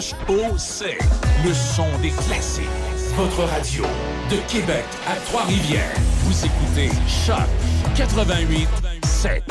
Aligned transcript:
C-H-O-C. 0.00 0.96
Le 1.44 1.52
son 1.52 1.86
des 2.00 2.10
classiques. 2.10 2.64
Votre 3.16 3.42
radio 3.44 3.82
de 4.30 4.36
Québec 4.48 4.84
à 5.08 5.16
Trois-Rivières. 5.26 5.94
Vous 6.22 6.44
écoutez 6.44 6.88
Choc 7.08 7.36
88 7.96 8.68
7. 9.04 9.42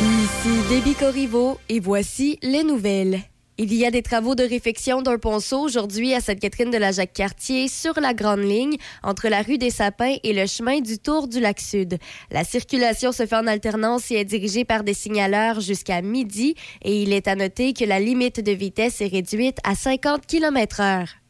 Ici 0.00 0.68
Déby 0.68 0.94
Corriveau 0.94 1.58
et 1.68 1.80
voici 1.80 2.38
les 2.42 2.62
nouvelles. 2.62 3.20
Il 3.64 3.72
y 3.74 3.86
a 3.86 3.92
des 3.92 4.02
travaux 4.02 4.34
de 4.34 4.42
réfection 4.42 5.02
d'un 5.02 5.18
ponceau 5.18 5.60
aujourd'hui 5.60 6.14
à 6.14 6.20
Sainte-Catherine 6.20 6.72
de 6.72 6.78
la 6.78 6.90
Jacques-Cartier 6.90 7.68
sur 7.68 8.00
la 8.00 8.12
Grande 8.12 8.42
Ligne 8.42 8.76
entre 9.04 9.28
la 9.28 9.40
rue 9.40 9.56
des 9.56 9.70
Sapins 9.70 10.16
et 10.24 10.32
le 10.32 10.46
chemin 10.46 10.80
du 10.80 10.98
Tour 10.98 11.28
du 11.28 11.38
Lac 11.38 11.60
Sud. 11.60 11.98
La 12.32 12.42
circulation 12.42 13.12
se 13.12 13.24
fait 13.24 13.36
en 13.36 13.46
alternance 13.46 14.10
et 14.10 14.16
est 14.16 14.24
dirigée 14.24 14.64
par 14.64 14.82
des 14.82 14.94
signaleurs 14.94 15.60
jusqu'à 15.60 16.02
midi 16.02 16.56
et 16.82 17.04
il 17.04 17.12
est 17.12 17.28
à 17.28 17.36
noter 17.36 17.72
que 17.72 17.84
la 17.84 18.00
limite 18.00 18.40
de 18.40 18.50
vitesse 18.50 19.00
est 19.00 19.06
réduite 19.06 19.58
à 19.62 19.76
50 19.76 20.26
km 20.26 20.80
heure. 20.80 21.21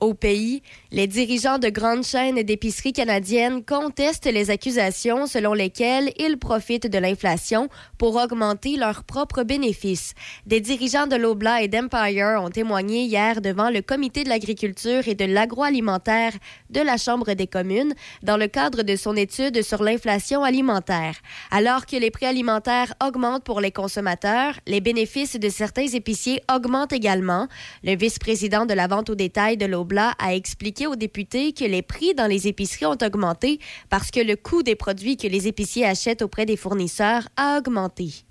Au 0.00 0.14
pays, 0.14 0.62
les 0.92 1.08
dirigeants 1.08 1.58
de 1.58 1.70
grandes 1.70 2.04
chaînes 2.04 2.40
d'épicerie 2.44 2.92
canadiennes 2.92 3.64
contestent 3.64 4.30
les 4.32 4.48
accusations 4.48 5.26
selon 5.26 5.54
lesquelles 5.54 6.12
ils 6.20 6.38
profitent 6.38 6.86
de 6.86 6.98
l'inflation 6.98 7.68
pour 7.98 8.14
augmenter 8.14 8.76
leurs 8.76 9.02
propres 9.02 9.42
bénéfices. 9.42 10.14
Des 10.46 10.60
dirigeants 10.60 11.08
de 11.08 11.16
Lobla 11.16 11.62
et 11.62 11.68
d'Empire 11.68 12.40
ont 12.40 12.48
témoigné 12.48 13.02
hier 13.02 13.40
devant 13.40 13.70
le 13.70 13.82
comité 13.82 14.22
de 14.22 14.28
l'agriculture 14.28 15.08
et 15.08 15.16
de 15.16 15.24
l'agroalimentaire 15.24 16.32
de 16.70 16.80
la 16.80 16.96
Chambre 16.96 17.32
des 17.32 17.48
communes 17.48 17.94
dans 18.22 18.36
le 18.36 18.46
cadre 18.46 18.84
de 18.84 18.94
son 18.94 19.16
étude 19.16 19.62
sur 19.62 19.82
l'inflation 19.82 20.44
alimentaire. 20.44 21.16
Alors 21.50 21.86
que 21.86 21.96
les 21.96 22.12
prix 22.12 22.26
alimentaires 22.26 22.94
augmentent 23.04 23.42
pour 23.42 23.60
les 23.60 23.72
consommateurs, 23.72 24.54
les 24.68 24.80
bénéfices 24.80 25.40
de 25.40 25.48
certains 25.48 25.88
épiciers 25.88 26.40
augmentent 26.54 26.92
également. 26.92 27.48
Le 27.82 27.96
vice-président 27.96 28.64
de 28.64 28.74
la 28.74 28.86
vente 28.86 29.10
au 29.10 29.16
détail 29.16 29.56
de 29.56 29.66
Lobla 29.88 30.14
a 30.18 30.34
expliqué 30.34 30.86
aux 30.86 30.96
députés 30.96 31.54
que 31.54 31.64
les 31.64 31.80
prix 31.80 32.14
dans 32.14 32.26
les 32.26 32.46
épiceries 32.46 32.84
ont 32.84 32.98
augmenté 33.02 33.58
parce 33.88 34.10
que 34.10 34.20
le 34.20 34.36
coût 34.36 34.62
des 34.62 34.74
produits 34.74 35.16
que 35.16 35.26
les 35.26 35.48
épiciers 35.48 35.86
achètent 35.86 36.20
auprès 36.20 36.44
des 36.44 36.58
fournisseurs 36.58 37.28
a 37.36 37.56
augmenté. 37.56 38.27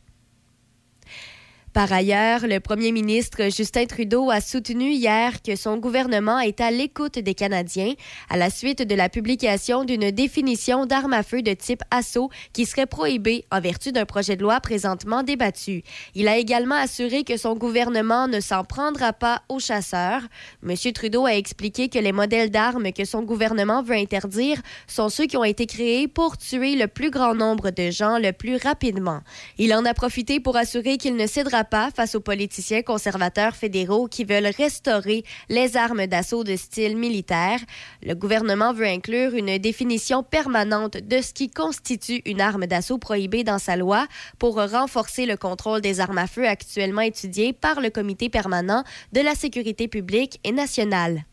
Par 1.77 1.93
ailleurs, 1.93 2.47
le 2.47 2.59
premier 2.59 2.91
ministre 2.91 3.51
Justin 3.55 3.85
Trudeau 3.85 4.31
a 4.31 4.41
soutenu 4.41 4.93
hier 4.93 5.43
que 5.43 5.55
son 5.55 5.77
gouvernement 5.77 6.39
est 6.39 6.59
à 6.59 6.71
l'écoute 6.71 7.19
des 7.19 7.35
Canadiens 7.35 7.93
à 8.31 8.35
la 8.35 8.49
suite 8.49 8.81
de 8.81 8.95
la 8.95 9.09
publication 9.09 9.83
d'une 9.83 10.09
définition 10.09 10.87
d'arme 10.87 11.13
à 11.13 11.21
feu 11.21 11.43
de 11.43 11.53
type 11.53 11.83
assaut 11.91 12.31
qui 12.51 12.65
serait 12.65 12.87
prohibée 12.87 13.45
en 13.51 13.61
vertu 13.61 13.91
d'un 13.91 14.05
projet 14.05 14.35
de 14.35 14.41
loi 14.41 14.59
présentement 14.59 15.21
débattu. 15.21 15.83
Il 16.15 16.27
a 16.27 16.37
également 16.37 16.73
assuré 16.73 17.23
que 17.23 17.37
son 17.37 17.53
gouvernement 17.53 18.27
ne 18.27 18.39
s'en 18.39 18.63
prendra 18.63 19.13
pas 19.13 19.43
aux 19.47 19.59
chasseurs. 19.59 20.23
M. 20.67 20.75
Trudeau 20.95 21.27
a 21.27 21.35
expliqué 21.35 21.89
que 21.89 21.99
les 21.99 22.11
modèles 22.11 22.49
d'armes 22.49 22.91
que 22.91 23.05
son 23.05 23.21
gouvernement 23.21 23.83
veut 23.83 23.97
interdire 23.97 24.59
sont 24.87 25.09
ceux 25.09 25.27
qui 25.27 25.37
ont 25.37 25.43
été 25.43 25.67
créés 25.67 26.07
pour 26.07 26.39
tuer 26.39 26.75
le 26.75 26.87
plus 26.87 27.11
grand 27.11 27.35
nombre 27.35 27.69
de 27.69 27.91
gens 27.91 28.17
le 28.17 28.31
plus 28.31 28.55
rapidement. 28.55 29.21
Il 29.59 29.75
en 29.75 29.85
a 29.85 29.93
profité 29.93 30.39
pour 30.39 30.57
assurer 30.57 30.97
qu'il 30.97 31.15
ne 31.15 31.27
cédera 31.27 31.65
pas 31.69 31.91
face 31.91 32.15
aux 32.15 32.19
politiciens 32.19 32.81
conservateurs 32.81 33.55
fédéraux 33.55 34.07
qui 34.07 34.23
veulent 34.23 34.51
restaurer 34.57 35.23
les 35.49 35.77
armes 35.77 36.07
d'assaut 36.07 36.43
de 36.43 36.55
style 36.55 36.97
militaire. 36.97 37.59
Le 38.01 38.15
gouvernement 38.15 38.73
veut 38.73 38.87
inclure 38.87 39.35
une 39.35 39.57
définition 39.57 40.23
permanente 40.23 40.97
de 40.97 41.21
ce 41.21 41.33
qui 41.33 41.49
constitue 41.49 42.21
une 42.25 42.41
arme 42.41 42.65
d'assaut 42.65 42.97
prohibée 42.97 43.43
dans 43.43 43.59
sa 43.59 43.75
loi 43.75 44.07
pour 44.39 44.55
renforcer 44.55 45.25
le 45.25 45.37
contrôle 45.37 45.81
des 45.81 45.99
armes 45.99 46.17
à 46.17 46.27
feu 46.27 46.47
actuellement 46.47 47.01
étudiées 47.01 47.53
par 47.53 47.81
le 47.81 47.89
Comité 47.89 48.29
permanent 48.29 48.83
de 49.13 49.21
la 49.21 49.35
sécurité 49.35 49.87
publique 49.87 50.39
et 50.43 50.51
nationale. 50.51 51.25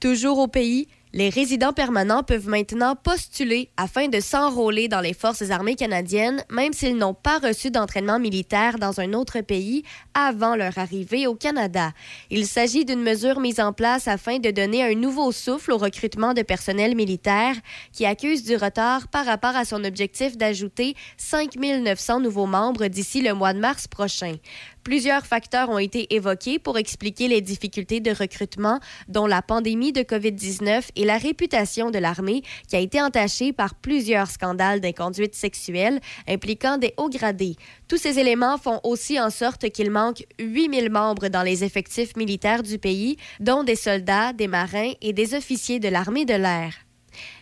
Toujours 0.00 0.38
au 0.38 0.46
pays, 0.46 0.86
les 1.12 1.30
résidents 1.30 1.72
permanents 1.72 2.22
peuvent 2.22 2.48
maintenant 2.48 2.94
postuler 2.94 3.70
afin 3.76 4.08
de 4.08 4.20
s'enrôler 4.20 4.88
dans 4.88 5.00
les 5.00 5.14
forces 5.14 5.50
armées 5.50 5.74
canadiennes, 5.74 6.44
même 6.50 6.72
s'ils 6.72 6.96
n'ont 6.96 7.14
pas 7.14 7.38
reçu 7.38 7.70
d'entraînement 7.70 8.18
militaire 8.18 8.78
dans 8.78 9.00
un 9.00 9.12
autre 9.12 9.40
pays 9.40 9.84
avant 10.14 10.56
leur 10.56 10.76
arrivée 10.78 11.26
au 11.26 11.34
Canada. 11.34 11.92
Il 12.30 12.46
s'agit 12.46 12.84
d'une 12.84 13.02
mesure 13.02 13.40
mise 13.40 13.60
en 13.60 13.72
place 13.72 14.08
afin 14.08 14.38
de 14.38 14.50
donner 14.50 14.82
un 14.82 14.94
nouveau 14.94 15.32
souffle 15.32 15.72
au 15.72 15.78
recrutement 15.78 16.34
de 16.34 16.42
personnel 16.42 16.94
militaire 16.94 17.54
qui 17.92 18.04
accuse 18.04 18.44
du 18.44 18.56
retard 18.56 19.08
par 19.08 19.24
rapport 19.24 19.56
à 19.56 19.64
son 19.64 19.84
objectif 19.84 20.36
d'ajouter 20.36 20.94
5 21.16 21.56
900 21.56 22.20
nouveaux 22.20 22.46
membres 22.46 22.86
d'ici 22.86 23.22
le 23.22 23.34
mois 23.34 23.52
de 23.52 23.60
mars 23.60 23.88
prochain. 23.88 24.34
Plusieurs 24.88 25.26
facteurs 25.26 25.68
ont 25.68 25.76
été 25.76 26.14
évoqués 26.14 26.58
pour 26.58 26.78
expliquer 26.78 27.28
les 27.28 27.42
difficultés 27.42 28.00
de 28.00 28.10
recrutement, 28.10 28.80
dont 29.06 29.26
la 29.26 29.42
pandémie 29.42 29.92
de 29.92 30.00
COVID-19 30.00 30.82
et 30.96 31.04
la 31.04 31.18
réputation 31.18 31.90
de 31.90 31.98
l'armée, 31.98 32.40
qui 32.68 32.74
a 32.74 32.78
été 32.78 33.02
entachée 33.02 33.52
par 33.52 33.74
plusieurs 33.74 34.30
scandales 34.30 34.80
d'inconduite 34.80 35.34
sexuelle 35.34 36.00
impliquant 36.26 36.78
des 36.78 36.94
hauts 36.96 37.10
gradés. 37.10 37.56
Tous 37.86 37.98
ces 37.98 38.18
éléments 38.18 38.56
font 38.56 38.80
aussi 38.82 39.20
en 39.20 39.28
sorte 39.28 39.68
qu'il 39.68 39.90
manque 39.90 40.24
8000 40.38 40.88
membres 40.88 41.28
dans 41.28 41.42
les 41.42 41.64
effectifs 41.64 42.16
militaires 42.16 42.62
du 42.62 42.78
pays, 42.78 43.18
dont 43.40 43.64
des 43.64 43.76
soldats, 43.76 44.32
des 44.32 44.48
marins 44.48 44.92
et 45.02 45.12
des 45.12 45.34
officiers 45.34 45.80
de 45.80 45.88
l'armée 45.88 46.24
de 46.24 46.32
l'air. 46.32 46.72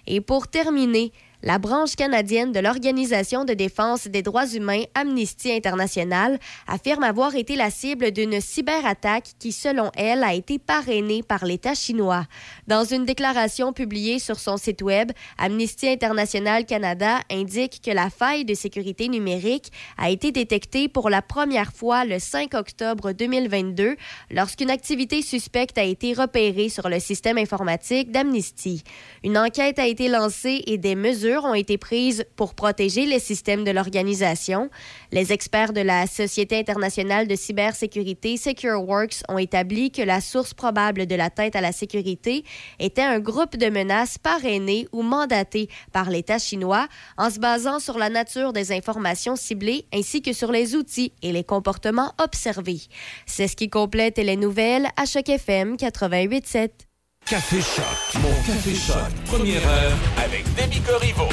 Et 0.09 0.21
pour 0.21 0.49
terminer, 0.49 1.13
la 1.47 1.59
branche 1.61 1.95
canadienne 1.95 2.51
de 2.51 2.59
l'Organisation 2.59 3.45
de 3.45 3.55
défense 3.55 4.09
des 4.09 4.23
droits 4.23 4.49
humains 4.49 4.83
Amnesty 4.97 5.53
International 5.53 6.41
affirme 6.67 7.05
avoir 7.05 7.37
été 7.37 7.55
la 7.55 7.71
cible 7.71 8.11
d'une 8.11 8.41
cyberattaque 8.41 9.29
qui, 9.39 9.53
selon 9.53 9.93
elle, 9.95 10.25
a 10.25 10.35
été 10.35 10.59
parrainée 10.59 11.23
par 11.23 11.45
l'État 11.45 11.75
chinois. 11.75 12.25
Dans 12.67 12.83
une 12.83 13.05
déclaration 13.05 13.73
publiée 13.73 14.19
sur 14.19 14.41
son 14.41 14.57
site 14.57 14.83
web, 14.83 15.13
Amnesty 15.39 15.89
International 15.89 16.67
Canada 16.67 17.21
indique 17.31 17.81
que 17.81 17.93
la 17.93 18.11
faille 18.11 18.45
de 18.45 18.55
sécurité 18.55 19.07
numérique 19.07 19.71
a 19.99 20.11
été 20.11 20.33
détectée 20.33 20.89
pour 20.89 21.11
la 21.11 21.23
première 21.23 21.73
fois 21.73 22.05
le 22.05 22.19
5 22.19 22.55
octobre 22.55 23.13
2022 23.13 23.95
lorsqu'une 24.33 24.71
activité 24.71 25.23
suspecte 25.23 25.79
a 25.79 25.85
été 25.85 26.13
repérée 26.13 26.71
sur 26.71 26.89
le 26.89 26.99
système 26.99 27.39
informatique 27.39 28.11
d'Amnesty. 28.11 28.83
Une 29.23 29.39
enquête 29.39 29.79
a 29.79 29.87
été 29.87 30.09
lancée 30.09 30.65
et 30.67 30.77
des 30.77 30.97
mesures 30.97 31.36
ont 31.45 31.55
été 31.55 31.79
prises 31.79 32.25
pour 32.37 32.55
protéger 32.55 33.07
les 33.07 33.19
systèmes 33.19 33.65
de 33.65 33.71
l'organisation. 33.71 34.71
Les 35.13 35.33
experts 35.33 35.73
de 35.73 35.81
la 35.81 36.07
Société 36.07 36.59
internationale 36.59 37.29
de 37.29 37.37
cybersécurité 37.37 38.37
SecureWorks 38.37 39.23
ont 39.29 39.39
établi 39.39 39.91
que 39.91 40.03
la 40.03 40.21
source 40.21 40.55
probable 40.55 41.07
de 41.07 41.15
l'atteinte 41.15 41.57
à 41.57 41.61
la 41.61 41.73
sécurité 41.73 42.45
était 42.79 43.03
un 43.03 43.21
groupe 43.21 43.57
de 43.57 43.69
menaces 43.69 44.19
parrainé 44.19 44.89
ou 44.93 45.03
mandaté 45.03 45.69
par 45.93 46.11
l'État 46.11 46.39
chinois 46.39 46.89
en 47.19 47.31
se 47.31 47.39
basant 47.39 47.79
sur 47.81 47.99
la 47.99 48.09
nature 48.09 48.53
des 48.53 48.73
informations 48.73 49.37
ciblées 49.37 49.87
ainsi 49.93 50.23
que 50.23 50.33
sur 50.33 50.53
les 50.53 50.75
outils 50.75 51.13
et 51.23 51.33
les 51.33 51.45
comportements 51.45 52.13
observés. 52.23 52.81
C'est 53.27 53.49
ce 53.49 53.57
qui 53.57 53.69
complète 53.69 54.19
les 54.19 54.37
nouvelles 54.37 54.89
à 54.97 55.05
Choc 55.05 55.29
FM 55.29 55.77
88.7. 55.77 56.86
Café 57.29 57.57
Choc, 57.61 58.23
mon 58.23 58.31
Café 58.47 58.73
Choc, 58.73 58.97
première 59.25 59.69
heure 59.69 59.97
avec 60.17 60.45
Demi 60.55 60.81
Corriveau. 60.81 61.27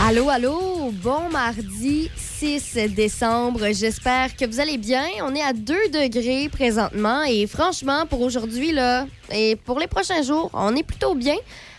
Allô, 0.00 0.30
allô, 0.30 0.90
bon 0.92 1.28
mardi 1.30 2.10
6 2.16 2.78
décembre. 2.96 3.66
J'espère 3.72 4.34
que 4.34 4.46
vous 4.46 4.60
allez 4.60 4.78
bien. 4.78 5.04
On 5.22 5.34
est 5.34 5.42
à 5.42 5.52
2 5.52 5.74
degrés 5.92 6.48
présentement 6.48 7.22
et 7.24 7.46
franchement, 7.46 8.06
pour 8.06 8.22
aujourd'hui, 8.22 8.72
là, 8.72 9.06
et 9.30 9.56
pour 9.56 9.78
les 9.78 9.88
prochains 9.88 10.22
jours, 10.22 10.48
on 10.54 10.74
est 10.74 10.82
plutôt 10.82 11.14
bien. 11.14 11.36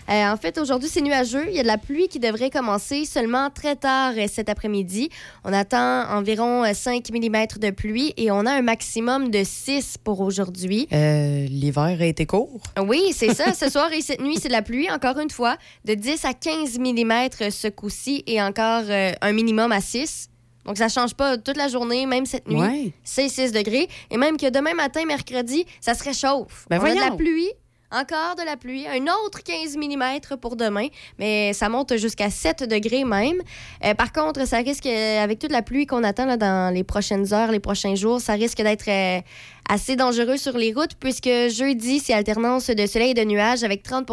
Euh, 0.09 0.31
en 0.31 0.37
fait, 0.37 0.57
aujourd'hui, 0.57 0.89
c'est 0.89 1.01
nuageux. 1.01 1.45
Il 1.49 1.55
y 1.55 1.59
a 1.59 1.61
de 1.61 1.67
la 1.67 1.77
pluie 1.77 2.07
qui 2.07 2.19
devrait 2.19 2.49
commencer 2.49 3.05
seulement 3.05 3.49
très 3.51 3.75
tard 3.75 4.13
euh, 4.17 4.25
cet 4.27 4.49
après-midi. 4.49 5.09
On 5.43 5.53
attend 5.53 6.09
environ 6.09 6.63
5 6.73 7.07
euh, 7.13 7.19
mm 7.19 7.59
de 7.59 7.69
pluie 7.69 8.13
et 8.17 8.31
on 8.31 8.45
a 8.45 8.51
un 8.51 8.63
maximum 8.63 9.29
de 9.29 9.43
6 9.43 9.97
pour 10.03 10.21
aujourd'hui. 10.21 10.87
L'hiver 10.91 11.97
a 11.99 12.05
été 12.05 12.25
court. 12.25 12.61
Oui, 12.81 13.11
c'est 13.13 13.33
ça. 13.35 13.53
Ce 13.59 13.69
soir 13.69 13.93
et 13.93 14.01
cette 14.01 14.21
nuit, 14.21 14.37
c'est 14.41 14.47
de 14.47 14.53
la 14.53 14.63
pluie, 14.63 14.89
encore 14.89 15.19
une 15.19 15.29
fois, 15.29 15.57
de 15.85 15.93
10 15.93 16.25
à 16.25 16.33
15 16.33 16.79
mm 16.79 17.51
ce 17.51 17.67
coup-ci 17.67 18.23
et 18.25 18.41
encore 18.41 18.83
un 18.89 19.31
minimum 19.31 19.71
à 19.71 19.81
6. 19.81 20.29
Donc, 20.65 20.77
ça 20.77 20.87
change 20.87 21.13
pas 21.13 21.37
toute 21.37 21.57
la 21.57 21.67
journée, 21.67 22.05
même 22.05 22.25
cette 22.25 22.47
nuit. 22.47 22.93
C'est 23.03 23.29
6 23.29 23.51
degrés. 23.51 23.87
Et 24.09 24.17
même 24.17 24.37
que 24.37 24.49
demain 24.49 24.73
matin, 24.73 25.05
mercredi, 25.05 25.65
ça 25.81 25.93
se 25.93 26.03
réchauffe. 26.03 26.65
Ben 26.69 26.79
on 26.81 26.85
a 26.85 26.93
de 26.93 26.99
la 26.99 27.11
pluie, 27.11 27.49
Encore 27.91 28.35
de 28.35 28.45
la 28.45 28.55
pluie, 28.55 28.85
un 28.87 29.03
autre 29.25 29.41
15 29.43 29.75
mm 29.75 30.37
pour 30.39 30.55
demain, 30.55 30.89
mais 31.17 31.53
ça 31.53 31.69
monte 31.69 31.97
jusqu'à 31.97 32.29
7 32.29 32.69
degrés 32.69 33.03
même. 33.03 33.41
Euh, 33.83 33.95
par 33.95 34.13
contre, 34.13 34.45
ça 34.45 34.57
risque, 34.57 34.85
avec 34.85 35.39
toute 35.39 35.51
la 35.51 35.63
pluie 35.63 35.87
qu'on 35.87 36.03
attend 36.03 36.37
dans 36.37 36.71
les 36.71 36.83
prochaines 36.83 37.33
heures, 37.33 37.51
les 37.51 37.59
prochains 37.59 37.95
jours, 37.95 38.21
ça 38.21 38.33
risque 38.33 38.61
d'être 38.61 38.87
euh, 38.87 39.21
assez 39.69 39.95
dangereux 39.95 40.35
sur 40.35 40.57
les 40.57 40.73
routes 40.73 40.95
puisque 40.99 41.29
jeudi, 41.29 41.99
c'est 41.99 42.13
alternance 42.13 42.69
de 42.69 42.85
soleil 42.87 43.11
et 43.11 43.13
de 43.13 43.23
nuages 43.23 43.63
avec 43.63 43.83
30 43.83 44.09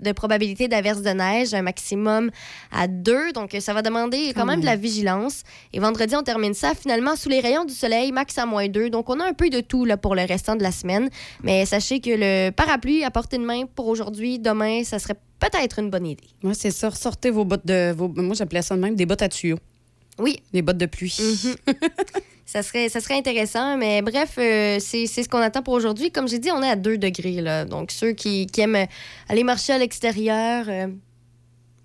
de 0.00 0.12
probabilité 0.12 0.68
d'averse 0.68 1.02
de 1.02 1.10
neige, 1.10 1.54
un 1.54 1.62
maximum 1.62 2.30
à 2.70 2.86
2. 2.86 3.32
Donc, 3.32 3.56
ça 3.58 3.72
va 3.72 3.82
demander 3.82 4.32
quand, 4.34 4.44
même 4.44 4.60
de 4.60 4.66
la 4.66 4.76
vigilance. 4.76 5.42
Et 5.72 5.80
vendredi, 5.80 6.14
on 6.14 6.22
termine 6.22 6.54
ça 6.54 6.74
finalement 6.74 7.16
sous 7.16 7.30
les 7.30 7.40
rayons 7.40 7.64
du 7.64 7.74
soleil, 7.74 8.12
max 8.12 8.36
à 8.38 8.46
moins 8.46 8.68
2. 8.68 8.90
Donc, 8.90 9.08
on 9.08 9.18
a 9.18 9.24
un 9.24 9.32
peu 9.32 9.48
de 9.48 9.60
tout 9.60 9.86
là, 9.86 9.96
pour 9.96 10.14
le 10.14 10.22
restant 10.22 10.54
de 10.54 10.62
la 10.62 10.70
semaine. 10.70 11.08
Mais 11.42 11.64
sachez 11.64 12.00
que 12.00 12.10
le 12.10 12.50
parapluie 12.50 13.02
à 13.02 13.10
portée 13.10 13.38
de 13.38 13.44
main 13.44 13.64
pour 13.74 13.88
aujourd'hui, 13.88 14.38
demain, 14.38 14.84
ça 14.84 14.98
serait 14.98 15.16
peut-être 15.40 15.78
une 15.78 15.88
bonne 15.88 16.06
idée. 16.06 16.28
Moi, 16.42 16.52
c'est 16.54 16.70
ça. 16.70 16.90
Sortez 16.90 17.30
vos 17.30 17.46
bottes 17.46 17.66
de. 17.66 17.92
Vos... 17.92 18.08
Moi, 18.08 18.34
j'appelais 18.34 18.62
ça 18.62 18.76
même 18.76 18.94
des 18.94 19.06
bottes 19.06 19.22
à 19.22 19.28
tuyaux. 19.28 19.58
Oui. 20.18 20.42
Des 20.52 20.62
bottes 20.62 20.78
de 20.78 20.86
pluie. 20.86 21.16
Mhm. 21.18 21.74
ça, 22.48 22.62
serait, 22.62 22.88
ça 22.88 23.00
serait 23.00 23.18
intéressant. 23.18 23.76
Mais 23.76 24.00
bref, 24.00 24.36
euh, 24.38 24.78
c'est 24.80 25.06
ce 25.06 25.28
qu'on 25.28 25.38
attend 25.38 25.62
pour 25.62 25.74
aujourd'hui. 25.74 26.10
Comme 26.10 26.28
j'ai 26.28 26.38
dit, 26.38 26.50
on 26.50 26.62
est 26.62 26.70
à 26.70 26.76
2 26.76 26.96
degrés. 26.96 27.42
Là. 27.42 27.66
Donc, 27.66 27.90
ceux 27.90 28.12
qui, 28.12 28.46
qui 28.46 28.62
aiment 28.62 28.86
aller 29.28 29.44
marcher 29.44 29.74
à 29.74 29.78
l'extérieur, 29.78 30.64
euh, 30.68 30.86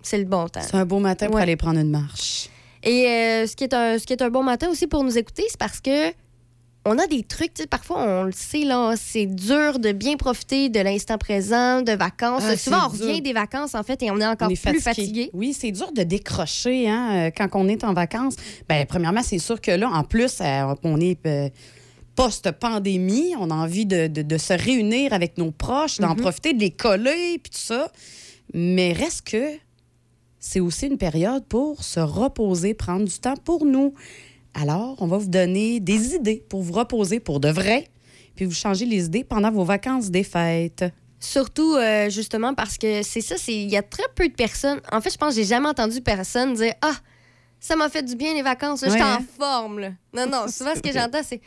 c'est 0.00 0.16
le 0.16 0.24
bon 0.24 0.48
temps. 0.48 0.62
C'est 0.62 0.74
un 0.74 0.86
beau 0.86 1.00
matin 1.00 1.26
pour 1.26 1.36
aller 1.36 1.56
prendre 1.56 1.78
une 1.78 1.90
marche. 1.90 2.48
Et 2.82 3.06
euh, 3.06 3.46
ce, 3.46 3.54
qui 3.54 3.64
est 3.64 3.74
un, 3.74 3.98
ce 3.98 4.06
qui 4.06 4.14
est 4.14 4.22
un 4.22 4.30
bon 4.30 4.42
matin 4.42 4.68
aussi 4.70 4.86
pour 4.86 5.04
nous 5.04 5.18
écouter, 5.18 5.44
c'est 5.48 5.58
parce 5.58 5.80
que 5.80 6.10
on 6.84 6.98
a 6.98 7.06
des 7.06 7.22
trucs, 7.22 7.52
parfois 7.70 8.04
on 8.04 8.24
le 8.24 8.32
sait, 8.32 8.64
là, 8.64 8.94
c'est 8.96 9.26
dur 9.26 9.78
de 9.78 9.92
bien 9.92 10.16
profiter 10.16 10.68
de 10.68 10.80
l'instant 10.80 11.16
présent, 11.16 11.82
de 11.82 11.92
vacances. 11.92 12.42
Ah, 12.46 12.56
Souvent, 12.56 12.86
on 12.86 12.88
revient 12.88 13.22
des 13.22 13.32
vacances, 13.32 13.74
en 13.74 13.82
fait, 13.82 14.02
et 14.02 14.10
on 14.10 14.20
est 14.20 14.26
encore 14.26 14.48
plus 14.48 14.80
fatigué. 14.80 15.30
Oui, 15.32 15.56
c'est 15.58 15.70
dur 15.70 15.92
de 15.92 16.02
décrocher 16.02 16.88
hein, 16.88 17.28
euh, 17.28 17.30
quand 17.34 17.48
on 17.54 17.68
est 17.68 17.84
en 17.84 17.94
vacances. 17.94 18.36
Bien, 18.68 18.84
premièrement, 18.86 19.22
c'est 19.22 19.38
sûr 19.38 19.60
que 19.60 19.70
là, 19.70 19.88
en 19.88 20.04
plus, 20.04 20.38
euh, 20.40 20.74
on 20.82 21.00
est 21.00 21.24
euh, 21.26 21.48
post-pandémie, 22.16 23.34
on 23.38 23.50
a 23.50 23.54
envie 23.54 23.86
de, 23.86 24.38
se 24.38 24.52
réunir 24.52 25.12
avec 25.12 25.38
nos 25.38 25.52
proches, 25.52 25.98
d'en 26.00 26.14
mm-hmm. 26.14 26.20
profiter, 26.20 26.52
de 26.52 26.60
les 26.60 26.70
coller, 26.70 27.38
puis 27.42 27.50
tout 27.50 27.58
ça. 27.58 27.90
Mais 28.52 28.92
reste 28.92 29.28
que 29.28 29.52
c'est 30.38 30.60
aussi 30.60 30.88
une 30.88 30.98
période 30.98 31.46
pour 31.46 31.82
se 31.82 32.00
reposer, 32.00 32.74
prendre 32.74 33.06
du 33.06 33.18
temps 33.18 33.36
pour 33.42 33.64
nous. 33.64 33.94
Alors, 34.54 34.96
on 35.00 35.06
va 35.06 35.18
vous 35.18 35.28
donner 35.28 35.80
des 35.80 36.14
idées 36.14 36.44
pour 36.48 36.62
vous 36.62 36.72
reposer 36.72 37.20
pour 37.20 37.40
de 37.40 37.48
vrai, 37.48 37.88
puis 38.36 38.44
vous 38.44 38.54
changer 38.54 38.86
les 38.86 39.06
idées 39.06 39.24
pendant 39.24 39.50
vos 39.50 39.64
vacances 39.64 40.10
des 40.10 40.22
fêtes. 40.22 40.84
Surtout, 41.18 41.74
euh, 41.74 42.10
justement, 42.10 42.54
parce 42.54 42.78
que 42.78 43.02
c'est 43.02 43.20
ça, 43.20 43.34
il 43.48 43.70
y 43.70 43.76
a 43.76 43.82
très 43.82 44.04
peu 44.14 44.28
de 44.28 44.34
personnes. 44.34 44.80
En 44.92 45.00
fait, 45.00 45.10
je 45.10 45.16
pense 45.16 45.34
que 45.34 45.40
j'ai 45.40 45.46
jamais 45.46 45.68
entendu 45.68 46.00
personne 46.00 46.54
dire 46.54 46.74
Ah, 46.82 46.94
ça 47.58 47.76
m'a 47.76 47.88
fait 47.88 48.02
du 48.02 48.14
bien 48.14 48.34
les 48.34 48.42
vacances, 48.42 48.84
je 48.84 48.90
suis 48.90 49.02
en 49.02 49.06
hein? 49.06 49.24
forme. 49.38 49.96
Non, 50.12 50.26
non, 50.30 50.46
souvent 50.48 50.74
ce 50.74 50.80
que 50.80 50.92
j'entends, 50.92 51.22
c'est 51.26 51.40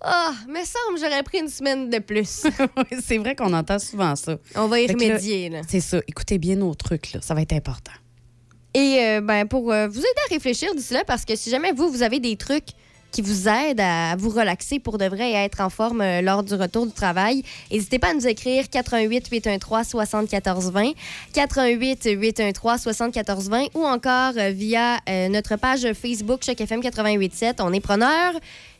Ah, 0.00 0.30
oh, 0.32 0.34
mais 0.48 0.64
semble 0.64 0.98
j'aurais 1.00 1.22
pris 1.24 1.40
une 1.40 1.48
semaine 1.48 1.90
de 1.90 1.98
plus. 1.98 2.46
c'est 3.04 3.18
vrai 3.18 3.34
qu'on 3.34 3.52
entend 3.52 3.78
souvent 3.78 4.14
ça. 4.14 4.38
On 4.54 4.68
va 4.68 4.80
y 4.80 4.86
remédier. 4.86 5.50
C'est 5.68 5.80
ça. 5.80 5.98
Écoutez 6.06 6.38
bien 6.38 6.56
nos 6.56 6.74
trucs, 6.74 7.12
là. 7.12 7.20
ça 7.20 7.34
va 7.34 7.42
être 7.42 7.54
important. 7.54 7.92
Et 8.74 8.98
euh, 9.00 9.20
ben, 9.20 9.46
pour 9.46 9.72
euh, 9.72 9.86
vous 9.86 10.00
aider 10.00 10.08
à 10.28 10.34
réfléchir 10.34 10.74
d'ici 10.74 10.92
là, 10.94 11.04
parce 11.06 11.24
que 11.24 11.36
si 11.36 11.48
jamais 11.48 11.70
vous, 11.70 11.88
vous 11.88 12.02
avez 12.02 12.18
des 12.18 12.36
trucs 12.36 12.66
qui 13.12 13.22
vous 13.22 13.46
aident 13.46 13.80
à 13.80 14.16
vous 14.16 14.30
relaxer 14.30 14.80
pour 14.80 14.98
de 14.98 15.04
vrai 15.04 15.30
et 15.30 15.36
à 15.36 15.44
être 15.44 15.60
en 15.60 15.70
forme 15.70 16.00
euh, 16.00 16.20
lors 16.20 16.42
du 16.42 16.54
retour 16.54 16.84
du 16.84 16.92
travail. 16.92 17.44
N'hésitez 17.70 18.00
pas 18.00 18.08
à 18.10 18.14
nous 18.14 18.26
écrire 18.26 18.68
88 18.68 19.28
813 19.30 19.86
74 19.86 20.72
20, 20.72 20.90
88 21.32 22.08
813 22.16 22.82
74 22.82 23.48
20 23.48 23.66
ou 23.74 23.84
encore 23.84 24.32
via 24.50 24.98
notre 25.30 25.54
page 25.54 25.86
Facebook 25.92 26.42
Choc 26.44 26.60
FM 26.60 26.80
887. 26.82 27.60
On 27.60 27.72
est 27.72 27.78
preneur. 27.78 28.32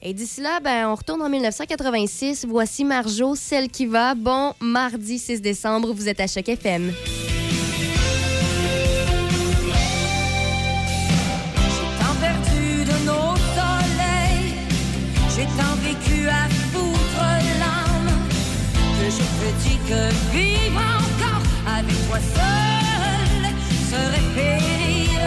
Et 0.02 0.12
d'ici 0.12 0.40
là, 0.40 0.58
ben, 0.58 0.88
on 0.88 0.96
retourne 0.96 1.22
en 1.22 1.28
1986. 1.28 2.44
Voici 2.48 2.84
Marjo, 2.84 3.36
celle 3.36 3.68
qui 3.68 3.86
va. 3.86 4.16
Bon 4.16 4.52
mardi 4.60 5.20
6 5.20 5.40
décembre, 5.40 5.92
vous 5.92 6.08
êtes 6.08 6.18
à 6.18 6.26
Choc 6.26 6.48
FM. 6.48 6.92
Que 19.88 20.32
vivre 20.32 20.80
encore 20.80 21.42
avec 21.66 21.94
toi 22.08 22.18
seul 22.18 23.52
serait 23.90 24.28
périr. 24.34 25.20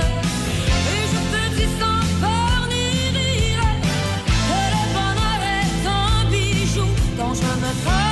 Et 0.94 1.04
je 1.12 1.20
te 1.32 1.56
dis 1.56 1.70
sans 1.80 2.04
peur 2.20 2.68
ni 2.70 2.88
rire 3.18 3.70
que 4.50 4.62
le 4.74 4.84
bonheur 4.94 5.42
est 5.62 5.88
un 5.88 6.30
bijou 6.30 6.88
dont 7.18 7.34
je 7.34 7.52
me 7.64 8.07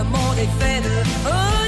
Le 0.00 0.06
monde 0.06 0.38
est 0.38 0.64
fait 0.64 1.59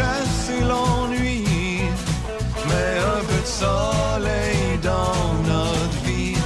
chasser 0.00 0.60
l'ennui. 0.70 1.44
Mais 2.68 2.92
un 3.16 3.22
peu 3.28 3.40
de 3.46 3.52
soleil 3.62 4.62
dans 4.90 5.22
notre 5.52 5.98
vie. 6.06 6.36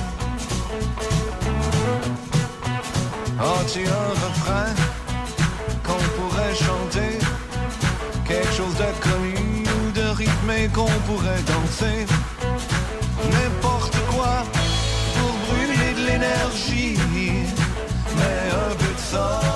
Oh, 3.49 3.61
tu 3.73 3.81
as 3.95 4.01
un 4.11 4.15
refrain 4.27 4.71
qu'on 5.87 6.05
pourrait 6.17 6.57
chanter, 6.67 7.13
quelque 8.29 8.55
chose 8.59 8.77
de 8.85 8.91
connu 9.09 9.65
ou 9.77 9.83
de 10.01 10.07
rythmé 10.23 10.69
qu'on 10.75 10.95
pourrait 11.09 11.45
danser. 11.55 11.99
N'importe 13.35 13.97
quoi 14.13 14.35
pour 15.17 15.33
brûler 15.47 15.93
de 15.99 16.03
l'énergie, 16.09 16.97
mais 18.19 18.41
un 18.67 18.75
peu 18.81 18.93
de 18.99 19.05
soleil 19.13 19.54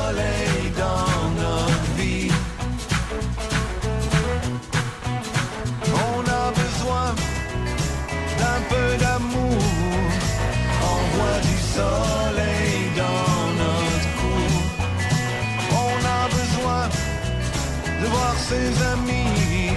ses 18.38 18.70
amis, 18.94 19.72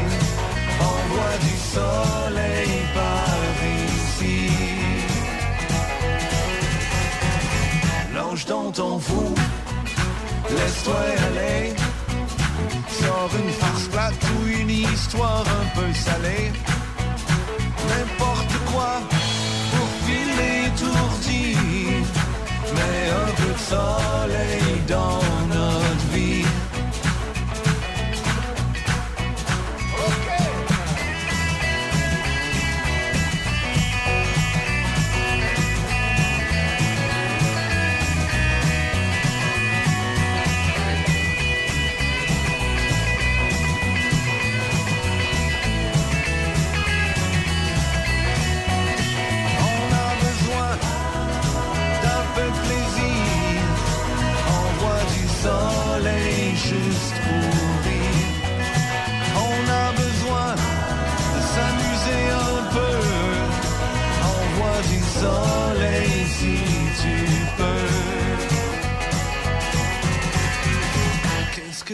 envoie 0.80 1.36
du 1.48 1.56
soleil 1.76 2.74
par 2.94 3.54
ici. 3.90 4.50
Lâche 8.14 8.46
dans 8.46 8.72
ton 8.72 9.00
fou, 9.00 9.34
laisse-toi 10.50 11.02
aller. 11.28 11.74
Sors 13.00 13.32
une 13.44 13.52
farce 13.52 13.88
plate 13.88 14.24
ou 14.36 14.48
une 14.48 14.70
histoire 14.70 15.44
un 15.62 15.80
peu 15.80 15.92
salée. 15.94 16.52
N'importe 17.90 18.56
quoi 18.72 18.94
pour 19.72 19.90
filer 20.06 20.68
étourdi. 20.68 21.56
Mais 22.76 23.00
un 23.24 23.32
peu 23.40 23.54
de 23.54 23.64
soleil 23.74 24.82
dans 24.88 25.41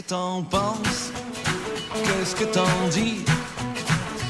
t'en 0.07 0.41
penses? 0.41 1.11
Qu'est-ce 1.93 2.35
que 2.35 2.45
t'en 2.45 2.87
dis? 2.91 3.25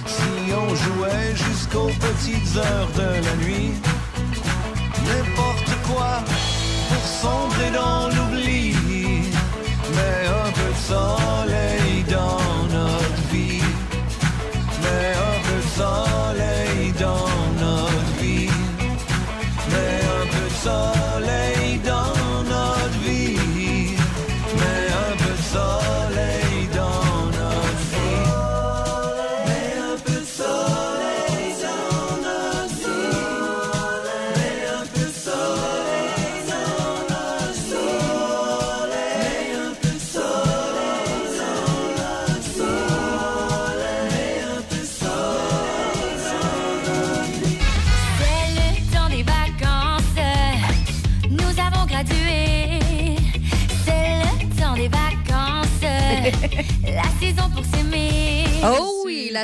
Si 0.08 0.52
on 0.52 0.70
jouait 0.76 1.36
jusqu'aux 1.36 1.92
petites 2.00 2.58
heures 2.58 2.90
de 2.96 3.26
la 3.26 3.36
nuit, 3.46 3.74
n'importe 5.06 5.72
quoi 5.88 6.24
pour 6.90 7.06
sombrer 7.22 7.72
dans 7.72 8.08
l'oubli, 8.08 8.74
mais 9.96 10.28
un 10.28 10.52
peu 10.52 10.70
de 10.78 10.82
soleil 10.94 12.04
dans 12.10 12.47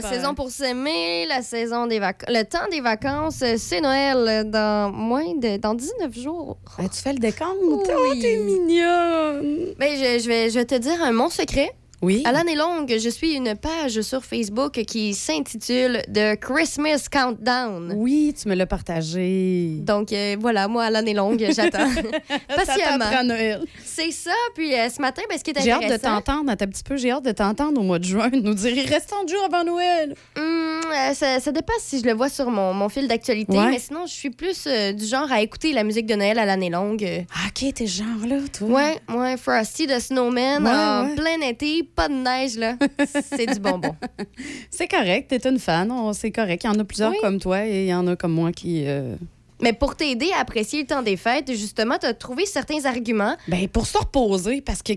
la 0.02 0.10
saison 0.10 0.34
pour 0.36 0.50
s'aimer, 0.50 1.26
la 1.28 1.42
saison 1.42 1.88
des 1.88 2.00
vacances. 2.00 2.30
Le 2.30 2.44
temps 2.44 2.68
des 2.72 2.82
vacances, 2.82 3.42
euh, 3.42 3.56
c'est 3.58 3.82
Noël 3.82 4.50
dans 4.50 4.92
moins 4.92 5.36
de. 5.36 5.58
dans 5.58 5.74
19 5.74 6.14
jours. 6.18 6.58
Ben, 6.78 6.90
tu 6.90 7.02
fais 7.02 7.14
le 7.14 7.20
décompte. 7.20 7.58
Oui. 7.62 7.84
Oh, 7.96 8.14
t'es 8.22 8.38
mignonne. 8.38 9.74
Ben, 9.78 9.96
je, 9.98 10.20
je 10.24 10.28
vais, 10.28 10.50
je 10.50 10.60
vais 10.60 10.66
te 10.66 10.76
dire 10.76 11.02
un 11.04 11.12
mon 11.12 11.30
secret. 11.30 11.72
Oui. 12.03 12.22
À 12.25 12.31
l'année 12.33 12.55
longue, 12.55 12.93
je 13.00 13.10
suis 13.10 13.33
une 13.33 13.55
page 13.55 14.01
sur 14.01 14.24
Facebook 14.25 14.74
qui 14.86 15.13
s'intitule 15.13 16.01
The 16.13 16.38
Christmas 16.39 17.05
Countdown. 17.10 17.93
Oui, 17.95 18.36
tu 18.39 18.50
me 18.50 18.55
l'as 18.55 18.65
partagé. 18.65 19.77
Donc 19.79 20.12
euh, 20.12 20.36
voilà, 20.39 20.67
moi 20.67 20.83
à 20.83 20.89
l'année 20.89 21.13
longue, 21.13 21.43
j'attends 21.55 21.89
patiemment. 22.55 23.24
Noël. 23.24 23.63
C'est 23.86 24.12
ça. 24.12 24.31
Puis 24.53 24.74
euh, 24.74 24.89
ce 24.89 25.01
matin, 25.01 25.22
ben, 25.29 25.38
ce 25.38 25.43
qui 25.45 25.51
est 25.51 25.62
J'ai 25.62 25.72
hâte 25.72 25.83
intéressant, 25.83 26.10
de 26.10 26.15
t'entendre, 26.25 26.51
un 26.51 26.55
petit 26.57 26.83
peu, 26.83 26.98
j'ai 26.98 27.12
hâte 27.12 27.24
de 27.24 27.31
t'entendre 27.31 27.79
au 27.79 27.83
mois 27.83 28.00
de 28.00 28.03
juin, 28.03 28.29
nous 28.33 28.53
dire 28.53 28.74
il 28.77 28.88
reste 28.89 29.10
30 29.10 29.29
jours 29.29 29.43
avant 29.45 29.63
Noël. 29.63 30.13
Euh, 30.38 30.81
ça, 31.13 31.39
ça 31.39 31.51
dépend 31.51 31.74
si 31.79 32.00
je 32.01 32.05
le 32.05 32.13
vois 32.13 32.29
sur 32.29 32.50
mon, 32.51 32.74
mon 32.74 32.89
fil 32.89 33.07
d'actualité, 33.07 33.57
Ouais. 33.57 33.69
mais 33.72 33.79
sinon, 33.79 34.05
je 34.05 34.12
suis 34.13 34.29
plus 34.29 34.67
du 34.67 35.05
genre 35.05 35.31
à 35.31 35.41
écouter 35.41 35.72
la 35.74 35.83
musique 35.83 36.05
de 36.05 36.15
Noël 36.15 36.38
à 36.38 36.45
l'année 36.45 36.69
longue. 36.69 37.25
Ah, 37.33 37.48
OK, 37.48 37.74
t'es 37.74 37.88
ce 37.88 38.03
genre-là, 38.03 38.38
toi. 38.57 38.67
Ouais, 38.67 38.98
ouais, 39.15 39.38
Frosty 39.38 39.88
the 39.88 40.00
Snowman 40.00 40.63
Ouais, 40.65 40.69
en 40.69 41.05
ouais. 41.07 41.15
plein 41.15 41.48
été, 41.48 41.83
pas 41.96 42.08
de 42.10 42.14
neige, 42.14 42.56
là. 42.58 42.76
C'est 43.36 43.46
du 43.46 43.60
bonbon. 43.60 43.96
C'est 44.72 44.88
correct, 44.88 45.28
t'es 45.30 45.48
une 45.50 45.60
fan, 45.60 45.92
on- 45.92 46.14
c'est 46.14 46.32
correct. 46.32 46.64
Il 46.64 46.68
y 46.68 46.70
en 46.70 46.80
a 46.80 46.84
plusieurs 46.84 47.12
Oui. 47.12 47.18
comme 47.22 47.40
toi 47.40 47.66
et 47.66 47.84
il 47.86 47.88
y 47.90 47.94
en 47.94 48.08
a 48.08 48.16
comme 48.16 48.34
moi 48.34 48.52
qui. 48.52 48.84
euh, 48.88 49.16
Mais 49.62 49.74
pour 49.74 49.96
t'aider 49.96 50.32
à 50.36 50.40
apprécier 50.42 50.82
le 50.82 50.88
temps 50.88 51.02
des 51.04 51.18
fêtes, 51.18 51.52
justement, 51.52 51.98
tu 52.00 52.06
as 52.06 52.14
trouvé 52.14 52.46
certains 52.46 52.86
arguments. 52.86 53.36
Ben, 53.48 53.68
pour 53.68 53.86
se 53.88 53.98
reposer, 53.98 54.62
parce 54.62 54.82
que 54.82 54.94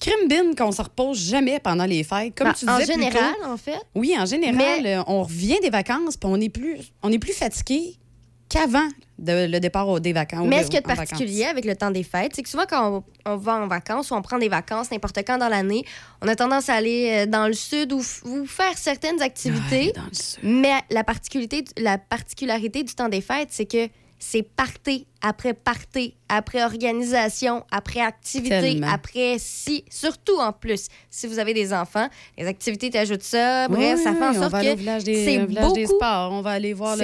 crime 0.00 0.28
bin 0.28 0.54
qu'on 0.54 0.72
se 0.72 0.82
repose 0.82 1.18
jamais 1.18 1.58
pendant 1.58 1.86
les 1.86 2.04
fêtes. 2.04 2.34
Comme 2.36 2.48
Ben, 2.48 2.54
tu 2.54 2.68
en 2.68 2.78
disais 2.78 2.92
plus 2.94 3.02
général, 3.02 3.34
tôt. 3.42 3.48
en 3.50 3.56
fait. 3.56 3.80
Oui, 3.94 4.14
en 4.18 4.26
général, 4.26 4.80
Mais- 4.82 4.96
euh, 4.96 5.02
on 5.06 5.22
revient 5.22 5.58
des 5.62 5.70
vacances 5.70 6.16
puis 6.16 6.28
on 6.30 6.40
est 6.40 6.48
plus, 6.50 6.78
on 7.02 7.10
est 7.12 7.18
plus 7.18 7.32
fatigué 7.32 7.96
qu'avant 8.48 8.88
de- 9.18 9.46
le 9.50 9.58
départ 9.60 9.88
au- 9.88 9.98
des 10.00 10.12
vacances. 10.12 10.46
Mais 10.46 10.58
ce 10.62 10.66
qu'il 10.66 10.74
y 10.74 10.78
a 10.78 10.80
de 10.82 10.86
particulier 10.86 11.38
vacances. 11.40 11.50
avec 11.52 11.64
le 11.64 11.76
temps 11.76 11.90
des 11.90 12.02
fêtes, 12.02 12.32
c'est 12.34 12.42
que 12.42 12.48
souvent 12.48 12.64
quand 12.68 13.02
on, 13.26 13.32
on 13.32 13.36
va 13.36 13.54
en 13.56 13.66
vacances 13.66 14.10
ou 14.10 14.14
on 14.14 14.22
prend 14.22 14.38
des 14.38 14.48
vacances 14.48 14.90
n'importe 14.90 15.18
quand 15.26 15.38
dans 15.38 15.48
l'année, 15.48 15.84
on 16.22 16.28
a 16.28 16.36
tendance 16.36 16.68
à 16.68 16.74
aller 16.74 17.10
euh, 17.12 17.26
dans 17.26 17.46
le 17.46 17.54
sud 17.54 17.92
ou, 17.92 18.02
faire 18.46 18.76
certaines 18.76 19.20
activités. 19.22 19.86
Ouais, 19.86 19.92
dans 19.96 20.04
le 20.04 20.14
sud. 20.14 20.38
Mais 20.42 20.72
la 20.90 21.02
particularité, 21.04 21.62
du- 21.62 21.82
la 21.82 21.98
particularité 21.98 22.82
du 22.84 22.94
temps 22.94 23.08
des 23.08 23.20
fêtes, 23.22 23.48
c'est 23.50 23.66
que 23.66 23.88
c'est 24.18 24.42
party 24.42 25.06
après 25.20 25.54
party, 25.54 26.14
après 26.28 26.62
organisation, 26.64 27.64
après 27.70 28.00
activité, 28.00 28.48
Tellement. 28.60 28.86
après 28.88 29.36
si, 29.38 29.84
surtout 29.90 30.36
en 30.38 30.52
plus, 30.52 30.86
si 31.10 31.26
vous 31.26 31.38
avez 31.38 31.52
des 31.54 31.72
enfants, 31.72 32.08
les 32.38 32.46
activités 32.46 32.90
t'ajoutent 32.90 33.22
ça, 33.22 33.68
bref, 33.68 33.98
Oui, 33.98 34.02
ça 34.04 34.14
fait 34.14 34.24
en 34.26 34.32
sorte 34.32 34.52
va 34.52 34.58
aller 34.58 34.70
au 34.70 34.74
que 34.76 34.80
c'est 35.04 35.42
au 35.42 35.46
village 35.46 35.72
des 35.72 35.84
beaucoup- 35.84 35.96
sports, 35.96 36.32
on 36.32 36.40
va 36.42 36.50
aller 36.52 36.72
voir 36.72 36.96
le- 36.96 37.02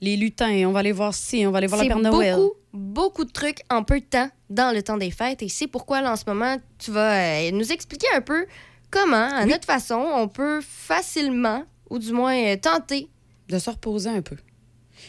les 0.00 0.16
lutins, 0.16 0.66
on 0.68 0.72
va 0.72 0.80
aller 0.80 0.92
voir 0.92 1.14
ci, 1.14 1.44
on 1.46 1.50
va 1.50 1.58
aller 1.58 1.66
voir 1.66 1.80
C'est 1.80 1.88
Père 1.88 1.98
Noël. 1.98 2.34
beaucoup, 2.36 2.52
beaucoup 2.72 3.24
de 3.24 3.30
trucs 3.32 3.60
en 3.70 3.82
peu 3.82 4.00
de 4.00 4.04
temps 4.04 4.28
dans 4.50 4.74
le 4.74 4.82
temps 4.82 4.96
des 4.98 5.10
fêtes. 5.10 5.42
Et 5.42 5.48
c'est 5.48 5.66
pourquoi, 5.66 6.00
là, 6.02 6.12
en 6.12 6.16
ce 6.16 6.24
moment, 6.26 6.56
tu 6.78 6.90
vas 6.90 7.14
euh, 7.14 7.50
nous 7.52 7.72
expliquer 7.72 8.06
un 8.14 8.20
peu 8.20 8.46
comment, 8.90 9.16
à 9.30 9.44
notre 9.46 9.64
façon, 9.64 9.96
on 10.14 10.28
peut 10.28 10.60
facilement, 10.62 11.64
ou 11.90 11.98
du 11.98 12.12
moins 12.12 12.36
euh, 12.36 12.56
tenter, 12.56 13.08
De 13.48 13.58
se 13.58 13.70
reposer 13.70 14.10
un 14.10 14.22
peu. 14.22 14.36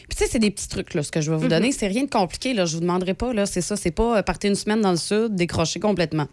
Puis 0.08 0.16
tu 0.16 0.24
sais, 0.24 0.30
c'est 0.30 0.38
des 0.38 0.50
petits 0.50 0.68
trucs, 0.68 0.94
là, 0.94 1.02
ce 1.02 1.10
que 1.10 1.20
je 1.20 1.30
vais 1.30 1.36
vous 1.36 1.48
donner. 1.48 1.72
C'est 1.72 1.88
rien 1.88 2.04
de 2.04 2.10
compliqué, 2.10 2.54
là. 2.54 2.64
Je 2.64 2.74
vous 2.74 2.80
demanderai 2.80 3.14
pas, 3.14 3.32
là. 3.32 3.46
C'est 3.46 3.60
ça, 3.60 3.76
c'est 3.76 3.90
pas 3.90 4.18
euh, 4.18 4.22
partir 4.22 4.50
une 4.50 4.56
semaine 4.56 4.80
dans 4.80 4.92
le 4.92 4.96
sud, 4.96 5.34
décrocher 5.34 5.80
complètement. 5.80 6.26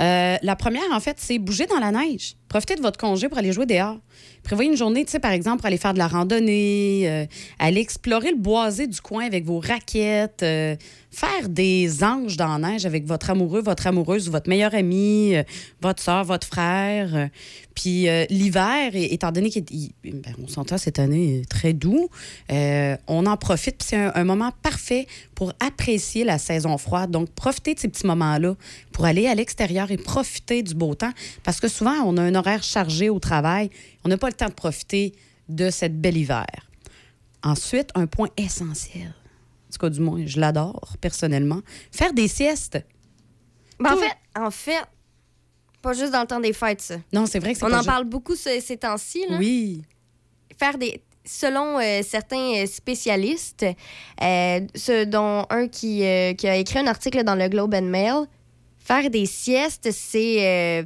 Euh, 0.00 0.36
la 0.40 0.56
première, 0.56 0.90
en 0.92 1.00
fait, 1.00 1.16
c'est 1.18 1.38
bouger 1.38 1.66
dans 1.66 1.78
la 1.78 1.92
neige. 1.92 2.36
Profitez 2.54 2.76
de 2.76 2.82
votre 2.82 3.00
congé 3.00 3.28
pour 3.28 3.36
aller 3.36 3.52
jouer 3.52 3.66
dehors. 3.66 3.98
Prévoyez 4.44 4.70
une 4.70 4.76
journée, 4.76 5.04
tu 5.04 5.10
sais, 5.10 5.18
par 5.18 5.32
exemple, 5.32 5.56
pour 5.56 5.66
aller 5.66 5.76
faire 5.76 5.92
de 5.92 5.98
la 5.98 6.06
randonnée, 6.06 7.02
euh, 7.06 7.26
aller 7.58 7.80
explorer 7.80 8.30
le 8.30 8.36
boisé 8.36 8.86
du 8.86 9.00
coin 9.00 9.24
avec 9.24 9.44
vos 9.44 9.58
raquettes, 9.58 10.44
euh, 10.44 10.76
faire 11.10 11.48
des 11.48 12.04
anges 12.04 12.36
dans 12.36 12.56
la 12.56 12.70
neige 12.70 12.86
avec 12.86 13.06
votre 13.06 13.30
amoureux, 13.30 13.60
votre 13.60 13.88
amoureuse 13.88 14.28
ou 14.28 14.30
votre 14.30 14.48
meilleur 14.48 14.72
ami, 14.72 15.34
euh, 15.34 15.42
votre 15.82 16.00
soeur, 16.00 16.22
votre 16.22 16.46
frère. 16.46 17.28
Puis 17.74 18.06
l'hiver, 18.30 18.92
étant 18.94 19.32
donné 19.32 19.50
qu'on 19.50 19.60
ben, 20.04 20.34
s'entend 20.46 20.78
cette 20.78 21.00
année 21.00 21.42
très 21.50 21.72
doux, 21.72 22.08
on 22.48 23.26
en 23.26 23.36
profite. 23.36 23.78
Puis 23.78 23.88
c'est 23.90 23.96
un, 23.96 24.12
un 24.14 24.22
moment 24.22 24.52
parfait 24.62 25.08
pour 25.34 25.52
apprécier 25.58 26.22
la 26.22 26.38
saison 26.38 26.78
froide. 26.78 27.10
Donc, 27.10 27.30
profitez 27.30 27.74
de 27.74 27.80
ces 27.80 27.88
petits 27.88 28.06
moments-là 28.06 28.54
pour 28.92 29.06
aller 29.06 29.26
à 29.26 29.34
l'extérieur 29.34 29.90
et 29.90 29.96
profiter 29.96 30.62
du 30.62 30.74
beau 30.74 30.94
temps. 30.94 31.10
Parce 31.42 31.58
que 31.58 31.66
souvent, 31.66 31.94
on 32.04 32.16
a 32.16 32.22
un 32.22 32.34
horaire 32.44 32.62
chargé 32.62 33.08
au 33.10 33.18
travail. 33.18 33.70
On 34.04 34.08
n'a 34.08 34.18
pas 34.18 34.28
le 34.28 34.34
temps 34.34 34.48
de 34.48 34.52
profiter 34.54 35.14
de 35.48 35.70
cette 35.70 36.00
belle 36.00 36.16
hiver. 36.16 36.46
Ensuite, 37.42 37.90
un 37.94 38.06
point 38.06 38.28
essentiel. 38.36 39.08
En 39.08 39.72
tout 39.72 39.78
cas, 39.78 39.90
du 39.90 40.00
moins, 40.00 40.24
je 40.26 40.38
l'adore 40.40 40.94
personnellement. 41.00 41.60
Faire 41.90 42.12
des 42.12 42.28
siestes. 42.28 42.78
Ben, 43.80 43.92
en 43.92 43.96
fait, 43.96 44.12
en 44.38 44.50
fait, 44.50 44.84
pas 45.82 45.92
juste 45.94 46.12
dans 46.12 46.20
le 46.22 46.26
temps 46.26 46.40
des 46.40 46.52
fêtes, 46.52 46.80
ça. 46.80 46.96
Non, 47.12 47.26
c'est 47.26 47.40
vrai 47.40 47.52
que 47.52 47.58
c'est 47.58 47.64
On 47.66 47.70
pas 47.70 47.80
en 47.80 47.84
parle 47.84 48.04
beaucoup 48.04 48.36
ce- 48.36 48.60
ces 48.60 48.76
temps-ci. 48.76 49.24
là. 49.28 49.36
Oui. 49.38 49.82
Faire 50.58 50.78
des. 50.78 51.02
Selon 51.26 51.78
euh, 51.80 52.02
certains 52.06 52.62
euh, 52.62 52.66
spécialistes, 52.66 53.64
euh, 53.64 54.60
ce 54.74 55.04
dont 55.04 55.46
un 55.50 55.68
qui, 55.68 56.04
euh, 56.04 56.34
qui 56.34 56.46
a 56.46 56.56
écrit 56.56 56.78
un 56.78 56.86
article 56.86 57.24
dans 57.24 57.34
le 57.34 57.48
Globe 57.48 57.74
and 57.74 57.82
Mail, 57.82 58.26
faire 58.78 59.08
des 59.10 59.24
siestes, 59.26 59.90
c'est 59.90 60.84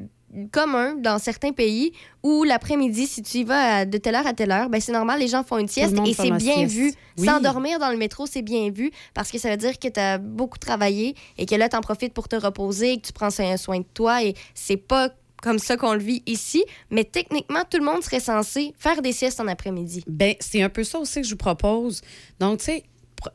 commun 0.52 0.94
dans 0.96 1.18
certains 1.18 1.52
pays 1.52 1.92
où 2.22 2.44
l'après-midi, 2.44 3.06
si 3.06 3.22
tu 3.22 3.38
y 3.38 3.44
vas 3.44 3.84
de 3.84 3.98
telle 3.98 4.14
heure 4.14 4.26
à 4.26 4.34
telle 4.34 4.50
heure, 4.50 4.68
ben 4.68 4.80
c'est 4.80 4.92
normal, 4.92 5.20
les 5.20 5.28
gens 5.28 5.42
font 5.42 5.58
une 5.58 5.68
sieste 5.68 5.94
et 6.04 6.14
c'est 6.14 6.30
bien 6.30 6.56
sieste. 6.56 6.74
vu. 6.74 6.92
Oui. 7.16 7.26
S'endormir 7.26 7.78
dans 7.78 7.90
le 7.90 7.96
métro, 7.96 8.26
c'est 8.26 8.42
bien 8.42 8.70
vu 8.70 8.90
parce 9.14 9.30
que 9.30 9.38
ça 9.38 9.50
veut 9.50 9.56
dire 9.56 9.78
que 9.78 9.88
tu 9.88 10.00
as 10.00 10.18
beaucoup 10.18 10.58
travaillé 10.58 11.14
et 11.38 11.46
que 11.46 11.54
là, 11.54 11.68
tu 11.68 11.76
en 11.76 11.80
profites 11.80 12.12
pour 12.12 12.28
te 12.28 12.36
reposer 12.36 12.92
et 12.92 13.00
que 13.00 13.06
tu 13.06 13.12
prends 13.12 13.30
soin 13.30 13.56
soin 13.56 13.78
de 13.78 13.86
toi 13.94 14.22
et 14.22 14.34
c'est 14.54 14.76
pas 14.76 15.10
comme 15.42 15.58
ça 15.58 15.76
qu'on 15.76 15.94
le 15.94 16.00
vit 16.00 16.22
ici, 16.26 16.64
mais 16.90 17.04
techniquement, 17.04 17.62
tout 17.68 17.78
le 17.78 17.84
monde 17.84 18.02
serait 18.02 18.20
censé 18.20 18.72
faire 18.76 19.02
des 19.02 19.12
siestes 19.12 19.40
en 19.40 19.46
après-midi. 19.46 20.02
Ben, 20.06 20.34
c'est 20.40 20.62
un 20.62 20.68
peu 20.68 20.82
ça 20.84 20.98
aussi 20.98 21.20
que 21.20 21.26
je 21.26 21.32
vous 21.32 21.36
propose. 21.36 22.02
Donc, 22.40 22.58
tu 22.58 22.66
sais, 22.66 22.84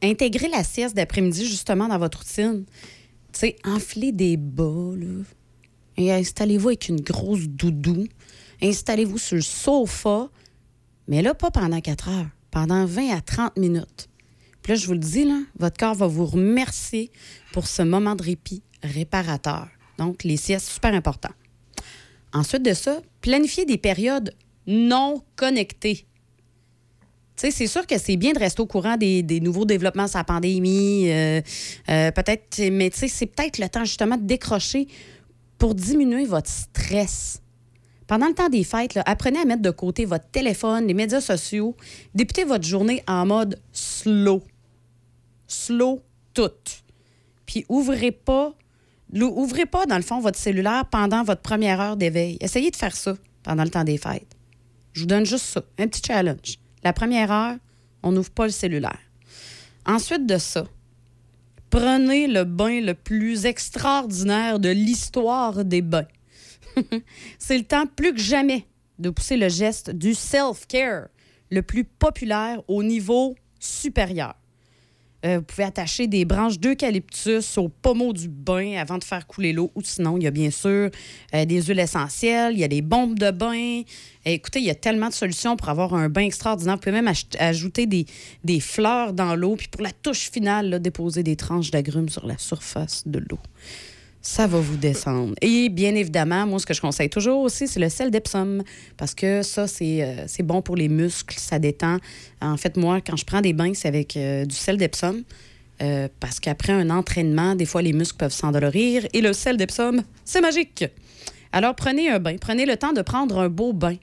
intégrer 0.02 0.50
la 0.50 0.64
sieste 0.64 0.96
d'après-midi 0.96 1.46
justement 1.46 1.88
dans 1.88 1.98
votre 1.98 2.20
routine. 2.20 2.66
Tu 3.32 3.40
sais, 3.40 3.56
enflez 3.66 4.12
des 4.12 4.38
bas, 4.38 4.92
là. 4.96 5.24
Et 5.98 6.12
installez-vous 6.12 6.70
avec 6.70 6.90
une 6.90 7.02
grosse 7.02 7.48
doudou. 7.48 8.08
Installez-vous 8.62 9.18
sur 9.18 9.36
le 9.36 9.42
sofa. 9.42 10.30
Mais 11.08 11.22
là, 11.22 11.34
pas 11.34 11.52
pendant 11.52 11.80
4 11.80 12.10
heures. 12.10 12.28
Pendant 12.52 12.86
20 12.86 13.16
à 13.16 13.22
30 13.22 13.58
minutes. 13.58 14.10
Puis 14.62 14.74
là, 14.74 14.76
je 14.78 14.88
vous 14.88 14.94
le 14.94 15.00
dis, 15.00 15.26
là, 15.26 15.40
votre 15.60 15.78
corps 15.78 15.96
va 15.96 16.08
vous 16.08 16.26
remercier 16.26 17.12
pour 17.52 17.68
ce 17.68 17.82
moment 17.82 18.16
de 18.16 18.24
répit 18.24 18.64
réparateur. 18.82 19.68
Donc, 19.98 20.24
les 20.24 20.38
siestes, 20.38 20.68
super 20.70 20.94
important. 20.94 21.32
Ensuite 22.34 22.64
de 22.64 22.74
ça, 22.74 23.02
planifiez 23.22 23.66
des 23.66 23.78
périodes 23.78 24.34
non 24.66 25.22
connectées. 25.36 26.06
Tu 27.36 27.48
sais, 27.48 27.52
c'est 27.52 27.68
sûr 27.68 27.86
que 27.86 27.98
c'est 27.98 28.16
bien 28.16 28.32
de 28.32 28.40
rester 28.40 28.62
au 28.62 28.66
courant 28.66 28.96
des, 28.96 29.40
nouveaux 29.42 29.66
développements 29.66 30.08
sur 30.08 30.20
la 30.20 30.24
pandémie. 30.24 31.12
euh, 31.12 31.42
euh, 31.90 32.12
peut-être, 32.12 32.62
mais 32.72 32.90
tu 32.90 33.00
sais, 33.00 33.08
c'est 33.08 33.26
peut-être 33.26 33.58
le 33.58 33.68
temps 33.70 33.86
justement 33.86 34.18
de 34.18 34.24
décrocher 34.26 34.88
pour 35.58 35.76
diminuer 35.76 36.26
votre 36.26 36.50
stress. 36.50 37.42
Pendant 38.08 38.28
le 38.28 38.34
temps 38.34 38.50
des 38.50 38.64
fêtes, 38.64 39.00
apprenez 39.06 39.40
à 39.40 39.46
mettre 39.46 39.62
de 39.62 39.72
côté 39.72 40.06
votre 40.06 40.30
téléphone, 40.30 40.88
les 40.88 40.94
médias 40.94 41.22
sociaux. 41.22 41.76
Débutez 42.14 42.44
votre 42.44 42.66
journée 42.66 43.04
en 43.08 43.26
mode 43.26 43.60
slow. 43.72 44.44
Slow 45.48 46.02
tout. 46.34 46.52
Puis 47.46 47.66
ouvrez 47.70 48.12
pas, 48.12 48.54
ouvrez 49.14 49.66
pas, 49.66 49.86
dans 49.86 49.98
le 49.98 50.04
fond, 50.04 50.20
votre 50.20 50.38
cellulaire 50.38 50.86
pendant 50.90 51.24
votre 51.24 51.42
première 51.42 51.80
heure 51.80 51.98
d'éveil. 51.98 52.38
Essayez 52.42 52.72
de 52.72 52.76
faire 52.76 52.96
ça 52.96 53.16
pendant 53.44 53.64
le 53.64 53.70
temps 53.70 53.84
des 53.84 53.98
fêtes. 53.98 54.36
Je 54.94 55.02
vous 55.02 55.08
donne 55.08 55.26
juste 55.26 55.46
ça, 55.46 55.62
un 55.80 55.88
petit 55.88 56.02
challenge. 56.06 56.60
La 56.84 56.94
première 56.94 57.32
heure, 57.32 57.56
on 58.04 58.12
n'ouvre 58.12 58.32
pas 58.32 58.46
le 58.46 58.52
cellulaire. 58.52 59.00
Ensuite 59.86 60.26
de 60.26 60.38
ça, 60.38 60.66
prenez 61.74 62.28
le 62.28 62.44
bain 62.44 62.82
le 62.82 62.94
plus 62.94 63.48
extraordinaire 63.48 64.60
de 64.60 64.70
l'histoire 64.70 65.66
des 65.66 65.82
bains. 65.82 66.06
C'est 67.40 67.58
le 67.58 67.64
temps 67.64 67.88
plus 67.88 68.14
que 68.14 68.20
jamais 68.20 68.68
de 69.00 69.10
pousser 69.10 69.38
le 69.38 69.50
geste 69.50 69.90
du 69.90 70.14
self-care, 70.14 71.08
le 71.50 71.64
plus 71.64 71.84
populaire 71.84 72.62
au 72.68 72.84
niveau 72.84 73.34
supérieur. 73.60 74.36
Euh, 75.26 75.38
vous 75.38 75.44
pouvez 75.44 75.64
attacher 75.64 76.08
des 76.08 76.26
branches 76.26 76.60
d'eucalyptus 76.60 77.58
au 77.58 77.70
pommeau 77.70 78.12
du 78.12 78.28
bain 78.28 78.78
avant 78.78 78.98
de 78.98 79.04
faire 79.04 79.26
couler 79.26 79.54
l'eau. 79.54 79.72
Ou 79.76 79.82
sinon, 79.82 80.18
il 80.18 80.24
y 80.24 80.28
a 80.28 80.32
bien 80.32 80.52
sûr 80.52 80.90
euh, 81.34 81.46
des 81.46 81.62
huiles 81.62 81.80
essentielles, 81.80 82.54
il 82.54 82.60
y 82.60 82.64
a 82.64 82.68
des 82.68 82.82
bombes 82.82 83.18
de 83.18 83.32
bain. 83.32 83.82
Euh, 84.26 84.32
écoutez, 84.32 84.60
il 84.60 84.66
y 84.66 84.70
a 84.70 84.76
tellement 84.76 85.08
de 85.08 85.14
solutions 85.14 85.56
pour 85.56 85.70
avoir 85.70 85.94
un 85.94 86.10
bain 86.10 86.24
extraordinaire. 86.24 86.76
Vous 86.76 86.82
pouvez 86.82 87.02
même 87.02 87.14
ajouter 87.40 87.86
des, 87.86 88.06
des 88.44 88.60
fleurs 88.60 89.14
dans 89.14 89.36
l'eau. 89.36 89.56
Puis 89.56 89.70
pour 89.70 89.82
la 89.82 89.92
touche 89.92 90.30
finale, 90.30 90.82
déposer 90.82 91.24
des 91.24 91.36
tranches 91.36 91.72
d'agrumes 91.72 92.10
sur 92.10 92.26
la 92.26 92.38
surface 92.38 93.04
de 93.06 93.20
l'eau. 93.20 93.40
Ça 94.26 94.48
va 94.48 94.58
vous 94.62 94.78
descendre. 94.78 95.36
Et 95.42 95.68
bien 95.68 95.94
évidemment, 95.96 96.48
moi, 96.48 96.58
ce 96.58 96.66
que 96.66 96.74
je 96.74 96.80
conseille 96.80 97.10
toujours 97.10 97.42
aussi, 97.42 97.68
c'est 97.68 97.82
le 97.82 97.90
sel 97.90 98.10
d'Epsom. 98.10 98.64
Parce 98.96 99.14
que 99.14 99.42
ça, 99.44 99.68
c'est 99.68 100.02
euh, 100.02 100.44
bon 100.46 100.62
pour 100.62 100.78
les 100.78 100.88
muscles, 100.88 101.38
ça 101.38 101.60
détend. 101.60 101.98
En 102.42 102.56
fait, 102.56 102.78
moi, 102.78 103.02
quand 103.02 103.18
je 103.18 103.26
prends 103.26 103.42
des 103.42 103.52
bains, 103.52 103.74
c'est 103.74 103.90
avec 103.90 104.16
euh, 104.16 104.46
du 104.46 104.56
sel 104.56 104.78
d'Epsom. 104.78 105.24
Euh, 105.82 106.08
parce 106.22 106.40
qu'après 106.40 106.72
un 106.72 106.90
entraînement, 106.90 107.56
des 107.56 107.66
fois, 107.66 107.82
les 107.82 107.92
muscles 107.92 108.16
peuvent 108.16 108.32
s'endolorir. 108.32 109.06
Et 109.12 109.20
le 109.20 109.34
sel 109.34 109.58
d'Epsom, 109.58 110.02
c'est 110.24 110.40
magique. 110.40 110.86
Alors, 111.52 111.76
prenez 111.76 112.10
un 112.10 112.20
bain. 112.20 112.38
Prenez 112.40 112.66
le 112.66 112.78
temps 112.78 112.94
de 112.94 113.02
prendre 113.02 113.40
un 113.40 113.50
beau 113.50 113.74
bain. 113.74 113.98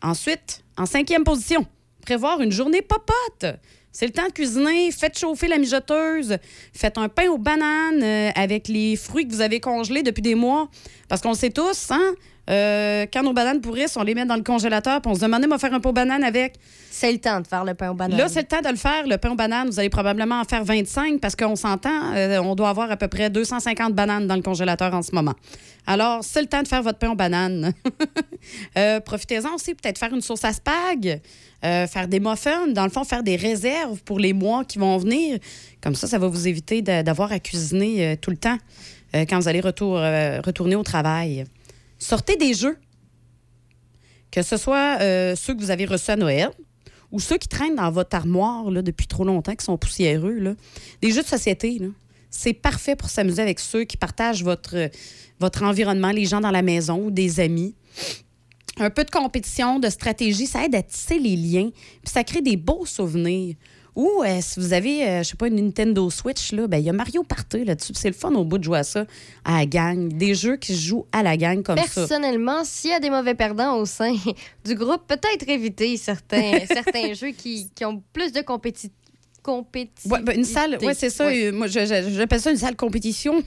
Ensuite, 0.00 0.64
en 0.78 0.86
cinquième 0.86 1.24
position, 1.24 1.66
prévoir 2.00 2.40
une 2.40 2.50
journée 2.50 2.80
popote. 2.80 3.58
C'est 3.98 4.04
le 4.04 4.12
temps 4.12 4.26
de 4.26 4.32
cuisiner. 4.32 4.92
Faites 4.92 5.18
chauffer 5.18 5.48
la 5.48 5.56
mijoteuse. 5.56 6.36
Faites 6.74 6.98
un 6.98 7.08
pain 7.08 7.30
aux 7.30 7.38
bananes 7.38 8.02
euh, 8.02 8.30
avec 8.34 8.68
les 8.68 8.94
fruits 8.94 9.26
que 9.26 9.32
vous 9.32 9.40
avez 9.40 9.58
congelés 9.58 10.02
depuis 10.02 10.20
des 10.20 10.34
mois. 10.34 10.68
Parce 11.08 11.22
qu'on 11.22 11.32
sait 11.32 11.48
tous, 11.48 11.90
hein? 11.90 12.12
Euh, 12.48 13.06
quand 13.12 13.22
nos 13.22 13.32
bananes 13.32 13.60
pourrissent, 13.60 13.96
on 13.96 14.02
les 14.02 14.14
met 14.14 14.24
dans 14.24 14.36
le 14.36 14.42
congélateur 14.42 15.00
puis 15.00 15.10
on 15.10 15.14
se 15.14 15.20
demande, 15.20 15.46
moi, 15.46 15.58
faire 15.58 15.74
un 15.74 15.80
pot 15.80 15.88
aux 15.88 15.92
bananes 15.92 16.22
avec. 16.24 16.54
C'est 16.90 17.12
le 17.12 17.18
temps 17.18 17.40
de 17.40 17.46
faire 17.46 17.64
le 17.64 17.74
pain 17.74 17.90
au 17.90 17.94
bananes. 17.94 18.16
Là, 18.18 18.28
c'est 18.28 18.40
le 18.42 18.46
temps 18.46 18.62
de 18.62 18.68
le 18.68 18.76
faire. 18.76 19.06
Le 19.06 19.18
pain 19.18 19.30
aux 19.30 19.34
bananes, 19.34 19.68
vous 19.68 19.78
allez 19.78 19.90
probablement 19.90 20.40
en 20.40 20.44
faire 20.44 20.64
25 20.64 21.20
parce 21.20 21.36
qu'on 21.36 21.56
s'entend, 21.56 22.14
euh, 22.14 22.38
on 22.38 22.54
doit 22.54 22.70
avoir 22.70 22.90
à 22.90 22.96
peu 22.96 23.08
près 23.08 23.28
250 23.28 23.92
bananes 23.94 24.26
dans 24.26 24.36
le 24.36 24.42
congélateur 24.42 24.94
en 24.94 25.02
ce 25.02 25.14
moment. 25.14 25.34
Alors, 25.86 26.20
c'est 26.24 26.40
le 26.40 26.46
temps 26.48 26.62
de 26.62 26.68
faire 26.68 26.82
votre 26.82 26.98
pain 26.98 27.10
aux 27.10 27.16
bananes. 27.16 27.72
Euh, 28.78 29.00
Profitez-en 29.00 29.54
aussi, 29.54 29.74
peut-être 29.74 29.98
faire 29.98 30.12
une 30.14 30.20
sauce 30.20 30.44
à 30.44 30.52
spag, 30.52 31.20
euh, 31.64 31.86
faire 31.88 32.06
des 32.06 32.20
muffins, 32.20 32.68
dans 32.68 32.84
le 32.84 32.90
fond, 32.90 33.02
faire 33.02 33.22
des 33.24 33.34
réserves 33.34 34.00
pour 34.04 34.20
les 34.20 34.32
mois 34.32 34.64
qui 34.64 34.78
vont 34.78 34.96
venir. 34.98 35.38
Comme 35.82 35.94
ça, 35.96 36.06
ça 36.06 36.18
va 36.18 36.28
vous 36.28 36.46
éviter 36.46 36.80
d'avoir 36.82 37.32
à 37.32 37.40
cuisiner 37.40 38.06
euh, 38.12 38.16
tout 38.20 38.30
le 38.30 38.36
temps 38.36 38.56
euh, 39.16 39.24
quand 39.28 39.38
vous 39.40 39.48
allez 39.48 39.60
retour- 39.60 39.98
euh, 39.98 40.40
retourner 40.44 40.76
au 40.76 40.84
travail. 40.84 41.44
Sortez 41.98 42.36
des 42.36 42.54
jeux 42.54 42.78
que 44.36 44.42
ce 44.42 44.58
soit 44.58 44.98
euh, 45.00 45.34
ceux 45.34 45.54
que 45.54 45.60
vous 45.60 45.70
avez 45.70 45.86
reçus 45.86 46.10
à 46.10 46.16
Noël 46.16 46.50
ou 47.10 47.20
ceux 47.20 47.38
qui 47.38 47.48
traînent 47.48 47.76
dans 47.76 47.90
votre 47.90 48.14
armoire 48.16 48.70
depuis 48.70 49.06
trop 49.06 49.24
longtemps, 49.24 49.54
qui 49.54 49.64
sont 49.64 49.78
poussiéreux. 49.78 50.38
Là. 50.38 50.54
Des 51.00 51.10
jeux 51.10 51.22
de 51.22 51.26
société, 51.26 51.80
c'est 52.28 52.52
parfait 52.52 52.96
pour 52.96 53.08
s'amuser 53.08 53.40
avec 53.40 53.60
ceux 53.60 53.84
qui 53.84 53.96
partagent 53.96 54.42
votre, 54.42 54.76
euh, 54.76 54.88
votre 55.40 55.62
environnement, 55.62 56.10
les 56.10 56.26
gens 56.26 56.42
dans 56.42 56.50
la 56.50 56.62
maison 56.62 57.06
ou 57.06 57.10
des 57.10 57.40
amis. 57.40 57.74
Un 58.78 58.90
peu 58.90 59.04
de 59.04 59.10
compétition, 59.10 59.78
de 59.78 59.88
stratégie, 59.88 60.46
ça 60.46 60.66
aide 60.66 60.74
à 60.74 60.82
tisser 60.82 61.18
les 61.18 61.36
liens, 61.36 61.70
puis 62.02 62.12
ça 62.12 62.22
crée 62.22 62.42
des 62.42 62.58
beaux 62.58 62.84
souvenirs. 62.84 63.54
Ou 63.96 64.22
euh, 64.22 64.38
si 64.42 64.60
vous 64.60 64.74
avez, 64.74 65.08
euh, 65.08 65.22
je 65.22 65.30
sais 65.30 65.36
pas, 65.36 65.48
une 65.48 65.56
Nintendo 65.56 66.08
Switch, 66.10 66.52
là, 66.52 66.66
ben, 66.66 66.76
il 66.76 66.84
y 66.84 66.90
a 66.90 66.92
Mario 66.92 67.22
Party 67.22 67.64
là-dessus. 67.64 67.92
C'est 67.96 68.08
le 68.10 68.14
fun 68.14 68.32
au 68.34 68.44
bout 68.44 68.58
de 68.58 68.64
jouer 68.64 68.78
à 68.78 68.84
ça 68.84 69.06
à 69.44 69.58
la 69.58 69.66
gang. 69.66 70.08
Des 70.08 70.34
jeux 70.34 70.56
qui 70.56 70.74
se 70.74 70.86
jouent 70.86 71.06
à 71.12 71.22
la 71.22 71.38
gang 71.38 71.62
comme 71.62 71.78
ça. 71.78 71.84
Personnellement, 71.84 72.62
s'il 72.64 72.90
y 72.90 72.92
a 72.92 73.00
des 73.00 73.08
mauvais 73.10 73.34
perdants 73.34 73.78
au 73.78 73.86
sein 73.86 74.14
du 74.66 74.74
groupe, 74.74 75.06
peut-être 75.08 75.48
éviter 75.48 75.96
certains, 75.96 76.58
certains 76.66 77.14
jeux 77.14 77.30
qui, 77.30 77.70
qui 77.74 77.84
ont 77.86 78.02
plus 78.12 78.32
de 78.32 78.40
compéti- 78.40 78.90
compétition. 79.46 80.10
Ouais, 80.10 80.20
ben, 80.22 80.36
une 80.36 80.44
salle, 80.44 80.76
ouais, 80.82 80.92
c'est 80.94 81.08
ça. 81.10 81.28
euh, 81.28 81.52
Moi, 81.52 81.68
j'appelle 81.68 82.40
ça 82.40 82.50
une 82.50 82.56
salle 82.56 82.74
compétition 82.74 83.42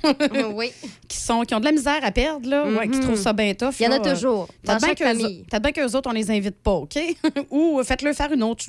oui. 0.53 0.71
qui, 1.09 1.17
sont, 1.17 1.41
qui 1.41 1.53
ont 1.53 1.59
de 1.59 1.65
la 1.65 1.73
misère 1.73 1.99
à 2.01 2.11
perdre, 2.11 2.49
là, 2.49 2.65
ouais, 2.65 2.87
qui 2.87 2.97
Mhm. 2.97 3.03
trouvent 3.03 3.21
ça 3.21 3.33
bien 3.33 3.53
tough. 3.53 3.73
Il 3.79 3.83
y 3.83 3.87
en 3.87 3.91
a 3.91 3.99
là, 3.99 4.07
euh, 4.07 4.13
toujours. 4.13 4.47
Peut-être 4.63 4.81
bien 4.81 5.71
qu'eux 5.71 5.71
qu'eux 5.87 5.95
autres, 5.97 6.09
on 6.09 6.13
les 6.13 6.31
invite 6.31 6.55
pas, 6.55 6.71
OK? 6.71 6.97
Ou 7.51 7.79
euh, 7.79 7.83
faites-le 7.83 8.13
faire 8.13 8.31
une 8.31 8.43
autre. 8.43 8.63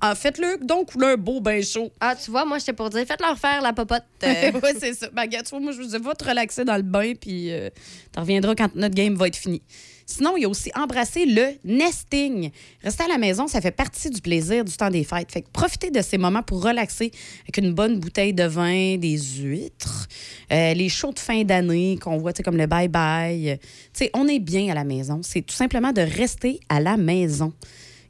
Ah, 0.00 0.14
faites-le 0.14 0.58
donc 0.64 0.90
un 1.00 1.16
beau 1.16 1.40
bain 1.40 1.62
chaud. 1.62 1.90
Ah, 2.00 2.16
tu 2.16 2.30
vois, 2.30 2.44
moi, 2.44 2.58
j'étais 2.58 2.72
pour 2.72 2.90
dire, 2.90 3.04
faites-leur 3.06 3.38
faire 3.38 3.62
la 3.62 3.72
popote. 3.72 4.02
euh, 4.24 4.50
oui, 4.62 4.70
c'est 4.78 4.94
ça. 4.94 5.08
Ben, 5.12 5.22
regarde, 5.22 5.44
tu 5.46 5.50
vois, 5.50 5.60
moi, 5.60 5.72
je 5.72 5.80
vous 5.80 5.86
dis, 5.86 5.96
va 5.98 6.14
te 6.14 6.24
relaxer 6.24 6.64
dans 6.64 6.76
le 6.76 6.82
bain, 6.82 7.12
puis 7.18 7.52
euh, 7.52 7.70
tu 8.12 8.18
reviendras 8.20 8.54
quand 8.54 8.74
notre 8.74 8.94
game 8.94 9.14
va 9.14 9.28
être 9.28 9.36
fini. 9.36 9.62
Sinon, 10.06 10.36
il 10.36 10.42
y 10.42 10.44
a 10.44 10.48
aussi 10.48 10.70
embrasser 10.74 11.24
le 11.26 11.52
nesting. 11.64 12.50
Rester 12.82 13.04
à 13.04 13.08
la 13.08 13.18
maison, 13.18 13.46
ça 13.46 13.60
fait 13.60 13.70
partie 13.70 14.10
du 14.10 14.20
plaisir 14.20 14.64
du 14.64 14.72
temps 14.76 14.90
des 14.90 15.04
fêtes. 15.04 15.32
Fait 15.32 15.42
que 15.42 15.48
profitez 15.52 15.90
de 15.90 16.02
ces 16.02 16.18
moments 16.18 16.42
pour 16.42 16.62
relaxer 16.62 17.10
avec 17.42 17.56
une 17.58 17.72
bonne 17.72 17.98
bouteille 18.00 18.34
de 18.34 18.44
vin, 18.44 18.96
des 18.96 19.18
huîtres, 19.18 20.06
euh, 20.52 20.74
les 20.74 20.88
shows 20.88 21.12
de 21.12 21.18
fin 21.18 21.42
d'année 21.44 21.98
qu'on 22.02 22.18
voit, 22.18 22.32
comme 22.34 22.56
le 22.56 22.66
bye-bye. 22.66 23.58
Sais, 23.92 24.10
on 24.14 24.28
est 24.28 24.40
bien 24.40 24.70
à 24.70 24.74
la 24.74 24.84
maison. 24.84 25.20
C'est 25.22 25.42
tout 25.42 25.54
simplement 25.54 25.92
de 25.92 26.02
rester 26.02 26.60
à 26.68 26.80
la 26.80 26.96
maison. 26.96 27.52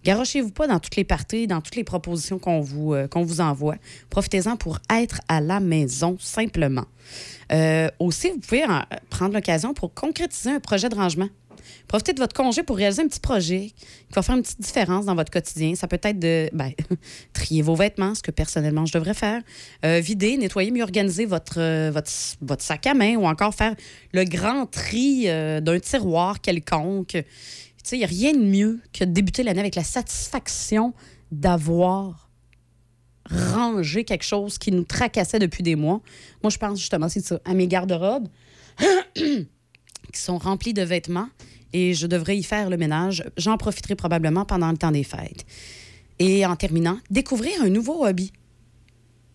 Garochez-vous 0.04 0.50
pas 0.50 0.66
dans 0.66 0.80
toutes 0.80 0.96
les 0.96 1.04
parties, 1.04 1.46
dans 1.46 1.62
toutes 1.62 1.76
les 1.76 1.84
propositions 1.84 2.38
qu'on 2.38 2.60
vous, 2.60 2.92
euh, 2.92 3.08
vous 3.14 3.40
envoie. 3.40 3.76
Profitez-en 4.10 4.56
pour 4.56 4.78
être 4.94 5.20
à 5.28 5.40
la 5.40 5.60
maison, 5.60 6.18
simplement. 6.20 6.84
Euh, 7.52 7.88
aussi, 7.98 8.30
vous 8.30 8.38
pouvez 8.38 8.64
en- 8.64 8.82
prendre 9.08 9.32
l'occasion 9.32 9.72
pour 9.72 9.94
concrétiser 9.94 10.50
un 10.50 10.60
projet 10.60 10.90
de 10.90 10.94
rangement. 10.94 11.28
Profitez 11.88 12.12
de 12.12 12.20
votre 12.20 12.34
congé 12.34 12.62
pour 12.62 12.76
réaliser 12.76 13.02
un 13.02 13.08
petit 13.08 13.20
projet 13.20 13.72
qui 14.08 14.14
va 14.14 14.22
faire 14.22 14.36
une 14.36 14.42
petite 14.42 14.60
différence 14.60 15.06
dans 15.06 15.14
votre 15.14 15.30
quotidien. 15.30 15.74
Ça 15.74 15.86
peut 15.86 16.00
être 16.02 16.18
de 16.18 16.48
ben, 16.52 16.72
trier 17.32 17.62
vos 17.62 17.74
vêtements, 17.74 18.14
ce 18.14 18.22
que 18.22 18.30
personnellement 18.30 18.86
je 18.86 18.92
devrais 18.92 19.14
faire, 19.14 19.42
euh, 19.84 20.00
vider, 20.00 20.36
nettoyer, 20.36 20.70
mieux 20.70 20.82
organiser 20.82 21.26
votre, 21.26 21.58
euh, 21.58 21.90
votre, 21.92 22.10
votre 22.40 22.62
sac 22.62 22.86
à 22.86 22.94
main 22.94 23.16
ou 23.16 23.26
encore 23.26 23.54
faire 23.54 23.74
le 24.12 24.24
grand 24.24 24.66
tri 24.66 25.24
euh, 25.26 25.60
d'un 25.60 25.78
tiroir 25.78 26.40
quelconque. 26.40 27.16
Il 27.92 27.98
n'y 27.98 28.04
a 28.04 28.08
rien 28.08 28.32
de 28.32 28.42
mieux 28.42 28.80
que 28.92 29.04
de 29.04 29.10
débuter 29.10 29.42
l'année 29.42 29.60
avec 29.60 29.74
la 29.74 29.84
satisfaction 29.84 30.94
d'avoir 31.30 32.30
rangé 33.30 34.04
quelque 34.04 34.24
chose 34.24 34.58
qui 34.58 34.72
nous 34.72 34.84
tracassait 34.84 35.38
depuis 35.38 35.62
des 35.62 35.76
mois. 35.76 36.00
Moi, 36.42 36.50
je 36.50 36.58
pense 36.58 36.78
justement, 36.78 37.08
c'est 37.08 37.24
ça, 37.24 37.40
à 37.44 37.54
mes 37.54 37.66
garde-robes 37.66 38.28
qui 39.14 40.20
sont 40.20 40.38
remplis 40.38 40.74
de 40.74 40.82
vêtements 40.82 41.28
et 41.74 41.92
je 41.92 42.06
devrais 42.06 42.38
y 42.38 42.42
faire 42.42 42.70
le 42.70 42.78
ménage. 42.78 43.24
J'en 43.36 43.58
profiterai 43.58 43.96
probablement 43.96 44.46
pendant 44.46 44.70
le 44.70 44.78
temps 44.78 44.92
des 44.92 45.02
fêtes. 45.02 45.44
Et 46.20 46.46
en 46.46 46.54
terminant, 46.54 46.98
découvrir 47.10 47.60
un 47.62 47.68
nouveau 47.68 48.06
hobby. 48.06 48.32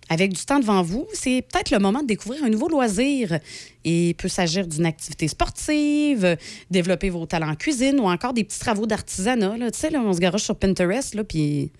Avec 0.07 0.33
du 0.33 0.43
temps 0.43 0.59
devant 0.59 0.81
vous, 0.81 1.05
c'est 1.13 1.43
peut-être 1.43 1.69
le 1.69 1.77
moment 1.77 2.01
de 2.01 2.07
découvrir 2.07 2.43
un 2.43 2.49
nouveau 2.49 2.69
loisir. 2.69 3.37
Et 3.83 4.09
il 4.09 4.13
peut 4.15 4.29
s'agir 4.29 4.65
d'une 4.65 4.85
activité 4.85 5.27
sportive, 5.27 6.37
développer 6.71 7.09
vos 7.09 7.25
talents 7.27 7.51
en 7.51 7.55
cuisine 7.55 7.99
ou 7.99 8.05
encore 8.05 8.33
des 8.33 8.45
petits 8.45 8.59
travaux 8.59 8.87
d'artisanat. 8.87 9.55
Tu 9.71 9.79
sais, 9.79 9.95
on 9.97 10.13
se 10.13 10.19
garoche 10.19 10.43
sur 10.43 10.55
Pinterest, 10.55 11.13
là, 11.13 11.23
puis 11.25 11.71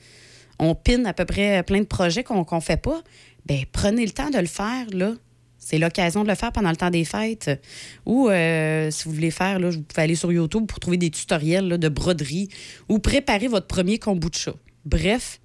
on 0.60 0.76
pine 0.76 1.08
à 1.08 1.13
peu 1.13 1.26
près 1.26 1.63
plein 1.63 1.80
de 1.80 1.86
projets 1.86 2.24
qu'on 2.24 2.45
ne 2.52 2.60
fait 2.60 2.82
pas. 2.82 3.02
Bien, 3.45 3.63
prenez 3.72 4.06
le 4.06 4.12
temps 4.12 4.30
de 4.30 4.38
le 4.38 4.45
faire, 4.45 4.86
là. 4.91 5.13
C'est 5.60 5.78
l'occasion 5.78 6.24
de 6.24 6.30
le 6.30 6.36
faire 6.36 6.52
pendant 6.52 6.69
le 6.69 6.76
temps 6.78 6.89
des 6.89 7.06
fêtes. 7.06 7.52
Ou 8.06 8.30
euh, 8.30 8.89
si 8.89 9.04
vous 9.04 9.13
voulez 9.13 9.30
faire, 9.30 9.60
là, 9.60 9.69
vous 9.69 9.82
pouvez 9.82 10.02
aller 10.02 10.15
sur 10.15 10.32
YouTube 10.32 10.65
pour 10.65 10.80
trouver 10.80 10.98
des 10.98 11.12
tutoriels 11.12 11.78
de 11.78 11.89
broderie 11.89 12.50
ou 12.88 13.00
préparer 13.00 13.48
votre 13.48 13.67
premier 13.67 14.00
kombucha. 14.00 14.54
Bref, 14.86 15.39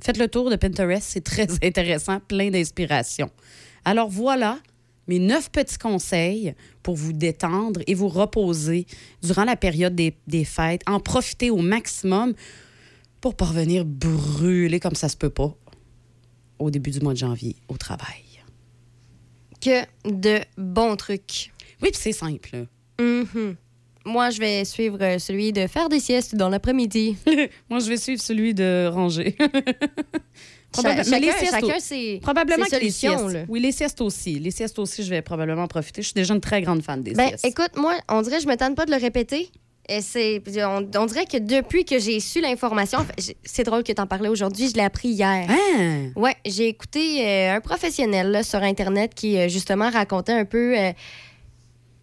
faites 0.00 0.18
le 0.18 0.28
tour 0.28 0.50
de 0.50 0.56
Pinterest, 0.56 1.08
c'est 1.08 1.24
très 1.24 1.48
intéressant, 1.64 2.20
plein 2.20 2.50
d'inspiration. 2.50 3.30
Alors 3.84 4.08
voilà 4.10 4.58
mes 5.06 5.18
neuf 5.18 5.50
petits 5.50 5.78
conseils 5.78 6.54
pour 6.82 6.96
vous 6.96 7.12
détendre 7.12 7.80
et 7.86 7.94
vous 7.94 8.08
reposer 8.08 8.86
durant 9.22 9.44
la 9.44 9.56
période 9.56 9.94
des, 9.94 10.16
des 10.26 10.44
fêtes. 10.44 10.82
En 10.86 11.00
profiter 11.00 11.50
au 11.50 11.58
maximum 11.58 12.34
pour 13.20 13.34
parvenir 13.34 13.84
brûler 13.84 14.80
comme 14.80 14.94
ça 14.94 15.08
se 15.08 15.16
peut 15.16 15.30
pas 15.30 15.54
au 16.58 16.70
début 16.70 16.90
du 16.90 17.00
mois 17.00 17.12
de 17.12 17.18
janvier 17.18 17.56
au 17.68 17.76
travail. 17.76 18.23
Que 19.64 19.84
de 20.04 20.40
bons 20.58 20.96
trucs. 20.96 21.52
Oui, 21.82 21.90
puis 21.90 21.98
c'est 22.00 22.12
simple. 22.12 22.50
là. 22.52 23.04
Mhm. 23.04 23.56
Moi, 24.06 24.28
je 24.28 24.38
vais 24.38 24.64
suivre 24.66 24.98
euh, 25.00 25.18
celui 25.18 25.52
de 25.52 25.66
faire 25.66 25.88
des 25.88 25.98
siestes 26.00 26.34
dans 26.34 26.50
l'après-midi. 26.50 27.16
Moi, 27.70 27.78
je 27.78 27.88
vais 27.88 27.96
suivre 27.96 28.20
celui 28.20 28.52
de 28.52 28.86
ranger. 28.92 29.34
Cha- 30.76 30.82
Probable- 30.82 31.08
mais 31.08 31.20
les 31.20 31.26
chacun, 31.28 31.38
siestes 31.38 31.54
chacun 31.54 32.16
au- 32.16 32.20
Probablement 32.20 32.64
que 32.66 32.76
les 32.76 32.90
siestes. 32.90 33.32
là. 33.32 33.44
Oui, 33.48 33.60
les 33.60 33.70
siestes 33.72 34.00
aussi. 34.00 34.38
Les 34.40 34.50
siestes 34.50 34.78
aussi, 34.80 35.04
je 35.04 35.10
vais 35.10 35.22
probablement 35.22 35.62
en 35.62 35.68
profiter. 35.68 36.02
Je 36.02 36.08
suis 36.08 36.14
déjà 36.14 36.34
une 36.34 36.40
très 36.40 36.60
grande 36.62 36.82
fan 36.82 37.00
des 37.02 37.12
Ben, 37.12 37.28
siestes. 37.28 37.44
écoute, 37.46 37.76
moi, 37.76 37.94
on 38.08 38.20
dirait, 38.22 38.40
je 38.40 38.48
me 38.48 38.56
tente 38.56 38.74
pas 38.76 38.84
de 38.84 38.90
le 38.90 38.96
répéter. 38.98 39.50
C'est, 40.00 40.42
on, 40.64 40.88
on 40.96 41.06
dirait 41.06 41.26
que 41.26 41.36
depuis 41.36 41.84
que 41.84 41.98
j'ai 41.98 42.18
su 42.20 42.40
l'information, 42.40 43.00
c'est 43.44 43.64
drôle 43.64 43.82
que 43.82 43.92
tu 43.92 44.00
en 44.00 44.06
parlais 44.06 44.30
aujourd'hui, 44.30 44.68
je 44.70 44.74
l'ai 44.74 44.82
appris 44.82 45.08
hier. 45.10 45.46
Hein? 45.48 46.10
Ouais, 46.16 46.34
j'ai 46.46 46.68
écouté 46.68 47.22
euh, 47.26 47.56
un 47.56 47.60
professionnel 47.60 48.30
là, 48.30 48.42
sur 48.42 48.62
Internet 48.62 49.12
qui, 49.14 49.36
euh, 49.38 49.48
justement, 49.48 49.90
racontait 49.90 50.32
un 50.32 50.46
peu 50.46 50.78
euh, 50.78 50.92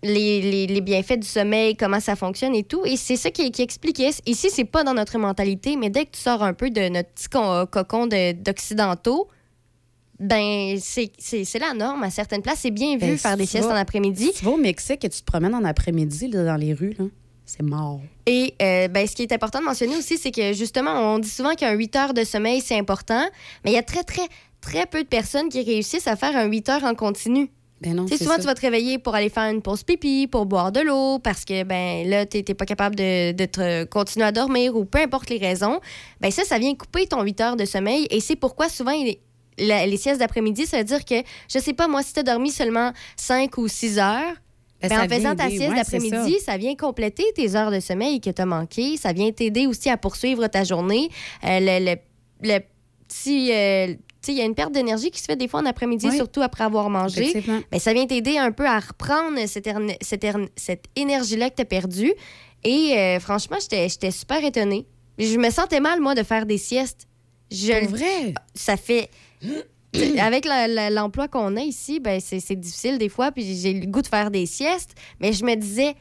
les, 0.03 0.41
les- 0.41 0.67
les 0.67 0.81
bienfaits 0.81 1.17
du 1.19 1.27
sommeil, 1.27 1.75
comment 1.75 1.99
ça 1.99 2.15
fonctionne 2.15 2.53
et 2.55 2.63
tout. 2.63 2.85
Et 2.85 2.97
c'est 2.97 3.15
ça 3.15 3.31
qui, 3.31 3.51
qui 3.51 3.61
expliquait. 3.63 4.11
Ici, 4.25 4.49
c'est 4.51 4.65
pas 4.65 4.83
dans 4.83 4.93
notre 4.93 5.17
mentalité, 5.17 5.75
mais 5.75 5.89
dès 5.89 6.05
que 6.05 6.11
tu 6.11 6.19
sors 6.21 6.43
un 6.43 6.53
peu 6.53 6.69
de 6.69 6.87
notre 6.89 7.09
petit 7.09 7.29
co- 7.29 7.65
cocon 7.65 8.05
de- 8.07 8.33
d'occidentaux, 8.33 9.27
ben, 10.19 10.77
c'est 10.79 11.59
la 11.59 11.73
norme 11.73 12.03
à 12.03 12.11
certaines 12.11 12.43
places. 12.43 12.59
C'est 12.61 12.69
bien 12.71 12.93
vu 12.93 12.99
Ben, 12.99 13.17
faire 13.17 13.37
des 13.37 13.47
siestes 13.47 13.67
vas- 13.67 13.73
en 13.73 13.77
après-midi. 13.77 14.31
Tu 14.37 14.45
vas 14.45 14.51
au 14.51 14.57
Mexique 14.57 15.03
et 15.03 15.09
tu 15.09 15.19
te 15.21 15.25
promènes 15.25 15.55
en 15.55 15.63
après-midi 15.65 16.29
dans 16.29 16.57
les 16.59 16.73
rues, 16.75 16.95
là. 16.99 17.05
C'est 17.45 17.63
mort. 17.63 17.99
Et 18.25 18.53
euh, 18.61 18.87
ben, 18.87 19.05
ce 19.07 19.15
qui 19.15 19.23
est 19.23 19.31
important 19.33 19.59
de 19.59 19.65
mentionner 19.65 19.95
aussi, 19.97 20.17
c'est 20.17 20.31
que 20.31 20.53
justement, 20.53 20.91
on 21.15 21.19
dit 21.19 21.29
souvent 21.29 21.53
qu'un 21.53 21.73
8 21.73 21.95
heures 21.97 22.13
de 22.13 22.23
sommeil, 22.23 22.61
c'est 22.61 22.77
important, 22.77 23.25
mais 23.65 23.71
il 23.71 23.73
y 23.73 23.77
a 23.77 23.83
très, 23.83 24.03
très, 24.03 24.27
très 24.61 24.85
peu 24.85 25.03
de 25.03 25.07
personnes 25.07 25.49
qui 25.49 25.61
réussissent 25.63 26.07
à 26.07 26.15
faire 26.15 26.35
un 26.37 26.45
8 26.45 26.69
heures 26.69 26.83
en 26.85 26.95
continu. 26.95 27.49
Ben 27.81 27.95
non, 27.95 28.05
souvent, 28.07 28.35
ça. 28.35 28.39
tu 28.39 28.45
vas 28.45 28.53
te 28.53 28.61
réveiller 28.61 28.99
pour 28.99 29.15
aller 29.15 29.29
faire 29.29 29.51
une 29.51 29.61
pause 29.63 29.81
pipi, 29.83 30.27
pour 30.27 30.45
boire 30.45 30.71
de 30.71 30.81
l'eau, 30.81 31.17
parce 31.17 31.43
que 31.45 31.63
ben 31.63 32.07
là, 32.07 32.27
tu 32.27 32.37
n'es 32.47 32.53
pas 32.53 32.65
capable 32.67 32.95
de, 32.95 33.31
de 33.31 33.45
te 33.45 33.85
continuer 33.85 34.27
à 34.27 34.31
dormir 34.31 34.75
ou 34.77 34.85
peu 34.85 34.99
importe 34.99 35.29
les 35.31 35.39
raisons. 35.39 35.79
Ben 36.21 36.29
ça, 36.29 36.43
ça 36.45 36.59
vient 36.59 36.75
couper 36.75 37.07
ton 37.07 37.23
8 37.23 37.41
heures 37.41 37.55
de 37.55 37.65
sommeil. 37.65 38.05
Et 38.11 38.19
c'est 38.19 38.35
pourquoi 38.35 38.69
souvent, 38.69 38.91
il- 38.91 39.17
la- 39.57 39.87
les 39.87 39.97
siestes 39.97 40.19
d'après-midi, 40.19 40.67
ça 40.67 40.77
veut 40.77 40.83
dire 40.83 41.03
que, 41.03 41.15
je 41.51 41.57
sais 41.59 41.73
pas, 41.73 41.87
moi, 41.87 42.03
si 42.03 42.13
tu 42.13 42.19
as 42.19 42.23
dormi 42.23 42.51
seulement 42.51 42.93
5 43.17 43.57
ou 43.57 43.67
6 43.67 43.97
heures, 43.97 44.35
Ben, 44.89 45.01
en 45.01 45.07
faisant 45.09 45.35
ta 45.35 45.49
sieste 45.49 45.63
c'est 45.85 45.97
d'après-midi, 45.99 46.39
ça. 46.39 46.57
vient 46.57 46.75
compléter 46.75 47.23
tes 47.35 47.55
heures 47.55 47.71
de 47.71 47.79
sommeil 47.79 48.19
que 48.21 48.29
tu 48.29 48.41
as 48.41 48.45
manquées. 48.45 48.97
Ça 48.97 49.13
vient 49.13 49.31
t'aider 49.31 49.67
aussi 49.67 49.89
à 49.89 49.97
poursuivre 49.97 50.47
ta 50.47 50.63
journée. 50.63 51.09
Euh, 51.43 51.59
le, 51.59 51.85
le- 51.93 51.99
le 52.43 52.59
petit. 53.07 53.51
euh, 53.53 53.93
il 54.27 54.35
y 54.35 54.41
a 54.41 54.45
une 54.45 54.53
perte 54.53 54.71
d'énergie 54.71 55.09
qui 55.09 55.19
se 55.19 55.25
fait 55.25 55.35
des 55.35 55.47
fois 55.47 55.61
en 55.61 55.65
après-midi, 55.65 56.07
Oui. 56.09 56.15
surtout 56.15 56.41
après 56.43 56.63
avoir 56.63 56.89
mangé. 56.91 57.23
Effectivement. 57.29 57.59
Ben, 57.71 57.79
ça 57.79 57.91
vient 57.93 58.05
t'aider 58.05 58.37
un 58.37 58.51
peu 58.51 58.67
à 58.67 58.79
reprendre 58.79 59.37
cette, 59.47 59.65
erne- 59.65 59.95
cette, 59.99 60.23
erne- 60.23 60.47
cette 60.55 60.85
énergie-là 60.95 61.49
que 61.49 61.55
tu 61.55 61.61
as 61.63 61.65
perdue. 61.65 62.13
Et 62.63 62.93
euh, 62.97 63.19
franchement, 63.19 63.57
j'étais 63.59 63.89
j'étais 63.89 64.11
super 64.11 64.43
étonnée. 64.45 64.85
Je 65.17 65.37
me 65.37 65.49
sentais 65.49 65.79
mal, 65.79 65.99
moi, 65.99 66.13
de 66.15 66.21
faire 66.23 66.45
des 66.45 66.59
siestes. 66.59 67.07
Je, 67.51 67.79
Pour 67.81 67.89
vrai? 67.97 68.33
ça 68.53 68.77
fait. 68.77 69.09
Avec 70.19 70.47
l'emploi 70.91 71.27
qu'on 71.27 71.57
a 71.57 71.61
ici, 71.61 71.99
ben 71.99 72.19
c'est 72.21 72.55
difficile 72.55 72.97
des 72.97 73.09
fois, 73.09 73.31
puis 73.31 73.57
j'ai 73.57 73.73
le 73.73 73.85
goût 73.87 74.01
de 74.01 74.07
faire 74.07 74.31
des 74.31 74.45
siestes, 74.45 74.95
mais 75.19 75.33
je 75.33 75.43
me 75.43 75.55
disais, 75.55 75.95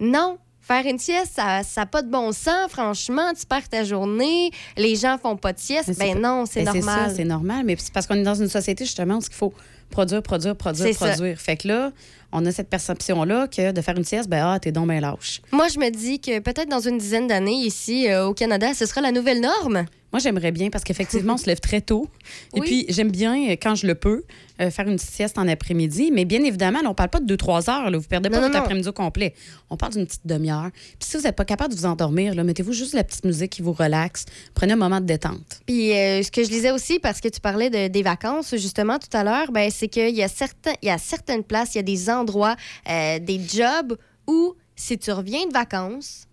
non, 0.00 0.38
faire 0.60 0.86
une 0.86 0.98
sieste, 0.98 1.32
ça 1.34 1.62
n'a 1.76 1.86
pas 1.86 2.02
de 2.02 2.10
bon 2.10 2.32
sens, 2.32 2.70
franchement, 2.70 3.32
tu 3.38 3.46
perds 3.46 3.68
ta 3.68 3.84
journée, 3.84 4.50
les 4.76 4.96
gens 4.96 5.18
font 5.18 5.36
pas 5.36 5.52
de 5.52 5.58
sieste, 5.58 5.98
ben 5.98 6.20
non, 6.20 6.44
c'est 6.46 6.64
normal. 6.64 7.12
c'est 7.14 7.24
normal. 7.24 7.64
Mais 7.64 7.76
c'est 7.78 7.92
parce 7.92 8.06
qu'on 8.06 8.16
est 8.16 8.22
dans 8.22 8.34
une 8.34 8.48
société, 8.48 8.84
justement, 8.84 9.16
où 9.16 9.20
il 9.20 9.34
faut 9.34 9.52
produire, 9.90 10.22
produire, 10.22 10.56
produire, 10.56 10.94
ça. 10.94 11.06
produire. 11.06 11.38
Fait 11.40 11.56
que 11.56 11.68
là, 11.68 11.92
on 12.32 12.44
a 12.46 12.52
cette 12.52 12.68
perception-là 12.68 13.48
que 13.48 13.72
de 13.72 13.80
faire 13.80 13.96
une 13.96 14.04
sieste, 14.04 14.28
ben 14.28 14.44
ah, 14.44 14.58
t'es 14.60 14.70
donc 14.72 14.88
bien 14.88 15.00
lâche. 15.00 15.42
Moi, 15.52 15.68
je 15.68 15.78
me 15.78 15.90
dis 15.90 16.20
que 16.20 16.38
peut-être 16.38 16.68
dans 16.68 16.80
une 16.80 16.98
dizaine 16.98 17.26
d'années, 17.26 17.52
ici, 17.64 18.08
euh, 18.08 18.26
au 18.26 18.34
Canada, 18.34 18.72
ce 18.74 18.86
sera 18.86 19.00
la 19.00 19.12
nouvelle 19.12 19.40
norme. 19.40 19.86
Moi, 20.12 20.18
j'aimerais 20.20 20.50
bien 20.50 20.70
parce 20.70 20.82
qu'effectivement, 20.84 21.34
on 21.34 21.36
se 21.36 21.46
lève 21.46 21.60
très 21.60 21.80
tôt. 21.80 22.08
Et 22.56 22.60
Oui. 22.60 22.66
puis, 22.66 22.86
j'aime 22.88 23.10
bien, 23.10 23.34
euh, 23.50 23.52
quand 23.52 23.74
je 23.76 23.86
le 23.86 23.94
peux, 23.94 24.24
euh, 24.60 24.70
faire 24.70 24.88
une 24.88 24.98
sieste 24.98 25.38
en 25.38 25.46
après-midi. 25.46 26.10
Mais 26.12 26.24
bien 26.24 26.42
évidemment, 26.42 26.80
là, 26.82 26.90
on 26.90 26.94
parle 26.94 27.10
pas 27.10 27.20
de 27.20 27.26
2-3 27.36 27.70
heures. 27.70 27.90
Là. 27.90 27.96
Vous 27.98 28.08
perdez 28.08 28.28
pas 28.28 28.40
Non, 28.40 28.46
votre 28.48 28.58
après-midi 28.58 28.88
au 28.88 28.92
complet. 28.92 29.34
On 29.70 29.76
parle 29.76 29.92
d'une 29.92 30.06
petite 30.06 30.26
demi-heure. 30.26 30.70
Puis 30.72 31.08
si 31.08 31.16
vous 31.16 31.22
n'êtes 31.22 31.36
pas 31.36 31.44
capable 31.44 31.72
de 31.74 31.78
vous 31.78 31.86
endormir, 31.86 32.34
là, 32.34 32.42
mettez-vous 32.44 32.72
juste 32.72 32.92
la 32.94 33.04
petite 33.04 33.24
musique 33.24 33.50
qui 33.52 33.62
vous 33.62 33.72
relaxe. 33.72 34.24
Prenez 34.54 34.72
un 34.72 34.76
moment 34.76 35.00
de 35.00 35.06
détente. 35.06 35.60
Puis 35.66 35.92
euh, 35.92 36.22
ce 36.22 36.30
que 36.30 36.42
je 36.44 36.50
lisais 36.50 36.72
aussi, 36.72 36.98
parce 36.98 37.20
que 37.20 37.28
tu 37.28 37.40
parlais 37.40 37.70
de- 37.70 37.88
des 37.88 38.02
vacances 38.02 38.50
justement 38.56 38.98
tout 38.98 39.16
à 39.16 39.22
l'heure, 39.24 39.52
ben, 39.52 39.70
c'est 39.70 39.88
qu'il 39.88 40.14
y, 40.14 40.22
a 40.22 40.28
certains- 40.28 40.74
y 40.82 40.90
a 40.90 40.98
certaines 40.98 41.44
places, 41.44 41.74
il 41.74 41.78
y 41.78 41.80
a 41.80 41.82
des 41.84 42.10
endroits, 42.10 42.56
euh, 42.88 43.18
des 43.20 43.40
jobs 43.40 43.96
où 44.26 44.54
si 44.76 44.98
tu 44.98 45.12
reviens 45.12 45.46
de 45.46 45.52
vacances, 45.52 46.26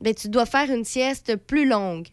ben, 0.00 0.14
tu 0.14 0.28
dois 0.28 0.46
faire 0.46 0.70
une 0.70 0.84
sieste 0.84 1.36
plus 1.36 1.68
longue. 1.68 2.08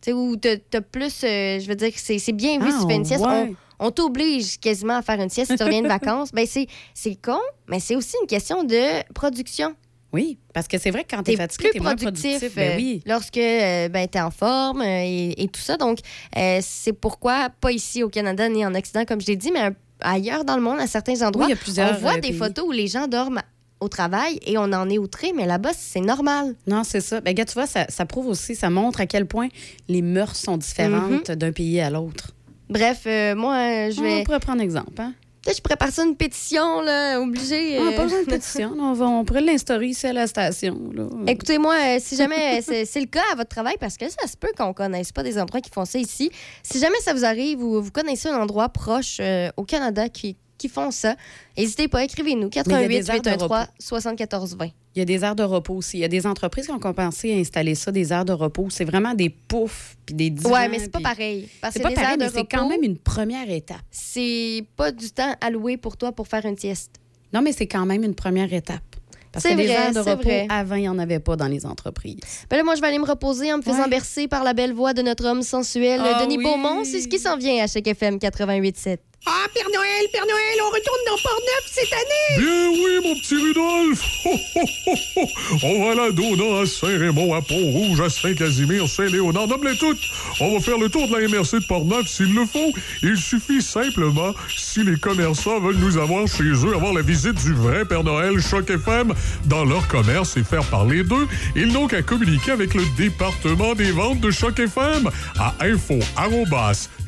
Tu 0.00 0.10
sais, 0.10 0.12
où 0.12 0.36
t'as 0.36 0.56
t'as 0.70 0.80
plus. 0.80 1.24
euh, 1.24 1.58
je 1.60 1.66
veux 1.68 1.74
dire, 1.74 1.92
c'est 1.96 2.32
bien 2.32 2.58
vu 2.58 2.66
Ah, 2.68 2.72
si 2.72 2.80
tu 2.86 2.88
fais 2.90 2.96
une 2.96 3.04
sieste. 3.04 3.24
ouais. 3.24 3.52
On, 3.80 3.86
on 3.86 3.90
t'oblige 3.90 4.58
quasiment 4.60 4.96
à 4.96 5.02
faire 5.02 5.20
une 5.20 5.28
sieste 5.30 5.50
si 5.52 5.56
tu 5.56 5.62
reviens 5.64 5.82
de 5.82 5.88
vacances. 5.98 6.30
Ben, 6.32 6.46
c'est 6.46 7.14
con, 7.22 7.38
mais 7.68 7.80
c'est 7.80 7.96
aussi 7.96 8.14
une 8.22 8.26
question 8.28 8.64
de 8.64 9.02
production. 9.12 9.74
Oui, 10.12 10.38
parce 10.54 10.66
que 10.68 10.78
c'est 10.78 10.90
vrai 10.90 11.04
que 11.04 11.14
quand 11.14 11.22
t'es 11.22 11.32
T'es 11.32 11.36
fatigué, 11.36 11.68
plus 11.68 11.72
t'es 11.78 11.84
moins 11.84 11.94
productif, 11.94 12.38
productif. 12.38 12.54
Ben 12.56 12.72
euh, 12.72 12.76
oui. 12.76 13.02
lorsque 13.04 13.36
euh, 13.36 13.88
ben, 13.90 14.08
t'es 14.08 14.20
en 14.20 14.30
forme 14.30 14.80
euh, 14.80 15.02
et, 15.04 15.34
et 15.42 15.48
tout 15.48 15.60
ça. 15.60 15.76
Donc, 15.76 15.98
euh, 16.36 16.60
c'est 16.62 16.94
pourquoi, 16.94 17.50
pas 17.60 17.72
ici 17.72 18.02
au 18.02 18.08
Canada 18.08 18.48
ni 18.48 18.64
en 18.64 18.74
Occident, 18.74 19.04
comme 19.04 19.20
je 19.20 19.26
l'ai 19.26 19.36
dit, 19.36 19.52
mais 19.52 19.68
ailleurs 20.00 20.44
dans 20.46 20.56
le 20.56 20.62
monde, 20.62 20.78
à 20.80 20.86
certains 20.86 21.20
endroits, 21.20 21.44
Oui, 21.44 21.52
il 21.52 21.56
y 21.56 21.58
a 21.58 21.62
plusieurs, 21.62 21.94
on 21.96 22.00
voit 22.00 22.14
des 22.14 22.20
pays. 22.30 22.32
photos 22.38 22.64
où 22.66 22.72
les 22.72 22.86
gens 22.86 23.06
dorment 23.06 23.42
au 23.80 23.88
travail 23.88 24.38
et 24.46 24.58
on 24.58 24.72
en 24.72 24.88
est 24.88 24.98
outré, 24.98 25.32
mais 25.34 25.46
là-bas, 25.46 25.70
c'est 25.76 26.00
normal. 26.00 26.54
Non, 26.66 26.82
c'est 26.84 27.00
ça. 27.00 27.20
Ben, 27.20 27.34
gars, 27.34 27.44
tu 27.44 27.54
vois, 27.54 27.66
ça, 27.66 27.86
ça 27.88 28.06
prouve 28.06 28.26
aussi, 28.26 28.54
ça 28.54 28.70
montre 28.70 29.00
à 29.00 29.06
quel 29.06 29.26
point 29.26 29.48
les 29.88 30.02
mœurs 30.02 30.36
sont 30.36 30.56
différentes 30.56 31.30
d'un 31.30 31.52
pays 31.52 31.80
à 31.80 31.90
l'autre. 31.90 32.32
Bref, 32.68 33.02
euh, 33.06 33.34
moi, 33.34 33.54
euh, 33.54 33.90
je 33.90 34.00
On 34.00 34.02
vais. 34.02 34.22
pourrait 34.24 34.40
prendre 34.40 34.60
exemple, 34.60 35.00
hein? 35.00 35.14
Peut-être 35.42 35.54
que 35.54 35.58
je 35.58 35.62
prépare 35.62 35.90
ça 35.90 36.04
une 36.04 36.16
pétition, 36.16 36.82
là, 36.82 37.20
obligée. 37.20 37.78
On 37.78 37.86
euh, 37.86 37.96
pas 37.96 38.02
besoin 38.02 38.20
de 38.22 38.26
pétition. 38.26 38.74
On, 38.78 38.92
va, 38.92 39.06
on 39.06 39.24
pourrait 39.24 39.40
l'instaurer 39.40 39.86
ici 39.86 40.06
à 40.06 40.12
la 40.12 40.26
station. 40.26 40.76
Là. 40.92 41.06
Écoutez-moi, 41.26 41.74
euh, 41.74 41.96
si 42.00 42.16
jamais 42.16 42.60
c'est 42.60 43.00
le 43.00 43.06
cas 43.06 43.22
à 43.32 43.36
votre 43.36 43.48
travail, 43.48 43.76
parce 43.80 43.96
que 43.96 44.06
ça 44.10 44.26
se 44.26 44.36
peut 44.36 44.50
qu'on 44.58 44.74
connaisse 44.74 45.12
pas 45.12 45.22
des 45.22 45.38
endroits 45.38 45.60
qui 45.60 45.70
font 45.70 45.84
ça 45.86 45.98
ici, 45.98 46.30
si 46.62 46.78
jamais 46.80 46.98
ça 47.00 47.14
vous 47.14 47.24
arrive 47.24 47.62
ou 47.62 47.80
vous 47.80 47.90
connaissez 47.92 48.28
un 48.28 48.38
endroit 48.42 48.68
proche 48.68 49.20
au 49.56 49.64
Canada 49.64 50.08
qui, 50.08 50.36
qui 50.58 50.68
font 50.68 50.90
ça, 50.90 51.14
n'hésitez 51.56 51.88
pas, 51.88 52.04
écrivez-nous. 52.04 52.48
Mais 52.48 52.50
il 52.52 52.56
y 52.56 52.60
a 52.60 52.64
88 52.64 52.88
des 52.88 53.10
aires 53.10 53.22
de 53.22 53.30
813 53.30 53.42
repos. 53.42 53.70
74 53.78 54.56
20. 54.56 54.66
Il 54.94 54.98
y 54.98 55.02
a 55.02 55.04
des 55.04 55.22
aires 55.24 55.36
de 55.36 55.42
repos 55.44 55.74
aussi. 55.74 55.98
Il 55.98 56.00
y 56.00 56.04
a 56.04 56.08
des 56.08 56.26
entreprises 56.26 56.66
qui 56.66 56.72
ont 56.72 56.78
compensé 56.80 57.32
à 57.32 57.36
installer 57.36 57.74
ça, 57.76 57.92
des 57.92 58.12
aires 58.12 58.24
de 58.24 58.32
repos. 58.32 58.66
C'est 58.70 58.84
vraiment 58.84 59.14
des 59.14 59.30
poufs 59.30 59.96
puis 60.04 60.14
des 60.14 60.30
divans. 60.30 60.50
Ouais, 60.50 60.68
mais 60.68 60.80
c'est 60.80 60.90
pas 60.90 61.00
pareil. 61.00 61.48
Parce 61.60 61.74
C'est 61.74 61.78
que 61.80 61.84
pas 61.88 61.92
pareil, 61.94 62.16
mais 62.18 62.28
c'est 62.28 62.44
quand 62.44 62.68
même 62.68 62.82
une 62.82 62.98
première 62.98 63.48
étape. 63.48 63.78
c'est 63.90 64.64
pas 64.76 64.90
du 64.90 65.10
temps 65.10 65.34
alloué 65.40 65.76
pour 65.76 65.96
toi 65.96 66.10
pour 66.12 66.26
faire 66.26 66.44
une 66.46 66.58
sieste. 66.58 66.96
Non, 67.32 67.42
mais 67.42 67.52
c'est 67.52 67.66
quand 67.68 67.86
même 67.86 68.02
une 68.02 68.14
première 68.14 68.52
étape. 68.52 68.82
Parce 69.30 69.42
C'est 69.44 69.52
que 69.52 69.56
des 69.58 69.66
vrai, 69.66 69.74
aires 69.74 69.88
de 69.92 70.02
c'est 70.02 70.10
repos, 70.12 70.22
vrai. 70.22 70.46
avant, 70.48 70.74
il 70.76 70.80
n'y 70.80 70.88
en 70.88 70.98
avait 70.98 71.20
pas 71.20 71.36
dans 71.36 71.46
les 71.48 71.66
entreprises. 71.66 72.16
Ben 72.48 72.56
là, 72.56 72.64
moi, 72.64 72.74
je 72.74 72.80
vais 72.80 72.86
aller 72.86 72.98
me 72.98 73.04
reposer 73.04 73.52
en 73.52 73.58
me 73.58 73.62
faisant 73.62 73.82
Ouais. 73.84 73.90
bercer 73.90 74.26
par 74.26 74.42
la 74.42 74.54
belle 74.54 74.72
voix 74.72 74.94
de 74.94 75.02
notre 75.02 75.26
homme 75.26 75.42
sensuel, 75.42 76.00
Ah 76.02 76.24
Denis 76.24 76.38
oui. 76.38 76.44
Beaumont. 76.44 76.82
C'est 76.84 77.02
ce 77.02 77.08
qui 77.08 77.18
s'en 77.18 77.36
vient 77.36 77.62
à 77.62 77.66
chaque 77.66 77.86
FM 77.86 78.16
88.7. 78.18 78.98
Ah, 79.26 79.46
Père 79.52 79.66
Noël, 79.74 80.06
Père 80.12 80.24
Noël, 80.26 80.58
on 80.62 80.70
retourne 80.70 81.00
dans 81.06 81.18
Port-Neuf 81.22 81.64
cette 81.66 81.92
année! 81.92 82.38
Bien 82.38 82.68
oui, 82.70 83.00
mon 83.02 83.14
petit 83.20 83.34
Rudolph! 83.34 84.02
Ho, 84.24 84.30
ho, 84.56 84.94
ho. 85.16 85.28
On 85.64 85.84
va 85.84 85.94
la 85.94 86.10
Dona, 86.12 86.62
à 86.62 86.66
Saint-Raymond, 86.66 87.34
à 87.34 87.42
Pont-Rouge, 87.42 88.00
à 88.00 88.08
Saint-Casimir, 88.08 88.88
Saint-Léonard, 88.88 89.48
nomme-les 89.48 89.76
toutes! 89.76 90.00
On 90.40 90.54
va 90.54 90.60
faire 90.60 90.78
le 90.78 90.88
tour 90.88 91.08
de 91.08 91.16
la 91.16 91.28
MRC 91.28 91.60
de 91.60 91.66
Portneuf 91.66 92.06
s'il 92.06 92.32
le 92.32 92.46
faut. 92.46 92.72
Il 93.02 93.16
suffit 93.16 93.60
simplement, 93.60 94.34
si 94.56 94.84
les 94.84 94.96
commerçants 94.98 95.60
veulent 95.60 95.76
nous 95.76 95.98
avoir 95.98 96.26
chez 96.26 96.44
eux, 96.44 96.74
avoir 96.74 96.94
la 96.94 97.02
visite 97.02 97.42
du 97.42 97.52
vrai 97.54 97.84
Père 97.84 98.04
Noël 98.04 98.40
Choc 98.40 98.70
FM 98.70 99.12
dans 99.46 99.64
leur 99.64 99.88
commerce 99.88 100.36
et 100.36 100.44
faire 100.44 100.64
parler 100.64 101.02
d'eux, 101.02 101.26
ils 101.56 101.72
n'ont 101.72 101.88
qu'à 101.88 102.02
communiquer 102.02 102.52
avec 102.52 102.72
le 102.74 102.84
département 102.96 103.74
des 103.74 103.90
ventes 103.90 104.20
de 104.20 104.30
Choc 104.30 104.58
FM 104.58 105.10
à 105.38 105.54
info 105.60 105.98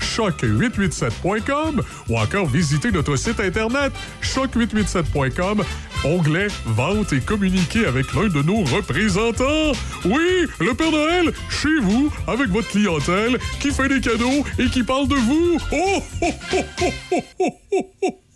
choc887.com 0.00 1.82
ou 2.10 2.18
encore 2.18 2.46
visiter 2.46 2.90
notre 2.90 3.16
site 3.16 3.40
internet 3.40 3.92
choc887.com, 4.22 5.62
onglet 6.04 6.48
Vente 6.66 7.12
et 7.12 7.20
communiquer 7.20 7.86
avec 7.86 8.12
l'un 8.12 8.28
de 8.28 8.42
nos 8.42 8.64
représentants. 8.64 9.72
Oui, 10.04 10.46
le 10.60 10.74
Père 10.74 10.90
Noël, 10.90 11.32
chez 11.48 11.78
vous, 11.80 12.12
avec 12.26 12.48
votre 12.48 12.68
clientèle, 12.68 13.38
qui 13.60 13.70
fait 13.70 13.88
des 13.88 14.00
cadeaux 14.00 14.44
et 14.58 14.66
qui 14.66 14.82
parle 14.82 15.08
de 15.08 15.14
vous. 15.14 15.58
Oh, 15.72 16.02
oh, 16.22 16.34
oh, 18.02 18.19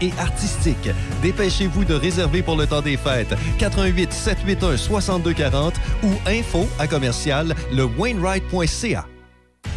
et 0.00 0.12
artistiques. 0.18 0.90
Dépêchez-vous 1.22 1.84
de 1.84 1.94
réserver 1.94 2.42
pour 2.42 2.56
le 2.56 2.66
temps 2.66 2.82
des 2.82 2.96
fêtes. 2.96 3.34
88 3.58 4.12
781 4.12 4.76
6240 4.76 5.74
ou 6.02 6.08
info 6.26 6.68
à 6.78 6.86
commercial 6.86 7.54
le 7.72 7.84
Wainwright.ca. 7.84 9.06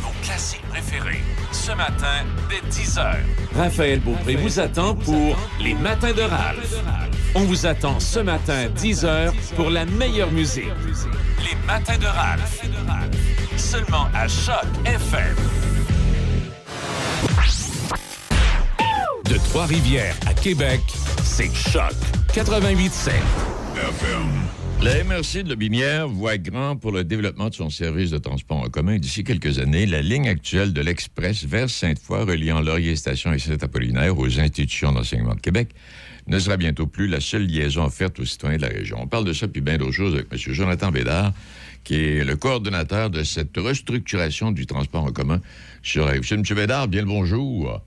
Vos 0.02 0.10
classiques 0.22 0.68
préférés. 0.70 1.22
Ce 1.52 1.72
matin, 1.72 2.26
dès 2.50 2.68
10h. 2.70 3.16
Raphaël 3.56 4.00
Beaupré 4.00 4.36
vous 4.36 4.60
attend 4.60 4.96
pour 4.96 5.38
Les 5.62 5.74
Matins 5.76 6.12
de 6.12 6.22
Ralph. 6.22 6.76
On 7.36 7.42
vous 7.46 7.66
attend 7.66 8.00
ce 8.00 8.20
matin, 8.20 8.68
10h, 8.76 9.32
pour 9.56 9.70
la 9.70 9.86
meilleure 9.86 10.32
musique. 10.32 10.66
Les 11.40 11.56
Matins 11.66 11.98
de 11.98 12.06
Ralph. 12.06 12.62
Seulement 13.56 14.08
à 14.14 14.28
Choc 14.28 14.66
FM. 14.86 15.36
De 19.34 19.40
Trois-Rivières 19.40 20.16
à 20.28 20.34
Québec, 20.36 20.80
c'est 21.24 21.52
Choc 21.56 21.96
88.7. 22.36 23.10
La 24.84 25.04
MRC 25.04 25.42
de 25.42 25.50
Lobinière 25.50 26.08
voit 26.08 26.38
grand 26.38 26.76
pour 26.76 26.92
le 26.92 27.04
développement 27.04 27.50
de 27.50 27.56
son 27.56 27.72
service 27.72 28.12
de 28.12 28.20
transport 28.20 28.58
en 28.58 28.70
commun. 28.70 29.00
D'ici 29.00 29.24
quelques 29.24 29.58
années, 29.58 29.88
la 29.88 30.04
ligne 30.04 30.30
actuelle 30.30 30.72
de 30.72 30.82
l'Express 30.82 31.46
vers 31.46 31.68
Sainte-Foy, 31.68 32.26
reliant 32.26 32.62
Laurier 32.62 32.96
Station 32.96 33.34
et 33.34 33.40
Saint-Apollinaire 33.40 34.16
aux 34.20 34.40
institutions 34.40 34.92
d'enseignement 34.92 35.34
de 35.34 35.42
Québec, 35.42 35.70
ne 36.28 36.38
sera 36.38 36.56
bientôt 36.56 36.86
plus 36.86 37.08
la 37.08 37.20
seule 37.20 37.48
liaison 37.48 37.86
offerte 37.86 38.20
aux 38.20 38.26
citoyens 38.26 38.58
de 38.58 38.62
la 38.62 38.68
région. 38.68 39.00
On 39.02 39.08
parle 39.08 39.26
de 39.26 39.34
ça 39.34 39.48
puis 39.48 39.62
bien 39.62 39.80
d'autres 39.80 39.94
choses 39.94 40.14
avec 40.14 40.28
M. 40.32 40.38
Jonathan 40.38 40.92
Bédard, 40.92 41.34
qui 41.84 41.96
est 41.96 42.24
le 42.24 42.36
coordonnateur 42.36 43.10
de 43.10 43.24
cette 43.24 43.58
restructuration 43.58 44.52
du 44.52 44.68
transport 44.68 45.06
en 45.06 45.12
commun 45.12 45.42
sur. 45.82 46.08
M. 46.08 46.22
Bédard, 46.56 46.88
bien 46.88 47.02
le 47.02 47.08
bonjour. 47.08 47.82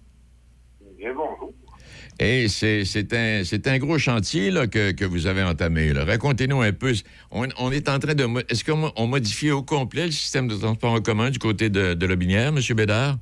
Et 2.19 2.49
c'est 2.49 3.13
un, 3.13 3.43
un 3.73 3.79
gros 3.79 3.99
chantier 3.99 4.51
là, 4.51 4.67
que, 4.67 4.93
que 4.93 5.05
vous 5.05 5.27
avez 5.27 5.43
entamé. 5.43 5.93
Racontez-nous 5.93 6.63
un 6.63 6.73
peu. 6.73 6.95
On, 7.31 7.45
est 7.73 7.89
en 7.89 7.99
train 7.99 8.15
de. 8.15 8.27
Est-ce 8.51 8.65
qu'on 8.65 8.77
mo- 8.77 8.93
on 8.97 9.07
modifie 9.07 9.51
au 9.51 9.63
complet 9.63 10.07
le 10.07 10.13
système 10.13 10.49
de 10.49 10.57
transport 10.57 10.93
en 10.93 11.01
commun 11.01 11.31
du 11.31 11.39
côté 11.39 11.69
de, 11.69 11.93
de 11.93 12.07
Lobinière, 12.07 12.49
M. 12.49 12.61
Bédard? 12.75 13.17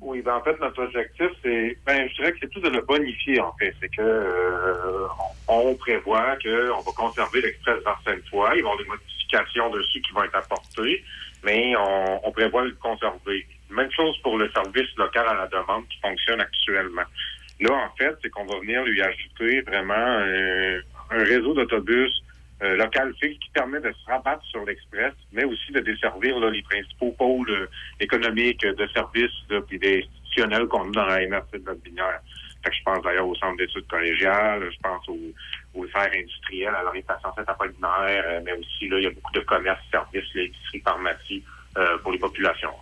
Oui, 0.00 0.22
ben 0.22 0.34
en 0.34 0.42
fait, 0.42 0.58
notre 0.60 0.82
objectif, 0.82 1.28
c'est, 1.42 1.76
ben, 1.86 2.08
je 2.08 2.14
dirais 2.16 2.32
que 2.32 2.38
c'est 2.40 2.50
tout 2.50 2.60
de 2.60 2.70
le 2.70 2.80
bonifier, 2.80 3.38
en 3.38 3.52
fait. 3.60 3.72
C'est 3.80 3.94
que 3.94 4.00
euh, 4.00 5.06
on, 5.46 5.74
prévoit 5.74 6.36
qu'on 6.42 6.80
va 6.80 6.92
conserver 6.96 7.42
l'Express 7.42 7.76
Sainte-Foy. 8.04 8.22
Il 8.32 8.48
va 8.48 8.56
y 8.56 8.58
avoir 8.60 8.78
des 8.78 8.84
modifications 8.86 9.70
dessus 9.70 10.00
qui 10.00 10.12
vont 10.12 10.24
être 10.24 10.34
apportées, 10.34 11.04
mais 11.44 11.76
on, 11.76 12.26
on 12.26 12.32
prévoit 12.32 12.64
le 12.64 12.72
conserver. 12.82 13.46
Même 13.70 13.92
chose 13.92 14.16
pour 14.22 14.38
le 14.38 14.50
service 14.50 14.88
local 14.96 15.26
à 15.28 15.34
la 15.34 15.46
demande 15.46 15.86
qui 15.88 16.00
fonctionne 16.00 16.40
actuellement. 16.40 17.02
Là, 17.60 17.72
en 17.72 17.96
fait, 17.96 18.16
c'est 18.22 18.30
qu'on 18.30 18.46
va 18.46 18.58
venir 18.60 18.82
lui 18.84 19.02
ajouter 19.02 19.60
vraiment 19.62 19.94
euh, 19.94 20.80
un 21.10 21.24
réseau 21.24 21.54
d'autobus 21.54 22.22
euh, 22.62 22.76
local 22.76 23.14
qui 23.18 23.38
permet 23.54 23.80
de 23.80 23.90
se 23.90 24.10
rabattre 24.10 24.44
sur 24.44 24.62
l'Express, 24.66 25.14
mais 25.32 25.44
aussi 25.44 25.72
de 25.72 25.80
desservir 25.80 26.38
les 26.38 26.62
principaux 26.62 27.12
pôles 27.12 27.48
euh, 27.48 27.66
économiques 28.00 28.66
de 28.66 28.86
services 28.88 29.30
puis 29.66 29.78
des 29.78 30.04
institutionnels 30.04 30.66
qu'on 30.66 30.90
a 30.90 30.92
dans 30.92 31.06
la 31.06 31.26
MRC 31.26 31.52
de 31.54 31.64
notre 31.64 31.80
que 31.82 32.70
je 32.70 32.82
pense 32.84 33.02
d'ailleurs 33.02 33.26
au 33.26 33.34
centre 33.36 33.56
d'études 33.56 33.86
collégiales, 33.86 34.70
je 34.70 34.78
pense 34.82 35.08
aux, 35.08 35.32
aux 35.72 35.86
serres 35.86 36.12
industrielles 36.14 36.74
à 36.74 36.82
l'orientation 36.82 37.30
Saint-Apollinaire, 37.34 38.24
euh, 38.26 38.40
mais 38.44 38.52
aussi 38.52 38.88
là, 38.90 38.98
il 38.98 39.04
y 39.04 39.06
a 39.06 39.10
beaucoup 39.10 39.32
de 39.32 39.40
commerces, 39.40 39.80
services, 39.90 40.34
l'épicerie, 40.34 40.80
pharmacie 40.80 41.42
pour 42.02 42.12
les 42.12 42.18
populations. 42.18 42.74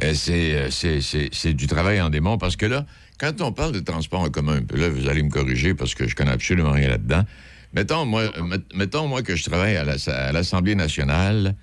C'est 0.00 1.54
du 1.54 1.66
travail 1.66 2.00
en 2.00 2.10
démon 2.10 2.38
parce 2.38 2.56
que 2.56 2.66
là, 2.66 2.84
quand 3.18 3.40
on 3.40 3.52
parle 3.52 3.72
de 3.72 3.80
transport 3.80 4.20
en 4.20 4.30
commun, 4.30 4.60
là, 4.72 4.88
vous 4.88 5.08
allez 5.08 5.22
me 5.22 5.30
corriger 5.30 5.74
parce 5.74 5.94
que 5.94 6.06
je 6.08 6.14
connais 6.14 6.30
absolument 6.32 6.70
rien 6.72 6.88
là-dedans. 6.88 7.24
Mettons, 7.72 8.04
moi, 8.06 8.22
euh, 8.22 8.42
met- 8.42 8.74
mettons, 8.74 9.06
moi 9.08 9.22
que 9.22 9.36
je 9.36 9.44
travaille 9.44 9.76
à, 9.76 9.84
la- 9.84 9.96
à 10.28 10.32
l'Assemblée 10.32 10.74
nationale, 10.74 11.54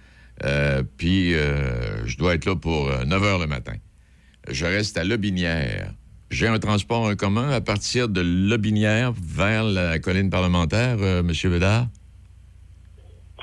euh, 0.44 0.84
puis 0.98 1.34
euh, 1.34 2.06
je 2.06 2.18
dois 2.18 2.36
être 2.36 2.46
là 2.46 2.56
pour 2.56 2.90
9 3.06 3.22
h 3.22 3.40
le 3.40 3.48
matin. 3.48 3.74
Je 4.50 4.66
reste 4.66 4.98
à 4.98 5.04
Lobinière. 5.04 5.92
J'ai 6.30 6.48
un 6.48 6.60
transport 6.60 7.04
en 7.04 7.16
commun 7.16 7.50
à 7.52 7.62
partir 7.62 8.10
de 8.10 8.22
Lobinière 8.22 9.14
vers 9.14 9.64
la 9.64 9.98
colline 10.00 10.30
parlementaire, 10.30 10.98
euh, 11.00 11.22
M. 11.22 11.32
Bédard? 11.52 11.88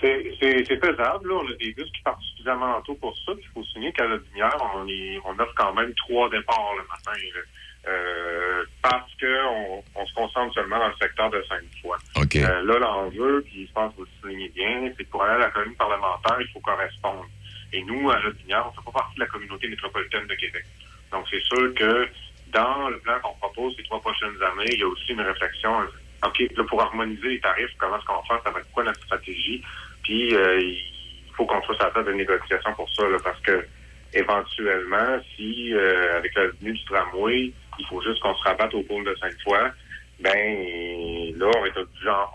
C'est 0.00 0.80
faisable. 0.80 1.28
Là. 1.28 1.34
On 1.42 1.46
a 1.52 1.56
des 1.60 1.72
bus 1.72 1.84
qui 1.94 2.02
partent 2.02 2.20
suffisamment 2.22 2.80
tôt 2.82 2.94
pour 3.00 3.16
ça. 3.24 3.32
Il 3.38 3.46
faut 3.54 3.62
souligner 3.64 3.92
qu'à 3.92 4.06
la 4.06 4.18
Binière, 4.18 4.56
on, 4.74 5.38
offre 5.38 5.54
quand 5.56 5.72
même 5.74 5.92
trois 5.94 6.28
départs 6.30 6.72
le 6.76 6.82
matin. 6.88 7.12
Euh, 7.88 8.64
parce 8.80 9.10
qu'on 9.20 9.82
on 9.96 10.06
se 10.06 10.14
concentre 10.14 10.54
seulement 10.54 10.78
dans 10.78 10.88
le 10.88 10.94
secteur 11.00 11.30
de 11.30 11.42
Sainte-Foy. 11.48 11.98
OK. 12.16 12.36
Euh, 12.36 12.62
là, 12.62 12.78
l'enjeu, 12.78 13.42
puis 13.44 13.66
je 13.66 13.72
pense 13.72 13.92
que 13.92 13.98
vous 13.98 14.04
le 14.04 14.10
soulignez 14.20 14.48
bien, 14.50 14.92
c'est 14.96 15.04
que 15.04 15.10
pour 15.10 15.24
aller 15.24 15.34
à 15.34 15.46
la 15.46 15.50
commune 15.50 15.74
parlementaire, 15.74 16.36
il 16.40 16.48
faut 16.52 16.60
correspondre. 16.60 17.26
Et 17.72 17.82
nous, 17.82 18.10
à 18.10 18.20
la 18.20 18.30
Binière, 18.30 18.66
on 18.66 18.70
ne 18.70 18.74
fait 18.74 18.84
pas 18.84 19.00
partie 19.00 19.14
de 19.16 19.20
la 19.20 19.26
communauté 19.26 19.68
métropolitaine 19.68 20.26
de 20.26 20.34
Québec. 20.34 20.64
Donc, 21.10 21.26
c'est 21.30 21.42
sûr 21.42 21.74
que 21.74 22.08
dans 22.52 22.88
le 22.88 22.98
plan 22.98 23.18
qu'on 23.20 23.34
propose 23.34 23.74
ces 23.76 23.82
trois 23.84 24.00
prochaines 24.00 24.36
années, 24.42 24.70
il 24.72 24.80
y 24.80 24.82
a 24.82 24.88
aussi 24.88 25.12
une 25.12 25.20
réflexion. 25.20 25.80
OK, 26.24 26.38
là, 26.56 26.64
pour 26.64 26.82
harmoniser 26.82 27.28
les 27.28 27.40
tarifs, 27.40 27.70
comment 27.78 27.96
est-ce 27.96 28.04
qu'on 28.04 28.22
fait? 28.22 28.42
Ça 28.44 28.50
va 28.50 28.60
être 28.60 28.72
quoi 28.72 28.84
notre 28.84 29.02
stratégie? 29.02 29.62
Puis, 30.04 30.34
euh, 30.36 30.60
il 30.60 31.32
faut 31.34 31.46
qu'on 31.46 31.60
soit 31.62 31.74
sur 31.74 31.84
la 31.84 31.90
table 31.90 32.12
de 32.12 32.12
négociation 32.12 32.72
pour 32.74 32.88
ça, 32.94 33.08
là, 33.08 33.18
parce 33.24 33.40
que 33.40 33.66
éventuellement, 34.14 35.18
si 35.34 35.74
euh, 35.74 36.18
avec 36.18 36.34
la 36.34 36.48
venue 36.48 36.72
du 36.72 36.84
tramway, 36.84 37.52
il 37.78 37.86
faut 37.86 38.00
juste 38.02 38.20
qu'on 38.20 38.34
se 38.34 38.42
rabatte 38.44 38.74
au 38.74 38.82
pôle 38.82 39.04
de 39.04 39.14
Sainte-Foy, 39.20 39.70
ben 40.20 41.34
là, 41.36 41.50
on 41.56 41.60
va 41.60 41.66
être 41.66 41.80
obligé, 41.80 42.04
là, 42.04 42.28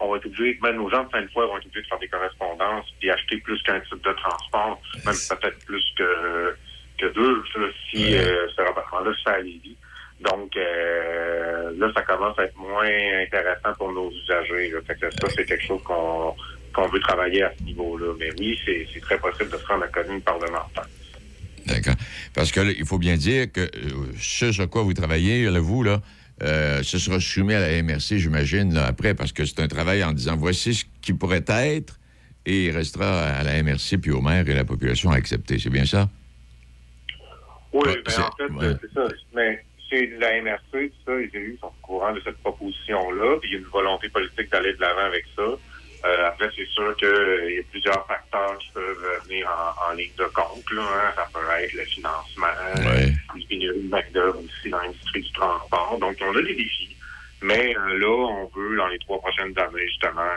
on 0.00 0.10
va 0.10 0.16
être 0.16 0.26
obligé, 0.26 0.58
même 0.62 0.76
nos 0.76 0.88
gens 0.90 1.04
de 1.04 1.10
Sainte-Foy 1.10 1.46
vont 1.46 1.56
être 1.56 1.66
obligés 1.66 1.82
de 1.82 1.86
faire 1.88 1.98
des 1.98 2.08
correspondances 2.08 2.86
puis 3.00 3.10
acheter 3.10 3.38
plus 3.38 3.60
qu'un 3.62 3.80
type 3.80 4.02
de 4.04 4.12
transport, 4.12 4.80
même 5.04 5.14
peut-être 5.14 5.64
plus 5.66 5.84
que, 5.96 6.56
que 6.98 7.06
deux, 7.06 7.42
si 7.90 8.16
euh, 8.16 8.46
ce 8.56 8.62
rabattement-là 8.62 9.12
se 9.14 9.22
fait 9.22 9.36
à 9.36 9.40
Lévis. 9.40 9.76
Donc 10.20 10.56
euh, 10.56 11.72
là, 11.76 11.90
ça 11.94 12.02
commence 12.02 12.38
à 12.38 12.44
être 12.44 12.56
moins 12.56 13.22
intéressant 13.22 13.72
pour 13.76 13.92
nos 13.92 14.10
usagers. 14.10 14.70
Là. 14.70 14.78
Fait 14.86 14.94
que 14.94 15.10
ça, 15.10 15.28
c'est 15.34 15.44
quelque 15.44 15.64
chose 15.64 15.82
qu'on 15.82 16.36
qu'on 16.72 16.88
veut 16.88 17.00
travailler 17.00 17.42
à 17.42 17.52
ce 17.58 17.64
niveau-là. 17.64 18.14
Mais 18.18 18.30
oui, 18.38 18.58
c'est 18.64 18.86
c'est 18.92 19.00
très 19.00 19.18
possible 19.18 19.50
de 19.50 19.56
se 19.56 19.66
rendre 19.66 19.82
à 19.82 19.86
la 19.86 19.92
commune 19.92 20.22
parlementaire. 20.22 20.86
D'accord. 21.66 21.94
Parce 22.34 22.52
que 22.52 22.60
là, 22.60 22.72
il 22.76 22.84
faut 22.86 22.98
bien 22.98 23.16
dire 23.16 23.50
que 23.52 23.60
euh, 23.60 24.12
ce 24.18 24.52
sur 24.52 24.68
quoi 24.68 24.82
vous 24.82 24.94
travaillez, 24.94 25.44
là, 25.44 25.60
vous, 25.60 25.82
là, 25.82 26.00
euh, 26.42 26.82
ce 26.82 26.98
sera 26.98 27.20
soumis 27.20 27.54
à 27.54 27.60
la 27.60 27.82
MRC, 27.82 28.18
j'imagine, 28.18 28.74
là, 28.74 28.86
après, 28.86 29.14
parce 29.14 29.32
que 29.32 29.44
c'est 29.44 29.60
un 29.60 29.68
travail 29.68 30.02
en 30.02 30.12
disant 30.12 30.36
voici 30.36 30.74
ce 30.74 30.84
qui 31.00 31.12
pourrait 31.12 31.44
être 31.48 31.98
et 32.46 32.66
il 32.66 32.70
restera 32.72 33.22
à 33.28 33.42
la 33.44 33.62
MRC 33.62 33.98
puis 34.00 34.10
au 34.10 34.20
maire 34.20 34.48
et 34.48 34.54
la 34.54 34.64
population 34.64 35.10
à 35.10 35.16
accepter. 35.16 35.58
C'est 35.58 35.70
bien 35.70 35.84
ça? 35.84 36.08
Oui, 37.72 37.80
Ouais, 37.86 38.02
ben, 38.04 38.22
en 38.22 38.36
fait, 38.36 38.66
ouais. 38.66 38.76
c'est 38.82 38.92
ça. 38.92 39.08
Mais 39.34 39.64
c'est 39.88 40.06
la 40.18 40.42
MRC, 40.42 40.60
tout 40.72 40.90
ça, 41.06 41.16
les 41.16 41.30
élus 41.34 41.58
sont 41.60 41.68
au 41.68 41.86
courant 41.86 42.12
de 42.12 42.20
cette 42.24 42.38
proposition-là, 42.38 43.38
puis 43.40 43.50
il 43.50 43.52
y 43.52 43.56
a 43.56 43.58
une 43.60 43.66
volonté 43.66 44.08
politique 44.08 44.50
d'aller 44.50 44.74
de 44.74 44.80
l'avant 44.80 45.06
avec 45.06 45.24
ça. 45.36 45.42
Euh, 46.04 46.26
après, 46.26 46.50
c'est 46.56 46.66
sûr 46.68 46.96
qu'il 46.96 47.54
y 47.54 47.58
a 47.60 47.62
plusieurs 47.70 48.06
facteurs 48.06 48.58
qui 48.58 48.70
peuvent 48.72 49.04
euh, 49.04 49.18
venir 49.28 49.48
en, 49.48 49.90
en 49.90 49.94
ligne 49.94 50.10
de 50.18 50.24
compte. 50.24 50.70
Là, 50.72 50.82
hein. 50.82 51.12
Ça 51.16 51.28
peut 51.32 51.46
être 51.60 51.72
le 51.74 51.84
financement, 51.84 52.46
Ouais. 52.86 53.12
les 53.36 53.46
pénuries 53.46 53.88
de 54.12 54.20
aussi 54.20 54.70
dans 54.70 54.78
l'industrie 54.80 55.22
du 55.22 55.32
transport. 55.32 55.98
Donc, 56.00 56.16
on 56.20 56.36
a 56.36 56.42
des 56.42 56.54
défis. 56.54 56.96
Mais 57.40 57.76
euh, 57.76 57.98
là, 57.98 58.08
on 58.08 58.50
veut, 58.54 58.76
dans 58.76 58.88
les 58.88 58.98
trois 58.98 59.20
prochaines 59.20 59.56
années, 59.58 59.86
justement, 59.86 60.30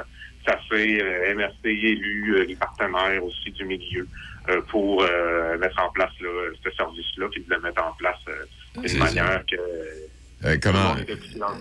ça 0.48 0.58
fait 0.70 1.02
euh, 1.02 1.34
MRC 1.36 1.66
élu, 1.66 2.36
euh, 2.38 2.44
les 2.46 2.56
partenaires 2.56 3.24
aussi 3.24 3.52
du 3.52 3.66
milieu 3.66 4.08
euh, 4.50 4.62
pour 4.70 5.02
euh, 5.04 5.58
mettre 5.58 5.82
en 5.82 5.90
place 5.90 6.12
là, 6.22 6.30
ce 6.64 6.70
service-là, 6.72 7.28
puis 7.30 7.44
de 7.44 7.54
le 7.54 7.62
mettre 7.62 7.84
en 7.84 7.94
place 7.94 8.18
euh, 8.28 8.46
d'une 8.82 8.98
manière 9.00 9.44
que 9.50 9.56
Euh, 10.46 10.58
comment, 10.62 10.96
est 10.98 11.08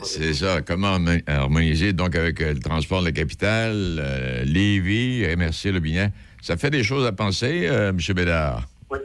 c'est 0.03 0.35
ça, 0.35 0.61
comment 0.63 0.99
harmo- 0.99 1.23
harmoniser 1.27 1.93
donc 1.93 2.15
avec 2.17 2.41
euh, 2.41 2.53
le 2.55 2.61
transport 2.61 3.01
de 3.01 3.07
la 3.07 3.13
capitale, 3.13 3.99
euh, 3.99 4.45
Lévis, 4.45 5.25
MRC, 5.37 5.73
Le 5.73 5.81
Binet. 5.81 6.11
Ça 6.43 6.57
fait 6.59 6.71
des 6.71 6.85
choses 6.85 7.07
à 7.07 7.13
penser, 7.13 7.67
euh, 7.67 7.91
M. 7.91 7.99
Bédard? 8.15 8.63
Oui. 8.91 8.99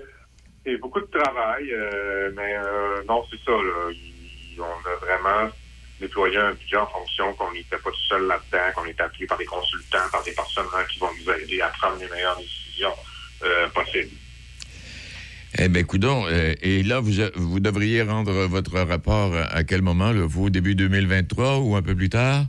C'est 0.66 0.78
beaucoup 0.78 1.00
de 1.00 1.06
travail, 1.08 1.72
euh, 1.72 2.32
mais 2.36 2.56
euh, 2.58 3.04
non, 3.08 3.24
c'est 3.32 3.38
ça. 3.46 3.52
Là. 3.52 3.92
Il- 3.92 4.60
on 4.62 4.90
a 4.90 4.96
vraiment 5.06 5.50
déployé 6.02 6.36
un 6.38 6.52
budget 6.52 6.76
en 6.76 6.88
fonction 6.88 7.34
qu'on 7.36 7.54
n'était 7.54 7.78
pas 7.78 7.90
tout 7.92 8.06
seul 8.10 8.28
là-dedans, 8.28 8.72
qu'on 8.76 8.86
était 8.86 9.04
appuyé 9.04 9.26
par 9.26 9.38
des 9.38 9.46
consultants, 9.46 10.10
par 10.12 10.22
des 10.24 10.34
personnes 10.34 10.66
qui 10.92 11.00
vont 11.00 11.08
nous 11.26 11.32
aider 11.34 11.62
à 11.62 11.68
prendre 11.70 11.98
les 12.02 12.10
meilleures 12.10 12.38
décisions 12.38 12.92
euh, 13.46 13.70
possibles. 13.70 14.12
Eh 15.58 15.68
bien, 15.68 15.84
coudon, 15.84 16.26
euh, 16.28 16.54
et 16.62 16.84
là, 16.84 17.00
vous, 17.00 17.12
vous 17.36 17.60
devriez 17.60 18.04
rendre 18.04 18.32
votre 18.46 18.78
rapport 18.80 19.34
à, 19.36 19.64
quel 19.64 19.82
moment, 19.82 20.12
là, 20.12 20.26
vous, 20.28 20.50
début 20.50 20.76
2023 20.76 21.58
ou 21.60 21.76
un 21.76 21.82
peu 21.82 21.96
plus 21.96 22.10
tard? 22.10 22.44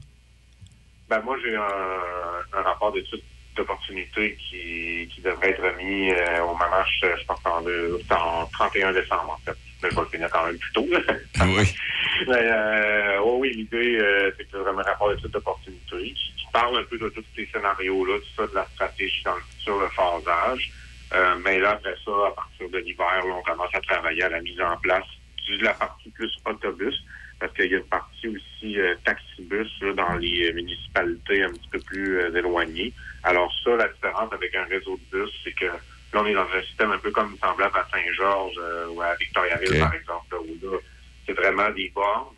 Ben, 1.08 1.20
moi, 1.22 1.36
j'ai 1.42 1.56
un, 1.56 2.58
un 2.58 2.62
rapport 2.62 2.92
d'étude 2.92 3.20
d'opportunité 3.56 4.36
qui, 4.38 5.08
qui 5.12 5.20
devrait 5.22 5.50
être 5.50 5.62
remis 5.62 6.10
euh, 6.12 6.42
au 6.44 6.52
moment, 6.52 6.84
je, 7.02 7.06
je 7.20 7.24
pense, 7.26 7.40
en, 7.44 7.62
deux- 7.62 7.98
en 8.10 8.46
31 8.46 8.92
décembre, 8.92 9.36
en 9.40 9.44
fait. 9.44 9.56
Mais 9.82 9.90
je 9.90 9.96
vais 9.96 10.02
le 10.02 10.08
finir 10.08 10.28
quand 10.30 10.46
même 10.46 10.56
plus 10.58 10.72
tôt. 10.72 10.86
là. 10.90 11.00
oui. 11.46 11.64
Mais, 12.28 12.34
euh, 12.44 13.18
oh 13.24 13.38
oui, 13.40 13.50
l'idée, 13.56 13.98
euh, 13.98 14.30
c'est 14.36 14.48
que 14.50 14.58
vraiment 14.58 14.80
un 14.80 14.82
rapport 14.84 15.08
d'étude 15.10 15.30
d'opportunité 15.30 15.96
qui, 16.02 16.14
qui 16.36 16.46
parle 16.52 16.78
un 16.78 16.84
peu 16.84 16.98
de 16.98 17.08
tous 17.08 17.24
ces 17.34 17.48
scénarios-là, 17.52 18.18
tout 18.18 18.42
ça, 18.42 18.46
de 18.46 18.54
la 18.54 18.66
stratégie 18.74 19.22
dans 19.24 19.34
le 19.36 19.40
futur, 19.58 19.80
le 19.80 19.88
phasage. 19.88 20.70
Euh, 21.12 21.36
mais 21.44 21.58
là, 21.58 21.70
après 21.70 21.96
ça, 22.04 22.12
à 22.28 22.30
partir 22.30 22.68
de 22.70 22.78
l'hiver, 22.78 23.24
on 23.26 23.42
commence 23.42 23.74
à 23.74 23.80
travailler 23.80 24.22
à 24.22 24.28
la 24.28 24.40
mise 24.40 24.60
en 24.60 24.76
place 24.78 25.06
de 25.48 25.64
la 25.64 25.74
partie 25.74 26.10
plus 26.10 26.32
autobus, 26.44 26.94
parce 27.40 27.52
qu'il 27.54 27.70
y 27.70 27.74
a 27.74 27.78
une 27.78 27.84
partie 27.84 28.28
aussi 28.28 28.78
euh, 28.78 28.94
taxibus 29.04 29.68
là, 29.80 29.92
dans 29.94 30.14
les 30.16 30.48
euh, 30.48 30.52
municipalités 30.54 31.42
un 31.42 31.50
petit 31.50 31.68
peu 31.68 31.80
plus 31.80 32.20
euh, 32.20 32.36
éloignées. 32.36 32.92
Alors 33.24 33.52
ça, 33.64 33.74
la 33.76 33.88
différence 33.88 34.32
avec 34.32 34.54
un 34.54 34.64
réseau 34.64 34.96
de 34.96 35.18
bus, 35.18 35.30
c'est 35.42 35.52
que 35.52 35.64
là, 35.66 35.72
on 36.14 36.26
est 36.26 36.34
dans 36.34 36.46
un 36.54 36.62
système 36.62 36.92
un 36.92 36.98
peu 36.98 37.10
comme 37.10 37.36
semblable 37.38 37.76
à 37.76 37.86
Saint-Georges 37.90 38.58
euh, 38.58 38.88
ou 38.90 39.02
à 39.02 39.14
Victoriaville, 39.16 39.78
par 39.80 39.94
exemple, 39.94 40.26
là, 40.30 40.38
où 40.38 40.70
là, 40.70 40.78
c'est 41.26 41.32
vraiment 41.32 41.70
des 41.70 41.90
bornes 41.94 42.36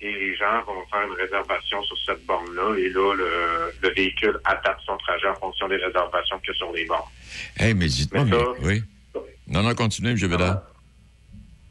et 0.00 0.12
les 0.12 0.36
gens 0.36 0.62
vont 0.66 0.84
faire 0.90 1.02
une 1.06 1.14
réservation 1.14 1.82
sur 1.82 1.96
cette 2.04 2.24
borne-là 2.26 2.76
et 2.78 2.88
là, 2.90 3.14
le, 3.14 3.72
le 3.82 3.94
véhicule 3.94 4.38
adapte 4.44 4.80
son 4.84 4.96
trajet 4.98 5.28
en 5.28 5.34
fonction 5.36 5.68
des 5.68 5.76
réservations 5.76 6.38
qu'il 6.40 6.48
y 6.48 6.50
a 6.50 6.54
sur 6.54 6.72
les 6.72 6.84
bornes. 6.84 7.10
Eh, 7.60 7.74
mais 7.74 7.86
dites-moi, 7.86 8.24
oui. 8.62 8.82
Non, 9.48 9.62
non, 9.62 9.74
continuez, 9.74 10.10
M. 10.10 10.18
Bédard. 10.28 10.60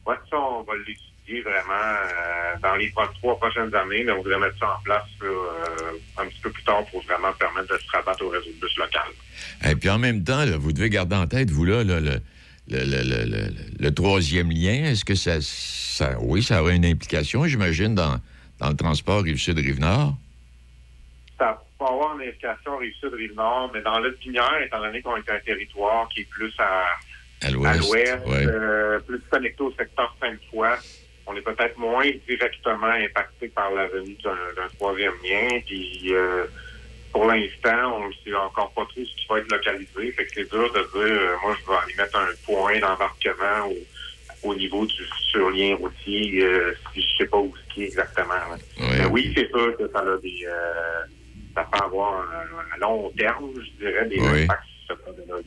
Ouais, 0.05 0.15
ça, 0.29 0.37
on 0.37 0.63
va 0.63 0.73
l'étudier 0.77 1.41
vraiment 1.41 1.73
euh, 1.73 2.55
dans 2.61 2.75
les 2.75 2.91
trois 2.91 3.37
prochaines 3.37 3.73
années, 3.75 4.03
mais 4.03 4.11
on 4.11 4.17
voudrait 4.21 4.39
mettre 4.39 4.57
ça 4.59 4.77
en 4.77 4.83
place 4.83 5.03
là, 5.21 5.27
euh, 5.27 5.91
un 6.17 6.27
petit 6.27 6.39
peu 6.41 6.51
plus 6.51 6.63
tard 6.63 6.85
pour 6.85 7.03
vraiment 7.03 7.33
permettre 7.33 7.73
de 7.73 7.79
se 7.79 7.91
rabattre 7.91 8.23
au 8.23 8.29
réseau 8.29 8.49
de 8.49 8.59
bus 8.61 8.77
local. 8.77 9.09
Et 9.67 9.75
puis 9.75 9.89
en 9.89 9.97
même 9.97 10.23
temps, 10.23 10.45
là, 10.45 10.57
vous 10.57 10.71
devez 10.71 10.89
garder 10.89 11.15
en 11.15 11.27
tête, 11.27 11.49
vous, 11.49 11.65
là, 11.65 11.83
là, 11.83 11.99
le, 11.99 12.19
le, 12.69 13.89
troisième 13.89 14.51
lien. 14.51 14.85
Est-ce 14.85 15.05
que 15.05 15.15
ça, 15.15 15.37
ça. 15.41 16.17
Oui, 16.19 16.43
ça 16.43 16.61
aurait 16.61 16.75
une 16.75 16.85
implication, 16.85 17.45
j'imagine, 17.45 17.95
dans, 17.95 18.17
dans 18.59 18.69
le 18.69 18.75
transport 18.75 19.23
Rive-Sud, 19.23 19.57
Rive-Nord? 19.57 20.15
Ça 21.37 21.61
peut 21.77 21.85
avoir 21.85 22.15
une 22.19 22.27
implication 22.27 22.77
Rive-Sud, 22.77 23.13
Rive-Nord, 23.13 23.71
mais 23.73 23.81
dans 23.81 23.99
l'autre 23.99 24.17
pinière, 24.19 24.61
étant 24.65 24.79
donné 24.79 25.01
qu'on 25.01 25.17
est 25.17 25.29
un 25.29 25.39
territoire 25.39 26.07
qui 26.09 26.21
est 26.21 26.29
plus 26.29 26.53
à, 26.59 27.51
l'ouest. 27.51 27.91
ouais. 27.91 28.45
euh, 28.47 28.99
plus 28.99 29.19
connecté 29.29 29.61
au 29.61 29.71
secteur 29.73 30.15
Sainte-Foy, 30.19 30.69
on 31.27 31.35
est 31.35 31.41
peut-être 31.41 31.77
moins 31.77 32.09
directement 32.27 32.87
impacté 32.87 33.47
par 33.49 33.71
la 33.71 33.87
venue 33.87 34.15
d'un 34.23 34.31
d'un 34.55 34.67
troisième 34.77 35.13
lien. 35.23 35.59
Puis 35.65 36.13
euh, 36.13 36.45
pour 37.15 37.27
l'instant, 37.27 37.95
on 38.01 38.07
ne 38.09 38.13
sait 38.25 38.33
encore 38.35 38.73
pas 38.73 38.83
trop 38.87 38.99
ce 38.99 39.15
qui 39.15 39.25
va 39.29 39.39
être 39.39 39.47
localisé. 39.49 40.11
Fait 40.17 40.25
que 40.25 40.31
c'est 40.35 40.49
dur 40.51 40.69
de 40.73 40.79
dire, 40.81 41.21
euh, 41.21 41.35
moi, 41.41 41.55
je 41.57 41.71
vais 41.71 41.77
aller 41.77 41.93
mettre 41.97 42.17
un 42.17 42.27
point 42.45 42.77
d'embarquement 42.77 43.69
au, 43.71 44.49
au 44.49 44.53
niveau 44.55 44.85
du 44.85 44.93
futur 44.93 45.49
lien 45.51 45.77
routier, 45.77 46.43
euh, 46.43 46.73
si 46.93 47.01
je 47.01 47.07
sais 47.19 47.27
pas 47.29 47.37
où 47.37 47.53
ce 47.55 47.73
qui 47.73 47.83
est 47.83 47.87
exactement. 47.87 48.33
là. 48.33 48.49
Ouais. 48.81 48.97
Mais 48.99 49.05
oui, 49.05 49.31
c'est 49.33 49.47
sûr 49.47 49.77
que 49.77 49.89
ça 49.93 49.99
a 49.99 50.17
des... 50.17 50.45
euh, 50.45 51.03
ça 51.55 51.63
peut 51.71 51.85
avoir 51.85 52.19
un- 52.19 52.73
à 52.73 52.77
long 52.79 53.09
terme, 53.17 53.49
je 53.63 53.85
dirais, 53.85 54.05
des 54.09 54.19
Oui. 54.19 54.43
impacts 54.43 54.65
sur 54.85 54.97
ce 55.07 55.21
là 55.31 55.37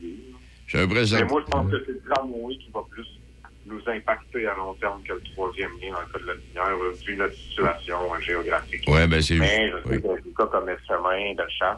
J'ai 0.65 0.77
l'impression 0.79 1.17
mais 1.19 1.23
moi, 1.25 1.43
je 1.45 1.51
pense 1.51 1.69
que 1.71 1.83
c'est 1.85 1.91
le 1.91 2.01
tramway 2.09 2.55
qui 2.55 2.71
va 2.73 2.81
plus 2.89 3.05
nous 3.69 3.81
impacter 3.93 4.47
à 4.47 4.55
long 4.55 4.73
terme 4.75 5.01
que 5.07 5.13
le 5.13 5.21
troisième 5.33 5.71
lien 5.81 5.91
dans 5.93 6.01
le 6.01 6.07
cas 6.11 6.19
de 6.19 6.25
la 6.27 6.33
lumière, 6.33 6.91
vu 7.05 7.15
notre 7.15 7.35
situation 7.35 7.97
euh, 8.13 8.19
géographique. 8.21 8.83
Ouais, 8.87 9.07
ben, 9.07 9.21
c'est- 9.21 9.35
Mais 9.35 9.69
je 9.71 9.89
sais 9.89 10.01
oui. 10.05 10.33
cas 10.37 10.45
comme 10.47 10.67
le 10.67 10.77
chemin 10.87 11.33
de 11.33 11.43
chasse, 11.57 11.77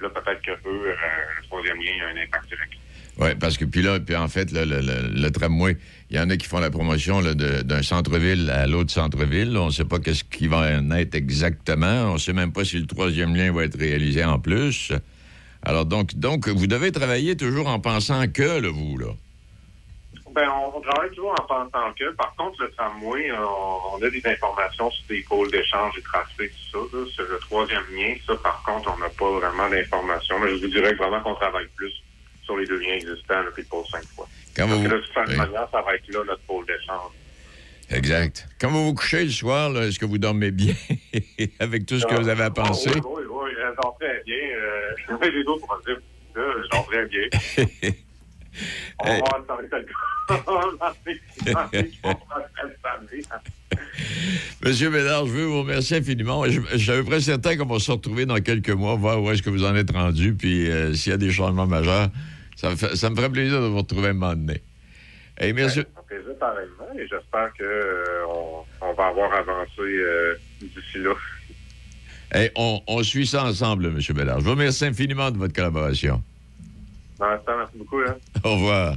là, 0.00 0.08
peut-être 0.10 0.42
que 0.42 0.50
eux, 0.50 0.86
euh, 0.88 0.94
le 1.40 1.46
troisième 1.46 1.76
lien 1.78 2.04
a 2.06 2.08
un 2.10 2.22
impact 2.22 2.48
direct. 2.48 2.72
Oui, 3.18 3.28
parce 3.38 3.58
que 3.58 3.64
puis 3.66 3.82
là, 3.82 4.00
puis 4.00 4.16
en 4.16 4.28
fait, 4.28 4.50
là, 4.50 4.64
le, 4.64 4.80
le- 4.80 5.08
le 5.22 5.30
tramway, 5.30 5.76
il 6.10 6.16
y 6.16 6.20
en 6.20 6.30
a 6.30 6.36
qui 6.36 6.46
font 6.46 6.58
la 6.60 6.70
promotion 6.70 7.20
d'un 7.22 7.82
centre-ville 7.82 8.48
à 8.48 8.66
l'autre 8.66 8.90
centre-ville. 8.90 9.56
On 9.58 9.66
ne 9.66 9.70
sait 9.70 9.84
pas 9.84 9.98
qu'est-ce 9.98 10.24
qui 10.24 10.46
va 10.46 10.78
en 10.78 10.90
être 10.92 11.14
exactement. 11.14 12.10
On 12.10 12.14
ne 12.14 12.18
sait 12.18 12.32
même 12.32 12.52
pas 12.52 12.64
si 12.64 12.78
le 12.78 12.86
troisième 12.86 13.34
lien 13.36 13.52
va 13.52 13.64
être 13.64 13.78
réalisé 13.78 14.24
en 14.24 14.38
plus. 14.38 14.92
Alors 15.62 15.84
donc, 15.84 16.14
donc 16.14 16.48
vous 16.48 16.66
devez 16.66 16.92
travailler 16.92 17.36
toujours 17.36 17.66
en 17.66 17.78
pensant 17.78 18.26
que, 18.28 18.60
là, 18.60 18.68
vous, 18.70 18.96
là. 18.96 19.08
Ben, 20.34 20.48
on, 20.48 20.76
on 20.76 20.80
travaille 20.80 21.10
toujours 21.10 21.32
en 21.32 21.44
pensant 21.46 21.92
que, 21.98 22.10
par 22.12 22.34
contre, 22.36 22.62
le 22.62 22.70
tramway, 22.72 23.30
euh, 23.30 23.36
on, 23.38 23.96
on 23.98 24.02
a 24.02 24.10
des 24.10 24.22
informations 24.24 24.90
sur 24.90 25.06
des 25.08 25.22
pôles 25.28 25.50
d'échange 25.50 25.92
et 25.98 26.02
tracés, 26.02 26.50
tout 26.72 26.88
ça. 26.90 26.96
Là. 26.96 27.04
Sur 27.14 27.24
le 27.24 27.38
troisième 27.40 27.84
lien, 27.92 28.14
ça, 28.26 28.34
par 28.36 28.62
contre, 28.62 28.92
on 28.94 28.98
n'a 28.98 29.08
pas 29.10 29.30
vraiment 29.30 29.68
d'informations. 29.68 30.38
Mais 30.38 30.50
je 30.56 30.62
vous 30.64 30.68
dirais 30.70 30.94
vraiment 30.94 31.20
qu'on 31.22 31.34
travaille 31.34 31.66
plus 31.76 31.92
sur 32.44 32.56
les 32.56 32.66
deux 32.66 32.78
liens 32.78 32.94
existants, 32.94 33.42
là, 33.42 33.50
puis 33.54 33.62
le 33.62 33.68
pôle 33.68 33.84
cinq 33.90 34.04
fois. 34.14 34.26
Quand 34.56 34.66
Parce 34.68 34.78
vous- 34.80 34.88
que 34.88 34.94
de 34.94 34.98
toute 35.00 35.28
oui. 35.28 35.36
manière, 35.36 35.68
ça 35.70 35.82
va 35.82 35.94
être 35.94 36.08
là, 36.08 36.24
notre 36.26 36.42
pôle 36.42 36.66
d'échange. 36.66 37.12
Exact. 37.90 38.48
Quand 38.60 38.68
vous 38.70 38.84
vous 38.86 38.94
couchez 38.94 39.24
le 39.24 39.30
soir, 39.30 39.76
est-ce 39.82 39.98
que 39.98 40.04
vous 40.06 40.18
dormez 40.18 40.52
bien 40.52 40.74
avec 41.60 41.86
tout 41.86 41.98
ce 41.98 42.06
que 42.06 42.14
vous 42.14 42.28
avez 42.28 42.44
à 42.44 42.50
penser? 42.50 42.90
Ah, 42.94 43.00
oui, 43.04 43.22
oui, 43.26 43.26
oui, 43.28 43.50
je 43.56 43.74
dors 43.82 43.96
très 43.98 44.22
bien. 44.24 44.36
Euh, 44.36 44.94
j'ai 45.22 45.30
les 45.32 45.44
autres. 45.44 45.66
Là, 46.36 46.44
je 46.62 46.68
dors 46.68 46.86
très 46.86 47.06
bien. 47.06 47.28
On 48.98 49.04
va 49.06 49.14
Hey. 49.14 49.20
voir 49.20 49.40
ça 49.46 49.54
avec 49.54 49.70
le 49.70 49.86
Monsieur 54.62 54.90
Bédard, 54.90 55.26
je 55.26 55.32
veux 55.32 55.44
vous 55.44 55.60
remercier 55.62 55.98
infiniment. 55.98 56.44
Je, 56.46 56.60
je 56.72 56.76
suis 56.76 56.90
à 56.90 56.94
peu 56.96 57.04
près 57.04 57.20
certain 57.20 57.56
qu'on 57.56 57.66
va 57.66 57.78
se 57.78 57.90
retrouver 57.90 58.26
dans 58.26 58.38
quelques 58.40 58.70
mois, 58.70 58.94
voir 58.94 59.22
où 59.22 59.30
est-ce 59.30 59.42
que 59.42 59.50
vous 59.50 59.64
en 59.64 59.74
êtes 59.74 59.90
rendu, 59.90 60.34
puis 60.34 60.70
euh, 60.70 60.94
s'il 60.94 61.10
y 61.10 61.14
a 61.14 61.18
des 61.18 61.30
changements 61.32 61.66
majeurs, 61.66 62.08
ça 62.56 62.70
me, 62.70 62.76
fait- 62.76 62.96
ça 62.96 63.10
me 63.10 63.16
ferait 63.16 63.30
plaisir 63.30 63.60
de 63.60 63.66
vous 63.66 63.78
retrouver 63.78 64.08
un 64.08 64.12
moment 64.12 64.34
donné. 64.34 64.60
Hey, 65.38 65.52
merci. 65.52 65.78
Ça 65.78 65.84
fait 66.08 66.16
plaisir 66.16 66.38
pareillement 66.38 66.88
et 66.94 67.06
j'espère 67.08 67.50
qu'on 67.58 68.64
on 68.86 68.92
va 68.94 69.06
avoir 69.06 69.32
avancé 69.32 69.80
euh, 69.80 70.34
d'ici 70.60 70.98
là. 70.98 71.14
On 72.86 73.02
suit 73.02 73.26
ça 73.26 73.44
ensemble, 73.44 73.86
M. 73.86 73.98
Bédard. 74.14 74.40
Je 74.40 74.44
vous 74.44 74.50
remercie 74.50 74.84
infiniment 74.84 75.30
de 75.30 75.38
votre 75.38 75.54
collaboration. 75.54 76.22
Merci 77.20 77.76
beaucoup. 77.76 78.00
Au 78.44 78.54
revoir. 78.54 78.96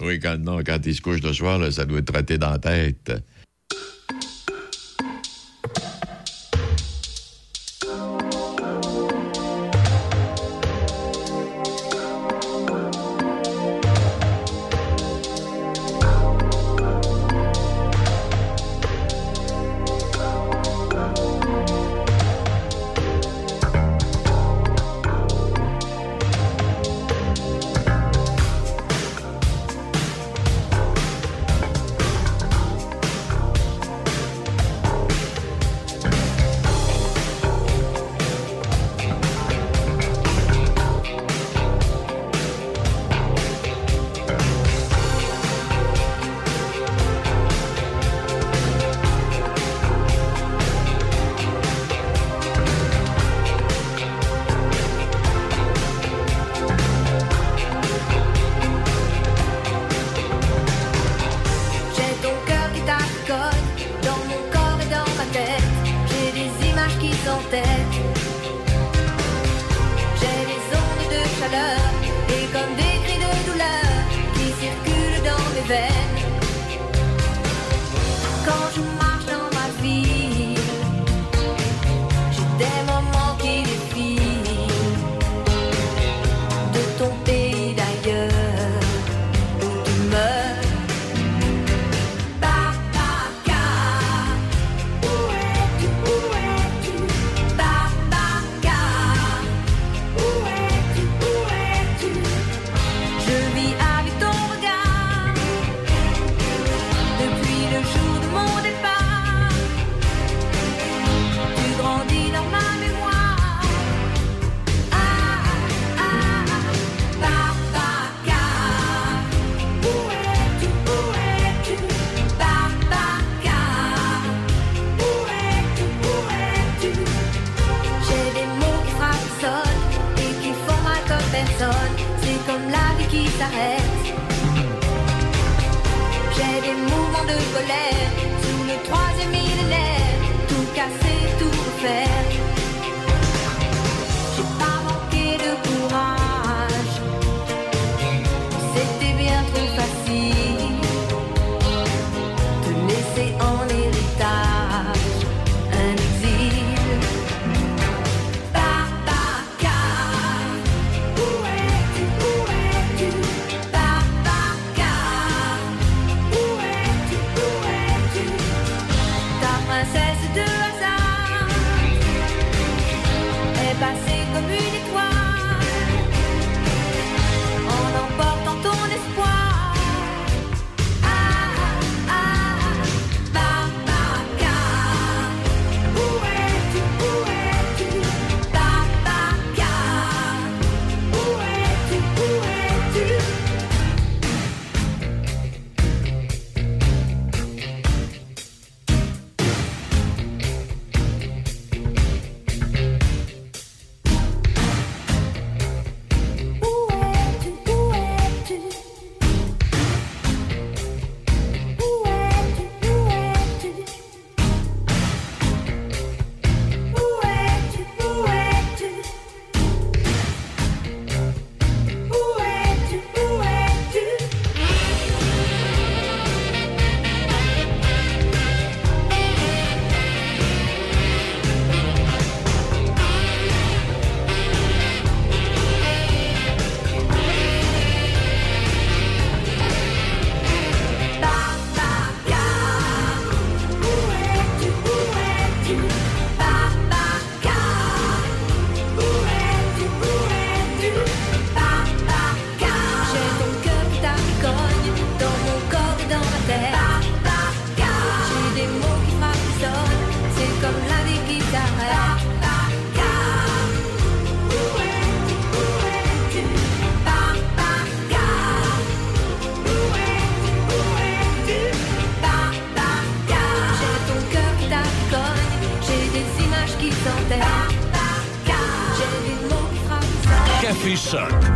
Oui, 0.00 0.18
quand, 0.18 0.38
non, 0.38 0.58
quand 0.64 0.78
il 0.84 0.94
se 0.94 1.00
couche 1.00 1.22
le 1.22 1.32
soir, 1.32 1.58
là, 1.58 1.70
ça 1.70 1.84
doit 1.84 1.98
être 1.98 2.12
traité 2.12 2.38
dans 2.38 2.50
la 2.50 2.58
tête. 2.58 3.12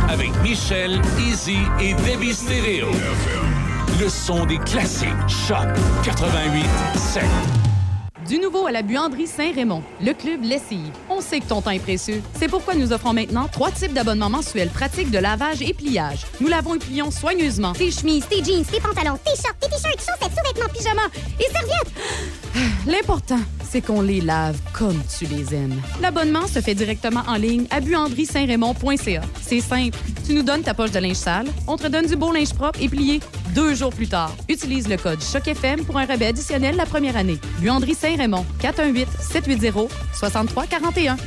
Avec 0.09 0.31
Michel, 0.41 0.99
Easy 1.19 1.59
et 1.79 1.93
Debbie 1.93 2.33
Stereo. 2.33 2.89
Le 3.99 4.09
son 4.09 4.45
des 4.45 4.57
classiques. 4.57 5.09
Choc 5.27 5.67
88 6.03 6.65
7. 6.95 7.58
Du 8.29 8.37
nouveau 8.37 8.67
à 8.67 8.71
la 8.71 8.83
buanderie 8.83 9.25
Saint-Raymond, 9.25 9.81
le 9.99 10.13
club 10.13 10.43
Lessive. 10.43 10.91
On 11.09 11.19
sait 11.19 11.39
que 11.39 11.47
ton 11.47 11.63
temps 11.63 11.71
est 11.71 11.79
précieux. 11.79 12.21
C'est 12.35 12.47
pourquoi 12.47 12.75
nous 12.75 12.93
offrons 12.93 13.11
maintenant 13.11 13.47
trois 13.51 13.71
types 13.71 13.91
d'abonnements 13.91 14.29
mensuels 14.29 14.69
pratiques 14.69 15.09
de 15.09 15.17
lavage 15.17 15.63
et 15.63 15.73
pliage. 15.73 16.27
Nous 16.39 16.47
lavons 16.47 16.75
et 16.75 16.77
plions 16.77 17.09
soigneusement 17.09 17.73
Tes 17.73 17.89
chemises, 17.89 18.27
tes 18.27 18.43
jeans, 18.43 18.63
tes 18.63 18.79
pantalons, 18.79 19.17
tes 19.25 19.31
shorts, 19.31 19.57
tes 19.59 19.67
t-shirts, 19.67 19.97
chaussettes, 19.97 20.37
sous-vêtements, 20.37 20.71
pyjamas 20.71 21.09
et 21.39 21.51
serviettes. 21.51 22.69
L'important, 22.85 23.39
c'est 23.67 23.81
qu'on 23.81 24.01
les 24.01 24.21
lave 24.21 24.59
comme 24.73 25.01
tu 25.17 25.25
les 25.25 25.55
aimes. 25.55 25.81
L'abonnement 25.99 26.45
se 26.45 26.61
fait 26.61 26.75
directement 26.75 27.23
en 27.27 27.35
ligne 27.35 27.65
à 27.71 27.79
buanderie-saint-raymond.ca. 27.79 29.21
C'est 29.41 29.59
simple. 29.59 29.97
Tu 30.27 30.33
nous 30.33 30.43
donnes 30.43 30.61
ta 30.61 30.75
poche 30.75 30.91
de 30.91 30.99
linge 30.99 31.15
sale, 31.15 31.47
on 31.67 31.77
te 31.77 31.87
donne 31.87 32.05
du 32.05 32.15
beau 32.15 32.31
linge 32.31 32.53
propre 32.53 32.79
et 32.79 32.89
plié 32.89 33.21
deux 33.53 33.75
jours 33.75 33.93
plus 33.93 34.07
tard. 34.07 34.33
Utilise 34.47 34.87
le 34.87 34.95
code 34.97 35.21
CHOC-FM 35.21 35.83
pour 35.85 35.97
un 35.97 36.05
rabais 36.05 36.27
additionnel 36.27 36.75
la 36.75 36.85
première 36.85 37.17
année. 37.17 37.39
Buanderie 37.59 37.95
Saint-Raymond, 37.95 38.45
418-780-6341. 38.61 41.17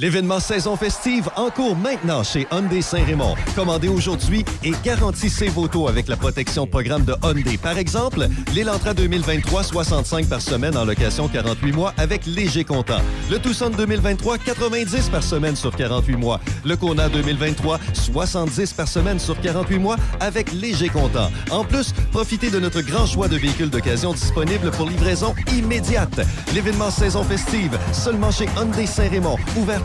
L'événement 0.00 0.38
saison 0.38 0.76
festive 0.76 1.28
en 1.34 1.50
cours 1.50 1.74
maintenant 1.74 2.22
chez 2.22 2.46
Hyundai 2.52 2.82
Saint-Raymond. 2.82 3.34
Commandez 3.56 3.88
aujourd'hui 3.88 4.44
et 4.62 4.70
garantissez 4.84 5.48
vos 5.48 5.66
taux 5.66 5.88
avec 5.88 6.06
la 6.06 6.16
protection 6.16 6.68
programme 6.68 7.04
de 7.04 7.16
Hyundai. 7.24 7.56
Par 7.56 7.76
exemple, 7.78 8.28
l'Elantra 8.54 8.94
2023, 8.94 9.64
65 9.64 10.28
par 10.28 10.40
semaine 10.40 10.76
en 10.76 10.84
location 10.84 11.26
48 11.26 11.72
mois 11.72 11.94
avec 11.96 12.26
léger 12.26 12.62
comptant. 12.62 13.00
Le 13.28 13.40
Tucson 13.40 13.70
2023, 13.70 14.38
90 14.38 15.08
par 15.08 15.24
semaine 15.24 15.56
sur 15.56 15.74
48 15.74 16.14
mois. 16.14 16.38
Le 16.64 16.76
Kona 16.76 17.08
2023, 17.08 17.80
70 17.92 18.74
par 18.74 18.86
semaine 18.86 19.18
sur 19.18 19.40
48 19.40 19.78
mois 19.80 19.96
avec 20.20 20.52
léger 20.52 20.90
comptant. 20.90 21.28
En 21.50 21.64
plus, 21.64 21.92
profitez 22.12 22.50
de 22.50 22.60
notre 22.60 22.82
grand 22.82 23.06
choix 23.06 23.26
de 23.26 23.36
véhicules 23.36 23.70
d'occasion 23.70 24.12
disponibles 24.12 24.70
pour 24.70 24.88
livraison 24.88 25.34
immédiate. 25.56 26.20
L'événement 26.54 26.92
saison 26.92 27.24
festive, 27.24 27.76
seulement 27.92 28.30
chez 28.30 28.46
Hyundai 28.56 28.86
Saint-Raymond, 28.86 29.38
ouvert 29.56 29.82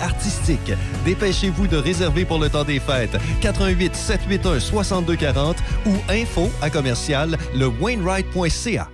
artistique. 0.00 0.72
Dépêchez-vous 1.04 1.66
de 1.66 1.76
réserver 1.76 2.24
pour 2.24 2.38
le 2.38 2.48
temps 2.48 2.64
des 2.64 2.80
fêtes. 2.80 3.16
88 3.40 3.94
781 3.94 4.60
6240 4.60 5.56
ou 5.86 5.92
info 6.08 6.50
à 6.62 6.70
commercial 6.70 7.36
lewainwright.ca. 7.54 8.88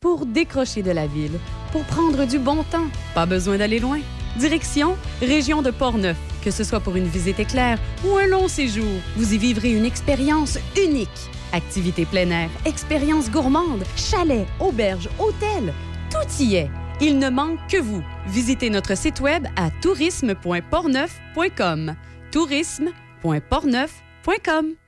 Pour 0.00 0.26
décrocher 0.26 0.82
de 0.82 0.92
la 0.92 1.06
ville, 1.06 1.38
pour 1.72 1.82
prendre 1.84 2.24
du 2.24 2.38
bon 2.38 2.62
temps, 2.62 2.86
pas 3.14 3.26
besoin 3.26 3.58
d'aller 3.58 3.80
loin. 3.80 3.98
Direction, 4.36 4.96
région 5.20 5.60
de 5.60 5.70
Portneuf. 5.72 6.16
Que 6.44 6.52
ce 6.52 6.62
soit 6.62 6.78
pour 6.78 6.94
une 6.94 7.08
visite 7.08 7.40
éclair 7.40 7.78
ou 8.06 8.16
un 8.16 8.26
long 8.26 8.46
séjour, 8.46 8.86
vous 9.16 9.34
y 9.34 9.38
vivrez 9.38 9.72
une 9.72 9.84
expérience 9.84 10.58
unique. 10.80 11.08
Activités 11.52 12.04
plein 12.04 12.30
air, 12.30 12.50
expériences 12.64 13.30
gourmandes, 13.30 13.84
chalets, 13.96 14.46
auberges, 14.60 15.08
hôtels, 15.18 15.72
tout 16.10 16.42
y 16.42 16.54
est. 16.54 16.70
Il 17.00 17.18
ne 17.18 17.28
manque 17.28 17.58
que 17.68 17.80
vous. 17.80 18.02
Visitez 18.28 18.70
notre 18.70 18.96
site 18.96 19.20
web 19.20 19.46
à 19.56 19.70
tourisme.portneuf.com. 19.82 21.94
tourisme.portneuf.com. 22.30 24.87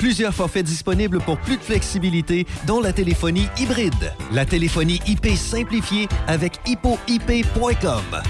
Plusieurs 0.00 0.32
forfaits 0.32 0.64
disponibles 0.64 1.20
pour 1.20 1.36
plus 1.36 1.58
de 1.58 1.62
flexibilité, 1.62 2.46
dont 2.66 2.80
la 2.80 2.90
téléphonie 2.90 3.46
hybride. 3.58 4.14
La 4.32 4.46
téléphonie 4.46 4.98
IP 5.06 5.36
simplifiée 5.36 6.08
avec 6.26 6.58
hippoip.com. 6.66 8.22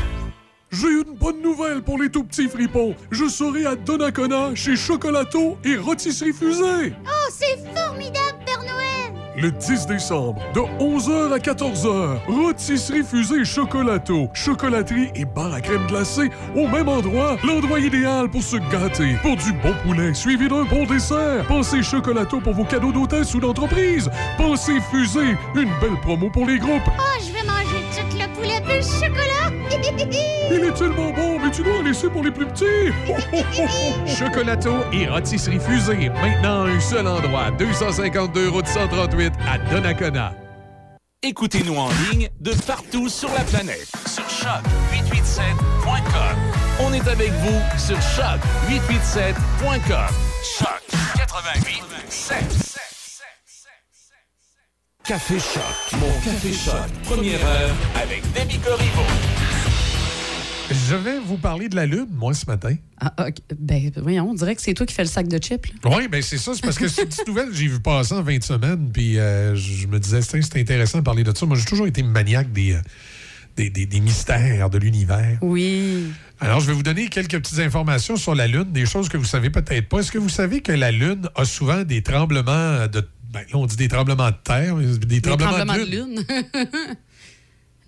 J'ai 0.73 0.89
une 0.89 1.15
bonne 1.17 1.41
nouvelle 1.41 1.81
pour 1.83 1.97
les 2.03 2.11
tout 2.11 2.25
petits 2.25 2.49
fripons. 2.49 2.97
Je 3.13 3.29
serai 3.29 3.67
à 3.67 3.77
Donnacona 3.77 4.53
chez 4.57 4.75
Chocolato 4.75 5.59
et 5.65 5.77
Rôtisserie 5.77 6.33
Fusée. 6.33 6.93
Oh, 7.07 7.31
c'est 7.31 7.59
formidable, 7.73 8.39
Père 8.45 8.63
Noël! 8.65 9.00
Le 9.37 9.53
10 9.53 9.87
décembre, 9.87 10.43
de 10.55 10.61
11h 10.83 11.33
à 11.33 11.39
14h, 11.39 12.19
Rôtisserie 12.27 13.05
Fusée 13.05 13.45
Chocolato, 13.45 14.29
chocolaterie 14.35 15.11
et 15.15 15.25
bar 15.25 15.55
à 15.55 15.61
crème 15.61 15.87
glacée 15.87 16.31
au 16.57 16.67
même 16.67 16.89
endroit, 16.89 17.37
l'endroit 17.45 17.79
idéal 17.79 18.29
pour 18.29 18.43
se 18.43 18.57
gâter, 18.57 19.15
pour 19.23 19.37
du 19.37 19.53
bon 19.53 19.73
poulet 19.85 20.15
suivi 20.15 20.49
d'un 20.49 20.65
bon 20.65 20.85
dessert. 20.85 21.47
Pensez 21.47 21.81
Chocolato 21.81 22.41
pour 22.41 22.55
vos 22.55 22.65
cadeaux 22.65 22.93
d'hôtesse 22.93 23.33
ou 23.35 23.41
d'entreprise. 23.41 24.11
Pensez 24.37 24.81
Fusée, 24.91 25.37
une 25.55 25.71
belle 25.81 26.01
promo 26.03 26.29
pour 26.29 26.47
les 26.47 26.59
groupes. 26.59 26.83
Oh, 26.89 27.21
je 27.21 27.33
vais 27.33 27.47
manger 27.47 27.85
tout 27.95 28.19
le 28.19 28.35
poulet 28.35 28.61
plus 28.63 28.85
chocolat! 28.85 29.41
Il 30.53 30.65
est 30.65 30.73
tellement 30.73 31.13
bon, 31.13 31.39
tu 31.51 31.63
dois 31.63 31.79
en 31.79 31.83
laisser 31.83 32.09
pour 32.09 32.23
les 32.23 32.31
plus 32.31 32.47
petits? 32.47 32.65
Chocolato 34.07 34.73
et 34.93 35.09
rôtisserie 35.09 35.59
fusée. 35.61 36.09
Maintenant, 36.09 36.65
un 36.65 36.81
seul 36.81 37.07
endroit. 37.07 37.51
252 37.53 38.49
route 38.49 38.67
138 38.67 39.33
à 39.49 39.59
Donnacona. 39.71 40.33
Écoutez-nous 41.23 41.77
en 41.77 41.91
ligne 42.11 42.31
de 42.41 42.53
partout 42.67 43.09
sur 43.09 43.29
la 43.31 43.45
planète. 43.45 43.87
Sur 44.07 44.25
choc887.com. 44.25 46.37
On 46.81 46.93
est 46.95 47.07
avec 47.07 47.31
vous 47.33 47.61
sur 47.79 47.99
choc887.com. 47.99 50.09
Choc 50.59 50.83
88 51.17 51.81
Café 55.05 55.39
Choc. 55.39 55.63
Mon 55.99 56.11
Café 56.25 56.53
Choc. 56.53 56.89
Première 57.05 57.45
heure 57.45 57.75
avec 58.01 58.23
Demi 58.33 58.59
Corriveau. 58.59 59.05
Je 60.71 60.95
vais 60.95 61.19
vous 61.19 61.37
parler 61.37 61.69
de 61.69 61.77
la 61.77 61.87
Lune, 61.87 62.07
moi, 62.13 62.33
ce 62.35 62.47
matin. 62.47 62.75
Ah, 63.01 63.13
ok. 63.27 63.37
Ben, 63.59 63.91
voyons, 63.97 64.31
on 64.31 64.35
dirait 64.35 64.55
que 64.55 64.63
c'est 64.63 64.75
toi 64.75 64.87
qui 64.87 64.95
fais 64.95 65.03
le 65.03 65.09
sac 65.09 65.27
de 65.29 65.39
chips. 65.39 65.67
Oui, 65.85 66.09
ben 66.09 66.23
c'est 66.23 66.39
ça. 66.39 66.53
C'est 66.55 66.63
parce 66.63 66.79
que 66.79 66.87
c'est 66.89 67.03
une 67.03 67.09
petite 67.09 67.27
nouvelle 67.27 67.49
que 67.49 67.55
j'ai 67.55 67.67
vu 67.69 67.81
passer 67.81 68.15
en 68.15 68.23
20 68.23 68.43
semaines. 68.43 68.91
Puis 68.93 69.19
euh, 69.19 69.55
je 69.57 69.87
me 69.87 69.99
disais, 69.99 70.23
c'est 70.23 70.41
c'est 70.43 70.61
intéressant 70.61 70.99
de 70.99 71.03
parler 71.05 71.25
de 71.25 71.37
ça. 71.37 71.47
Moi, 71.47 71.57
j'ai 71.57 71.65
toujours 71.65 71.87
été 71.87 72.03
maniaque 72.03 72.53
des, 72.53 72.73
euh, 72.75 72.81
des, 73.57 73.71
des- 73.71 73.87
des 73.87 74.01
mystères 74.01 74.71
de 74.71 74.79
l'univers. 74.79 75.39
Oui. 75.43 76.05
Alors, 76.41 76.61
je 76.61 76.67
vais 76.69 76.73
vous 76.73 76.83
donner 76.83 77.09
quelques 77.09 77.39
petites 77.39 77.59
informations 77.59 78.17
sur 78.17 78.35
la 78.35 78.47
Lune, 78.47 78.71
des 78.73 78.87
choses 78.87 79.09
que 79.09 79.17
vous 79.17 79.25
savez 79.25 79.51
peut-être 79.51 79.89
pas. 79.89 79.99
Est-ce 80.01 80.13
que 80.13 80.19
vous 80.19 80.29
savez 80.31 80.61
que 80.61 80.73
la 80.73 80.91
Lune 80.91 81.29
a 81.35 81.45
souvent 81.45 81.83
des 81.83 82.03
tremblements 82.03 82.87
de. 82.87 83.07
Ben, 83.33 83.41
là, 83.41 83.59
on 83.59 83.67
dit 83.67 83.77
des 83.77 83.89
tremblements 83.89 84.31
de 84.31 84.37
terre, 84.43 84.75
mais 84.77 84.87
des 84.87 85.07
Des 85.07 85.21
tremblements, 85.21 85.53
tremblements 85.53 85.75
de 85.79 85.85
de 85.85 85.97
Lune. 85.97 86.25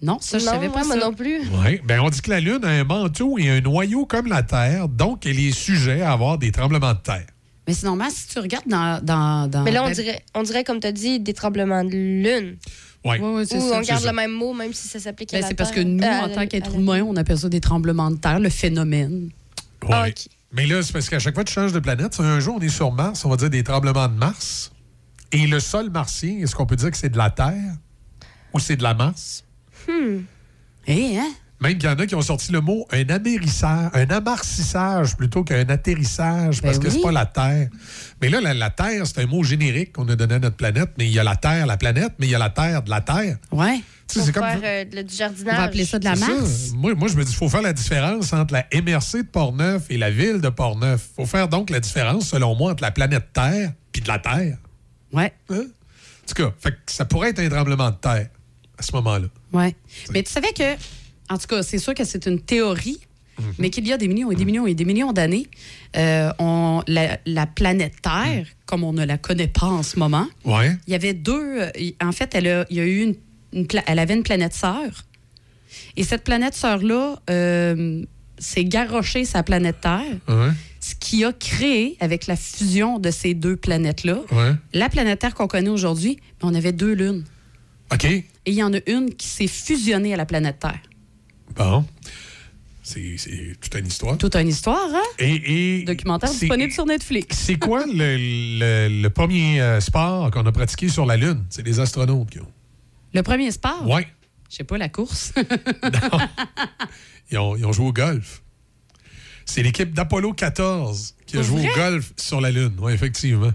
Non, 0.02 0.18
ça, 0.20 0.38
je 0.38 0.44
Non, 0.44 0.50
savais 0.52 0.68
pas 0.68 0.82
moi 0.84 0.98
ça. 0.98 1.06
non 1.06 1.12
plus. 1.14 1.40
Oui, 1.64 1.80
ben 1.84 2.00
on 2.00 2.10
dit 2.10 2.20
que 2.20 2.30
la 2.30 2.40
Lune 2.40 2.64
a 2.64 2.68
un 2.68 2.84
manteau 2.84 3.38
et 3.38 3.48
un 3.48 3.60
noyau 3.60 4.04
comme 4.04 4.26
la 4.26 4.42
Terre, 4.42 4.88
donc 4.88 5.24
elle 5.26 5.38
est 5.38 5.52
sujet 5.52 6.02
à 6.02 6.12
avoir 6.12 6.38
des 6.38 6.50
tremblements 6.50 6.92
de 6.94 6.98
terre. 6.98 7.26
Mais 7.68 7.74
c'est 7.74 7.86
normal, 7.86 8.10
si 8.10 8.26
tu 8.26 8.40
regardes 8.40 8.66
dans... 8.66 9.00
dans, 9.04 9.48
dans- 9.48 9.62
Mais 9.62 9.70
là, 9.70 9.84
on 9.84 9.90
dirait, 9.90 10.24
on 10.34 10.42
dirait 10.42 10.64
comme 10.64 10.80
tu 10.80 10.88
as 10.88 10.92
dit, 10.92 11.20
des 11.20 11.32
tremblements 11.32 11.84
de 11.84 11.90
lune. 11.92 12.56
Oui, 13.04 13.18
ouais, 13.18 13.42
Ou 13.42 13.44
ça. 13.44 13.56
on 13.58 13.80
garde 13.80 14.04
le 14.04 14.12
même 14.12 14.32
mot, 14.32 14.52
même 14.52 14.72
si 14.72 14.88
ça 14.88 14.98
s'applique 14.98 15.32
à 15.34 15.36
Ben, 15.36 15.42
la 15.42 15.48
c'est 15.48 15.54
parce 15.54 15.70
que 15.70 15.80
nous, 15.80 16.02
Euh, 16.02 16.06
en 16.06 16.24
à 16.24 16.28
tant 16.30 16.40
la- 16.40 16.46
qu'être 16.48 16.68
à 16.70 16.72
la- 16.72 16.78
humain, 16.78 17.02
on 17.06 17.14
appelle 17.16 17.38
ça 17.38 17.48
des 17.48 17.60
tremblements 17.60 18.10
de 18.10 18.16
terre, 18.16 18.40
le 18.40 18.48
phénomène. 18.50 19.30
Ah, 19.88 20.02
Ouais. 20.02 20.14
Mais 20.52 20.66
là, 20.66 20.82
c'est 20.82 20.92
parce 20.92 21.08
qu'à 21.08 21.18
chaque 21.20 21.34
fois 21.34 21.44
que 21.44 21.48
tu 21.48 21.54
changes 21.54 21.72
de 21.72 21.78
planète, 21.78 22.18
un 22.18 22.40
jour, 22.40 22.56
on 22.58 22.60
est 22.60 22.68
sur 22.68 22.90
Mars, 22.92 23.24
on 23.24 23.28
va 23.30 23.36
dire 23.36 23.50
des 23.50 23.62
tremblements 23.62 24.08
de 24.08 24.14
Mars. 24.14 24.72
Et 25.30 25.46
le 25.46 25.60
sol 25.60 25.88
martien, 25.90 26.38
est-ce 26.40 26.54
qu'on 26.56 26.66
peut 26.66 26.76
dire 26.76 26.90
que 26.90 26.96
c'est 26.96 27.08
de 27.08 27.16
la 27.16 27.30
Terre 27.30 27.74
ou 28.52 28.58
c'est 28.58 28.76
de 28.76 28.82
la 28.82 28.92
Mars? 28.94 29.44
Hmm. 29.88 30.20
Eh, 30.86 31.18
hein? 31.18 31.30
Même 31.60 31.78
qu'il 31.78 31.88
y 31.88 31.92
en 31.92 31.96
a 31.96 32.06
qui 32.06 32.14
ont 32.16 32.22
sorti 32.22 32.50
le 32.50 32.60
mot 32.60 32.88
un 32.90 33.08
amérissage, 33.08 33.90
un 33.94 34.06
amarcissage 34.10 35.16
plutôt 35.16 35.44
qu'un 35.44 35.68
atterrissage, 35.68 36.60
parce 36.60 36.78
Ben 36.78 36.82
que 36.84 36.90
c'est 36.90 36.96
oui. 36.96 37.02
pas 37.04 37.12
la 37.12 37.26
Terre. 37.26 37.68
Mais 38.20 38.28
là, 38.30 38.40
la, 38.40 38.52
la 38.52 38.70
Terre, 38.70 39.06
c'est 39.06 39.20
un 39.20 39.26
mot 39.26 39.44
générique 39.44 39.92
qu'on 39.92 40.08
a 40.08 40.16
donné 40.16 40.34
à 40.34 40.38
notre 40.40 40.56
planète, 40.56 40.90
mais 40.98 41.06
il 41.06 41.12
y 41.12 41.20
a 41.20 41.24
la 41.24 41.36
Terre, 41.36 41.66
la 41.66 41.76
planète, 41.76 42.14
mais 42.18 42.26
il 42.26 42.30
y 42.30 42.34
a 42.34 42.38
la 42.40 42.50
Terre 42.50 42.82
de 42.82 42.90
la 42.90 43.00
Terre. 43.00 43.38
Ouais. 43.52 43.76
Tu 44.08 44.14
sais, 44.14 44.18
Pour 44.18 44.26
c'est 44.26 44.32
comme. 44.32 44.60
faire 44.60 44.86
euh, 44.96 45.02
du 45.04 45.14
jardinage. 45.14 45.54
On 45.54 45.56
va 45.58 45.62
appeler 45.62 45.84
ça 45.84 45.98
de 46.00 46.04
la. 46.04 46.16
Mars. 46.16 46.72
Moi, 46.74 46.94
moi, 46.96 47.06
je 47.06 47.16
me 47.16 47.22
dis, 47.24 47.30
il 47.30 47.36
faut 47.36 47.48
faire 47.48 47.62
la 47.62 47.72
différence 47.72 48.32
entre 48.32 48.54
la 48.54 48.66
MRC 48.74 49.18
de 49.18 49.28
Portneuf 49.30 49.84
et 49.88 49.98
la 49.98 50.10
ville 50.10 50.40
de 50.40 50.48
Portneuf. 50.48 51.10
Il 51.12 51.22
faut 51.22 51.26
faire 51.26 51.46
donc 51.46 51.70
la 51.70 51.78
différence, 51.78 52.28
selon 52.30 52.56
moi, 52.56 52.72
entre 52.72 52.82
la 52.82 52.90
planète 52.90 53.28
Terre 53.32 53.72
puis 53.92 54.02
de 54.02 54.08
la 54.08 54.18
Terre. 54.18 54.58
Ouais. 55.12 55.32
Hein? 55.48 55.62
En 55.64 56.26
tout 56.26 56.34
cas, 56.42 56.52
fait 56.58 56.72
que 56.72 56.76
ça 56.86 57.04
pourrait 57.04 57.30
être 57.30 57.38
un 57.38 57.48
tremblement 57.48 57.90
de 57.90 57.96
terre 57.96 58.28
à 58.82 58.84
ce 58.84 58.92
moment-là. 58.96 59.28
Ouais. 59.52 59.74
Mais 60.12 60.22
tu 60.24 60.30
savais 60.32 60.52
que, 60.52 60.74
en 61.32 61.38
tout 61.38 61.46
cas, 61.46 61.62
c'est 61.62 61.78
sûr 61.78 61.94
que 61.94 62.04
c'est 62.04 62.26
une 62.26 62.40
théorie, 62.40 62.98
Mhm. 63.38 63.52
mais 63.58 63.70
qu'il 63.70 63.86
y 63.86 63.92
a 63.92 63.96
des 63.96 64.08
millions 64.08 64.30
et 64.32 64.34
des 64.36 64.44
millions 64.44 64.66
et 64.66 64.74
des 64.74 64.84
millions 64.84 65.12
d'années, 65.12 65.46
euh, 65.96 66.30
on- 66.40 66.82
la, 66.88 67.18
la 67.24 67.46
planète 67.46 67.94
Terre, 68.02 68.46
comme 68.66 68.82
on 68.84 68.92
ne 68.92 69.04
la 69.04 69.18
connaît 69.18 69.46
pas 69.48 69.66
en 69.68 69.82
ce 69.84 69.98
moment, 69.98 70.26
Ouais. 70.44 70.76
il 70.86 70.92
y 70.92 70.96
avait 70.96 71.14
deux. 71.14 71.60
euh, 71.62 71.70
en 72.02 72.12
fait, 72.12 72.34
elle, 72.34 72.48
a, 72.48 72.66
il 72.70 72.76
y 72.76 72.80
a 72.80 72.84
eu 72.84 73.02
une, 73.54 73.66
elle 73.86 73.98
avait 74.00 74.14
une 74.14 74.22
planète 74.24 74.52
sœur. 74.54 74.90
Et 75.96 76.02
cette 76.04 76.24
planète 76.24 76.54
sœur-là 76.54 77.20
euh, 77.30 78.04
s'est 78.38 78.64
garochée 78.64 79.24
sa 79.24 79.42
planète 79.44 79.80
Terre, 79.80 80.16
Ouais. 80.28 80.50
ce 80.80 80.94
qui 80.96 81.24
a 81.24 81.32
créé, 81.32 81.96
avec 82.00 82.26
la 82.26 82.34
fusion 82.36 82.98
de 82.98 83.10
ces 83.12 83.32
deux 83.34 83.56
planètes-là, 83.56 84.18
Ouais. 84.32 84.52
la 84.74 84.88
planète 84.88 85.20
Terre 85.20 85.34
qu'on 85.34 85.46
connaît 85.48 85.70
aujourd'hui. 85.70 86.18
On 86.42 86.52
avait 86.54 86.72
deux 86.72 86.92
lunes. 86.92 87.24
OK. 87.92 88.04
Et 88.04 88.24
il 88.46 88.54
y 88.54 88.62
en 88.62 88.72
a 88.74 88.78
une 88.86 89.14
qui 89.14 89.26
s'est 89.28 89.46
fusionnée 89.46 90.14
à 90.14 90.16
la 90.16 90.26
planète 90.26 90.58
Terre. 90.60 90.80
Bon. 91.56 91.84
C'est 92.82 93.16
toute 93.60 93.74
une 93.76 93.86
histoire. 93.86 94.18
Toute 94.18 94.34
une 94.34 94.48
histoire, 94.48 94.88
hein? 94.92 95.02
Et, 95.20 95.78
et 95.80 95.84
Documentaire 95.84 96.30
disponible 96.30 96.72
sur 96.72 96.84
Netflix. 96.84 97.36
C'est 97.46 97.56
quoi 97.58 97.84
le, 97.86 98.16
le- 98.58 98.88
le 99.02 99.10
premier 99.10 99.60
euh, 99.60 99.80
sport 99.80 100.30
qu'on 100.32 100.44
a 100.46 100.52
pratiqué 100.52 100.88
sur 100.88 101.06
la 101.06 101.16
Lune? 101.16 101.44
C'est 101.48 101.64
les 101.64 101.78
astronautes 101.78 102.30
qui 102.30 102.40
ont. 102.40 102.50
Le 103.14 103.22
premier 103.22 103.50
sport? 103.52 103.88
Ouais. 103.88 104.08
Je 104.50 104.56
sais 104.56 104.64
pas, 104.64 104.78
la 104.78 104.88
course. 104.88 105.32
Ils 107.30 107.38
ont, 107.38 107.56
ils 107.56 107.64
ont 107.64 107.72
joué 107.72 107.86
au 107.86 107.92
golf. 107.92 108.42
C'est 109.46 109.62
l'équipe 109.62 109.94
d'Apollo 109.94 110.32
14 110.34 111.14
qui 111.26 111.38
a 111.38 111.42
joué 111.42 111.66
au 111.70 111.74
golf 111.74 112.12
sur 112.18 112.40
la 112.42 112.50
Lune. 112.50 112.74
Oui, 112.78 112.92
effectivement. 112.92 113.52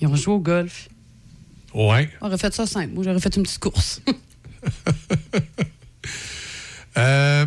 Ils 0.00 0.06
ont 0.08 0.16
joué 0.16 0.34
au 0.34 0.38
golf. 0.40 0.88
Ouais. 1.74 2.08
On 2.20 2.26
aurait 2.28 2.38
fait 2.38 2.54
ça 2.54 2.66
simple. 2.66 2.94
Moi, 2.94 3.04
j'aurais 3.04 3.20
fait 3.20 3.34
une 3.36 3.42
petite 3.42 3.58
course. 3.60 4.00
Euh, 6.96 7.44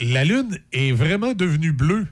la 0.00 0.24
Lune 0.24 0.58
est 0.72 0.90
vraiment 0.90 1.34
devenue 1.34 1.70
bleue 1.72 2.08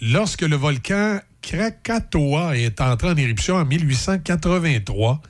lorsque 0.00 0.40
le 0.40 0.56
volcan 0.56 1.20
Krakatoa 1.42 2.56
est 2.56 2.80
entré 2.80 3.08
en 3.10 3.16
éruption 3.16 3.56
en 3.56 3.66
1883. 3.66 5.20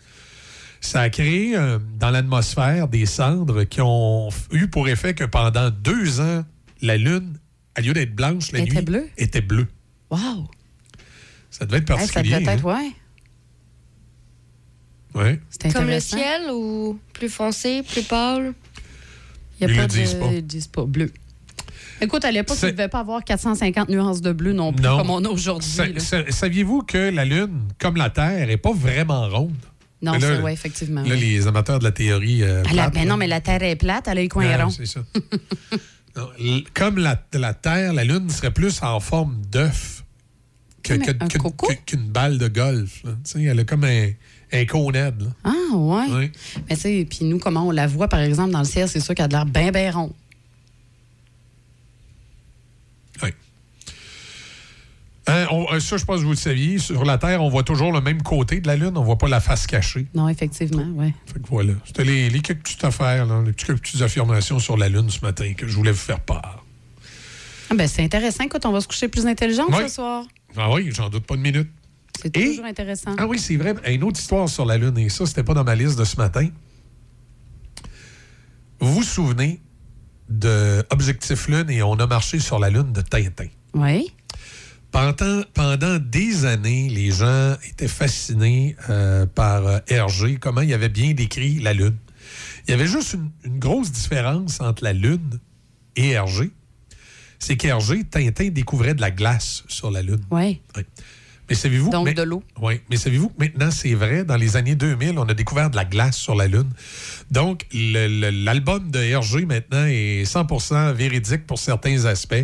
Ça 0.81 1.01
a 1.01 1.11
créé 1.11 1.57
euh, 1.57 1.81
dans 1.99 2.11
l'atmosphère 2.11 2.87
des 2.87 3.05
cendres 3.05 3.65
qui 3.65 3.81
ont 3.81 4.29
eu 4.53 4.69
pour 4.69 4.89
effet 4.89 5.15
que 5.15 5.25
pendant 5.25 5.71
deux 5.71 6.21
ans, 6.21 6.45
la 6.83 6.97
Lune, 6.97 7.37
au 7.77 7.81
lieu 7.83 7.93
d'être 7.95 8.15
blanche, 8.15 8.53
la 8.53 8.61
Était 8.61 8.75
nuit 8.77 8.83
bleue? 8.83 9.09
était 9.17 9.41
bleue. 9.41 9.67
Wow! 10.11 10.49
Ça 11.59 11.67
devait 11.67 11.79
être 11.79 11.91
Hey, 11.91 12.07
ça 12.07 12.13
particulier. 12.15 12.41
devait 12.41 12.53
être, 12.53 12.67
hein? 12.69 12.91
ouais. 15.15 15.23
Ouais. 15.23 15.41
C'est 15.51 15.73
Comme 15.73 15.87
le 15.89 16.01
ciel 16.01 16.51
ou 16.53 16.99
plus 17.13 17.29
foncé, 17.29 17.83
plus 17.83 18.03
pâle? 18.03 18.53
Il 19.61 19.67
y 19.69 19.71
Ils 19.73 19.79
a 19.79 19.83
le 19.83 19.83
pas 19.83 19.87
disent 19.89 20.15
de... 20.15 20.21
pas. 20.21 20.27
Ils 20.33 20.47
disent 20.47 20.67
pas 20.69 20.85
bleu. 20.85 21.11
Écoute, 22.01 22.25
à 22.25 22.31
l'époque, 22.31 22.59
il 22.63 22.67
ne 22.67 22.71
devait 22.71 22.87
pas 22.89 23.01
avoir 23.01 23.25
450 23.25 23.89
nuances 23.89 24.21
de 24.21 24.31
bleu 24.33 24.53
non 24.53 24.73
plus, 24.73 24.85
Non. 24.85 24.99
comme 24.99 25.11
on 25.11 25.25
a 25.25 25.29
aujourd'hui. 25.29 25.69
Saviez-vous 26.29 26.83
que 26.83 27.11
la 27.11 27.25
Lune, 27.25 27.63
comme 27.81 27.97
la 27.97 28.11
Terre, 28.11 28.47
n'est 28.47 28.57
pas 28.57 28.73
vraiment 28.73 29.29
ronde? 29.29 29.55
Non, 30.01 30.13
c'est 30.21 30.41
ouais, 30.41 30.53
effectivement. 30.53 31.03
Là, 31.03 31.15
oui. 31.15 31.21
les 31.21 31.47
amateurs 31.49 31.81
de 31.81 31.85
la 31.85 31.91
théorie. 31.91 32.45
euh, 32.45 32.63
plate, 32.63 32.95
ben 32.95 33.09
non, 33.09 33.17
mais 33.17 33.27
la 33.27 33.41
Terre 33.41 33.65
est 33.65 33.75
plate, 33.75 34.07
elle 34.07 34.19
a 34.19 34.21
les 34.21 34.29
coins 34.29 34.57
ronds. 34.57 34.71
C'est 34.71 34.87
ça. 34.87 35.01
Non, 36.17 36.31
comme 36.75 36.99
la, 36.99 37.23
la 37.35 37.55
Terre, 37.55 37.93
la 37.93 38.03
Lune 38.05 38.29
serait 38.29 38.51
plus 38.53 38.83
en 38.83 38.99
forme 38.99 39.41
d'œuf 39.53 40.03
que- 40.03 40.05
Comme 40.05 40.07
que- 40.59 40.68
un 40.68 40.68
qu'une 40.83 42.09
balle 42.09 42.39
de 42.39 42.49
golf. 42.49 43.03
là. 43.05 43.13
Elle 43.37 43.61
a 43.61 43.65
comme 43.65 43.85
un, 43.85 44.09
un 44.53 44.65
conède. 44.65 45.21
là. 45.23 45.29
Ah, 45.45 45.77
ouais. 45.77 46.05
Oui. 46.11 46.33
Mais 46.69 46.77
tu 46.77 46.83
sais, 46.83 47.07
puis 47.09 47.25
nous, 47.25 47.39
comment 47.39 47.67
on 47.67 47.71
la 47.71 47.87
voit, 47.87 48.09
par 48.09 48.21
exemple, 48.21 48.51
dans 48.53 48.61
le 48.61 48.65
ciel, 48.65 48.89
c'est 48.89 49.01
sûr 49.01 49.15
qu'elle 49.15 49.25
a 49.27 49.29
de 49.29 49.33
l'air 49.35 49.47
bien, 49.47 49.71
bien 49.71 49.91
rond. 49.93 50.13
Hein, 55.31 55.47
on- 55.51 55.67
euh, 55.75 55.79
ça, 55.79 55.99
je 55.99 56.07
pense 56.07 56.21
que 56.21 56.25
vous 56.25 56.31
le 56.31 56.37
saviez. 56.37 56.79
Sur 56.79 57.05
la 57.05 57.19
Terre, 57.19 57.43
on 57.43 57.51
voit 57.51 57.63
toujours 57.63 57.93
le 57.93 58.01
même 58.01 58.23
côté 58.23 58.61
de 58.61 58.67
la 58.67 58.77
Lune. 58.77 58.93
On 58.97 59.03
voit 59.05 59.19
pas 59.19 59.29
la 59.29 59.41
face 59.41 59.67
cachée. 59.67 60.07
Non, 60.15 60.27
effectivement, 60.27 60.87
oui. 60.95 61.13
Fait 61.27 61.35
que 61.39 61.47
voilà. 61.49 61.75
C'était 61.85 62.05
les, 62.05 62.31
les 62.31 62.41
quelques 62.41 62.63
petites 62.63 62.83
affaires, 62.85 63.27
là, 63.27 63.43
les 63.45 63.53
quelques 63.53 63.79
petites 63.83 64.01
affirmations 64.01 64.59
sur 64.59 64.79
la 64.79 64.89
Lune 64.89 65.11
ce 65.11 65.21
matin 65.21 65.53
que 65.55 65.69
je 65.69 65.77
voulais 65.77 65.91
vous 65.91 65.99
faire 65.99 66.21
part. 66.21 66.65
Ah, 67.69 67.75
ben, 67.75 67.87
c'est 67.87 68.03
intéressant. 68.03 68.45
Écoute, 68.45 68.65
on 68.65 68.73
va 68.73 68.81
se 68.81 68.89
coucher 68.89 69.09
plus 69.09 69.27
intelligent 69.27 69.67
Oui. 69.69 69.83
ce 69.83 69.97
soir. 69.97 70.25
Ah 70.57 70.73
oui, 70.73 70.91
j'en 70.93 71.09
doute 71.09 71.25
pas 71.27 71.35
une 71.35 71.43
minute. 71.43 71.71
C'est 72.21 72.37
Et- 72.37 72.47
toujours 72.51 72.65
intéressant. 72.65 73.15
Ah 73.19 73.27
oui, 73.27 73.39
c'est 73.39 73.57
vrai. 73.57 73.75
Une 73.87 74.03
autre 74.05 74.19
histoire 74.19 74.49
sur 74.49 74.65
la 74.65 74.77
Lune, 74.77 74.99
et 74.99 75.09
ça, 75.09 75.25
c'était 75.27 75.45
pas 75.45 75.55
dans 75.55 75.65
ma 75.65 75.75
liste 75.77 75.99
de 75.99 76.05
ce 76.05 76.17
matin. 76.17 76.49
Vous 78.81 78.93
vous 78.95 79.03
souvenez 79.03 79.61
de 80.29 80.85
Objectif 80.91 81.49
Lune 81.49 81.71
et 81.71 81.83
On 81.83 81.95
a 81.95 82.07
marché 82.07 82.39
sur 82.39 82.59
la 82.59 82.71
Lune 82.71 82.93
de 82.93 83.01
Tintin? 83.01 83.49
Oui. 83.75 84.13
Pendant, 84.91 85.43
pendant 85.53 85.99
des 85.99 86.45
années, 86.47 86.89
les 86.89 87.11
gens 87.11 87.57
étaient 87.69 87.89
fascinés 87.89 88.75
euh, 88.89 89.27
par 89.27 89.67
euh, 89.67 89.79
Hergé, 89.89 90.37
comment 90.37 90.63
il 90.63 90.73
avait 90.73 90.89
bien 90.89 91.13
décrit 91.13 91.59
la 91.61 91.75
Lune. 91.75 91.97
Il 92.67 92.71
y 92.71 92.75
avait 92.75 92.87
juste 92.87 93.15
une, 93.15 93.31
une 93.45 93.59
grosse 93.59 93.93
différence 93.93 94.61
entre 94.61 94.85
la 94.85 94.93
Lune 94.95 95.39
et 95.97 96.11
Hergé. 96.11 96.51
C'est 97.39 97.57
qu'Hergé, 97.57 98.05
Tintin 98.05 98.49
découvrait 98.49 98.95
de 98.95 99.01
la 99.01 99.11
glace 99.11 99.65
sur 99.69 99.91
la 99.91 100.03
Lune. 100.03 100.21
Oui. 100.31 100.61
Oui. 100.77 100.83
Mais 101.49 101.55
savez-vous... 101.55 101.91
Donc, 101.91 102.05
mais- 102.05 102.15
de 102.15 102.23
l'eau. 102.23 102.43
Oui, 102.61 102.81
mais 102.91 102.97
savez-vous 102.97 103.29
que 103.31 103.39
maintenant, 103.39 103.71
c'est 103.71 103.95
vrai, 103.95 104.25
dans 104.25 104.37
les 104.37 104.57
années 104.57 104.75
2000, 104.75 105.19
on 105.19 105.23
a 105.23 105.35
découvert 105.35 105.71
de 105.71 105.77
la 105.77 105.85
glace 105.87 106.17
sur 106.17 106.35
la 106.35 106.47
Lune. 106.47 106.69
Donc, 107.31 107.65
l'album 107.73 108.91
de 108.91 108.99
Hergé, 108.99 109.47
maintenant, 109.47 109.87
est 109.87 110.25
100% 110.25 110.93
véridique 110.93 111.47
pour 111.47 111.59
certains 111.59 112.05
aspects. 112.05 112.35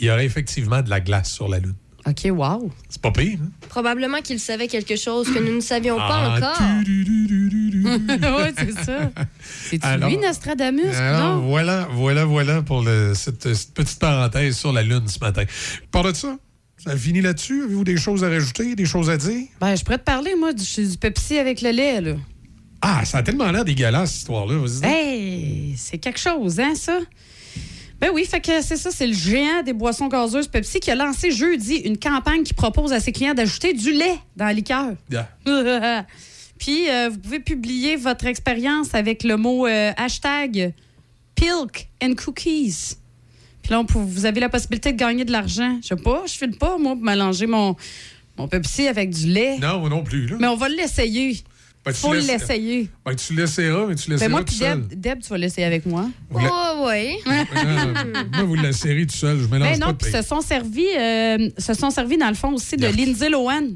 Il 0.00 0.06
y 0.06 0.10
aurait 0.10 0.26
effectivement 0.26 0.82
de 0.82 0.90
la 0.90 1.00
glace 1.00 1.30
sur 1.30 1.48
la 1.48 1.58
Lune. 1.60 1.74
OK, 2.08 2.28
wow. 2.30 2.70
C'est 2.88 3.02
pas 3.02 3.10
pire, 3.12 3.38
hein? 3.42 3.50
Probablement 3.68 4.20
qu'il 4.22 4.38
savait 4.40 4.68
quelque 4.68 4.96
chose 4.96 5.28
que 5.32 5.38
nous 5.38 5.54
ne 5.56 5.60
savions 5.60 5.96
pas 5.96 6.06
Ah, 6.10 6.36
encore. 6.38 6.60
oui, 8.38 8.52
c'est 8.56 8.84
ça. 8.84 9.10
C'est-tu 9.40 9.86
Alors- 9.86 10.08
lui, 10.08 10.16
Nostradamus? 10.18 10.94
Alors, 10.96 11.36
non? 11.36 11.48
voilà, 11.48 11.88
voilà, 11.92 12.24
voilà 12.24 12.62
pour 12.62 12.82
le- 12.82 13.14
cette, 13.14 13.52
cette 13.54 13.74
petite 13.74 13.98
parenthèse 13.98 14.56
sur 14.56 14.72
la 14.72 14.82
Lune 14.82 15.06
ce 15.08 15.18
matin. 15.20 15.44
Par 15.90 16.02
de 16.04 16.12
ça, 16.14 16.36
ça 16.76 16.96
finit 16.96 17.20
là-dessus? 17.20 17.64
Avez-vous 17.64 17.84
des 17.84 17.96
choses 17.96 18.24
à 18.24 18.28
rajouter, 18.28 18.74
des 18.74 18.84
choses 18.86 19.10
à 19.10 19.16
dire? 19.16 19.46
Ben, 19.60 19.74
je 19.76 19.84
pourrais 19.84 19.98
te 19.98 20.04
parler, 20.04 20.34
moi, 20.38 20.52
du, 20.52 20.64
du 20.64 20.96
Pepsi 20.98 21.38
avec 21.38 21.60
le 21.62 21.70
lait, 21.70 22.00
là. 22.00 22.12
Ah, 22.80 23.04
ça 23.04 23.18
a 23.18 23.22
tellement 23.22 23.50
l'air 23.50 23.64
dégueulasse, 23.64 24.10
cette 24.10 24.18
histoire-là. 24.20 24.56
Vas-y. 24.58 24.86
Hey, 24.88 25.74
c'est 25.76 25.98
quelque 25.98 26.20
chose, 26.20 26.60
hein, 26.60 26.74
ça? 26.76 27.00
Ben 28.00 28.10
oui, 28.14 28.24
fait 28.24 28.40
que 28.40 28.62
c'est 28.62 28.76
ça, 28.76 28.90
c'est 28.92 29.06
le 29.08 29.12
géant 29.12 29.62
des 29.64 29.72
boissons 29.72 30.06
gazeuses 30.06 30.46
Pepsi 30.46 30.78
qui 30.78 30.90
a 30.90 30.94
lancé 30.94 31.32
jeudi 31.32 31.76
une 31.76 31.98
campagne 31.98 32.44
qui 32.44 32.54
propose 32.54 32.92
à 32.92 33.00
ses 33.00 33.10
clients 33.12 33.34
d'ajouter 33.34 33.72
du 33.72 33.92
lait 33.92 34.16
dans 34.36 34.44
la 34.46 34.52
liqueur. 34.52 34.92
Yeah. 35.10 35.28
Puis, 36.58 36.88
euh, 36.90 37.08
vous 37.10 37.18
pouvez 37.18 37.40
publier 37.40 37.96
votre 37.96 38.26
expérience 38.26 38.94
avec 38.94 39.22
le 39.24 39.36
mot 39.36 39.66
euh, 39.66 39.92
hashtag 39.96 40.72
Pilk 41.34 41.88
and 42.02 42.14
Cookies. 42.14 42.94
Puis 43.62 43.72
là, 43.72 43.80
on 43.80 43.84
peut- 43.84 43.98
vous 43.98 44.26
avez 44.26 44.40
la 44.40 44.48
possibilité 44.48 44.92
de 44.92 44.96
gagner 44.96 45.24
de 45.24 45.30
l'argent. 45.32 45.78
Je 45.82 45.88
sais 45.88 45.96
pas, 45.96 46.22
je 46.26 46.32
file 46.32 46.56
pas, 46.56 46.76
moi, 46.78 46.94
pour 46.94 47.04
mélanger 47.04 47.46
mon, 47.46 47.76
mon 48.36 48.48
Pepsi 48.48 48.88
avec 48.88 49.10
du 49.10 49.26
lait. 49.26 49.58
Non, 49.58 49.78
moi 49.80 49.88
non 49.88 50.02
plus. 50.02 50.26
Là. 50.26 50.36
Mais 50.40 50.46
on 50.48 50.56
va 50.56 50.68
l'essayer. 50.68 51.36
Ben, 51.84 51.92
tu 51.92 52.00
Faut 52.00 52.12
laisses- 52.12 52.26
l'essayer. 52.26 52.90
Ben, 53.06 53.14
tu 53.14 53.32
l'essaieras, 53.34 53.86
mais 53.86 53.94
tu 53.94 54.08
Ben, 54.08 54.14
l'essaieras 54.14 54.30
moi, 54.30 54.40
tout 54.40 54.46
puis. 54.46 54.58
Deb, 54.58 55.00
Deb, 55.00 55.20
tu 55.22 55.28
vas 55.30 55.38
l'essayer 55.38 55.66
avec 55.66 55.86
moi. 55.86 56.06
La- 56.34 56.40
Oh, 56.52 56.86
oui. 56.88 57.16
Moi, 57.24 58.42
vous 58.44 58.54
l'essayerez 58.56 59.06
tout 59.06 59.16
seul. 59.16 59.38
Je 59.40 59.46
mélange 59.46 59.70
Mais 59.72 59.78
pas 59.78 59.86
non, 59.86 59.94
puis 59.94 60.10
se 60.12 60.22
sont 60.22 60.40
servis, 60.42 60.86
euh, 60.98 61.48
se 61.56 61.74
sont 61.74 61.90
servis 61.90 62.18
dans 62.18 62.28
le 62.28 62.34
fond 62.34 62.52
aussi 62.52 62.76
de 62.76 62.86
Lindsay 62.86 63.30
Lohan. 63.30 63.68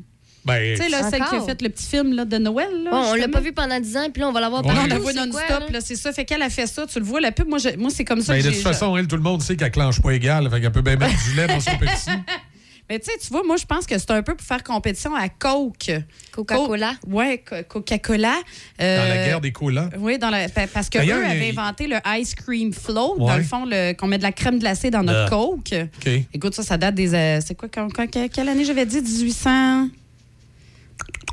Ben, 0.45 0.77
Tu 0.77 0.83
sais, 0.83 0.89
là, 0.89 1.09
celle 1.09 1.23
qui 1.25 1.37
a 1.37 1.41
fait 1.41 1.63
le 1.63 1.69
petit 1.69 1.87
film 1.87 2.15
là, 2.15 2.25
de 2.25 2.37
Noël. 2.37 2.69
Là, 2.85 2.91
Bon, 2.91 2.97
on 3.13 3.15
l'a 3.15 3.29
pas 3.29 3.39
vu 3.41 3.53
pendant 3.53 3.79
10 3.79 3.97
ans, 3.97 4.09
puis 4.13 4.21
là, 4.21 4.29
on 4.29 4.33
va 4.33 4.41
l'avoir 4.41 4.63
Ouais. 4.67 4.69
Non, 4.71 4.75
partout. 4.75 4.91
on 4.91 4.95
la 4.95 5.01
voit 5.01 5.13
non-stop, 5.13 5.61
là? 5.61 5.67
là, 5.71 5.81
c'est 5.81 5.95
ça. 5.95 6.13
Fait 6.13 6.25
qu'elle 6.25 6.43
a 6.43 6.51
fait 6.51 6.67
ça, 6.67 6.85
tu 6.87 6.99
le 6.99 7.05
vois, 7.05 7.21
la 7.21 7.31
pub. 7.31 7.47
Moi, 7.49 7.59
je- 7.59 7.77
moi 7.79 7.91
c'est 7.95 8.05
comme 8.05 8.21
ça 8.21 8.33
ben, 8.35 8.43
que 8.43 8.49
de 8.49 8.53
toute 8.53 8.63
façon, 8.63 8.97
elle, 8.97 9.07
tout 9.07 9.15
le 9.17 9.23
monde 9.23 9.41
sait 9.41 9.55
qu'elle 9.57 9.71
clenche 9.71 10.03
pas 10.03 10.11
égal. 10.11 10.51
Fait 10.51 10.61
qu'elle 10.61 10.73
peut 10.73 10.83
bien 10.83 10.97
mettre 10.97 11.15
du 11.31 11.37
lait 11.37 11.47
dans 11.47 11.61
son 11.61 11.79
Pepsi. 11.79 12.11
Mais 12.91 12.99
tu 12.99 13.11
sais, 13.11 13.17
tu 13.19 13.29
vois, 13.29 13.43
moi, 13.43 13.57
je 13.57 13.65
pense 13.65 13.87
que 13.87 13.97
c'est 13.97 14.11
un 14.11 14.23
peu 14.23 14.35
pour 14.35 14.47
faire 14.47 14.63
compétition 14.63 15.15
à 15.15 15.29
Coke. 15.31 15.91
Coca-Cola. 16.33 16.95
Co- 17.03 17.11
Co- 17.49 17.63
Coca-Cola. 17.81 18.35
Euh, 18.81 18.97
Dans 18.99 19.09
la 19.09 19.25
guerre 19.25 19.41
des 19.41 19.53
colas. 19.53 19.89
Oui, 19.99 20.19
dans 20.19 20.29
la, 20.31 20.49
pa- 20.49 20.67
parce 20.67 20.91
que 20.91 20.99
D'ailleurs, 20.99 21.19
eux 21.21 21.23
il 21.23 21.29
y 21.29 21.29
a- 21.29 21.31
avaient 21.33 21.59
inventé 21.59 21.87
le 21.87 21.97
ice 22.19 22.35
cream 22.35 22.73
float, 22.73 23.17
dans 23.19 23.37
le 23.37 23.43
fond, 23.43 23.65
le- 23.65 23.93
qu'on 23.95 24.09
met 24.09 24.19
de 24.19 24.23
la 24.23 24.33
crème 24.33 24.59
glacée 24.59 24.91
dans 24.91 25.03
notre 25.03 25.27
Ah. 25.27 25.31
Coke. 25.31 25.73
OK. 25.73 26.11
Écoute, 26.35 26.55
ça, 26.55 26.63
ça 26.63 26.77
date 26.77 26.95
des. 26.95 27.15
euh, 27.15 27.41
c'est 27.45 27.55
quoi, 27.55 27.69
quand- 27.73 27.89
quand- 27.95 28.07
quelle 28.31 28.49
année 28.49 28.65
j'avais 28.65 28.85
dit? 28.85 29.01
1800. 29.01 29.89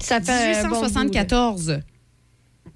Ça 0.02 0.22
fait 0.22 0.32
un 0.32 0.64
bon 0.70 0.70
bout, 0.70 0.82
là. 0.84 0.88
1874 1.04 1.80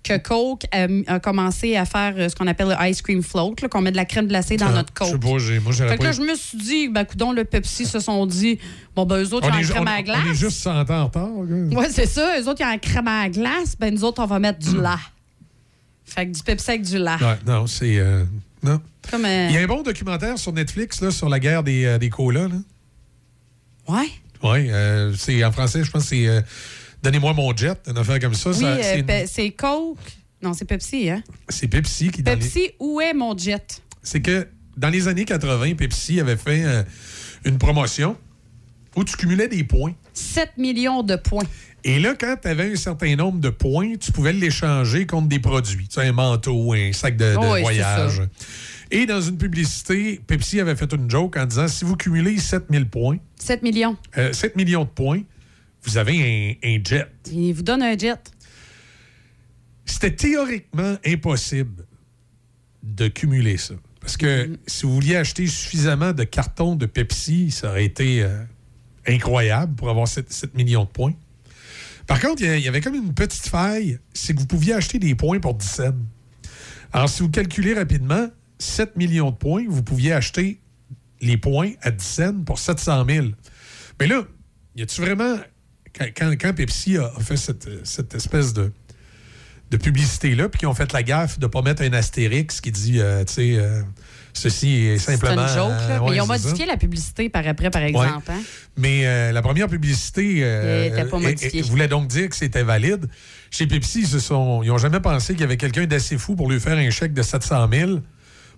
que 0.04 0.18
Coke 0.18 0.66
a, 0.72 0.88
a 1.08 1.20
commencé 1.20 1.78
à 1.78 1.86
faire 1.86 2.14
euh, 2.18 2.28
ce 2.28 2.36
qu'on 2.36 2.48
appelle 2.48 2.68
le 2.78 2.88
ice 2.90 3.02
cream 3.02 3.24
float, 3.24 3.56
qu'on 3.72 3.82
met 3.82 3.92
de 3.92 3.96
la 3.96 4.04
crème 4.06 4.28
glacée 4.28 4.58
dans 4.58 4.68
Ah, 4.68 4.72
notre 4.74 4.94
Je 5.00 5.06
sais 5.06 5.12
Coke. 5.14 5.22
pas, 5.22 5.38
j'ai- 5.40 5.60
moi, 5.60 5.72
Fait 5.72 5.98
que 5.98 6.04
là, 6.04 6.12
je 6.12 6.22
me 6.22 6.36
suis 6.36 6.58
dit, 6.58 6.88
ben, 6.90 7.06
coudon, 7.06 7.32
le 7.32 7.46
Pepsi 7.46 7.86
se 7.86 8.00
sont 8.00 8.26
dit, 8.26 8.60
bon, 8.96 9.06
ben, 9.06 9.24
eux 9.24 9.34
autres, 9.34 9.48
on, 9.52 9.58
ils 9.58 9.66
ont 9.72 9.76
crème 9.76 9.84
on- 9.88 9.92
à 9.92 10.00
on 10.00 10.04
glace. 10.04 10.20
est 10.30 10.36
juste 10.36 10.58
100 10.60 10.90
ans 10.90 11.02
en 11.02 11.06
retard. 11.06 11.30
Ouais, 11.38 11.90
c'est 11.90 12.06
ça. 12.06 12.38
Eux 12.40 12.48
autres, 12.50 12.60
ils 12.62 12.76
ont 12.76 12.80
crème 12.80 13.08
à 13.08 13.30
glace. 13.30 13.76
Ben, 13.80 13.94
nous 13.94 14.04
autres, 14.04 14.22
on 14.22 14.28
va 14.28 14.40
mettre 14.40 14.60
du 14.60 14.76
lait. 14.76 14.90
Fait 16.06 16.28
que 16.28 16.32
du 16.36 16.44
Pepsi 16.44 16.70
avec 16.72 16.82
du 16.84 16.98
lait. 16.98 17.06
Ouais, 17.22 17.40
non, 17.48 17.66
c'est. 17.66 17.98
euh, 17.98 18.26
non. 18.62 18.82
Comme, 19.10 19.24
euh, 19.26 19.48
Il 19.50 19.56
y 19.56 19.58
a 19.58 19.62
un 19.62 19.68
bon 19.68 19.84
documentaire 19.84 20.38
sur 20.38 20.52
Netflix 20.52 21.02
là, 21.02 21.12
sur 21.12 21.30
la 21.30 21.40
guerre 21.40 21.64
des, 21.64 21.86
euh, 21.86 21.98
des 21.98 22.10
colas. 22.10 22.50
Là. 22.50 22.56
Ouais. 23.88 24.08
Oui, 24.44 24.70
euh, 24.70 25.14
c'est 25.18 25.44
en 25.46 25.52
français, 25.54 25.84
je 25.84 25.92
pense 25.92 26.04
que 26.04 26.10
c'est 26.10 26.28
euh, 26.28 26.42
Donnez-moi 27.04 27.34
mon 27.34 27.56
jet, 27.56 27.78
une 27.88 27.98
affaire 27.98 28.20
comme 28.20 28.34
ça. 28.34 28.50
Oui, 28.52 28.56
ça- 28.56 28.78
euh, 28.78 29.24
c'est 29.28 29.52
Coke. 29.52 29.98
Non, 30.42 30.54
c'est 30.54 30.66
Pepsi, 30.66 31.10
hein? 31.10 31.22
c'est 31.50 31.68
Pepsi 31.68 32.10
qui 32.12 32.18
les- 32.18 32.24
Pepsi, 32.24 32.72
où 32.80 33.00
est 33.00 33.14
mon 33.14 33.38
jet? 33.38 33.82
C'est 34.02 34.22
que 34.22 34.48
dans 34.76 34.90
les 34.90 35.08
années 35.08 35.26
80, 35.26 35.76
Pepsi 35.76 36.20
avait 36.20 36.36
fait 36.38 36.64
euh, 36.66 36.84
une 37.46 37.58
promotion 37.58 38.18
où 38.96 39.04
tu 39.04 39.16
cumulais 39.18 39.48
des 39.48 39.64
points. 39.64 39.94
7 40.14 40.52
millions 40.58 41.02
de 41.04 41.16
points. 41.16 41.44
Et 41.86 42.00
là, 42.00 42.14
quand 42.20 42.36
tu 42.42 42.48
avais 42.48 42.72
un 42.72 42.76
certain 42.76 43.16
nombre 43.16 43.40
de 43.40 43.50
points, 43.50 43.96
tu 44.00 44.12
pouvais 44.12 44.32
l'échanger 44.34 45.06
contre 45.06 45.28
des 45.28 45.40
produits. 45.40 45.88
Tu 45.88 45.96
sais, 45.96 46.08
un 46.08 46.12
manteau, 46.14 46.74
un 46.74 46.92
sac 46.94 47.18
de, 47.18 47.34
de 47.34 47.38
Oui, 47.38 47.46
c'est 47.56 47.62
voyage. 47.62 48.22
Et 48.92 49.06
dans 49.06 49.20
une 49.22 49.38
publicité, 49.38 50.22
Pepsi 50.28 50.60
avait 50.60 50.76
fait 50.76 50.92
une 50.94 51.10
joke 51.10 51.36
en 51.38 51.46
disant 51.46 51.68
si 51.68 51.84
vous 51.84 51.96
cumulez 51.98 52.38
7000 52.38 52.88
points, 52.90 53.18
7 53.40 53.64
millions. 53.64 53.98
euh, 54.18 54.32
7 54.32 54.56
millions 54.56 54.84
de 54.84 54.90
points, 54.90 55.22
vous 55.84 55.98
avez 55.98 56.58
un, 56.64 56.68
un 56.70 56.80
jet. 56.84 57.08
Il 57.32 57.54
vous 57.54 57.62
donne 57.64 57.84
un 57.84 57.98
jet. 57.98 58.32
C'était 59.86 60.16
théoriquement 60.16 60.96
impossible 61.06 61.86
de 62.84 63.08
cumuler 63.08 63.58
ça. 63.58 63.74
Parce 64.00 64.18
que 64.18 64.58
si 64.68 64.86
vous 64.86 64.94
vouliez 64.96 65.16
acheter 65.16 65.48
suffisamment 65.48 66.12
de 66.14 66.24
cartons 66.24 66.76
de 66.76 66.86
Pepsi, 66.86 67.52
ça 67.52 67.70
aurait 67.70 67.86
été 67.86 68.24
euh, 68.24 68.44
incroyable 69.08 69.76
pour 69.76 69.90
avoir 69.90 70.08
7, 70.08 70.32
7 70.32 70.56
millions 70.56 70.84
de 70.84 70.90
points. 70.90 71.14
Par 72.08 72.20
contre, 72.20 72.42
il 72.42 72.48
y 72.48 72.50
a- 72.50 72.58
il 72.58 72.64
y 72.64 72.68
avait 72.68 72.82
comme 72.82 72.96
une 72.96 73.14
petite 73.14 73.48
faille, 73.48 74.00
c'est 74.14 74.34
que 74.34 74.40
vous 74.40 74.46
pouviez 74.48 74.74
acheter 74.74 75.00
des 75.00 75.16
points 75.16 75.40
pour 75.40 75.54
10 75.54 75.66
cents. 75.68 75.96
Alors, 76.92 77.08
si 77.10 77.24
vous 77.24 77.30
calculez 77.30 77.74
rapidement, 77.74 78.28
7 78.60 78.98
millions 78.98 79.32
de 79.32 79.36
points, 79.38 79.64
vous 79.68 79.84
pouviez 79.84 80.12
acheter 80.14 80.60
les 81.22 81.38
points 81.38 81.72
à 81.82 81.92
10 81.92 82.06
cents 82.06 82.44
pour 82.46 82.60
700 82.60 83.06
000. 83.08 83.28
Mais 84.00 84.08
là, 84.08 84.24
y 84.76 84.82
a-tu 84.82 85.00
vraiment. 85.02 85.38
Quand, 85.98 86.54
Pepsi 86.56 86.98
a, 86.98 87.10
fait 87.20 87.38
cette, 87.38 87.68
cette 87.86 88.16
espèce 88.16 88.54
de, 88.54 88.72
de 89.72 89.78
publicité-là, 89.78 90.50
puis 90.50 90.60
qu'ils 90.60 90.68
ont 90.68 90.74
fait 90.74 90.92
la 90.92 91.04
gaffe 91.04 91.38
de 91.40 91.46
ne 91.46 91.52
pas 91.52 91.62
mettre 91.62 91.82
un 91.84 91.94
astérix 91.94 92.62
qui 92.62 92.72
dit, 92.72 93.00
euh, 93.00 93.24
tu 93.24 93.34
sais, 93.34 93.56
euh, 93.58 93.82
ceci 94.34 94.86
est 94.86 94.98
C'est 94.98 95.14
une 95.14 95.20
simplement. 95.20 95.48
joke, 95.48 95.58
là. 95.70 95.80
euh, 95.92 96.00
Mais 96.02 96.10
ouais, 96.10 96.16
ils 96.18 96.22
ont 96.22 96.26
ça. 96.26 96.34
modifié 96.34 96.66
la 96.66 96.78
publicité 96.78 97.30
par 97.30 97.48
après, 97.48 97.70
par 97.70 97.84
exemple. 97.84 98.32
hein? 98.32 98.42
Mais 98.76 99.06
euh, 99.06 99.32
la 99.32 99.42
première 99.44 99.68
publicité 99.68 100.40
euh, 100.42 101.06
pas 101.06 101.18
euh, 101.18 101.20
modifiée. 101.20 101.62
euh, 101.62 101.66
voulait 101.66 101.88
donc 101.88 102.08
dire 102.08 102.28
que 102.30 102.36
c'était 102.36 102.64
valide. 102.64 103.08
Chez 103.52 103.68
Pepsi, 103.68 104.02
ils 104.04 104.34
n'ont 104.34 104.78
jamais 104.80 105.00
pensé 105.00 105.34
qu'il 105.34 105.42
y 105.42 105.46
avait 105.46 105.58
quelqu'un 105.58 105.86
d'assez 105.86 106.18
fou 106.18 106.36
pour 106.36 106.50
lui 106.50 106.60
faire 106.60 106.78
un 106.78 106.90
chèque 106.90 107.14
de 107.14 107.22
700 107.22 107.68
000 107.72 108.00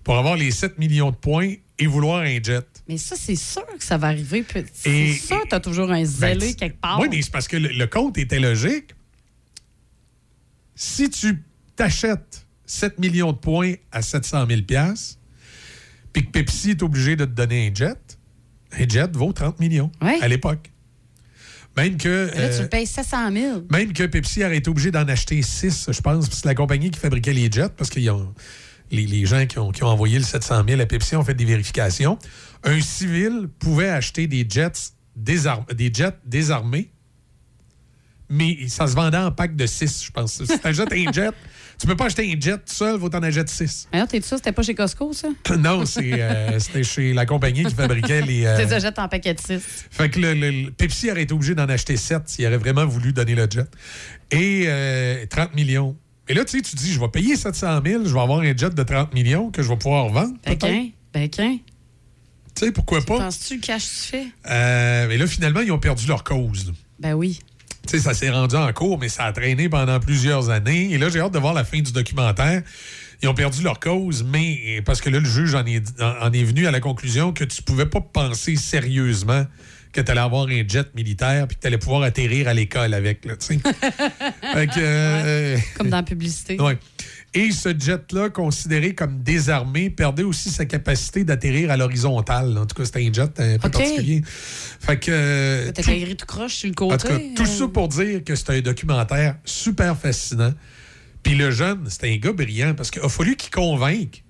pour 0.06 0.16
avoir 0.16 0.36
les 0.36 0.52
7 0.52 0.78
millions 0.78 1.10
de 1.10 1.16
points 1.16 1.54
et 1.80 1.86
vouloir 1.88 2.20
un 2.20 2.40
jet. 2.40 2.64
Mais 2.88 2.96
ça, 2.96 3.16
c'est 3.18 3.34
sûr 3.34 3.66
que 3.76 3.82
ça 3.82 3.96
va 3.98 4.06
arriver. 4.06 4.44
C'est 4.72 5.12
sûr 5.14 5.42
que 5.42 5.48
tu 5.48 5.54
as 5.56 5.58
toujours 5.58 5.90
un 5.90 6.02
Ben, 6.02 6.06
zélé 6.06 6.54
quelque 6.54 6.80
part. 6.80 7.00
Oui, 7.00 7.08
mais 7.10 7.20
c'est 7.22 7.32
parce 7.32 7.48
que 7.48 7.56
le, 7.56 7.70
le 7.70 7.86
compte 7.88 8.16
était 8.16 8.38
logique. 8.38 8.94
Si 10.76 11.10
tu 11.10 11.42
t'achètes 11.74 12.46
7 12.66 13.00
millions 13.00 13.32
de 13.32 13.38
points 13.38 13.74
à 13.90 14.00
700 14.00 14.46
000 14.46 14.60
puis 16.12 16.24
que 16.24 16.30
Pepsi 16.30 16.70
est 16.70 16.84
obligé 16.84 17.16
de 17.16 17.24
te 17.24 17.32
donner 17.32 17.66
un 17.66 17.74
jet, 17.74 17.98
un 18.78 18.88
jet 18.88 19.10
vaut 19.16 19.32
30 19.32 19.58
millions 19.58 19.90
à 20.00 20.28
l'époque. 20.28 20.70
Même 21.76 21.96
que... 21.96 22.30
Mais 22.32 22.42
Là, 22.42 22.48
tu 22.50 22.54
euh, 22.60 22.62
le 22.62 22.68
payes 22.68 22.86
700 22.86 23.32
000. 23.32 23.62
même 23.72 23.92
que 23.92 24.04
Pepsi 24.04 24.44
aurait 24.44 24.58
été 24.58 24.70
obligé 24.70 24.92
d'en 24.92 25.08
acheter 25.08 25.42
6, 25.42 25.88
je 25.90 26.00
pense. 26.00 26.30
C'est 26.30 26.44
la 26.44 26.54
compagnie 26.54 26.92
qui 26.92 27.00
fabriquait 27.00 27.32
les 27.32 27.50
jets, 27.50 27.70
parce 27.76 27.90
que 27.90 27.98
les, 28.90 29.06
les 29.06 29.26
gens 29.26 29.46
qui 29.46 29.58
ont, 29.58 29.70
qui 29.72 29.82
ont 29.84 29.88
envoyé 29.88 30.18
le 30.18 30.24
700 30.24 30.64
000 30.68 30.80
à 30.80 30.86
Pepsi 30.86 31.16
ont 31.16 31.24
fait 31.24 31.34
des 31.34 31.44
vérifications. 31.44 32.18
Un 32.64 32.80
civil 32.80 33.48
pouvait 33.58 33.90
acheter 33.90 34.26
des 34.26 34.46
jets, 34.48 34.72
désarm- 35.18 35.72
des 35.74 35.90
jets 35.92 36.16
désarmés, 36.24 36.90
mais 38.28 38.68
ça 38.68 38.86
se 38.88 38.94
vendait 38.94 39.18
en 39.18 39.30
pack 39.30 39.54
de 39.54 39.66
6, 39.66 40.04
je 40.06 40.10
pense. 40.10 40.42
Si 40.44 40.58
tu 40.58 40.66
achètes 40.66 40.92
un 40.92 41.12
jet, 41.12 41.30
tu 41.78 41.86
peux 41.86 41.94
pas 41.94 42.06
acheter 42.06 42.28
un 42.32 42.40
jet 42.40 42.56
tout 42.56 42.62
seul, 42.74 42.98
faut 42.98 43.08
t'en 43.08 43.22
acheter 43.22 43.46
6. 43.46 43.88
Alors, 43.92 44.08
t'es 44.08 44.20
sûr, 44.20 44.36
c'était 44.36 44.50
pas 44.50 44.62
chez 44.62 44.74
Costco, 44.74 45.12
ça? 45.12 45.28
non, 45.58 45.84
euh, 45.98 46.58
c'était 46.58 46.82
chez 46.82 47.12
la 47.12 47.24
compagnie 47.24 47.64
qui 47.64 47.74
fabriquait 47.74 48.22
les... 48.22 48.44
euh, 48.46 48.56
Tu 48.66 48.74
les 48.74 48.86
en 48.98 49.08
paquet 49.08 49.34
de 49.34 49.40
6. 49.40 49.60
fait 49.90 50.08
que 50.10 50.18
le, 50.18 50.34
le- 50.34 50.50
le 50.50 50.70
Pepsi 50.72 51.10
aurait 51.10 51.22
été 51.22 51.34
obligé 51.34 51.54
d'en 51.54 51.68
acheter 51.68 51.96
7 51.96 52.22
s'il 52.26 52.46
aurait 52.46 52.56
vraiment 52.56 52.84
voulu 52.86 53.12
donner 53.12 53.34
le 53.36 53.46
jet. 53.48 53.66
Et 54.32 54.64
euh, 54.66 55.24
30 55.30 55.54
millions. 55.54 55.96
Et 56.28 56.34
là, 56.34 56.44
tu 56.44 56.58
sais, 56.58 56.62
tu 56.62 56.74
dis, 56.76 56.92
je 56.92 57.00
vais 57.00 57.08
payer 57.08 57.36
700 57.36 57.80
000, 57.84 58.04
je 58.04 58.12
vais 58.12 58.20
avoir 58.20 58.40
un 58.40 58.56
jet 58.56 58.74
de 58.74 58.82
30 58.82 59.14
millions 59.14 59.50
que 59.50 59.62
je 59.62 59.68
vais 59.68 59.76
pouvoir 59.76 60.08
vendre. 60.08 60.34
Ben, 60.44 60.58
qu'un. 60.58 60.88
Ben, 61.12 61.28
qu'un. 61.28 61.58
Tu 62.54 62.64
sais, 62.66 62.72
pourquoi 62.72 63.00
pas? 63.02 63.18
Penses-tu 63.18 63.56
le 63.56 63.60
cash 63.60 63.84
tu 63.84 64.08
fais? 64.10 64.26
Euh, 64.48 65.06
mais 65.08 65.18
là, 65.18 65.26
finalement, 65.26 65.60
ils 65.60 65.70
ont 65.70 65.78
perdu 65.78 66.06
leur 66.06 66.24
cause. 66.24 66.72
Ben 66.98 67.12
oui. 67.12 67.40
Tu 67.86 67.90
sais, 67.90 67.98
ça 68.00 68.14
s'est 68.14 68.30
rendu 68.30 68.56
en 68.56 68.72
cours, 68.72 68.98
mais 68.98 69.08
ça 69.08 69.24
a 69.24 69.32
traîné 69.32 69.68
pendant 69.68 70.00
plusieurs 70.00 70.50
années. 70.50 70.90
Et 70.92 70.98
là, 70.98 71.08
j'ai 71.08 71.20
hâte 71.20 71.32
de 71.32 71.38
voir 71.38 71.54
la 71.54 71.64
fin 71.64 71.80
du 71.80 71.92
documentaire. 71.92 72.62
Ils 73.22 73.28
ont 73.28 73.34
perdu 73.34 73.62
leur 73.62 73.78
cause, 73.78 74.24
mais 74.24 74.82
parce 74.84 75.00
que 75.00 75.08
là, 75.10 75.20
le 75.20 75.28
juge 75.28 75.54
en 75.54 75.64
est, 75.64 76.00
en 76.00 76.32
est 76.32 76.42
venu 76.42 76.66
à 76.66 76.70
la 76.70 76.80
conclusion 76.80 77.32
que 77.32 77.44
tu 77.44 77.62
pouvais 77.62 77.86
pas 77.86 78.00
penser 78.00 78.56
sérieusement 78.56 79.44
que 79.96 80.02
tu 80.02 80.10
allais 80.12 80.20
avoir 80.20 80.46
un 80.46 80.62
jet 80.68 80.94
militaire 80.94 81.46
puis 81.48 81.56
que 81.56 81.60
tu 81.62 81.66
allais 81.66 81.78
pouvoir 81.78 82.02
atterrir 82.02 82.48
à 82.48 82.54
l'école 82.54 82.94
avec. 82.94 83.24
Là, 83.24 83.36
tu 83.36 83.46
sais. 83.46 83.58
Fait 84.54 84.66
que, 84.66 84.72
euh, 84.78 85.56
Comme 85.78 85.88
dans 85.90 85.96
la 85.98 86.02
publicité. 86.02 86.56
Ouais. 86.60 86.78
Et 87.34 87.50
ce 87.50 87.68
jet-là, 87.78 88.30
considéré 88.30 88.94
comme 88.94 89.18
désarmé, 89.22 89.90
perdait 89.90 90.22
aussi 90.22 90.48
sa 90.50 90.64
capacité 90.64 91.22
d'atterrir 91.22 91.70
à 91.70 91.76
l'horizontale. 91.76 92.56
En 92.56 92.64
tout 92.66 92.74
cas, 92.74 92.84
c'était 92.86 93.06
un 93.06 93.12
jet 93.12 93.22
un 93.40 93.58
peu 93.58 93.66
OK. 93.66 93.72
particulier. 93.72 94.22
Fait 94.24 94.98
que. 94.98 95.10
euh, 95.10 95.72
T'as 95.72 95.82
tout- 95.82 96.26
croche 96.26 96.54
sur 96.54 96.68
le 96.68 96.74
côté. 96.74 96.94
en 96.94 96.96
tout 96.98 97.08
cas, 97.08 97.18
tout 97.36 97.42
euh, 97.42 97.46
ça 97.46 97.68
pour 97.68 97.88
dire 97.88 98.24
que 98.24 98.34
c'est 98.34 98.50
un 98.50 98.60
documentaire 98.60 99.36
super 99.44 99.96
fascinant. 99.98 100.52
Puis 101.22 101.34
le 101.34 101.50
jeune, 101.50 101.84
c'est 101.88 102.04
un 102.10 102.16
gars 102.16 102.32
brillant 102.32 102.74
parce 102.74 102.90
qu'il 102.90 103.02
a 103.02 103.08
fallu 103.08 103.36
qu'il 103.36 103.50
convainque 103.50 104.22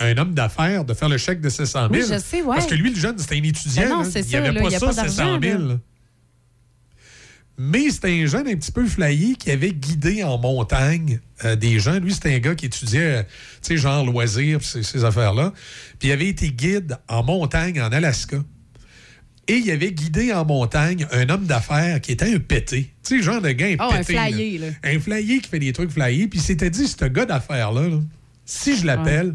un 0.00 0.16
homme 0.16 0.34
d'affaires 0.34 0.84
de 0.84 0.94
faire 0.94 1.08
le 1.08 1.18
chèque 1.18 1.40
de 1.40 1.48
700 1.48 1.88
000. 1.92 1.92
Oui, 1.92 2.00
je 2.00 2.18
sais, 2.18 2.42
ouais. 2.42 2.56
Parce 2.56 2.66
que 2.66 2.74
lui, 2.74 2.90
le 2.90 2.96
jeune, 2.98 3.18
c'était 3.18 3.36
un 3.36 3.42
étudiant. 3.42 3.82
Ben 3.82 3.88
non, 3.90 4.04
c'est 4.04 4.20
il 4.20 4.28
n'y 4.28 4.36
avait 4.36 4.52
là, 4.52 4.60
pas 4.60 4.68
il 4.68 4.72
y 4.72 4.76
a 4.76 4.78
ça, 4.78 4.86
pas 4.86 4.92
700 4.92 5.16
d'argent, 5.16 5.40
000. 5.40 5.58
là. 5.58 5.68
là. 5.68 5.78
Mais 7.62 7.90
c'était 7.90 8.22
un 8.22 8.24
jeune 8.26 8.48
un 8.48 8.56
petit 8.56 8.72
peu 8.72 8.86
flyé 8.86 9.34
qui 9.34 9.50
avait 9.50 9.72
guidé 9.72 10.24
en 10.24 10.38
montagne 10.38 11.20
euh, 11.44 11.56
des 11.56 11.78
gens. 11.78 11.98
Lui, 11.98 12.14
c'était 12.14 12.34
un 12.34 12.38
gars 12.38 12.54
qui 12.54 12.64
étudiait, 12.64 13.18
euh, 13.18 13.22
tu 13.22 13.74
sais, 13.74 13.76
genre 13.76 14.04
loisirs, 14.06 14.62
ces, 14.62 14.82
ces 14.82 15.04
affaires-là. 15.04 15.52
Puis 15.98 16.08
il 16.08 16.12
avait 16.12 16.28
été 16.28 16.50
guide 16.50 16.96
en 17.06 17.22
montagne 17.22 17.78
en 17.82 17.92
Alaska. 17.92 18.38
Et 19.46 19.56
il 19.56 19.70
avait 19.70 19.92
guidé 19.92 20.32
en 20.32 20.46
montagne 20.46 21.06
un 21.12 21.28
homme 21.28 21.44
d'affaires 21.44 22.00
qui 22.00 22.12
était 22.12 22.32
un 22.34 22.38
pété. 22.38 22.94
Tu 23.04 23.18
sais, 23.18 23.22
genre 23.22 23.42
de 23.42 23.50
gars 23.50 23.66
un 23.66 23.76
Oh, 23.80 23.92
un 23.92 24.02
flyé, 24.04 24.56
là. 24.56 24.68
Un 24.82 24.98
flyé 24.98 25.40
qui 25.40 25.50
fait 25.50 25.58
des 25.58 25.74
trucs 25.74 25.90
flyés. 25.90 26.28
Puis 26.28 26.38
il 26.38 26.42
s'était 26.42 26.70
dit, 26.70 26.86
ce 26.88 27.04
gars 27.04 27.26
d'affaires-là, 27.26 27.88
là, 27.88 27.98
si 28.46 28.76
je 28.78 28.86
l'appelle, 28.86 29.34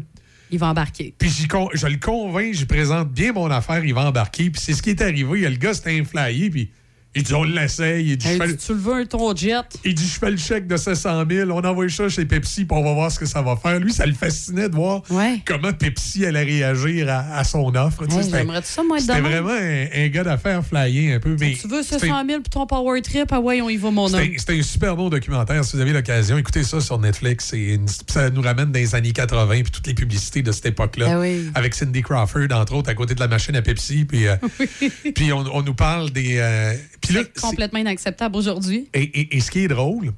Il 0.56 0.58
va 0.58 0.68
embarquer. 0.68 1.12
puis 1.18 1.28
je 1.28 1.86
le 1.86 1.98
convainc, 1.98 2.54
j'y 2.54 2.64
présente 2.64 3.10
bien 3.10 3.34
mon 3.34 3.50
affaire, 3.50 3.84
il 3.84 3.92
va 3.92 4.06
embarquer. 4.06 4.48
Puis 4.48 4.62
c'est 4.64 4.72
ce 4.72 4.80
qui 4.80 4.88
est 4.88 5.02
arrivé. 5.02 5.46
Le 5.46 5.56
gars, 5.56 5.72
un 5.84 6.04
flyé, 6.04 6.48
puis 6.48 6.70
Il 7.16 7.22
dit, 7.22 7.34
on 7.34 7.42
l'essaye. 7.44 8.10
Il 8.10 8.16
dit, 8.18 8.28
Hey, 8.28 8.38
je 8.38 8.44
fais- 8.46 8.56
tu 8.56 8.72
le 8.74 8.78
veux, 8.78 9.06
ton 9.06 9.34
jet? 9.34 9.54
il 9.84 9.94
dit, 9.94 10.06
je 10.06 10.18
fais 10.18 10.30
le 10.30 10.36
chèque 10.36 10.66
de 10.66 10.76
700 10.76 11.24
000, 11.28 11.50
on 11.50 11.64
envoie 11.64 11.88
ça 11.88 12.08
chez 12.08 12.24
Pepsi, 12.26 12.64
puis 12.66 12.78
on 12.78 12.84
va 12.84 12.92
voir 12.92 13.10
ce 13.10 13.18
que 13.18 13.26
ça 13.26 13.40
va 13.42 13.56
faire. 13.56 13.80
Lui, 13.80 13.92
ça 13.92 14.06
le 14.06 14.12
fascinait 14.14 14.68
de 14.68 14.74
voir 14.74 15.02
comment 15.46 15.72
Pepsi 15.72 16.24
allait 16.26 16.42
réagir 16.44 17.08
à, 17.08 17.38
à 17.38 17.44
son 17.44 17.74
offre. 17.74 18.02
Ouais, 18.06 18.22
J'aimerais 18.30 18.60
ça, 18.64 18.82
moi, 18.84 19.00
C'était 19.00 19.20
vraiment 19.20 19.50
un, 19.50 19.86
un 19.94 20.08
gars 20.08 20.24
d'affaires 20.24 20.62
flyé 20.64 21.14
un 21.14 21.20
peu. 21.20 21.36
Mais 21.40 21.56
Tu 21.60 21.66
veux 21.68 21.82
c'était- 21.82 22.00
700 22.06 22.24
000 22.28 22.40
pour 22.42 22.50
ton 22.50 22.66
power 22.66 23.00
trip? 23.02 23.28
Ah 23.32 23.40
ouais, 23.40 23.60
on 23.62 23.68
y 23.70 23.76
va, 23.76 23.90
mon 23.90 24.12
homme. 24.12 24.22
c'était 24.36 24.58
un 24.58 24.62
super 24.62 24.94
bon 24.96 25.08
documentaire. 25.08 25.64
Si 25.64 25.74
vous 25.76 25.82
avez 25.82 25.92
l'occasion, 25.92 26.36
écoutez 26.36 26.62
ça 26.64 26.80
sur 26.80 26.98
Netflix. 26.98 27.52
Une- 27.54 27.86
ça 28.06 28.28
nous 28.30 28.42
ramène 28.42 28.70
dans 28.72 28.78
les 28.78 28.94
années 28.94 29.12
80 29.12 29.62
puis 29.62 29.72
toutes 29.72 29.86
les 29.86 29.94
publicités 29.94 30.42
de 30.42 30.52
cette 30.52 30.66
époque-là. 30.66 31.06
Ah 31.12 31.20
oui. 31.20 31.46
Avec 31.54 31.74
Cindy 31.74 32.02
Crawford, 32.02 32.48
entre 32.52 32.74
autres, 32.74 32.90
à 32.90 32.94
côté 32.94 33.14
de 33.14 33.20
la 33.20 33.28
machine 33.28 33.56
à 33.56 33.62
Pepsi. 33.62 34.04
Puis, 34.04 34.26
euh, 34.26 34.36
puis 35.14 35.32
on, 35.32 35.44
on 35.54 35.62
nous 35.62 35.74
parle 35.74 36.10
des. 36.10 36.36
euh, 36.38 36.74
C'est 37.12 37.40
complètement 37.40 37.78
inacceptable 37.80 38.36
aujourd'hui. 38.36 38.88
et, 38.94 39.02
et- 39.02 39.36
et 39.36 39.40
ce 39.40 39.50
qui 39.50 39.60
est 39.60 39.68
drôle, 39.68 40.12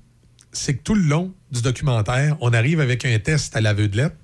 c'est 0.52 0.74
que 0.74 0.82
tout 0.82 0.94
le 0.94 1.02
long 1.02 1.34
du 1.50 1.60
documentaire, 1.62 2.36
on 2.40 2.52
arrive 2.52 2.80
avec 2.80 3.04
un 3.04 3.18
test 3.18 3.54
à 3.56 3.60
l'aveuglette 3.60 4.16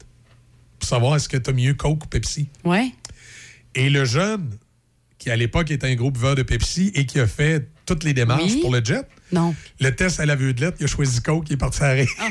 pour 0.79 0.89
savoir 0.89 1.17
est-ce 1.17 1.29
que 1.29 1.37
tu 1.37 1.51
as 1.51 1.53
mieux 1.53 1.75
Coke 1.75 2.05
ou 2.05 2.09
Pepsi. 2.09 2.49
Ouais. 2.65 2.91
Et 3.75 3.91
le 3.91 4.05
jeune, 4.05 4.51
qui 5.19 5.31
à 5.31 5.37
l'époque 5.37 5.71
était 5.71 5.87
un 5.87 5.95
groupe 5.95 6.17
vert 6.19 6.35
de 6.35 6.43
Pepsi 6.43 6.91
et 6.95 7.07
qui 7.07 7.21
a 7.21 7.27
fait 7.27 7.69
toutes 7.87 8.05
les 8.05 8.15
démarches 8.15 8.43
Oui. 8.55 8.61
pour 8.63 8.73
le 8.73 8.83
jet, 8.85 9.03
Non. 9.33 9.55
le 9.81 9.91
test 9.95 10.19
à 10.21 10.27
l'aveuglette, 10.27 10.77
il 10.81 10.85
a 10.85 10.87
choisi 10.87 11.21
Coke, 11.21 11.49
il 11.51 11.55
est 11.55 11.57
parti 11.57 11.83
à 11.83 11.91
rire. 11.91 12.09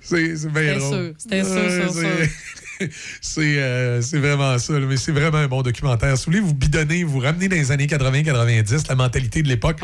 c'est 0.00 0.46
bien 0.48 0.78
C'était 0.78 0.80
sûr, 0.80 1.14
c'était 1.18 1.44
sûr, 1.44 1.92
sûr, 1.92 2.28
c'est- 3.20 3.40
euh, 3.58 4.00
c'est 4.02 4.18
vraiment 4.18 4.58
ça, 4.58 4.78
là, 4.78 4.86
mais 4.86 4.96
c'est 4.96 5.12
vraiment 5.12 5.38
un 5.38 5.48
bon 5.48 5.62
documentaire. 5.62 6.16
Si 6.18 6.26
vous 6.26 6.32
voulez 6.32 6.40
vous 6.44 6.54
bidonner, 6.54 7.04
vous 7.04 7.18
ramener 7.20 7.48
dans 7.48 7.56
les 7.56 7.70
années 7.72 7.86
80-90, 7.86 8.88
la 8.88 8.94
mentalité 8.94 9.42
de 9.42 9.48
l'époque. 9.48 9.78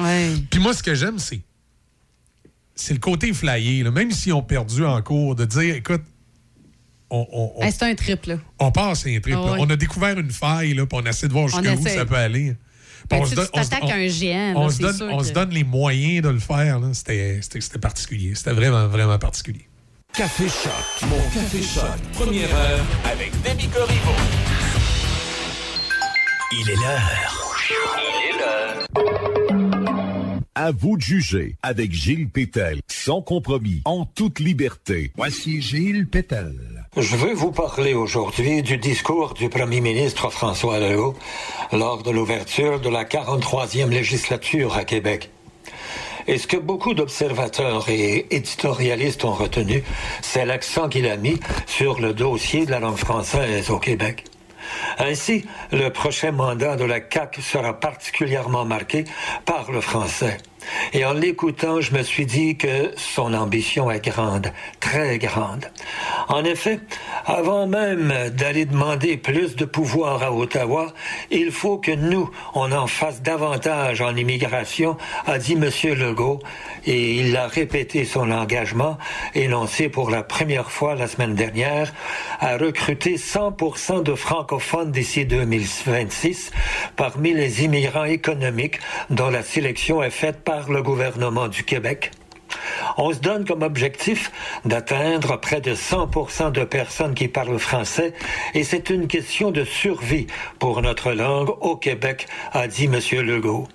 Puis 0.51 0.61
moi, 0.61 0.72
ce 0.74 0.82
que 0.82 0.94
j'aime, 0.94 1.18
c'est 1.18 1.40
c'est 2.74 2.94
le 2.94 3.01
côté 3.01 3.32
flyé. 3.34 3.82
là. 3.82 3.90
Même 3.90 4.11
si 4.11 4.32
on 4.32 4.42
perdu 4.42 4.84
en 4.86 5.03
cours, 5.03 5.34
de 5.34 5.44
dire, 5.44 5.74
écoute, 5.74 6.01
on, 7.11 7.26
on- 7.30 7.70
c'est 7.70 7.82
un 7.82 7.94
trip, 7.94 8.24
là. 8.26 8.36
on 8.59 8.70
passe 8.72 9.07
un 9.07 9.20
trip. 9.20 9.34
Là. 9.34 9.53
ouais. 9.53 9.59
On 9.61 9.68
a 9.68 9.76
découvert 9.76 10.18
une 10.18 10.30
faille, 10.30 10.74
là, 10.74 10.86
puis 10.86 10.98
on 11.03 11.05
essaie 11.05 11.28
de 11.28 11.32
voir 11.32 11.48
jusqu'où 11.48 11.82
ça 11.98 12.07
peut 12.07 12.14
aller. 12.16 12.57
On 13.11 13.24
se 13.26 13.34
donne- 13.34 13.48
on 13.53 13.62
se- 13.64 13.70
géant, 14.09 14.53
On, 14.57 14.66
là, 14.68 14.72
donne, 14.82 14.96
sûr 14.96 15.09
on 15.11 15.18
que- 15.18 15.24
se 15.26 15.32
donne 15.32 15.51
les 15.51 15.64
moyens 15.64 16.22
de 16.22 16.28
le 16.30 16.38
faire. 16.38 16.78
c'était 16.94 17.40
particulier. 17.80 18.34
C'était 18.34 18.53
vraiment, 18.53 18.86
vraiment 18.88 19.18
particulier. 19.18 19.66
Café 20.12 20.48
Choc. 20.48 21.08
Mon 21.08 21.20
Café 21.32 21.62
Choc. 21.62 21.84
Première 22.14 22.54
heure 22.54 22.84
avec 23.04 23.30
Demi 23.42 23.68
Corriveau. 23.68 24.11
Il 26.52 26.70
est 26.70 26.74
l'heure. 26.74 27.56
Il 27.70 28.28
est 28.28 28.38
l'heure. 28.38 28.86
À 30.54 30.72
vous 30.72 30.96
de 30.96 31.02
juger 31.02 31.56
avec 31.62 31.92
Gilles 31.92 32.28
Pétel, 32.28 32.80
sans 32.88 33.22
compromis, 33.22 33.82
en 33.84 34.04
toute 34.04 34.40
liberté. 34.40 35.12
Voici 35.16 35.62
Gilles 35.62 36.08
Pétel. 36.08 36.54
Je 36.96 37.16
veux 37.16 37.32
vous 37.32 37.52
parler 37.52 37.94
aujourd'hui 37.94 38.62
du 38.62 38.76
discours 38.78 39.34
du 39.34 39.48
premier 39.48 39.80
ministre 39.80 40.28
François 40.30 40.80
Legault 40.80 41.14
lors 41.72 42.02
de 42.02 42.11
l'ouverture 42.11 42.80
de 42.80 42.88
la 42.88 43.04
43e 43.04 43.88
législature 43.88 44.74
à 44.74 44.84
Québec. 44.84 45.30
Et 46.31 46.39
ce 46.39 46.47
que 46.47 46.57
beaucoup 46.57 46.95
d'observateurs 46.95 47.89
et 47.89 48.24
éditorialistes 48.31 49.24
ont 49.24 49.33
retenu, 49.33 49.83
c'est 50.22 50.45
l'accent 50.45 50.89
qu'il 50.89 51.09
a 51.09 51.16
mis 51.16 51.41
sur 51.66 51.99
le 51.99 52.14
dossier 52.14 52.66
de 52.66 52.70
la 52.70 52.78
langue 52.78 52.99
française 52.99 53.68
au 53.68 53.81
Québec? 53.81 54.22
Ainsi, 54.99 55.45
le 55.72 55.89
prochain 55.89 56.31
mandat 56.31 56.76
de 56.76 56.85
la 56.85 57.01
CAQ 57.01 57.43
sera 57.43 57.81
particulièrement 57.81 58.64
marqué 58.64 59.07
par 59.45 59.72
le 59.72 59.81
français. 59.81 60.37
Et 60.92 61.04
en 61.04 61.12
l'écoutant, 61.12 61.80
je 61.80 61.94
me 61.94 62.02
suis 62.02 62.26
dit 62.26 62.56
que 62.56 62.92
son 62.96 63.34
ambition 63.34 63.90
est 63.90 64.04
grande, 64.04 64.52
très 64.80 65.18
grande. 65.18 65.66
En 66.28 66.44
effet, 66.44 66.80
avant 67.26 67.66
même 67.66 68.12
d'aller 68.30 68.64
demander 68.64 69.16
plus 69.16 69.56
de 69.56 69.64
pouvoir 69.64 70.22
à 70.22 70.32
Ottawa, 70.32 70.92
il 71.30 71.50
faut 71.50 71.78
que 71.78 71.92
nous, 71.92 72.30
on 72.54 72.72
en 72.72 72.86
fasse 72.86 73.22
davantage 73.22 74.00
en 74.00 74.16
immigration, 74.16 74.96
a 75.26 75.38
dit 75.38 75.52
M. 75.54 75.70
Legault, 75.94 76.40
et 76.86 77.16
il 77.16 77.36
a 77.36 77.46
répété 77.46 78.04
son 78.04 78.30
engagement, 78.30 78.98
énoncé 79.34 79.88
pour 79.88 80.11
la 80.11 80.22
première 80.22 80.70
fois 80.70 80.94
la 80.94 81.06
semaine 81.06 81.34
dernière, 81.34 81.92
à 82.40 82.56
recruter 82.56 83.16
100% 83.16 84.02
de 84.02 84.14
francophones 84.14 84.90
d'ici 84.90 85.24
2026 85.24 86.50
parmi 86.96 87.32
les 87.32 87.64
immigrants 87.64 88.04
économiques 88.04 88.80
dont 89.11 89.30
la 89.30 89.42
sélection 89.42 90.02
est 90.02 90.11
faite 90.11 90.42
par 90.42 90.49
le 90.68 90.82
gouvernement 90.82 91.48
du 91.48 91.62
Québec. 91.64 92.11
On 92.96 93.12
se 93.12 93.20
donne 93.20 93.44
comme 93.44 93.62
objectif 93.62 94.32
d'atteindre 94.64 95.38
près 95.38 95.61
de 95.61 95.74
100% 95.74 96.51
de 96.51 96.64
personnes 96.64 97.14
qui 97.14 97.28
parlent 97.28 97.59
français 97.59 98.12
et 98.55 98.64
c'est 98.64 98.90
une 98.90 99.07
question 99.07 99.53
de 99.53 99.64
survie 99.64 100.26
pour 100.59 100.82
notre 100.82 101.12
langue 101.12 101.51
au 101.61 101.76
Québec, 101.76 102.26
a 102.53 102.66
dit 102.66 102.86
M. 102.86 102.98
Legault. 103.24 103.68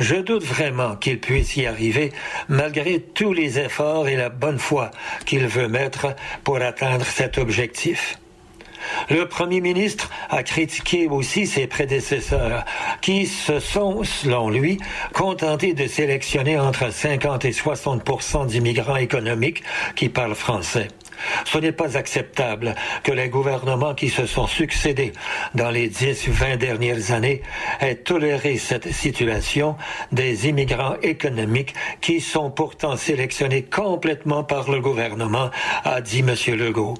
Je 0.00 0.16
doute 0.16 0.42
vraiment 0.42 0.96
qu'il 0.96 1.20
puisse 1.20 1.56
y 1.56 1.66
arriver 1.66 2.12
malgré 2.48 3.00
tous 3.00 3.32
les 3.32 3.60
efforts 3.60 4.08
et 4.08 4.16
la 4.16 4.30
bonne 4.30 4.58
foi 4.58 4.90
qu'il 5.26 5.46
veut 5.46 5.68
mettre 5.68 6.16
pour 6.42 6.56
atteindre 6.56 7.06
cet 7.06 7.38
objectif. 7.38 8.18
Le 9.08 9.26
premier 9.26 9.60
ministre 9.60 10.10
a 10.28 10.42
critiqué 10.42 11.08
aussi 11.08 11.46
ses 11.46 11.66
prédécesseurs, 11.66 12.64
qui 13.00 13.26
se 13.26 13.60
sont, 13.60 14.04
selon 14.04 14.50
lui, 14.50 14.78
contentés 15.12 15.74
de 15.74 15.86
sélectionner 15.86 16.58
entre 16.58 16.92
50 16.92 17.44
et 17.44 17.50
60% 17.50 18.46
d'immigrants 18.46 18.96
économiques 18.96 19.62
qui 19.96 20.08
parlent 20.08 20.34
français. 20.34 20.88
Ce 21.44 21.58
n'est 21.58 21.72
pas 21.72 21.96
acceptable 21.96 22.74
que 23.02 23.12
les 23.12 23.28
gouvernements 23.28 23.94
qui 23.94 24.08
se 24.08 24.26
sont 24.26 24.46
succédés 24.46 25.12
dans 25.54 25.70
les 25.70 25.88
10 25.88 26.28
ou 26.28 26.32
20 26.32 26.56
dernières 26.56 27.12
années 27.12 27.42
aient 27.80 27.96
toléré 27.96 28.56
cette 28.56 28.92
situation 28.92 29.76
des 30.12 30.48
immigrants 30.48 30.96
économiques 31.02 31.74
qui 32.00 32.20
sont 32.20 32.50
pourtant 32.50 32.96
sélectionnés 32.96 33.62
complètement 33.62 34.44
par 34.44 34.70
le 34.70 34.80
gouvernement, 34.80 35.50
a 35.84 36.00
dit 36.00 36.20
M. 36.20 36.34
Legault. 36.56 36.94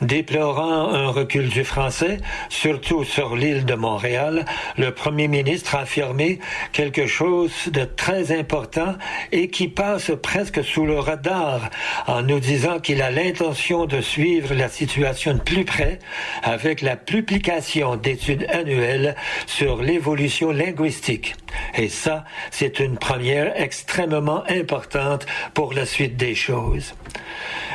Déplorant 0.00 0.92
un 0.92 1.08
recul 1.08 1.48
du 1.48 1.64
français, 1.64 2.18
surtout 2.48 3.04
sur 3.04 3.36
l'île 3.36 3.64
de 3.64 3.74
Montréal, 3.74 4.44
le 4.76 4.92
premier 4.92 5.28
ministre 5.28 5.74
a 5.74 5.80
affirmé 5.80 6.38
quelque 6.72 7.06
chose 7.06 7.52
de 7.68 7.84
très 7.84 8.36
important 8.36 8.96
et 9.32 9.48
qui 9.48 9.68
passe 9.68 10.10
presque 10.22 10.62
sous 10.64 10.86
le 10.86 10.98
radar 10.98 11.70
en 12.06 12.22
nous 12.22 12.40
disant 12.40 12.78
qu'il 12.78 13.02
a 13.02 13.10
l'intention 13.10 13.86
de 13.86 14.00
suivre 14.00 14.54
la 14.54 14.68
situation 14.68 15.34
de 15.34 15.40
plus 15.40 15.64
près 15.64 15.98
avec 16.42 16.82
la 16.82 16.96
publication 16.96 17.96
d'études 17.96 18.46
annuelles 18.50 19.16
sur 19.46 19.82
l'évolution 19.82 20.50
linguistique. 20.50 21.34
Et 21.74 21.88
ça, 21.88 22.24
c'est 22.50 22.80
une 22.80 22.98
première 22.98 23.58
extrêmement 23.60 24.44
importante 24.48 25.26
pour 25.54 25.72
la 25.72 25.86
suite 25.86 26.16
des 26.16 26.34
choses 26.34 26.94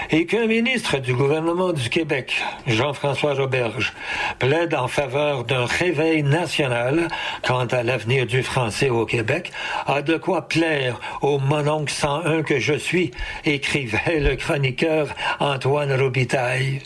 et 0.10 0.26
qu'un 0.26 0.48
ministre 0.48 0.98
du 0.98 1.14
gouvernement 1.14 1.74
du 1.74 1.90
Québec, 1.90 2.42
Jean-François 2.68 3.34
Roberge, 3.34 3.94
plaide 4.40 4.74
en 4.74 4.88
faveur 4.88 5.44
d'un 5.44 5.66
réveil 5.66 6.24
national 6.24 7.08
quant 7.44 7.66
à 7.66 7.84
l'avenir 7.84 8.26
du 8.26 8.44
français 8.44 8.90
au 8.90 9.06
Québec, 9.06 9.52
a 9.88 10.02
de 10.02 10.18
quoi 10.18 10.48
plaire 10.48 11.00
au 11.22 11.40
mononcle 11.40 11.92
101 11.92 12.44
que 12.44 12.60
je 12.60 12.74
suis, 12.74 13.12
écrivait 13.46 14.20
le 14.20 14.36
chroniqueur 14.36 15.08
Antoine 15.40 15.94
Robitaille. 15.94 16.82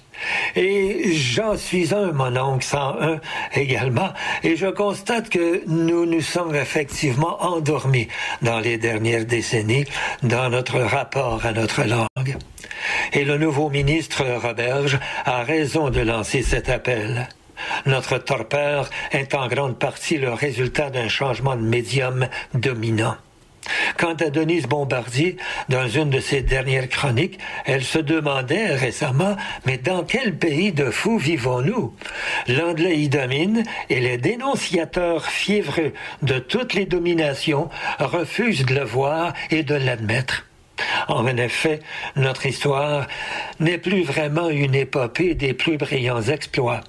Et 0.55 1.13
j'en 1.13 1.57
suis 1.57 1.93
un, 1.93 2.11
mon 2.11 2.35
oncle 2.37 2.65
101 2.65 3.19
également, 3.53 4.09
et 4.43 4.55
je 4.55 4.67
constate 4.67 5.29
que 5.29 5.61
nous 5.67 6.05
nous 6.05 6.21
sommes 6.21 6.55
effectivement 6.55 7.43
endormis 7.43 8.07
dans 8.41 8.59
les 8.59 8.77
dernières 8.77 9.25
décennies 9.25 9.85
dans 10.23 10.49
notre 10.49 10.79
rapport 10.79 11.45
à 11.45 11.51
notre 11.51 11.83
langue. 11.83 12.37
Et 13.13 13.25
le 13.25 13.37
nouveau 13.37 13.69
ministre 13.69 14.23
Roberge 14.41 14.99
a 15.25 15.43
raison 15.43 15.89
de 15.89 16.01
lancer 16.01 16.41
cet 16.41 16.69
appel. 16.69 17.27
Notre 17.85 18.17
torpeur 18.17 18.89
est 19.11 19.33
en 19.33 19.47
grande 19.47 19.79
partie 19.79 20.17
le 20.17 20.33
résultat 20.33 20.89
d'un 20.89 21.07
changement 21.07 21.55
de 21.55 21.61
médium 21.61 22.27
dominant. 22.53 23.15
Quant 23.97 24.13
à 24.13 24.29
Denise 24.29 24.67
Bombardier, 24.67 25.37
dans 25.69 25.87
une 25.87 26.09
de 26.09 26.19
ses 26.19 26.41
dernières 26.41 26.89
chroniques, 26.89 27.39
elle 27.65 27.83
se 27.83 27.97
demandait 27.97 28.75
récemment, 28.75 29.35
mais 29.65 29.77
dans 29.77 30.03
quel 30.03 30.37
pays 30.37 30.71
de 30.71 30.91
fous 30.91 31.17
vivons-nous? 31.17 31.93
L'anglais 32.47 32.97
y 32.97 33.09
domine 33.09 33.63
et 33.89 33.99
les 33.99 34.17
dénonciateurs 34.17 35.25
fiévreux 35.25 35.93
de 36.21 36.37
toutes 36.37 36.73
les 36.73 36.85
dominations 36.85 37.69
refusent 37.99 38.65
de 38.65 38.75
le 38.75 38.83
voir 38.83 39.33
et 39.49 39.63
de 39.63 39.75
l'admettre. 39.75 40.45
En 41.07 41.25
effet, 41.27 41.79
notre 42.15 42.45
histoire 42.45 43.07
n'est 43.59 43.77
plus 43.77 44.03
vraiment 44.03 44.49
une 44.49 44.75
épopée 44.75 45.35
des 45.35 45.53
plus 45.53 45.77
brillants 45.77 46.21
exploits. 46.21 46.81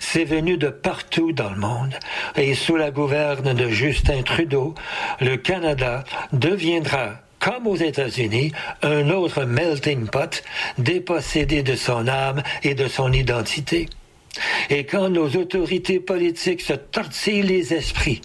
C'est 0.00 0.24
venu 0.24 0.56
de 0.56 0.68
partout 0.68 1.32
dans 1.32 1.50
le 1.50 1.56
monde. 1.56 1.94
Et 2.36 2.54
sous 2.54 2.76
la 2.76 2.90
gouverne 2.90 3.54
de 3.54 3.68
Justin 3.68 4.22
Trudeau, 4.22 4.74
le 5.20 5.36
Canada 5.36 6.04
deviendra, 6.32 7.14
comme 7.38 7.66
aux 7.66 7.76
États-Unis, 7.76 8.52
un 8.82 9.10
autre 9.10 9.44
melting 9.44 10.06
pot 10.06 10.42
dépossédé 10.78 11.62
de 11.62 11.74
son 11.74 12.06
âme 12.08 12.42
et 12.62 12.74
de 12.74 12.86
son 12.86 13.12
identité. 13.12 13.88
Et 14.70 14.84
quand 14.84 15.08
nos 15.08 15.28
autorités 15.28 16.00
politiques 16.00 16.62
se 16.62 16.72
tortillent 16.74 17.42
les 17.42 17.74
esprits 17.74 18.20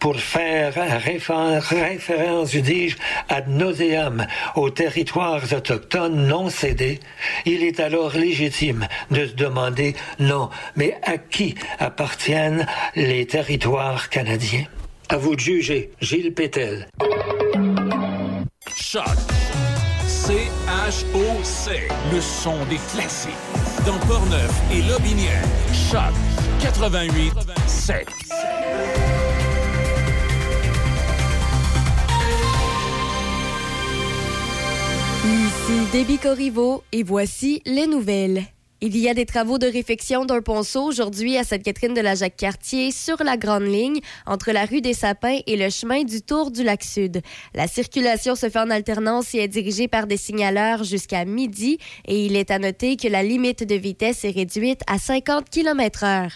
pour 0.00 0.16
faire 0.18 0.74
réfé- 0.74 1.58
référence, 1.60 2.52
je 2.52 2.60
dis, 2.60 2.94
ad 3.28 3.48
nauseam 3.48 4.26
aux 4.56 4.70
territoires 4.70 5.42
autochtones 5.52 6.26
non 6.26 6.50
cédés, 6.50 7.00
il 7.46 7.62
est 7.62 7.80
alors 7.80 8.12
légitime 8.16 8.86
de 9.10 9.26
se 9.26 9.34
demander, 9.34 9.94
non, 10.18 10.50
mais 10.76 10.96
à 11.02 11.18
qui 11.18 11.54
appartiennent 11.78 12.66
les 12.96 13.26
territoires 13.26 14.08
canadiens? 14.10 14.64
À 15.08 15.16
vous 15.16 15.34
de 15.34 15.40
juger, 15.40 15.90
Gilles 16.00 16.32
Pétel. 16.32 16.88
Choc. 18.74 19.04
C-H-O-C. 20.74 21.88
Le 22.12 22.20
son 22.20 22.64
des 22.66 22.78
classiques. 22.92 23.30
Dans 23.86 23.98
Portneuf 24.06 24.50
et 24.72 24.82
Lobinière. 24.82 25.44
Choc 25.72 26.12
88 26.60 27.32
7. 27.66 28.08
Ici 35.24 35.86
Déby 35.92 36.18
Corriveau 36.18 36.82
et 36.92 37.02
voici 37.02 37.62
les 37.66 37.86
nouvelles. 37.86 38.42
Il 38.86 38.98
y 38.98 39.08
a 39.08 39.14
des 39.14 39.24
travaux 39.24 39.56
de 39.56 39.66
réfection 39.66 40.26
d'un 40.26 40.42
ponceau 40.42 40.82
aujourd'hui 40.82 41.38
à 41.38 41.44
Sainte-Catherine 41.44 41.94
de 41.94 42.02
la 42.02 42.16
Jacques-Cartier 42.16 42.90
sur 42.90 43.24
la 43.24 43.38
Grande 43.38 43.64
Ligne 43.64 44.00
entre 44.26 44.52
la 44.52 44.66
rue 44.66 44.82
des 44.82 44.92
Sapins 44.92 45.38
et 45.46 45.56
le 45.56 45.70
chemin 45.70 46.04
du 46.04 46.20
Tour 46.20 46.50
du 46.50 46.62
Lac 46.62 46.84
Sud. 46.84 47.22
La 47.54 47.66
circulation 47.66 48.34
se 48.34 48.50
fait 48.50 48.58
en 48.58 48.68
alternance 48.68 49.34
et 49.34 49.38
est 49.38 49.48
dirigée 49.48 49.88
par 49.88 50.06
des 50.06 50.18
signaleurs 50.18 50.84
jusqu'à 50.84 51.24
midi 51.24 51.78
et 52.06 52.26
il 52.26 52.36
est 52.36 52.50
à 52.50 52.58
noter 52.58 52.98
que 52.98 53.08
la 53.08 53.22
limite 53.22 53.66
de 53.66 53.74
vitesse 53.74 54.22
est 54.26 54.32
réduite 54.32 54.82
à 54.86 54.98
50 54.98 55.48
km 55.48 56.04
heure. 56.04 56.32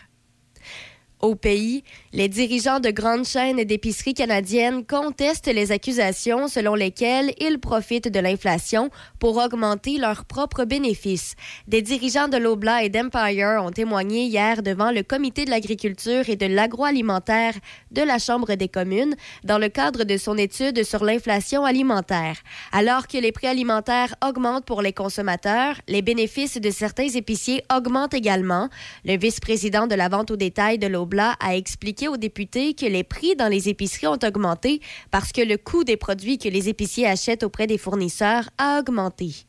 Au 1.21 1.35
pays, 1.35 1.85
les 2.15 2.29
dirigeants 2.29 2.81
de 2.81 2.89
grandes 2.89 3.27
chaînes 3.27 3.63
d'épiceries 3.65 4.15
canadiennes 4.15 4.83
contestent 4.87 5.53
les 5.53 5.73
accusations 5.73 6.49
selon 6.49 6.75
lesquelles 6.75 7.35
ils 7.39 7.59
profitent 7.59 8.09
de 8.09 8.19
l'inflation 8.19 8.89
pour 9.19 9.37
augmenter 9.37 9.99
leurs 9.99 10.25
propres 10.25 10.65
bénéfices. 10.65 11.35
Des 11.67 11.83
dirigeants 11.83 12.29
de 12.29 12.39
Lobla 12.39 12.83
et 12.83 12.89
d'Empire 12.89 13.63
ont 13.63 13.71
témoigné 13.71 14.25
hier 14.25 14.63
devant 14.63 14.91
le 14.91 15.03
Comité 15.03 15.45
de 15.45 15.51
l'agriculture 15.51 16.31
et 16.31 16.37
de 16.37 16.47
l'agroalimentaire 16.47 17.53
de 17.91 18.01
la 18.01 18.19
Chambre 18.19 18.55
des 18.55 18.69
communes 18.69 19.15
dans 19.45 19.59
le 19.59 19.69
cadre 19.69 20.05
de 20.05 20.17
son 20.17 20.39
étude 20.39 20.85
sur 20.85 21.05
l'inflation 21.05 21.67
alimentaire. 21.67 22.39
Alors 22.73 23.07
que 23.07 23.19
les 23.19 23.33
prix 23.33 23.49
alimentaires 23.49 24.15
augmentent 24.27 24.65
pour 24.65 24.81
les 24.81 24.95
consommateurs, 24.95 25.75
les 25.89 26.01
bénéfices 26.01 26.59
de 26.59 26.71
certains 26.71 27.09
épiciers 27.09 27.65
augmentent 27.71 28.15
également. 28.15 28.71
Le 29.05 29.19
vice-président 29.19 29.87
de 29.87 29.95
la 29.95 30.09
vente 30.09 30.31
au 30.31 30.37
détail 30.37 30.79
de 30.79 30.87
Lobla 30.87 31.37
a 31.41 31.55
expliqué 31.55 31.98
aux 32.07 32.17
députés 32.17 32.75
que 32.75 32.87
les 32.87 33.03
prix 33.03 33.35
dans 33.35 33.49
les 33.49 33.69
épiceries 33.69 34.07
ont 34.07 34.19
augmenté 34.23 34.81
parce 35.11 35.33
que 35.33 35.41
le 35.41 35.57
coût 35.57 35.83
des 35.83 35.97
produits 35.97 36.39
que 36.39 36.49
les 36.49 36.69
épiciers 36.69 37.07
achètent 37.07 37.43
auprès 37.43 37.67
des 37.67 37.79
fournisseurs 37.79 38.51
a 38.59 38.79
augmenté. 38.79 39.48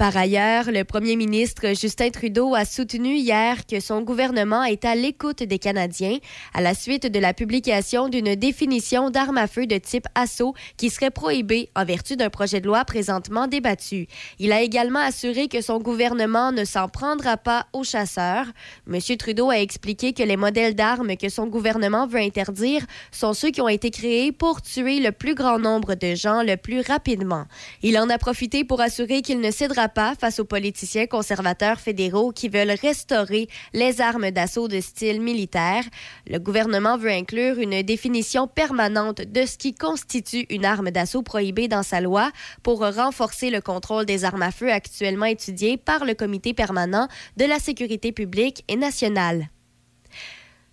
Par 0.00 0.16
ailleurs, 0.16 0.70
le 0.70 0.84
premier 0.84 1.14
ministre 1.14 1.74
Justin 1.78 2.08
Trudeau 2.08 2.54
a 2.54 2.64
soutenu 2.64 3.16
hier 3.16 3.66
que 3.66 3.80
son 3.80 4.00
gouvernement 4.00 4.64
est 4.64 4.86
à 4.86 4.94
l'écoute 4.94 5.42
des 5.42 5.58
Canadiens 5.58 6.16
à 6.54 6.62
la 6.62 6.72
suite 6.72 7.06
de 7.06 7.18
la 7.18 7.34
publication 7.34 8.08
d'une 8.08 8.34
définition 8.34 9.10
d'arme 9.10 9.36
à 9.36 9.46
feu 9.46 9.66
de 9.66 9.76
type 9.76 10.06
assaut 10.14 10.54
qui 10.78 10.88
serait 10.88 11.10
prohibée 11.10 11.68
en 11.76 11.84
vertu 11.84 12.16
d'un 12.16 12.30
projet 12.30 12.62
de 12.62 12.66
loi 12.66 12.86
présentement 12.86 13.46
débattu. 13.46 14.06
Il 14.38 14.52
a 14.52 14.62
également 14.62 15.00
assuré 15.00 15.48
que 15.48 15.60
son 15.60 15.78
gouvernement 15.78 16.50
ne 16.50 16.64
s'en 16.64 16.88
prendra 16.88 17.36
pas 17.36 17.66
aux 17.74 17.84
chasseurs. 17.84 18.46
M. 18.90 19.00
Trudeau 19.18 19.50
a 19.50 19.58
expliqué 19.58 20.14
que 20.14 20.22
les 20.22 20.38
modèles 20.38 20.74
d'armes 20.74 21.14
que 21.18 21.28
son 21.28 21.46
gouvernement 21.46 22.06
veut 22.06 22.20
interdire 22.20 22.86
sont 23.12 23.34
ceux 23.34 23.50
qui 23.50 23.60
ont 23.60 23.68
été 23.68 23.90
créés 23.90 24.32
pour 24.32 24.62
tuer 24.62 24.98
le 24.98 25.12
plus 25.12 25.34
grand 25.34 25.58
nombre 25.58 25.94
de 25.94 26.14
gens 26.14 26.42
le 26.42 26.56
plus 26.56 26.80
rapidement. 26.80 27.44
Il 27.82 27.98
en 27.98 28.08
a 28.08 28.16
profité 28.16 28.64
pour 28.64 28.80
assurer 28.80 29.20
qu'il 29.20 29.40
ne 29.40 29.50
cédera 29.50 29.89
pas 29.90 30.14
face 30.14 30.40
aux 30.40 30.44
politiciens 30.44 31.06
conservateurs 31.06 31.78
fédéraux 31.78 32.32
qui 32.32 32.48
veulent 32.48 32.76
restaurer 32.80 33.48
les 33.74 34.00
armes 34.00 34.30
d'assaut 34.30 34.68
de 34.68 34.80
style 34.80 35.20
militaire. 35.20 35.84
Le 36.26 36.38
gouvernement 36.38 36.96
veut 36.96 37.10
inclure 37.10 37.58
une 37.58 37.82
définition 37.82 38.48
permanente 38.48 39.20
de 39.20 39.44
ce 39.44 39.58
qui 39.58 39.74
constitue 39.74 40.46
une 40.48 40.64
arme 40.64 40.90
d'assaut 40.90 41.22
prohibée 41.22 41.68
dans 41.68 41.82
sa 41.82 42.00
loi 42.00 42.30
pour 42.62 42.80
renforcer 42.80 43.50
le 43.50 43.60
contrôle 43.60 44.06
des 44.06 44.24
armes 44.24 44.42
à 44.42 44.50
feu 44.50 44.72
actuellement 44.72 45.26
étudié 45.26 45.76
par 45.76 46.04
le 46.04 46.14
Comité 46.14 46.54
permanent 46.54 47.08
de 47.36 47.44
la 47.44 47.58
sécurité 47.58 48.12
publique 48.12 48.64
et 48.68 48.76
nationale. 48.76 49.50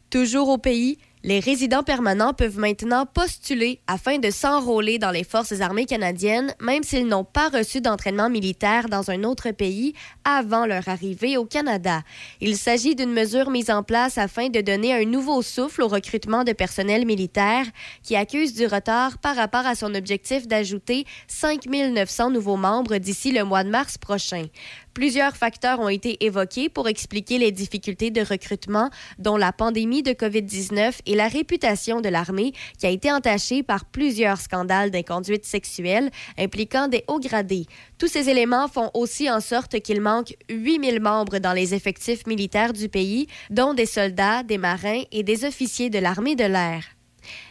Toujours 0.10 0.48
au 0.48 0.58
pays, 0.58 0.98
les 1.28 1.42
résidents 1.42 1.84
permanents 1.84 2.34
peuvent 2.34 2.58
maintenant 2.58 3.06
postuler 3.06 3.82
afin 3.86 4.18
de 4.18 4.32
s'enrôler 4.32 4.98
dans 4.98 5.12
les 5.12 5.26
forces 5.26 5.60
armées 5.60 5.86
canadiennes, 5.86 6.54
même 6.62 6.84
s'ils 6.84 7.06
n'ont 7.06 7.26
pas 7.26 7.50
reçu 7.50 7.82
d'entraînement 7.82 8.30
militaire 8.30 8.88
dans 8.88 9.12
un 9.12 9.26
autre 9.26 9.52
pays 9.52 9.94
avant 10.24 10.66
leur 10.66 10.88
arrivée 10.88 11.36
au 11.36 11.44
Canada. 11.44 12.04
Il 12.40 12.56
s'agit 12.56 12.96
d'une 12.96 13.12
mesure 13.12 13.50
mise 13.50 13.70
en 13.70 13.84
place 13.84 14.18
afin 14.18 14.48
de 14.48 14.62
donner 14.62 14.94
un 14.94 15.04
nouveau 15.04 15.42
souffle 15.42 15.82
au 15.82 15.90
recrutement 15.90 16.46
de 16.46 16.54
personnel 16.54 17.06
militaire 17.06 17.66
qui 18.04 18.16
accuse 18.16 18.54
du 18.54 18.66
retard 18.66 19.18
par 19.18 19.36
rapport 19.36 19.68
à 19.68 19.76
son 19.76 19.96
objectif 19.96 20.48
d'ajouter 20.48 21.04
5 21.28 21.66
900 21.66 22.30
nouveaux 22.30 22.56
membres 22.56 23.00
d'ici 23.00 23.34
le 23.34 23.44
mois 23.44 23.66
de 23.66 23.70
mars 23.70 23.98
prochain. 23.98 24.46
Plusieurs 24.98 25.38
facteurs 25.38 25.80
ont 25.80 25.90
été 25.90 26.26
évoqués 26.26 26.70
pour 26.70 26.88
expliquer 26.88 27.38
les 27.38 27.52
difficultés 27.52 28.10
de 28.10 28.22
recrutement, 28.22 28.90
dont 29.20 29.38
la 29.38 29.54
pandémie 29.54 30.02
de 30.02 30.10
COVID-19 30.10 31.02
et 31.06 31.14
la 31.14 31.28
réputation 31.28 32.02
de 32.02 32.10
l'armée 32.10 32.54
qui 32.80 32.88
a 32.88 32.90
été 32.90 33.12
entachée 33.12 33.62
par 33.62 33.86
plusieurs 33.86 34.42
scandales 34.42 34.90
d'inconduite 34.90 35.46
sexuelle 35.46 36.10
impliquant 36.40 36.88
des 36.88 37.04
hauts 37.08 37.20
gradés. 37.20 37.68
Tous 38.00 38.08
ces 38.08 38.28
éléments 38.28 38.68
font 38.68 38.90
aussi 38.96 39.30
en 39.30 39.40
sorte 39.40 39.82
qu'il 39.82 40.02
manque 40.02 40.36
8000 40.50 41.00
membres 41.00 41.38
dans 41.38 41.54
les 41.54 41.76
effectifs 41.76 42.26
militaires 42.26 42.74
du 42.74 42.90
pays, 42.90 43.28
dont 43.52 43.76
des 43.76 43.86
soldats, 43.86 44.42
des 44.42 44.58
marins 44.58 45.04
et 45.12 45.22
des 45.22 45.46
officiers 45.46 45.92
de 45.92 46.00
l'armée 46.00 46.36
de 46.36 46.46
l'air. 46.46 46.84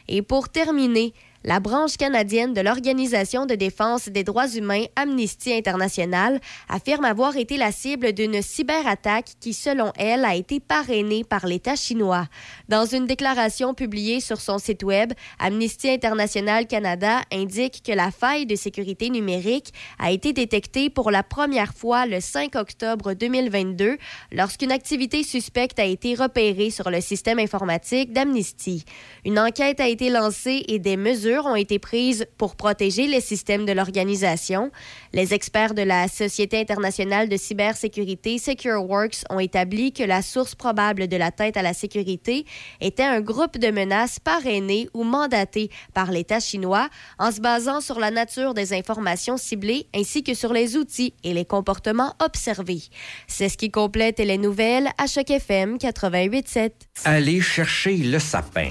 Et 0.08 0.20
pour 0.20 0.48
terminer, 0.48 1.14
la 1.46 1.60
branche 1.60 1.96
canadienne 1.96 2.54
de 2.54 2.60
l'Organisation 2.60 3.46
de 3.46 3.54
défense 3.54 4.08
des 4.08 4.24
droits 4.24 4.48
humains 4.48 4.86
Amnesty 4.96 5.52
International 5.52 6.40
affirme 6.68 7.04
avoir 7.04 7.36
été 7.36 7.56
la 7.56 7.70
cible 7.70 8.12
d'une 8.12 8.42
cyberattaque 8.42 9.30
qui, 9.38 9.54
selon 9.54 9.92
elle, 9.96 10.24
a 10.24 10.34
été 10.34 10.58
parrainée 10.58 11.22
par 11.22 11.46
l'État 11.46 11.76
chinois. 11.76 12.26
Dans 12.68 12.84
une 12.84 13.06
déclaration 13.06 13.74
publiée 13.74 14.18
sur 14.18 14.40
son 14.40 14.58
site 14.58 14.82
web, 14.82 15.12
Amnesty 15.38 15.88
International 15.88 16.66
Canada 16.66 17.20
indique 17.32 17.80
que 17.86 17.92
la 17.92 18.10
faille 18.10 18.46
de 18.46 18.56
sécurité 18.56 19.08
numérique 19.08 19.72
a 20.00 20.10
été 20.10 20.32
détectée 20.32 20.90
pour 20.90 21.12
la 21.12 21.22
première 21.22 21.74
fois 21.74 22.06
le 22.06 22.20
5 22.20 22.56
octobre 22.56 23.14
2022 23.14 23.98
lorsqu'une 24.32 24.72
activité 24.72 25.22
suspecte 25.22 25.78
a 25.78 25.84
été 25.84 26.16
repérée 26.16 26.70
sur 26.70 26.90
le 26.90 27.00
système 27.00 27.38
informatique 27.38 28.12
d'Amnesty. 28.12 28.84
Une 29.24 29.38
enquête 29.38 29.78
a 29.78 29.86
été 29.86 30.10
lancée 30.10 30.64
et 30.66 30.80
des 30.80 30.96
mesures 30.96 31.35
ont 31.44 31.56
été 31.56 31.78
prises 31.78 32.26
pour 32.38 32.56
protéger 32.56 33.06
les 33.06 33.20
systèmes 33.20 33.66
de 33.66 33.72
l'organisation. 33.72 34.70
Les 35.12 35.34
experts 35.34 35.74
de 35.74 35.82
la 35.82 36.08
Société 36.08 36.58
internationale 36.58 37.28
de 37.28 37.36
cybersécurité 37.36 38.38
SecureWorks 38.38 39.24
ont 39.28 39.40
établi 39.40 39.92
que 39.92 40.02
la 40.02 40.22
source 40.22 40.54
probable 40.54 41.08
de 41.08 41.16
l'atteinte 41.18 41.58
à 41.58 41.62
la 41.62 41.74
sécurité 41.74 42.46
était 42.80 43.02
un 43.02 43.20
groupe 43.20 43.58
de 43.58 43.70
menaces 43.70 44.18
parrainé 44.18 44.88
ou 44.94 45.04
mandaté 45.04 45.70
par 45.92 46.10
l'État 46.10 46.40
chinois 46.40 46.88
en 47.18 47.30
se 47.30 47.40
basant 47.40 47.80
sur 47.80 47.98
la 47.98 48.10
nature 48.10 48.54
des 48.54 48.72
informations 48.72 49.36
ciblées 49.36 49.86
ainsi 49.94 50.22
que 50.22 50.32
sur 50.32 50.52
les 50.52 50.76
outils 50.76 51.12
et 51.24 51.34
les 51.34 51.44
comportements 51.44 52.14
observés. 52.24 52.82
C'est 53.26 53.48
ce 53.48 53.58
qui 53.58 53.70
complète 53.70 54.18
les 54.18 54.38
nouvelles 54.38 54.88
à 54.96 55.06
Choc 55.06 55.30
FM 55.30 55.76
88.7. 55.76 56.70
Aller 57.04 57.40
chercher 57.40 57.96
le 57.96 58.18
sapin. 58.18 58.70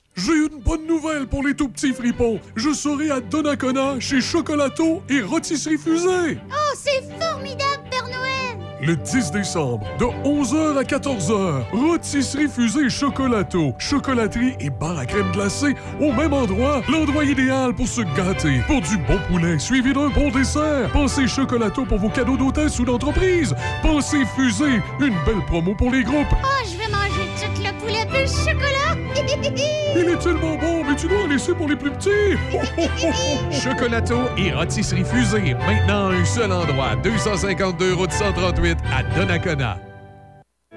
J'ai 0.15 0.33
une 0.33 0.61
bonne 0.61 0.85
nouvelle 0.87 1.25
pour 1.25 1.41
les 1.41 1.53
tout 1.53 1.69
petits 1.69 1.93
fripons. 1.93 2.39
Je 2.57 2.73
serai 2.73 3.11
à 3.11 3.21
Donnacona 3.21 3.97
chez 3.99 4.19
Chocolato 4.19 5.01
et 5.09 5.21
Rôtisserie 5.21 5.77
Fusée. 5.77 6.37
Oh, 6.49 6.75
c'est 6.75 7.01
formidable, 7.17 7.83
Père 7.89 8.03
Noël! 8.07 8.57
Le 8.81 8.97
10 8.97 9.31
décembre, 9.31 9.85
de 9.99 10.05
11h 10.27 10.77
à 10.77 10.83
14h, 10.83 11.61
Rôtisserie 11.71 12.49
Fusée 12.49 12.89
Chocolato, 12.89 13.73
chocolaterie 13.77 14.55
et 14.59 14.69
bar 14.69 14.97
à 14.97 15.05
crème 15.05 15.31
glacée 15.31 15.75
au 16.01 16.11
même 16.11 16.33
endroit, 16.33 16.81
l'endroit 16.89 17.23
idéal 17.23 17.73
pour 17.73 17.87
se 17.87 18.01
gâter. 18.01 18.61
Pour 18.67 18.81
du 18.81 18.97
bon 18.97 19.19
poulet 19.29 19.59
suivi 19.59 19.93
d'un 19.93 20.09
bon 20.09 20.29
dessert. 20.29 20.91
Pensez 20.91 21.27
Chocolato 21.27 21.85
pour 21.85 21.99
vos 21.99 22.09
cadeaux 22.09 22.37
d'hôtesse 22.37 22.79
ou 22.79 22.85
d'entreprise. 22.85 23.55
Pensez 23.81 24.25
Fusée, 24.35 24.81
une 24.99 25.15
belle 25.25 25.45
promo 25.47 25.73
pour 25.73 25.91
les 25.91 26.03
groupes. 26.03 26.33
Oh, 26.33 26.65
je 26.65 26.77
vais 26.77 26.89
manger 26.89 27.20
chocolat! 28.27 28.97
Il 29.95 30.09
est 30.09 30.17
tellement 30.17 30.55
bon, 30.55 30.83
mais 30.83 30.95
tu 30.95 31.07
dois 31.07 31.23
en 31.23 31.27
laisser 31.27 31.53
pour 31.53 31.67
les 31.67 31.75
plus 31.75 31.91
petits. 31.91 32.37
Chocolato 33.51 34.17
et 34.37 34.51
rôtisserie 34.51 35.03
fusée. 35.03 35.55
Maintenant, 35.65 36.11
un 36.11 36.25
seul 36.25 36.51
endroit. 36.51 36.95
252 37.03 37.93
route 37.93 38.11
138 38.11 38.77
à 38.91 39.03
Donnacona. 39.15 39.77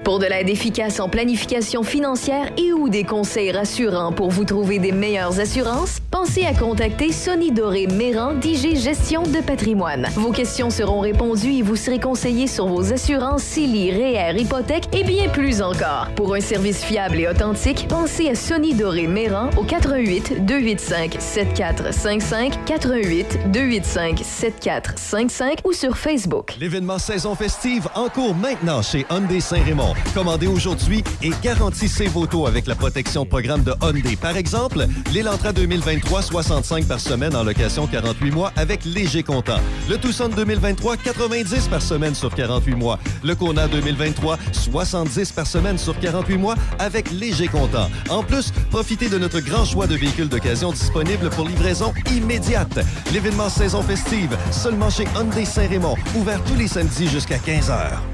Pour 0.03 0.19
de 0.19 0.27
l'aide 0.27 0.51
efficace 0.51 0.99
en 0.99 1.09
planification 1.09 1.85
financière 1.85 2.51
et 2.59 2.73
ou 2.73 2.89
des 2.89 3.05
conseils 3.05 3.53
rassurants 3.53 4.13
pour 4.13 4.29
vous 4.29 4.45
trouver 4.45 4.81
des 4.81 4.91
meilleures 4.91 5.39
assurances, 5.39 5.99
pensez 6.11 6.45
à 6.45 6.53
contacter 6.53 7.13
Sonny 7.13 7.53
Doré 7.53 7.87
Méran 7.87 8.35
d'IG 8.35 8.77
Gestion 8.77 9.23
de 9.23 9.41
patrimoine. 9.41 10.09
Vos 10.17 10.33
questions 10.33 10.71
seront 10.71 10.99
répondues 10.99 11.55
et 11.55 11.63
vous 11.63 11.77
serez 11.77 12.01
conseillé 12.01 12.49
sur 12.49 12.67
vos 12.67 12.93
assurances 12.93 13.45
CELI, 13.45 13.93
REER, 13.93 14.39
hypothèque 14.39 14.89
et 14.93 15.05
bien 15.05 15.29
plus 15.29 15.63
encore. 15.63 16.09
Pour 16.17 16.35
un 16.35 16.41
service 16.41 16.83
fiable 16.85 17.21
et 17.21 17.29
authentique, 17.29 17.87
pensez 17.89 18.29
à 18.29 18.35
Sonny 18.35 18.75
Doré 18.75 19.07
Méran 19.07 19.51
au 19.57 19.63
88 19.63 20.45
285 20.45 21.17
7455 21.21 22.65
88 22.67 23.39
285 23.53 24.21
7455 24.23 25.59
ou 25.65 25.73
sur 25.73 25.97
Facebook. 25.97 26.57
L'événement 26.59 26.99
saison 26.99 27.37
festive 27.37 27.89
en 27.95 28.09
cours 28.09 28.35
maintenant 28.35 28.83
chez 28.83 29.07
Saint-Raymond. 29.41 29.84
Commandez 30.15 30.47
aujourd'hui 30.47 31.03
et 31.23 31.31
garantissez 31.43 32.07
vos 32.07 32.27
taux 32.27 32.47
avec 32.47 32.67
la 32.67 32.75
protection 32.75 33.27
programme 33.27 33.63
de 33.63 33.75
Hyundai. 33.83 34.17
Par 34.17 34.37
exemple, 34.37 34.87
l'Elantra 35.13 35.53
2023, 35.53 36.23
65 36.23 36.87
par 36.87 37.01
semaine 37.01 37.35
en 37.37 37.45
location 37.45 37.87
48 37.87 38.31
mois 38.31 38.53
avec 38.57 38.85
léger 38.85 39.23
comptant. 39.23 39.59
Le 39.89 39.99
Tucson 39.99 40.29
2023, 40.29 40.97
90 40.97 41.69
par 41.69 41.83
semaine 41.83 42.15
sur 42.15 42.35
48 42.35 42.75
mois. 42.75 42.99
Le 43.23 43.35
Kona 43.35 43.69
2023, 43.69 44.39
70 44.53 45.33
par 45.33 45.47
semaine 45.47 45.79
sur 45.79 45.99
48 45.99 46.37
mois 46.39 46.55
avec 46.79 47.11
léger 47.11 47.49
comptant. 47.49 47.91
En 48.09 48.23
plus, 48.23 48.53
profitez 48.71 49.09
de 49.09 49.19
notre 49.19 49.41
grand 49.41 49.65
choix 49.65 49.87
de 49.87 49.97
véhicules 49.97 50.29
d'occasion 50.29 50.73
disponibles 50.73 51.31
pour 51.31 51.47
livraison 51.47 51.93
immédiate. 52.11 52.79
L'événement 53.13 53.49
saison 53.49 53.83
festive, 53.83 54.37
seulement 54.51 54.91
chez 54.91 55.05
Hyundai 55.17 55.45
Saint-Raymond, 55.45 55.97
ouvert 56.17 56.43
tous 56.45 56.55
les 56.55 56.69
samedis 56.69 57.09
jusqu'à 57.09 57.39
15 57.39 57.71
heures. 57.71 58.14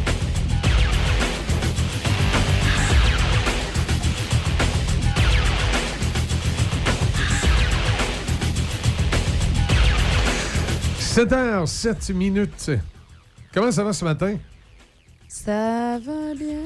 7h07 11.25 12.13
minutes. 12.13 12.71
Comment 13.53 13.71
ça 13.71 13.83
va 13.83 13.93
ce 13.93 14.03
matin? 14.03 14.37
Ça 15.27 15.99
va 16.03 16.33
bien. 16.35 16.57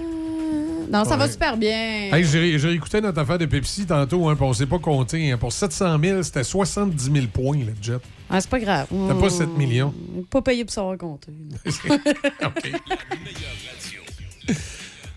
Non, 0.92 1.04
ça 1.04 1.18
va 1.18 1.28
super 1.30 1.58
bien. 1.58 2.10
Hey, 2.14 2.24
J'ai 2.24 2.58
j'ai 2.58 2.72
écouté 2.72 3.02
notre 3.02 3.20
affaire 3.20 3.38
de 3.38 3.46
Pepsi 3.46 3.86
tantôt, 3.86 4.30
hein, 4.30 4.38
on 4.40 4.54
s'est 4.54 4.66
pas 4.66 4.80
compté. 4.80 5.30
hein. 5.32 5.38
Pour 5.38 5.52
700 5.52 6.00
000, 6.02 6.24
c'était 6.24 6.44
70 6.46 7.04
000 7.12 7.28
points, 7.34 7.58
le 7.58 7.74
jet. 7.82 8.00
Ah, 8.30 8.40
c'est 8.40 8.50
pas 8.50 8.60
grave. 8.60 8.88
T'as 8.90 9.16
pas 9.16 9.30
7 9.30 9.50
millions. 9.58 9.94
Pas 10.30 10.42
payé 10.42 10.64
pour 10.64 10.74
savoir 10.74 10.98
compter. 10.98 11.32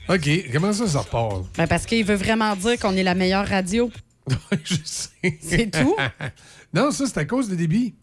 OK, 0.08 0.28
comment 0.52 0.72
ça, 0.72 0.86
ça 0.88 1.00
repart? 1.00 1.44
Ben, 1.56 1.66
parce 1.68 1.86
qu'il 1.86 2.04
veut 2.04 2.14
vraiment 2.16 2.56
dire 2.56 2.78
qu'on 2.78 2.96
est 2.96 3.02
la 3.04 3.14
meilleure 3.14 3.46
radio. 3.46 3.90
Je 4.64 4.74
sais. 4.84 5.38
C'est 5.40 5.70
tout? 5.70 5.96
non, 6.74 6.90
ça, 6.90 7.06
c'est 7.06 7.18
à 7.18 7.24
cause 7.24 7.48
des 7.48 7.56
débits. 7.56 7.94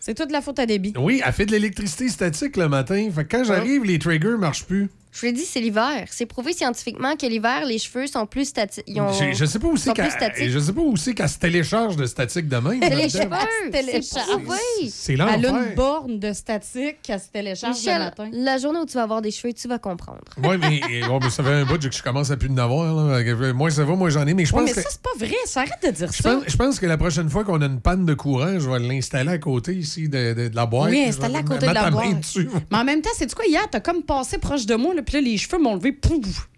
C'est 0.00 0.14
toute 0.14 0.30
la 0.32 0.40
faute 0.40 0.58
à 0.58 0.66
débit. 0.66 0.94
Oui, 0.98 1.20
elle 1.24 1.32
fait 1.32 1.46
de 1.46 1.52
l'électricité 1.52 2.08
statique 2.08 2.56
le 2.56 2.68
matin. 2.68 3.10
Fait 3.14 3.24
que 3.24 3.36
quand 3.36 3.44
j'arrive, 3.44 3.84
les 3.84 3.98
triggers 3.98 4.36
marchent 4.38 4.64
plus. 4.64 4.88
Je 5.10 5.26
l'ai 5.26 5.32
dit, 5.32 5.44
c'est 5.44 5.60
l'hiver. 5.60 6.06
C'est 6.10 6.26
prouvé 6.26 6.52
scientifiquement 6.52 7.16
que 7.16 7.26
l'hiver, 7.26 7.64
les 7.64 7.78
cheveux 7.78 8.06
sont 8.06 8.26
plus 8.26 8.44
statiques. 8.44 8.84
Je, 8.86 9.32
je 9.34 9.44
sais 9.46 9.58
pas 9.58 9.68
qu'elle 9.94 10.10
statiques. 10.10 10.50
je 10.50 10.58
sais 10.58 10.72
pas 10.72 10.82
qu'elle 11.14 11.28
se 11.28 11.38
télécharge 11.38 11.96
de 11.96 12.06
statique 12.06 12.46
de 12.48 12.56
même. 12.56 12.80
Les 12.80 12.88
là-dedans. 12.90 13.08
cheveux, 13.08 14.88
c'est 14.90 15.14
Elle 15.14 15.20
a 15.28 15.36
une 15.38 15.74
borne 15.74 16.18
de 16.18 16.32
statique 16.32 16.98
qui 17.02 17.12
se 17.12 17.28
télécharge 17.32 17.74
le 17.76 17.78
Michel, 17.80 17.98
matin. 17.98 18.28
la 18.32 18.58
journée 18.58 18.78
où 18.80 18.86
tu 18.86 18.94
vas 18.94 19.02
avoir 19.02 19.22
des 19.22 19.30
cheveux, 19.30 19.52
tu 19.52 19.66
vas 19.68 19.78
comprendre. 19.78 20.20
Oui, 20.42 20.56
mais, 20.58 20.80
bon, 21.08 21.18
mais 21.22 21.30
ça 21.30 21.42
fait 21.42 21.50
un 21.52 21.64
bout 21.64 21.78
que 21.78 21.90
je 21.94 22.02
commence 22.02 22.30
à 22.30 22.36
plus 22.36 22.50
en 22.50 22.58
avoir. 22.58 22.94
là. 22.94 23.52
Moi, 23.54 23.70
ça 23.70 23.84
va, 23.84 23.94
moi, 23.94 24.10
j'en 24.10 24.26
ai. 24.26 24.34
Mais 24.34 24.44
je 24.44 24.52
Ouais, 24.52 24.60
pense 24.60 24.70
mais 24.70 24.74
que. 24.74 24.82
ça, 24.82 24.88
c'est 24.90 25.02
pas 25.02 25.10
vrai. 25.18 25.34
Ça 25.46 25.60
arrête 25.60 25.82
de 25.84 25.90
dire 25.90 26.12
Je 26.12 26.22
ça. 26.22 26.34
pense, 26.34 26.44
je 26.46 26.56
pense 26.56 26.78
que 26.80 26.86
la 26.86 26.96
prochaine 26.98 27.28
fois 27.30 27.44
qu'on 27.44 27.60
a 27.62 27.66
une 27.66 27.80
panne 27.80 28.04
de 28.06 28.14
courant, 28.14 28.58
je 28.58 28.68
vais 28.68 28.78
l'installer 28.78 29.30
à 29.32 29.38
côté 29.38 29.74
ici 29.74 30.08
de, 30.08 30.34
de- 30.34 30.48
de 30.48 30.56
la 30.56 30.66
boîte. 30.66 30.90
Oui, 30.90 31.04
installé 31.08 31.36
à 31.36 31.42
côté 31.42 31.66
de 31.66 31.72
la 31.72 31.90
boîte. 31.90 32.20
dessus. 32.20 32.48
Mais 32.70 32.78
en 32.78 32.84
même 32.84 33.00
temps, 33.02 33.10
c'est 33.16 33.32
quoi 33.34 33.46
hier? 33.46 33.62
T'as 33.70 33.80
comme 33.80 34.02
passé 34.02 34.38
proche 34.38 34.66
de 34.66 34.74
moi, 34.74 34.94
là, 34.98 35.02
puis 35.02 35.14
là, 35.14 35.20
les 35.20 35.36
cheveux 35.38 35.58
m'ont 35.58 35.74
levé. 35.76 35.92
Pouf! 35.92 36.48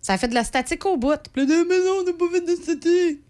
Ça 0.00 0.14
a 0.14 0.18
fait 0.18 0.28
de 0.28 0.34
la 0.34 0.44
statique 0.44 0.84
au 0.86 0.96
bout. 0.96 1.18
Puis 1.32 1.46
là, 1.46 1.64
mais 1.68 1.78
non, 1.84 1.98
on 2.00 2.04
n'a 2.04 2.12
pas 2.12 2.28
fait 2.32 2.40
de 2.40 2.54
statique. 2.62 3.20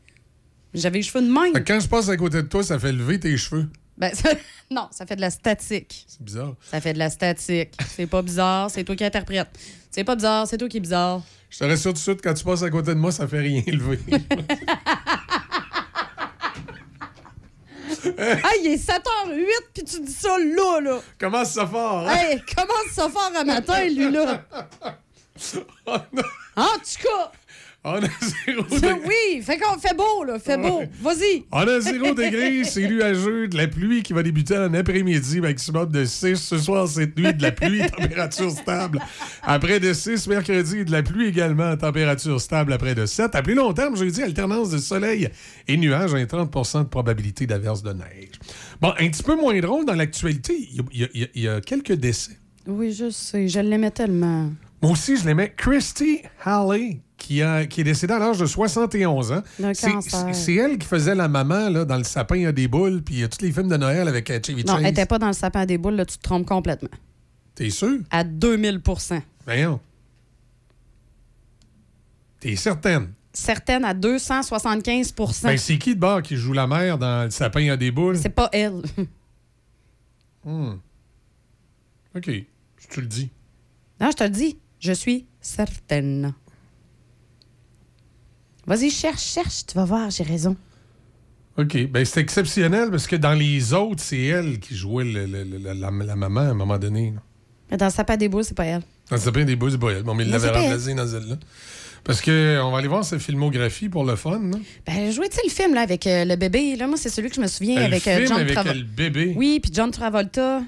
J'avais 0.72 0.98
les 0.98 1.02
cheveux 1.02 1.24
de 1.27 1.32
même. 1.32 1.64
Quand 1.64 1.81
je 1.81 1.89
passe 1.89 2.09
à 2.09 2.16
côté 2.16 2.36
de 2.43 2.47
toi, 2.48 2.62
ça 2.62 2.78
fait 2.78 2.93
lever 2.93 3.18
tes 3.18 3.36
cheveux. 3.36 3.66
Ben, 3.98 4.14
ça- 4.14 4.31
non, 4.70 4.86
ça 4.93 5.05
fait 5.05 5.16
de 5.16 5.20
la 5.20 5.31
statique. 5.31 6.05
C'est 6.06 6.22
bizarre. 6.22 6.55
Ça 6.70 6.81
fait 6.81 6.93
de 6.93 6.98
la 6.98 7.10
statique. 7.10 7.70
C'est 7.89 8.06
pas 8.06 8.22
bizarre, 8.22 8.70
c'est 8.70 8.85
toi 8.85 8.94
qui 8.94 9.05
interprète. 9.05 9.48
C'est 9.90 10.05
pas 10.05 10.14
bizarre, 10.14 10.47
c'est 10.47 10.59
toi 10.59 10.68
qui 10.68 10.77
est 10.77 10.81
bizarre. 10.81 11.22
Je 11.51 11.59
te 11.59 11.64
rassure 11.64 11.90
tout 11.90 11.94
de 11.94 11.98
suite, 11.98 12.20
quand 12.22 12.32
tu 12.35 12.44
passes 12.44 12.62
à 12.62 12.70
côté 12.70 12.94
de 12.94 13.01
moi, 13.01 13.10
ça 13.10 13.27
fait 13.27 13.40
rien 13.40 13.62
lever. 13.66 13.98
Ah, 18.18 18.51
il 18.60 18.66
est 18.72 18.77
7h08, 18.77 19.47
puis 19.74 19.85
tu 19.85 20.01
dis 20.01 20.12
ça 20.12 20.36
là, 20.39 20.81
là. 20.81 20.98
Commence 21.18 21.51
ça 21.52 21.66
fort. 21.66 22.09
hein? 22.09 22.14
Hey, 22.16 22.43
commence 22.56 22.93
ça 22.94 23.09
fort 23.09 23.31
un 23.36 23.44
matin, 23.44 23.85
lui, 23.85 24.10
là? 24.10 24.43
En 26.56 26.64
tout 26.74 27.02
cas. 27.02 27.32
On 27.82 27.94
a 27.94 28.01
zéro 28.47 28.62
degré. 28.65 28.93
Oui, 29.07 29.43
fait 29.43 29.59
qu'on 29.59 29.78
fait 29.78 29.97
beau, 29.97 30.24
là. 30.24 30.39
Fait 30.39 30.59
beau. 30.59 30.82
Vas-y. 31.01 31.44
On 31.51 31.61
a 31.61 31.81
zéro 31.81 32.15
degré, 32.15 32.62
c'est 32.65 32.86
nuageux, 32.86 33.48
de 33.48 33.57
la 33.57 33.69
pluie 33.69 34.02
qui 34.02 34.12
va 34.12 34.23
débuter 34.23 34.59
en 34.59 34.74
après-midi, 34.74 35.40
maximum 35.40 35.90
de 35.90 36.05
6. 36.05 36.36
Ce 36.36 36.59
soir, 36.59 36.86
cette 36.86 37.19
nuit, 37.19 37.32
de 37.32 37.40
la 37.40 37.52
pluie, 37.52 37.81
température 37.98 38.51
stable. 38.51 39.01
Après 39.43 39.81
de 39.81 39.94
6, 39.94 40.27
mercredi, 40.27 40.85
de 40.85 40.93
la 40.93 41.02
pluie 41.02 41.28
également, 41.28 41.74
température 41.74 42.39
stable 42.39 42.74
après 42.74 42.94
de 42.94 43.07
7. 43.07 43.35
À 43.35 43.40
plus 43.43 43.55
long 43.55 43.73
terme, 43.73 43.97
jeudi, 43.97 44.23
alternance 44.23 44.69
de 44.69 44.78
soleil 44.78 45.31
et 45.66 45.77
nuages, 45.78 46.12
et 46.12 46.27
30% 46.27 46.81
de 46.81 46.89
probabilité 46.89 47.47
d'averse 47.47 47.82
de 47.82 47.94
neige. 47.94 48.39
Bon, 48.82 48.93
un 48.98 49.09
petit 49.09 49.23
peu 49.23 49.36
moins 49.36 49.59
drôle 49.59 49.86
dans 49.86 49.94
l'actualité, 49.94 50.55
y 50.55 50.82
y, 50.93 51.05
y 51.15 51.31
il 51.35 51.43
y 51.43 51.48
a 51.48 51.62
quelques 51.62 51.93
décès. 51.93 52.36
Oui, 52.66 52.93
je 52.93 53.09
sais. 53.09 53.48
Je 53.48 53.61
l'aimais 53.61 53.90
tellement. 53.90 54.51
Moi 54.82 54.93
aussi, 54.93 55.16
je 55.16 55.27
l'aimais. 55.27 55.52
Christy 55.57 56.20
Halley, 56.44 57.01
qui, 57.20 57.42
a, 57.42 57.66
qui 57.66 57.82
est 57.82 57.84
décédée 57.84 58.14
à 58.14 58.18
l'âge 58.18 58.38
de 58.38 58.47
71 58.47 59.30
ans. 59.32 59.42
C'est- 60.32 60.55
elle 60.55 60.78
qui 60.78 60.86
faisait 60.86 61.14
la 61.14 61.28
maman 61.28 61.68
là, 61.68 61.84
dans 61.84 61.97
Le 61.98 62.05
sapin 62.05 62.47
a 62.47 62.52
des 62.52 62.66
boules, 62.66 63.02
puis 63.02 63.22
euh, 63.22 63.28
tous 63.28 63.44
les 63.44 63.52
films 63.52 63.68
de 63.68 63.76
Noël 63.76 64.09
avec 64.09 64.28
euh, 64.30 64.40
Chevy 64.44 64.64
Non, 64.64 64.74
Chase. 64.74 64.82
elle 64.84 64.90
était 64.90 65.06
pas 65.06 65.18
dans 65.18 65.26
le 65.28 65.32
sapin 65.34 65.60
à 65.60 65.66
des 65.66 65.78
boules, 65.78 65.94
là, 65.94 66.05
tu 66.06 66.16
te 66.16 66.22
trompes 66.22 66.47
complètement. 66.47 66.88
T'es 67.55 67.70
sûr? 67.70 67.98
À 68.10 68.24
2000% 68.24 69.20
Voyons. 69.44 69.80
T'es 72.40 72.56
certaine? 72.56 73.12
Certaines 73.32 73.84
à 73.84 73.94
275% 73.94 75.42
Ben, 75.44 75.56
c'est 75.59 75.78
qui 75.78 75.94
de 75.94 76.01
bord 76.01 76.22
qui 76.22 76.36
joue 76.36 76.52
la 76.52 76.66
mère 76.66 76.98
dans 76.98 77.24
Le 77.24 77.30
sapin 77.30 77.70
a 77.70 77.76
des 77.76 77.90
boules? 77.90 78.16
C'est 78.18 78.30
pas 78.30 78.48
elle. 78.52 78.82
Hmm. 80.42 80.76
OK. 82.16 82.30
Tu 82.88 83.01
le 83.02 83.06
dis. 83.06 83.28
Non, 84.01 84.10
je 84.10 84.16
te 84.16 84.24
le 84.24 84.30
dis. 84.30 84.59
Je 84.78 84.92
suis 84.92 85.26
certaine. 85.38 86.32
Vas-y, 88.70 88.90
cherche, 88.90 89.22
cherche. 89.22 89.66
Tu 89.66 89.74
vas 89.74 89.84
voir, 89.84 90.10
j'ai 90.10 90.22
raison. 90.24 90.56
OK. 91.59 91.88
Ben, 91.88 92.05
c'est 92.05 92.20
exceptionnel 92.20 92.90
parce 92.90 93.06
que 93.06 93.16
dans 93.16 93.34
les 93.34 93.72
autres, 93.74 94.01
c'est 94.02 94.22
elle 94.22 94.60
qui 94.60 94.74
jouait 94.76 95.05
le- 95.05 95.26
le- 95.26 95.44
le- 95.44 95.59
la, 95.59 95.74
la- 95.74 96.16
maman 96.16 96.40
à 96.40 96.44
un 96.44 96.55
moment 96.55 96.78
donné. 96.78 97.10
là. 97.14 97.20
Mais 97.70 97.76
Dans 97.76 97.90
sapin 97.90 98.16
des 98.16 98.28
boules, 98.28 98.44
c'est 98.44 98.56
pas 98.56 98.64
elle. 98.64 98.82
Dans 99.10 99.16
sapin 99.18 99.44
des 99.44 99.56
boules, 99.56 99.72
c'est 99.72 99.78
pas 99.78 99.90
elle. 99.90 100.05
Bon, 100.05 100.14
mais 100.14 100.24
il 100.24 100.30
l'avait 100.30 100.47
c'est 100.47 100.52
pas 100.52 100.59
elle. 100.60 100.70
remplacé 100.70 100.94
dans 100.94 101.06
celle-là. 101.06 101.36
Parce 102.05 102.20
que 102.22 102.59
on 102.62 102.70
va 102.70 102.78
aller 102.78 102.88
voir 102.88 103.05
sa 103.05 103.18
filmographie 103.18 103.88
pour 103.88 104.05
le 104.05 104.16
fun. 104.16 104.38
là. 104.40 104.59
Ben, 104.86 105.10
jouez-tu 105.12 105.38
le 105.44 105.51
film 105.51 105.74
là, 105.74 105.82
avec 105.82 106.06
euh, 106.06 106.24
le 106.24 106.36
bébé? 106.36 106.76
Là, 106.76 106.86
moi, 106.86 106.97
c'est 106.97 107.10
celui 107.10 107.28
que 107.28 107.34
je 107.36 107.40
me 107.42 107.47
souviens 107.48 107.82
avec 107.82 108.06
euh, 108.06 108.16
film 108.16 108.28
John 108.28 108.38
avec 108.38 108.52
Travolta. 108.55 108.78
le 108.78 108.84
bébé? 108.84 109.34
Oui, 109.36 109.60
puis 109.60 109.70
John 109.74 109.90
Travolta. 109.90 110.62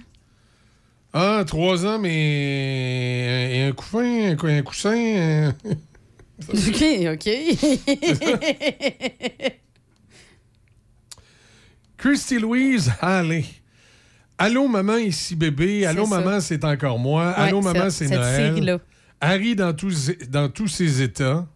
Ah, 1.15 1.45
trois 1.47 1.87
ans, 1.87 1.99
mais 1.99 3.59
et 3.59 3.63
un 3.65 3.73
couffin, 3.73 4.31
un, 4.33 4.37
cou- 4.37 4.47
un 4.49 4.63
coussin. 4.63 5.55
OK, 6.49 6.85
OK. 7.13 7.29
Christy 11.97 12.39
Louise 12.39 12.91
Allez. 13.01 13.45
Allô, 14.39 14.67
maman, 14.67 14.97
ici 14.97 15.37
bébé. 15.37 15.87
Allô, 15.87 16.07
maman, 16.07 16.41
c'est 16.41 16.65
encore 16.65 16.99
moi. 16.99 17.29
Ouais, 17.29 17.35
Allô, 17.37 17.61
maman, 17.63 17.91
c'est- 17.91 18.09
Noël. 18.09 18.81
Harry 19.21 19.55
dans 19.55 19.73
tous, 19.73 20.11
dans 20.29 20.49
tous 20.49 20.67
ses 20.67 21.01
états. 21.01 21.47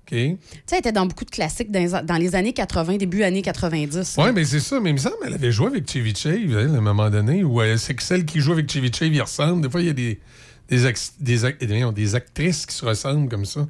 OK. 0.00 0.10
Tu 0.10 0.16
sais, 0.16 0.36
elle 0.72 0.78
était 0.78 0.90
dans 0.90 1.06
beaucoup 1.06 1.24
de 1.24 1.30
classiques 1.30 1.70
dans 1.70 1.78
les, 1.78 2.04
dans 2.04 2.16
les 2.16 2.34
années 2.34 2.52
80, 2.52 2.96
début 2.96 3.22
années 3.22 3.40
90. 3.40 4.16
Oui, 4.18 4.32
mais 4.34 4.44
c'est 4.44 4.58
ça. 4.58 4.80
Mais 4.80 4.90
il 4.90 4.94
me 4.94 4.98
semble 4.98 5.14
qu'elle 5.22 5.34
avait 5.34 5.52
joué 5.52 5.68
avec 5.68 5.88
Chevy 5.88 6.12
Chase, 6.12 6.34
elle, 6.34 6.74
à 6.74 6.78
un 6.78 6.80
moment 6.80 7.08
donné, 7.08 7.44
ou 7.44 7.60
c'est 7.76 7.94
que 7.94 8.02
celle 8.02 8.24
qui 8.24 8.40
joue 8.40 8.52
avec 8.52 8.68
Chevy 8.68 8.92
Chase, 8.92 9.10
il 9.12 9.22
ressemble. 9.22 9.62
Des 9.62 9.70
fois, 9.70 9.80
il 9.80 9.86
y 9.86 9.90
a 9.90 9.94
des, 9.94 10.18
des, 10.68 10.86
act 10.86 11.14
des, 11.20 11.46
eh 11.46 11.92
des, 11.92 12.14
actrices 12.14 12.66
qui 12.66 12.74
se 12.74 12.84
ressemblent 12.84 13.28
comme 13.28 13.44
ça. 13.44 13.66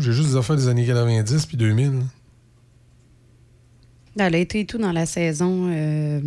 J'ai 0.00 0.12
juste 0.12 0.28
des 0.30 0.36
affaires 0.36 0.56
des 0.56 0.68
années 0.68 0.86
90 0.86 1.46
puis 1.46 1.56
2000. 1.56 2.02
Elle 4.18 4.34
a 4.34 4.38
été 4.38 4.64
tout 4.64 4.78
dans 4.78 4.92
la 4.92 5.06
saison 5.06 5.70
euh, 5.72 6.20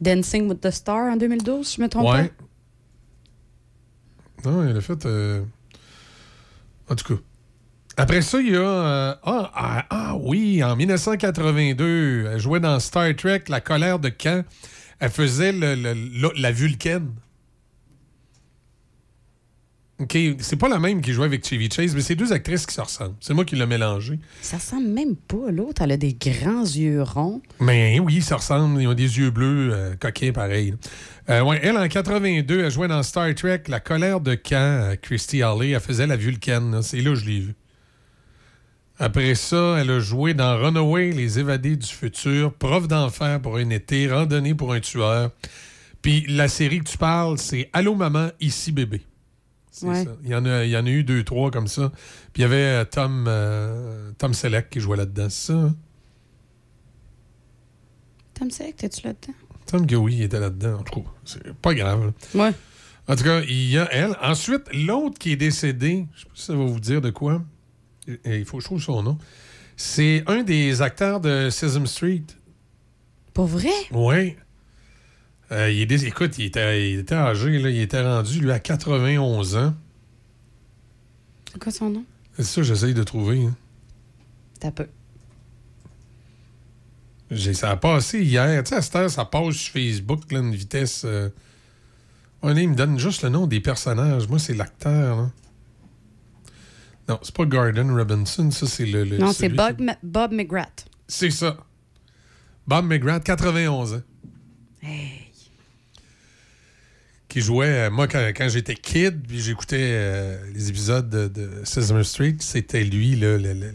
Dancing 0.00 0.48
with 0.48 0.60
the 0.60 0.70
Star 0.70 1.12
en 1.12 1.16
2012, 1.16 1.66
si 1.66 1.76
je 1.76 1.82
me 1.82 1.88
trompe 1.88 2.06
pas? 2.06 2.26
Non, 4.44 4.66
elle 4.66 4.76
a 4.76 4.80
fait. 4.80 5.06
Euh... 5.06 5.44
En 6.88 6.96
tout 6.96 7.14
cas, 7.14 7.20
après 7.96 8.22
ça, 8.22 8.40
il 8.40 8.52
y 8.52 8.56
a. 8.56 8.60
euh, 8.60 9.14
Ah, 9.24 9.50
ah, 9.54 9.86
ah 9.90 10.16
oui, 10.20 10.62
en 10.64 10.76
1982, 10.76 12.30
elle 12.32 12.38
jouait 12.40 12.60
dans 12.60 12.78
Star 12.80 13.14
Trek 13.16 13.44
La 13.48 13.60
colère 13.60 13.98
de 13.98 14.08
Khan. 14.08 14.42
Elle 14.98 15.10
faisait 15.10 15.52
le- 15.52 15.74
le- 15.74 15.94
le- 15.94 16.32
la 16.40 16.52
Vulcaine. 16.52 17.10
OK, 19.98 20.18
c'est 20.40 20.56
pas 20.56 20.68
la 20.68 20.80
même 20.80 21.00
qui 21.00 21.12
jouait 21.12 21.26
avec 21.26 21.46
Chevy 21.46 21.70
Chase, 21.70 21.94
mais 21.94 22.00
c'est 22.00 22.16
deux 22.16 22.32
actrices 22.32 22.66
qui 22.66 22.74
se 22.74 22.80
ressemblent. 22.80 23.14
C'est 23.20 23.34
moi 23.34 23.44
qui 23.44 23.54
l'ai 23.54 23.66
mélangé. 23.66 24.18
Ça 24.40 24.56
ressemble 24.56 24.88
même 24.88 25.14
pas 25.14 25.48
à 25.48 25.52
l'autre. 25.52 25.82
Elle 25.82 25.92
a 25.92 25.96
des 25.96 26.14
grands 26.14 26.62
yeux 26.64 27.02
ronds. 27.02 27.40
Mais 27.60 28.00
oui, 28.00 28.20
ça 28.20 28.36
ressemble. 28.36 28.82
Ils 28.82 28.88
ont 28.88 28.94
des 28.94 29.18
yeux 29.18 29.30
bleus, 29.30 29.70
euh, 29.72 29.94
coquins, 29.94 30.32
pareil. 30.32 30.74
Euh, 31.30 31.42
ouais, 31.42 31.60
elle, 31.62 31.76
en 31.76 31.86
82, 31.86 32.64
elle 32.64 32.70
jouait 32.72 32.88
dans 32.88 33.02
Star 33.04 33.32
Trek 33.34 33.62
La 33.68 33.78
colère 33.78 34.20
de 34.20 34.34
Khan, 34.34 34.94
Christy 35.02 35.40
Alley. 35.42 35.70
Elle 35.70 35.80
faisait 35.80 36.06
la 36.08 36.16
Vulcaine. 36.16 36.82
C'est 36.82 37.00
là 37.00 37.10
que 37.10 37.16
je 37.16 37.26
l'ai 37.26 37.38
vue. 37.40 37.54
Après 38.98 39.34
ça, 39.34 39.76
elle 39.80 39.90
a 39.90 39.98
joué 40.00 40.34
dans 40.34 40.56
Runaway, 40.58 41.10
Les 41.12 41.38
évadés 41.38 41.76
du 41.76 41.86
futur, 41.86 42.52
Prof 42.54 42.86
d'enfer 42.88 43.40
pour 43.40 43.56
un 43.56 43.70
été, 43.70 44.10
Randonnée 44.12 44.54
pour 44.54 44.72
un 44.72 44.80
tueur. 44.80 45.30
Puis 46.02 46.24
la 46.28 46.48
série 46.48 46.78
que 46.80 46.88
tu 46.88 46.98
parles, 46.98 47.38
c'est 47.38 47.68
Allô 47.72 47.94
maman, 47.94 48.28
ici 48.40 48.70
bébé. 48.72 49.02
C'est 49.70 49.86
Ouais. 49.86 50.04
ça. 50.04 50.10
Il 50.22 50.30
y, 50.30 50.34
en 50.34 50.44
a, 50.44 50.64
il 50.64 50.70
y 50.70 50.76
en 50.76 50.84
a 50.84 50.90
eu 50.90 51.02
deux, 51.02 51.24
trois 51.24 51.50
comme 51.50 51.66
ça. 51.68 51.90
Puis 52.32 52.40
il 52.40 52.42
y 52.42 52.44
avait 52.44 52.56
euh, 52.56 52.84
Tom, 52.84 53.24
euh, 53.26 54.10
Tom 54.18 54.34
Selleck 54.34 54.68
qui 54.68 54.80
jouait 54.80 54.96
là-dedans. 54.98 55.28
C'est 55.30 55.52
ça, 55.52 55.58
hein? 55.58 55.74
Tom 58.34 58.50
Selleck, 58.50 58.76
t'es-tu 58.76 59.06
là-dedans? 59.06 59.98
Oui, 60.02 60.16
il 60.16 60.22
était 60.22 60.40
là-dedans. 60.40 60.80
En 60.80 60.82
tout 60.82 61.00
cas, 61.00 61.08
c'est 61.24 61.54
pas 61.54 61.74
grave. 61.74 62.12
là. 62.34 62.44
Ouais. 62.48 62.52
En 63.08 63.16
tout 63.16 63.24
cas, 63.24 63.40
il 63.48 63.70
y 63.70 63.78
a 63.78 63.88
elle. 63.92 64.14
Ensuite, 64.22 64.62
l'autre 64.74 65.18
qui 65.18 65.32
est 65.32 65.36
décédé, 65.36 66.06
je 66.14 66.20
sais 66.20 66.26
pas 66.26 66.30
si 66.34 66.42
ça 66.44 66.54
va 66.54 66.64
vous 66.64 66.80
dire 66.80 67.00
de 67.00 67.10
quoi. 67.10 67.42
Et- 68.08 68.38
Il 68.40 68.44
faut 68.44 68.56
que 68.58 68.62
je 68.62 68.66
trouve 68.68 68.82
son 68.82 69.02
nom. 69.02 69.18
C'est 69.76 70.22
un 70.26 70.42
des 70.42 70.82
acteurs 70.82 71.20
de 71.20 71.48
Sesame 71.50 71.86
Street. 71.86 72.24
Pour 73.34 73.46
vrai? 73.46 73.70
Oui. 73.90 74.36
Euh, 75.50 75.70
il 75.70 75.90
est 75.92 76.02
Écoute, 76.04 76.38
il 76.38 76.46
était, 76.46 76.92
il 76.92 76.98
était 77.00 77.14
âgé, 77.14 77.58
là. 77.58 77.70
il 77.70 77.80
était 77.80 78.02
rendu, 78.02 78.40
lui, 78.40 78.50
à 78.52 78.58
91 78.58 79.56
ans. 79.56 79.74
C'est 81.52 81.58
quoi 81.62 81.72
son 81.72 81.90
nom? 81.90 82.04
C'est 82.36 82.44
ça 82.44 82.54
que 82.62 82.66
j'essaye 82.66 82.94
de 82.94 83.02
trouver. 83.02 83.44
hein. 83.44 83.54
T'as 84.60 84.70
peu. 84.70 84.86
J'ai- 87.30 87.54
Ça 87.54 87.70
a 87.70 87.76
passé 87.76 88.22
hier. 88.22 88.62
Tu 88.62 88.70
sais, 88.70 88.76
à 88.76 88.82
cette 88.82 88.96
heure, 88.96 89.10
ça 89.10 89.24
passe 89.24 89.54
sur 89.54 89.72
Facebook, 89.72 90.30
là, 90.32 90.40
une 90.40 90.54
vitesse. 90.54 91.02
euh, 91.04 91.28
là, 92.42 92.52
il 92.60 92.68
me 92.68 92.74
donne 92.74 92.98
juste 92.98 93.22
le 93.22 93.28
nom 93.30 93.46
des 93.46 93.60
personnages. 93.60 94.28
Moi, 94.28 94.38
c'est 94.38 94.54
l'acteur. 94.54 95.16
là. 95.16 95.30
Non, 97.12 97.18
c'est 97.22 97.34
pas 97.34 97.44
Gordon 97.44 97.94
Robinson, 97.94 98.50
ça, 98.50 98.66
c'est 98.66 98.86
le. 98.86 99.04
le- 99.04 99.18
non, 99.18 99.32
c'est 99.32 99.48
Bob, 99.48 99.76
qui- 99.76 99.82
Ma- 99.84 99.98
Bob 100.02 100.32
McGrath. 100.32 100.86
C'est 101.08 101.30
ça. 101.30 101.56
Bob 102.66 102.86
McGrath, 102.86 103.24
91 103.24 103.94
ans. 103.94 104.02
Qui 107.28 107.40
jouait, 107.40 107.66
euh, 107.86 107.90
moi, 107.90 108.08
quand, 108.08 108.18
quand 108.36 108.48
j'étais 108.50 108.74
kid, 108.74 109.22
puis 109.26 109.40
j'écoutais 109.40 109.78
euh, 109.80 110.36
les 110.54 110.68
épisodes 110.68 111.08
de, 111.08 111.28
de 111.28 111.64
Sesame 111.64 112.04
Street, 112.04 112.36
c'était 112.40 112.84
lui, 112.84 113.16
là, 113.16 113.38
le- 113.38 113.54
le- 113.54 113.72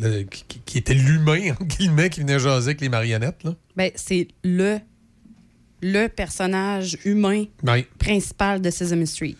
le- 0.00 0.08
le- 0.18 0.22
qui, 0.24 0.44
qui- 0.46 0.60
qui 0.64 0.78
était 0.78 0.92
l'humain, 0.92 1.52
entre 1.52 1.64
guillemets, 1.64 2.10
qui 2.10 2.20
venait 2.20 2.38
jaser 2.38 2.66
avec 2.68 2.82
les 2.82 2.90
marionnettes. 2.90 3.44
Là. 3.44 3.54
Ben, 3.76 3.90
c'est 3.94 4.28
le, 4.44 4.78
le 5.80 6.08
personnage 6.08 6.98
humain 7.06 7.44
Ben, 7.62 7.82
principal 7.98 8.60
de 8.60 8.68
Sesame 8.70 9.06
Street. 9.06 9.36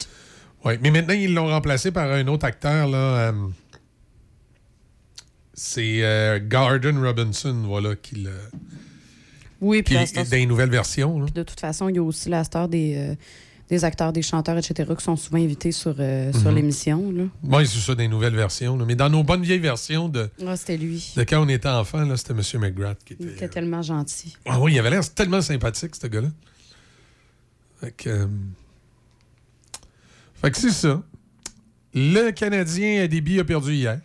Mais 0.83 0.91
maintenant, 0.91 1.15
ils 1.15 1.33
l'ont 1.33 1.47
remplacé 1.49 1.91
par 1.93 2.11
un 2.11 2.27
autre 2.29 2.45
acteur, 2.47 2.89
là. 2.89 2.97
euh, 2.99 3.33
c'est 5.55 6.03
euh, 6.05 6.39
Gordon 6.41 7.01
Robinson, 7.03 7.63
voilà, 7.65 7.97
qui 7.97 8.17
le. 8.17 8.31
Oui, 9.61 9.83
puis 9.83 9.97
qui- 10.05 10.13
dans 10.15 10.25
les 10.31 10.47
nouvelles 10.47 10.71
versions. 10.71 11.19
là. 11.21 11.27
De 11.35 11.43
toute 11.43 11.59
façon, 11.59 11.89
il 11.89 11.97
y 11.97 11.99
a 11.99 12.03
aussi 12.03 12.29
la 12.29 12.45
star 12.45 12.69
des, 12.69 12.95
euh, 12.97 13.15
des 13.69 13.85
acteurs, 13.85 14.13
des 14.13 14.23
chanteurs, 14.23 14.57
etc., 14.57 14.89
qui 14.97 15.05
sont 15.05 15.17
souvent 15.17 15.39
invités 15.39 15.73
sur, 15.73 15.97
euh, 15.99 16.33
sur 16.33 16.51
Mhm. 16.51 16.55
l'émission. 16.55 17.13
Oui, 17.43 17.67
c'est 17.67 17.81
ça, 17.81 17.95
des 17.97 18.07
nouvelles 18.07 18.37
versions. 18.37 18.77
là. 18.77 18.85
Mais 18.87 18.95
dans 18.95 19.11
nos 19.11 19.25
bonnes 19.25 19.43
vieilles 19.43 19.59
versions 19.59 20.09
de, 20.09 20.31
Ah, 20.47 20.57
c'était 20.57 20.77
lui. 20.77 21.13
de 21.17 21.25
quand 21.25 21.45
on 21.45 21.49
était 21.49 21.69
enfant, 21.69 22.05
là, 22.05 22.17
c'était 22.17 22.35
M. 22.35 22.61
McGrath 22.61 22.99
qui 23.05 23.15
était. 23.15 23.25
Il 23.25 23.31
était 23.31 23.49
tellement 23.49 23.83
gentil. 23.83 24.37
Ah 24.47 24.61
oui, 24.61 24.75
il 24.75 24.79
avait 24.79 24.91
l'air 24.91 25.13
tellement 25.13 25.41
sympathique, 25.43 25.97
ce 25.97 26.07
gars-là. 26.07 26.29
Fait 27.81 27.91
que. 27.93 28.09
euh, 28.11 28.27
Fait 30.41 30.51
que 30.51 30.57
c'est 30.57 30.71
ça. 30.71 31.03
Le 31.95 32.31
Canadien 32.31 33.03
à 33.03 33.09
débit 33.09 33.41
a 33.41 33.45
perdu 33.45 33.75
hier. 33.75 34.01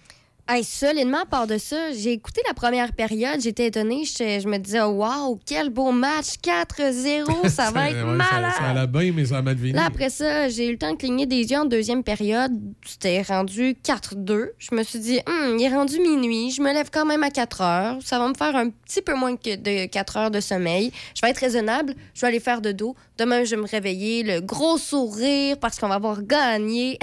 Hey, 0.45 0.65
solidement, 0.65 1.20
à 1.22 1.26
part 1.26 1.48
de 1.48 1.57
ça, 1.57 1.94
j'ai 1.94 2.11
écouté 2.11 2.41
la 2.45 2.53
première 2.53 2.91
période, 2.91 3.40
j'étais 3.40 3.68
étonnée, 3.68 4.03
je 4.03 4.45
me 4.45 4.57
disais, 4.57 4.82
waouh, 4.82 5.40
quel 5.45 5.70
beau 5.70 5.94
match, 5.94 6.34
4-0, 6.44 7.48
ça 7.49 7.72
va 7.72 7.90
être 7.90 8.06
Ouais, 8.06 8.15
malade. 8.18 8.52
Ça, 8.52 8.57
ça 8.60 8.70
allait 8.72 8.88
bien, 8.88 9.14
mais 9.15 9.24
ça. 9.24 9.41
Là, 9.41 9.86
après 9.86 10.10
ça, 10.10 10.49
j'ai 10.49 10.68
eu 10.68 10.74
le 10.74 10.78
temps 10.78 10.91
de 10.91 10.98
cligner 10.98 11.26
des 11.28 11.49
yeux 11.49 11.60
en 11.60 11.64
deuxième 11.64 12.03
période. 12.03 12.52
C'était 12.86 13.22
rendu 13.22 13.78
4-2. 13.86 14.49
Je 14.57 14.76
me 14.76 14.84
suis 14.84 14.99
dit, 14.99 15.22
Hum, 15.28 15.56
il 15.57 15.64
est 15.64 15.74
rendu 15.74 15.98
minuit. 16.02 16.52
Je 16.52 16.61
me 16.61 16.74
lève 16.74 16.90
quand 16.91 17.06
même 17.06 17.24
à 17.24 17.30
4 17.32 17.61
heures. 17.61 17.98
Ça 18.03 18.20
va 18.20 18.28
me 18.28 18.34
faire 18.34 18.53
un 18.57 18.70
petit 18.70 19.02
peu 19.02 19.15
moins 19.15 19.38
que 19.38 19.56
de 19.56 19.86
4 19.86 20.18
heures 20.18 20.32
de 20.32 20.41
sommeil. 20.41 20.91
Je 21.15 21.22
vais 21.22 21.30
être 21.30 21.38
raisonnable. 21.38 21.95
Je 22.14 22.20
vais 22.20 22.28
aller 22.28 22.41
faire 22.41 22.60
de 22.60 22.74
dos. 22.74 22.98
Demain, 23.18 23.45
je 23.45 23.56
vais 23.56 23.61
me 23.61 23.68
réveiller, 23.68 24.24
le 24.24 24.41
gros 24.41 24.78
sourire 24.78 25.57
parce 25.57 25.80
qu'on 25.80 25.88
va 25.88 25.95
avoir 25.95 26.22
gagné. 26.22 26.99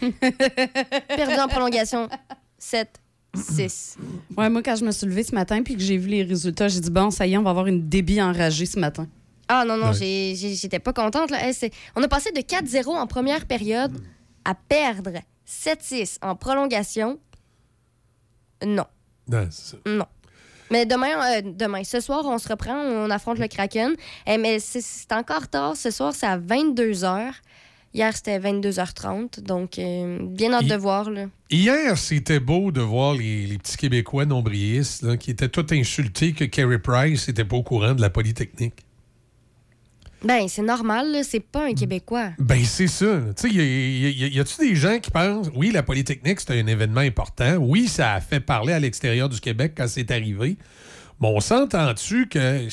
Perdu 1.08 1.34
en 1.38 1.46
prolongation. 1.46 2.08
7, 2.60 3.00
6. 3.34 3.96
Ouais, 4.36 4.48
moi, 4.48 4.62
quand 4.62 4.76
je 4.76 4.84
me 4.84 4.92
suis 4.92 5.06
levée 5.06 5.24
ce 5.24 5.34
matin 5.34 5.62
puis 5.62 5.74
que 5.74 5.80
j'ai 5.82 5.96
vu 5.96 6.08
les 6.08 6.22
résultats, 6.22 6.68
j'ai 6.68 6.80
dit, 6.80 6.90
bon, 6.90 7.10
ça 7.10 7.26
y 7.26 7.32
est, 7.32 7.36
on 7.36 7.42
va 7.42 7.50
avoir 7.50 7.66
une 7.66 7.88
débit 7.88 8.20
enragée 8.22 8.66
ce 8.66 8.78
matin. 8.78 9.08
Ah 9.48 9.64
non, 9.64 9.76
non, 9.76 9.90
Ouais. 9.92 10.34
j'étais 10.36 10.78
pas 10.78 10.92
contente. 10.92 11.30
Là. 11.30 11.44
Hey, 11.44 11.52
c'est- 11.54 11.72
on 11.96 12.02
a 12.04 12.08
passé 12.08 12.30
de 12.30 12.40
4-0 12.40 12.94
en 12.94 13.06
première 13.08 13.46
période 13.46 13.92
à 14.44 14.54
perdre 14.54 15.18
7-6 15.44 16.18
en 16.22 16.36
prolongation. 16.36 17.18
Non, 18.64 18.84
Non, 19.28 19.48
c'est 19.50 19.70
ça. 19.72 19.76
non. 19.86 20.06
Mais 20.70 20.86
demain, 20.86 21.38
euh, 21.38 21.42
demain, 21.44 21.82
ce 21.82 21.98
soir, 21.98 22.22
on 22.26 22.38
se 22.38 22.48
reprend, 22.48 22.76
on 22.76 23.10
affronte 23.10 23.38
le 23.38 23.48
Kraken. 23.48 23.94
Mais 24.28 24.60
c'est- 24.60 24.80
c'est 24.82 25.10
encore 25.12 25.48
tard. 25.48 25.76
Ce 25.76 25.90
soir, 25.90 26.12
c'est 26.14 26.26
à 26.26 26.36
22h. 26.38 27.32
Hier, 27.92 28.14
c'était 28.16 28.38
22h30. 28.38 29.40
Donc, 29.40 29.78
euh, 29.78 30.18
bien 30.22 30.52
hâte 30.52 30.62
Il- 30.62 30.70
de 30.70 30.76
voir. 30.76 31.10
Là. 31.10 31.26
Hier, 31.50 31.98
c'était 31.98 32.38
beau 32.38 32.70
de 32.70 32.80
voir 32.80 33.14
les, 33.14 33.46
les 33.46 33.58
petits 33.58 33.76
Québécois 33.76 34.26
nombrilistes 34.26 35.02
là, 35.02 35.16
qui 35.16 35.30
étaient 35.32 35.48
tous 35.48 35.66
insultés 35.74 36.32
que 36.32 36.44
Kerry 36.44 36.78
Price 36.78 37.26
n'était 37.26 37.44
pas 37.44 37.56
au 37.56 37.62
courant 37.64 37.94
de 37.94 38.00
la 38.00 38.10
Polytechnique. 38.10 38.84
Ben, 40.22 40.46
c'est 40.48 40.62
normal, 40.62 41.16
c'est 41.24 41.40
pas 41.40 41.64
un 41.66 41.72
Québécois. 41.72 42.30
Ben, 42.38 42.62
c'est 42.64 42.86
ça. 42.88 43.20
Tu 43.36 43.48
sais, 43.48 43.54
y, 43.54 44.38
a-tu 44.38 44.60
des 44.68 44.76
gens 44.76 44.98
qui 45.00 45.10
pensent, 45.10 45.48
oui, 45.56 45.70
la 45.72 45.82
Polytechnique, 45.82 46.40
c'est 46.40 46.60
un 46.60 46.66
événement 46.66 47.00
important. 47.00 47.56
Oui, 47.56 47.88
ça 47.88 48.12
a 48.12 48.20
fait 48.20 48.40
parler 48.40 48.74
à 48.74 48.78
l'extérieur 48.78 49.30
du 49.30 49.40
Québec 49.40 49.72
quand 49.76 49.88
c'est 49.88 50.10
arrivé. 50.10 50.58
Mais 51.20 51.28
on 51.28 51.40
s'entend-tu 51.40 52.28
que 52.28 52.68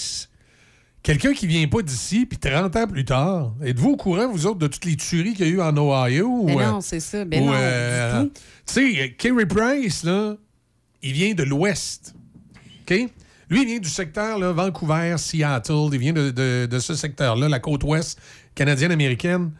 quelqu'un 1.07 1.33
qui 1.33 1.47
vient 1.47 1.65
pas 1.69 1.81
d'ici, 1.81 2.25
puis 2.25 2.37
30 2.37 2.75
ans 2.75 2.85
plus 2.87 3.05
tard, 3.05 3.53
êtes-vous 3.63 3.91
au 3.91 3.95
courant, 3.95 4.27
vous 4.29 4.45
autres, 4.45 4.59
de 4.59 4.67
toutes 4.67 4.83
les 4.83 4.97
tueries 4.97 5.33
qu'il 5.35 5.47
y 5.47 5.49
a 5.49 5.53
eu 5.53 5.61
en 5.61 5.75
Ohio? 5.77 6.43
Ben 6.43 6.53
ou, 6.55 6.59
non, 6.59 6.77
euh, 6.77 6.81
c'est 6.81 6.99
ça. 6.99 7.23
Ben 7.23 7.41
ou, 7.41 7.45
non, 7.45 7.53
euh, 7.55 8.23
du 8.23 8.27
tout. 8.29 8.33
Tu 8.65 8.95
sais, 8.95 9.15
Kerry 9.17 9.45
Price, 9.45 10.03
là, 10.03 10.35
il 11.01 11.13
vient 11.13 11.33
de 11.33 11.43
l'Ouest. 11.43 12.13
OK? 12.81 12.97
Lui, 13.49 13.61
il 13.61 13.65
vient 13.67 13.79
du 13.79 13.87
secteur 13.89 14.37
là, 14.37 14.51
Vancouver, 14.51 15.15
Seattle. 15.17 15.87
Il 15.93 15.99
vient 15.99 16.11
de, 16.13 16.31
de- 16.31 16.67
de 16.69 16.79
ce 16.79 16.93
secteur-là, 16.93 17.47
la 17.47 17.59
côte 17.59 17.85
ouest 17.85 18.19
canadienne-américaine. 18.55 19.51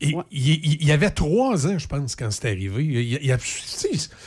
Il, 0.00 0.14
il- 0.30 0.82
il 0.82 0.92
avait 0.92 1.10
trois 1.10 1.66
ans, 1.66 1.78
je 1.78 1.86
pense, 1.86 2.14
quand 2.14 2.30
c'est 2.30 2.46
arrivé. 2.48 2.84
Il, 2.84 2.96
il- 2.96 3.18
il 3.22 3.32
a- 3.32 3.38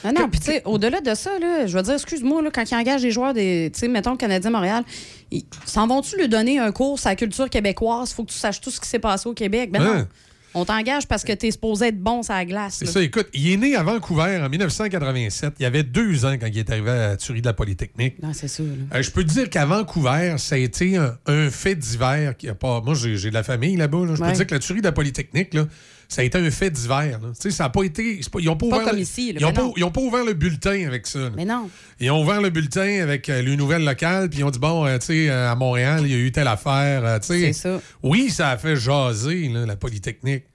Ah 0.04 0.12
non, 0.12 0.28
puis 0.30 0.40
tu 0.40 0.48
sais, 0.48 0.62
au-delà 0.66 1.02
de 1.02 1.14
ça, 1.14 1.38
là, 1.40 1.68
je 1.68 1.78
veux 1.78 1.84
dire, 1.84 1.94
excuse-moi, 1.94 2.42
là, 2.42 2.50
quand 2.52 2.70
ils 2.70 2.76
engagent 2.76 3.02
des 3.04 3.12
joueurs 3.12 3.34
des, 3.34 3.70
tu 3.74 3.80
sais, 3.82 3.88
mettons, 3.88 4.12
le 4.12 4.18
Canadien 4.18 4.50
Montréal, 4.50 4.84
ils 4.88 5.17
s'en 5.66 5.88
vont-tu 5.88 6.18
lui 6.18 6.28
donner 6.30 6.60
un 6.60 6.72
cours 6.72 7.00
sur 7.00 7.10
la 7.10 7.16
culture 7.16 7.50
québécoise? 7.50 8.14
Faut 8.14 8.24
que 8.24 8.32
tu 8.32 8.38
saches 8.38 8.62
tout 8.62 8.72
ce 8.72 8.80
qui 8.80 8.88
s'est 8.88 9.00
passé 9.00 9.28
au 9.30 9.34
Québec. 9.34 9.72
Ben 9.72 9.84
non. 9.84 9.92
Hein? 9.94 10.08
On 10.54 10.66
t'engage 10.66 11.08
parce 11.08 11.24
que 11.24 11.34
t'es 11.34 11.52
supposé 11.52 11.88
être 11.88 12.00
bon 12.02 12.24
sur 12.24 12.34
la 12.34 12.44
glace. 12.46 12.78
C'est 12.80 12.88
ça, 12.88 13.02
écoute, 13.02 13.28
il 13.34 13.52
est 13.52 13.58
né 13.58 13.76
à 13.76 13.84
Vancouver 13.84 14.40
en 14.42 14.50
1987. 14.50 15.54
Il 15.60 15.66
avait 15.66 15.84
deux 15.84 16.26
ans 16.26 16.34
quand 16.40 16.48
il 16.48 16.58
est 16.58 16.70
arrivé 16.72 16.90
à 16.90 17.08
la 17.10 17.18
tuerie 17.18 17.42
de 17.42 17.46
la 17.46 17.54
Polytechnique. 17.54 18.16
Non, 18.24 18.32
c'est 18.34 18.48
ça. 18.48 18.64
là. 18.64 18.70
Euh, 18.98 19.02
je 19.04 19.12
peux 19.12 19.24
te 19.24 19.30
dire 19.30 19.50
qu'à 19.52 19.66
Vancouver, 19.68 20.36
ça 20.40 20.56
a 20.56 20.58
été 20.58 20.98
un, 20.98 21.16
un 21.28 21.52
fait 21.52 21.76
divers. 21.76 22.36
Qui 22.38 22.50
a 22.50 22.56
pas... 22.56 22.82
Moi, 22.82 22.96
j'ai 22.96 23.30
de 23.30 23.34
la 23.36 23.44
famille 23.44 23.76
là-bas. 23.76 24.06
là. 24.06 24.16
Je 24.16 24.20
peux 24.20 24.24
Ouais. 24.26 24.32
te 24.32 24.38
dire 24.38 24.48
que 24.48 24.54
la 24.56 24.60
tuerie 24.60 24.80
de 24.82 24.86
la 24.88 24.94
Polytechnique, 24.94 25.54
là, 25.54 25.68
ça 26.10 26.22
a 26.22 26.24
été 26.24 26.38
un 26.38 26.50
fait 26.52 26.70
divers. 26.70 27.20
là. 27.20 27.28
Tu 27.34 27.42
sais, 27.42 27.52
ça 27.52 27.64
n'a 27.66 27.70
pas 27.70 27.84
été. 27.84 28.20
pas- 28.32 28.40
ils 28.40 28.46
n'ont 28.46 28.56
pas, 28.56 28.68
Pas 28.70 28.76
ouvert 28.78 28.88
comme 28.88 28.96
le- 28.96 29.02
ici, 29.02 29.34
là, 29.34 29.40
Ils 29.42 29.54
pas, 29.54 29.64
ont 29.86 29.92
pas 29.92 30.02
ouvert 30.02 30.24
le 30.26 30.34
bulletin 30.34 30.88
avec 30.88 31.06
ça. 31.08 31.20
là. 31.20 31.30
Mais 31.36 31.46
non. 31.46 31.70
Ils 32.00 32.10
ont 32.12 32.22
ouvert 32.22 32.42
le 32.42 32.50
bulletin 32.50 33.02
avec 33.04 33.28
euh, 33.30 33.42
les 33.42 33.58
nouvelles 33.58 33.84
locales, 33.84 34.30
puis 34.30 34.40
ils 34.40 34.44
ont 34.44 34.50
dit 34.52 34.60
bon, 34.60 34.86
euh, 34.86 34.98
tu 35.00 35.08
sais, 35.08 35.30
euh, 35.30 35.52
à 35.52 35.56
Montréal, 35.56 36.02
il 36.04 36.12
y 36.12 36.16
a 36.16 36.18
eu 36.18 36.32
telle 36.32 36.48
affaire. 36.48 37.04
euh, 37.06 37.20
tu 37.20 37.28
sais. 37.28 37.40
C'est 37.52 37.54
ça. 37.54 37.82
Oui, 38.04 38.30
ça 38.30 38.50
a 38.52 38.58
fait 38.58 38.76
jaser, 38.76 39.50
la 39.50 39.76
Polytechnique. 39.76 40.46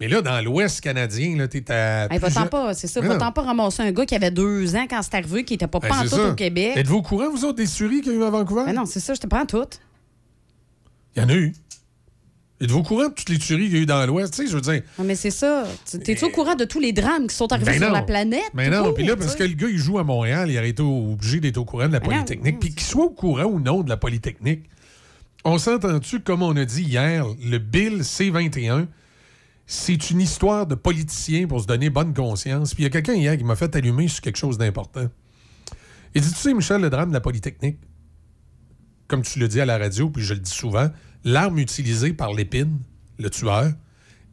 Mais 0.00 0.08
là, 0.08 0.20
dans 0.22 0.40
l'Ouest 0.44 0.80
canadien, 0.80 1.36
là, 1.36 1.46
t'es 1.46 1.70
à. 1.70 2.02
Hey, 2.04 2.18
plusieurs- 2.18 2.30
va-t'en 2.30 2.46
pas, 2.48 2.74
c'est 2.74 2.88
ça. 2.88 3.00
Non. 3.00 3.16
pas 3.32 3.42
ramasser 3.42 3.82
un 3.82 3.92
gars 3.92 4.04
qui 4.04 4.14
avait 4.16 4.32
deux 4.32 4.74
ans 4.74 4.86
quand 4.90 5.00
c'est 5.02 5.14
arrivé, 5.14 5.44
qui 5.44 5.54
était 5.54 5.68
pas 5.68 5.78
Ben, 5.78 5.88
pantoute 5.88 6.18
au 6.18 6.34
Québec. 6.34 6.72
Êtes-vous 6.76 6.96
au 6.96 7.02
courant, 7.02 7.30
vous 7.30 7.44
autres, 7.44 7.56
des 7.58 7.66
tueries 7.68 8.00
qu'il 8.00 8.12
y 8.12 8.14
a 8.16 8.18
eu 8.18 8.24
à 8.24 8.30
Vancouver? 8.30 8.62
Mais 8.66 8.72
non, 8.72 8.86
c'est 8.86 8.98
ça, 9.00 9.14
je 9.14 9.20
te 9.20 9.26
prends 9.28 9.46
tout. 9.46 9.64
Il 11.16 11.22
y 11.22 11.24
en 11.24 11.28
a 11.28 11.34
eu. 11.34 11.52
Êtes-vous 12.60 12.78
au 12.78 12.82
courant 12.84 13.08
de 13.08 13.14
toutes 13.14 13.28
les 13.28 13.38
tueries 13.38 13.64
qu'il 13.64 13.74
y 13.74 13.78
a 13.80 13.82
eu 13.82 13.86
dans 13.86 14.06
l'Ouest? 14.06 14.32
Tu 14.34 14.44
sais, 14.44 14.48
je 14.50 14.54
veux 14.54 14.60
dire. 14.60 14.82
Non, 14.98 15.04
mais 15.04 15.16
c'est 15.16 15.30
ça. 15.32 15.64
Tu- 15.90 15.98
T'es-tu 15.98 16.24
au 16.24 16.30
courant 16.30 16.54
de 16.54 16.64
tous 16.64 16.78
les 16.80 16.92
drames 16.92 17.26
qui 17.26 17.34
sont 17.34 17.50
arrivés 17.52 17.72
Ben 17.72 17.78
sur 17.82 17.90
la 17.92 18.02
planète? 18.02 18.42
Mais 18.54 18.66
tout 18.70 18.74
non, 18.76 18.92
puis 18.92 19.04
là, 19.04 19.16
parce 19.16 19.34
que 19.34 19.42
le 19.42 19.54
gars, 19.54 19.66
il 19.68 19.76
joue 19.78 19.98
à 19.98 20.04
Montréal, 20.04 20.50
il 20.50 20.56
aurait 20.56 20.68
été 20.70 20.82
obligé 20.82 21.40
d'être 21.40 21.58
au 21.58 21.64
courant 21.64 21.88
de 21.88 21.92
la 21.94 22.00
Ben 22.00 22.08
Polytechnique. 22.10 22.60
Puis 22.60 22.70
qu'il 22.70 22.82
soit 22.86 23.04
au 23.04 23.10
courant 23.10 23.44
ou 23.44 23.58
non 23.60 23.82
de 23.82 23.88
la 23.88 23.96
Polytechnique, 23.96 24.68
on 25.44 25.58
s'entend-tu, 25.58 26.20
comme 26.20 26.42
on 26.42 26.54
a 26.56 26.64
dit 26.64 26.82
hier, 26.84 27.26
le 27.44 27.58
Bill 27.58 28.04
C-21, 28.04 28.86
c'est 29.66 30.10
une 30.10 30.20
histoire 30.20 30.66
de 30.66 30.74
politicien 30.76 31.46
pour 31.48 31.60
se 31.60 31.66
donner 31.66 31.90
bonne 31.90 32.14
conscience. 32.14 32.72
Puis 32.72 32.84
il 32.84 32.84
y 32.84 32.86
a 32.86 32.90
quelqu'un 32.90 33.14
hier 33.14 33.36
qui 33.36 33.44
m'a 33.44 33.56
fait 33.56 33.74
allumer 33.74 34.06
sur 34.08 34.20
quelque 34.22 34.36
chose 34.38 34.58
d'important. 34.58 35.06
Il 36.14 36.22
dit, 36.22 36.30
tu 36.30 36.36
sais, 36.36 36.54
Michel, 36.54 36.80
le 36.80 36.88
drame 36.88 37.08
de 37.08 37.14
la 37.14 37.20
Polytechnique, 37.20 37.78
comme 39.08 39.22
tu 39.22 39.38
le 39.40 39.48
dis 39.48 39.60
à 39.60 39.66
la 39.66 39.76
radio, 39.76 40.08
puis 40.08 40.22
je 40.22 40.34
le 40.34 40.40
dis 40.40 40.50
souvent, 40.50 40.88
l'arme 41.24 41.58
utilisée 41.58 42.12
par 42.12 42.32
l'épine, 42.32 42.80
le 43.18 43.30
tueur, 43.30 43.72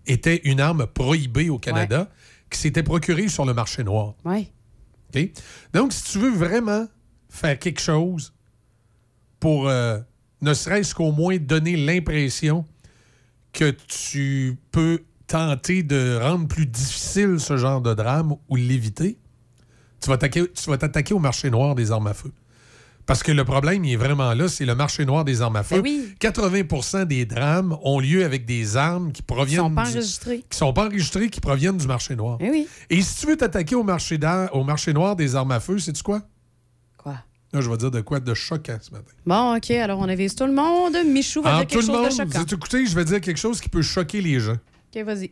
était 0.08 0.42
une 0.44 0.60
arme 0.60 0.88
prohibée 0.88 1.50
au 1.50 1.60
Canada 1.60 2.10
qui 2.50 2.60
s'était 2.60 2.84
procurée 2.84 3.28
sur 3.28 3.46
le 3.46 3.54
marché 3.54 3.84
noir. 3.84 4.16
Donc, 5.74 5.94
si 5.94 6.04
tu 6.04 6.20
veux 6.20 6.32
vraiment 6.32 6.88
faire 7.30 7.58
quelque 7.58 7.82
chose 7.82 8.34
pour 9.40 9.68
euh, 9.68 10.00
ne 10.42 10.54
serait-ce 10.54 10.94
qu'au 10.94 11.12
moins 11.12 11.38
donner 11.38 11.78
l'impression 11.78 12.66
que 13.54 13.72
tu 13.88 14.58
peux 14.72 15.04
tenter 15.28 15.84
de 15.84 16.20
rendre 16.22 16.48
plus 16.48 16.66
difficile 16.66 17.40
ce 17.40 17.58
genre 17.58 17.82
de 17.82 17.94
drame 17.94 18.36
ou 18.50 18.56
l'éviter, 18.56 19.18
tu 20.02 20.10
vas 20.10 20.18
t'attaquer 20.18 21.14
au 21.14 21.20
marché 21.20 21.50
noir 21.50 21.76
des 21.76 21.92
armes 21.92 22.08
à 22.08 22.14
feu. 22.14 22.32
Parce 23.12 23.24
que 23.24 23.34
le 23.34 23.44
problème, 23.44 23.84
il 23.84 23.92
est 23.92 23.98
vraiment 23.98 24.34
là, 24.34 24.48
c'est 24.48 24.64
le 24.64 24.74
marché 24.74 25.04
noir 25.04 25.26
des 25.26 25.42
armes 25.42 25.58
à 25.58 25.64
feu. 25.64 25.82
Ben 25.82 25.84
oui. 25.84 26.16
80% 26.22 27.04
des 27.08 27.26
drames 27.26 27.78
ont 27.84 28.00
lieu 28.00 28.24
avec 28.24 28.46
des 28.46 28.78
armes 28.78 29.12
qui 29.12 29.22
proviennent... 29.22 29.60
sont 29.64 29.76
pas 29.76 29.84
du- 29.84 29.98
enregistrés. 29.98 30.46
Qui 30.50 30.58
sont 30.58 30.72
pas 30.72 30.86
enregistrées, 30.86 31.30
qui 31.30 31.42
proviennent 31.42 31.76
du 31.76 31.88
marché 31.88 32.16
noir. 32.16 32.38
Eh 32.40 32.50
oui. 32.50 32.70
Et 32.90 33.02
si 33.02 33.20
tu 33.20 33.28
veux 33.28 33.36
t'attaquer 33.36 33.76
au 33.76 33.84
marché, 33.84 34.18
au 34.54 34.64
marché 34.64 34.94
noir 34.94 35.18
des 35.18 35.36
armes 35.36 35.52
à 35.52 35.60
feu, 35.60 35.78
sais-tu 35.78 36.02
quoi? 36.04 36.22
Quoi? 36.98 37.16
Là, 37.52 37.60
je 37.60 37.70
vais 37.70 37.76
dire 37.76 37.92
de 37.92 38.00
quoi 38.00 38.22
de 38.22 38.34
choquant 38.34 38.78
ce 38.82 38.92
matin. 38.92 39.12
Bon, 39.26 39.58
OK, 39.58 39.72
alors 39.72 40.00
on 40.00 40.08
avise 40.08 40.34
tout 40.34 40.46
le 40.46 40.54
monde. 40.54 40.96
Michou 41.06 41.42
va 41.42 41.56
En 41.56 41.58
dire 41.58 41.68
quelque 41.68 41.82
chose 41.82 41.90
monde, 41.90 42.06
de 42.06 42.12
choquant. 42.34 42.46
écoutés, 42.56 42.86
je 42.86 42.96
vais 42.96 43.04
dire 43.04 43.20
quelque 43.20 43.40
chose 43.40 43.60
qui 43.60 43.68
peut 43.68 43.82
choquer 43.82 44.22
les 44.22 44.40
gens. 44.40 44.56
OK, 44.96 45.04
vas-y. 45.04 45.32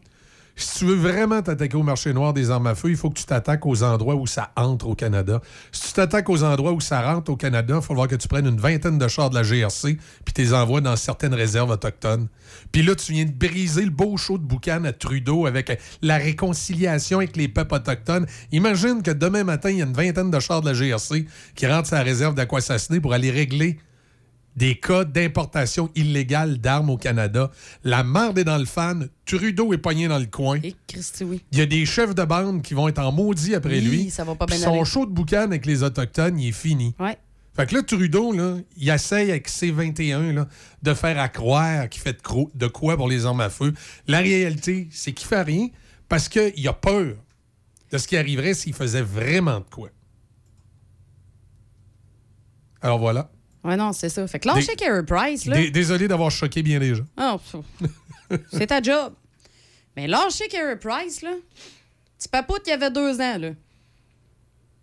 Si 0.59 0.79
tu 0.79 0.85
veux 0.85 0.95
vraiment 0.95 1.41
t'attaquer 1.41 1.77
au 1.77 1.83
marché 1.83 2.11
noir 2.11 2.33
des 2.33 2.51
armes 2.51 2.67
à 2.67 2.75
feu, 2.75 2.89
il 2.89 2.97
faut 2.97 3.09
que 3.09 3.17
tu 3.17 3.23
t'attaques 3.23 3.65
aux 3.65 3.81
endroits 3.81 4.15
où 4.15 4.27
ça 4.27 4.51
entre 4.57 4.87
au 4.87 4.95
Canada. 4.95 5.41
Si 5.71 5.87
tu 5.87 5.93
t'attaques 5.93 6.29
aux 6.29 6.43
endroits 6.43 6.73
où 6.73 6.81
ça 6.81 7.01
rentre 7.01 7.31
au 7.31 7.37
Canada, 7.37 7.75
il 7.77 7.81
faut 7.81 7.95
voir 7.95 8.09
que 8.09 8.15
tu 8.15 8.27
prennes 8.27 8.45
une 8.45 8.59
vingtaine 8.59 8.97
de 8.97 9.07
chars 9.07 9.29
de 9.29 9.35
la 9.35 9.43
GRC 9.43 9.97
puis 10.25 10.33
tu 10.33 10.41
les 10.41 10.53
envoies 10.53 10.81
dans 10.81 10.97
certaines 10.97 11.33
réserves 11.33 11.69
autochtones. 11.69 12.27
Puis 12.73 12.83
là, 12.83 12.93
tu 12.95 13.13
viens 13.13 13.23
de 13.23 13.31
briser 13.31 13.85
le 13.85 13.89
beau 13.89 14.17
show 14.17 14.37
de 14.37 14.43
boucan 14.43 14.83
à 14.83 14.91
Trudeau 14.91 15.45
avec 15.45 15.79
la 16.01 16.17
réconciliation 16.17 17.19
avec 17.19 17.37
les 17.37 17.47
peuples 17.47 17.75
autochtones. 17.75 18.25
Imagine 18.51 19.01
que 19.01 19.11
demain 19.11 19.45
matin, 19.45 19.69
il 19.69 19.77
y 19.77 19.81
a 19.81 19.85
une 19.85 19.93
vingtaine 19.93 20.29
de 20.29 20.39
chars 20.41 20.61
de 20.61 20.69
la 20.69 20.73
GRC 20.73 21.25
qui 21.55 21.67
rentrent 21.67 21.87
sur 21.87 21.95
la 21.95 22.03
réserve 22.03 22.35
d'Aquassassiné 22.35 22.99
pour 22.99 23.13
aller 23.13 23.31
régler 23.31 23.79
des 24.55 24.75
cas 24.79 25.05
d'importation 25.05 25.89
illégale 25.95 26.57
d'armes 26.57 26.89
au 26.89 26.97
Canada. 26.97 27.49
La 27.83 28.03
merde 28.03 28.37
est 28.39 28.43
dans 28.43 28.57
le 28.57 28.65
fan. 28.65 29.09
Trudeau 29.25 29.73
est 29.73 29.77
pogné 29.77 30.07
dans 30.07 30.19
le 30.19 30.25
coin. 30.25 30.59
Et 30.63 30.75
Christy, 30.87 31.23
oui. 31.23 31.41
Il 31.51 31.59
y 31.59 31.61
a 31.61 31.65
des 31.65 31.85
chefs 31.85 32.13
de 32.15 32.23
bande 32.25 32.61
qui 32.61 32.73
vont 32.73 32.87
être 32.87 32.99
en 32.99 33.11
maudit 33.11 33.55
après 33.55 33.79
Oui, 33.79 33.85
lui. 33.85 34.09
ça 34.09 34.23
va 34.23 34.35
pas 34.35 34.45
bien 34.45 34.57
son 34.57 34.83
show 34.83 35.05
de 35.05 35.11
boucan 35.11 35.41
avec 35.43 35.65
les 35.65 35.83
Autochtones, 35.83 36.37
il 36.39 36.49
est 36.49 36.51
fini. 36.51 36.93
Ouais. 36.99 37.17
Fait 37.55 37.65
que 37.67 37.75
là, 37.75 37.83
Trudeau, 37.83 38.31
là, 38.31 38.57
il 38.77 38.89
essaye 38.89 39.31
avec 39.31 39.47
C-21 39.49 40.33
là, 40.33 40.47
de 40.81 40.93
faire 40.93 41.19
à 41.19 41.27
croire 41.29 41.89
qu'il 41.89 42.01
fait 42.01 42.13
de, 42.13 42.57
de 42.57 42.67
quoi 42.67 42.95
pour 42.95 43.09
les 43.09 43.25
armes 43.25 43.41
à 43.41 43.49
feu. 43.49 43.73
La 44.07 44.19
réalité, 44.19 44.87
c'est 44.91 45.11
qu'il 45.13 45.27
fait 45.27 45.41
rien 45.41 45.67
parce 46.07 46.29
qu'il 46.29 46.67
a 46.67 46.73
peur 46.73 47.15
de 47.91 47.97
ce 47.97 48.07
qui 48.07 48.17
arriverait 48.17 48.53
s'il 48.53 48.73
faisait 48.73 49.01
vraiment 49.01 49.59
de 49.59 49.65
quoi. 49.69 49.89
Alors 52.81 52.99
voilà. 52.99 53.29
Ouais, 53.63 53.75
non, 53.75 53.91
c'est 53.93 54.09
ça. 54.09 54.25
Fait 54.27 54.39
que 54.39 54.47
lâchez 54.47 54.75
Carey 54.77 55.03
Price, 55.05 55.45
là. 55.45 55.57
Dé- 55.57 55.69
Désolé 55.71 56.07
d'avoir 56.07 56.31
choqué 56.31 56.63
bien 56.63 56.79
les 56.79 56.95
gens. 56.95 57.05
Pff. 57.37 58.39
c'est 58.53 58.67
ta 58.67 58.81
job. 58.81 59.13
Mais 59.97 60.07
lâchez 60.07 60.47
Carey 60.47 60.77
Price, 60.79 61.21
là. 61.21 61.31
Tu 62.21 62.27
papoutes 62.29 62.63
qu'il 62.63 62.71
y 62.71 62.73
avait 62.73 62.91
deux 62.91 63.19
ans, 63.19 63.37
là. 63.37 63.49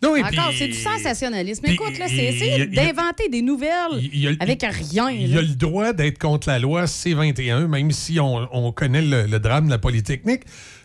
Non, 0.03 0.15
et 0.15 0.23
Encore, 0.23 0.53
c'est 0.57 0.69
du 0.69 0.75
sensationnalisme. 0.75 1.65
Écoute, 1.67 1.99
là, 1.99 2.07
c'est 2.07 2.17
essayer 2.27 2.65
y 2.65 2.69
d'inventer 2.69 3.31
des 3.31 3.41
nouvelles 3.41 3.99
y 4.13 4.29
a 4.29 4.33
avec 4.41 4.63
rien. 4.63 5.11
Il 5.11 5.33
là. 5.33 5.39
a 5.39 5.43
le 5.43 5.55
droit 5.55 5.93
d'être 5.95 6.19
contre 6.19 6.49
la 6.49 6.59
loi 6.59 6.87
C-21, 6.87 7.67
même 7.67 7.91
si 7.91 8.21
on, 8.21 8.47
on 8.55 8.73
connaît 8.73 9.01
le, 9.01 9.25
le 9.25 9.39
drame 9.41 9.67
de 9.67 9.71
la 9.71 9.79
Polytechnique. 9.79 10.43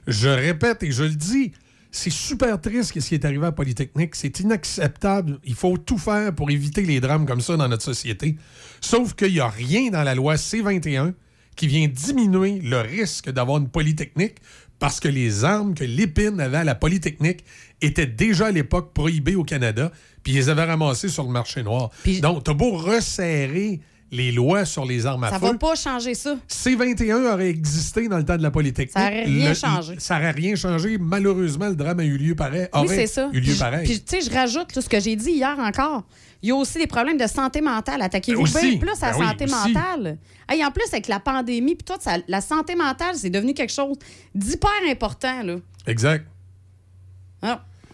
Je 0.07 0.29
répète 0.29 0.81
et 0.83 0.91
je 0.91 1.03
le 1.03 1.09
dis, 1.15 1.51
c'est 1.91 2.09
super 2.09 2.59
triste 2.59 2.93
ce 2.99 3.07
qui 3.07 3.15
est 3.15 3.25
arrivé 3.25 3.45
à 3.45 3.51
Polytechnique. 3.51 4.15
C'est 4.15 4.39
inacceptable. 4.39 5.39
Il 5.43 5.55
faut 5.55 5.77
tout 5.77 5.97
faire 5.97 6.33
pour 6.33 6.49
éviter 6.49 6.83
les 6.83 7.01
drames 7.01 7.25
comme 7.25 7.41
ça 7.41 7.57
dans 7.57 7.67
notre 7.67 7.83
société. 7.83 8.37
Sauf 8.79 9.13
qu'il 9.13 9.33
n'y 9.33 9.39
a 9.39 9.49
rien 9.49 9.89
dans 9.91 10.03
la 10.03 10.15
loi 10.15 10.37
C-21 10.37 11.13
qui 11.55 11.67
vient 11.67 11.87
diminuer 11.87 12.59
le 12.59 12.79
risque 12.79 13.29
d'avoir 13.29 13.57
une 13.57 13.67
Polytechnique 13.67 14.37
parce 14.79 14.99
que 14.99 15.07
les 15.07 15.43
armes 15.43 15.75
que 15.75 15.83
l'épine 15.83 16.39
avait 16.39 16.57
à 16.57 16.63
la 16.63 16.73
Polytechnique 16.73 17.43
étaient 17.81 18.07
déjà 18.07 18.47
à 18.47 18.51
l'époque 18.51 18.93
prohibées 18.93 19.35
au 19.35 19.43
Canada, 19.43 19.91
puis 20.23 20.33
ils 20.33 20.37
les 20.37 20.49
avaient 20.49 20.63
ramassées 20.63 21.09
sur 21.09 21.23
le 21.23 21.29
marché 21.29 21.61
noir. 21.61 21.91
Donc, 22.21 22.43
t'as 22.43 22.53
beau 22.53 22.71
resserrer 22.71 23.79
les 24.11 24.31
lois 24.33 24.65
sur 24.65 24.83
les 24.85 25.05
armes 25.05 25.23
à 25.23 25.29
Ça 25.29 25.39
feu. 25.39 25.47
va 25.47 25.53
pas 25.57 25.73
changer 25.75 26.13
ça. 26.15 26.35
C-21 26.47 27.33
aurait 27.33 27.49
existé 27.49 28.07
dans 28.09 28.17
le 28.17 28.25
temps 28.25 28.35
de 28.37 28.43
la 28.43 28.51
Polytechnique. 28.51 28.91
Ça 28.93 29.05
aurait 29.07 29.23
rien 29.23 29.49
Le- 29.49 29.55
changé. 29.55 29.95
Ça 29.99 30.17
aurait 30.17 30.31
rien 30.31 30.55
changé. 30.55 30.97
Malheureusement, 30.97 31.69
le 31.69 31.75
drame 31.75 31.99
a 32.01 32.03
eu 32.03 32.17
lieu 32.17 32.35
pareil. 32.35 32.67
Oui, 32.75 32.87
c'est 32.89 33.07
ça. 33.07 33.29
eu 33.31 33.39
lieu 33.39 33.51
Puis- 33.51 33.59
pareil. 33.59 33.85
Puis, 33.87 34.01
tu 34.01 34.19
sais, 34.21 34.29
je 34.29 34.33
rajoute 34.35 34.75
là, 34.75 34.81
ce 34.81 34.89
que 34.89 34.99
j'ai 34.99 35.15
dit 35.15 35.31
hier 35.31 35.57
encore. 35.59 36.03
Il 36.41 36.49
y 36.49 36.51
a 36.51 36.55
aussi 36.55 36.77
des 36.79 36.87
problèmes 36.87 37.17
de 37.17 37.27
santé 37.27 37.61
mentale. 37.61 38.01
Attaquez-vous 38.01 38.43
bien 38.43 38.77
plus 38.79 39.03
à 39.03 39.11
la 39.11 39.17
Ben 39.17 39.27
santé 39.29 39.45
mentale. 39.45 40.17
Hey, 40.49 40.65
en 40.65 40.71
plus, 40.71 40.83
avec 40.91 41.07
la 41.07 41.19
pandémie, 41.19 41.75
puis 41.75 41.85
tout, 41.85 41.99
ça- 42.01 42.17
la 42.27 42.41
santé 42.41 42.75
mentale, 42.75 43.15
c'est 43.15 43.29
devenu 43.29 43.53
quelque 43.53 43.71
chose 43.71 43.95
d'hyper 44.35 44.71
important. 44.89 45.43
Là. 45.43 45.55
Exact. 45.87 46.25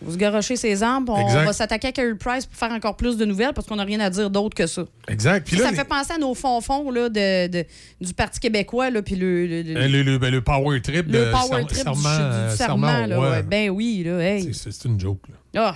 Vous 0.01 0.11
se 0.13 0.17
garochez 0.17 0.55
ses 0.55 0.83
armes, 0.83 1.05
on 1.09 1.17
Exact. 1.25 1.45
va 1.45 1.53
s'attaquer 1.53 1.87
à 1.87 1.91
Carey 1.91 2.13
Price 2.15 2.45
pour 2.45 2.55
faire 2.55 2.71
encore 2.71 2.95
plus 2.97 3.17
de 3.17 3.25
nouvelles 3.25 3.53
parce 3.55 3.65
qu'on 3.67 3.77
n'a 3.77 3.83
rien 3.83 3.99
à 3.99 4.09
dire 4.11 4.29
d'autre 4.29 4.55
que 4.55 4.67
ça. 4.67 4.83
Exact. 5.07 5.47
Puis 5.47 5.57
ça 5.57 5.71
les- 5.71 5.75
fait 5.75 5.85
penser 5.85 6.13
à 6.13 6.17
nos 6.19 6.35
fonds-fonds 6.35 6.91
là, 6.91 7.09
de, 7.09 7.47
de- 7.47 7.65
du 7.99 8.13
Parti 8.13 8.39
québécois, 8.39 8.89
là, 8.91 9.01
puis 9.01 9.15
le, 9.15 9.47
le, 9.47 9.61
le- 9.63 9.75
euh, 9.77 9.87
le, 9.87 10.03
le- 10.03 10.17
ben, 10.19 10.31
le 10.31 10.41
power 10.41 10.79
trip 10.81 11.07
le 11.09 11.31
power 11.31 11.63
trip 11.65 11.69
du- 11.69 11.75
serment, 11.83 12.15
du, 12.17 12.21
euh, 12.23 12.49
serment. 12.55 13.05
là, 13.07 13.19
ouais. 13.19 13.29
ouais. 13.29 13.43
Ben 13.43 13.69
oui, 13.71 14.03
là, 14.05 14.19
hey. 14.19 14.53
C'est- 14.53 14.85
une 14.85 14.99
joke. 14.99 15.21
Là. 15.53 15.75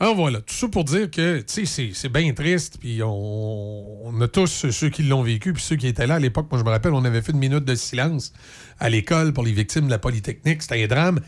Alors 0.00 0.14
voilà, 0.14 0.40
tout 0.40 0.54
ça 0.54 0.68
pour 0.68 0.84
dire 0.84 1.10
que, 1.10 1.38
tu 1.38 1.44
sais, 1.48 1.64
c'est- 1.66 1.90
c'est 1.92 2.08
bien 2.08 2.32
triste, 2.32 2.76
puis 2.78 3.02
on, 3.02 4.06
on 4.06 4.20
a 4.20 4.28
tous 4.28 4.46
ceux 4.70 4.90
qui 4.90 5.02
l'ont 5.02 5.22
vécu, 5.24 5.52
puis 5.52 5.62
ceux 5.62 5.74
qui 5.74 5.88
étaient 5.88 6.06
là 6.06 6.14
à 6.14 6.18
l'époque. 6.20 6.46
Moi, 6.52 6.60
je 6.60 6.64
me 6.64 6.70
rappelle, 6.70 6.92
on 6.92 7.04
avait 7.04 7.20
fait 7.20 7.32
une 7.32 7.38
minute 7.40 7.64
de 7.64 7.74
silence 7.74 8.32
à 8.78 8.88
l'école 8.88 9.32
pour 9.32 9.42
les 9.42 9.50
victimes 9.50 9.86
de 9.86 9.90
la 9.90 9.98
Polytechnique. 9.98 10.62
C'était 10.62 10.84
un 10.84 10.86
drame 10.86 11.18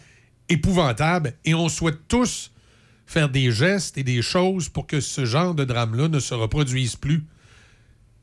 épouvantable, 0.50 1.34
et 1.44 1.54
on 1.54 1.68
souhaite 1.68 2.06
tous 2.08 2.52
faire 3.06 3.28
des 3.28 3.50
gestes 3.50 3.98
et 3.98 4.04
des 4.04 4.22
choses 4.22 4.68
pour 4.68 4.86
que 4.86 5.00
ce 5.00 5.24
genre 5.24 5.54
de 5.54 5.64
drame-là 5.64 6.08
ne 6.08 6.20
se 6.20 6.34
reproduise 6.34 6.96
plus. 6.96 7.24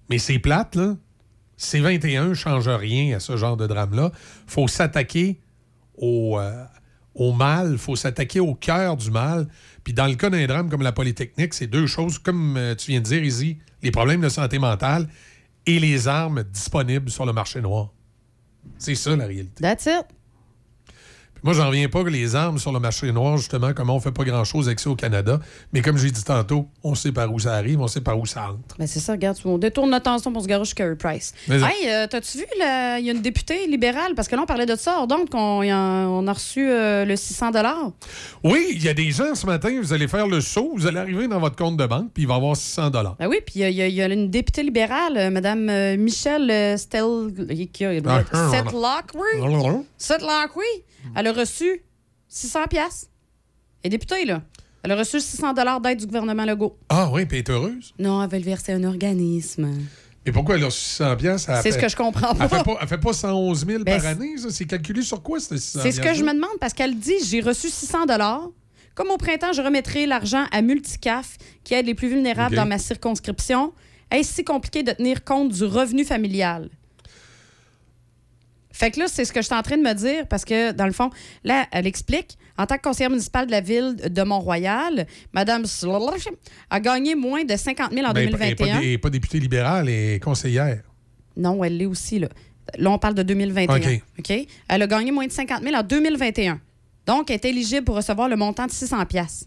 Mais 0.09 0.17
c'est 0.17 0.39
plate, 0.39 0.75
là. 0.75 0.95
C21 1.59 2.29
ne 2.29 2.33
change 2.35 2.69
rien 2.69 3.17
à 3.17 3.19
ce 3.19 3.35
genre 3.35 3.57
de 3.57 3.65
drame-là. 3.65 4.11
faut 4.45 4.67
s'attaquer 4.67 5.39
au, 5.97 6.39
euh, 6.39 6.63
au 7.15 7.33
mal, 7.33 7.77
faut 7.77 7.95
s'attaquer 7.95 8.39
au 8.39 8.53
cœur 8.53 8.95
du 8.95 9.09
mal. 9.09 9.47
Puis 9.83 9.93
dans 9.93 10.05
le 10.05 10.15
cas 10.15 10.29
d'un 10.29 10.45
drame 10.45 10.69
comme 10.69 10.83
la 10.83 10.91
Polytechnique, 10.91 11.53
c'est 11.53 11.67
deux 11.67 11.87
choses, 11.87 12.19
comme 12.19 12.55
euh, 12.57 12.75
tu 12.75 12.91
viens 12.91 12.99
de 13.01 13.05
dire, 13.05 13.23
Izzy, 13.23 13.57
les 13.81 13.91
problèmes 13.91 14.21
de 14.21 14.29
santé 14.29 14.59
mentale 14.59 15.07
et 15.65 15.79
les 15.79 16.07
armes 16.07 16.43
disponibles 16.43 17.09
sur 17.09 17.25
le 17.25 17.33
marché 17.33 17.59
noir. 17.59 17.91
C'est 18.77 18.95
ça 18.95 19.15
la 19.15 19.25
réalité. 19.25 19.61
That's 19.61 19.85
it. 19.85 20.05
Moi, 21.43 21.53
j'en 21.53 21.67
reviens 21.67 21.87
pas 21.89 22.03
que 22.03 22.09
les 22.09 22.35
armes 22.35 22.57
sur 22.59 22.71
le 22.71 22.79
marché 22.79 23.11
noir, 23.11 23.37
justement, 23.37 23.73
comment 23.73 23.95
on 23.95 23.99
fait 23.99 24.11
pas 24.11 24.23
grand-chose 24.23 24.67
avec 24.67 24.79
ça 24.79 24.89
au 24.89 24.95
Canada. 24.95 25.39
Mais 25.73 25.81
comme 25.81 25.97
j'ai 25.97 26.11
dit 26.11 26.23
tantôt, 26.23 26.67
on 26.83 26.95
sait 26.95 27.11
par 27.11 27.31
où 27.33 27.39
ça 27.39 27.53
arrive, 27.53 27.79
on 27.81 27.87
sait 27.87 28.01
par 28.01 28.19
où 28.19 28.25
ça 28.25 28.49
entre. 28.51 28.77
Ben 28.77 28.87
c'est 28.87 28.99
ça, 28.99 29.13
regarde, 29.13 29.37
on 29.45 29.57
détourne 29.57 29.89
notre 29.89 30.09
attention 30.09 30.31
pour 30.31 30.41
se 30.43 30.47
garocher 30.47 30.73
Carey 30.73 30.95
Price. 30.95 31.33
Mais- 31.47 31.57
Hey, 31.57 31.89
euh, 31.89 32.07
t'as-tu 32.07 32.39
vu, 32.39 32.45
il 32.59 33.05
y 33.05 33.09
a 33.09 33.13
une 33.13 33.21
députée 33.21 33.67
libérale, 33.67 34.13
parce 34.15 34.27
que 34.27 34.35
là, 34.35 34.41
on 34.43 34.45
parlait 34.45 34.65
de 34.65 34.75
ça, 34.75 35.05
donc 35.07 35.29
on, 35.33 35.61
on 35.63 36.27
a 36.27 36.33
reçu 36.33 36.69
euh, 36.69 37.05
le 37.05 37.15
600 37.15 37.51
Oui, 38.43 38.67
il 38.71 38.83
y 38.83 38.89
a 38.89 38.93
des 38.93 39.11
gens 39.11 39.35
ce 39.35 39.45
matin, 39.45 39.69
vous 39.81 39.93
allez 39.93 40.07
faire 40.07 40.27
le 40.27 40.41
saut, 40.41 40.71
vous 40.75 40.87
allez 40.87 40.97
arriver 40.99 41.27
dans 41.27 41.39
votre 41.39 41.55
compte 41.55 41.77
de 41.77 41.85
banque, 41.85 42.09
puis 42.13 42.23
il 42.23 42.27
va 42.27 42.35
y 42.35 42.37
avoir 42.37 42.55
600 42.55 42.89
dollars. 42.89 43.15
Ben 43.19 43.27
oui, 43.27 43.37
puis 43.45 43.55
il 43.55 43.61
y 43.61 43.63
a- 43.65 43.69
il 43.69 43.75
y, 43.75 43.81
a- 43.81 43.87
il 43.87 43.93
y 43.95 44.01
a 44.01 44.07
une 44.07 44.29
députée 44.29 44.63
libérale, 44.63 45.17
euh, 45.17 45.29
Mme 45.29 45.69
euh, 45.69 45.97
Michelle 45.97 46.49
euh, 46.49 46.77
Stel... 46.77 47.03
qui 47.73 47.85
a- 47.85 47.91
Ah, 48.05 48.21
ah, 48.31 48.49
Setlock, 49.97 50.55
oui. 50.55 50.63
Elle 51.15 51.27
a 51.27 51.33
reçu 51.33 51.83
600 52.27 52.65
pièces. 52.69 53.09
Elle 53.83 53.87
est 53.87 53.97
députée, 53.97 54.25
là. 54.25 54.43
Elle 54.83 54.91
a 54.91 54.95
reçu 54.95 55.19
600 55.19 55.53
d'aide 55.81 55.97
du 55.99 56.05
gouvernement 56.05 56.45
Legault. 56.45 56.77
Ah 56.89 57.09
oui, 57.11 57.25
puis 57.25 57.39
elle 57.39 57.43
est 57.43 57.49
heureuse. 57.49 57.93
Non, 57.99 58.23
elle 58.23 58.29
veut 58.29 58.37
le 58.37 58.43
verser 58.43 58.73
à 58.73 58.75
un 58.75 58.83
organisme. 58.83 59.69
Mais 60.25 60.31
pourquoi 60.31 60.55
elle 60.55 60.63
a 60.63 60.67
reçu 60.67 60.81
600 60.81 61.15
piastres? 61.17 61.49
Elle 61.49 61.61
C'est 61.63 61.71
ce 61.71 61.77
que 61.77 61.89
je 61.89 61.95
comprends 61.95 62.31
Elle 62.31 62.49
pas. 62.49 62.57
fait 62.57 62.63
pas, 62.63 62.77
elle 62.81 62.87
fait 62.87 62.97
pas 62.97 63.13
111 63.13 63.65
000 63.65 63.83
Ben, 63.83 63.99
par 64.01 64.09
année, 64.11 64.37
ça? 64.37 64.49
C'est 64.49 64.65
calculé 64.65 65.01
sur 65.01 65.23
quoi, 65.23 65.39
ce 65.39 65.57
600 65.57 65.79
C'est 65.81 65.91
ce 65.91 66.01
que 66.01 66.13
je 66.13 66.23
me 66.23 66.33
demande 66.33 66.57
parce 66.59 66.73
qu'elle 66.73 66.97
dit 66.97 67.15
j'ai 67.25 67.41
reçu 67.41 67.69
600 67.69 67.99
Comme 68.93 69.09
au 69.09 69.17
printemps, 69.17 69.53
je 69.53 69.61
remettrai 69.61 70.05
l'argent 70.05 70.45
à 70.51 70.61
Multicaf 70.61 71.37
qui 71.63 71.73
aide 71.73 71.85
les 71.85 71.95
plus 71.95 72.09
vulnérables 72.09 72.55
dans 72.55 72.65
ma 72.65 72.77
circonscription. 72.77 73.73
Est-ce 74.11 74.35
si 74.35 74.43
compliqué 74.43 74.83
de 74.83 74.91
tenir 74.91 75.23
compte 75.23 75.51
du 75.51 75.63
revenu 75.63 76.05
familial? 76.05 76.69
Fait 78.77 78.91
que 78.91 78.99
là, 78.99 79.07
c'est 79.07 79.25
ce 79.25 79.33
que 79.33 79.41
je 79.41 79.47
suis 79.47 79.55
en 79.55 79.63
train 79.63 79.75
de 79.75 79.81
me 79.81 79.93
dire 79.93 80.27
parce 80.27 80.45
que, 80.45 80.71
dans 80.71 80.85
le 80.85 80.91
fond, 80.91 81.09
là, 81.43 81.65
elle 81.71 81.87
explique 81.87 82.37
en 82.59 82.67
tant 82.67 82.75
que 82.77 82.83
conseillère 82.83 83.09
municipale 83.09 83.47
de 83.47 83.51
la 83.51 83.59
ville 83.59 83.95
de 83.95 84.21
Mont-Royal, 84.21 85.07
Mme 85.33 85.63
a 86.69 86.79
gagné 86.79 87.15
moins 87.15 87.43
de 87.43 87.55
50 87.55 87.91
000 87.91 88.05
en 88.05 88.13
Ben, 88.13 88.21
elle 88.21 88.27
est 88.27 88.31
2021. 88.33 88.55
pas, 88.55 88.83
elle 88.83 88.89
est 88.89 88.97
pas 88.99 89.09
députée 89.09 89.39
libérale, 89.39 89.89
elle 89.89 90.13
est 90.13 90.23
conseillère. 90.23 90.83
Non, 91.35 91.63
elle 91.63 91.75
l'est 91.75 91.87
aussi. 91.87 92.19
Là. 92.19 92.29
là, 92.77 92.91
on 92.91 92.99
parle 92.99 93.15
de 93.15 93.23
2021. 93.23 93.77
OK. 93.77 94.01
OK? 94.19 94.47
Elle 94.67 94.81
a 94.83 94.87
gagné 94.87 95.11
moins 95.11 95.25
de 95.25 95.31
50 95.31 95.63
000 95.63 95.75
en 95.75 95.81
2021. 95.81 96.61
Donc, 97.07 97.31
elle 97.31 97.35
est 97.37 97.45
éligible 97.45 97.83
pour 97.83 97.95
recevoir 97.95 98.29
le 98.29 98.35
montant 98.35 98.67
de 98.67 98.71
600 98.71 99.05
pièces. 99.07 99.43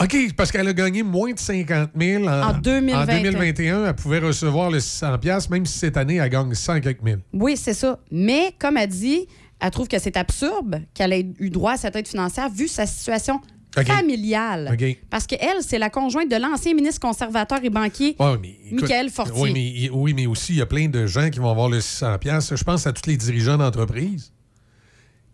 OK, 0.00 0.16
parce 0.36 0.50
qu'elle 0.50 0.66
a 0.66 0.72
gagné 0.72 1.02
moins 1.02 1.32
de 1.32 1.38
50 1.38 1.90
000 1.98 2.24
en, 2.24 2.28
En 2.28 2.52
2021. 2.58 3.02
en 3.02 3.06
2021. 3.22 3.84
Elle 3.86 3.94
pouvait 3.94 4.18
recevoir 4.18 4.70
le 4.70 4.80
600 4.80 5.18
piastres, 5.18 5.50
même 5.50 5.66
si 5.66 5.78
cette 5.78 5.96
année, 5.96 6.16
elle 6.16 6.30
gagne 6.30 6.54
100 6.54 6.80
quelques 6.80 7.02
mille. 7.02 7.20
Oui, 7.32 7.56
c'est 7.56 7.74
ça. 7.74 7.98
Mais, 8.10 8.54
comme 8.58 8.76
elle 8.76 8.88
dit, 8.88 9.26
elle 9.60 9.70
trouve 9.70 9.88
que 9.88 9.98
c'est 9.98 10.16
absurde 10.16 10.82
qu'elle 10.94 11.12
ait 11.12 11.26
eu 11.38 11.50
droit 11.50 11.72
à 11.72 11.76
cette 11.76 11.94
aide 11.96 12.08
financière 12.08 12.48
vu 12.48 12.66
sa 12.66 12.86
situation 12.86 13.40
familiale. 13.86 14.70
OK. 14.72 14.96
Parce 15.10 15.26
qu'elle, 15.26 15.58
c'est 15.60 15.78
la 15.78 15.90
conjointe 15.90 16.30
de 16.30 16.36
l'ancien 16.36 16.74
ministre 16.74 17.00
conservateur 17.00 17.58
et 17.62 17.70
banquier 17.70 18.16
Ouais, 18.18 18.36
mais, 18.40 18.56
écoute, 18.66 18.82
Michael 18.82 19.10
Fortier. 19.10 19.34
Oui 19.40 19.52
mais, 19.52 19.90
oui, 19.92 20.14
mais 20.14 20.26
aussi, 20.26 20.54
il 20.54 20.58
y 20.58 20.62
a 20.62 20.66
plein 20.66 20.88
de 20.88 21.06
gens 21.06 21.30
qui 21.30 21.38
vont 21.38 21.50
avoir 21.50 21.68
le 21.68 21.80
600 21.80 22.18
piastres. 22.18 22.56
Je 22.56 22.64
pense 22.64 22.86
à 22.86 22.92
tous 22.92 23.08
les 23.08 23.16
dirigeants 23.16 23.58
d'entreprise 23.58 24.32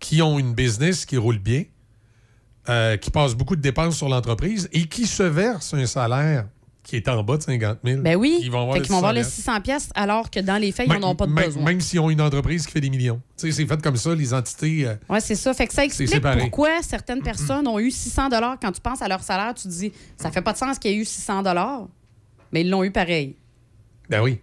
qui 0.01 0.20
ont 0.22 0.38
une 0.38 0.52
business 0.55 1.06
qui 1.06 1.16
roule 1.16 1.38
bien, 1.38 1.64
euh, 2.68 2.97
qui 2.97 3.10
passent 3.10 3.34
beaucoup 3.34 3.56
de 3.56 3.60
dépenses 3.60 3.97
sur 3.97 4.09
l'entreprise 4.09 4.68
et 4.72 4.86
qui 4.86 5.06
se 5.06 5.22
versent 5.22 5.74
un 5.74 5.86
salaire 5.86 6.47
qui 6.82 6.94
est 6.94 7.09
en 7.09 7.22
bas 7.24 7.36
de 7.36 7.43
50 7.43 7.78
000. 7.84 8.01
Ben 8.02 8.14
oui. 8.16 8.38
Ils 8.43 8.51
vont 8.51 8.62
avoir 8.62 9.12
les 9.12 9.24
600 9.24 9.24
600 9.24 9.60
pièces 9.60 9.88
alors 9.97 10.30
que 10.30 10.38
dans 10.38 10.56
les 10.56 10.70
faits, 10.70 10.86
ils 10.88 11.01
n'en 11.01 11.10
ont 11.10 11.14
pas 11.16 11.26
de 11.26 11.32
même- 11.32 11.44
besoin. 11.47 11.64
Même 11.64 11.80
s'ils 11.80 11.98
ont 11.98 12.10
une 12.10 12.20
entreprise 12.20 12.64
qui 12.64 12.70
fait 12.72 12.80
des 12.80 12.90
millions. 12.90 13.20
Tu 13.36 13.47
sais, 13.48 13.52
c'est 13.52 13.66
fait 13.66 13.82
comme 13.82 13.97
ça, 13.97 14.14
les 14.14 14.32
entités. 14.32 14.86
euh, 14.86 14.94
Oui, 15.09 15.18
c'est 15.20 15.34
ça. 15.34 15.52
Fait 15.52 15.66
que 15.66 15.74
ça 15.74 15.84
explique 15.84 16.20
pourquoi 16.20 16.82
certaines 16.82 17.22
personnes 17.22 17.66
ont 17.66 17.80
eu 17.80 17.90
600 17.90 18.28
Quand 18.62 18.70
tu 18.70 18.80
penses 18.80 19.02
à 19.02 19.09
leur 19.09 19.22
salaire, 19.22 19.52
tu 19.55 19.64
te 19.64 19.68
dis, 19.68 19.93
ça 20.16 20.30
fait 20.30 20.43
pas 20.43 20.52
de 20.52 20.59
sens 20.59 20.78
qu'il 20.78 20.93
y 20.93 20.94
ait 20.94 20.98
eu 20.98 21.05
600 21.05 21.43
mais 22.52 22.60
ils 22.60 22.70
l'ont 22.70 22.84
eu 22.84 22.93
pareil. 22.93 23.34
Ben 24.09 24.22
oui. 24.22 24.38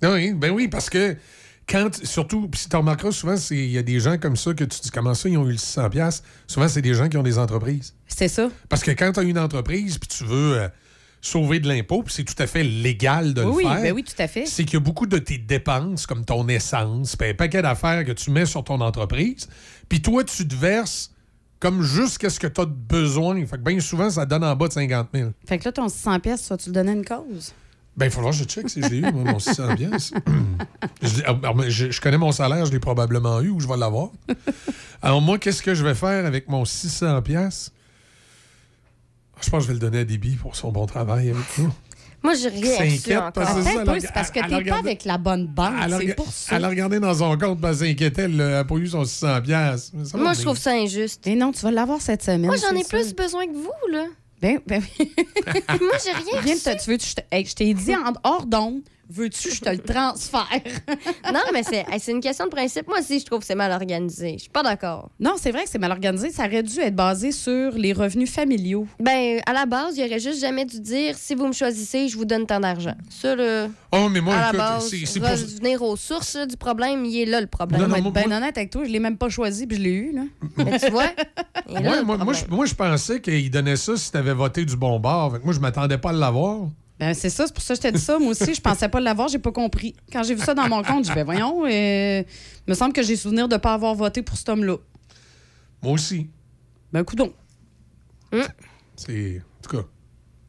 Ben 0.00 0.12
oui, 0.14 0.32
ben 0.34 0.50
oui, 0.52 0.68
parce 0.68 0.88
que 0.88 1.16
quand, 1.68 2.04
surtout, 2.04 2.50
si 2.54 2.68
tu 2.68 2.76
remarqueras, 2.76 3.12
souvent, 3.12 3.34
il 3.50 3.70
y 3.70 3.78
a 3.78 3.82
des 3.82 4.00
gens 4.00 4.18
comme 4.18 4.36
ça 4.36 4.52
que 4.52 4.64
tu 4.64 4.80
dis 4.80 4.90
comment 4.90 5.14
ça, 5.14 5.28
ils 5.28 5.38
ont 5.38 5.46
eu 5.46 5.52
le 5.52 5.56
600$. 5.56 5.90
piastres? 5.90 6.24
Souvent, 6.46 6.68
c'est 6.68 6.82
des 6.82 6.94
gens 6.94 7.08
qui 7.08 7.16
ont 7.16 7.22
des 7.22 7.38
entreprises. 7.38 7.94
C'est 8.08 8.28
ça. 8.28 8.50
Parce 8.68 8.82
que 8.82 8.90
quand 8.90 9.12
tu 9.12 9.20
as 9.20 9.22
une 9.22 9.38
entreprise 9.38 9.96
puis 9.98 10.08
tu 10.08 10.24
veux 10.24 10.58
euh, 10.58 10.68
sauver 11.20 11.60
de 11.60 11.68
l'impôt, 11.68 12.02
puis 12.02 12.12
c'est 12.14 12.24
tout 12.24 12.40
à 12.42 12.46
fait 12.46 12.64
légal 12.64 13.32
de 13.32 13.42
Oui, 13.42 13.46
le 13.48 13.52
oui, 13.54 13.62
faire. 13.64 13.82
ben 13.82 13.92
oui, 13.92 14.04
tout 14.04 14.20
à 14.20 14.26
fait. 14.28 14.44
C'est 14.46 14.64
qu'il 14.64 14.74
y 14.74 14.76
a 14.76 14.80
beaucoup 14.80 15.06
de 15.06 15.18
tes 15.18 15.38
dépenses, 15.38 16.04
comme 16.06 16.24
ton 16.24 16.46
essence, 16.48 17.16
puis 17.16 17.28
un 17.30 17.34
paquet 17.34 17.62
d'affaires 17.62 18.04
que 18.04 18.12
tu 18.12 18.30
mets 18.32 18.46
sur 18.46 18.64
ton 18.64 18.80
entreprise, 18.80 19.48
puis 19.88 20.02
toi, 20.02 20.24
tu 20.24 20.46
te 20.46 20.54
verses 20.54 21.10
comme 21.60 21.82
juste 21.82 22.28
ce 22.28 22.40
que 22.40 22.48
tu 22.48 22.60
as 22.60 22.66
besoin. 22.66 23.36
Fait 23.46 23.56
que 23.56 23.62
bien 23.62 23.78
souvent, 23.78 24.10
ça 24.10 24.26
donne 24.26 24.42
en 24.42 24.56
bas 24.56 24.66
de 24.66 24.72
50 24.72 25.08
000. 25.14 25.30
Fait 25.46 25.58
que 25.58 25.64
là, 25.64 25.70
ton 25.70 25.88
600 25.88 26.18
pièces, 26.18 26.52
tu 26.58 26.70
le 26.70 26.72
donner 26.74 26.90
à 26.90 26.94
une 26.94 27.04
cause? 27.04 27.52
Ben, 27.96 28.06
il 28.06 28.10
faudra 28.10 28.30
que 28.30 28.36
je 28.36 28.44
check 28.44 28.70
si 28.70 28.82
je 28.82 28.88
l'ai 28.88 28.96
eu, 28.98 29.12
moi, 29.12 29.32
mon 29.32 29.38
600 29.38 29.76
pièces. 29.76 30.12
je, 31.02 31.22
ah, 31.26 31.52
mais 31.54 31.70
je- 31.70 31.90
je 31.90 32.00
connais 32.00 32.16
mon 32.16 32.32
salaire, 32.32 32.64
je 32.64 32.72
l'ai 32.72 32.78
probablement 32.80 33.40
eu 33.42 33.50
ou 33.50 33.60
je 33.60 33.68
vais 33.68 33.76
l'avoir. 33.76 34.08
Alors, 35.02 35.20
moi, 35.20 35.38
qu'est-ce 35.38 35.62
que 35.62 35.74
je 35.74 35.84
vais 35.84 35.94
faire 35.94 36.24
avec 36.24 36.48
mon 36.48 36.64
600 36.64 37.20
pièces? 37.20 37.70
Je 39.42 39.50
pense 39.50 39.58
que 39.58 39.62
je 39.64 39.68
vais 39.68 39.74
le 39.74 39.80
donner 39.80 39.98
à 40.00 40.04
Déby 40.04 40.36
pour 40.36 40.56
son 40.56 40.70
bon 40.72 40.86
travail 40.86 41.30
avec 41.30 41.44
nous. 41.58 41.70
Moi, 42.22 42.34
j'ai 42.34 42.48
rien 42.50 42.80
inquiète 42.82 43.18
encore. 43.18 43.32
parce 43.32 43.54
que 43.56 43.62
ça, 43.64 43.70
elle 43.84 44.00
c'est 44.00 44.12
parce 44.12 44.30
que 44.30 44.38
elle 44.38 44.62
t'es 44.64 44.70
pas 44.70 44.78
avec 44.78 45.04
la 45.04 45.18
bonne 45.18 45.48
banque. 45.48 45.74
Elle 45.84 45.92
a, 45.94 45.98
C'est 45.98 46.14
pour 46.14 46.32
ça. 46.32 46.56
elle 46.56 46.64
a 46.64 46.68
regardé 46.68 47.00
dans 47.00 47.12
son 47.14 47.36
compte, 47.36 47.60
parce 47.60 47.80
qu'elle 47.80 47.88
s'inquiétait, 47.88 48.22
elle 48.22 48.36
n'a 48.36 48.64
pas 48.64 48.76
eu 48.76 48.86
son 48.86 49.04
600 49.04 49.42
pièces. 49.42 49.92
Moi, 50.14 50.32
je 50.34 50.42
trouve 50.42 50.56
ça 50.56 50.70
injuste. 50.70 51.26
Et 51.26 51.34
non, 51.34 51.50
tu 51.50 51.60
vas 51.62 51.72
l'avoir 51.72 52.00
cette 52.00 52.22
semaine. 52.22 52.46
Moi, 52.46 52.56
j'en 52.56 52.76
ai 52.76 52.84
plus 52.84 53.12
besoin 53.14 53.44
que 53.46 53.52
vous, 53.54 53.72
là. 53.92 54.04
Ben, 54.42 54.60
ben. 54.66 54.82
Moi, 55.80 55.96
j'ai 56.04 56.12
rien 56.12 56.40
Viens, 56.42 56.74
tu 56.74 56.90
veux, 56.90 56.98
hey, 57.30 57.46
je 57.46 57.54
t'ai 57.54 57.72
dit 57.72 57.94
en 57.94 58.12
hors 58.24 58.44
d'onde, 58.44 58.82
veux-tu 59.10 59.48
que 59.50 59.54
je 59.54 59.60
te 59.60 59.70
le 59.70 59.78
transfère? 59.78 60.48
Non, 61.32 61.40
mais 61.52 61.62
c'est 61.62 61.84
hey, 61.90 62.00
une 62.10 62.20
question 62.20 62.44
de 62.46 62.50
principe. 62.50 62.86
Moi 62.88 62.98
aussi, 63.00 63.18
je 63.20 63.24
trouve 63.24 63.40
que 63.40 63.46
c'est 63.46 63.54
mal 63.54 63.72
organisé. 63.72 64.34
Je 64.34 64.42
suis 64.42 64.50
pas 64.50 64.62
d'accord. 64.62 65.10
non, 65.18 65.34
c'est 65.38 65.50
vrai 65.50 65.64
que 65.64 65.70
c'est 65.70 65.78
mal 65.78 65.90
organisé. 65.92 66.30
Ça 66.30 66.46
aurait 66.46 66.62
dû 66.62 66.78
être 66.80 66.94
basé 66.94 67.32
sur 67.32 67.72
les 67.72 67.92
revenus 67.92 68.30
familiaux. 68.30 68.86
Ben, 69.00 69.40
à 69.46 69.52
la 69.52 69.64
base, 69.66 69.96
il 69.96 70.04
aurait 70.04 70.18
juste 70.20 70.40
jamais 70.40 70.64
dû 70.64 70.80
dire 70.80 71.16
si 71.16 71.34
vous 71.34 71.46
me 71.46 71.52
choisissez, 71.52 72.08
je 72.08 72.16
vous 72.16 72.24
donne 72.24 72.46
tant 72.46 72.60
d'argent. 72.60 72.94
Ça, 73.10 73.34
là, 73.34 73.68
Oh, 73.92 74.08
mais 74.10 74.20
moi, 74.20 74.34
à 74.34 74.40
la 74.40 74.48
écoute, 74.48 74.58
base, 74.58 74.88
c'est 74.90 75.20
pour 75.20 75.28
ça. 75.28 75.34
revenir 75.34 75.82
aux 75.82 75.96
sources 75.96 76.34
là, 76.34 76.46
du 76.46 76.56
problème, 76.56 77.04
il 77.04 77.20
est 77.20 77.26
là 77.26 77.40
le 77.40 77.46
problème. 77.46 77.80
Non, 77.82 77.88
non, 77.88 78.00
moi- 78.02 78.12
moi- 78.26 78.36
honnête 78.36 78.56
avec 78.56 78.70
toi, 78.70 78.84
je 78.84 78.90
l'ai 78.90 79.00
même 79.00 79.16
pas 79.18 79.28
choisi 79.28 79.66
puis 79.66 79.76
je 79.76 79.82
l'ai 79.82 79.90
eu. 79.92 80.12
Là. 80.12 80.22
Mais 80.58 80.78
tu 80.78 80.90
vois, 80.90 81.04
là, 81.68 81.80
le 81.80 82.02
moi, 82.04 82.16
moi, 82.18 82.32
je, 82.32 82.40
problème. 82.40 82.46
moi, 82.56 82.66
je 82.66 82.74
pensais 82.74 83.20
qu'il 83.20 83.50
donnait 83.50 83.76
ça 83.76 83.96
si 83.96 84.10
tu 84.10 84.16
avais 84.16 84.32
voté 84.34 84.64
du 84.64 84.76
bon 84.76 84.98
bord. 84.98 85.32
Fait 85.32 85.38
que 85.40 85.44
moi, 85.44 85.52
je 85.54 85.60
m'attendais 85.60 85.98
pas 85.98 86.10
à 86.10 86.12
l'avoir. 86.12 86.60
Ben, 86.98 87.14
c'est 87.14 87.30
ça, 87.30 87.46
c'est 87.46 87.54
pour 87.54 87.62
ça 87.62 87.74
que 87.74 87.78
je 87.78 87.82
t'ai 87.82 87.92
dit 87.92 88.00
ça. 88.00 88.18
Moi 88.18 88.28
aussi, 88.30 88.54
je 88.54 88.60
pensais 88.60 88.88
pas 88.88 89.00
l'avoir, 89.00 89.28
j'ai 89.28 89.38
pas 89.38 89.50
compris. 89.50 89.94
Quand 90.12 90.22
j'ai 90.22 90.34
vu 90.34 90.42
ça 90.42 90.54
dans 90.54 90.68
mon 90.68 90.82
compte, 90.82 91.06
je 91.06 91.12
vais 91.12 91.24
voyons, 91.24 91.64
euh, 91.66 92.22
me 92.68 92.74
semble 92.74 92.92
que 92.92 93.02
j'ai 93.02 93.16
souvenir 93.16 93.48
de 93.48 93.56
pas 93.56 93.74
avoir 93.74 93.94
voté 93.94 94.22
pour 94.22 94.36
cet 94.36 94.48
homme-là. 94.50 94.76
Moi 95.82 95.92
aussi. 95.94 96.28
Ben, 96.92 97.02
coudon. 97.04 97.32
C'est. 98.96 99.38
En 99.40 99.62
tout 99.68 99.76
cas. 99.76 99.84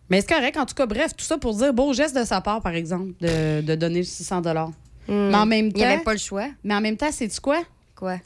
Mais 0.10 0.22
c'est 0.22 0.28
correct, 0.30 0.58
en 0.58 0.66
tout 0.66 0.76
cas, 0.76 0.86
bref, 0.86 1.16
tout 1.16 1.26
ça 1.26 1.38
pour 1.38 1.56
dire 1.56 1.74
beau 1.74 1.92
geste 1.94 2.16
de 2.16 2.24
sa 2.24 2.40
part, 2.42 2.62
par 2.62 2.74
exemple, 2.74 3.14
de, 3.20 3.62
de 3.62 3.76
donner 3.76 4.00
le 4.00 4.06
600 4.06 4.42
Mais 5.08 5.34
en 5.36 5.46
même 5.46 5.68
Il 5.68 5.74
temps. 5.74 5.80
n'y 5.80 5.86
avait 5.86 6.04
pas 6.04 6.14
le 6.14 6.20
choix. 6.20 6.50
Mais 6.64 6.76
en 6.76 6.82
même 6.82 6.98
temps, 6.98 7.12
c'est-tu 7.12 7.40
quoi? 7.40 7.64
Quoi? 7.96 8.18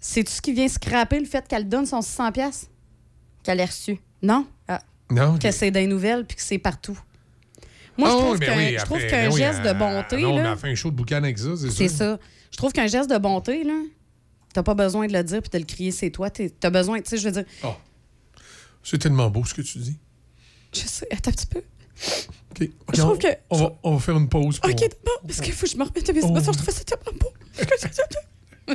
C'est-tu 0.00 0.32
ce 0.32 0.40
qui 0.40 0.52
vient 0.52 0.68
scraper 0.68 1.18
le 1.18 1.26
fait 1.26 1.46
qu'elle 1.46 1.68
donne 1.68 1.84
son 1.84 2.00
600$? 2.00 2.32
piastres? 2.32 2.68
Qu'elle 3.42 3.60
ait 3.60 3.64
reçu. 3.66 3.98
Non. 4.22 4.46
Non. 5.10 5.38
Que 5.38 5.50
c'est 5.50 5.70
des 5.70 5.86
nouvelles 5.86 6.24
puis 6.24 6.36
que 6.36 6.42
c'est 6.42 6.58
partout. 6.58 6.98
Moi, 7.98 8.08
je 8.08 8.14
Ah, 8.14 8.18
trouve 8.18 8.32
oui, 8.32 8.38
ben 8.38 8.46
qu'un 8.46 8.56
oui, 8.56 8.76
trouve 8.76 8.98
ben 9.10 9.32
oui, 9.32 9.38
geste 9.38 9.60
euh, 9.64 9.72
de 9.74 9.78
bonté, 9.78 10.22
non, 10.22 10.32
on 10.34 10.36
là, 10.38 10.52
a 10.52 10.56
fait 10.56 10.70
un 10.70 10.74
show 10.74 10.90
de 10.90 10.96
boucan 10.96 11.16
avec 11.16 11.36
ça, 11.38 11.48
c'est 11.60 11.70
c'est 11.70 11.88
ça. 11.88 11.96
ça. 12.14 12.18
Je 12.52 12.56
trouve 12.56 12.72
qu'un 12.72 12.86
geste 12.86 13.10
de 13.10 13.18
bonté, 13.18 13.64
là, 13.64 13.74
t'as 14.54 14.62
pas 14.62 14.74
besoin 14.74 15.06
de 15.08 15.12
le 15.12 15.22
dire 15.24 15.42
puis 15.42 15.50
de 15.50 15.58
le 15.58 15.64
crier, 15.64 15.90
c'est 15.90 16.10
toi. 16.10 16.30
T'as 16.30 16.70
besoin, 16.70 17.00
tu 17.02 17.10
sais, 17.10 17.16
je 17.18 17.24
veux 17.28 17.32
dire, 17.32 17.44
C'est 18.82 18.98
tellement 18.98 19.28
beau 19.30 19.44
ce 19.44 19.52
que 19.54 19.62
tu 19.62 19.78
dis. 19.78 19.98
je 20.72 20.80
sais, 20.80 21.06
attends 21.10 21.30
un 21.30 21.34
petit 21.34 21.46
peu. 21.46 21.58
OK. 22.60 22.70
Je 22.94 23.00
trouve 23.00 23.12
on, 23.14 23.18
que- 23.18 23.26
on 23.50 23.56
va, 23.58 23.72
on 23.82 23.94
va 23.94 24.00
faire 24.00 24.16
une 24.16 24.28
pause. 24.28 24.60
Pour... 24.60 24.70
OK, 24.70 24.76
d'abord, 24.80 25.20
parce 25.26 25.40
qu'il 25.40 25.52
faut 25.52 25.66
que 25.66 25.72
je 25.72 25.76
me 25.76 25.82
remette 25.84 26.06
de 26.06 26.12
mes 26.12 26.24
émotions. 26.24 26.52
Je 26.52 26.58
trouvais 26.58 26.72
ça 26.72 26.84
tellement 26.84 27.18
beau. 27.18 27.32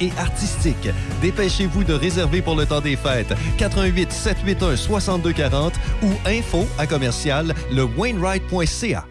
et 0.00 0.10
artistiques. 0.18 0.88
Dépêchez-vous 1.20 1.84
de 1.84 1.92
réserver 1.92 2.42
pour 2.42 2.56
le 2.56 2.66
temps 2.66 2.80
des 2.80 2.96
fêtes. 2.96 3.32
88 3.58 4.12
781 4.12 4.76
6240 4.76 5.74
ou 6.02 6.08
info 6.26 6.66
à 6.78 6.86
commercial 6.86 7.54
le 7.72 7.84
Wainwright.ca. 7.84 9.06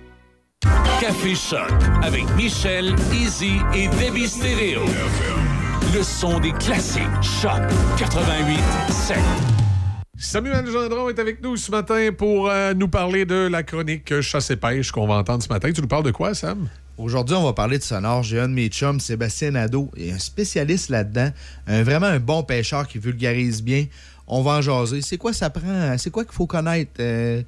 Café 1.00 1.34
Choc 1.34 1.72
avec 2.04 2.24
Michel, 2.36 2.94
Easy 3.14 3.54
et 3.74 3.88
Debbie 3.88 4.28
Stereo. 4.28 4.82
Le 5.94 6.04
son 6.04 6.40
des 6.40 6.52
classiques. 6.52 7.02
Choc 7.22 7.62
88 7.98 8.60
7. 8.90 9.18
Samuel 10.18 10.68
Gendron 10.68 11.08
est 11.08 11.18
avec 11.18 11.42
nous 11.42 11.56
ce 11.56 11.72
matin 11.72 12.10
pour 12.16 12.50
euh, 12.50 12.74
nous 12.74 12.90
parler 12.90 13.24
de 13.24 13.48
la 13.48 13.64
chronique 13.64 14.20
chasse 14.20 14.52
et 14.52 14.58
pêche 14.58 14.92
qu'on 14.92 15.08
va 15.08 15.16
entendre 15.16 15.42
ce 15.42 15.48
matin. 15.48 15.72
Tu 15.72 15.80
nous 15.82 15.88
parles 15.88 16.04
de 16.04 16.12
quoi, 16.12 16.34
Sam? 16.34 16.68
Aujourd'hui, 17.00 17.34
on 17.38 17.46
va 17.46 17.54
parler 17.54 17.78
de 17.78 17.84
sonore. 17.84 18.24
J'ai 18.24 18.42
un 18.42 18.50
de 18.50 18.54
mes 18.54 18.68
chums, 18.68 19.00
Sébastien 19.00 19.52
Nadeau, 19.52 19.90
et 19.96 20.12
un 20.12 20.20
spécialiste 20.20 20.90
là-dedans, 20.90 21.30
un, 21.66 21.82
vraiment 21.82 22.08
un 22.08 22.20
bon 22.20 22.44
pêcheur 22.44 22.86
qui 22.90 23.00
vulgarise 23.00 23.64
bien. 23.64 23.86
On 24.28 24.42
va 24.42 24.58
en 24.58 24.62
jaser. 24.62 25.02
C'est 25.02 25.16
quoi 25.16 25.32
ça 25.32 25.50
prend? 25.50 25.98
C'est 25.98 26.10
quoi 26.10 26.26
qu'il 26.26 26.34
faut 26.34 26.46
connaître? 26.46 26.92
Euh, 27.00 27.42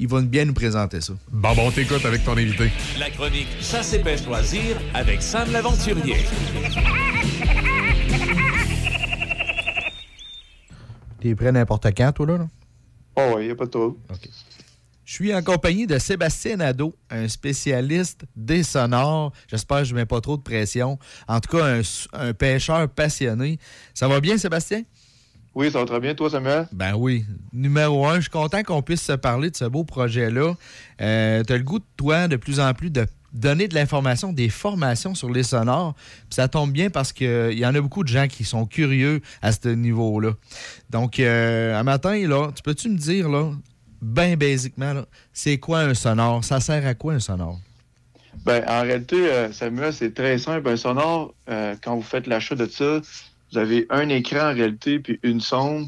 il 0.00 0.08
va 0.08 0.20
bien 0.22 0.46
nous 0.46 0.52
présenter 0.52 1.00
ça. 1.00 1.12
Bon, 1.30 1.54
bon, 1.54 1.70
t'écoutes 1.70 2.04
avec 2.04 2.24
ton 2.24 2.32
invité. 2.32 2.72
La 2.98 3.08
chronique 3.10 3.46
Chasse 3.60 3.92
et 3.92 4.00
pêche 4.00 4.26
loisirs 4.26 4.76
avec 4.94 5.22
Sam 5.22 5.52
l'aventurier. 5.52 6.16
T'es 11.20 11.36
prêt 11.36 11.52
n'importe 11.52 11.86
quand, 11.96 12.10
toi, 12.10 12.26
là? 12.26 12.48
Oh, 13.14 13.34
oui, 13.36 13.42
il 13.42 13.46
n'y 13.46 13.52
a 13.52 13.54
pas 13.54 13.66
de 13.66 13.70
trouble. 13.70 13.96
Je 15.08 15.14
suis 15.14 15.34
en 15.34 15.42
compagnie 15.42 15.86
de 15.86 15.98
Sébastien 15.98 16.56
Nadeau, 16.56 16.94
un 17.08 17.28
spécialiste 17.28 18.26
des 18.36 18.62
sonores. 18.62 19.32
J'espère 19.50 19.78
que 19.78 19.84
je 19.84 19.94
ne 19.94 20.00
mets 20.00 20.04
pas 20.04 20.20
trop 20.20 20.36
de 20.36 20.42
pression. 20.42 20.98
En 21.26 21.40
tout 21.40 21.56
cas, 21.56 21.64
un, 21.64 21.80
un 22.12 22.34
pêcheur 22.34 22.86
passionné. 22.90 23.58
Ça 23.94 24.06
va 24.06 24.20
bien, 24.20 24.36
Sébastien? 24.36 24.82
Oui, 25.54 25.70
ça 25.70 25.78
va 25.78 25.86
très 25.86 25.98
bien. 25.98 26.14
Toi, 26.14 26.28
Samuel? 26.28 26.68
Ben 26.72 26.92
oui. 26.94 27.24
Numéro 27.54 28.06
un, 28.06 28.16
je 28.16 28.20
suis 28.20 28.30
content 28.30 28.62
qu'on 28.62 28.82
puisse 28.82 29.00
se 29.00 29.14
parler 29.14 29.48
de 29.50 29.56
ce 29.56 29.64
beau 29.64 29.82
projet-là. 29.82 30.54
Euh, 31.00 31.42
tu 31.42 31.52
as 31.54 31.56
le 31.56 31.64
goût 31.64 31.78
de 31.78 31.86
toi, 31.96 32.28
de 32.28 32.36
plus 32.36 32.60
en 32.60 32.74
plus, 32.74 32.90
de 32.90 33.06
donner 33.32 33.66
de 33.66 33.74
l'information, 33.74 34.34
des 34.34 34.50
formations 34.50 35.14
sur 35.14 35.30
les 35.30 35.42
sonores. 35.42 35.94
Puis 35.94 36.34
ça 36.34 36.48
tombe 36.48 36.70
bien 36.70 36.90
parce 36.90 37.14
qu'il 37.14 37.58
y 37.58 37.64
en 37.64 37.74
a 37.74 37.80
beaucoup 37.80 38.04
de 38.04 38.08
gens 38.08 38.28
qui 38.28 38.44
sont 38.44 38.66
curieux 38.66 39.22
à 39.40 39.52
ce 39.52 39.68
niveau-là. 39.68 40.32
Donc, 40.90 41.18
euh, 41.18 41.80
un 41.80 41.82
matin, 41.82 42.14
là, 42.28 42.50
tu 42.54 42.62
peux-tu 42.62 42.90
me 42.90 42.98
dire, 42.98 43.30
là, 43.30 43.50
bien 44.00 44.36
basiquement, 44.36 45.02
c'est 45.32 45.58
quoi 45.58 45.80
un 45.80 45.94
sonore? 45.94 46.44
Ça 46.44 46.60
sert 46.60 46.86
à 46.86 46.94
quoi 46.94 47.14
un 47.14 47.20
sonore? 47.20 47.58
Ben, 48.44 48.64
en 48.68 48.82
réalité, 48.82 49.16
euh, 49.16 49.52
Samuel, 49.52 49.92
c'est 49.92 50.14
très 50.14 50.38
simple. 50.38 50.68
Un 50.68 50.76
sonore, 50.76 51.34
euh, 51.50 51.74
quand 51.82 51.96
vous 51.96 52.02
faites 52.02 52.26
l'achat 52.26 52.54
de 52.54 52.66
ça, 52.66 53.00
vous 53.52 53.58
avez 53.58 53.86
un 53.90 54.08
écran 54.08 54.50
en 54.50 54.54
réalité, 54.54 55.00
puis 55.00 55.18
une 55.22 55.40
sonde, 55.40 55.86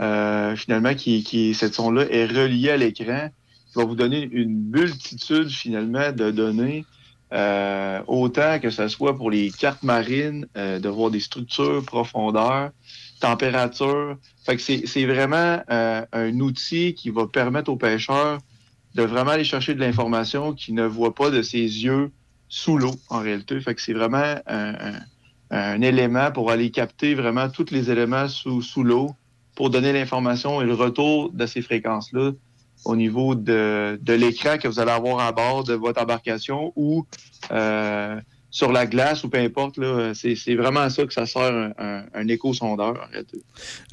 euh, 0.00 0.54
finalement, 0.56 0.94
qui, 0.94 1.24
qui 1.24 1.54
cette 1.54 1.74
sonde-là 1.74 2.04
est 2.10 2.26
reliée 2.26 2.70
à 2.70 2.76
l'écran, 2.76 3.28
qui 3.68 3.78
va 3.78 3.84
vous 3.84 3.94
donner 3.94 4.28
une 4.30 4.70
multitude, 4.70 5.48
finalement, 5.48 6.12
de 6.12 6.30
données, 6.30 6.84
autant 8.06 8.60
que 8.60 8.70
ce 8.70 8.88
soit 8.88 9.16
pour 9.16 9.30
les 9.30 9.50
cartes 9.50 9.82
marines, 9.82 10.46
de 10.54 10.88
voir 10.88 11.10
des 11.10 11.20
structures, 11.20 11.84
profondeur, 11.84 12.70
température. 13.20 14.16
Fait 14.44 14.56
que 14.56 14.62
c'est 14.62 15.06
vraiment 15.06 15.60
euh, 15.70 16.04
un 16.12 16.40
outil 16.40 16.94
qui 16.94 17.10
va 17.10 17.26
permettre 17.26 17.70
aux 17.70 17.76
pêcheurs 17.76 18.38
de 18.94 19.02
vraiment 19.02 19.32
aller 19.32 19.44
chercher 19.44 19.74
de 19.74 19.80
l'information 19.80 20.54
qu'ils 20.54 20.74
ne 20.74 20.86
voient 20.86 21.14
pas 21.14 21.30
de 21.30 21.42
ses 21.42 21.58
yeux 21.60 22.10
sous 22.48 22.78
l'eau, 22.78 22.94
en 23.10 23.20
réalité. 23.20 23.60
Fait 23.60 23.74
que 23.74 23.82
c'est 23.82 23.92
vraiment 23.92 24.36
un, 24.46 24.74
un- 24.74 25.00
un 25.50 25.80
élément 25.80 26.32
pour 26.32 26.50
aller 26.50 26.70
capter 26.70 27.14
vraiment 27.14 27.48
tous 27.48 27.70
les 27.70 27.90
éléments 27.90 28.28
sous, 28.28 28.62
sous 28.62 28.82
l'eau 28.82 29.10
pour 29.54 29.70
donner 29.70 29.92
l'information 29.92 30.60
et 30.60 30.64
le 30.64 30.74
retour 30.74 31.30
de 31.32 31.46
ces 31.46 31.62
fréquences-là 31.62 32.32
au 32.84 32.96
niveau 32.96 33.34
de, 33.34 33.98
de 34.02 34.12
l'écran 34.12 34.58
que 34.58 34.68
vous 34.68 34.80
allez 34.80 34.90
avoir 34.90 35.20
à 35.20 35.32
bord 35.32 35.64
de 35.64 35.74
votre 35.74 36.00
embarcation 36.02 36.72
ou 36.76 37.06
euh, 37.52 38.20
sur 38.56 38.72
la 38.72 38.86
glace 38.86 39.22
ou 39.22 39.28
peu 39.28 39.38
importe. 39.38 39.76
là. 39.76 40.12
C'est 40.14 40.54
vraiment 40.54 40.80
à 40.80 40.88
ça 40.88 41.04
que 41.04 41.12
ça 41.12 41.26
sert 41.26 41.42
un, 41.42 41.72
un, 41.78 42.04
en 42.14 42.76
réalité. 43.10 43.38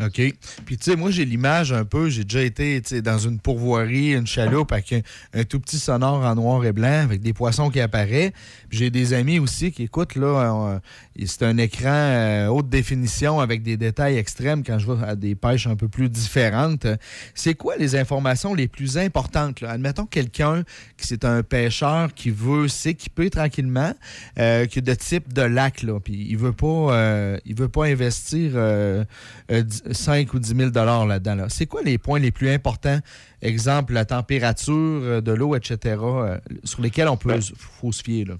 OK. 0.01 0.33
Puis, 0.65 0.77
tu 0.77 0.91
sais, 0.91 0.95
moi, 0.95 1.11
j'ai 1.11 1.25
l'image 1.25 1.73
un 1.73 1.83
peu. 1.83 2.09
J'ai 2.09 2.23
déjà 2.23 2.43
été 2.43 2.79
dans 3.01 3.17
une 3.17 3.39
pourvoirie, 3.39 4.13
une 4.13 4.25
chaloupe 4.25 4.71
avec 4.71 4.93
un, 5.33 5.43
tout 5.43 5.59
petit 5.59 5.77
sonore 5.77 6.23
en 6.23 6.35
noir 6.35 6.63
et 6.63 6.71
blanc 6.71 7.01
avec 7.03 7.21
des 7.21 7.33
poissons 7.33 7.69
qui 7.69 7.81
apparaissent. 7.81 8.31
J'ai 8.71 8.89
des 8.89 9.11
amis 9.11 9.37
aussi 9.37 9.73
qui 9.73 9.83
écoutent, 9.83 10.15
là. 10.15 10.71
euh, 10.71 10.79
c'est 11.25 11.43
un 11.43 11.57
écran 11.57 11.89
euh, 11.89 12.47
haute 12.47 12.69
définition 12.69 13.41
avec 13.41 13.63
des 13.63 13.75
détails 13.75 14.17
extrêmes 14.17 14.63
quand 14.63 14.79
je 14.79 14.89
vais 14.89 15.05
à 15.05 15.15
des 15.15 15.35
pêches 15.35 15.67
un 15.67 15.75
peu 15.75 15.89
plus 15.89 16.09
différentes. 16.09 16.87
C'est 17.35 17.55
quoi 17.55 17.75
les 17.75 17.97
informations 17.97 18.53
les 18.53 18.69
plus 18.69 18.97
importantes? 18.97 19.59
Là? 19.59 19.71
Admettons 19.71 20.05
quelqu'un 20.05 20.63
qui 20.97 21.05
c'est 21.05 21.25
un 21.25 21.43
pêcheur 21.43 22.13
qui 22.13 22.29
veut 22.29 22.69
s'équiper 22.69 23.29
tranquillement, 23.29 23.93
euh, 24.39 24.52
qui 24.69 24.79
est 24.79 24.83
de 24.83 24.93
type 24.93 25.33
de 25.33 25.41
lac, 25.41 25.83
là, 25.83 25.99
puis 25.99 26.27
il 26.29 26.37
veut 26.37 26.53
pas, 26.53 26.67
euh, 26.67 27.37
il 27.45 27.55
veut 27.55 27.69
pas 27.69 27.85
investir 27.85 28.51
euh, 28.55 29.03
euh, 29.51 29.63
5 29.91 30.33
ou 30.33 30.39
10 30.39 30.55
000 30.55 30.69
là-dedans. 30.71 31.35
Là. 31.35 31.45
C'est 31.49 31.65
quoi 31.65 31.81
les 31.81 31.97
points 31.97 32.19
les 32.19 32.31
plus 32.31 32.49
importants? 32.49 32.99
Exemple, 33.41 33.93
la 33.93 34.05
température 34.05 34.73
euh, 34.73 35.21
de 35.21 35.31
l'eau, 35.31 35.55
etc., 35.55 35.97
euh, 36.01 36.37
sur 36.63 36.81
lesquels 36.81 37.07
on 37.07 37.17
peut 37.17 37.39
faut 37.57 37.91
se 37.91 38.03
fier. 38.03 38.25
Là. 38.25 38.35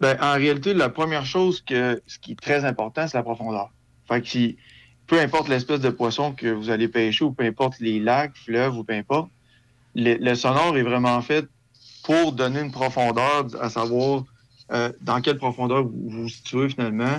Ben, 0.00 0.16
en 0.20 0.34
réalité, 0.34 0.72
la 0.74 0.88
première 0.88 1.26
chose 1.26 1.60
que 1.60 2.02
ce 2.06 2.18
qui 2.18 2.32
est 2.32 2.40
très 2.40 2.64
important, 2.64 3.06
c'est 3.06 3.18
la 3.18 3.22
profondeur. 3.22 3.70
Fait 4.08 4.20
que 4.22 4.28
si, 4.28 4.56
peu 5.06 5.20
importe 5.20 5.48
l'espèce 5.48 5.80
de 5.80 5.90
poisson 5.90 6.32
que 6.32 6.46
vous 6.46 6.70
allez 6.70 6.88
pêcher, 6.88 7.24
ou 7.24 7.32
peu 7.32 7.44
importe 7.44 7.80
les 7.80 8.00
lacs, 8.00 8.36
fleuves, 8.36 8.76
ou 8.76 8.84
peu 8.84 8.94
importe, 8.94 9.30
le, 9.94 10.14
le 10.14 10.34
sonore 10.34 10.76
est 10.78 10.82
vraiment 10.82 11.20
fait 11.20 11.46
pour 12.04 12.32
donner 12.32 12.60
une 12.60 12.72
profondeur, 12.72 13.46
à 13.60 13.68
savoir 13.68 14.24
euh, 14.72 14.92
dans 15.00 15.20
quelle 15.20 15.38
profondeur 15.38 15.84
vous 15.84 16.08
vous 16.08 16.28
situez 16.28 16.68
finalement. 16.68 17.16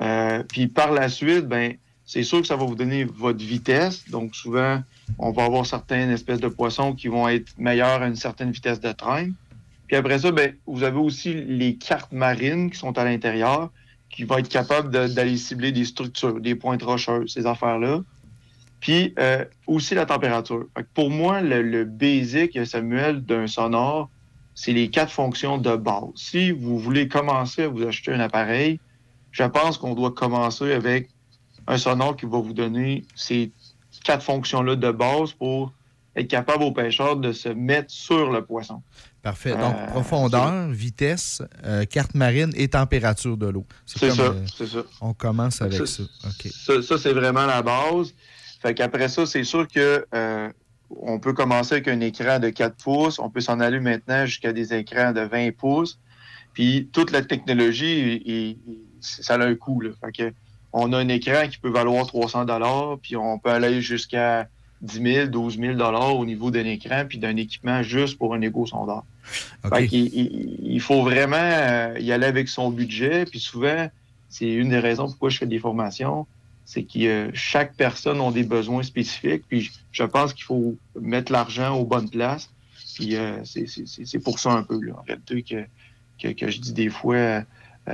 Euh, 0.00 0.42
puis 0.42 0.66
par 0.66 0.92
la 0.92 1.08
suite, 1.08 1.46
ben, 1.46 1.74
c'est 2.04 2.22
sûr 2.22 2.40
que 2.40 2.46
ça 2.46 2.56
va 2.56 2.64
vous 2.64 2.74
donner 2.74 3.04
votre 3.04 3.44
vitesse. 3.44 4.08
Donc 4.10 4.34
souvent, 4.34 4.82
on 5.18 5.32
va 5.32 5.44
avoir 5.44 5.64
certaines 5.66 6.10
espèces 6.10 6.40
de 6.40 6.48
poissons 6.48 6.94
qui 6.94 7.08
vont 7.08 7.28
être 7.28 7.52
meilleurs 7.58 8.02
à 8.02 8.06
une 8.06 8.16
certaine 8.16 8.50
vitesse 8.50 8.80
de 8.80 8.92
traîne. 8.92 9.34
Puis 9.86 9.96
après 9.96 10.18
ça, 10.18 10.30
ben, 10.32 10.54
vous 10.66 10.82
avez 10.82 10.98
aussi 10.98 11.34
les 11.34 11.76
cartes 11.76 12.12
marines 12.12 12.70
qui 12.70 12.78
sont 12.78 12.96
à 12.98 13.04
l'intérieur, 13.04 13.70
qui 14.10 14.24
vont 14.24 14.38
être 14.38 14.48
capables 14.48 14.90
d'aller 14.90 15.36
cibler 15.36 15.72
des 15.72 15.84
structures, 15.84 16.40
des 16.40 16.54
pointes 16.54 16.82
rocheuses, 16.82 17.32
ces 17.32 17.46
affaires-là. 17.46 18.02
Puis 18.80 19.14
euh, 19.18 19.44
aussi 19.66 19.94
la 19.94 20.06
température. 20.06 20.66
Pour 20.92 21.08
moi, 21.08 21.40
le, 21.40 21.62
le 21.62 21.84
basic, 21.84 22.66
Samuel, 22.66 23.22
d'un 23.24 23.46
sonore, 23.46 24.10
c'est 24.54 24.72
les 24.72 24.90
quatre 24.90 25.12
fonctions 25.12 25.58
de 25.58 25.76
base. 25.76 26.10
Si 26.14 26.50
vous 26.50 26.78
voulez 26.78 27.08
commencer 27.08 27.62
à 27.62 27.68
vous 27.68 27.82
acheter 27.82 28.12
un 28.12 28.20
appareil, 28.20 28.80
je 29.30 29.44
pense 29.44 29.78
qu'on 29.78 29.94
doit 29.94 30.12
commencer 30.12 30.72
avec 30.72 31.08
un 31.66 31.78
sonore 31.78 32.16
qui 32.16 32.26
va 32.26 32.38
vous 32.38 32.52
donner 32.52 33.04
ces 33.14 33.52
quatre 34.04 34.22
fonctions-là 34.22 34.76
de 34.76 34.90
base 34.90 35.32
pour 35.32 35.72
être 36.14 36.28
capable 36.28 36.64
aux 36.64 36.72
pêcheurs 36.72 37.16
de 37.16 37.32
se 37.32 37.48
mettre 37.48 37.90
sur 37.90 38.30
le 38.30 38.44
poisson. 38.44 38.82
Parfait. 39.22 39.52
Donc, 39.52 39.74
Euh, 39.74 39.86
profondeur, 39.86 40.68
vitesse, 40.68 41.40
euh, 41.64 41.84
carte 41.86 42.14
marine 42.14 42.50
et 42.54 42.68
température 42.68 43.36
de 43.36 43.46
l'eau. 43.46 43.64
C'est 43.86 44.10
ça, 44.10 44.22
euh, 44.22 44.44
c'est 44.54 44.66
ça. 44.66 44.80
On 45.00 45.14
commence 45.14 45.62
avec 45.62 45.86
ça. 45.86 45.86
Ça, 45.86 46.02
OK. 46.26 46.52
Ça, 46.52 46.82
ça, 46.82 46.98
c'est 46.98 47.12
vraiment 47.12 47.46
la 47.46 47.62
base. 47.62 48.12
Fait 48.60 48.74
qu'après 48.74 49.08
ça, 49.08 49.24
c'est 49.24 49.44
sûr 49.44 49.66
que 49.66 50.04
on 51.00 51.18
peut 51.18 51.32
commencer 51.32 51.74
avec 51.76 51.88
un 51.88 52.00
écran 52.00 52.38
de 52.38 52.48
4 52.50 52.76
pouces. 52.82 53.18
On 53.18 53.30
peut 53.30 53.40
s'en 53.40 53.60
aller 53.60 53.80
maintenant 53.80 54.26
jusqu'à 54.26 54.52
des 54.52 54.74
écrans 54.74 55.12
de 55.12 55.20
20 55.20 55.56
pouces. 55.56 55.98
Puis 56.52 56.88
toute 56.92 57.10
la 57.12 57.22
technologie, 57.22 58.22
il- 58.26 58.32
il- 58.32 58.56
ça 59.00 59.34
a 59.34 59.44
un 59.44 59.54
coût. 59.54 59.80
Là. 59.80 59.90
Fait 60.04 60.12
que 60.12 60.32
on 60.72 60.92
a 60.92 60.98
un 60.98 61.08
écran 61.08 61.48
qui 61.50 61.58
peut 61.58 61.70
valoir 61.70 62.06
300 62.06 62.44
dollars, 62.44 62.98
puis 63.02 63.16
on 63.16 63.38
peut 63.38 63.50
aller 63.50 63.80
jusqu'à 63.82 64.48
10 64.80 65.02
000, 65.02 65.26
12 65.28 65.58
000 65.58 65.74
dollars 65.74 66.16
au 66.16 66.24
niveau 66.24 66.50
d'un 66.50 66.64
écran, 66.64 67.04
puis 67.08 67.18
d'un 67.18 67.36
équipement 67.36 67.82
juste 67.82 68.18
pour 68.18 68.34
un 68.34 68.40
égo-sondeur. 68.40 69.04
OK. 69.64 69.74
Fait 69.76 69.86
qu'il- 69.86 70.12
il, 70.14 70.58
il 70.62 70.80
faut 70.80 71.02
vraiment 71.02 71.36
euh, 71.38 71.96
y 72.00 72.10
aller 72.12 72.26
avec 72.26 72.48
son 72.48 72.70
budget. 72.70 73.24
Puis 73.26 73.38
souvent, 73.40 73.88
c'est 74.28 74.50
une 74.50 74.70
des 74.70 74.78
raisons 74.78 75.06
pourquoi 75.06 75.28
je 75.30 75.38
fais 75.38 75.46
des 75.46 75.58
formations, 75.58 76.26
c'est 76.64 76.84
que 76.84 77.06
euh, 77.06 77.30
chaque 77.34 77.74
personne 77.74 78.20
a 78.20 78.30
des 78.30 78.44
besoins 78.44 78.82
spécifiques. 78.82 79.44
Puis 79.48 79.70
je, 79.90 80.04
pense 80.04 80.32
qu'il 80.32 80.44
faut 80.44 80.76
mettre 81.00 81.32
l'argent 81.32 81.76
aux 81.76 81.84
bonnes 81.84 82.10
places. 82.10 82.50
Puis 82.94 83.16
euh, 83.16 83.42
c'est- 83.44 84.18
pour 84.18 84.38
ça 84.38 84.52
un 84.52 84.62
peu, 84.62 84.76
en 84.92 85.02
réalité, 85.02 85.42
que, 85.42 86.50
je 86.50 86.58
dis 86.58 86.72
des 86.72 86.90
fois, 86.90 87.14
euh, 87.14 87.42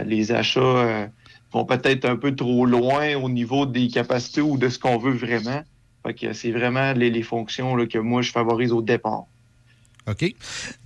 les 0.05 0.33
achats 0.33 1.11
vont 1.53 1.65
peut-être 1.65 2.05
un 2.05 2.17
peu 2.17 2.35
trop 2.35 2.67
loin 2.67 3.17
au 3.17 3.29
niveau 3.29 3.65
des 3.65 3.89
capacités 3.89 4.43
ou 4.43 4.59
de 4.59 4.69
ce 4.69 4.79
qu'on 4.79 4.99
veut 4.99 5.13
vraiment. 5.13 5.63
Fait 6.05 6.15
que 6.15 6.33
c'est 6.33 6.51
vraiment 6.51 6.93
les, 6.93 7.11
les 7.11 7.23
fonctions 7.23 7.75
que 7.87 7.99
moi, 7.99 8.23
je 8.23 8.31
favorise 8.31 8.73
au 8.73 8.83
départ. 8.83 9.25
OK? 10.09 10.35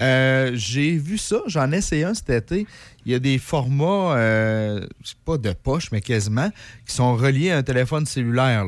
Euh, 0.00 0.52
J'ai 0.54 0.96
vu 0.96 1.18
ça, 1.18 1.40
j'en 1.46 1.72
ai 1.72 1.78
essayé 1.78 2.04
un 2.04 2.14
cet 2.14 2.30
été. 2.30 2.66
Il 3.04 3.12
y 3.12 3.14
a 3.14 3.18
des 3.18 3.38
formats, 3.38 4.16
euh, 4.16 4.86
pas 5.24 5.38
de 5.38 5.52
poche, 5.52 5.90
mais 5.92 6.00
quasiment, 6.00 6.50
qui 6.86 6.94
sont 6.94 7.16
reliés 7.16 7.50
à 7.50 7.58
un 7.58 7.62
téléphone 7.62 8.06
cellulaire. 8.06 8.66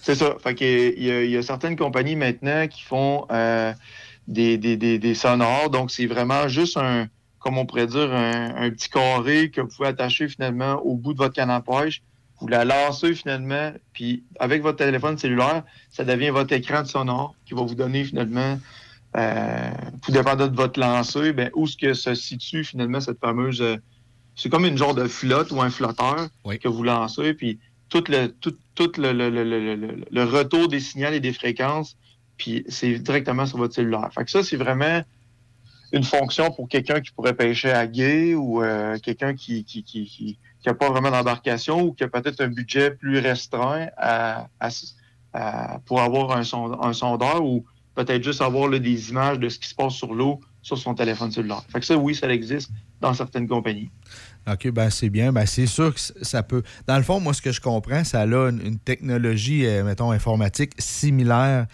C'est 0.00 0.14
ça. 0.14 0.36
Fait 0.42 0.60
il, 0.60 1.04
y 1.04 1.10
a, 1.10 1.22
il 1.22 1.30
y 1.30 1.36
a 1.36 1.42
certaines 1.42 1.76
compagnies 1.76 2.16
maintenant 2.16 2.66
qui 2.66 2.82
font 2.82 3.26
euh, 3.30 3.72
des, 4.26 5.14
sonores. 5.14 5.70
Donc, 5.70 5.90
c'est 5.90 6.06
vraiment 6.06 6.48
juste 6.48 6.76
un, 6.76 7.08
comme 7.38 7.58
on 7.58 7.66
pourrait 7.66 7.86
dire, 7.86 8.12
un, 8.12 8.54
un 8.56 8.70
petit 8.70 8.88
carré 8.88 9.50
que 9.50 9.60
vous 9.60 9.68
pouvez 9.68 9.88
attacher 9.88 10.28
finalement 10.28 10.74
au 10.84 10.96
bout 10.96 11.12
de 11.12 11.18
votre 11.18 11.34
canne 11.34 11.50
à 11.50 11.60
pêche. 11.60 12.02
Vous 12.40 12.48
la 12.48 12.64
lancez 12.64 13.14
finalement, 13.14 13.70
puis 13.92 14.24
avec 14.40 14.62
votre 14.62 14.78
téléphone 14.78 15.16
cellulaire, 15.16 15.62
ça 15.92 16.02
devient 16.02 16.30
votre 16.30 16.52
écran 16.52 16.82
de 16.82 16.88
sonore 16.88 17.36
qui 17.46 17.54
va 17.54 17.62
vous 17.62 17.76
donner 17.76 18.02
finalement, 18.02 18.58
euh, 19.16 19.70
tout 20.02 20.12
dépendant 20.12 20.48
de 20.48 20.56
votre 20.56 20.78
lancer, 20.80 21.32
ben, 21.32 21.50
où 21.54 21.64
est-ce 21.66 21.76
que 21.76 21.94
se 21.94 22.14
situe 22.14 22.64
finalement 22.64 23.00
cette 23.00 23.20
fameuse... 23.20 23.60
euh, 23.60 23.76
c'est 24.34 24.48
comme 24.48 24.64
une 24.64 24.78
genre 24.78 24.94
de 24.94 25.06
flotte 25.06 25.50
ou 25.50 25.60
un 25.60 25.68
flotteur 25.70 26.28
que 26.58 26.68
vous 26.68 26.82
lancez, 26.82 27.34
puis 27.34 27.58
tout 27.90 28.02
le, 28.08 28.28
tout, 28.28 28.56
tout 28.74 28.90
le, 28.96 29.12
le- 29.12 29.28
le- 29.28 30.04
le- 30.10 30.24
retour 30.24 30.68
des 30.68 30.80
signaux 30.80 31.10
et 31.10 31.20
des 31.20 31.34
fréquences, 31.34 31.96
puis 32.38 32.64
c'est 32.68 32.98
directement 32.98 33.44
sur 33.44 33.58
votre 33.58 33.74
cellulaire. 33.74 34.08
Fait 34.14 34.24
que 34.24 34.30
ça, 34.30 34.42
c'est 34.42 34.56
vraiment 34.56 35.02
une 35.92 36.04
fonction 36.04 36.50
pour 36.50 36.66
quelqu'un 36.70 37.02
qui 37.02 37.10
pourrait 37.12 37.34
pêcher 37.34 37.70
à 37.70 37.86
gué 37.86 38.34
ou 38.34 38.62
euh, 38.62 38.96
quelqu'un 38.98 39.34
qui 39.34 39.62
qui, 39.64 39.84
qui, 39.84 40.06
qui, 40.06 40.38
qui 40.62 40.68
a 40.68 40.72
pas 40.72 40.88
vraiment 40.88 41.10
d'embarcation 41.10 41.82
ou 41.82 41.92
qui 41.92 42.02
a 42.04 42.08
peut-être 42.08 42.40
un 42.40 42.48
budget 42.48 42.92
plus 42.92 43.18
restreint 43.18 43.88
à, 43.98 44.48
à- 44.58 44.70
à- 45.34 45.78
pour 45.84 46.00
avoir 46.00 46.34
un, 46.34 46.44
son- 46.44 46.80
un 46.80 46.94
sondeur 46.94 47.44
ou 47.44 47.66
peut-être 47.94 48.22
juste 48.22 48.40
avoir 48.40 48.68
là, 48.68 48.78
des 48.78 49.10
images 49.10 49.38
de 49.38 49.48
ce 49.48 49.58
qui 49.58 49.68
se 49.68 49.74
passe 49.74 49.94
sur 49.94 50.14
l'eau 50.14 50.40
sur 50.62 50.78
son 50.78 50.94
téléphone 50.94 51.30
cellulaire. 51.30 51.62
Fait 51.68 51.80
que 51.80 51.86
ça, 51.86 51.96
oui, 51.96 52.14
ça 52.14 52.28
existe 52.32 52.70
dans 53.00 53.12
certaines 53.14 53.48
compagnies. 53.48 53.90
OK, 54.50 54.70
ben 54.70 54.90
c'est 54.90 55.10
bien. 55.10 55.32
Ben 55.32 55.46
c'est 55.46 55.66
sûr 55.66 55.92
que 55.92 56.00
ça 56.00 56.42
peut. 56.42 56.62
Dans 56.86 56.96
le 56.96 57.02
fond, 57.02 57.20
moi, 57.20 57.34
ce 57.34 57.42
que 57.42 57.52
je 57.52 57.60
comprends, 57.60 58.04
ça 58.04 58.20
a 58.22 58.26
une, 58.26 58.60
une 58.64 58.78
technologie, 58.78 59.66
euh, 59.66 59.84
mettons, 59.84 60.10
informatique 60.12 60.72
similaire 60.78 61.66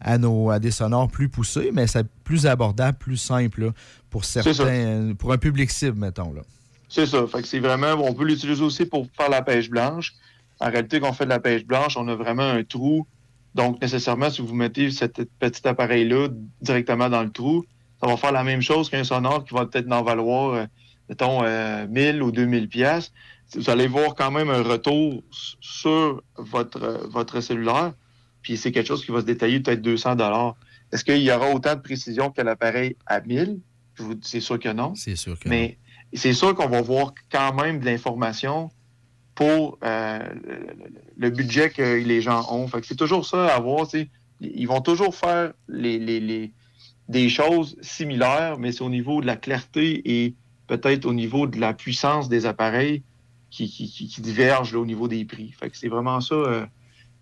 à, 0.00 0.18
nos, 0.18 0.50
à 0.50 0.58
des 0.58 0.70
sonores 0.70 1.08
plus 1.08 1.28
poussés, 1.28 1.70
mais 1.72 1.86
c'est 1.86 2.06
plus 2.24 2.46
abordable, 2.46 2.98
plus 2.98 3.16
simple 3.16 3.64
là, 3.64 3.70
pour 4.10 4.24
certains, 4.24 5.14
pour 5.18 5.32
un 5.32 5.38
public 5.38 5.70
cible, 5.70 5.98
mettons. 5.98 6.32
Là. 6.32 6.42
C'est 6.88 7.06
ça. 7.06 7.26
Fait 7.26 7.42
que 7.42 7.48
c'est 7.48 7.60
vraiment, 7.60 7.92
on 7.94 8.12
peut 8.14 8.24
l'utiliser 8.24 8.62
aussi 8.62 8.86
pour 8.86 9.06
faire 9.16 9.30
la 9.30 9.42
pêche 9.42 9.70
blanche. 9.70 10.14
En 10.60 10.70
réalité, 10.70 11.00
quand 11.00 11.10
on 11.10 11.12
fait 11.12 11.24
de 11.24 11.30
la 11.30 11.40
pêche 11.40 11.64
blanche, 11.64 11.96
on 11.96 12.06
a 12.08 12.14
vraiment 12.14 12.48
un 12.48 12.62
trou. 12.62 13.06
Donc, 13.54 13.80
nécessairement, 13.80 14.30
si 14.30 14.42
vous 14.42 14.54
mettez 14.54 14.90
cet 14.90 15.22
petit 15.38 15.66
appareil-là 15.68 16.28
directement 16.60 17.08
dans 17.08 17.22
le 17.22 17.30
trou, 17.30 17.64
ça 18.00 18.08
va 18.08 18.16
faire 18.16 18.32
la 18.32 18.42
même 18.44 18.60
chose 18.60 18.90
qu'un 18.90 19.04
sonore 19.04 19.44
qui 19.44 19.54
va 19.54 19.66
peut-être 19.66 19.90
en 19.92 20.02
valoir, 20.02 20.54
euh, 20.54 20.64
mettons, 21.08 21.42
euh, 21.44 21.86
1000 21.88 22.22
ou 22.22 22.32
2000 22.32 22.68
pièces. 22.68 23.12
Vous 23.54 23.70
allez 23.70 23.86
voir 23.86 24.14
quand 24.16 24.30
même 24.32 24.50
un 24.50 24.62
retour 24.62 25.22
sur 25.60 26.22
votre, 26.36 26.82
euh, 26.82 27.06
votre 27.08 27.40
cellulaire. 27.40 27.92
Puis 28.42 28.56
c'est 28.56 28.72
quelque 28.72 28.88
chose 28.88 29.04
qui 29.04 29.12
va 29.12 29.20
se 29.20 29.26
détailler 29.26 29.60
peut-être 29.60 29.82
200 29.82 30.16
dollars. 30.16 30.56
Est-ce 30.92 31.04
qu'il 31.04 31.22
y 31.22 31.30
aura 31.30 31.50
autant 31.50 31.74
de 31.76 31.80
précision 31.80 32.30
que 32.30 32.42
l'appareil 32.42 32.96
à 33.06 33.20
1000? 33.20 33.60
Je 33.94 34.02
vous- 34.02 34.14
C'est 34.22 34.40
sûr 34.40 34.58
que 34.58 34.68
non. 34.70 34.94
C'est 34.96 35.16
sûr 35.16 35.38
que 35.38 35.48
Mais 35.48 35.78
c'est 36.12 36.32
sûr 36.32 36.54
qu'on 36.54 36.68
va 36.68 36.82
voir 36.82 37.14
quand 37.30 37.54
même 37.54 37.78
de 37.80 37.84
l'information 37.86 38.70
pour 39.34 39.78
euh, 39.82 40.18
le, 41.16 41.30
budget 41.30 41.70
que 41.70 41.82
les 41.82 42.20
gens 42.20 42.46
ont. 42.52 42.68
C'est 42.82 42.96
toujours 42.96 43.26
ça 43.26 43.46
à 43.54 43.58
voir. 43.60 43.86
Ils 44.40 44.66
vont 44.68 44.80
toujours 44.80 45.14
faire 45.14 45.52
les, 45.68 45.98
les- 45.98 46.20
les- 46.20 46.52
des 47.08 47.28
choses 47.28 47.76
similaires, 47.82 48.58
mais 48.58 48.72
c'est 48.72 48.82
au 48.82 48.88
niveau 48.90 49.20
de 49.20 49.26
la 49.26 49.36
clarté 49.36 50.02
et 50.04 50.34
peut-être 50.66 51.04
au 51.04 51.12
niveau 51.12 51.46
de 51.46 51.58
la 51.60 51.74
puissance 51.74 52.28
des 52.28 52.46
appareils 52.46 53.02
qui, 53.50 53.68
qui, 53.68 53.88
qui- 53.88 54.20
divergent 54.22 54.74
au 54.74 54.86
niveau 54.86 55.06
des 55.08 55.24
prix. 55.24 55.54
C'est 55.74 55.88
vraiment 55.88 56.20
ça 56.20 56.34
euh, 56.34 56.66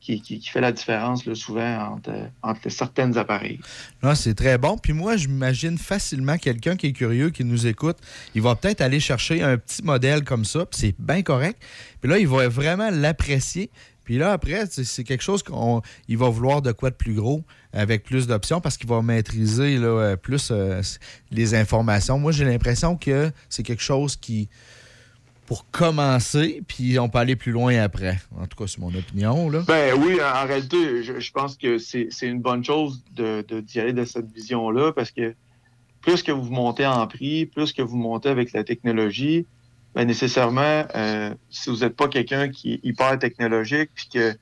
qui, 0.03 0.43
fait 0.53 0.61
la 0.61 0.73
différence 0.73 1.33
souvent 1.35 1.95
entre, 1.95 2.13
entre 2.43 2.69
certains 2.69 3.17
appareils. 3.17 3.61
Non, 4.03 4.15
c'est 4.15 4.35
très 4.35 4.59
bon. 4.59 4.77
Puis 4.77 4.93
moi, 4.93 5.17
je 5.17 5.29
m'imagine 5.29 5.79
facilement 5.79 6.37
quelqu'un 6.39 6.77
qui 6.77 6.89
est 6.89 6.93
curieux, 6.93 7.31
qui 7.31 7.45
nous 7.45 7.67
écoute, 7.67 7.99
il 8.35 8.43
va 8.43 8.57
peut-être 8.57 8.81
aller 8.81 8.99
chercher 8.99 9.43
un 9.43 9.57
petit 9.57 9.83
modèle 9.83 10.25
comme 10.25 10.45
ça, 10.45 10.67
puis 10.67 10.81
c'est 10.81 10.95
bien 10.99 11.23
correct. 11.23 11.63
Puis 12.01 12.11
là, 12.11 12.19
il 12.19 12.27
va 12.27 12.49
vraiment 12.49 12.91
l'apprécier. 12.91 13.71
Puis 14.05 14.19
là, 14.19 14.33
après, 14.33 14.67
c'est 14.67 15.05
quelque 15.05 15.23
chose 15.23 15.45
qu'il 15.45 16.19
va 16.19 16.29
vouloir 16.29 16.61
de 16.61 16.73
quoi 16.73 16.91
de 16.91 16.97
plus 16.97 17.15
gros, 17.15 17.45
avec 17.73 18.03
plus 18.03 18.27
d'options, 18.27 18.61
parce 18.61 18.77
qu'il 18.77 18.89
va 18.89 19.01
maîtriser 19.03 19.77
euh, 19.77 20.17
plus 20.17 20.49
euh, 20.51 20.83
les 21.31 21.55
informations. 21.55 22.19
Moi, 22.19 22.33
j'ai 22.33 22.45
l'impression 22.45 22.97
que 22.97 23.31
c'est 23.49 23.63
quelque 23.63 23.83
chose 23.83 24.17
qui, 24.17 24.49
pour 25.47 25.71
commencer, 25.71 26.63
puis 26.67 26.99
on 26.99 27.09
peut 27.09 27.19
aller 27.19 27.37
plus 27.37 27.53
loin 27.53 27.77
après. 27.83 28.19
En 28.39 28.47
tout 28.47 28.57
cas, 28.57 28.67
c'est 28.67 28.79
mon 28.79 28.95
opinion. 28.95 29.51
Là. 29.51 29.63
Ben 29.67 29.95
oui, 30.01 30.19
en 30.23 30.47
réalité, 30.47 31.03
je, 31.03 31.33
pense 31.33 31.57
que 31.57 31.79
c'est 31.79 32.09
une 32.23 32.41
bonne 32.41 32.65
chose 32.65 33.03
de 33.15 33.45
de- 33.49 33.61
d'y 33.61 33.81
aller 33.81 33.93
de 33.93 34.05
cette 34.05 34.31
vision-là 34.33 34.93
parce 34.93 35.11
que 35.11 35.35
plus 36.01 36.23
que 36.23 36.33
vous 36.33 36.51
montez 36.51 36.87
en 36.87 37.07
prix, 37.07 37.47
plus 37.47 37.73
que 37.73 37.83
vous 37.83 37.97
montez 37.97 38.29
avec 38.29 38.53
la 38.53 38.65
technologie, 38.65 39.47
ben 39.95 40.07
nécessairement, 40.07 40.85
euh, 40.95 41.35
si 41.51 41.71
vous 41.71 41.79
n'êtes 41.79 41.97
pas 41.97 42.09
quelqu'un 42.09 42.49
qui 42.49 42.75
est 42.75 42.81
hyper 42.83 43.19
technologique 43.19 43.91
puis 43.95 44.09
que 44.13 44.35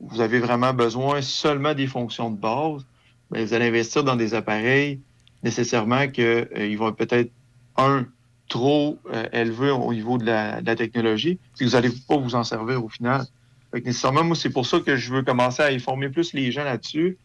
vous 0.00 0.20
avez 0.20 0.38
vraiment 0.38 0.74
besoin 0.74 1.22
seulement 1.22 1.74
des 1.74 1.86
fonctions 1.86 2.30
de 2.30 2.36
base, 2.36 2.86
ben 3.30 3.44
vous 3.44 3.54
allez 3.54 3.66
investir 3.66 4.04
dans 4.04 4.16
des 4.16 4.34
appareils 4.34 5.00
nécessairement 5.42 6.08
que 6.08 6.48
euh, 6.56 6.76
vont 6.76 6.92
peut-être 6.92 7.30
un 7.76 8.06
trop 8.48 8.98
euh, 9.12 9.26
élevés 9.32 9.70
au 9.70 9.92
niveau 9.92 10.18
de 10.18 10.24
la, 10.26 10.60
de 10.60 10.66
la 10.66 10.76
technologie, 10.76 11.38
puis 11.56 11.66
vous 11.66 11.72
n'allez 11.72 11.90
pas 12.08 12.16
vous 12.16 12.34
en 12.34 12.44
servir 12.44 12.84
au 12.84 12.88
final. 12.88 13.24
Fait 13.70 13.82
que 13.82 13.86
nécessairement, 13.86 14.24
moi, 14.24 14.36
c'est 14.36 14.50
pour 14.50 14.66
ça 14.66 14.80
que 14.80 14.96
je 14.96 15.12
veux 15.12 15.22
commencer 15.22 15.62
à 15.62 15.66
informer 15.66 16.08
plus 16.08 16.32
les 16.32 16.50
gens 16.50 16.64
là-dessus, 16.64 17.18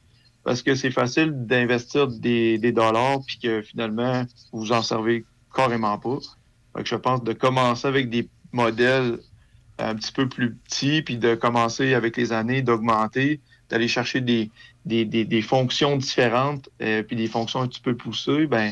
parce 0.44 0.62
que 0.62 0.76
c'est 0.76 0.91
facile 0.91 1.32
d'investir 1.48 2.08
des, 2.08 2.58
des 2.58 2.72
dollars, 2.74 3.20
puis 3.26 3.40
que 3.41 3.62
finalement, 3.62 4.26
vous 4.52 4.60
vous 4.60 4.72
en 4.74 4.82
servez 4.82 5.26
carrément 5.56 5.98
pas. 5.98 6.18
Fait 6.76 6.84
que 6.84 6.90
je 6.90 6.95
pense 6.95 7.24
de 7.24 7.34
commencer 7.34 7.88
avec 7.88 8.10
des 8.10 8.28
modèles 8.52 9.20
un 9.80 9.95
petit 9.95 10.12
peu 10.12 10.28
plus 10.28 10.54
petits, 10.54 11.02
puis 11.02 11.18
de 11.18 11.36
commencer 11.36 11.94
avec 11.94 12.18
les 12.18 12.34
années, 12.34 12.62
d'augmenter, 12.62 13.40
d'aller 13.70 13.88
chercher 13.88 14.22
des, 14.22 14.52
des, 14.86 15.06
des, 15.06 15.24
des 15.26 15.41
fonctions 15.41 15.95
différentes, 15.95 16.70
euh, 16.82 17.04
puis 17.04 17.16
des 17.16 17.28
fonctions 17.28 17.62
un 17.62 17.68
petit 17.68 17.82
peu 17.82 17.95
poussées, 17.95 18.45
ben, 18.45 18.72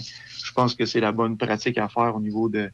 je 0.51 0.53
pense 0.53 0.75
que 0.75 0.85
c'est 0.85 0.99
la 0.99 1.13
bonne 1.13 1.37
pratique 1.37 1.77
à 1.77 1.87
faire 1.87 2.13
au 2.13 2.19
niveau 2.19 2.49
de, 2.49 2.69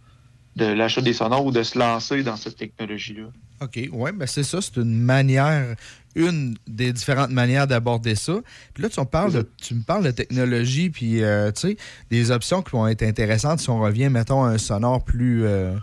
de 0.55 0.65
l'achat 0.65 1.01
des 1.01 1.13
sonores 1.13 1.45
ou 1.45 1.51
de 1.51 1.61
se 1.61 1.77
lancer 1.77 2.23
dans 2.23 2.35
cette 2.35 2.57
technologie-là. 2.57 3.27
OK, 3.61 3.79
oui, 3.91 4.11
ben 4.15 4.25
c'est 4.25 4.41
ça, 4.43 4.59
c'est 4.61 4.77
une 4.77 4.99
manière, 4.99 5.75
une 6.15 6.55
des 6.67 6.91
différentes 6.91 7.29
manières 7.29 7.67
d'aborder 7.67 8.15
ça. 8.15 8.33
Puis 8.73 8.81
là, 8.81 8.89
tu 8.89 8.99
me 8.99 9.05
parles 9.05 9.31
de, 9.31 9.47
tu 9.61 9.75
me 9.75 9.83
parles 9.83 10.05
de 10.05 10.11
technologie, 10.11 10.89
puis 10.89 11.23
euh, 11.23 11.51
tu 11.51 11.69
sais, 11.69 11.77
des 12.09 12.31
options 12.31 12.63
qui 12.63 12.71
vont 12.71 12.87
être 12.87 13.03
intéressantes 13.03 13.59
si 13.59 13.69
on 13.69 13.79
revient, 13.79 14.09
mettons, 14.09 14.43
à 14.43 14.49
un 14.49 14.57
sonore 14.57 15.03
plus, 15.03 15.43
euh, 15.45 15.75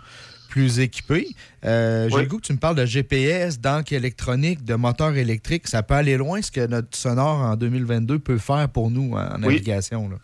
plus 0.49 0.79
équipés. 0.79 1.27
Euh, 1.65 2.09
J'ai 2.09 2.21
le 2.23 2.25
goût 2.27 2.37
que 2.39 2.45
tu 2.47 2.53
me 2.53 2.57
parles 2.59 2.75
de 2.77 2.85
GPS, 2.85 3.59
d'encre 3.61 3.93
électronique, 3.93 4.63
de 4.65 4.75
moteur 4.75 5.15
électrique. 5.15 5.67
Ça 5.69 5.83
peut 5.83 5.95
aller 5.95 6.17
loin, 6.17 6.41
ce 6.41 6.51
que 6.51 6.65
notre 6.67 6.95
sonore 6.97 7.39
en 7.41 7.55
2022 7.55 8.19
peut 8.19 8.37
faire 8.37 8.67
pour 8.69 8.91
nous 8.91 9.13
en, 9.13 9.17
en 9.19 9.35
Oui. 9.35 9.39
navigation. 9.55 10.09
là. 10.09 10.17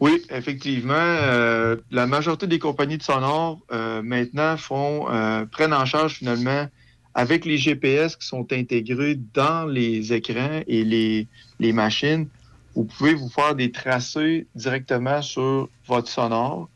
Oui, 0.00 0.22
effectivement. 0.30 0.94
euh, 0.94 1.76
la 1.90 2.06
majorité 2.06 2.46
des 2.46 2.58
compagnies 2.58 2.96
de 2.96 3.02
sonore 3.02 3.60
euh, 3.70 4.00
maintenant 4.02 4.56
font 4.56 5.06
euh, 5.10 5.44
prennent 5.44 5.74
en 5.74 5.84
charge 5.84 6.14
finalement 6.14 6.66
avec 7.14 7.44
les 7.44 7.58
GPS 7.58 8.16
qui 8.16 8.26
sont 8.26 8.50
intégrés 8.52 9.18
dans 9.34 9.66
les 9.66 10.14
écrans 10.14 10.62
et 10.66 10.84
les, 10.84 11.28
les 11.58 11.72
machines. 11.74 12.28
Vous 12.74 12.84
pouvez 12.84 13.14
vous 13.14 13.28
faire 13.28 13.54
des 13.54 13.72
tracés 13.72 14.46
directement 14.54 15.20
sur 15.20 15.68
votre 15.86 16.08
sonore 16.08 16.70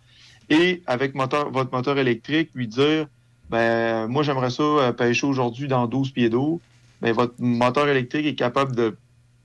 et 0.50 0.82
avec 0.86 1.14
moteur, 1.14 1.50
votre 1.50 1.72
moteur 1.72 1.98
électrique 1.98 2.50
lui 2.54 2.68
dire 2.68 3.06
ben 3.48 4.06
moi 4.06 4.22
j'aimerais 4.22 4.50
ça 4.50 4.62
euh, 4.62 4.92
pêcher 4.92 5.26
aujourd'hui 5.26 5.66
dans 5.66 5.86
12 5.86 6.10
pieds 6.10 6.28
d'eau. 6.28 6.60
Ben, 7.00 7.12
votre 7.12 7.34
moteur 7.38 7.88
électrique 7.88 8.26
est 8.26 8.34
capable 8.34 8.76
de 8.76 8.96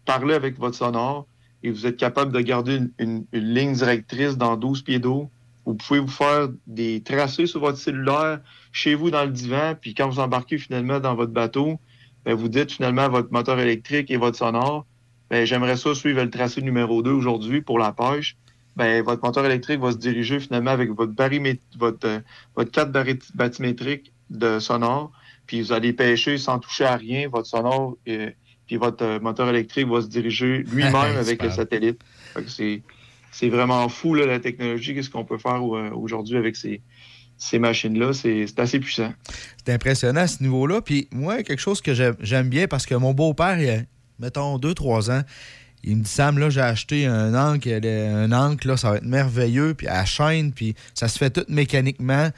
parler 0.06 0.34
avec 0.34 0.60
votre 0.60 0.76
sonore 0.76 1.28
et 1.64 1.72
vous 1.72 1.86
êtes 1.86 1.98
capable 1.98 2.32
de 2.32 2.40
garder 2.42 2.76
une, 2.78 2.92
une- 3.00 3.26
une 3.34 3.54
ligne 3.54 3.74
directrice 3.74 4.38
dans 4.38 4.56
12 4.58 4.82
pieds 4.84 5.00
d'eau. 5.00 5.30
Vous 5.66 5.76
pouvez 5.76 6.00
vous 6.00 6.08
faire 6.08 6.50
des 6.68 7.02
tracés 7.04 7.46
sur 7.46 7.60
votre 7.60 7.78
cellulaire 7.78 8.40
chez 8.72 8.96
vous 8.96 9.12
dans 9.12 9.24
le 9.26 9.32
divan, 9.32 9.76
puis 9.80 9.94
quand 9.94 10.10
vous 10.10 10.20
embarquez 10.20 10.58
finalement 10.58 11.00
dans 11.00 11.16
votre 11.16 11.32
bateau, 11.32 11.80
ben, 12.26 12.34
vous 12.34 12.48
dites 12.50 12.72
finalement 12.72 13.04
à 13.04 13.10
votre 13.10 13.32
moteur 13.32 13.60
électrique 13.60 14.10
et 14.12 14.18
votre 14.18 14.38
sonore, 14.38 14.86
ben, 15.30 15.46
j'aimerais 15.46 15.78
ça 15.78 15.94
suivre 15.94 16.22
le 16.24 16.30
tracé 16.30 16.62
numéro 16.62 17.02
2 17.04 17.12
aujourd'hui 17.12 17.62
pour 17.62 17.78
la 17.78 17.92
pêche. 17.92 18.36
Ben, 18.76 19.04
votre 19.04 19.24
moteur 19.24 19.46
électrique 19.46 19.80
va 19.80 19.92
se 19.92 19.98
diriger 19.98 20.40
finalement 20.40 20.72
avec 20.72 20.90
votre, 20.92 21.14
votre, 21.78 22.08
euh, 22.08 22.20
votre 22.56 22.72
carte 22.72 22.92
bathymétrique 23.36 24.14
de 24.30 24.60
sonore, 24.60 25.12
puis 25.46 25.62
vous 25.62 25.72
allez 25.74 25.94
pêcher 25.94 26.38
sans 26.38 26.60
toucher 26.60 26.86
à 26.86 26.96
rien. 26.96 27.28
Votre 27.30 27.48
sonore 27.48 27.98
euh, 28.08 28.30
puis 28.70 28.78
votre 28.78 29.04
euh, 29.04 29.20
moteur 29.20 29.50
électrique 29.50 29.88
va 29.88 30.00
se 30.00 30.06
diriger 30.08 30.60
lui-même 30.72 31.18
avec 31.18 31.42
le 31.42 31.50
satellite. 31.50 32.00
C'est 33.32 33.50
vraiment 33.50 33.90
fou 33.90 34.14
là, 34.14 34.28
la 34.28 34.40
technologie, 34.40 34.94
qu'est-ce 34.94 35.10
qu'on 35.10 35.26
peut 35.26 35.40
faire 35.40 35.60
euh, 35.76 35.90
aujourd'hui 35.96 36.38
avec 36.38 36.56
ces, 36.56 36.80
ces 37.36 37.58
machines-là. 37.58 38.14
C'est 38.14 38.46
assez 38.60 38.80
puissant. 38.80 39.12
C'est 39.66 39.74
impressionnant 39.74 40.22
à 40.22 40.28
ce 40.28 40.44
niveau-là. 40.44 40.82
Puis 40.82 41.08
moi, 41.12 41.42
quelque 41.42 41.60
chose 41.60 41.82
que 41.82 41.96
j'aime- 41.96 42.50
bien, 42.50 42.68
parce 42.68 42.86
que 42.86 42.94
mon 42.94 43.16
beau-père, 43.16 43.60
il 43.60 43.70
a, 43.72 43.78
mettons, 44.20 44.60
2-3 44.60 45.12
ans, 45.12 45.24
il 45.84 45.98
me 45.98 46.04
dit 46.04 46.10
Sam, 46.12 46.38
là, 46.38 46.52
j'ai 46.52 46.62
acheté 46.62 47.08
un 47.08 47.34
ancre, 47.34 47.68
un 47.68 48.32
ancre, 48.32 48.68
là, 48.68 48.78
ça 48.78 48.92
va 48.92 48.98
être 48.98 49.04
merveilleux, 49.06 49.74
puis 49.74 49.88
à 49.88 50.06
chaîne, 50.06 50.54
puis 50.54 50.76
ça 50.94 51.08
se 51.08 51.18
fait 51.18 51.32
tout 51.32 51.46
mécaniquement. 51.48 52.30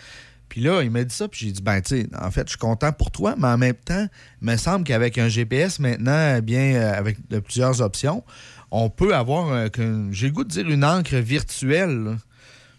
Puis 0.52 0.60
là, 0.60 0.84
il 0.84 0.92
m'a 0.92 1.06
dit 1.06 1.16
ça, 1.16 1.30
puis 1.30 1.46
j'ai 1.46 1.54
dit, 1.54 1.62
ben, 1.62 1.80
tu 1.80 2.02
sais, 2.02 2.08
en 2.22 2.30
fait, 2.30 2.42
je 2.48 2.50
suis 2.50 2.58
content 2.58 2.92
pour 2.92 3.10
toi, 3.10 3.36
mais 3.38 3.48
en 3.48 3.58
même 3.58 3.74
temps, 3.74 4.06
il 4.42 4.48
me 4.50 4.58
semble 4.58 4.84
qu'avec 4.84 5.18
un 5.18 5.30
GPS 5.30 5.80
maintenant, 5.80 6.36
eh 6.38 6.42
bien, 6.42 6.74
euh, 6.74 6.94
avec 6.94 7.26
de 7.30 7.40
plusieurs 7.40 7.80
options, 7.80 8.22
on 8.70 8.90
peut 8.90 9.16
avoir, 9.16 9.54
euh, 9.54 9.70
j'ai 10.12 10.28
le 10.28 10.34
goût 10.34 10.44
de 10.44 10.50
dire, 10.50 10.68
une 10.68 10.84
encre 10.84 11.16
virtuelle. 11.16 12.18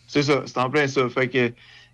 C'est 0.06 0.22
ça, 0.22 0.42
c'est 0.44 0.58
en 0.58 0.68
plein 0.68 0.86
ça. 0.86 1.08
Fait 1.08 1.28
que 1.28 1.50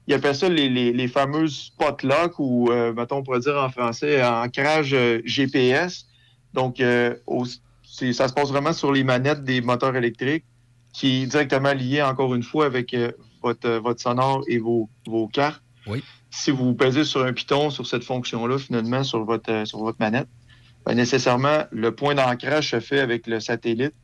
il 0.09 0.15
appelle 0.15 0.35
ça 0.35 0.49
les, 0.49 0.69
les, 0.69 0.93
les 0.93 1.07
fameuses 1.07 1.67
spot 1.67 2.03
lock 2.03 2.41
ou, 2.41 2.73
euh, 2.73 2.93
mettons, 2.93 3.19
on 3.19 3.23
pourrait 3.23 3.39
dire 3.39 3.57
en 3.57 3.69
français, 3.69 4.21
ancrage 4.25 4.97
GPS. 5.25 6.07
Donc, 6.55 6.79
ça 6.81 8.27
se 8.29 8.33
passe 8.33 8.49
vraiment 8.49 8.73
sur 8.73 8.91
les 8.91 9.05
manettes 9.05 9.45
des 9.45 9.61
moteurs 9.61 9.95
électriques 9.95 10.45
qui 10.93 11.23
est 11.23 11.27
directement 11.27 11.73
lié, 11.73 12.03
encore 12.03 12.35
une 12.35 12.43
fois, 12.43 12.67
avec 12.67 12.97
votre, 13.43 13.79
votre 13.79 14.01
sonore 14.01 14.43
et 14.49 14.59
vos, 14.59 14.89
vos 15.07 15.29
cartes. 15.29 15.63
Si 16.31 16.51
vous 16.51 16.75
pesez 16.75 17.05
sur 17.05 17.25
un 17.25 17.33
piton, 17.33 17.71
sur 17.71 17.87
cette 17.87 18.05
fonction-là, 18.05 18.59
finalement, 18.59 19.03
sur 19.03 19.25
votre, 19.25 19.51
euh, 19.51 19.65
sur 19.65 19.79
votre 19.79 19.99
manette, 19.99 20.29
ben, 20.85 20.95
nécessairement, 20.95 21.65
le 21.71 21.95
point 21.95 22.15
d'ancrage 22.15 22.71
se 22.71 22.81
fait 22.81 23.01
avec 23.01 23.27
le 23.27 23.41
satellite 23.41 23.95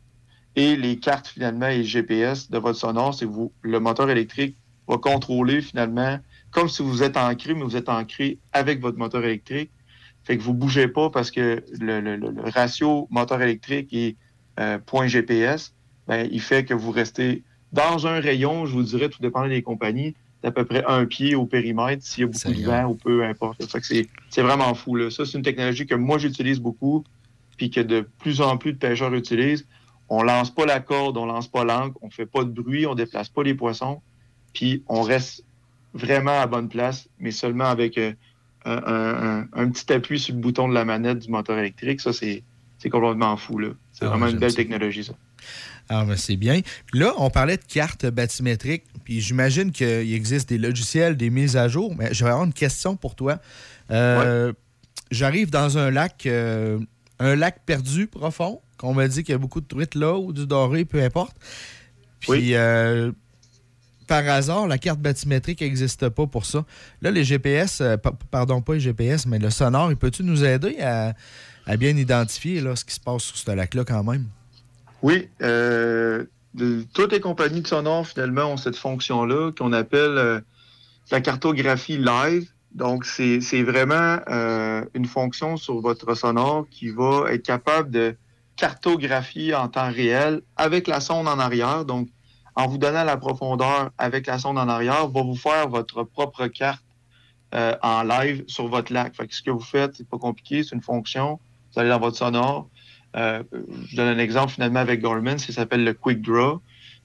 et 0.56 0.76
les 0.76 0.98
cartes 0.98 1.28
finalement 1.28 1.68
et 1.68 1.78
le 1.78 1.84
GPS 1.84 2.50
de 2.50 2.58
votre 2.58 2.78
sonore, 2.78 3.14
c'est 3.14 3.24
vous 3.24 3.52
le 3.62 3.80
moteur 3.80 4.10
électrique 4.10 4.56
va 4.86 4.98
contrôler 4.98 5.60
finalement 5.62 6.18
comme 6.50 6.68
si 6.68 6.82
vous 6.82 7.02
êtes 7.02 7.16
ancré, 7.16 7.54
mais 7.54 7.62
vous 7.62 7.76
êtes 7.76 7.88
ancré 7.88 8.38
avec 8.52 8.80
votre 8.80 8.98
moteur 8.98 9.24
électrique. 9.24 9.70
Fait 10.22 10.38
que 10.38 10.42
vous 10.42 10.54
bougez 10.54 10.88
pas 10.88 11.10
parce 11.10 11.30
que 11.30 11.64
le 11.80 12.50
ratio 12.50 13.08
moteur 13.10 13.42
électrique 13.42 13.92
et 13.92 14.16
euh, 14.60 14.78
point 14.78 15.06
GPS, 15.06 15.74
ben, 16.06 16.28
il 16.30 16.40
fait 16.40 16.64
que 16.64 16.74
vous 16.74 16.92
restez 16.92 17.42
dans 17.72 18.06
un 18.06 18.20
rayon, 18.20 18.66
je 18.66 18.72
vous 18.72 18.84
dirais, 18.84 19.08
tout 19.08 19.20
dépendant 19.20 19.48
des 19.48 19.62
compagnies, 19.62 20.14
d'à 20.44 20.50
peu 20.50 20.66
près 20.66 20.84
un 20.86 21.06
pied 21.06 21.34
au 21.34 21.46
périmètre 21.46 22.04
s'il 22.04 22.20
y 22.20 22.24
a 22.24 22.26
beaucoup 22.26 22.52
de 22.52 22.66
vent 22.66 22.84
ou 22.90 22.94
peu 22.96 23.24
importe. 23.24 23.64
C'est, 24.28 24.42
vraiment 24.42 24.74
fou. 24.74 24.94
Là. 24.94 25.10
Ça, 25.10 25.24
c'est 25.24 25.38
une 25.38 25.42
technologie 25.42 25.86
que 25.86 25.94
moi 25.94 26.18
j'utilise 26.18 26.60
beaucoup, 26.60 27.02
puis 27.56 27.70
que 27.70 27.80
de 27.80 28.06
plus 28.18 28.42
en 28.42 28.58
plus 28.58 28.74
de 28.74 28.78
pêcheurs 28.78 29.14
utilisent. 29.14 29.66
On 30.10 30.22
lance 30.22 30.54
pas 30.54 30.66
la 30.66 30.80
corde, 30.80 31.16
on 31.16 31.24
lance 31.24 31.48
pas 31.48 31.64
l'encre, 31.64 31.96
on 32.02 32.10
fait 32.10 32.26
pas 32.26 32.44
de 32.44 32.50
bruit, 32.50 32.84
on 32.86 32.94
déplace 32.94 33.30
pas 33.30 33.42
les 33.42 33.54
poissons, 33.54 34.02
puis 34.52 34.84
on 34.86 35.00
reste 35.00 35.46
vraiment 35.94 36.38
à 36.38 36.46
bonne 36.46 36.68
place, 36.68 37.08
mais 37.18 37.30
seulement 37.30 37.64
avec 37.64 37.96
euh, 37.96 38.12
un, 38.66 38.82
un- 38.84 39.38
un- 39.40 39.48
un 39.54 39.70
petit 39.70 39.90
appui 39.94 40.18
sur 40.18 40.34
le 40.34 40.40
bouton 40.42 40.68
de 40.68 40.74
la 40.74 40.84
manette 40.84 41.20
du 41.20 41.30
moteur 41.30 41.58
électrique. 41.58 42.02
Ça, 42.02 42.12
c'est, 42.12 42.44
complètement 42.90 43.38
fou. 43.38 43.58
C'est 43.92 44.04
Ah, 44.04 44.08
vraiment 44.08 44.26
une 44.26 44.38
belle 44.38 44.50
ça. 44.50 44.56
technologie, 44.56 45.04
ça. 45.04 45.14
Ah, 45.88 46.04
ben 46.04 46.16
c'est 46.16 46.36
bien. 46.36 46.60
Là, 46.92 47.12
on 47.18 47.28
parlait 47.30 47.56
de 47.58 47.62
cartes 47.68 48.06
bathymétriques. 48.06 48.84
Puis 49.04 49.20
j'imagine 49.20 49.70
qu'il 49.70 50.14
existe 50.14 50.48
des 50.48 50.56
logiciels, 50.58 51.16
des 51.16 51.28
mises 51.30 51.56
à 51.58 51.68
jour. 51.68 51.94
Mais 51.96 52.14
j'aurais 52.14 52.32
une 52.44 52.52
question 52.54 52.96
pour 52.96 53.14
toi. 53.14 53.38
Euh, 53.90 54.52
J'arrive 55.10 55.50
dans 55.50 55.76
un 55.76 55.90
lac, 55.90 56.24
euh, 56.26 56.78
un 57.18 57.36
lac 57.36 57.60
perdu 57.66 58.06
profond, 58.06 58.60
qu'on 58.78 58.94
me 58.94 59.06
dit 59.06 59.22
qu'il 59.22 59.32
y 59.32 59.36
a 59.36 59.38
beaucoup 59.38 59.60
de 59.60 59.66
truites 59.66 59.94
là 59.94 60.16
ou 60.18 60.32
du 60.32 60.46
doré, 60.46 60.84
peu 60.86 61.02
importe. 61.02 61.36
Puis 62.20 62.54
euh, 62.54 63.12
par 64.06 64.26
hasard, 64.28 64.66
la 64.66 64.78
carte 64.78 64.98
bathymétrique 65.00 65.60
n'existe 65.60 66.08
pas 66.08 66.26
pour 66.26 66.46
ça. 66.46 66.64
Là, 67.02 67.10
les 67.10 67.22
GPS, 67.24 67.82
pa- 68.02 68.12
pardon, 68.30 68.62
pas 68.62 68.74
les 68.74 68.80
GPS, 68.80 69.26
mais 69.26 69.38
le 69.38 69.50
sonore, 69.50 69.90
il 69.90 69.96
peut-tu 69.96 70.22
nous 70.24 70.42
aider 70.44 70.78
à, 70.80 71.14
à 71.66 71.76
bien 71.76 71.94
identifier 71.96 72.60
là, 72.62 72.74
ce 72.74 72.84
qui 72.84 72.94
se 72.94 73.00
passe 73.00 73.22
sur 73.24 73.36
ce 73.36 73.50
lac-là 73.50 73.84
quand 73.84 74.02
même? 74.02 74.26
Oui, 75.04 75.28
euh, 75.42 76.24
toutes 76.94 77.12
les 77.12 77.20
compagnies 77.20 77.60
de 77.60 77.66
sonore, 77.66 78.06
finalement, 78.06 78.44
ont 78.44 78.56
cette 78.56 78.76
fonction-là 78.76 79.52
qu'on 79.52 79.74
appelle 79.74 80.16
euh, 80.16 80.40
la 81.10 81.20
cartographie 81.20 81.98
live. 81.98 82.48
Donc, 82.72 83.04
c'est 83.04 83.42
c'est 83.42 83.62
vraiment 83.62 84.16
euh, 84.30 84.82
une 84.94 85.04
fonction 85.04 85.58
sur 85.58 85.78
votre 85.82 86.14
sonore 86.14 86.66
qui 86.70 86.88
va 86.88 87.26
être 87.28 87.42
capable 87.42 87.90
de 87.90 88.16
cartographier 88.56 89.54
en 89.54 89.68
temps 89.68 89.90
réel 89.90 90.40
avec 90.56 90.86
la 90.86 91.00
sonde 91.00 91.28
en 91.28 91.38
arrière. 91.38 91.84
Donc, 91.84 92.08
en 92.56 92.66
vous 92.66 92.78
donnant 92.78 93.04
la 93.04 93.18
profondeur 93.18 93.90
avec 93.98 94.26
la 94.26 94.38
sonde 94.38 94.56
en 94.56 94.70
arrière, 94.70 95.06
va 95.08 95.22
vous 95.22 95.36
faire 95.36 95.68
votre 95.68 96.04
propre 96.04 96.46
carte 96.46 96.82
euh, 97.54 97.76
en 97.82 98.04
live 98.04 98.44
sur 98.46 98.68
votre 98.68 98.90
lac. 98.90 99.14
Fait 99.14 99.26
que 99.26 99.34
ce 99.34 99.42
que 99.42 99.50
vous 99.50 99.60
faites, 99.60 99.96
c'est 99.96 100.08
pas 100.08 100.16
compliqué, 100.16 100.62
c'est 100.62 100.74
une 100.74 100.80
fonction. 100.80 101.38
Vous 101.74 101.80
allez 101.80 101.90
dans 101.90 102.00
votre 102.00 102.16
sonore. 102.16 102.70
Euh, 103.16 103.42
je 103.88 103.96
donne 103.96 104.08
un 104.08 104.18
exemple 104.18 104.52
finalement 104.52 104.80
avec 104.80 105.00
Gorman, 105.00 105.38
ça 105.38 105.52
s'appelle 105.52 105.84
le 105.84 105.94
Quick 105.94 106.22
Draw. 106.22 106.60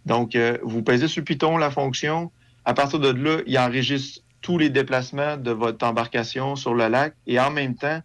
Donc, 0.05 0.35
euh, 0.35 0.57
vous 0.63 0.81
pesez 0.81 1.07
sur 1.07 1.23
Python 1.23 1.57
la 1.57 1.71
fonction. 1.71 2.31
À 2.65 2.73
partir 2.73 2.99
de 2.99 3.09
là, 3.09 3.41
il 3.45 3.57
enregistre 3.59 4.23
tous 4.41 4.57
les 4.57 4.69
déplacements 4.69 5.37
de 5.37 5.51
votre 5.51 5.85
embarcation 5.85 6.55
sur 6.55 6.73
le 6.73 6.87
lac 6.87 7.13
et 7.27 7.39
en 7.39 7.51
même 7.51 7.75
temps, 7.75 8.01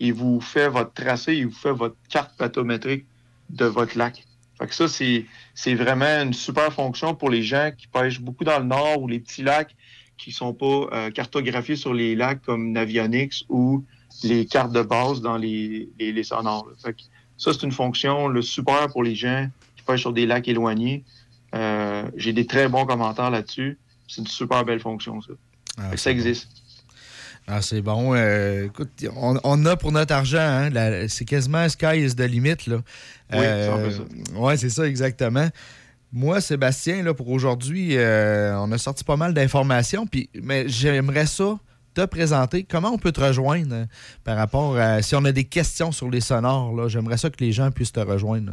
il 0.00 0.12
vous 0.12 0.40
fait 0.40 0.68
votre 0.68 0.92
tracé, 0.92 1.34
il 1.34 1.46
vous 1.46 1.56
fait 1.56 1.72
votre 1.72 1.96
carte 2.08 2.38
bathymétrique 2.38 3.06
de 3.50 3.64
votre 3.64 3.96
lac. 3.96 4.24
Fait 4.58 4.66
que 4.66 4.74
ça, 4.74 4.88
c'est, 4.88 5.74
vraiment 5.74 6.04
une 6.04 6.32
super 6.32 6.72
fonction 6.72 7.14
pour 7.14 7.30
les 7.30 7.42
gens 7.42 7.70
qui 7.76 7.86
pêchent 7.86 8.20
beaucoup 8.20 8.44
dans 8.44 8.58
le 8.58 8.64
nord 8.64 9.02
ou 9.02 9.08
les 9.08 9.20
petits 9.20 9.42
lacs 9.42 9.74
qui 10.16 10.32
sont 10.32 10.52
pas 10.52 10.88
euh, 10.92 11.10
cartographiés 11.10 11.76
sur 11.76 11.94
les 11.94 12.16
lacs 12.16 12.42
comme 12.42 12.72
Navionics 12.72 13.44
ou 13.48 13.84
les 14.24 14.46
cartes 14.46 14.72
de 14.72 14.82
base 14.82 15.20
dans 15.20 15.36
les, 15.36 15.88
les, 15.98 16.12
les 16.12 16.24
sonores. 16.24 16.72
Ça, 17.38 17.52
c'est 17.52 17.62
une 17.62 17.72
fonction 17.72 18.28
le 18.28 18.42
super 18.42 18.88
pour 18.88 19.02
les 19.02 19.14
gens 19.14 19.48
qui 19.76 19.82
pêchent 19.84 20.02
sur 20.02 20.12
des 20.12 20.26
lacs 20.26 20.48
éloignés. 20.48 21.04
Euh, 21.54 22.02
j'ai 22.16 22.34
des 22.34 22.46
très 22.46 22.68
bons 22.68 22.84
commentaires 22.84 23.30
là-dessus. 23.30 23.78
C'est 24.06 24.20
une 24.20 24.26
super 24.26 24.64
belle 24.64 24.80
fonction, 24.80 25.20
ça. 25.22 25.32
Que 25.90 25.96
ça 25.96 26.10
existe. 26.10 26.48
Ah, 27.46 27.62
c'est 27.62 27.80
bon. 27.80 28.14
Euh, 28.14 28.66
écoute, 28.66 28.90
on, 29.16 29.38
on 29.42 29.64
a 29.64 29.76
pour 29.76 29.92
notre 29.92 30.12
argent, 30.12 30.38
hein, 30.38 31.06
c'est 31.08 31.24
quasiment 31.24 31.66
sky 31.68 32.04
is 32.04 32.14
the 32.14 32.20
limit. 32.20 32.66
Là. 32.66 32.82
Oui, 33.32 33.38
ça. 33.38 34.38
ouais, 34.38 34.56
c'est 34.58 34.68
ça, 34.68 34.86
exactement. 34.86 35.48
Moi, 36.12 36.40
Sébastien, 36.40 37.02
là, 37.02 37.14
pour 37.14 37.30
aujourd'hui, 37.30 37.96
euh, 37.96 38.58
on 38.58 38.72
a 38.72 38.78
sorti 38.78 39.04
pas 39.04 39.16
mal 39.16 39.32
d'informations, 39.32 40.06
puis, 40.06 40.28
mais 40.42 40.68
j'aimerais 40.68 41.26
ça 41.26 41.58
te 41.98 42.06
présenter. 42.06 42.62
Comment 42.62 42.90
on 42.92 42.98
peut 42.98 43.10
te 43.12 43.20
rejoindre 43.20 43.74
euh, 43.74 43.84
par 44.22 44.36
rapport 44.36 44.76
à 44.76 45.02
si 45.02 45.16
on 45.16 45.24
a 45.24 45.32
des 45.32 45.44
questions 45.44 45.90
sur 45.90 46.08
les 46.08 46.20
sonores? 46.20 46.88
J'aimerais 46.88 47.16
ça 47.16 47.28
que 47.28 47.42
les 47.42 47.50
gens 47.50 47.70
puissent 47.72 47.92
te 47.92 48.00
rejoindre. 48.00 48.52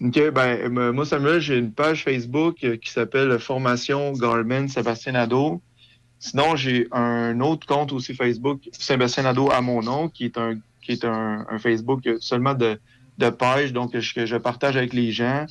OK, 0.00 0.30
ben, 0.30 0.76
euh, 0.78 0.92
moi, 0.92 1.06
Samuel, 1.06 1.40
j'ai 1.40 1.58
une 1.58 1.70
page 1.70 2.02
Facebook 2.02 2.56
euh, 2.64 2.76
qui 2.76 2.90
s'appelle 2.90 3.38
Formation 3.38 4.12
Garmin 4.14 4.66
Sébastien 4.66 5.12
Nadeau. 5.12 5.62
Sinon, 6.18 6.56
j'ai 6.56 6.88
un 6.90 7.38
autre 7.40 7.66
compte 7.68 7.92
aussi 7.92 8.14
Facebook, 8.14 8.68
Sébastien 8.72 9.22
Nadeau 9.24 9.50
à 9.52 9.60
mon 9.60 9.80
nom, 9.82 10.08
qui 10.08 10.24
est 10.24 10.36
un, 10.38 10.54
qui 10.82 10.92
est 10.92 11.04
un, 11.04 11.46
Facebook 11.60 12.08
seulement 12.20 12.54
de, 12.54 12.80
de 13.18 13.30
pêche, 13.30 13.72
donc 13.72 13.96
je, 13.96 14.14
que 14.14 14.26
je 14.26 14.36
partage 14.36 14.76
avec 14.76 14.92
les 14.92 15.12
gens. 15.12 15.46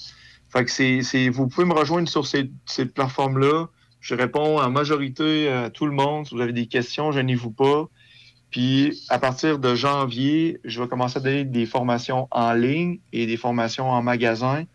Fait 0.50 0.66
que 0.66 0.72
c'est, 0.72 1.02
c'est- 1.02 1.30
vous 1.30 1.48
pouvez 1.48 1.66
me 1.66 1.74
rejoindre 1.74 2.10
sur 2.10 2.28
ces, 2.28 2.52
ces 2.66 2.86
plateformes-là. 2.86 3.68
Je 4.02 4.16
réponds 4.16 4.60
en 4.60 4.70
majorité 4.72 5.48
à 5.48 5.70
tout 5.70 5.86
le 5.86 5.92
monde. 5.94 6.26
Si 6.26 6.36
vous 6.36 6.42
avez 6.42 6.54
des 6.54 6.66
questions, 6.66 7.12
gênez-vous 7.12 7.52
pas. 7.52 7.88
Puis, 8.50 9.00
à 9.10 9.20
partir 9.20 9.60
de 9.60 9.76
janvier, 9.76 10.60
je 10.66 10.82
vais 10.82 10.88
commencer 10.88 11.18
à 11.18 11.22
donner 11.22 11.46
des 11.46 11.66
formations 11.66 12.28
en 12.32 12.52
ligne 12.54 13.00
et 13.14 13.26
des 13.28 13.38
formations 13.38 13.90
en 13.90 14.02
magasin. 14.02 14.66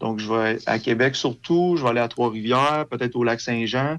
Donc, 0.00 0.20
je 0.20 0.32
vais 0.32 0.58
à 0.66 0.78
Québec 0.78 1.16
surtout, 1.16 1.76
je 1.76 1.82
vais 1.82 1.88
aller 1.88 2.00
à 2.00 2.08
Trois-Rivières, 2.08 2.86
peut-être 2.90 3.16
au 3.16 3.24
Lac-Saint-Jean. 3.24 3.96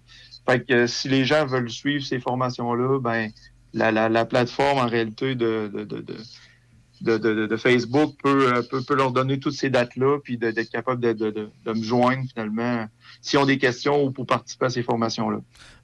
Fait 0.48 0.64
que 0.64 0.86
si 0.86 1.10
les 1.10 1.26
gens 1.26 1.46
veulent 1.48 1.72
suivre 1.72 2.06
ces 2.06 2.20
formations-là, 2.20 3.00
ben 3.00 3.32
la, 3.74 3.92
la, 3.92 4.08
la 4.08 4.24
plateforme 4.24 4.78
en 4.78 4.88
réalité 4.88 5.34
de, 5.36 5.70
de, 5.74 5.84
de, 5.84 7.18
de, 7.18 7.48
de, 7.48 7.58
Facebook 7.58 8.16
peut, 8.24 8.54
euh, 8.54 8.62
peut, 8.62 8.84
peut 8.84 8.96
leur 8.96 9.12
donner 9.12 9.40
toutes 9.40 9.54
ces 9.54 9.70
dates-là, 9.70 10.20
puis 10.24 10.38
d'être 10.38 10.70
capable 10.70 11.02
de, 11.02 11.14
de 11.14 11.74
me 11.74 11.84
joindre 11.84 12.24
finalement 12.32 12.88
s'ils 13.26 13.40
ont 13.40 13.46
des 13.46 13.58
questions 13.58 14.04
ou 14.04 14.12
pour 14.12 14.28
participer 14.28 14.68
à 14.68 14.70
ces 14.70 14.84
formations-là. 14.84 15.40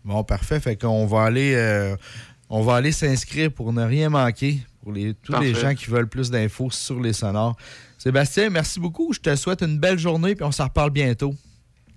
Bon, 0.06 0.24
parfait. 0.24 0.60
Fait 0.60 0.76
qu'on 0.76 1.08
va 1.08 1.24
aller, 1.24 1.56
euh, 1.56 1.96
on 2.50 2.62
va 2.62 2.76
aller 2.76 2.92
s'inscrire 2.92 3.52
pour 3.52 3.74
ne 3.74 3.84
rien 3.84 4.10
manquer 4.10 4.60
pour 4.84 4.92
les, 4.92 5.16
tous 5.16 5.40
les 5.40 5.56
gens 5.56 5.74
qui 5.74 5.90
veulent 5.90 6.08
plus 6.08 6.30
d'infos 6.30 6.70
sur 6.70 7.00
les 7.00 7.14
sonores. 7.14 7.56
Sébastien, 7.98 8.50
merci 8.52 8.80
beaucoup. 8.80 9.12
Je 9.14 9.20
te 9.20 9.36
souhaite 9.36 9.62
une 9.64 9.80
belle 9.80 9.98
journée 9.98 10.36
puis 10.36 10.46
on 10.46 10.52
s'en 10.52 10.66
reparle 10.66 10.92
bientôt. 10.92 11.34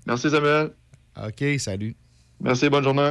Merci 0.06 0.30
Samuel. 0.30 0.70
OK, 1.16 1.44
salut. 1.58 1.94
Merci, 2.40 2.68
bonne 2.70 2.84
journée. 2.84 3.10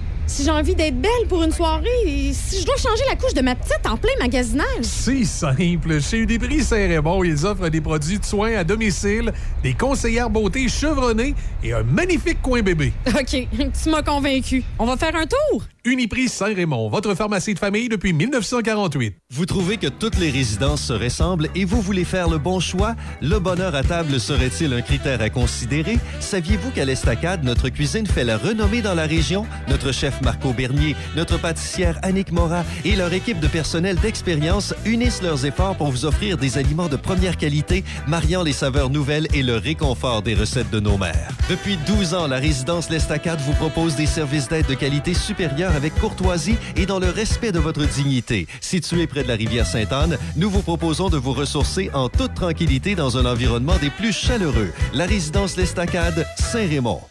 si 0.31 0.45
j'ai 0.45 0.51
envie 0.51 0.75
d'être 0.75 0.99
belle 0.99 1.27
pour 1.27 1.43
une 1.43 1.51
soirée, 1.51 1.89
et 2.05 2.31
si 2.31 2.61
je 2.61 2.65
dois 2.65 2.77
changer 2.77 3.03
la 3.09 3.17
couche 3.17 3.33
de 3.33 3.41
ma 3.41 3.53
petite 3.53 3.85
en 3.85 3.97
plein 3.97 4.13
magasinage. 4.19 4.65
C'est 4.83 5.25
simple. 5.25 6.01
Chez 6.01 6.19
Uniprix 6.19 6.63
Saint-Raymond, 6.63 7.23
ils 7.25 7.45
offrent 7.45 7.67
des 7.67 7.81
produits 7.81 8.17
de 8.17 8.23
soins 8.23 8.55
à 8.55 8.63
domicile, 8.63 9.33
des 9.61 9.73
conseillères 9.73 10.29
beauté 10.29 10.69
chevronnées 10.69 11.35
et 11.63 11.73
un 11.73 11.83
magnifique 11.83 12.41
coin 12.41 12.61
bébé. 12.61 12.93
OK, 13.07 13.47
tu 13.83 13.89
m'as 13.89 14.01
convaincu. 14.01 14.63
On 14.79 14.85
va 14.85 14.95
faire 14.95 15.15
un 15.15 15.25
tour? 15.25 15.63
Uniprix 15.83 16.29
Saint-Raymond, 16.29 16.89
votre 16.89 17.15
pharmacie 17.15 17.55
de 17.55 17.59
famille 17.59 17.89
depuis 17.89 18.13
1948. 18.13 19.15
Vous 19.31 19.47
trouvez 19.47 19.77
que 19.77 19.87
toutes 19.87 20.19
les 20.19 20.29
résidences 20.29 20.83
se 20.83 20.93
ressemblent 20.93 21.49
et 21.55 21.65
vous 21.65 21.81
voulez 21.81 22.05
faire 22.05 22.29
le 22.29 22.37
bon 22.37 22.59
choix? 22.59 22.95
Le 23.19 23.39
bonheur 23.39 23.73
à 23.73 23.83
table 23.83 24.19
serait-il 24.19 24.73
un 24.73 24.81
critère 24.81 25.21
à 25.21 25.31
considérer? 25.31 25.97
Saviez-vous 26.19 26.69
qu'à 26.69 26.85
l'Estacade, 26.85 27.43
notre 27.43 27.69
cuisine 27.69 28.05
fait 28.05 28.23
la 28.23 28.37
renommée 28.37 28.83
dans 28.83 28.93
la 28.93 29.07
région? 29.07 29.47
Notre 29.69 29.91
chef 29.91 30.20
Marco 30.21 30.53
Bernier, 30.53 30.95
notre 31.15 31.37
pâtissière 31.37 31.99
Annick 32.01 32.31
Morat 32.31 32.63
et 32.85 32.95
leur 32.95 33.13
équipe 33.13 33.39
de 33.39 33.47
personnel 33.47 33.97
d'expérience 33.97 34.73
unissent 34.85 35.21
leurs 35.21 35.45
efforts 35.45 35.75
pour 35.75 35.91
vous 35.91 36.05
offrir 36.05 36.37
des 36.37 36.57
aliments 36.57 36.87
de 36.87 36.95
première 36.95 37.37
qualité, 37.37 37.83
mariant 38.07 38.43
les 38.43 38.53
saveurs 38.53 38.89
nouvelles 38.89 39.27
et 39.33 39.43
le 39.43 39.57
réconfort 39.57 40.21
des 40.21 40.35
recettes 40.35 40.69
de 40.69 40.79
nos 40.79 40.97
mères. 40.97 41.29
Depuis 41.49 41.77
12 41.87 42.13
ans, 42.13 42.27
la 42.27 42.37
résidence 42.37 42.89
L'Estacade 42.89 43.39
vous 43.41 43.53
propose 43.53 43.95
des 43.95 44.05
services 44.05 44.47
d'aide 44.47 44.67
de 44.67 44.73
qualité 44.73 45.13
supérieure 45.13 45.75
avec 45.75 45.93
courtoisie 45.95 46.57
et 46.75 46.85
dans 46.85 46.99
le 46.99 47.09
respect 47.09 47.51
de 47.51 47.59
votre 47.59 47.85
dignité. 47.85 48.47
Situé 48.61 49.07
près 49.07 49.23
de 49.23 49.27
la 49.27 49.35
rivière 49.35 49.65
Sainte-Anne, 49.65 50.17
nous 50.35 50.49
vous 50.49 50.61
proposons 50.61 51.09
de 51.09 51.17
vous 51.17 51.33
ressourcer 51.33 51.89
en 51.93 52.09
toute 52.09 52.33
tranquillité 52.33 52.95
dans 52.95 53.17
un 53.17 53.25
environnement 53.25 53.77
des 53.77 53.89
plus 53.89 54.13
chaleureux. 54.13 54.71
La 54.93 55.05
résidence 55.05 55.57
L'Estacade, 55.57 56.25
Saint-Raymond. 56.37 57.10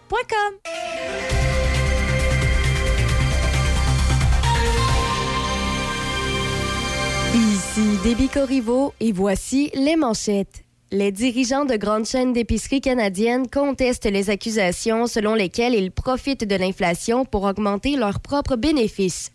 Ici 7.33 7.97
Déby 8.03 8.27
Corriveau 8.27 8.93
et 8.99 9.13
voici 9.13 9.71
les 9.73 9.95
manchettes. 9.95 10.65
Les 10.91 11.13
dirigeants 11.13 11.63
de 11.63 11.77
grandes 11.77 12.05
chaînes 12.05 12.33
d'épicerie 12.33 12.81
canadiennes 12.81 13.47
contestent 13.49 14.11
les 14.11 14.29
accusations 14.29 15.07
selon 15.07 15.33
lesquelles 15.33 15.75
ils 15.75 15.91
profitent 15.91 16.43
de 16.43 16.55
l'inflation 16.57 17.23
pour 17.23 17.43
augmenter 17.43 17.95
leurs 17.95 18.19
propres 18.19 18.57
bénéfices. 18.57 19.31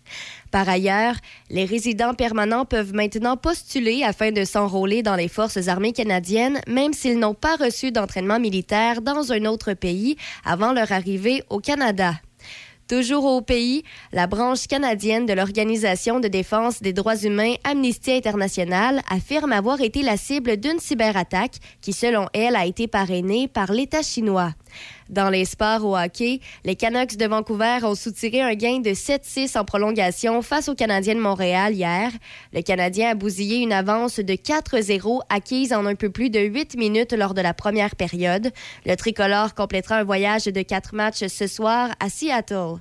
Par 0.50 0.68
ailleurs, 0.68 1.16
les 1.50 1.64
résidents 1.64 2.14
permanents 2.14 2.64
peuvent 2.64 2.94
maintenant 2.94 3.36
postuler 3.36 4.02
afin 4.04 4.32
de 4.32 4.44
s'enrôler 4.44 5.02
dans 5.02 5.16
les 5.16 5.28
forces 5.28 5.68
armées 5.68 5.92
canadiennes, 5.92 6.60
même 6.66 6.92
s'ils 6.92 7.18
n'ont 7.18 7.34
pas 7.34 7.56
reçu 7.56 7.92
d'entraînement 7.92 8.40
militaire 8.40 9.02
dans 9.02 9.32
un 9.32 9.44
autre 9.44 9.74
pays 9.74 10.16
avant 10.44 10.72
leur 10.72 10.92
arrivée 10.92 11.42
au 11.50 11.58
Canada. 11.58 12.14
Toujours 12.88 13.24
au 13.24 13.40
pays, 13.42 13.82
la 14.12 14.28
branche 14.28 14.68
canadienne 14.68 15.26
de 15.26 15.32
l'Organisation 15.32 16.20
de 16.20 16.28
défense 16.28 16.80
des 16.80 16.92
droits 16.92 17.16
humains 17.16 17.54
Amnesty 17.64 18.12
International 18.12 19.02
affirme 19.10 19.50
avoir 19.50 19.80
été 19.80 20.02
la 20.02 20.16
cible 20.16 20.56
d'une 20.56 20.78
cyberattaque 20.78 21.56
qui, 21.80 21.92
selon 21.92 22.28
elle, 22.32 22.54
a 22.54 22.64
été 22.64 22.86
parrainée 22.86 23.48
par 23.48 23.72
l'État 23.72 24.02
chinois. 24.02 24.52
Dans 25.08 25.30
les 25.30 25.44
sports 25.44 25.84
au 25.84 25.96
hockey, 25.96 26.40
les 26.64 26.74
Canucks 26.74 27.16
de 27.16 27.26
Vancouver 27.26 27.78
ont 27.84 27.94
soutiré 27.94 28.40
un 28.40 28.54
gain 28.54 28.80
de 28.80 28.90
7-6 28.90 29.56
en 29.56 29.64
prolongation 29.64 30.42
face 30.42 30.68
aux 30.68 30.74
Canadiens 30.74 31.14
de 31.14 31.20
Montréal 31.20 31.74
hier. 31.74 32.10
Le 32.52 32.62
Canadien 32.62 33.10
a 33.10 33.14
bousillé 33.14 33.58
une 33.58 33.72
avance 33.72 34.18
de 34.18 34.32
4-0 34.32 35.20
acquise 35.28 35.72
en 35.72 35.86
un 35.86 35.94
peu 35.94 36.10
plus 36.10 36.28
de 36.28 36.40
8 36.40 36.76
minutes 36.76 37.12
lors 37.12 37.34
de 37.34 37.40
la 37.40 37.54
première 37.54 37.94
période. 37.94 38.50
Le 38.84 38.96
tricolore 38.96 39.54
complétera 39.54 39.98
un 39.98 40.04
voyage 40.04 40.46
de 40.46 40.62
quatre 40.62 40.94
matchs 40.94 41.26
ce 41.28 41.46
soir 41.46 41.90
à 42.00 42.08
Seattle. 42.08 42.80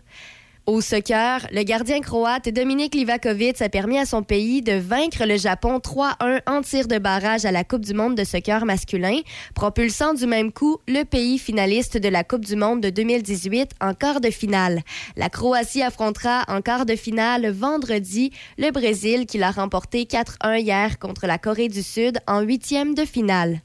Au 0.67 0.81
soccer, 0.81 1.45
le 1.51 1.61
gardien 1.61 2.01
croate 2.01 2.49
Dominik 2.49 2.95
Livakovic 2.95 3.61
a 3.61 3.69
permis 3.69 3.99
à 3.99 4.05
son 4.07 4.23
pays 4.23 4.63
de 4.63 4.71
vaincre 4.71 5.23
le 5.23 5.37
Japon 5.37 5.77
3-1 5.77 6.41
en 6.47 6.61
tir 6.63 6.87
de 6.87 6.97
barrage 6.97 7.45
à 7.45 7.51
la 7.51 7.63
Coupe 7.63 7.85
du 7.85 7.93
monde 7.93 8.15
de 8.15 8.23
soccer 8.23 8.65
masculin, 8.65 9.19
propulsant 9.53 10.15
du 10.15 10.25
même 10.25 10.51
coup 10.51 10.79
le 10.87 11.03
pays 11.03 11.37
finaliste 11.37 11.99
de 11.99 12.09
la 12.09 12.23
Coupe 12.23 12.45
du 12.45 12.55
monde 12.55 12.81
de 12.81 12.89
2018 12.89 13.73
en 13.79 13.93
quart 13.93 14.21
de 14.21 14.31
finale. 14.31 14.81
La 15.15 15.29
Croatie 15.29 15.83
affrontera 15.83 16.45
en 16.47 16.61
quart 16.61 16.87
de 16.87 16.95
finale 16.95 17.51
vendredi 17.51 18.31
le 18.57 18.71
Brésil 18.71 19.27
qui 19.27 19.37
l'a 19.37 19.51
remporté 19.51 20.05
4-1 20.05 20.61
hier 20.61 20.97
contre 20.97 21.27
la 21.27 21.37
Corée 21.37 21.67
du 21.67 21.83
Sud 21.83 22.17
en 22.25 22.41
huitième 22.41 22.95
de 22.95 23.05
finale. 23.05 23.61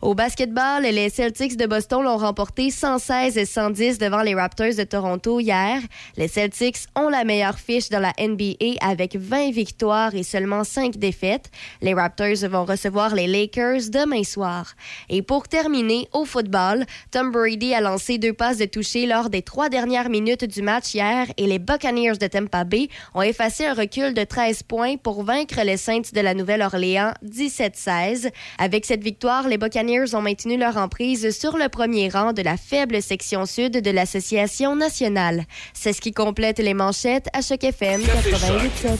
Au 0.00 0.14
basketball, 0.14 0.84
les 0.84 1.10
Celtics 1.10 1.56
de 1.56 1.66
Boston 1.66 2.04
l'ont 2.04 2.18
remporté 2.18 2.70
116 2.70 3.36
et 3.36 3.44
110 3.44 3.98
devant 3.98 4.22
les 4.22 4.36
Raptors 4.36 4.76
de 4.78 4.84
Toronto 4.84 5.40
hier. 5.40 5.80
Les 6.16 6.28
Celtics 6.28 6.86
ont 6.94 7.08
la 7.08 7.24
meilleure 7.24 7.58
fiche 7.58 7.88
dans 7.88 7.98
la 7.98 8.12
NBA 8.16 8.76
avec 8.80 9.16
20 9.16 9.50
victoires 9.50 10.14
et 10.14 10.22
seulement 10.22 10.62
5 10.62 10.98
défaites. 10.98 11.50
Les 11.82 11.94
Raptors 11.94 12.48
vont 12.48 12.64
recevoir 12.64 13.16
les 13.16 13.26
Lakers 13.26 13.90
demain 13.90 14.22
soir. 14.22 14.74
Et 15.08 15.20
pour 15.20 15.48
terminer, 15.48 16.08
au 16.12 16.24
football, 16.24 16.86
Tom 17.10 17.32
Brady 17.32 17.74
a 17.74 17.80
lancé 17.80 18.18
deux 18.18 18.32
passes 18.32 18.58
de 18.58 18.66
toucher 18.66 19.04
lors 19.04 19.30
des 19.30 19.42
trois 19.42 19.68
dernières 19.68 20.10
minutes 20.10 20.44
du 20.44 20.62
match 20.62 20.94
hier 20.94 21.26
et 21.36 21.48
les 21.48 21.58
Buccaneers 21.58 22.18
de 22.18 22.28
Tampa 22.28 22.62
Bay 22.62 22.88
ont 23.14 23.22
effacé 23.22 23.66
un 23.66 23.74
recul 23.74 24.14
de 24.14 24.22
13 24.22 24.62
points 24.62 24.96
pour 24.96 25.24
vaincre 25.24 25.60
les 25.64 25.76
Saints 25.76 26.12
de 26.12 26.20
la 26.20 26.34
Nouvelle-Orléans 26.34 27.14
17-16. 27.24 28.30
Avec 28.58 28.84
cette 28.84 29.02
victoire, 29.02 29.48
les 29.48 29.58
Buccaneers 29.58 29.87
ont 29.88 30.20
maintenu 30.20 30.58
leur 30.58 30.76
emprise 30.76 31.30
sur 31.38 31.56
le 31.56 31.68
premier 31.70 32.08
rang 32.10 32.32
de 32.34 32.42
la 32.42 32.56
faible 32.58 33.00
section 33.02 33.46
sud 33.46 33.72
de 33.80 33.90
l'Association 33.90 34.76
nationale. 34.76 35.44
C'est 35.72 35.92
ce 35.94 36.00
qui 36.02 36.12
complète 36.12 36.58
les 36.58 36.74
manchettes 36.74 37.28
à 37.32 37.40
Choc 37.40 37.64
FM 37.64 38.02
88.7. 38.02 38.98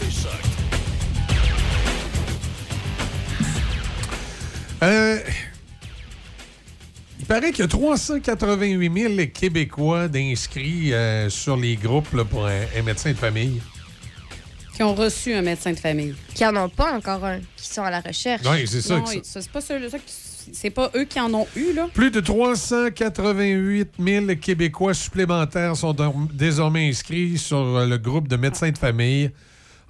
Euh, 4.82 5.18
il 7.20 7.26
paraît 7.26 7.50
qu'il 7.50 7.60
y 7.60 7.64
a 7.64 7.68
388 7.68 8.92
000 9.16 9.26
Québécois 9.34 10.08
d'inscrits 10.08 10.94
euh, 10.94 11.28
sur 11.28 11.56
les 11.56 11.76
groupes 11.76 12.12
là, 12.14 12.24
pour 12.24 12.46
un, 12.46 12.62
un 12.76 12.82
médecin 12.82 13.10
de 13.10 13.16
famille. 13.16 13.60
Qui 14.74 14.84
ont 14.84 14.94
reçu 14.94 15.34
un 15.34 15.42
médecin 15.42 15.72
de 15.72 15.78
famille. 15.78 16.14
Qui 16.34 16.46
en 16.46 16.54
ont 16.56 16.68
pas 16.68 16.92
encore 16.92 17.24
un, 17.24 17.40
qui 17.56 17.66
sont 17.68 17.82
à 17.82 17.90
la 17.90 18.00
recherche. 18.00 18.42
Oui, 18.48 18.66
c'est 18.66 18.80
ça. 18.80 18.98
Non, 18.98 19.06
ça- 19.06 19.42
c'est 19.42 19.50
pas 19.50 19.60
ça 19.60 19.74
qui- 19.76 20.27
c'est 20.52 20.70
pas 20.70 20.90
eux 20.94 21.04
qui 21.04 21.20
en 21.20 21.32
ont 21.34 21.46
eu, 21.56 21.72
là? 21.72 21.88
Plus 21.92 22.10
de 22.10 22.20
388 22.20 23.94
000 23.98 24.26
Québécois 24.36 24.94
supplémentaires 24.94 25.76
sont 25.76 25.94
désormais 26.32 26.88
inscrits 26.88 27.38
sur 27.38 27.58
euh, 27.58 27.86
le 27.86 27.98
groupe 27.98 28.28
de 28.28 28.36
médecins 28.36 28.70
de 28.70 28.78
famille 28.78 29.30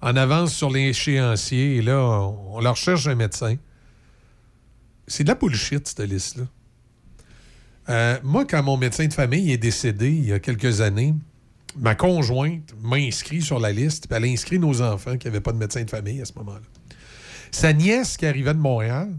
en 0.01 0.17
avance 0.17 0.55
sur 0.55 0.71
l'échéancier. 0.71 1.77
Et 1.77 1.83
là, 1.83 1.99
on, 1.99 2.57
on 2.57 2.61
leur 2.61 2.77
cherche 2.77 3.07
un 3.07 3.15
médecin. 3.15 3.57
C'est 5.07 5.25
de 5.25 5.29
la 5.29 5.35
bullshit, 5.35 5.87
cette 5.87 6.01
liste-là. 6.01 6.45
Euh, 7.89 8.19
moi, 8.23 8.45
quand 8.45 8.63
mon 8.63 8.77
médecin 8.77 9.07
de 9.07 9.15
famille 9.15 9.51
est 9.51 9.59
décédé 9.59 10.11
il 10.11 10.27
y 10.27 10.33
a 10.33 10.39
quelques 10.39 10.83
années, 10.83 11.15
ma 11.77 11.95
conjointe 11.95 12.75
m'a 12.83 12.97
inscrit 12.97 13.41
sur 13.41 13.59
la 13.59 13.73
liste, 13.73 14.09
puis 14.09 14.17
elle 14.17 14.25
a 14.25 14.27
inscrit 14.29 14.59
nos 14.59 14.83
enfants 14.83 15.17
qui 15.17 15.27
n'avaient 15.27 15.41
pas 15.41 15.53
de 15.53 15.59
médecin 15.59 15.83
de 15.85 15.91
famille 15.91 16.21
à 16.21 16.25
ce 16.25 16.35
moment-là. 16.37 16.61
Sa 17.51 17.73
nièce 17.73 18.19
qui 18.19 18.27
arrivait 18.27 18.53
de 18.53 18.59
Montréal, 18.59 19.11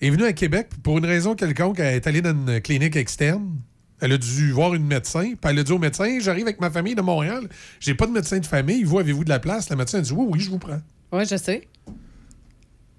est 0.00 0.10
venue 0.10 0.24
à 0.24 0.32
Québec 0.32 0.68
pour 0.82 0.98
une 0.98 1.06
raison 1.06 1.34
quelconque. 1.34 1.78
Elle 1.80 1.94
est 1.94 2.06
allée 2.06 2.22
dans 2.22 2.30
une 2.30 2.60
clinique 2.60 2.96
externe. 2.96 3.56
Elle 4.00 4.12
a 4.12 4.18
dû 4.18 4.52
voir 4.52 4.74
une 4.74 4.84
médecin. 4.86 5.22
Puis 5.40 5.50
elle 5.50 5.58
a 5.58 5.62
dit 5.62 5.72
au 5.72 5.78
médecin 5.78 6.18
J'arrive 6.20 6.44
avec 6.44 6.60
ma 6.60 6.70
famille 6.70 6.94
de 6.94 7.00
Montréal. 7.02 7.48
J'ai 7.80 7.94
pas 7.94 8.06
de 8.06 8.12
médecin 8.12 8.38
de 8.38 8.46
famille. 8.46 8.84
Vous, 8.84 8.98
avez-vous 8.98 9.24
de 9.24 9.30
la 9.30 9.38
place 9.38 9.70
Le 9.70 9.76
médecin 9.76 9.98
a 9.98 10.02
dit 10.02 10.12
Oui, 10.12 10.26
oui, 10.28 10.40
je 10.40 10.50
vous 10.50 10.58
prends. 10.58 10.80
Oui, 11.12 11.24
je 11.24 11.36
sais. 11.36 11.66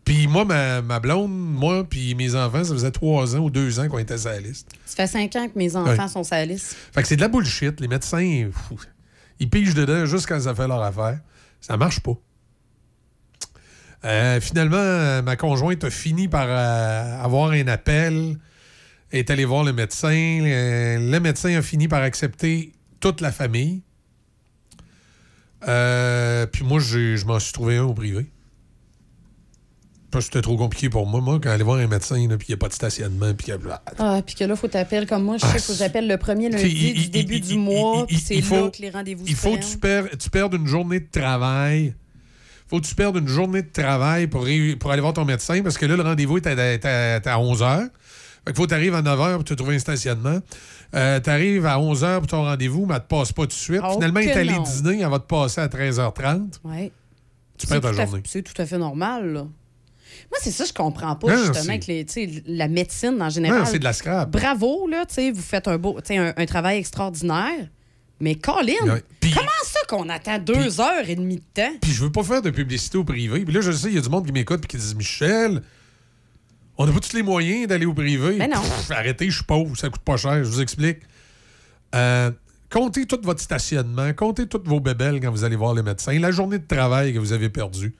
Puis 0.05 0.25
moi, 0.27 0.45
ma, 0.45 0.81
ma 0.81 0.99
blonde, 1.01 1.29
moi, 1.31 1.83
puis 1.83 2.15
mes 2.15 2.33
enfants, 2.33 2.63
ça 2.63 2.73
faisait 2.73 2.91
trois 2.91 3.35
ans 3.35 3.39
ou 3.39 3.49
deux 3.49 3.79
ans 3.79 3.89
qu'on 3.89 3.97
était 3.99 4.17
sur 4.17 4.29
la 4.29 4.39
liste. 4.39 4.69
Ça 4.85 4.95
fait 5.05 5.07
cinq 5.11 5.35
ans 5.35 5.47
que 5.49 5.59
mes 5.59 5.75
enfants 5.75 6.01
Ouais. 6.03 6.07
sont 6.07 6.23
sur 6.23 6.35
la 6.35 6.45
liste. 6.45 6.75
Fait 6.93 7.01
que 7.01 7.07
c'est 7.09 7.17
de 7.17 7.21
la 7.21 7.27
bullshit. 7.27 7.79
Les 7.81 7.89
médecins, 7.89 8.47
ils 9.39 9.49
pigent 9.49 9.73
dedans 9.73 10.05
juste 10.05 10.25
quand 10.27 10.39
ça 10.39 10.55
fait 10.55 10.67
leur 10.67 10.81
affaire. 10.81 11.19
Ça 11.59 11.75
marche 11.75 11.99
pas. 11.99 12.13
Euh, 14.05 14.39
finalement, 14.39 14.77
euh, 14.77 15.21
ma 15.21 15.35
conjointe 15.35 15.83
a 15.83 15.89
fini 15.89 16.27
par 16.27 16.45
euh, 16.47 17.23
avoir 17.23 17.51
un 17.51 17.67
appel, 17.67 18.37
est 19.11 19.29
allée 19.29 19.45
voir 19.45 19.63
le 19.63 19.73
médecin. 19.73 20.09
Le, 20.41 21.19
médecin 21.19 21.55
a 21.57 21.61
fini 21.61 21.87
par 21.87 22.01
accepter 22.03 22.73
toute 22.99 23.21
la 23.21 23.31
famille. 23.31 23.81
Puis 25.61 26.63
moi, 26.63 26.79
je 26.79 27.25
m'en 27.25 27.39
suis 27.39 27.53
trouvé 27.53 27.77
un 27.77 27.83
au 27.83 27.93
privé. 27.93 28.27
Parce 30.09 30.25
que 30.27 30.33
c'était 30.33 30.41
trop 30.43 30.55
compliqué 30.57 30.89
pour 30.89 31.05
moi. 31.05 31.19
Moi, 31.19 31.39
quand 31.43 31.49
aller 31.49 31.63
voir 31.63 31.79
un 31.79 31.87
médecin, 31.87 32.15
puis 32.15 32.47
il 32.47 32.51
n'y 32.51 32.53
a 32.53 32.57
pas 32.57 32.69
de 32.69 32.73
stationnement, 32.73 33.33
puis 33.33 33.51
Ah, 33.97 34.21
puis 34.25 34.35
que 34.35 34.43
là, 34.45 34.55
faut 34.55 34.69
t'appeler 34.69 35.05
comme 35.05 35.23
moi. 35.23 35.35
Je 35.37 35.45
sais 35.45 35.51
Ah, 35.55 35.59
que 35.67 35.73
j'appelle 35.73 36.07
le 36.07 36.17
premier 36.17 36.49
lundi 36.49 36.63
il- 36.65 36.93
du 36.93 37.01
il- 37.01 37.11
début 37.11 37.35
il- 37.35 37.41
du 37.41 37.53
il- 37.53 37.59
mois, 37.59 37.97
il- 38.01 38.05
puis 38.05 38.17
c'est 38.17 38.35
il 38.35 38.43
faut- 38.43 38.55
là 38.65 38.71
que 38.71 38.81
les 38.81 38.89
rendez-vous 38.89 39.25
Il 39.27 39.35
faut 39.35 39.57
que 39.57 39.63
tu, 40.09 40.17
tu 40.17 40.29
perdes 40.29 40.53
une 40.53 40.65
journée 40.67 41.01
de 41.01 41.09
travail. 41.11 41.93
Faut 42.69 42.79
que 42.79 42.85
tu 42.85 42.95
perdes 42.95 43.17
une 43.17 43.27
journée 43.27 43.61
de 43.61 43.69
travail 43.71 44.27
pour, 44.27 44.45
pour 44.79 44.91
aller 44.91 45.01
voir 45.01 45.13
ton 45.13 45.25
médecin 45.25 45.61
parce 45.63 45.77
que 45.77 45.85
là, 45.85 45.95
le 45.95 46.03
rendez-vous 46.03 46.37
est 46.37 46.47
à, 46.47 46.51
est 46.73 46.85
à- 46.85 47.15
est 47.17 47.27
à 47.27 47.39
11 47.39 47.61
h. 47.61 47.79
Fait 47.83 47.89
qu'il 48.53 48.55
faut 48.55 48.63
que 48.63 48.69
tu 48.69 48.73
arrives 48.75 48.95
à 48.95 49.01
9 49.01 49.19
h 49.19 49.33
pour 49.35 49.43
te 49.43 49.53
trouver 49.53 49.75
un 49.75 49.79
stationnement. 49.79 50.39
tu 50.93 50.97
arrives 51.29 51.65
à 51.65 51.79
11 51.79 52.03
h 52.03 52.17
pour 52.19 52.27
ton 52.27 52.43
rendez-vous, 52.43 52.85
mais 52.85 52.95
elle 52.95 53.01
te 53.01 53.07
passe 53.07 53.31
pas 53.33 53.41
tout 53.43 53.47
de 53.47 53.53
suite. 53.53 53.81
Oh 53.83 53.93
Finalement, 53.93 54.19
il 54.21 54.29
est 54.29 54.33
que 54.33 54.39
allé 54.39 54.53
non. 54.53 54.63
dîner, 54.63 55.01
elle 55.01 55.09
va 55.09 55.19
te 55.19 55.25
passer 55.27 55.61
à 55.61 55.67
13h30. 55.67 56.59
Ouais. 56.63 56.91
Tu 57.57 57.67
perds 57.67 57.81
ta 57.81 57.89
à- 57.89 57.93
journée. 57.93 58.21
C'est 58.25 58.43
tout 58.43 58.59
à 58.61 58.65
fait 58.65 58.77
normal, 58.77 59.33
là. 59.33 59.41
Moi, 60.31 60.39
c'est 60.41 60.51
ça, 60.51 60.63
je 60.65 60.73
comprends 60.73 61.15
pas, 61.15 61.27
Non, 61.35 61.53
justement, 61.53 61.77
que 61.79 61.85
les, 61.87 62.05
la 62.47 62.67
médecine, 62.67 63.21
en 63.21 63.29
général. 63.29 63.65
C'est 63.67 63.79
de 63.79 63.83
la 63.83 63.93
scrap. 63.93 64.29
Bravo, 64.31 64.87
là, 64.87 65.05
tu 65.05 65.13
sais, 65.15 65.31
vous 65.31 65.41
faites 65.41 65.67
un, 65.67 65.77
beau, 65.77 65.97
un 66.09 66.45
travail 66.45 66.77
extraordinaire. 66.79 67.67
Mais 68.19 68.35
Colin, 68.35 68.73
Ouais. 68.85 69.03
Comment 69.33 69.49
ça 69.63 69.79
qu'on 69.89 70.09
attend 70.09 70.39
deux 70.39 70.79
heures 70.79 71.07
et 71.07 71.15
demie 71.15 71.35
de 71.35 71.43
temps? 71.53 71.71
Puis 71.81 71.91
je 71.91 72.03
veux 72.03 72.11
pas 72.11 72.23
faire 72.23 72.41
de 72.41 72.49
publicité 72.49 72.97
au 72.97 73.03
privé. 73.03 73.43
Puis 73.43 73.53
là, 73.53 73.61
je 73.61 73.71
sais, 73.71 73.89
il 73.89 73.95
y 73.95 73.97
a 73.97 74.01
du 74.01 74.09
monde 74.09 74.25
qui 74.25 74.31
m'écoute 74.31 74.63
et 74.63 74.67
qui 74.67 74.77
dit 74.77 74.95
Michel, 74.95 75.61
on 76.77 76.85
n'a 76.85 76.91
pas 76.93 76.99
tous 76.99 77.13
les 77.13 77.23
moyens 77.23 77.67
d'aller 77.67 77.85
au 77.85 77.93
privé. 77.93 78.37
Mais 78.37 78.47
non. 78.47 78.61
Pff, 78.61 78.91
arrêtez, 78.91 79.29
je 79.29 79.35
suis 79.35 79.43
pauvre, 79.43 79.75
ça 79.77 79.89
coûte 79.89 80.01
pas 80.01 80.17
cher. 80.17 80.43
Je 80.43 80.49
vous 80.49 80.61
explique. 80.61 80.99
Euh, 81.93 82.31
comptez 82.69 83.05
tout 83.05 83.19
votre 83.21 83.41
stationnement, 83.41 84.13
comptez 84.13 84.47
toutes 84.47 84.67
vos 84.67 84.79
bébelles 84.79 85.19
quand 85.19 85.31
vous 85.31 85.43
allez 85.43 85.55
voir 85.55 85.73
le 85.73 85.83
médecin, 85.83 86.17
la 86.19 86.31
journée 86.31 86.59
de 86.59 86.67
travail 86.67 87.13
que 87.13 87.19
vous 87.19 87.33
avez 87.33 87.49
perdue. 87.49 87.95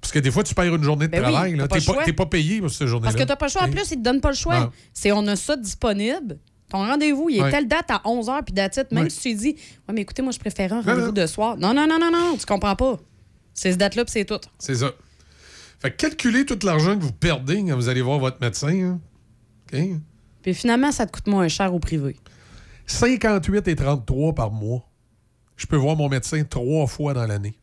Parce 0.00 0.12
que 0.12 0.18
des 0.18 0.30
fois, 0.30 0.42
tu 0.42 0.54
perds 0.54 0.74
une 0.74 0.82
journée 0.82 1.06
de 1.08 1.12
Ben 1.12 1.18
oui, 1.18 1.30
travail. 1.32 1.56
pas 1.56 1.68
T'es 1.68 2.06
le 2.06 2.12
pas, 2.14 2.26
payé 2.26 2.60
pour 2.60 2.70
cette 2.70 2.86
journée-là. 2.86 3.12
Parce 3.12 3.22
que 3.22 3.28
t'as 3.28 3.36
pas 3.36 3.46
le 3.46 3.50
choix. 3.52 3.62
En 3.64 3.70
plus, 3.70 3.90
ils 3.90 3.96
te 3.98 4.02
donnent 4.02 4.22
pas 4.22 4.30
le 4.30 4.36
choix. 4.36 4.60
Non. 4.60 4.70
C'est 4.94 5.12
on 5.12 5.26
a 5.26 5.36
ça 5.36 5.56
disponible. 5.56 6.38
Ton 6.70 6.78
rendez-vous, 6.78 7.28
il 7.28 7.38
est 7.38 7.42
Ouais. 7.42 7.50
telle 7.50 7.68
date 7.68 7.90
à 7.90 8.00
11h, 8.06 8.44
puis 8.44 8.54
date 8.54 8.90
Même 8.92 9.04
Ouais. 9.04 9.10
si 9.10 9.32
tu 9.32 9.34
dis, 9.34 9.48
ouais, 9.88 9.94
mais 9.94 10.00
écoutez, 10.02 10.22
moi, 10.22 10.32
je 10.32 10.38
préfère 10.38 10.72
un 10.72 10.80
rendez-vous 10.80 11.12
de 11.12 11.26
soir. 11.26 11.56
Non, 11.58 11.74
non, 11.74 11.86
non, 11.86 11.98
non, 11.98 12.10
non, 12.10 12.36
tu 12.38 12.46
comprends 12.46 12.76
pas. 12.76 12.98
C'est 13.52 13.72
ce 13.72 13.76
date-là, 13.76 14.04
puis 14.04 14.12
c'est 14.12 14.24
tout. 14.24 14.40
C'est 14.58 14.76
ça. 14.76 14.92
Fait 15.80 15.90
que 15.90 15.96
calculez 15.96 16.46
tout 16.46 16.58
l'argent 16.64 16.96
que 16.96 17.02
vous 17.02 17.12
perdez 17.12 17.56
quand 17.66 17.74
vous 17.74 17.88
allez 17.88 18.02
voir 18.02 18.18
votre 18.18 18.40
médecin. 18.40 18.68
hein. 18.68 19.00
OK? 19.72 19.80
Puis 20.42 20.54
finalement, 20.54 20.92
ça 20.92 21.06
te 21.06 21.12
coûte 21.12 21.26
moins 21.26 21.48
cher 21.48 21.74
au 21.74 21.78
privé. 21.80 22.16
58 22.86 23.66
et 23.68 23.76
33 23.76 24.34
par 24.34 24.50
mois. 24.50 24.88
Je 25.56 25.66
peux 25.66 25.76
voir 25.76 25.96
mon 25.96 26.08
médecin 26.08 26.42
trois 26.44 26.86
fois 26.86 27.12
dans 27.14 27.26
l'année. 27.26 27.58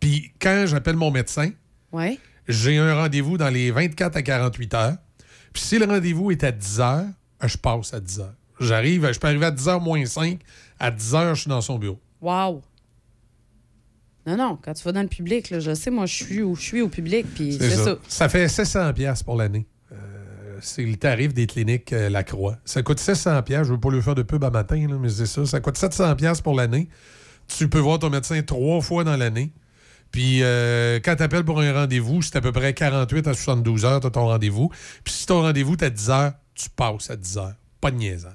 Puis 0.00 0.32
quand 0.40 0.64
j'appelle 0.66 0.96
mon 0.96 1.10
médecin, 1.10 1.50
Ouais. 1.92 2.18
j'ai 2.48 2.78
un 2.78 2.94
rendez-vous 2.94 3.36
dans 3.38 3.48
les 3.50 3.70
24 3.70 4.16
à 4.16 4.22
48 4.22 4.74
heures. 4.74 4.96
Puis 5.52 5.62
si 5.62 5.78
le 5.78 5.84
rendez-vous 5.86 6.30
est 6.30 6.42
à 6.44 6.50
10 6.52 6.80
heures, 6.80 7.06
je 7.48 7.56
passe 7.56 7.94
à 7.94 8.00
10 8.00 8.20
heures. 8.20 8.34
J'arrive, 8.60 9.10
je 9.12 9.18
peux 9.18 9.26
arriver 9.26 9.46
à 9.46 9.50
10 9.50 9.68
heures 9.68 9.80
moins 9.80 10.04
5. 10.04 10.40
À 10.78 10.90
10 10.90 11.14
heures, 11.14 11.34
je 11.34 11.40
suis 11.42 11.48
dans 11.50 11.60
son 11.60 11.78
bureau. 11.78 12.00
Wow. 12.20 12.62
Non, 14.26 14.36
non, 14.36 14.58
quand 14.62 14.72
tu 14.72 14.84
vas 14.84 14.92
dans 14.92 15.02
le 15.02 15.08
public, 15.08 15.50
là, 15.50 15.58
je 15.58 15.74
sais, 15.74 15.90
moi, 15.90 16.06
je 16.06 16.14
suis 16.14 16.42
où 16.42 16.54
je 16.54 16.62
suis 16.62 16.80
au 16.80 16.88
public, 16.88 17.26
puis 17.34 17.56
C'est 17.58 17.70
ça. 17.70 17.84
ça. 17.84 17.96
Ça 18.08 18.28
fait 18.28 18.46
700 18.48 18.92
pièces 18.92 19.22
pour 19.24 19.36
l'année. 19.36 19.66
Euh, 19.90 19.96
c'est 20.60 20.84
le 20.84 20.96
tarif 20.96 21.34
des 21.34 21.48
cliniques 21.48 21.92
euh, 21.92 22.08
Lacroix. 22.08 22.56
Ça 22.64 22.82
coûte 22.82 23.00
700 23.00 23.42
pièces. 23.42 23.66
Je 23.66 23.72
veux 23.72 23.80
pas 23.80 23.90
lui 23.90 24.00
faire 24.00 24.14
de 24.14 24.22
pub 24.22 24.44
à 24.44 24.50
matin, 24.50 24.86
là, 24.88 24.96
mais 25.00 25.08
c'est 25.08 25.26
ça. 25.26 25.44
Ça 25.44 25.60
coûte 25.60 25.76
700 25.76 26.14
pièces 26.14 26.40
pour 26.40 26.54
l'année. 26.54 26.88
Tu 27.48 27.68
peux 27.68 27.80
voir 27.80 27.98
ton 27.98 28.10
médecin 28.10 28.40
trois 28.42 28.80
fois 28.80 29.02
dans 29.02 29.16
l'année. 29.16 29.52
Puis 30.12 30.42
euh, 30.42 31.00
quand 31.02 31.16
tu 31.16 31.22
appelles 31.22 31.44
pour 31.44 31.60
un 31.60 31.72
rendez-vous, 31.72 32.22
c'est 32.22 32.36
à 32.36 32.40
peu 32.40 32.52
près 32.52 32.74
48 32.74 33.26
à 33.26 33.34
72 33.34 33.84
heures, 33.86 34.00
tu 34.00 34.10
ton 34.10 34.26
rendez-vous. 34.26 34.70
Puis 35.02 35.14
si 35.14 35.26
ton 35.26 35.40
rendez-vous 35.40 35.72
est 35.72 35.82
à 35.84 35.90
10 35.90 36.10
heures, 36.10 36.32
tu 36.54 36.68
passes 36.70 37.10
à 37.10 37.16
10 37.16 37.38
heures. 37.38 37.54
Pas 37.80 37.90
de 37.90 37.96
niaisage. 37.96 38.32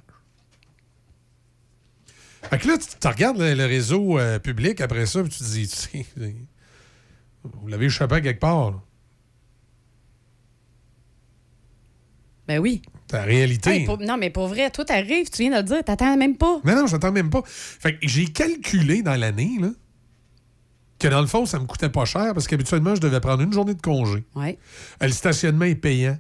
Fait 2.50 2.60
que 2.60 2.68
là, 2.68 2.78
tu, 2.78 3.08
regardes 3.08 3.38
le, 3.40 3.54
le 3.56 3.66
réseau 3.66 4.18
euh, 4.20 4.40
public 4.40 4.80
après 4.82 5.06
ça, 5.06 5.22
puis 5.22 5.32
tu 5.32 5.40
te 5.40 5.44
dis, 5.44 5.68
tu 5.68 5.76
sais, 5.76 6.06
vous 7.44 7.68
l'avez 7.68 7.88
échappé 7.88 8.22
quelque 8.22 8.40
part. 8.40 8.72
là. 8.72 8.78
Ben 12.48 12.60
oui. 12.60 12.82
La 13.12 13.24
réalité. 13.24 13.70
Hey, 13.70 13.86
pour- 13.86 14.00
non, 14.00 14.18
mais 14.18 14.30
pour 14.30 14.48
vrai, 14.48 14.70
toi, 14.72 14.86
t'arrives, 14.86 15.30
tu 15.30 15.42
viens 15.44 15.52
de 15.52 15.58
le 15.58 15.64
dire, 15.64 15.84
t'attends 15.84 16.16
même 16.18 16.38
pas. 16.38 16.60
Mais 16.64 16.76
non, 16.76 16.88
j'attends 16.88 17.12
même 17.12 17.30
pas. 17.30 17.42
Fait 17.46 17.94
que 17.98 18.08
j'ai 18.08 18.26
calculé 18.28 19.02
dans 19.02 19.16
l'année, 19.16 19.58
là, 19.60 19.70
que 21.00 21.08
dans 21.10 21.22
le 21.22 21.28
fond, 21.28 21.46
ça 21.46 21.60
me 21.60 21.66
coûtait 21.66 21.90
pas 21.90 22.06
cher 22.06 22.34
parce 22.34 22.48
qu'habituellement, 22.48 22.96
je 22.96 23.02
devais 23.02 23.20
prendre 23.20 23.44
une 23.44 23.52
journée 23.54 23.74
de 23.76 23.82
congé. 23.82 24.24
Ouais. 24.36 24.58
Euh, 25.04 25.08
Le 25.08 25.12
stationnement 25.14 25.66
est 25.66 25.76
payant. 25.76 26.18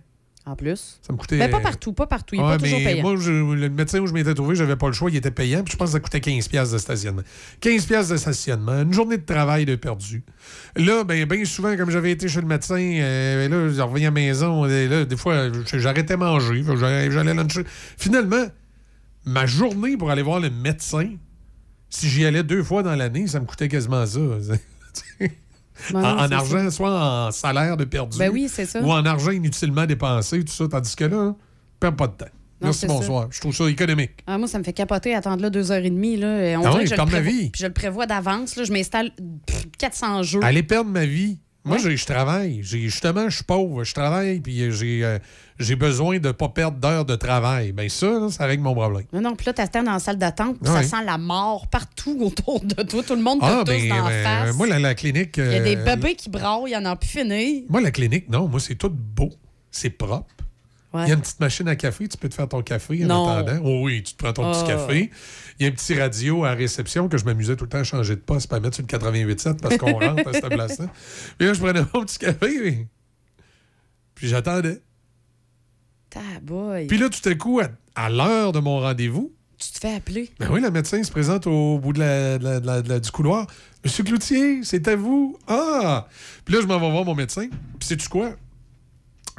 En 0.49 0.55
plus. 0.55 0.97
Ça 1.01 1.11
me 1.11 1.17
coûtait. 1.17 1.35
Mais 1.37 1.49
pas 1.49 1.59
partout, 1.59 1.91
pas 1.91 2.07
partout. 2.07 2.33
Il 2.35 2.37
n'est 2.41 2.47
Ouais, 2.47 2.57
pas 2.57 2.63
toujours 2.63 2.79
payant. 2.79 3.01
Moi, 3.03 3.15
je- 3.19 3.31
le 3.31 3.69
médecin 3.69 3.99
où 3.99 4.07
je 4.07 4.13
m'étais 4.13 4.33
trouvé, 4.33 4.55
j'avais 4.55 4.77
pas 4.77 4.87
le 4.87 4.93
choix, 4.93 5.09
il 5.11 5.17
était 5.17 5.29
payant. 5.29 5.61
Puis 5.61 5.73
je 5.73 5.77
pense 5.77 5.89
que 5.89 5.93
ça 5.93 5.99
coûtait 5.99 6.19
15$ 6.21 6.47
piastres 6.47 6.73
de 6.73 6.79
stationnement. 6.79 7.21
15$ 7.59 7.85
piastres 7.85 8.13
de 8.13 8.17
stationnement, 8.17 8.81
une 8.81 8.93
journée 8.93 9.17
de 9.17 9.25
travail 9.25 9.65
de 9.65 9.75
perdu. 9.75 10.23
Là, 10.77 11.03
ben, 11.03 11.25
bien 11.25 11.43
souvent, 11.43 11.75
comme 11.75 11.89
j'avais 11.89 12.11
été 12.11 12.29
chez 12.29 12.39
le 12.39 12.47
médecin, 12.47 12.77
euh, 12.79 13.49
là, 13.49 13.73
je 13.73 13.81
revenais 13.81 14.05
à 14.05 14.07
la 14.07 14.11
maison, 14.11 14.65
et 14.67 14.87
là, 14.87 15.03
des 15.03 15.17
fois, 15.17 15.49
j'arrêtais 15.73 16.15
manger, 16.15 16.63
j'allais 16.79 17.11
j'allais 17.11 17.33
luncher. 17.33 17.63
Finalement, 17.97 18.45
ma 19.25 19.45
journée 19.45 19.97
pour 19.97 20.11
aller 20.11 20.21
voir 20.21 20.39
le 20.39 20.49
médecin, 20.49 21.09
si 21.89 22.07
j'y 22.07 22.25
allais 22.25 22.43
deux 22.43 22.63
fois 22.63 22.83
dans 22.83 22.95
l'année, 22.95 23.27
ça 23.27 23.41
me 23.41 23.45
coûtait 23.45 23.67
quasiment 23.67 24.05
ça. 24.05 24.19
Ouais, 25.93 25.95
en 25.97 26.27
non, 26.27 26.31
argent, 26.37 26.69
soit 26.71 27.27
en 27.27 27.31
salaire 27.31 27.77
de 27.77 27.85
perdu. 27.85 28.17
Ben 28.17 28.29
oui, 28.31 28.49
c'est 28.51 28.65
ça. 28.65 28.81
Ou 28.81 28.91
en 28.91 29.05
argent 29.05 29.31
inutilement 29.31 29.85
dépensé, 29.85 30.43
tout 30.43 30.51
ça. 30.53 30.67
Tandis 30.67 30.95
que 30.95 31.05
là, 31.05 31.35
perds 31.79 31.95
pas 31.95 32.07
de 32.07 32.13
temps. 32.13 32.25
Non, 32.59 32.69
Merci, 32.69 32.87
bonsoir. 32.87 33.27
Je 33.29 33.39
trouve 33.39 33.53
ça 33.55 33.69
économique. 33.69 34.13
Ah, 34.25 34.39
moi, 34.39 34.47
ça 34.47 34.57
me 34.57 34.63
fait 34.63 34.73
capoter 34.73 35.13
attendre 35.13 35.43
là 35.43 35.51
deux 35.51 35.71
heures 35.71 35.83
et 35.85 35.89
demie. 35.91 36.17
Là, 36.17 36.41
et 36.43 36.57
on 36.57 36.61
Ah 36.61 36.69
dirait 36.69 36.73
oui, 36.77 36.83
que 36.85 36.89
je, 36.89 36.93
le 36.93 36.95
perdre 36.95 37.11
ma 37.11 37.19
vie. 37.19 37.49
puis 37.51 37.61
je 37.61 37.67
le 37.67 37.73
prévois 37.73 38.07
d'avance. 38.07 38.55
Je 38.63 38.71
m'installe 38.73 39.11
pff, 39.45 39.67
400 39.77 40.23
jeux. 40.23 40.39
Aller 40.43 40.63
perdre 40.63 40.89
ma 40.89 41.05
vie. 41.05 41.37
Moi, 41.67 41.77
je 41.77 42.05
travaille. 42.05 42.61
Justement, 42.63 43.29
je 43.29 43.35
suis 43.35 43.43
pauvre. 43.43 43.83
Je 43.83 43.93
travaille, 43.93 44.39
puis 44.39 44.71
j'ai 44.71 45.03
euh, 45.03 45.19
j'ai 45.59 45.75
besoin 45.75 46.19
de 46.19 46.27
ne 46.27 46.31
pas 46.31 46.49
perdre 46.49 46.77
d'heures 46.77 47.05
de 47.05 47.15
travail. 47.15 47.71
Bien, 47.71 47.89
ça, 47.89 48.07
là, 48.07 48.29
ça 48.29 48.45
règle 48.45 48.63
mon 48.63 48.73
problème. 48.73 49.05
Non, 49.13 49.21
non, 49.21 49.35
puis 49.35 49.45
là, 49.47 49.53
t'attends 49.53 49.83
dans 49.83 49.93
la 49.93 49.99
salle 49.99 50.17
d'attente, 50.17 50.57
puis 50.61 50.71
Ouais. 50.71 50.83
ça 50.83 50.97
sent 50.99 51.05
la 51.05 51.17
mort 51.17 51.67
partout 51.67 52.17
autour 52.21 52.59
de 52.61 52.81
toi. 52.83 53.03
Tout 53.03 53.15
le 53.15 53.21
monde 53.21 53.39
te 53.39 53.45
Ah, 53.45 53.63
tousse 53.65 53.75
ben, 53.75 53.89
dans 53.89 53.95
la 54.05 54.09
ben, 54.09 54.23
face. 54.45 54.55
moi, 54.55 54.67
la, 54.67 54.79
la 54.79 54.95
clinique. 54.95 55.37
Il 55.37 55.51
y 55.51 55.55
a 55.55 55.59
des 55.59 55.75
euh, 55.75 55.83
bébés 55.85 56.15
qui 56.15 56.29
braillent, 56.29 56.63
il 56.67 56.71
y 56.73 56.77
en 56.77 56.85
a 56.85 56.95
plus 56.95 57.09
fini. 57.09 57.65
Moi, 57.69 57.81
la 57.81 57.91
clinique, 57.91 58.29
non. 58.29 58.47
Moi, 58.47 58.59
c'est 58.59 58.75
tout 58.75 58.89
beau. 58.91 59.29
C'est 59.71 59.89
propre. 59.89 60.25
Il 61.05 61.09
y 61.09 61.11
a 61.11 61.15
une 61.15 61.21
petite 61.21 61.39
machine 61.39 61.67
à 61.67 61.75
café, 61.75 62.07
tu 62.07 62.17
peux 62.17 62.29
te 62.29 62.35
faire 62.35 62.47
ton 62.47 62.61
café 62.61 63.03
en 63.05 63.07
Non. 63.07 63.27
attendant. 63.29 63.61
Oh 63.63 63.81
oui, 63.83 64.03
tu 64.03 64.13
te 64.13 64.17
prends 64.23 64.33
ton 64.33 64.51
petit 64.51 64.61
Ah. 64.65 64.67
café. 64.75 65.11
Il 65.59 65.63
y 65.65 65.69
a 65.69 65.71
un 65.71 65.73
petit 65.75 65.99
radio 65.99 66.45
à 66.45 66.51
réception 66.53 67.07
que 67.09 67.17
je 67.17 67.25
m'amusais 67.25 67.55
tout 67.55 67.65
le 67.65 67.69
temps 67.69 67.79
à 67.79 67.83
changer 67.83 68.15
de 68.15 68.21
poste, 68.21 68.49
pas 68.49 68.59
mettre 68.59 68.75
sur 68.75 68.83
le 68.83 68.87
88.7 68.87 69.61
parce 69.61 69.77
qu'on 69.77 69.93
rentre 69.99 70.27
à 70.27 70.33
cette 70.33 70.49
place-là. 70.49 70.85
Puis 71.37 71.47
là, 71.47 71.53
je 71.53 71.59
prenais 71.59 71.81
mon 71.93 72.01
petit 72.03 72.17
café, 72.19 72.59
puis, 72.61 72.87
puis 74.15 74.27
j'attendais. 74.27 74.81
Puis 76.87 76.97
là, 76.97 77.09
tout 77.09 77.29
à 77.29 77.35
coup, 77.35 77.59
à, 77.59 77.67
à 77.95 78.09
l'heure 78.09 78.51
de 78.51 78.59
mon 78.59 78.79
rendez-vous, 78.79 79.33
Tu 79.59 79.71
te 79.71 79.79
fais 79.79 79.95
appeler. 79.95 80.31
ben 80.39 80.49
oui, 80.51 80.61
le 80.61 80.71
médecin 80.71 81.01
se 81.03 81.11
présente 81.11 81.47
au 81.47 81.79
bout 81.79 81.93
de 81.93 81.99
la- 81.99 82.37
de 82.37 82.43
la- 82.43 82.59
de 82.59 82.65
la- 82.67 82.81
de 82.81 82.89
la- 82.89 82.99
du 82.99 83.11
couloir. 83.11 83.47
Monsieur 83.83 84.03
Cloutier, 84.03 84.61
c'est 84.63 84.87
à 84.87 84.95
vous. 84.95 85.37
Ah! 85.47 86.07
Puis 86.45 86.53
là, 86.55 86.61
je 86.61 86.67
m'en 86.67 86.79
vais 86.79 86.89
voir 86.91 87.05
mon 87.05 87.15
médecin. 87.15 87.47
Puis 87.79 87.87
sais-tu 87.87 88.07
quoi? 88.09 88.31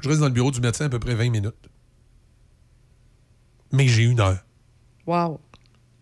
Je 0.03 0.09
reste 0.09 0.21
dans 0.21 0.27
le 0.27 0.33
bureau 0.33 0.51
du 0.51 0.61
médecin 0.61 0.87
à 0.87 0.89
peu 0.89 0.99
près 0.99 1.15
20 1.15 1.31
minutes. 1.31 1.69
Mais 3.73 3.89
j'ai 3.89 4.05
une 4.05 4.21
heure. 4.21 4.39
Wow. 5.07 5.41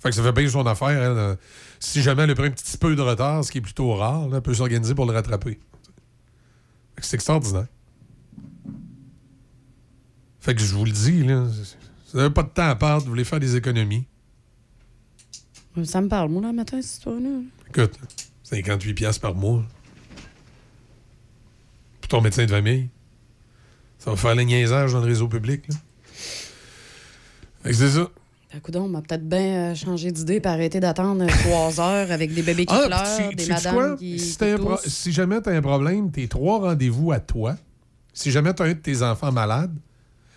Fait 0.00 0.10
que 0.10 0.14
ça 0.14 0.22
fait 0.22 0.32
bien 0.32 0.48
son 0.48 0.66
affaire. 0.66 0.88
elle, 0.88 1.18
euh, 1.18 1.36
si 1.80 2.02
jamais 2.02 2.22
elle 2.22 2.30
a 2.30 2.34
pris 2.34 2.46
un 2.46 2.50
petit 2.50 2.76
peu 2.76 2.94
de 2.94 3.02
retard, 3.02 3.44
ce 3.44 3.50
qui 3.50 3.58
est 3.58 3.62
plutôt 3.62 3.94
rare, 3.94 4.28
là, 4.28 4.36
elle 4.36 4.42
peut 4.42 4.54
s'organiser 4.54 4.94
pour 4.94 5.06
le 5.06 5.12
rattraper. 5.12 5.58
C'est 7.00 7.14
extraordinaire. 7.14 7.66
Fait 10.40 10.54
que 10.54 10.60
je 10.60 10.74
vous 10.74 10.84
le 10.84 10.92
dis, 10.92 11.24
là, 11.24 11.44
vous 12.12 12.18
n'avez 12.18 12.32
pas 12.32 12.42
de 12.42 12.48
temps 12.48 12.68
à 12.68 12.76
perdre, 12.76 13.02
vous 13.02 13.10
voulez 13.10 13.24
faire 13.24 13.40
des 13.40 13.56
économies. 13.56 14.06
Ça 15.84 16.00
me 16.00 16.08
parle, 16.08 16.30
moi, 16.30 16.40
là, 16.40 16.48
le 16.48 16.54
matin, 16.54 16.80
cette 16.80 16.92
histoire-là. 16.92 17.40
Écoute, 17.68 17.98
58 18.44 18.94
pièces 18.94 19.18
par 19.18 19.34
mois. 19.34 19.64
Pour 22.00 22.08
ton 22.08 22.20
médecin 22.20 22.44
de 22.46 22.50
famille. 22.50 22.88
Ça 24.06 24.10
va 24.12 24.16
faire 24.16 24.34
le 24.36 24.42
niaisage 24.44 24.92
dans 24.92 25.00
le 25.00 25.06
réseau 25.06 25.26
public. 25.28 25.64
C'est 27.64 27.74
ça. 27.90 28.08
Ben, 28.52 28.60
coudonc, 28.60 28.84
on 28.84 28.88
m'a 28.88 29.02
peut-être 29.02 29.28
bien 29.28 29.72
euh, 29.72 29.74
changé 29.74 30.12
d'idée 30.12 30.40
et 30.42 30.46
arrêter 30.46 30.78
d'attendre 30.78 31.26
trois 31.44 31.80
heures 31.80 32.12
avec 32.12 32.32
des 32.32 32.42
bébés 32.42 32.64
qui 32.66 32.74
Ah, 32.74 32.86
pleurent, 32.86 33.32
des 33.34 33.46
madames 33.46 33.74
quoi? 33.74 33.96
qui, 33.96 34.18
si, 34.20 34.36
qui 34.38 34.54
pro- 34.56 34.78
si 34.86 35.12
jamais 35.12 35.42
tu 35.42 35.48
as 35.48 35.52
un 35.54 35.60
problème, 35.60 36.10
tes 36.12 36.28
trois 36.28 36.60
rendez-vous 36.60 37.10
à 37.10 37.18
toi, 37.18 37.56
si 38.14 38.30
jamais 38.30 38.54
tu 38.54 38.62
as 38.62 38.66
un 38.66 38.74
de 38.74 38.74
tes 38.74 39.02
enfants 39.02 39.32
malade, 39.32 39.74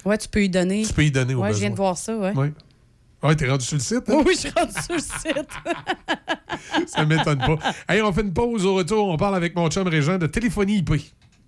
Ouais, 0.04 0.18
tu 0.18 0.28
peux 0.28 0.44
y 0.44 0.50
donner. 0.50 0.84
tu 0.84 0.94
peux 0.94 1.04
y 1.06 1.12
donner 1.12 1.36
au 1.36 1.42
Ouais, 1.44 1.54
je 1.54 1.60
viens 1.60 1.70
de 1.70 1.76
voir 1.76 1.96
ça, 1.98 2.18
ouais. 2.18 2.34
Ouais. 2.36 2.52
Ouais, 3.22 3.36
t'es 3.36 3.48
rendu 3.50 3.64
sur 3.66 3.76
le 3.78 3.84
site? 3.84 4.10
hein? 4.10 4.24
Oui, 4.26 4.34
je 4.34 4.40
suis 4.40 4.50
rendu 4.50 4.72
sur 4.84 4.96
le 4.96 5.00
site. 5.02 6.88
Ça 6.88 7.06
m'étonne 7.06 7.38
pas. 7.40 7.58
Hey, 7.88 8.02
on 8.02 8.12
fait 8.12 8.22
une 8.22 8.34
pause 8.34 8.66
au 8.66 8.74
retour. 8.76 9.08
On 9.10 9.18
parle 9.18 9.36
avec 9.36 9.56
mon 9.56 9.70
chum 9.70 9.88
Régent 9.88 10.18
de 10.18 10.26
téléphonie 10.26 10.78
IP. 10.78 10.92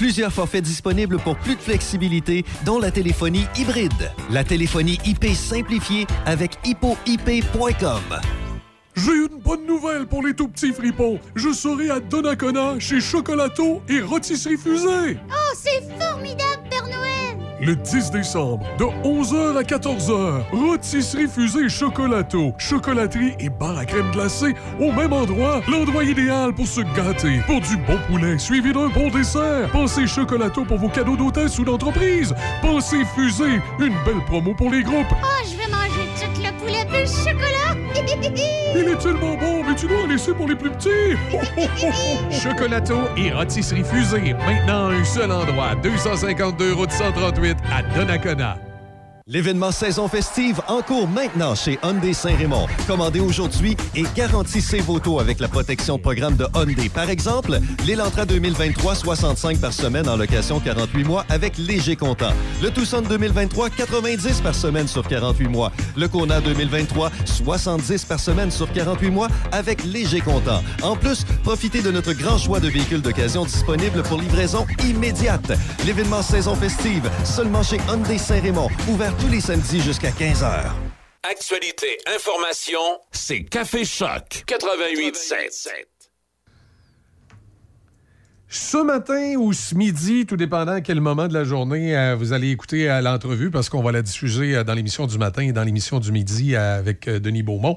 Plusieurs 0.00 0.32
forfaits 0.32 0.64
disponibles 0.64 1.18
pour 1.18 1.36
plus 1.36 1.56
de 1.56 1.60
flexibilité, 1.60 2.46
dont 2.64 2.78
la 2.78 2.90
téléphonie 2.90 3.44
hybride. 3.54 4.10
La 4.30 4.44
téléphonie 4.44 4.98
IP 5.04 5.26
simplifiée 5.34 6.06
avec 6.24 6.52
hippoip.com. 6.64 8.00
J'ai 8.96 9.12
une 9.12 9.38
bonne 9.44 9.66
nouvelle 9.66 10.06
pour 10.06 10.22
les 10.22 10.32
tout 10.32 10.48
petits 10.48 10.72
fripons. 10.72 11.18
Je 11.34 11.52
serai 11.52 11.90
à 11.90 12.00
Donnacona 12.00 12.78
chez 12.78 12.98
Chocolato 12.98 13.82
et 13.90 14.00
Rôtisserie 14.00 14.56
Fusée. 14.56 15.18
Oh, 15.28 15.54
c'est 15.54 15.82
formidable, 16.02 16.62
Père 16.70 16.86
Noël! 16.86 17.49
Le 17.62 17.76
10 17.76 18.10
décembre, 18.10 18.64
de 18.78 18.84
11h 19.06 19.58
à 19.58 19.62
14h, 19.62 20.44
Rôtisserie 20.50 21.28
Fusée 21.28 21.68
Chocolato, 21.68 22.54
chocolaterie 22.56 23.34
et 23.38 23.50
bar 23.50 23.76
à 23.76 23.84
crème 23.84 24.10
glacée 24.12 24.54
au 24.80 24.90
même 24.92 25.12
endroit, 25.12 25.60
l'endroit 25.68 26.04
idéal 26.04 26.54
pour 26.54 26.66
se 26.66 26.80
gâter, 26.80 27.40
pour 27.46 27.60
du 27.60 27.76
bon 27.76 27.98
poulet 28.08 28.38
suivi 28.38 28.72
d'un 28.72 28.88
bon 28.88 29.10
dessert. 29.10 29.68
Pensez 29.72 30.06
Chocolato 30.06 30.64
pour 30.64 30.78
vos 30.78 30.88
cadeaux 30.88 31.16
d'hôtesse 31.16 31.58
ou 31.58 31.64
d'entreprise. 31.64 32.34
Pensez 32.62 33.04
Fusée, 33.14 33.60
une 33.78 33.94
belle 34.06 34.24
promo 34.26 34.54
pour 34.54 34.70
les 34.70 34.82
groupes. 34.82 35.12
Oh, 35.12 35.44
je 35.44 35.56
vais 35.58 35.68
manger 35.70 36.08
tout 36.18 36.40
le 36.40 36.58
poulet 36.58 36.86
le 36.90 37.06
chocolat! 37.06 37.49
Il 38.74 38.88
est 38.88 38.96
tellement 38.96 39.36
bon, 39.36 39.64
mais 39.64 39.74
tu 39.74 39.86
dois 39.86 40.02
en 40.02 40.06
laisser 40.06 40.32
pour 40.32 40.48
les 40.48 40.54
plus 40.54 40.70
petits? 40.70 41.16
Chocolato 42.30 42.96
et 43.16 43.32
rôtisserie 43.32 43.84
fusée. 43.84 44.34
Maintenant, 44.34 44.90
un 44.90 45.04
seul 45.04 45.30
endroit. 45.30 45.74
252 45.82 46.72
route 46.74 46.92
138 46.92 47.56
à 47.72 47.82
Donnacona. 47.94 48.56
L'événement 49.32 49.70
saison 49.70 50.08
festive 50.08 50.60
en 50.66 50.82
cours 50.82 51.06
maintenant 51.06 51.54
chez 51.54 51.78
Hyundai 51.84 52.14
Saint-Raymond. 52.14 52.66
Commandez 52.88 53.20
aujourd'hui 53.20 53.76
et 53.94 54.02
garantissez 54.16 54.80
vos 54.80 54.98
taux 54.98 55.20
avec 55.20 55.38
la 55.38 55.46
protection 55.46 56.00
programme 56.00 56.34
de 56.34 56.48
Hyundai. 56.52 56.88
Par 56.88 57.08
exemple, 57.08 57.60
l'Elantra 57.86 58.26
2023, 58.26 58.96
65 58.96 59.60
par 59.60 59.72
semaine 59.72 60.08
en 60.08 60.16
location 60.16 60.58
48 60.58 61.04
mois 61.04 61.24
avec 61.28 61.58
léger 61.58 61.94
comptant. 61.94 62.32
Le 62.60 62.72
Tucson 62.72 63.02
2023, 63.08 63.70
90 63.70 64.40
par 64.40 64.52
semaine 64.56 64.88
sur 64.88 65.06
48 65.06 65.46
mois. 65.46 65.70
Le 65.96 66.08
Kona 66.08 66.40
2023, 66.40 67.12
70 67.24 68.06
par 68.06 68.18
semaine 68.18 68.50
sur 68.50 68.72
48 68.72 69.10
mois 69.10 69.28
avec 69.52 69.84
léger 69.84 70.22
comptant. 70.22 70.60
En 70.82 70.96
plus, 70.96 71.24
profitez 71.44 71.82
de 71.82 71.92
notre 71.92 72.14
grand 72.14 72.36
choix 72.36 72.58
de 72.58 72.66
véhicules 72.66 73.00
d'occasion 73.00 73.44
disponibles 73.44 74.02
pour 74.02 74.20
livraison 74.20 74.66
immédiate. 74.84 75.52
L'événement 75.86 76.22
saison 76.22 76.56
festive 76.56 77.08
seulement 77.22 77.62
chez 77.62 77.78
Hyundai 77.88 78.18
Saint-Raymond, 78.18 78.70
ouvert 78.88 79.14
tous 79.20 79.28
les 79.28 79.40
samedis 79.40 79.80
jusqu'à 79.80 80.10
15h. 80.10 80.62
Actualité, 81.30 81.86
information, 82.14 82.78
c'est 83.12 83.42
Café 83.44 83.84
Choc 83.84 84.44
88.7. 84.46 85.70
Ce 88.52 88.78
matin 88.78 89.34
ou 89.36 89.52
ce 89.52 89.76
midi, 89.76 90.26
tout 90.26 90.36
dépendant 90.36 90.72
à 90.72 90.80
quel 90.80 91.00
moment 91.00 91.28
de 91.28 91.34
la 91.34 91.44
journée 91.44 91.96
euh, 91.96 92.16
vous 92.16 92.32
allez 92.32 92.50
écouter 92.50 92.90
euh, 92.90 93.00
l'entrevue, 93.00 93.50
parce 93.52 93.68
qu'on 93.68 93.80
va 93.82 93.92
la 93.92 94.02
diffuser 94.02 94.56
euh, 94.56 94.64
dans 94.64 94.74
l'émission 94.74 95.06
du 95.06 95.18
matin 95.18 95.42
et 95.42 95.52
dans 95.52 95.62
l'émission 95.62 96.00
du 96.00 96.10
midi 96.10 96.56
euh, 96.56 96.78
avec 96.80 97.06
euh, 97.06 97.20
Denis 97.20 97.44
Beaumont. 97.44 97.76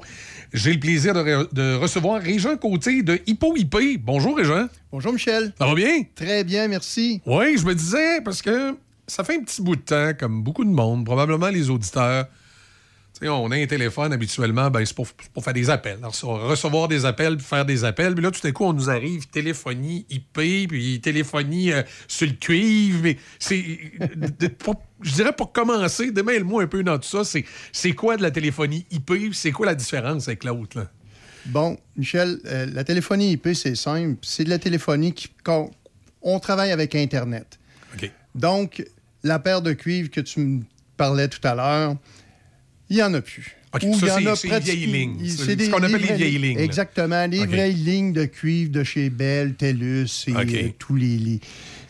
J'ai 0.51 0.73
le 0.73 0.79
plaisir 0.79 1.13
de, 1.13 1.19
re- 1.19 1.53
de 1.53 1.75
recevoir 1.75 2.19
Régent 2.23 2.57
Côté 2.57 3.03
de 3.03 3.19
Hippo 3.27 3.55
IP. 3.55 3.75
Bonjour 4.01 4.35
Régent. 4.35 4.65
Bonjour 4.91 5.13
Michel. 5.13 5.53
Ça 5.59 5.67
va 5.67 5.75
bien? 5.75 6.03
Très 6.15 6.43
bien, 6.43 6.67
merci. 6.67 7.21
Oui, 7.27 7.55
je 7.55 7.65
me 7.65 7.75
disais, 7.75 8.21
parce 8.21 8.41
que 8.41 8.75
ça 9.07 9.23
fait 9.23 9.35
un 9.37 9.43
petit 9.43 9.61
bout 9.61 9.75
de 9.75 9.81
temps, 9.81 10.11
comme 10.19 10.43
beaucoup 10.43 10.63
de 10.65 10.69
monde, 10.71 11.05
probablement 11.05 11.49
les 11.49 11.69
auditeurs. 11.69 12.27
On 13.21 13.51
a 13.51 13.55
un 13.55 13.65
téléphone 13.67 14.11
habituellement, 14.11 14.69
ben, 14.69 14.83
c'est 14.85 14.95
pour, 14.95 15.07
pour 15.33 15.43
faire 15.43 15.53
des 15.53 15.69
appels. 15.69 15.97
Alors, 15.99 16.13
recevoir 16.49 16.87
des 16.89 17.05
appels, 17.05 17.39
faire 17.39 17.63
des 17.63 17.85
appels. 17.85 18.15
Puis 18.15 18.23
là, 18.23 18.31
tout 18.31 18.45
à 18.45 18.51
coup, 18.51 18.65
on 18.65 18.73
nous 18.73 18.89
arrive 18.89 19.27
téléphonie 19.27 20.05
IP, 20.09 20.67
puis 20.67 20.99
téléphonie 20.99 21.71
euh, 21.71 21.83
sur 22.07 22.27
le 22.27 22.33
cuivre. 22.33 22.99
Mais 23.03 23.17
c'est. 23.39 23.63
je 25.01 25.11
dirais 25.13 25.31
pour 25.31 25.53
commencer, 25.53 26.11
démêle-moi 26.11 26.63
un 26.63 26.67
peu 26.67 26.83
dans 26.83 26.97
tout 26.97 27.07
ça. 27.07 27.23
C'est, 27.71 27.93
quoi 27.93 28.17
de 28.17 28.23
la 28.23 28.31
téléphonie 28.31 28.85
IP? 28.91 29.13
C'est 29.33 29.51
quoi 29.51 29.67
la 29.67 29.75
différence 29.75 30.27
avec 30.27 30.43
l'autre? 30.43 30.79
là? 30.79 30.87
Bon, 31.45 31.77
Michel, 31.95 32.39
euh, 32.45 32.65
la 32.73 32.83
téléphonie 32.83 33.33
IP, 33.33 33.49
c'est 33.53 33.75
simple. 33.75 34.17
C'est 34.21 34.43
de 34.43 34.49
la 34.49 34.59
téléphonie 34.59 35.13
qui. 35.13 35.29
qu'on- 35.45 35.71
on 36.23 36.39
travaille 36.39 36.71
avec 36.71 36.95
Internet. 36.95 37.59
Donc, 38.35 38.83
la 39.23 39.39
paire 39.39 39.61
de 39.61 39.73
cuivre 39.73 40.09
que 40.09 40.21
tu 40.21 40.39
me 40.39 40.61
parlais 40.97 41.27
tout 41.27 41.45
à 41.47 41.55
l'heure, 41.55 41.95
il 42.89 42.97
n'y 42.97 43.03
en 43.03 43.13
a 43.13 43.21
plus. 43.21 43.55
OK, 43.73 43.81
Ou 43.85 43.99
ça, 43.99 44.19
il 44.19 44.25
y 44.25 44.29
en 44.29 44.35
c'est- 44.35 44.47
les 44.49 44.59
vieilles 44.59 44.85
lignes. 44.85 45.27
C'est 45.27 45.59
ce 45.59 45.69
qu'on 45.71 45.81
appelle 45.81 46.01
les 46.01 46.13
vieilles 46.13 46.37
lignes. 46.37 46.59
Exactement. 46.59 47.25
Les 47.25 47.45
vraies 47.45 47.71
lignes 47.71 48.13
de 48.13 48.25
cuivre 48.25 48.71
de 48.71 48.83
chez 48.83 49.09
Bell, 49.09 49.55
TELUS 49.55 50.25
et 50.27 50.31
euh, 50.35 50.69
tous 50.77 50.95
les, 50.95 51.17
les, 51.17 51.39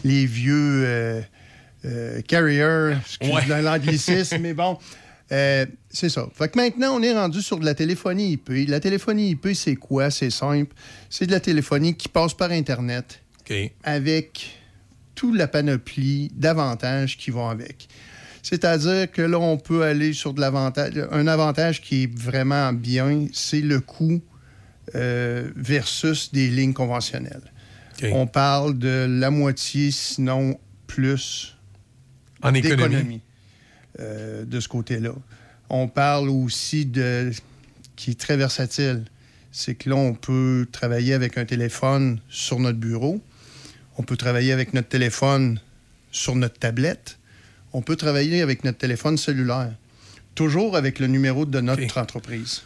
les 0.05 0.25
vieux 0.25 0.83
euh, 0.85 1.21
euh, 1.83 2.21
carriers, 2.21 2.95
excuse 3.01 3.29
Ouais. 3.33 3.61
l'anglicisme, 3.61 4.37
mais 4.39 4.53
bon. 4.53 4.77
euh, 5.33 5.65
c'est 5.89 6.07
ça. 6.07 6.25
Fait 6.33 6.49
que 6.49 6.57
maintenant, 6.57 6.95
on 6.97 7.01
est 7.03 7.11
rendu 7.13 7.41
sur 7.41 7.59
de 7.59 7.65
la 7.65 7.73
téléphonie 7.75 8.33
IP. 8.33 8.49
La 8.69 8.79
téléphonie 8.79 9.31
IP, 9.31 9.49
c'est 9.53 9.75
quoi? 9.75 10.09
C'est 10.09 10.29
simple. 10.29 10.73
C'est 11.09 11.25
de 11.27 11.31
la 11.31 11.41
téléphonie 11.41 11.95
qui 11.97 12.07
passe 12.07 12.33
par 12.33 12.51
Internet 12.51 13.19
avec 13.83 14.57
toute 15.15 15.35
la 15.37 15.47
panoplie 15.47 16.31
d'avantages 16.35 17.17
qui 17.17 17.31
vont 17.31 17.49
avec. 17.49 17.87
C'est-à-dire 18.41 19.09
que 19.11 19.21
là, 19.21 19.39
on 19.39 19.57
peut 19.57 19.83
aller 19.83 20.11
sur 20.13 20.33
de 20.33 20.41
l'avantage. 20.41 20.93
Un 21.11 21.27
avantage 21.27 21.81
qui 21.81 22.03
est 22.03 22.19
vraiment 22.19 22.73
bien, 22.73 23.27
c'est 23.31 23.61
le 23.61 23.79
coût 23.79 24.21
euh, 24.95 25.49
versus 25.55 26.31
des 26.33 26.49
lignes 26.49 26.73
conventionnelles. 26.73 27.51
On 28.11 28.27
parle 28.27 28.77
de 28.77 29.07
la 29.07 29.29
moitié, 29.29 29.91
sinon 29.91 30.59
plus, 30.87 31.55
En 32.41 32.53
économie. 32.53 33.21
euh, 33.99 34.43
de 34.43 34.59
ce 34.59 34.67
côté-là. 34.67 35.13
On 35.69 35.87
parle 35.87 36.29
aussi 36.29 36.85
de 36.85 37.31
qui 37.95 38.11
est 38.11 38.19
très 38.19 38.35
versatile. 38.35 39.05
C'est 39.51 39.75
que 39.75 39.89
là, 39.89 39.95
on 39.95 40.15
peut 40.15 40.67
travailler 40.71 41.13
avec 41.13 41.37
un 41.37 41.45
téléphone 41.45 42.19
sur 42.27 42.59
notre 42.59 42.79
bureau. 42.79 43.21
On 43.97 44.03
peut 44.03 44.17
travailler 44.17 44.51
avec 44.51 44.73
notre 44.73 44.87
téléphone 44.89 45.59
sur 46.11 46.35
notre 46.35 46.57
tablette. 46.59 47.17
On 47.73 47.81
peut 47.81 47.95
travailler 47.95 48.41
avec 48.41 48.63
notre 48.63 48.77
téléphone 48.77 49.17
cellulaire. 49.17 49.71
Toujours 50.35 50.75
avec 50.75 50.99
le 50.99 51.07
numéro 51.07 51.45
de 51.45 51.59
notre 51.61 51.97
entreprise. 51.97 52.63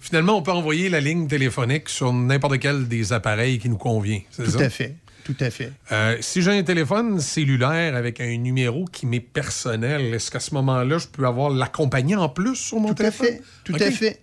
Finalement, 0.00 0.38
on 0.38 0.42
peut 0.42 0.52
envoyer 0.52 0.88
la 0.88 1.00
ligne 1.00 1.26
téléphonique 1.26 1.88
sur 1.88 2.12
n'importe 2.12 2.58
quel 2.60 2.86
des 2.86 3.12
appareils 3.12 3.58
qui 3.58 3.68
nous 3.68 3.76
convient. 3.78 4.20
c'est 4.30 4.44
Tout 4.44 4.50
ça? 4.52 4.60
à 4.60 4.70
fait. 4.70 4.94
Tout 5.24 5.36
à 5.40 5.50
fait. 5.50 5.72
Euh, 5.92 6.16
si 6.20 6.40
j'ai 6.40 6.52
un 6.52 6.62
téléphone 6.62 7.20
cellulaire 7.20 7.94
avec 7.96 8.20
un 8.20 8.36
numéro 8.38 8.84
qui 8.86 9.04
m'est 9.06 9.20
personnel, 9.20 10.14
est-ce 10.14 10.30
qu'à 10.30 10.40
ce 10.40 10.54
moment-là, 10.54 10.98
je 10.98 11.06
peux 11.08 11.26
avoir 11.26 11.50
la 11.50 11.66
compagnie 11.66 12.14
en 12.16 12.28
plus 12.28 12.54
sur 12.56 12.78
mon 12.80 12.94
Tout 12.94 13.02
à 13.02 13.10
téléphone? 13.10 13.26
fait. 13.26 13.42
Tout 13.64 13.74
à 13.74 13.90
fait. 13.90 14.20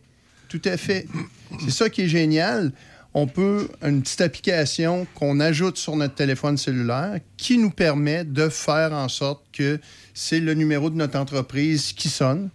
Tout 0.47 0.61
à 0.65 0.77
fait. 0.77 1.07
C'est 1.59 1.71
ça 1.71 1.89
qui 1.89 2.03
est 2.03 2.07
génial. 2.07 2.71
On 3.17 3.27
peut, 3.27 3.69
une 3.81 4.01
petite 4.01 4.19
application 4.19 5.07
qu'on 5.15 5.39
ajoute 5.39 5.77
sur 5.77 5.95
notre 5.95 6.15
téléphone 6.15 6.57
cellulaire 6.57 7.21
qui 7.37 7.57
nous 7.57 7.69
permet 7.69 8.25
de 8.25 8.49
faire 8.49 8.91
en 8.91 9.07
sorte 9.07 9.45
que 9.53 9.79
c'est 10.13 10.41
le 10.41 10.53
numéro 10.53 10.89
de 10.89 10.97
notre 10.97 11.17
entreprise 11.17 11.93
qui 11.93 12.09
sonne 12.09 12.49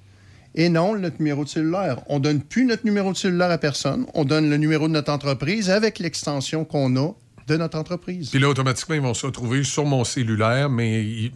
et 0.54 0.68
non 0.68 0.98
notre 0.98 1.16
numéro 1.18 1.44
de 1.44 1.48
cellulaire. 1.48 2.02
On 2.08 2.18
donne 2.18 2.42
plus 2.42 2.66
notre 2.66 2.84
numéro 2.84 3.10
de 3.10 3.16
cellulaire 3.16 3.50
à 3.50 3.56
personne. 3.56 4.04
On 4.12 4.26
donne 4.26 4.50
le 4.50 4.58
numéro 4.58 4.86
de 4.86 4.92
notre 4.92 5.10
entreprise 5.10 5.70
avec 5.70 5.98
l'extension 5.98 6.66
qu'on 6.66 6.94
a 6.96 7.12
de 7.46 7.56
notre 7.56 7.78
entreprise. 7.78 8.28
Puis 8.28 8.38
là, 8.38 8.50
automatiquement, 8.50 8.96
ils 8.96 9.00
vont 9.00 9.14
se 9.14 9.24
retrouver 9.24 9.64
sur 9.64 9.86
mon 9.86 10.04
cellulaire, 10.04 10.68
mais 10.68 11.30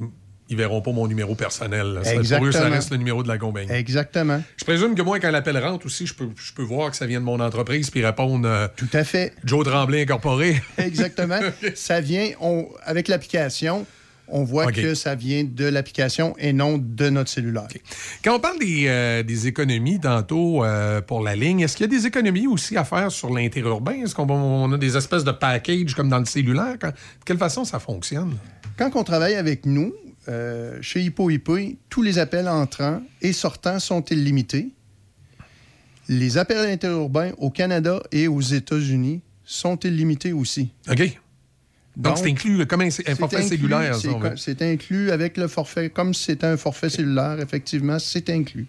ils, 0.49 0.57
verront 0.57 0.81
pas 0.83 0.93
mon 0.93 1.07
numéro 1.07 1.35
personnel. 1.35 2.01
Ça- 2.05 2.37
Pour 2.39 2.47
eux, 2.47 2.53
ça 2.53 2.69
reste 2.69 2.91
le 2.91 2.97
numéro 2.99 3.23
de 3.23 3.29
la 3.29 3.39
compagnie. 3.39 3.71
Exactement. 3.73 4.43
Je 4.57 4.65
présume 4.65 4.95
que 4.95 5.03
moi, 5.03 5.19
quand 5.21 5.31
l'appel 5.31 5.57
rentre 5.59 5.87
aussi, 5.87 6.07
je 6.07 6.15
peux, 6.15 6.29
je 6.37 6.53
peux 6.53 6.63
voir 6.63 6.91
que 6.91 6.97
ça 6.97 7.07
vient 7.07 7.21
de 7.21 7.25
mon 7.25 7.41
entreprise 7.41 7.91
puis 7.91 8.05
répondre 8.05 8.49
euh, 8.49 8.69
Tout 8.77 8.89
à 8.93 9.05
fait. 9.05 9.33
Joe 9.45 9.65
Tremblay 9.65 10.03
Incorporé. 10.03 10.63
Exactement. 10.79 11.41
ça 11.75 12.01
vient, 12.01 12.31
on, 12.41 12.69
avec 12.85 13.09
l'application, 13.09 13.87
on 14.29 14.43
voit 14.43 14.73
que 14.73 14.95
ça 14.95 15.15
vient 15.15 15.45
de 15.45 15.67
l'application 15.67 16.35
et 16.39 16.53
non 16.55 16.79
de 16.79 17.11
notre 17.11 17.29
cellulaire. 17.31 17.69
Quand 18.25 18.37
on 18.37 18.41
parle 18.41 18.59
des, 18.59 18.85
euh, 18.87 19.23
des 19.23 19.47
économies 19.49 20.01
tantôt 20.01 20.65
euh, 20.65 21.01
pour 21.03 21.23
la 21.23 21.37
ligne, 21.37 21.61
est-ce 21.61 21.77
qu'il 21.77 21.85
y 21.91 21.95
a 21.95 21.99
des 21.99 22.07
économies 22.07 22.47
aussi 22.47 22.77
à 22.77 22.85
faire 22.85 23.11
sur 23.13 23.33
l'interurbain? 23.35 24.03
Est-ce 24.05 24.15
qu'on 24.15 24.29
on 24.31 24.73
a 24.73 24.79
des 24.79 24.97
espèces 24.97 25.25
de 25.25 25.31
packages 25.33 25.95
comme 25.95 26.09
dans 26.09 26.19
le 26.19 26.25
cellulaire? 26.25 26.77
Quand- 26.81 26.89
de 26.89 26.95
quelle 27.27 27.37
façon 27.39 27.65
ça 27.65 27.79
fonctionne? 27.79 28.37
Quand 28.79 28.91
on 28.95 29.05
travaille 29.05 29.35
avec 29.35 29.67
nous, 29.67 29.93
euh, 30.29 30.79
chez 30.81 31.03
Hippo 31.03 31.31
Hippo, 31.31 31.59
tous 31.89 32.03
les 32.03 32.19
appels 32.19 32.49
entrants 32.49 33.03
et 33.23 33.33
sortants 33.33 33.79
sont 33.79 34.03
illimités. 34.07 34.69
Les 36.09 36.37
appels 36.37 36.69
interurbains 36.71 37.33
au 37.39 37.51
Canada 37.51 38.03
et 38.13 38.29
aux 38.29 38.41
États-Unis 38.41 39.23
sont 39.45 39.77
illimités 39.81 40.33
aussi. 40.33 40.71
OK. 40.91 41.19
Donc, 41.97 42.19
c'est 42.19 42.27
inclus 42.29 42.67
comme 42.67 42.81
un, 42.81 42.89
un 42.89 43.15
forfait 43.15 43.37
inclus, 43.37 43.49
cellulaire, 43.49 43.95
c'est 43.95 44.37
C'est 44.37 44.63
inclus 44.63 45.13
avec 45.13 45.37
le 45.37 45.47
forfait, 45.47 45.91
comme 45.91 46.13
c'était 46.13 46.47
un 46.47 46.57
forfait 46.57 46.91
cellulaire, 46.91 47.39
effectivement, 47.41 48.01
c'est 48.01 48.29
inclus. 48.31 48.67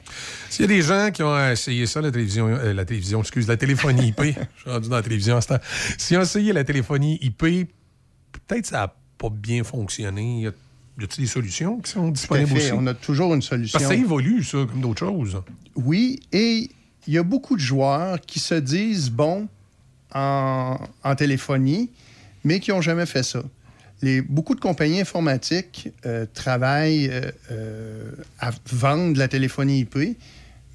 S'il 0.47 0.61
y 0.61 0.65
a 0.65 0.67
des 0.67 0.81
gens 0.83 1.09
qui 1.11 1.23
ont 1.23 1.49
essayé 1.49 1.87
ça, 1.87 2.01
la 2.01 2.11
télévision, 2.11 2.47
euh, 2.49 2.71
la 2.71 2.85
télévision, 2.85 3.21
excuse, 3.21 3.47
la 3.47 3.57
téléphonie 3.57 4.09
IP, 4.09 4.21
je 4.23 4.31
suis 4.61 4.69
rendu 4.69 4.89
dans 4.89 4.97
la 4.97 5.01
télévision 5.01 5.37
à 5.37 5.41
ce 5.41 5.47
temps. 5.47 5.59
S'ils 5.97 6.17
ont 6.17 6.21
essayé 6.21 6.53
la 6.53 6.63
téléphonie 6.63 7.17
IP, 7.19 7.39
peut-être 7.39 8.67
ça 8.67 8.77
n'a 8.77 8.95
pas 9.17 9.29
bien 9.31 9.63
fonctionné. 9.63 10.41
Y 10.41 10.47
a- 10.47 10.51
y 10.99 11.03
a-t-il 11.03 11.23
des 11.25 11.29
solutions 11.29 11.79
qui 11.79 11.91
sont 11.91 12.01
Tout 12.03 12.07
à 12.07 12.11
disponibles 12.11 12.49
fait, 12.49 12.57
aussi? 12.57 12.71
on 12.73 12.87
a 12.87 12.93
toujours 12.93 13.33
une 13.33 13.41
solution. 13.41 13.77
Parce 13.77 13.89
que 13.91 13.95
ça 13.95 14.01
évolue, 14.01 14.43
ça, 14.43 14.65
comme 14.69 14.81
d'autres 14.81 14.99
choses. 14.99 15.41
Oui, 15.75 16.19
et 16.31 16.69
il 17.07 17.13
y 17.13 17.17
a 17.17 17.23
beaucoup 17.23 17.55
de 17.55 17.61
joueurs 17.61 18.19
qui 18.21 18.39
se 18.39 18.55
disent 18.55 19.09
bons 19.09 19.47
en, 20.13 20.77
en 21.03 21.15
téléphonie, 21.15 21.89
mais 22.43 22.59
qui 22.59 22.71
n'ont 22.71 22.81
jamais 22.81 23.05
fait 23.05 23.23
ça. 23.23 23.43
Les, 24.01 24.21
beaucoup 24.21 24.55
de 24.55 24.59
compagnies 24.59 25.01
informatiques 25.01 25.89
euh, 26.05 26.25
travaillent 26.33 27.09
euh, 27.09 27.31
euh, 27.51 28.11
à 28.39 28.51
vendre 28.71 29.13
de 29.13 29.19
la 29.19 29.27
téléphonie 29.27 29.79
IP, 29.81 30.17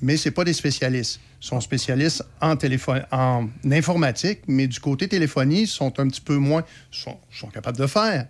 mais 0.03 0.17
ce 0.17 0.31
pas 0.31 0.45
des 0.45 0.53
spécialistes. 0.53 1.21
Ils 1.43 1.47
sont 1.47 1.61
spécialistes 1.61 2.25
en, 2.41 2.57
téléphone, 2.57 3.05
en 3.13 3.49
informatique, 3.71 4.41
mais 4.47 4.67
du 4.67 4.81
côté 4.81 5.09
téléphonie, 5.09 5.63
ils 5.63 5.67
sont 5.69 5.99
un 6.01 6.09
petit 6.09 6.21
peu 6.21 6.37
moins... 6.37 6.65
sont, 6.91 7.17
sont 7.31 7.49
capables 7.49 7.79
de 7.79 7.87
faire. 7.87 8.27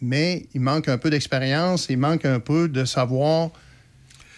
Mais 0.00 0.46
il 0.54 0.60
manque 0.60 0.88
un 0.88 0.98
peu 0.98 1.10
d'expérience, 1.10 1.86
il 1.90 1.98
manque 1.98 2.24
un 2.24 2.40
peu 2.40 2.68
de 2.68 2.84
savoir 2.84 3.50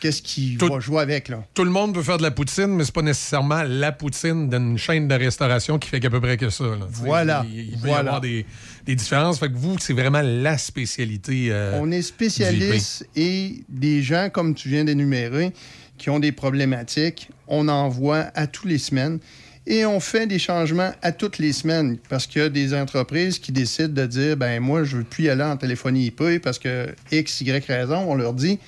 qu'est-ce 0.01 0.21
qui 0.23 0.57
va 0.57 0.81
jouer 0.81 1.01
avec. 1.01 1.29
Là. 1.29 1.45
Tout 1.55 1.63
le 1.63 1.71
monde 1.71 1.95
peut 1.95 2.03
faire 2.03 2.19
de 2.19 2.25
la 2.25 2.33
poutine, 2.33 2.67
mais 2.67 2.85
c'est 2.85 2.93
pas 2.95 3.03
nécessairement 3.03 3.63
la 3.63 3.93
poutine 3.93 4.49
d'une 4.51 4.77
chaîne 4.77 5.07
de 5.07 5.15
restauration 5.15 5.79
qui 5.79 5.89
fait 5.89 6.01
qu'à 6.01 6.11
peu 6.11 6.21
près 6.21 6.37
que 6.37 6.51
ça. 6.51 6.65
là. 6.65 6.87
Voilà, 6.89 7.47
Il, 7.49 7.75
il 7.75 7.79
peut 7.79 7.89
y 7.89 7.93
avoir 7.93 8.21
des, 8.21 8.45
des 8.85 8.97
différences. 8.97 9.39
Fait 9.39 9.49
que 9.49 9.57
vous, 9.57 9.77
c'est 9.79 9.93
vraiment 9.93 10.23
la 10.23 10.59
spécialité. 10.59 11.49
euh, 11.51 11.79
On 11.81 11.93
est 11.93 11.99
du 11.99 12.03
spécialistes 12.03 13.07
et 13.15 13.63
des 13.69 14.03
gens, 14.03 14.29
comme 14.33 14.55
tu 14.57 14.69
viens 14.69 14.85
d'énumérer, 14.85 15.53
qui 15.99 16.11
ont 16.11 16.19
des 16.19 16.33
problématiques, 16.33 17.31
on 17.47 17.69
envoie 17.69 18.27
à 18.35 18.49
tous 18.49 18.67
les 18.67 18.79
semaines. 18.79 19.21
Et 19.67 19.87
on 19.87 20.01
fait 20.01 20.27
des 20.27 20.41
changements 20.41 20.93
à 21.03 21.13
toutes 21.13 21.39
les 21.39 21.53
semaines 21.53 21.99
parce 22.09 22.27
qu'il 22.27 22.43
y 22.43 22.45
a 22.45 22.49
des 22.49 22.75
entreprises 22.75 23.39
qui 23.39 23.53
décident 23.53 23.95
de 23.95 24.07
dire 24.07 24.37
ben 24.37 24.61
moi, 24.61 24.83
je 24.83 24.97
ne 24.97 25.03
veux 25.03 25.07
plus 25.07 25.25
y 25.25 25.29
aller 25.29 25.45
en 25.45 25.57
téléphonie 25.57 26.07
IP 26.07 26.43
parce 26.43 26.59
que 26.59 26.95
X, 27.13 27.41
Y 27.43 27.65
raison, 27.67 28.05
on 28.09 28.15
leur 28.15 28.33
dit 28.33 28.59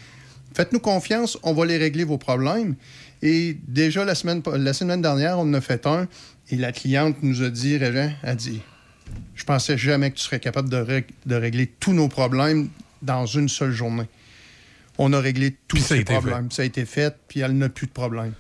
faites-nous 0.55 0.79
confiance, 0.79 1.37
on 1.43 1.53
va 1.53 1.67
les 1.67 1.79
régler 1.79 2.05
vos 2.05 2.19
problèmes. 2.19 2.77
Et 3.23 3.57
déjà 3.67 4.05
la 4.05 4.15
semaine, 4.15 4.43
la 4.55 4.73
semaine 4.73 5.03
dernière, 5.03 5.39
on 5.39 5.43
en 5.43 5.55
a 5.55 5.61
fait 5.61 5.87
un 5.87 6.07
et 6.51 6.57
la 6.57 6.71
cliente 6.71 7.17
nous 7.23 7.43
a 7.43 7.51
dit 7.51 7.77
Régent, 7.77 8.13
a 8.23 8.35
dit 8.35 8.61
je 9.35 9.45
pensais 9.45 9.77
jamais 9.77 10.11
que 10.11 10.17
tu 10.17 10.23
serais 10.23 10.41
capable 10.41 10.69
de, 10.69 11.05
de 11.27 11.35
régler 11.35 11.67
tous 11.67 11.93
nos 11.93 12.09
problèmes 12.09 12.69
dans 13.03 13.27
une 13.27 13.49
seule 13.49 13.73
journée. 13.73 14.09
On 14.97 15.13
a 15.13 15.21
réglé 15.21 15.57
tous 15.67 15.79
ces 15.79 16.05
problèmes. 16.05 16.51
Ça 16.51 16.63
a 16.63 16.65
été 16.65 16.85
fait, 16.85 17.17
puis 17.29 17.41
elle 17.41 17.59
n'a 17.59 17.69
plus 17.69 17.87
de 17.87 17.93
problème. 17.93 18.33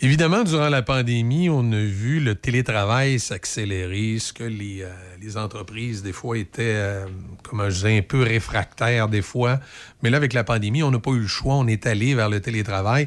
Évidemment, 0.00 0.42
durant 0.42 0.68
la 0.68 0.82
pandémie, 0.82 1.48
on 1.48 1.70
a 1.72 1.78
vu 1.80 2.18
le 2.18 2.34
télétravail 2.34 3.20
s'accélérer, 3.20 4.18
ce 4.18 4.32
que 4.32 4.42
les, 4.44 4.82
euh, 4.82 4.92
les 5.22 5.36
entreprises, 5.36 6.02
des 6.02 6.12
fois, 6.12 6.36
étaient, 6.36 6.62
euh, 6.74 7.06
comment 7.44 7.70
je 7.70 7.76
disais, 7.76 7.98
un 7.98 8.02
peu 8.02 8.22
réfractaires, 8.22 9.08
des 9.08 9.22
fois. 9.22 9.60
Mais 10.02 10.10
là, 10.10 10.16
avec 10.16 10.32
la 10.32 10.42
pandémie, 10.42 10.82
on 10.82 10.90
n'a 10.90 10.98
pas 10.98 11.12
eu 11.12 11.20
le 11.20 11.26
choix, 11.28 11.54
on 11.54 11.68
est 11.68 11.86
allé 11.86 12.14
vers 12.14 12.28
le 12.28 12.40
télétravail. 12.40 13.06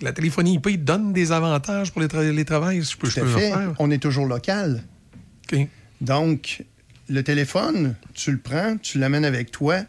La 0.00 0.12
téléphonie 0.12 0.54
IP 0.54 0.82
donne 0.82 1.12
des 1.12 1.32
avantages 1.32 1.92
pour 1.92 2.00
les 2.00 2.44
travails, 2.44 2.84
si 2.84 2.92
je 2.92 2.96
peux, 2.96 3.08
Tout 3.08 3.18
à 3.18 3.22
peux 3.22 3.28
le 3.28 3.32
fait. 3.36 3.50
faire? 3.50 3.74
On 3.80 3.90
est 3.90 3.98
toujours 3.98 4.26
local. 4.26 4.84
Donc, 6.00 6.62
le 7.08 7.22
téléphone, 7.24 7.96
tu 8.14 8.30
le 8.30 8.38
prends, 8.38 8.76
tu 8.78 8.98
l'amènes 8.98 9.24
avec 9.24 9.50
toi, 9.50 9.80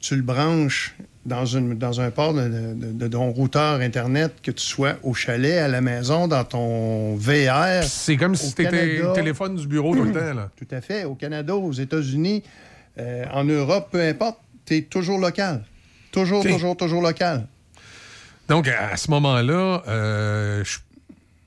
tu 0.00 0.16
le 0.16 0.22
branches 0.22 0.96
dans, 1.24 1.46
une, 1.46 1.74
dans 1.78 2.00
un 2.00 2.10
port 2.10 2.34
de, 2.34 2.48
de- 2.48 2.92
de 2.92 3.08
ton 3.08 3.30
routeur 3.30 3.80
Internet, 3.80 4.34
que 4.42 4.50
tu 4.50 4.64
sois 4.64 4.94
au 5.02 5.14
chalet, 5.14 5.58
à 5.58 5.68
la 5.68 5.80
maison, 5.80 6.26
dans 6.28 6.44
ton 6.44 7.14
VR. 7.16 7.82
C'est 7.84 8.16
comme 8.16 8.34
si 8.34 8.48
c'était 8.48 9.00
téléphone 9.14 9.56
du 9.56 9.66
bureau 9.66 9.94
tout 9.94 10.02
le 10.04 10.12
temps. 10.12 10.34
Là. 10.34 10.50
Tout 10.56 10.66
à 10.74 10.80
fait. 10.80 11.04
Au 11.04 11.14
Canada, 11.14 11.54
aux 11.54 11.72
États-Unis, 11.72 12.42
euh, 12.98 13.24
en 13.32 13.44
Europe, 13.44 13.88
peu 13.92 14.00
importe, 14.00 14.38
tu 14.66 14.76
es 14.76 14.82
toujours 14.82 15.18
local. 15.18 15.64
Toujours, 16.10 16.42
toujours, 16.42 16.76
toujours 16.76 17.02
local. 17.02 17.46
Donc, 18.48 18.68
à 18.68 18.96
ce 18.96 19.10
moment-là, 19.12 19.82
euh, 19.88 20.62
je 20.64 20.78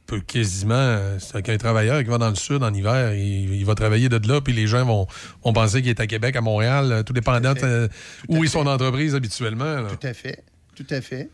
peux 0.05 0.19
quasiment. 0.21 0.73
euh, 0.75 1.17
C'est 1.19 1.41
qu'un 1.41 1.57
travailleur 1.57 2.01
qui 2.03 2.09
va 2.09 2.17
dans 2.17 2.29
le 2.29 2.35
sud 2.35 2.61
en 2.63 2.73
hiver, 2.73 3.13
il, 3.13 3.53
il 3.53 3.65
va 3.65 3.75
travailler 3.75 4.09
de 4.09 4.27
là, 4.27 4.41
puis 4.41 4.53
les 4.53 4.67
gens 4.67 4.85
vont, 4.85 5.07
vont 5.43 5.53
penser 5.53 5.81
qu'il 5.81 5.89
est 5.89 5.99
à 5.99 6.07
Québec, 6.07 6.35
à 6.35 6.41
Montréal, 6.41 6.91
euh, 6.91 7.03
tout 7.03 7.13
dépendant 7.13 7.53
de 7.53 7.89
où 8.27 8.43
est 8.43 8.47
son 8.47 8.65
entreprise 8.67 9.15
habituellement. 9.15 9.81
là. 9.81 9.87
Tout 9.89 10.07
à 10.07 10.13
fait. 10.13 10.43
Tout 10.75 10.87
à 10.89 11.01
fait. 11.01 11.29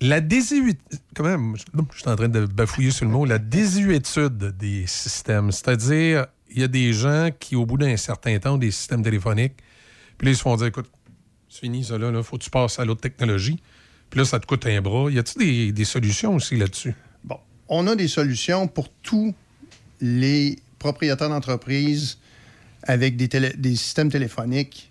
La 0.00 0.20
désuétude. 0.20 0.78
Comment 1.14 1.56
je 1.56 1.62
je 1.92 1.98
suis 2.00 2.08
en 2.08 2.14
train 2.16 2.28
de 2.28 2.46
bafouiller 2.46 2.92
sur 2.92 3.04
le 3.04 3.10
mot. 3.10 3.24
La 3.24 3.38
désuétude 3.38 4.54
des 4.56 4.86
systèmes. 4.86 5.50
C'est-à-dire, 5.50 6.26
il 6.50 6.60
y 6.60 6.62
a 6.62 6.68
des 6.68 6.92
gens 6.92 7.30
qui, 7.38 7.56
au 7.56 7.66
bout 7.66 7.78
d'un 7.78 7.96
certain 7.96 8.38
temps, 8.38 8.54
ont 8.54 8.58
des 8.58 8.70
systèmes 8.70 9.02
téléphoniques, 9.02 9.54
puis 10.16 10.26
là, 10.26 10.32
ils 10.32 10.36
se 10.36 10.42
font 10.42 10.56
dire 10.56 10.66
écoute, 10.68 10.88
c'est 11.48 11.60
fini, 11.60 11.82
ça, 11.82 11.98
là, 11.98 12.10
là, 12.10 12.22
faut 12.22 12.38
que 12.38 12.44
tu 12.44 12.50
passes 12.50 12.78
à 12.78 12.84
l'autre 12.84 13.00
technologie. 13.00 13.60
Puis 14.10 14.20
là, 14.20 14.24
ça 14.24 14.38
te 14.38 14.46
coûte 14.46 14.66
un 14.66 14.80
bras. 14.80 15.10
Y 15.10 15.18
a-t-il 15.18 15.38
des, 15.66 15.72
des 15.72 15.84
solutions 15.84 16.34
aussi 16.36 16.56
là-dessus? 16.56 16.94
On 17.68 17.86
a 17.86 17.94
des 17.94 18.08
solutions 18.08 18.66
pour 18.66 18.88
tous 18.88 19.34
les 20.00 20.58
propriétaires 20.78 21.28
d'entreprises 21.28 22.18
avec 22.82 23.16
des, 23.16 23.76
systèmes 23.76 24.10
téléphoniques, 24.10 24.90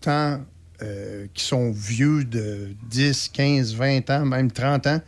tant 0.00 0.40
euh, 0.82 1.26
qui 1.34 1.44
sont 1.44 1.70
vieux 1.70 2.24
de 2.24 2.74
10, 2.88 3.28
15, 3.28 3.74
20 3.74 4.10
ans, 4.10 4.24
même 4.24 4.50
30 4.50 4.86
ans. 4.88 5.00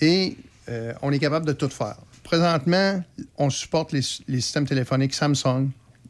Et 0.00 0.36
euh, 0.68 0.94
on 1.02 1.12
est 1.12 1.18
capable 1.18 1.46
de 1.46 1.52
tout 1.52 1.68
faire. 1.68 1.96
Présentement, 2.22 3.02
on 3.36 3.50
supporte 3.50 3.92
les, 3.92 4.00
les 4.28 4.40
systèmes 4.40 4.66
téléphoniques 4.66 5.14
Samsung, 5.14 5.68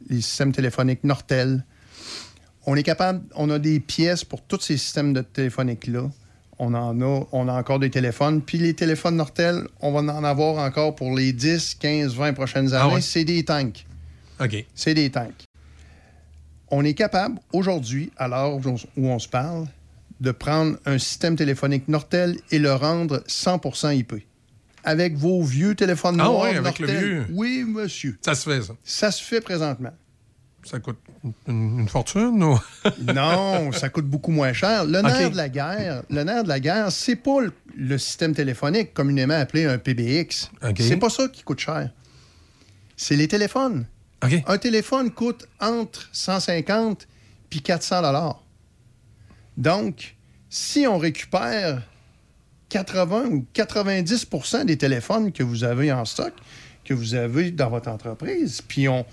les 0.08 0.20
systèmes 0.20 0.52
téléphoniques 0.52 1.02
Nortel. 1.02 1.64
On 2.64 2.76
est 2.76 2.82
capable, 2.82 3.22
on 3.34 3.50
a 3.50 3.58
des 3.58 3.80
pièces 3.80 4.24
pour 4.24 4.42
tous 4.42 4.60
ces 4.60 4.76
systèmes 4.76 5.12
de 5.12 5.22
téléphoniques-là. 5.22 6.10
On 6.58 6.72
en 6.74 7.00
a, 7.00 7.26
on 7.32 7.48
a 7.48 7.52
encore 7.52 7.78
des 7.78 7.90
téléphones. 7.90 8.40
Puis 8.40 8.58
les 8.58 8.74
téléphones 8.74 9.16
Nortel, 9.16 9.66
on 9.80 9.92
va 9.92 10.00
en 10.00 10.24
avoir 10.24 10.56
encore 10.64 10.94
pour 10.94 11.14
les 11.14 11.32
10, 11.32 11.74
15, 11.78 12.14
20 12.14 12.32
prochaines 12.32 12.70
Ah 12.72 12.84
années. 12.84 12.94
ouais? 12.94 13.00
C'est 13.02 13.24
des 13.24 13.44
tanks. 13.44 13.86
OK. 14.40 14.64
C'est 14.74 14.94
des 14.94 15.10
tanks. 15.10 15.44
On 16.70 16.84
est 16.84 16.94
capable, 16.94 17.38
aujourd'hui, 17.52 18.10
à 18.16 18.26
l'heure 18.28 18.56
où 18.56 19.06
on, 19.08 19.18
se 19.18 19.28
parle, 19.28 19.66
de 20.20 20.30
prendre 20.32 20.76
un 20.86 20.98
système 20.98 21.36
téléphonique 21.36 21.88
Nortel 21.88 22.36
et 22.50 22.58
le 22.58 22.72
rendre 22.74 23.22
100% 23.28 23.94
IP. 23.96 24.14
Avec 24.82 25.14
vos 25.16 25.42
vieux 25.42 25.74
téléphones 25.74 26.18
Ah 26.20 26.24
noirs 26.24 26.42
ouais, 26.42 26.56
avec 26.56 26.78
le 26.78 26.86
Nortel. 26.86 27.04
vieux. 27.08 27.26
Oui, 27.32 27.64
monsieur. 27.66 28.18
Ça 28.24 28.34
se 28.34 28.48
fait, 28.48 28.62
ça. 28.62 28.74
Ça 28.82 29.10
se 29.10 29.22
fait 29.22 29.40
présentement. 29.40 29.92
Ça 30.66 30.80
coûte 30.80 30.98
une, 31.46 31.80
une 31.80 31.88
fortune 31.88 32.42
ou? 32.42 32.58
non, 33.14 33.72
ça 33.72 33.88
coûte 33.88 34.06
beaucoup 34.06 34.32
moins 34.32 34.52
cher. 34.52 34.84
Le 34.84 35.00
nerf 35.00 35.30
de 35.30 35.36
la 35.36 35.48
guerre, 35.48 36.02
le 36.10 36.24
nerf 36.24 36.42
de 36.42 36.48
la 36.48 36.60
guerre, 36.60 36.90
c'est 36.90 37.16
pas 37.16 37.40
le, 37.40 37.52
le 37.76 37.98
système 37.98 38.34
téléphonique 38.34 38.92
communément 38.92 39.34
appelé 39.34 39.64
un 39.66 39.78
PBX. 39.78 40.50
OK. 40.62 40.76
C'est 40.78 40.96
pas 40.96 41.10
ça 41.10 41.28
qui 41.28 41.42
coûte 41.42 41.60
cher. 41.60 41.90
C'est 42.96 43.16
les 43.16 43.28
téléphones. 43.28 43.86
Un 44.46 44.58
téléphone 44.58 45.10
coûte 45.10 45.46
entre 45.60 46.08
150 46.12 47.06
puis 47.48 47.60
400 47.60 48.02
dollars. 48.02 48.42
Donc, 49.56 50.16
si 50.50 50.86
on 50.86 50.98
récupère 50.98 51.82
80 52.70 53.26
ou 53.26 53.46
90% 53.54 54.64
des 54.64 54.76
téléphones 54.76 55.32
que 55.32 55.42
vous 55.42 55.64
avez 55.64 55.92
en 55.92 56.04
stock, 56.04 56.32
que 56.84 56.94
vous 56.94 57.14
avez 57.14 57.50
dans 57.50 57.70
votre 57.70 57.88
entreprise, 57.88 58.62
puis 58.62 58.88
on, 58.88 59.04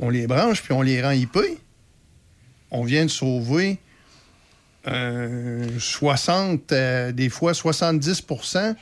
on 0.00 0.10
les 0.10 0.26
branche, 0.26 0.62
puis 0.62 0.72
on 0.72 0.82
les 0.82 1.02
rend 1.02 1.10
IP, 1.10 1.38
on 2.70 2.84
vient 2.84 3.04
de 3.04 3.10
sauver 3.10 3.78
euh, 4.86 5.66
60, 5.78 6.72
euh, 6.72 7.12
des 7.12 7.28
fois 7.28 7.52
70% 7.52 8.74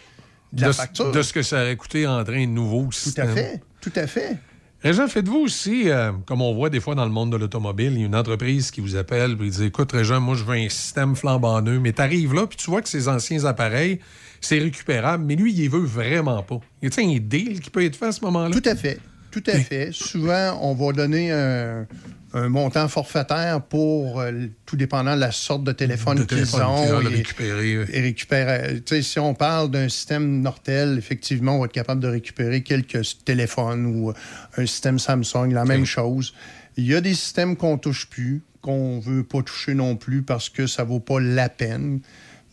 de 0.53 0.61
la 0.61 0.69
de, 0.69 0.73
facture. 0.73 1.13
de 1.13 1.23
ce 1.23 1.33
que 1.33 1.43
ça 1.43 1.63
aurait 1.63 1.77
coûté 1.77 2.07
en 2.07 2.25
train 2.25 2.41
de 2.41 2.51
nouveau 2.51 2.89
Tout 2.91 3.21
à 3.21 3.27
fait, 3.27 3.61
tout 3.81 3.93
à 3.95 4.07
fait. 4.07 4.37
Régent, 4.83 5.07
faites-vous 5.07 5.39
aussi, 5.39 5.89
euh, 5.89 6.11
comme 6.27 6.43
on 6.43 6.53
voit 6.55 6.69
des 6.69 6.81
fois 6.81 6.97
dans 6.97 7.05
le 7.05 7.13
monde 7.13 7.31
de 7.31 7.37
l'automobile, 7.37 7.93
il 7.93 8.01
y 8.01 8.03
a 8.03 8.07
une 8.07 8.17
entreprise 8.17 8.73
qui 8.73 8.81
vous 8.81 8.97
appelle 8.97 9.37
et 9.41 9.49
dit 9.49 9.65
Écoute, 9.65 9.93
Régent, 9.93 10.21
moi, 10.21 10.35
je 10.35 10.43
veux 10.43 10.57
un 10.57 10.69
système 10.69 11.15
flambant 11.15 11.63
neuf. 11.63 11.79
Mais 11.81 11.93
tu 11.93 12.03
arrives 12.03 12.35
là, 12.35 12.49
puis 12.49 12.57
tu 12.57 12.69
vois 12.69 12.83
que 12.83 12.89
ces 12.89 13.07
anciens 13.07 13.45
appareils, 13.45 14.01
c'est 14.41 14.59
récupérable, 14.59 15.25
mais 15.25 15.37
lui, 15.37 15.55
il 15.55 15.71
veut 15.71 15.85
vraiment 15.85 16.43
pas. 16.43 16.59
Y 16.83 16.89
a 16.89 16.91
un 16.99 17.19
deal 17.21 17.61
qui 17.61 17.71
peut 17.71 17.85
être 17.85 17.95
fait 17.95 18.07
à 18.07 18.13
ce 18.13 18.23
moment-là? 18.23 18.51
Tout 18.51 18.69
à 18.69 18.75
fait. 18.75 18.99
Tout 19.33 19.43
à 19.47 19.59
fait. 19.59 19.91
Souvent, 19.93 20.59
on 20.63 20.75
va 20.75 20.93
donner 20.93 21.33
un, 21.33 21.87
un 22.35 22.49
montant 22.49 22.87
forfaitaire 22.87 23.61
pour, 23.63 24.21
euh, 24.21 24.31
tout 24.67 24.77
dépendant 24.77 25.15
de 25.17 25.21
la 25.21 25.33
sorte 25.33 25.65
de 25.65 25.73
téléphone 25.73 26.25
qu'ils 26.27 26.55
ont. 26.57 27.01
et- 27.01 27.07
récupérer, 27.17 27.79
oui. 27.79 27.85
et 27.93 28.01
récupérer- 28.01 28.81
tu 28.85 28.95
sais, 28.97 29.03
si 29.03 29.19
on 29.19 29.35
parle 29.35 29.71
d'un 29.71 29.89
système 29.89 30.41
Nortel, 30.43 30.97
effectivement, 30.99 31.57
on 31.57 31.61
va 31.61 31.65
être 31.67 31.73
capable 31.73 32.01
de 32.01 32.09
récupérer 32.09 32.63
quelques 32.63 33.25
téléphones 33.25 33.87
ou 33.87 34.11
euh, 34.11 34.15
un 34.59 34.67
système 34.67 34.99
Samsung, 34.99 35.51
la 35.53 35.65
même 35.65 35.85
chose. 35.87 36.35
Il 36.77 36.87
y 36.87 36.95
a 36.95 37.01
des 37.01 37.15
systèmes 37.15 37.57
qu'on 37.57 37.77
touche 37.79 38.07
plus, 38.07 38.43
qu'on 38.61 39.01
veut 39.01 39.25
pas 39.25 39.43
toucher 39.43 39.75
non 39.75 39.97
plus 39.97 40.23
parce 40.23 40.49
que 40.49 40.67
ça 40.67 40.85
vaut 40.85 41.01
pas 41.01 41.21
la 41.21 41.49
peine. 41.49 42.01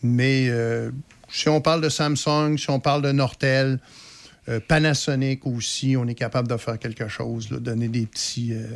Mais 0.02 0.46
euh, 0.48 0.90
si 1.30 1.48
on 1.50 1.60
parle 1.60 1.82
de 1.82 1.88
Samsung, 1.90 2.56
si 2.58 2.68
on 2.70 2.80
parle 2.80 3.02
de 3.02 3.12
Nortel, 3.12 3.78
euh, 4.48 4.60
Panasonic 4.66 5.46
aussi, 5.46 5.96
on 5.96 6.06
est 6.06 6.14
capable 6.14 6.48
de 6.48 6.56
faire 6.56 6.78
quelque 6.78 7.08
chose, 7.08 7.50
là, 7.50 7.58
donner 7.58 7.88
des 7.88 8.06
petits, 8.06 8.52
euh, 8.52 8.66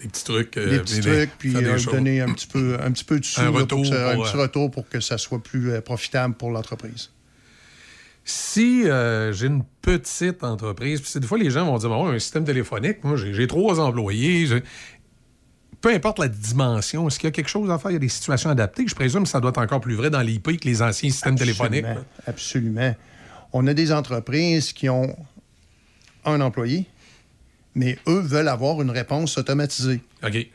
Des 0.00 0.08
petits 0.08 0.24
trucs. 0.24 0.54
des 0.54 0.60
euh, 0.60 0.78
petits 0.80 0.96
mais 0.96 1.26
trucs, 1.26 1.38
puis 1.38 1.52
des 1.52 1.84
donner 1.84 2.20
un 2.20 2.32
petit 2.32 2.46
peu, 2.46 2.76
un 2.80 2.90
petit 2.90 3.04
peu 3.04 3.20
de 3.20 3.24
sous, 3.24 3.40
Un 3.40 3.52
là, 3.52 3.66
pour 3.66 3.78
un 3.78 4.16
petit 4.16 4.36
retour 4.36 4.70
pour 4.70 4.88
que 4.88 5.00
ça 5.00 5.18
soit 5.18 5.42
plus 5.42 5.80
profitable 5.82 6.34
pour 6.34 6.50
l'entreprise. 6.50 7.10
Si 8.24 8.88
euh, 8.88 9.32
j'ai 9.32 9.46
une 9.46 9.64
petite 9.82 10.44
entreprise, 10.44 11.00
puis 11.00 11.10
c'est 11.10 11.20
des 11.20 11.26
fois 11.26 11.38
les 11.38 11.50
gens 11.50 11.64
vont 11.64 11.78
dire 11.78 11.88
Bon, 11.88 12.08
un 12.08 12.18
système 12.18 12.44
téléphonique, 12.44 13.02
moi 13.02 13.16
j'ai 13.16 13.46
trois 13.46 13.80
employés, 13.80 14.46
peu 15.80 15.92
importe 15.92 16.18
la 16.18 16.28
dimension, 16.28 17.08
est-ce 17.08 17.18
qu'il 17.18 17.26
y 17.26 17.28
a 17.28 17.32
quelque 17.32 17.48
chose 17.48 17.70
à 17.70 17.78
faire? 17.78 17.90
Il 17.90 17.94
y 17.94 17.96
a 17.96 18.00
des 18.00 18.08
situations 18.08 18.50
adaptées. 18.50 18.86
Je 18.86 18.94
présume 18.94 19.22
que 19.22 19.28
ça 19.28 19.40
doit 19.40 19.50
être 19.50 19.58
encore 19.58 19.80
plus 19.80 19.94
vrai 19.94 20.10
dans 20.10 20.20
l'IP 20.20 20.60
que 20.60 20.68
les 20.68 20.82
anciens 20.82 21.10
systèmes 21.10 21.36
téléphoniques. 21.36 21.86
Absolument, 21.86 22.04
Absolument. 22.26 22.94
On 23.52 23.66
a 23.66 23.74
des 23.74 23.92
entreprises 23.92 24.72
qui 24.72 24.88
ont 24.88 25.16
un 26.24 26.40
employé, 26.40 26.86
mais 27.74 27.98
eux 28.06 28.20
veulent 28.20 28.48
avoir 28.48 28.80
une 28.80 28.90
réponse 28.90 29.38
automatisée. 29.38 30.00
OK. 30.22 30.46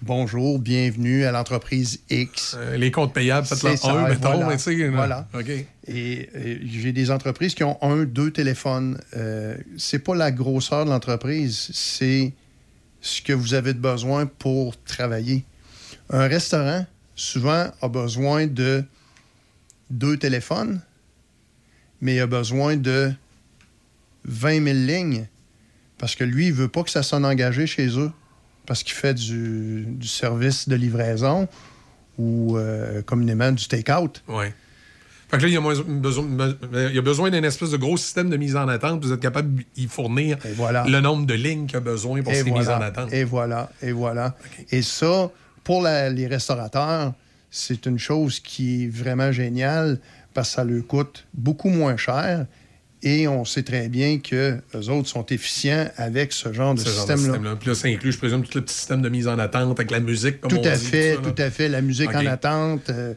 Bonjour, 0.00 0.58
bienvenue 0.58 1.24
à 1.24 1.30
l'entreprise 1.30 2.00
X. 2.10 2.56
Euh, 2.58 2.76
les 2.76 2.90
comptes 2.90 3.12
payables, 3.12 3.46
faites-le 3.46 3.68
un, 3.88 4.08
mettons, 4.08 4.32
voilà. 4.32 4.56
mais 4.66 4.76
là. 4.76 4.90
Voilà. 4.90 5.28
OK. 5.34 5.50
Et, 5.86 6.28
euh, 6.34 6.58
j'ai 6.64 6.92
des 6.92 7.10
entreprises 7.10 7.54
qui 7.54 7.62
ont 7.62 7.78
un, 7.82 8.04
deux 8.04 8.32
téléphones. 8.32 8.98
Euh, 9.16 9.56
c'est 9.76 10.00
pas 10.00 10.16
la 10.16 10.32
grosseur 10.32 10.86
de 10.86 10.90
l'entreprise, 10.90 11.70
c'est 11.72 12.32
ce 13.00 13.22
que 13.22 13.32
vous 13.32 13.54
avez 13.54 13.74
de 13.74 13.78
besoin 13.78 14.26
pour 14.26 14.82
travailler. 14.82 15.44
Un 16.10 16.26
restaurant, 16.26 16.84
souvent, 17.14 17.70
a 17.80 17.88
besoin 17.88 18.46
de 18.48 18.84
deux 19.90 20.16
téléphones, 20.16 20.80
mais 22.02 22.16
il 22.16 22.20
a 22.20 22.26
besoin 22.26 22.76
de 22.76 23.12
20 24.24 24.62
000 24.64 24.76
lignes 24.86 25.26
parce 25.98 26.14
que 26.16 26.24
lui, 26.24 26.48
il 26.48 26.52
veut 26.52 26.68
pas 26.68 26.82
que 26.82 26.90
ça 26.90 27.02
sonne 27.02 27.24
engagé 27.24 27.66
chez 27.66 27.86
eux 27.98 28.10
parce 28.66 28.82
qu'il 28.82 28.94
fait 28.94 29.14
du, 29.14 29.84
du 29.86 30.08
service 30.08 30.68
de 30.68 30.74
livraison 30.76 31.48
ou 32.18 32.56
euh, 32.58 33.02
communément 33.02 33.52
du 33.52 33.66
take-out. 33.66 34.22
Oui. 34.28 34.46
Fait 35.30 35.38
que 35.38 35.42
là, 35.44 35.48
il 35.48 35.54
y 35.54 35.56
a, 35.56 35.60
moins 35.60 35.74
besoin, 35.80 36.26
a 36.40 37.00
besoin 37.00 37.30
d'un 37.30 37.42
espèce 37.42 37.70
de 37.70 37.78
gros 37.78 37.96
système 37.96 38.28
de 38.28 38.36
mise 38.36 38.54
en 38.54 38.68
attente. 38.68 39.02
Vous 39.02 39.12
êtes 39.12 39.20
capable 39.20 39.62
d'y 39.74 39.86
fournir 39.86 40.36
le 40.44 41.00
nombre 41.00 41.24
de 41.24 41.34
lignes 41.34 41.66
qu'il 41.66 41.78
a 41.78 41.80
besoin 41.80 42.20
pour 42.22 42.32
Et 42.32 42.42
ces 42.42 42.50
mises 42.50 42.68
en 42.68 42.80
attente. 42.82 43.12
Et 43.12 43.24
voilà, 43.24 43.70
et 43.80 43.92
voilà. 43.92 44.36
Et 44.70 44.82
ça, 44.82 45.30
pour 45.64 45.80
la- 45.82 46.10
les 46.10 46.26
restaurateurs, 46.26 47.14
c'est 47.50 47.86
une 47.86 47.98
chose 47.98 48.40
qui 48.40 48.84
est 48.84 48.88
vraiment 48.88 49.32
géniale 49.32 49.98
parce 50.34 50.48
que 50.50 50.54
ça 50.56 50.64
leur 50.64 50.86
coûte 50.86 51.26
beaucoup 51.34 51.68
moins 51.68 51.96
cher. 51.96 52.46
Et 53.04 53.26
on 53.26 53.44
sait 53.44 53.64
très 53.64 53.88
bien 53.88 54.20
que 54.20 54.58
les 54.72 54.88
autres 54.88 55.08
sont 55.08 55.26
efficients 55.26 55.88
avec 55.96 56.32
ce 56.32 56.52
genre 56.52 56.74
de 56.74 56.84
de 56.84 56.88
système-là. 56.88 57.56
Puis 57.58 57.68
là, 57.70 57.74
ça 57.74 57.88
inclut, 57.88 58.12
je 58.12 58.18
présume, 58.18 58.44
tout 58.44 58.56
le 58.58 58.64
petit 58.64 58.74
système 58.76 59.02
de 59.02 59.08
mise 59.08 59.26
en 59.26 59.40
attente 59.40 59.76
avec 59.80 59.90
la 59.90 59.98
musique, 59.98 60.40
comme 60.40 60.52
Tout 60.52 60.58
on 60.58 60.64
à 60.68 60.76
dit, 60.76 60.86
fait, 60.86 61.16
ça, 61.16 61.20
tout 61.20 61.42
à 61.42 61.50
fait. 61.50 61.68
La 61.68 61.80
musique 61.80 62.14
en 62.14 62.24
attente 62.24 62.90
euh, 62.90 63.14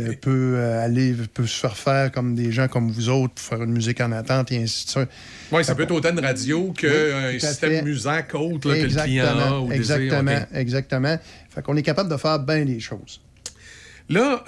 euh, 0.00 0.12
peut 0.20 0.54
euh, 0.56 0.84
aller, 0.84 1.14
peut 1.32 1.46
se 1.46 1.60
faire 1.60 1.76
faire 1.76 2.10
comme 2.10 2.34
des 2.34 2.50
gens 2.50 2.66
comme 2.66 2.90
vous 2.90 3.10
autres 3.10 3.34
pour 3.34 3.44
faire 3.44 3.62
une 3.62 3.70
musique 3.70 4.00
en 4.00 4.10
attente 4.10 4.50
et 4.50 4.60
ainsi 4.60 4.86
de 4.86 4.90
suite. 4.90 5.08
Oui, 5.52 5.64
ça 5.64 5.76
peut 5.76 5.84
être 5.84 5.92
autant 5.92 6.10
une 6.10 6.18
radio 6.18 6.72
qu'un 6.72 6.88
Oui, 7.28 7.40
système 7.40 7.84
musique 7.84 8.34
autre 8.34 8.68
là, 8.70 8.76
que 8.76 8.82
le 8.92 9.02
client 9.04 9.24
a. 9.70 9.72
Exactement, 9.72 10.20
Ou 10.20 10.24
désire. 10.24 10.46
exactement. 10.52 11.18
Fait 11.50 11.62
qu'on 11.62 11.76
est 11.76 11.82
capable 11.82 12.10
de 12.10 12.16
faire 12.16 12.40
bien 12.40 12.64
des 12.64 12.80
choses. 12.80 13.20
Là, 14.08 14.42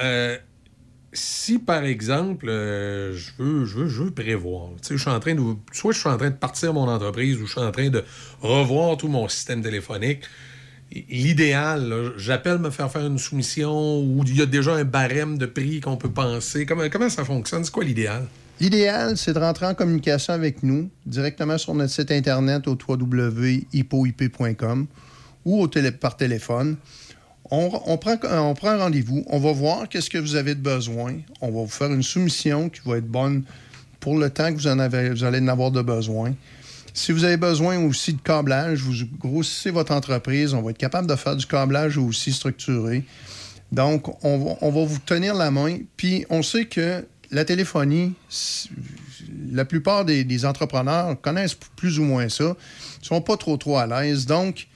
si 1.15 1.59
par 1.59 1.85
exemple, 1.85 2.49
euh, 2.49 3.13
je, 3.13 3.31
veux, 3.39 3.65
je, 3.65 3.79
veux, 3.79 3.89
je 3.89 4.03
veux 4.03 4.11
prévoir, 4.11 4.71
je 4.89 4.97
suis 4.97 5.11
en 5.11 5.21
train 5.21 5.35
soit 5.73 5.93
je 5.93 5.99
suis 5.99 6.09
en 6.09 6.17
train 6.17 6.31
de 6.31 6.37
partir 6.37 6.75
mon 6.75 6.89
entreprise 6.89 7.41
ou 7.41 7.47
je 7.47 7.53
suis 7.53 7.61
en 7.61 7.71
train 7.71 7.89
de 7.89 8.05
revoir 8.41 8.97
tout 8.97 9.09
mon 9.09 9.29
système 9.29 9.63
téléphonique, 9.63 10.23
l'idéal, 11.09 12.13
j'appelle 12.17 12.59
me 12.59 12.71
faire 12.71 12.91
faire 12.91 13.07
une 13.07 13.19
soumission 13.19 14.01
ou 14.01 14.25
il 14.27 14.37
y 14.37 14.43
a 14.43 14.47
déjà 14.47 14.75
un 14.75 14.85
barème 14.85 15.39
de 15.39 15.47
prix 15.47 15.81
qu'on 15.81 15.97
peut 15.97 16.11
penser. 16.11 16.67
Comment, 16.67 16.89
comment 16.91 17.09
ça 17.09 17.25
fonctionne? 17.25 17.65
C'est 17.65 17.73
quoi 17.73 17.85
l'idéal? 17.85 18.27
L'idéal, 18.61 19.17
c'est 19.17 19.33
de 19.33 19.39
rentrer 19.41 19.67
en 19.67 19.75
communication 19.75 20.33
avec 20.33 20.63
nous 20.63 20.89
directement 21.07 21.59
sur 21.59 21.75
notre 21.75 21.93
site 21.93 22.13
internet 22.13 22.69
au 22.69 22.79
www.hipoip.com 22.89 24.87
ou 25.45 25.63
au 25.63 25.69
par 26.01 26.17
téléphone. 26.17 26.77
On, 27.51 27.71
on 27.87 27.99
prend, 27.99 28.17
on 28.23 28.55
prend 28.55 28.71
un 28.71 28.79
rendez-vous, 28.79 29.25
on 29.29 29.39
va 29.39 29.53
voir 29.53 29.89
qu'est-ce 29.89 30.09
que 30.09 30.19
vous 30.19 30.35
avez 30.35 30.55
de 30.55 30.61
besoin. 30.61 31.15
On 31.41 31.49
va 31.49 31.61
vous 31.61 31.69
faire 31.69 31.93
une 31.93 32.03
soumission 32.03 32.71
qui 32.71 32.81
va 32.87 32.97
être 32.97 33.09
bonne 33.09 33.45
pour 34.01 34.19
le 34.19 34.31
temps 34.31 34.53
que 34.53 34.59
vous, 34.59 34.67
en 34.67 34.79
avez, 34.79 35.11
vous 35.11 35.25
allez 35.25 35.41
en 35.41 35.49
avoir 35.49 35.71
de 35.71 35.83
besoin. 35.83 36.35
Si 36.93 37.11
vous 37.11 37.25
avez 37.25 37.37
besoin 37.37 37.79
aussi 37.85 38.13
de 38.13 38.21
câblage, 38.21 38.81
vous 38.81 38.95
grossissez 39.19 39.71
votre 39.71 39.93
entreprise, 39.93 40.55
on 40.55 40.63
va 40.63 40.71
être 40.71 40.79
capable 40.79 41.09
de 41.09 41.17
faire 41.17 41.37
du 41.37 41.47
câblage 41.47 41.99
aussi 41.99 42.33
structuré. 42.33 43.05
Donc, 43.73 44.07
on 44.25 44.39
va, 44.39 44.57
on 44.61 44.71
va 44.71 44.85
vous 44.85 44.99
tenir 45.01 45.35
la 45.35 45.51
main. 45.51 45.79
Puis, 45.97 46.25
on 46.31 46.43
sait 46.43 46.67
que 46.67 47.05
la 47.31 47.45
téléphonie, 47.45 48.15
la 49.51 49.65
plupart 49.65 50.05
des, 50.05 50.23
des 50.23 50.47
entrepreneurs 50.47 51.21
connaissent 51.21 51.57
plus 51.77 51.99
ou 51.99 52.05
moins 52.05 52.29
ça, 52.29 52.45
ne 52.45 52.55
sont 53.05 53.21
pas 53.21 53.37
trop, 53.37 53.57
trop 53.57 53.77
à 53.77 53.87
l'aise. 53.87 54.27
Donc, 54.27 54.69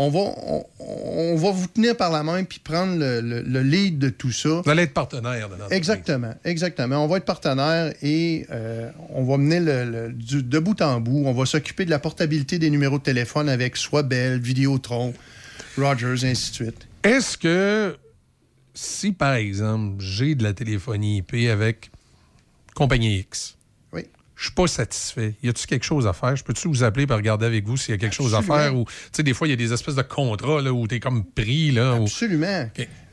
on 0.00 0.10
va, 0.10 0.20
on, 0.20 0.64
on 0.80 1.36
va 1.36 1.50
vous 1.50 1.66
tenir 1.66 1.96
par 1.96 2.10
la 2.12 2.22
main 2.22 2.44
puis 2.44 2.60
prendre 2.60 2.96
le, 2.96 3.20
le- 3.20 3.42
le 3.42 3.62
lead 3.62 3.98
de 3.98 4.08
tout 4.10 4.30
ça. 4.32 4.62
Vous 4.64 4.70
allez 4.70 4.84
être 4.84 4.94
partenaire 4.94 5.48
de 5.48 5.56
Exactement, 5.74 6.34
exactement. 6.44 7.04
On 7.04 7.08
va 7.08 7.16
être 7.18 7.24
partenaire 7.24 7.92
et 8.00 8.46
euh, 8.50 8.90
on 9.10 9.24
va 9.24 9.36
mener 9.36 9.58
le, 9.60 10.12
du- 10.12 10.42
de 10.44 10.58
bout 10.60 10.80
en 10.82 11.00
bout. 11.00 11.24
On 11.26 11.32
va 11.32 11.44
s'occuper 11.46 11.84
de 11.84 11.90
la 11.90 11.98
portabilité 11.98 12.58
des 12.58 12.70
numéros 12.70 12.98
de 12.98 13.02
téléphone 13.02 13.48
avec 13.48 13.76
soit 13.76 14.04
Bell, 14.04 14.38
Vidéotron. 14.40 15.12
Rogers, 15.76 16.24
et 16.24 16.30
ainsi 16.30 16.50
de 16.50 16.54
suite. 16.54 16.86
Est-ce 17.02 17.36
que 17.36 17.96
si, 18.74 19.12
par 19.12 19.34
exemple, 19.34 19.96
j'ai 20.02 20.34
de 20.36 20.42
la 20.44 20.52
téléphonie 20.52 21.18
IP 21.18 21.48
avec 21.50 21.90
compagnie 22.74 23.18
X. 23.18 23.56
je 24.38 24.44
suis 24.44 24.54
pas 24.54 24.68
satisfait, 24.68 25.34
y 25.42 25.48
a-t-il 25.48 25.66
quelque 25.66 25.84
chose 25.84 26.06
à 26.06 26.12
faire? 26.12 26.36
Je 26.36 26.44
peux-tu 26.44 26.68
vous 26.68 26.84
appeler 26.84 27.08
pour 27.08 27.16
regarder 27.16 27.44
avec 27.44 27.66
vous 27.66 27.76
s'il 27.76 27.90
y 27.90 27.94
a 27.94 27.98
quelque 27.98 28.14
chose 28.14 28.36
à 28.36 28.42
faire? 28.42 28.74
Ou, 28.76 28.84
tu 28.84 28.92
sais, 29.10 29.22
des 29.24 29.34
fois, 29.34 29.48
il 29.48 29.50
y 29.50 29.52
a 29.52 29.56
des 29.56 29.72
espèces 29.72 29.96
de 29.96 30.02
contrats 30.02 30.62
là, 30.62 30.72
où 30.72 30.86
tu 30.86 30.94
es 30.94 31.00
comme 31.00 31.24
pris. 31.24 31.72
Là, 31.72 31.94
Absolument. 31.94 32.70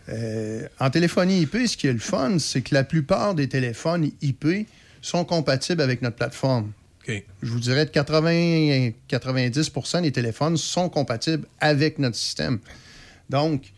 Euh, 0.08 0.68
en 0.80 0.90
téléphonie 0.92 1.42
IP, 1.42 1.66
ce 1.66 1.78
qui 1.78 1.88
est 1.88 1.94
le 1.94 1.98
fun, 1.98 2.38
c'est 2.38 2.62
que 2.62 2.76
la 2.76 2.84
plupart 2.84 3.34
des 3.34 3.50
téléphones 3.50 4.12
IP 4.22 4.68
sont 5.02 5.26
compatibles 5.26 5.82
avec 5.82 6.04
notre 6.04 6.16
plateforme. 6.16 6.72
Je 7.08 7.52
vous 7.52 7.60
dirais 7.60 7.88
que 7.88 7.92
80 7.92 8.92
90% 9.10 10.04
des 10.04 10.12
téléphones 10.12 10.58
sont 10.58 10.90
compatibles 10.90 11.48
avec 11.60 11.98
notre 11.98 12.18
système. 12.18 12.60
Donc, 13.32 13.74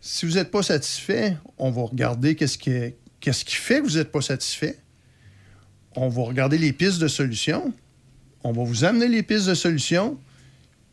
si 0.00 0.26
vous 0.26 0.32
n'êtes 0.32 0.50
pas 0.50 0.64
satisfait, 0.64 1.36
on 1.58 1.70
va 1.70 1.82
regarder 1.82 2.34
qu'est-ce 2.34 2.58
qui, 2.58 2.72
qui 3.20 3.54
fait 3.54 3.80
que 3.80 3.86
vous 3.86 3.98
n'êtes 3.98 4.10
pas 4.10 4.20
satisfait. 4.20 4.78
On 5.96 6.08
va 6.08 6.22
regarder 6.22 6.58
les 6.58 6.72
pistes 6.72 7.00
de 7.00 7.08
solutions. 7.08 7.72
On 8.44 8.52
va 8.52 8.62
vous 8.62 8.84
amener 8.84 9.08
les 9.08 9.22
pistes 9.22 9.48
de 9.48 9.54
solutions. 9.54 10.18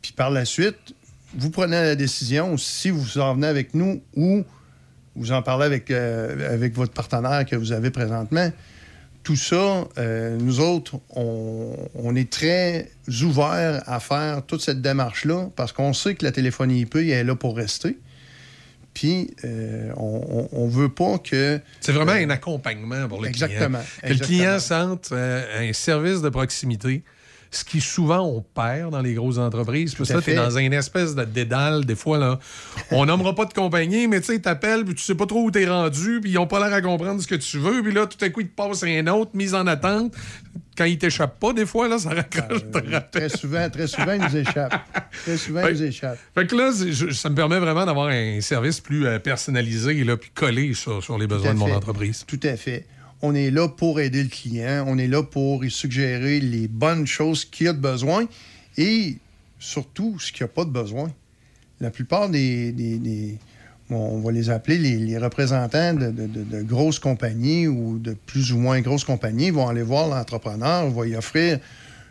Puis 0.02 0.12
par 0.12 0.30
la 0.30 0.44
suite, 0.44 0.94
vous 1.36 1.50
prenez 1.50 1.76
la 1.76 1.94
décision 1.94 2.56
si 2.56 2.90
vous 2.90 3.18
en 3.18 3.34
venez 3.34 3.46
avec 3.46 3.74
nous 3.74 4.02
ou 4.16 4.44
vous 5.14 5.32
en 5.32 5.42
parlez 5.42 5.66
avec, 5.66 5.90
euh, 5.90 6.68
votre 6.74 6.92
partenaire 6.92 7.44
que 7.44 7.54
vous 7.54 7.72
avez 7.72 7.90
présentement. 7.90 8.50
Tout 9.22 9.36
ça, 9.36 9.86
euh, 9.96 10.36
nous 10.38 10.60
autres, 10.60 10.98
on, 11.10 11.76
on 11.94 12.16
est 12.16 12.30
très 12.30 12.90
ouverts 13.22 13.82
à 13.86 14.00
faire 14.00 14.42
toute 14.44 14.60
cette 14.60 14.82
démarche-là 14.82 15.48
parce 15.56 15.72
qu'on 15.72 15.92
sait 15.92 16.14
que 16.14 16.24
la 16.24 16.32
téléphonie 16.32 16.80
IP 16.80 16.96
elle 16.96 17.10
est 17.10 17.24
là 17.24 17.34
pour 17.34 17.56
rester. 17.56 17.98
Puis, 18.94 19.34
euh, 19.44 19.92
on 19.96 20.66
ne 20.66 20.70
veut 20.70 20.88
pas 20.88 21.18
que... 21.18 21.60
C'est 21.80 21.92
vraiment 21.92 22.12
un 22.12 22.30
accompagnement 22.30 23.08
pour 23.08 23.20
le 23.20 23.28
Exactement, 23.28 23.80
client. 23.80 24.14
Que 24.14 24.20
le 24.20 24.24
client 24.24 24.58
sente 24.60 25.10
euh, 25.12 25.68
un 25.68 25.72
service 25.72 26.22
de 26.22 26.28
proximité, 26.28 27.02
ce 27.56 27.64
qui 27.64 27.80
souvent 27.80 28.20
on 28.20 28.40
perd 28.40 28.90
dans 28.92 29.00
les 29.02 29.14
grosses 29.14 29.38
entreprises. 29.38 29.94
Parce 29.94 30.10
que 30.10 30.16
à 30.18 30.22
tu 30.22 30.30
es 30.30 30.34
dans 30.34 30.56
une 30.58 30.72
espèce 30.72 31.14
de 31.14 31.24
dédale. 31.24 31.84
Des 31.84 31.94
fois, 31.96 32.18
là, 32.18 32.38
on 32.90 33.06
nommera 33.06 33.34
pas 33.34 33.44
de 33.44 33.52
compagnie, 33.52 34.08
mais 34.08 34.20
tu 34.20 34.26
sais, 34.26 34.36
ils 34.36 34.42
t'appellent, 34.42 34.84
puis 34.84 34.94
tu 34.94 35.02
sais 35.02 35.14
pas 35.14 35.26
trop 35.26 35.42
où 35.44 35.50
t'es 35.50 35.66
rendu, 35.66 36.20
puis 36.20 36.30
ils 36.32 36.38
ont 36.38 36.46
pas 36.46 36.58
l'air 36.66 36.74
à 36.74 36.80
comprendre 36.82 37.20
ce 37.22 37.26
que 37.26 37.34
tu 37.36 37.58
veux. 37.58 37.82
Puis 37.82 37.92
là, 37.92 38.06
tout 38.06 38.22
à 38.24 38.28
coup, 38.30 38.40
ils 38.40 38.48
te 38.48 38.54
passent 38.54 38.82
un 38.82 39.06
autre, 39.08 39.30
mise 39.34 39.54
en 39.54 39.66
attente. 39.66 40.14
Quand 40.76 40.84
ils 40.86 40.98
t'échappent 40.98 41.38
pas, 41.38 41.52
des 41.52 41.66
fois, 41.66 41.86
là, 41.86 41.98
ça 41.98 42.10
raccroche. 42.10 42.62
te 42.72 42.90
rappelle. 42.92 43.28
Très 43.28 43.28
souvent, 43.28 43.70
très 43.70 43.86
souvent, 43.86 44.12
ils 44.12 44.20
nous 44.22 44.36
échappent. 44.36 44.80
Très 45.22 45.36
souvent, 45.36 45.68
ils 45.68 45.74
nous 45.74 45.82
échappent. 45.84 46.18
Fait 46.34 46.46
que 46.48 46.56
là, 46.56 46.72
je- 46.72 47.10
ça 47.12 47.30
me 47.30 47.36
permet 47.36 47.60
vraiment 47.60 47.86
d'avoir 47.86 48.08
un 48.08 48.40
service 48.40 48.80
plus 48.80 49.06
euh, 49.06 49.20
personnalisé, 49.20 50.02
là, 50.02 50.16
puis 50.16 50.30
collé 50.34 50.74
sur, 50.74 51.00
sur 51.02 51.16
les 51.16 51.28
besoins 51.28 51.50
à 51.50 51.54
de 51.54 51.58
mon 51.58 51.72
entreprise. 51.72 52.24
Tout 52.26 52.40
à 52.42 52.56
fait. 52.56 52.86
On 53.26 53.34
est 53.34 53.50
là 53.50 53.68
pour 53.68 54.00
aider 54.00 54.22
le 54.22 54.28
client. 54.28 54.84
On 54.86 54.98
est 54.98 55.06
là 55.08 55.22
pour 55.22 55.62
lui 55.62 55.70
suggérer 55.70 56.40
les 56.40 56.68
bonnes 56.68 57.06
choses 57.06 57.44
qu'il 57.46 57.66
a 57.68 57.72
de 57.72 57.78
besoin 57.78 58.26
et 58.76 59.16
surtout 59.58 60.18
ce 60.18 60.30
qu'il 60.30 60.44
n'y 60.44 60.50
a 60.50 60.52
pas 60.52 60.64
de 60.66 60.70
besoin. 60.70 61.10
La 61.80 61.90
plupart 61.90 62.28
des, 62.28 62.70
des- 62.72 62.98
des- 62.98 63.38
bon, 63.88 63.96
on 63.96 64.20
va 64.20 64.30
les 64.30 64.50
appeler 64.50 64.76
les, 64.78 64.96
les 64.98 65.16
représentants 65.16 65.94
de, 65.94 66.10
de- 66.10 66.26
de- 66.26 66.44
de 66.44 66.62
grosses 66.62 66.98
compagnies 66.98 67.66
ou 67.66 67.98
de 67.98 68.14
plus 68.26 68.52
ou 68.52 68.58
moins 68.58 68.80
grosses 68.82 69.04
compagnies 69.04 69.50
vont 69.50 69.68
aller 69.68 69.82
voir 69.82 70.08
l'entrepreneur, 70.08 70.90
va 70.90 71.04
lui 71.06 71.16
offrir 71.16 71.60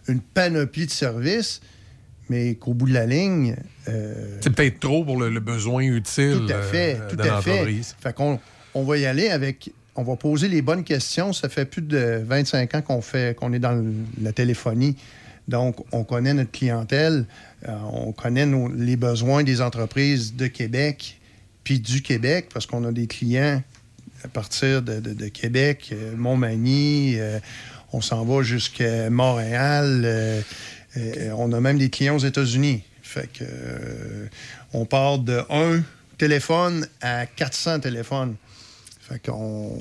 une 0.08 0.20
panoplie 0.20 0.86
de 0.88 0.92
services, 0.92 1.62
mais 2.30 2.56
qu'au 2.56 2.74
bout 2.74 2.88
de 2.88 2.94
la 2.94 3.06
ligne, 3.06 3.56
euh, 3.88 4.38
C'est 4.42 4.50
peut-être 4.56 4.80
trop 4.80 5.06
pour 5.06 5.18
le, 5.20 5.30
le 5.30 5.40
besoin 5.40 5.82
utile 5.84 6.40
tout 6.48 6.52
à 6.54 6.62
fait, 6.64 6.98
euh, 7.00 7.08
tout 7.10 7.18
à 7.22 7.42
fait. 7.42 7.60
Fait 8.02 8.14
qu'on 8.16 8.40
on 8.74 8.84
va 8.84 8.98
y 8.98 9.06
aller 9.06 9.30
avec. 9.30 9.72
On 9.96 10.04
va 10.04 10.16
poser 10.16 10.48
les 10.50 10.62
bonnes 10.62 10.84
questions. 10.84 11.34
Ça 11.34 11.50
fait 11.50 11.66
plus 11.66 11.82
de 11.82 12.22
25 12.26 12.74
ans 12.76 12.82
qu'on 12.82 13.02
fait 13.02 13.36
qu'on 13.38 13.54
est 13.54 13.60
dans 13.60 13.74
le- 13.74 13.94
la 14.22 14.32
téléphonie. 14.34 14.96
Donc, 15.48 15.76
on 15.92 16.04
connaît 16.04 16.34
notre 16.34 16.52
clientèle, 16.52 17.26
euh, 17.68 17.76
on 17.92 18.12
connaît 18.14 18.46
nos- 18.46 18.72
les 18.74 18.96
besoins 18.96 19.44
des 19.44 19.62
entreprises 19.62 20.36
de 20.36 20.48
Québec, 20.48 21.20
puis 21.64 21.80
du 21.80 22.02
Québec, 22.02 22.48
parce 22.54 22.66
qu'on 22.66 22.84
a 22.86 22.92
des 22.92 23.08
clients 23.08 23.62
à 24.24 24.28
partir 24.30 24.82
de, 24.82 25.00
de- 25.02 25.14
de 25.14 25.28
Québec, 25.28 25.90
euh, 25.92 26.16
Montmagny, 26.16 27.16
euh, 27.20 27.40
on 27.92 28.00
s'en 28.02 28.24
va 28.24 28.42
jusqu'à 28.42 29.10
Montréal, 29.10 30.44
on 31.36 31.52
a 31.54 31.60
même 31.60 31.78
des 31.78 31.90
clients 31.90 32.16
aux 32.16 32.20
États-Unis. 32.26 32.84
Fait 33.02 33.30
que 33.32 33.44
on 34.74 34.86
part 34.86 35.20
de 35.20 35.42
un 35.50 35.82
téléphone 36.18 36.88
à 37.02 37.26
400 37.26 37.80
téléphones. 37.82 38.36
Fait 39.14 39.20
qu'on 39.32 39.72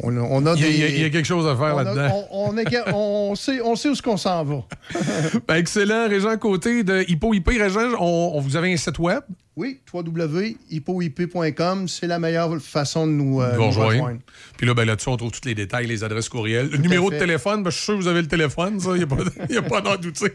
on 0.00 0.16
a, 0.16 0.20
on 0.22 0.46
a 0.46 0.54
Il 0.54 0.62
y 0.62 0.64
a- 0.64 0.68
des- 0.68 0.74
il 0.74 0.80
y 0.80 0.84
a- 0.84 0.88
il 0.88 1.00
y 1.02 1.04
a 1.04 1.10
quelque 1.10 1.26
chose 1.26 1.46
à 1.46 1.54
faire 1.54 1.76
là-dedans. 1.76 2.26
On, 2.32 2.54
on 2.94 3.34
sait, 3.34 3.60
on 3.60 3.76
sait 3.76 3.90
où 3.90 3.92
est-ce 3.92 4.00
qu'on 4.02 4.16
s'en 4.16 4.42
va. 4.42 4.64
Ben, 5.46 5.56
excellent, 5.56 6.08
Régent 6.08 6.36
Côté 6.38 6.82
de 6.82 7.04
Hippo 7.08 7.34
IP. 7.34 7.48
Régent, 7.48 7.90
on, 8.00 8.40
vous 8.40 8.56
avez 8.56 8.72
un 8.72 8.76
site 8.78 8.98
web? 8.98 9.20
Oui, 9.54 9.80
www.hippoip.com, 9.92 11.86
c'est 11.88 12.06
la 12.06 12.18
meilleure 12.18 12.58
façon 12.62 13.06
de 13.06 13.12
nous, 13.12 13.42
euh, 13.42 13.54
nous 13.54 13.66
rejoindre. 13.66 13.90
rejoindre. 13.90 14.20
Puis 14.56 14.66
là, 14.66 14.72
ben, 14.72 14.86
là-dessus, 14.86 15.10
on 15.10 15.16
trouve 15.18 15.30
tous 15.30 15.46
les 15.46 15.54
détails, 15.54 15.86
les 15.86 16.02
adresses 16.04 16.30
courriels. 16.30 16.68
Le 16.70 16.76
Tout 16.76 16.82
numéro 16.82 17.10
de 17.10 17.18
téléphone, 17.18 17.62
ben, 17.62 17.68
je 17.68 17.76
suis 17.76 17.84
sûr 17.84 17.94
que 17.94 18.00
vous 18.00 18.08
avez 18.08 18.22
le 18.22 18.28
téléphone, 18.28 18.80
ça, 18.80 18.90
il 18.94 18.96
n'y 18.98 19.02
a, 19.02 19.06
pas- 19.06 19.16
y 19.50 19.56
a 19.58 19.62
pas 19.62 19.82
d'en 19.82 19.96
douter. 19.96 20.32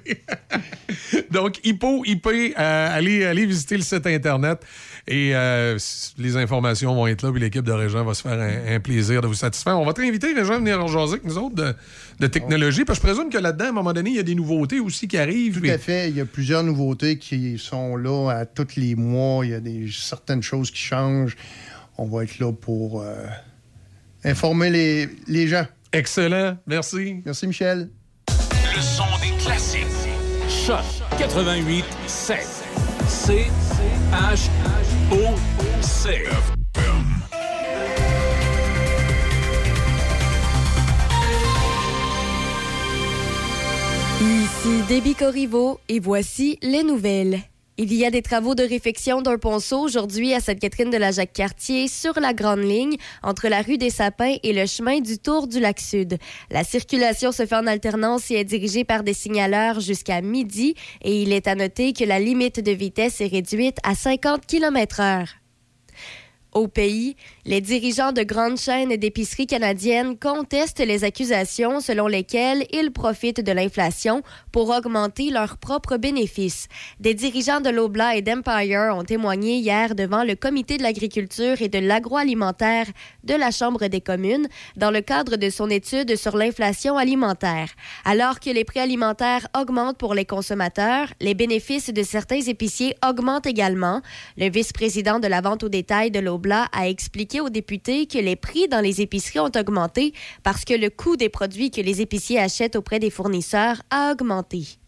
Donc, 1.32 1.60
Hippo 1.66 2.04
IP, 2.06 2.28
euh, 2.28 2.52
allez, 2.96 3.26
allez 3.26 3.48
visiter 3.48 3.76
le 3.76 3.84
site 3.84 4.06
Internet 4.06 4.60
et 5.08 5.32
euh, 5.36 5.78
les 6.18 6.36
informations 6.38 6.94
vont 6.94 7.08
être 7.08 7.22
là, 7.24 7.32
puis 7.32 7.40
l'équipe 7.40 7.64
de 7.64 7.72
Régent 7.72 8.04
va 8.04 8.14
se 8.14 8.22
faire 8.22 8.40
un, 8.40 8.76
un 8.76 8.80
plaisir 8.80 9.22
de 9.22 9.28
vous 9.28 9.34
satisfaire. 9.34 9.80
On 9.80 9.86
va 9.86 9.94
t'inviter, 9.94 10.34
Régent, 10.34 10.56
à 10.56 10.58
venir 10.60 10.86
jaser 10.88 11.14
avec 11.14 11.24
nous 11.24 11.38
autres 11.38 11.56
de, 11.56 11.74
de 12.20 12.28
technologie, 12.28 12.84
parce 12.84 13.00
que 13.00 13.08
je 13.08 13.14
présume 13.14 13.30
que 13.32 13.38
là-dedans, 13.38 13.66
à 13.66 13.70
un 13.70 13.74
moment 13.74 13.94
donné, 13.94 14.10
il 14.10 14.16
y 14.18 14.20
a 14.20 14.24
des 14.24 14.36
nouveautés 14.36 14.80
aussi 14.80 15.08
qui 15.08 15.18
arrivent. 15.18 15.56
Tout 15.56 15.62
puis- 15.62 15.72
à 15.72 15.78
fait. 15.78 16.10
Il 16.10 16.16
y 16.18 16.22
a 16.22 16.26
plusieurs 16.26 16.64
nouveautés 16.64 17.18
qui 17.18 17.58
sont 17.58 17.96
là 17.96 18.30
à 18.32 18.46
tous 18.46 18.76
les 18.76 18.96
mois. 18.96 19.46
Il 19.46 19.52
y 19.52 19.54
a 19.54 19.60
des, 19.60 19.88
certaines 19.92 20.44
choses 20.44 20.72
qui 20.72 20.82
changent. 20.82 21.38
On 21.98 22.06
va 22.06 22.24
être 22.24 22.40
là 22.40 22.52
pour 22.52 23.02
euh, 23.02 23.26
informer 24.24 24.70
les, 24.70 25.10
les 25.28 25.48
gens. 25.48 25.66
Excellent. 25.94 26.58
Merci. 26.68 27.22
Merci, 27.26 27.48
Michel. 27.48 27.90
Le 28.76 28.82
son 28.82 29.04
des 29.22 29.36
classiques. 29.44 29.86
Choc 30.50 30.84
88 31.18 31.84
7. 32.08 32.38
C 33.08 33.46
H 34.12 34.50
Ici 44.20 44.82
Déby 44.90 45.16
Corriveau 45.16 45.80
et 45.88 46.02
voici 46.02 46.60
les 46.62 46.84
nouvelles. 46.84 47.40
Il 47.80 47.94
y 47.94 48.06
a 48.06 48.10
des 48.10 48.24
travaux 48.24 48.56
de 48.56 48.64
réfection 48.64 49.22
d'un 49.22 49.38
ponceau 49.38 49.82
aujourd'hui 49.82 50.34
à 50.34 50.40
Sainte-Catherine 50.40 50.90
de 50.90 50.98
la 50.98 51.12
Jacques-Cartier 51.12 51.88
sur 51.88 52.20
la 52.20 52.34
grande 52.34 52.64
ligne 52.64 52.98
entre 53.22 53.50
la 53.50 53.62
rue 53.62 53.78
des 53.78 53.92
Sapins 53.92 54.38
et 54.42 54.52
le 54.52 54.66
chemin 54.66 55.00
du 55.00 55.20
Tour 55.20 55.46
du 55.46 55.60
Lac 55.60 55.80
Sud. 55.80 56.18
La 56.50 56.64
circulation 56.64 57.32
se 57.32 57.46
fait 57.46 57.56
en 57.56 57.68
alternance 57.68 58.32
et 58.32 58.38
est 58.38 58.46
dirigée 58.46 58.84
par 58.84 59.04
des 59.04 59.14
signaleurs 59.14 59.80
jusqu'à 59.80 60.22
midi 60.22 60.74
et 61.04 61.22
il 61.22 61.32
est 61.32 61.48
à 61.48 61.54
noter 61.54 61.94
que 61.94 62.04
la 62.04 62.18
limite 62.18 62.60
de 62.60 62.72
vitesse 62.72 63.22
est 63.22 63.28
réduite 63.28 63.78
à 63.84 63.94
50 63.94 64.48
km 64.48 65.00
heure. 65.00 65.28
Au 66.58 66.68
pays, 66.68 67.16
les 67.46 67.62
dirigeants 67.62 68.14
de 68.14 68.24
grandes 68.24 68.58
chaînes 68.58 68.98
d'épicerie 68.98 69.46
canadiennes 69.46 70.18
contestent 70.18 70.84
les 70.84 71.04
accusations 71.04 71.82
selon 71.82 72.08
lesquelles 72.08 72.66
ils 72.74 72.92
profitent 72.92 73.46
de 73.46 73.52
l'inflation 73.52 74.24
pour 74.52 74.72
augmenter 74.72 75.30
leurs 75.30 75.58
propres 75.58 75.98
bénéfices. 75.98 76.68
Des 77.00 77.14
dirigeants 77.14 77.62
de 77.62 77.70
Lobla 77.70 78.16
et 78.16 78.24
d'Empire 78.24 78.96
ont 78.96 79.04
témoigné 79.04 79.58
hier 79.58 79.94
devant 79.94 80.24
le 80.24 80.34
Comité 80.34 80.78
de 80.78 80.82
l'agriculture 80.82 81.62
et 81.62 81.70
de 81.70 81.78
l'agroalimentaire 81.78 82.88
de 83.24 83.36
la 83.36 83.52
Chambre 83.52 83.86
des 83.86 84.02
communes 84.02 84.48
dans 84.76 84.90
le 84.90 85.02
cadre 85.02 85.36
de 85.36 85.52
son 85.52 85.70
étude 85.70 86.16
sur 86.16 86.36
l'inflation 86.38 86.98
alimentaire. 86.98 87.70
Alors 88.04 88.40
que 88.40 88.50
les 88.50 88.66
prix 88.66 88.80
alimentaires 88.80 89.48
augmentent 89.56 90.00
pour 90.00 90.16
les 90.16 90.26
consommateurs, 90.26 91.10
les 91.22 91.36
bénéfices 91.36 91.94
de 91.94 92.02
certains 92.02 92.42
épiciers 92.42 92.96
augmentent 93.08 93.46
également. 93.46 94.02
Le 94.38 94.50
vice-président 94.50 95.20
de 95.20 95.28
la 95.28 95.42
vente 95.42 95.64
au 95.64 95.70
détail 95.70 96.10
de 96.10 96.20
Lobla 96.20 96.47
a 96.52 96.88
expliqué 96.88 97.42
aux 97.42 97.50
députés 97.50 98.08
que 98.08 98.18
les 98.18 98.36
prix 98.36 98.68
dans 98.68 98.82
les 98.82 99.02
épiceries 99.02 99.40
ont 99.40 99.52
augmenté 99.56 100.14
parce 100.44 100.66
que 100.66 100.74
le 100.74 100.90
coût 100.90 101.16
des 101.16 101.30
produits 101.30 101.72
que 101.72 101.82
les 101.82 102.02
épiciers 102.02 102.40
achètent 102.40 102.76
auprès 102.76 103.00
des 103.00 103.10
fournisseurs 103.10 103.82
a 103.90 104.12
augmenté. 104.12 104.80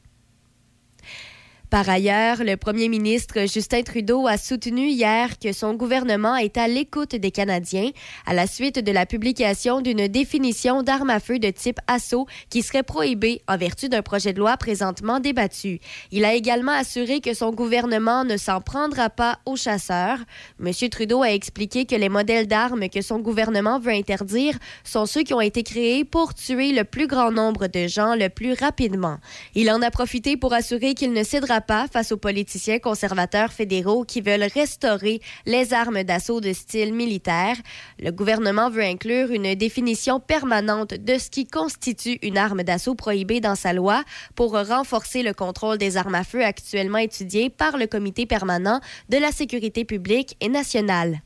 Par 1.69 1.87
ailleurs, 1.87 2.43
le 2.43 2.57
premier 2.57 2.89
ministre 2.89 3.47
Justin 3.47 3.83
Trudeau 3.83 4.25
a 4.25 4.39
soutenu 4.39 4.87
hier 4.87 5.37
que 5.37 5.53
son 5.53 5.75
gouvernement 5.75 6.35
est 6.35 6.57
à 6.57 6.67
l'écoute 6.67 7.15
des 7.15 7.29
Canadiens 7.29 7.91
à 8.25 8.33
la 8.33 8.47
suite 8.47 8.79
de 8.79 8.91
la 8.91 9.05
publication 9.05 9.79
d'une 9.79 10.07
définition 10.07 10.81
d'arme 10.81 11.11
à 11.11 11.19
feu 11.19 11.37
de 11.37 11.51
type 11.51 11.79
assaut 11.85 12.25
qui 12.49 12.63
serait 12.63 12.81
prohibée 12.81 13.43
en 13.47 13.55
vertu 13.55 13.87
d'un 13.87 14.01
projet 14.01 14.33
de 14.33 14.39
loi 14.39 14.57
présentement 14.57 15.19
débattu. 15.19 15.79
Il 16.11 16.25
a 16.25 16.33
également 16.33 16.71
assuré 16.71 17.21
que 17.21 17.35
son 17.35 17.51
gouvernement 17.51 18.23
ne 18.23 18.37
s'en 18.37 18.61
prendra 18.61 19.11
pas 19.11 19.37
aux 19.45 19.55
chasseurs. 19.55 20.17
M. 20.59 20.71
Trudeau 20.89 21.21
a 21.21 21.31
expliqué 21.31 21.85
que 21.85 21.95
les 21.95 22.09
modèles 22.09 22.47
d'armes 22.47 22.89
que 22.89 23.03
son 23.03 23.19
gouvernement 23.19 23.79
veut 23.79 23.91
interdire 23.91 24.57
sont 24.83 25.05
ceux 25.05 25.21
qui 25.21 25.35
ont 25.35 25.41
été 25.41 25.61
créés 25.61 26.03
pour 26.03 26.33
tuer 26.33 26.71
le 26.71 26.83
plus 26.83 27.05
grand 27.05 27.31
nombre 27.31 27.67
de 27.67 27.85
gens 27.85 28.15
le 28.15 28.29
plus 28.29 28.53
rapidement. 28.53 29.17
Il 29.53 29.69
en 29.69 29.83
a 29.83 29.91
profité 29.91 30.35
pour 30.35 30.53
assurer 30.53 30.95
qu'il 30.95 31.13
ne 31.13 31.23
cédera 31.23 31.58
pas 31.61 31.87
face 31.87 32.11
aux 32.11 32.17
politiciens 32.17 32.79
conservateurs 32.79 33.51
fédéraux 33.51 34.03
qui 34.03 34.21
veulent 34.21 34.47
restaurer 34.53 35.21
les 35.45 35.73
armes 35.73 36.03
d'assaut 36.03 36.41
de 36.41 36.53
style 36.53 36.93
militaire. 36.93 37.55
Le 37.99 38.11
gouvernement 38.11 38.69
veut 38.69 38.83
inclure 38.83 39.31
une 39.31 39.55
définition 39.55 40.19
permanente 40.19 40.93
de 40.93 41.17
ce 41.17 41.29
qui 41.29 41.45
constitue 41.45 42.19
une 42.21 42.37
arme 42.37 42.63
d'assaut 42.63 42.95
prohibée 42.95 43.41
dans 43.41 43.55
sa 43.55 43.73
loi 43.73 44.03
pour 44.35 44.51
renforcer 44.51 45.23
le 45.23 45.33
contrôle 45.33 45.77
des 45.77 45.97
armes 45.97 46.15
à 46.15 46.23
feu 46.23 46.43
actuellement 46.43 46.97
étudié 46.97 47.49
par 47.49 47.77
le 47.77 47.87
Comité 47.87 48.25
permanent 48.25 48.79
de 49.09 49.17
la 49.17 49.31
sécurité 49.31 49.85
publique 49.85 50.35
et 50.41 50.49
nationale. 50.49 51.21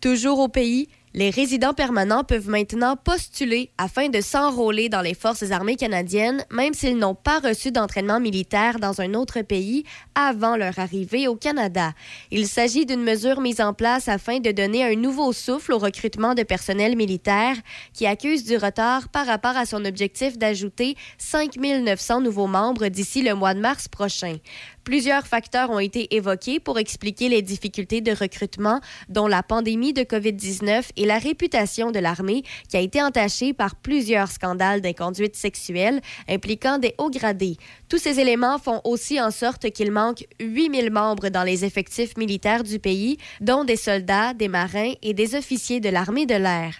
Toujours 0.00 0.38
au 0.38 0.48
pays, 0.48 0.88
les 1.16 1.30
résidents 1.30 1.74
permanents 1.74 2.24
peuvent 2.24 2.48
maintenant 2.48 2.96
postuler 2.96 3.70
afin 3.78 4.08
de 4.08 4.20
s'enrôler 4.20 4.88
dans 4.88 5.00
les 5.00 5.14
forces 5.14 5.52
armées 5.52 5.76
canadiennes, 5.76 6.44
même 6.50 6.74
s'ils 6.74 6.98
n'ont 6.98 7.14
pas 7.14 7.38
reçu 7.38 7.70
d'entraînement 7.70 8.18
militaire 8.18 8.80
dans 8.80 9.00
un 9.00 9.14
autre 9.14 9.42
pays 9.42 9.84
avant 10.16 10.56
leur 10.56 10.76
arrivée 10.80 11.28
au 11.28 11.36
Canada. 11.36 11.92
Il 12.32 12.48
s'agit 12.48 12.84
d'une 12.84 13.04
mesure 13.04 13.40
mise 13.40 13.60
en 13.60 13.74
place 13.74 14.08
afin 14.08 14.40
de 14.40 14.50
donner 14.50 14.82
un 14.82 14.96
nouveau 14.96 15.32
souffle 15.32 15.72
au 15.72 15.78
recrutement 15.78 16.34
de 16.34 16.42
personnel 16.42 16.96
militaire 16.96 17.56
qui 17.92 18.08
accuse 18.08 18.42
du 18.42 18.56
retard 18.56 19.08
par 19.08 19.26
rapport 19.26 19.56
à 19.56 19.66
son 19.66 19.84
objectif 19.84 20.36
d'ajouter 20.36 20.96
5 21.18 21.56
900 21.56 22.22
nouveaux 22.22 22.48
membres 22.48 22.88
d'ici 22.88 23.22
le 23.22 23.36
mois 23.36 23.54
de 23.54 23.60
mars 23.60 23.86
prochain. 23.86 24.38
Plusieurs 24.84 25.26
facteurs 25.26 25.70
ont 25.70 25.78
été 25.78 26.14
évoqués 26.14 26.60
pour 26.60 26.78
expliquer 26.78 27.30
les 27.30 27.40
difficultés 27.40 28.02
de 28.02 28.12
recrutement, 28.12 28.80
dont 29.08 29.26
la 29.26 29.42
pandémie 29.42 29.94
de 29.94 30.02
COVID-19 30.02 30.90
et 30.96 31.06
la 31.06 31.18
réputation 31.18 31.90
de 31.90 31.98
l'armée 31.98 32.42
qui 32.68 32.76
a 32.76 32.80
été 32.80 33.02
entachée 33.02 33.54
par 33.54 33.76
plusieurs 33.76 34.30
scandales 34.30 34.82
d'inconduite 34.82 35.36
sexuelle 35.36 36.02
impliquant 36.28 36.76
des 36.76 36.94
hauts 36.98 37.08
gradés. 37.08 37.56
Tous 37.88 37.96
ces 37.98 38.20
éléments 38.20 38.58
font 38.58 38.82
aussi 38.84 39.18
en 39.18 39.30
sorte 39.30 39.70
qu'il 39.70 39.90
manque 39.90 40.26
8000 40.38 40.90
membres 40.90 41.30
dans 41.30 41.44
les 41.44 41.64
effectifs 41.64 42.18
militaires 42.18 42.62
du 42.62 42.78
pays, 42.78 43.16
dont 43.40 43.64
des 43.64 43.76
soldats, 43.76 44.34
des 44.34 44.48
marins 44.48 44.92
et 45.02 45.14
des 45.14 45.34
officiers 45.34 45.80
de 45.80 45.88
l'armée 45.88 46.26
de 46.26 46.34
l'air. 46.34 46.74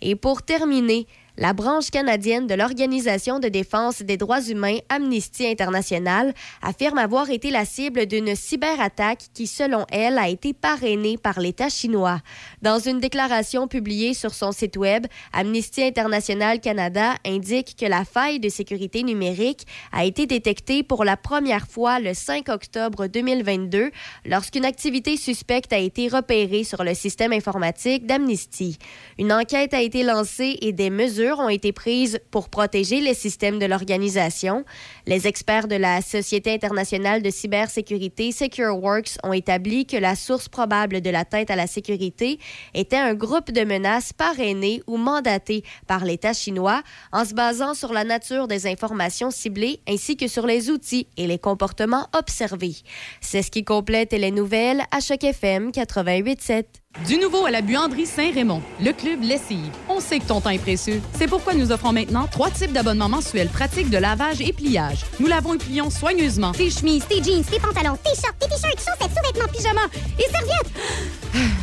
Et 0.00 0.16
pour 0.16 0.42
terminer, 0.42 1.06
la 1.38 1.52
branche 1.52 1.90
canadienne 1.90 2.46
de 2.46 2.54
l'Organisation 2.54 3.38
de 3.38 3.48
défense 3.48 4.00
des 4.00 4.16
droits 4.16 4.40
humains 4.40 4.78
Amnesty 4.88 5.46
International 5.46 6.32
affirme 6.62 6.96
avoir 6.96 7.28
été 7.28 7.50
la 7.50 7.66
cible 7.66 8.06
d'une 8.06 8.34
cyberattaque 8.34 9.24
qui, 9.34 9.46
selon 9.46 9.84
elle, 9.90 10.16
a 10.16 10.28
été 10.28 10.54
parrainée 10.54 11.18
par 11.18 11.38
l'État 11.40 11.68
chinois. 11.68 12.20
Dans 12.62 12.78
une 12.78 13.00
déclaration 13.00 13.68
publiée 13.68 14.14
sur 14.14 14.32
son 14.32 14.50
site 14.50 14.78
Web, 14.78 15.06
Amnesty 15.34 15.82
International 15.82 16.58
Canada 16.60 17.16
indique 17.26 17.76
que 17.78 17.86
la 17.86 18.06
faille 18.06 18.40
de 18.40 18.48
sécurité 18.48 19.02
numérique 19.02 19.66
a 19.92 20.06
été 20.06 20.24
détectée 20.26 20.82
pour 20.82 21.04
la 21.04 21.18
première 21.18 21.66
fois 21.66 22.00
le 22.00 22.14
5 22.14 22.48
octobre 22.48 23.08
2022 23.08 23.90
lorsqu'une 24.24 24.64
activité 24.64 25.18
suspecte 25.18 25.72
a 25.74 25.78
été 25.78 26.08
repérée 26.08 26.64
sur 26.64 26.82
le 26.82 26.94
système 26.94 27.32
informatique 27.32 28.06
d'Amnesty. 28.06 28.78
Une 29.18 29.32
enquête 29.32 29.74
a 29.74 29.82
été 29.82 30.02
lancée 30.02 30.56
et 30.62 30.72
des 30.72 30.88
mesures 30.88 31.25
ont 31.34 31.48
été 31.48 31.72
prises 31.72 32.20
pour 32.30 32.48
protéger 32.48 33.00
les 33.00 33.14
systèmes 33.14 33.58
de 33.58 33.66
l'organisation. 33.66 34.64
Les 35.06 35.26
experts 35.26 35.68
de 35.68 35.76
la 35.76 36.02
Société 36.02 36.52
internationale 36.52 37.22
de 37.22 37.30
cybersécurité 37.30 38.32
SecureWorks 38.32 39.18
ont 39.22 39.32
établi 39.32 39.86
que 39.86 39.96
la 39.96 40.16
source 40.16 40.48
probable 40.48 41.00
de 41.00 41.10
l'atteinte 41.10 41.50
à 41.50 41.56
la 41.56 41.66
sécurité 41.66 42.38
était 42.74 42.96
un 42.96 43.14
groupe 43.14 43.50
de 43.50 43.64
menaces 43.64 44.12
parrainé 44.12 44.82
ou 44.86 44.96
mandaté 44.96 45.64
par 45.86 46.04
l'État 46.04 46.32
chinois 46.32 46.82
en 47.12 47.24
se 47.24 47.34
basant 47.34 47.74
sur 47.74 47.92
la 47.92 48.04
nature 48.04 48.48
des 48.48 48.66
informations 48.66 49.30
ciblées 49.30 49.80
ainsi 49.88 50.16
que 50.16 50.28
sur 50.28 50.46
les 50.46 50.70
outils 50.70 51.06
et 51.16 51.26
les 51.26 51.38
comportements 51.38 52.08
observés. 52.16 52.76
C'est 53.20 53.42
ce 53.42 53.50
qui 53.50 53.64
complète 53.64 54.12
les 54.12 54.30
nouvelles 54.30 54.82
à 54.90 55.00
Choc 55.00 55.24
FM 55.24 55.70
88.7. 55.70 56.64
Du 57.04 57.18
nouveau 57.18 57.44
à 57.44 57.50
la 57.50 57.60
buanderie 57.60 58.06
Saint-Raymond, 58.06 58.62
le 58.80 58.92
club 58.92 59.22
Lessive. 59.22 59.70
On 59.88 60.00
sait 60.00 60.18
que 60.18 60.24
ton 60.24 60.40
temps 60.40 60.50
est 60.50 60.58
précieux. 60.58 61.02
C'est 61.12 61.28
pourquoi 61.28 61.52
nous 61.52 61.70
offrons 61.70 61.92
maintenant 61.92 62.26
trois 62.30 62.50
types 62.50 62.72
d'abonnements 62.72 63.10
mensuels 63.10 63.48
pratiques 63.48 63.90
de 63.90 63.98
lavage 63.98 64.40
et 64.40 64.52
pliage. 64.52 65.04
Nous 65.20 65.26
lavons 65.26 65.54
et 65.54 65.58
plions 65.58 65.90
soigneusement 65.90 66.52
Tes 66.52 66.70
chemises, 66.70 67.04
tes 67.06 67.22
jeans, 67.22 67.44
tes 67.44 67.60
pantalons, 67.60 67.98
tes 68.02 68.14
shorts, 68.14 68.34
tes 68.40 68.48
t-shirts, 68.48 68.78
chaussettes, 68.78 69.14
sous-vêtements, 69.14 69.52
pyjamas 69.52 69.88
et 70.18 70.30
serviettes. 70.30 70.72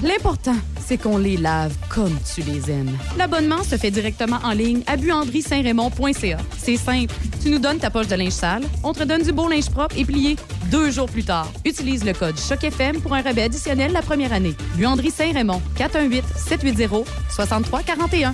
L'important, 0.04 0.56
c'est 0.86 0.98
qu'on 0.98 1.18
les 1.18 1.38
lave 1.38 1.74
comme 1.90 2.16
tu 2.34 2.42
les 2.42 2.70
aimes. 2.70 2.96
L'abonnement 3.18 3.64
se 3.64 3.76
fait 3.76 3.90
directement 3.90 4.40
en 4.44 4.52
ligne 4.52 4.84
à 4.86 4.98
buanderie-saint-raymond.ca. 4.98 6.38
C'est 6.58 6.78
simple. 6.78 7.14
Tu 7.42 7.50
nous 7.50 7.60
donnes 7.60 7.80
ta 7.80 7.90
poche 7.90 8.08
de 8.08 8.16
linge 8.16 8.34
sale, 8.34 8.64
on 8.84 8.94
te 8.94 9.04
donne 9.04 9.24
du 9.24 9.32
beau 9.32 9.50
linge 9.50 9.70
propre 9.70 9.98
et 9.98 10.06
plié 10.06 10.36
deux 10.74 10.90
jours 10.90 11.06
plus 11.06 11.24
tard. 11.24 11.48
Utilise 11.66 12.04
le 12.04 12.14
code 12.14 12.36
CHOCFM 12.36 13.00
pour 13.00 13.14
un 13.14 13.22
rabais 13.22 13.44
additionnel 13.44 13.92
la 13.92 14.02
première 14.02 14.34
année. 14.34 14.56
Buanderie 14.76 15.12
Saint-Raymond, 15.12 15.62
418-780-6341. 15.78 18.34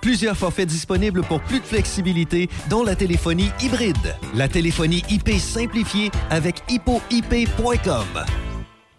Plusieurs 0.00 0.36
forfaits 0.36 0.68
disponibles 0.68 1.22
pour 1.22 1.40
plus 1.40 1.60
de 1.60 1.64
flexibilité, 1.64 2.48
dont 2.68 2.82
la 2.82 2.96
téléphonie 2.96 3.50
hybride. 3.60 4.16
La 4.34 4.48
téléphonie 4.48 5.02
IP 5.10 5.30
simplifiée 5.38 6.10
avec 6.30 6.62
hippoip.com. 6.68 8.06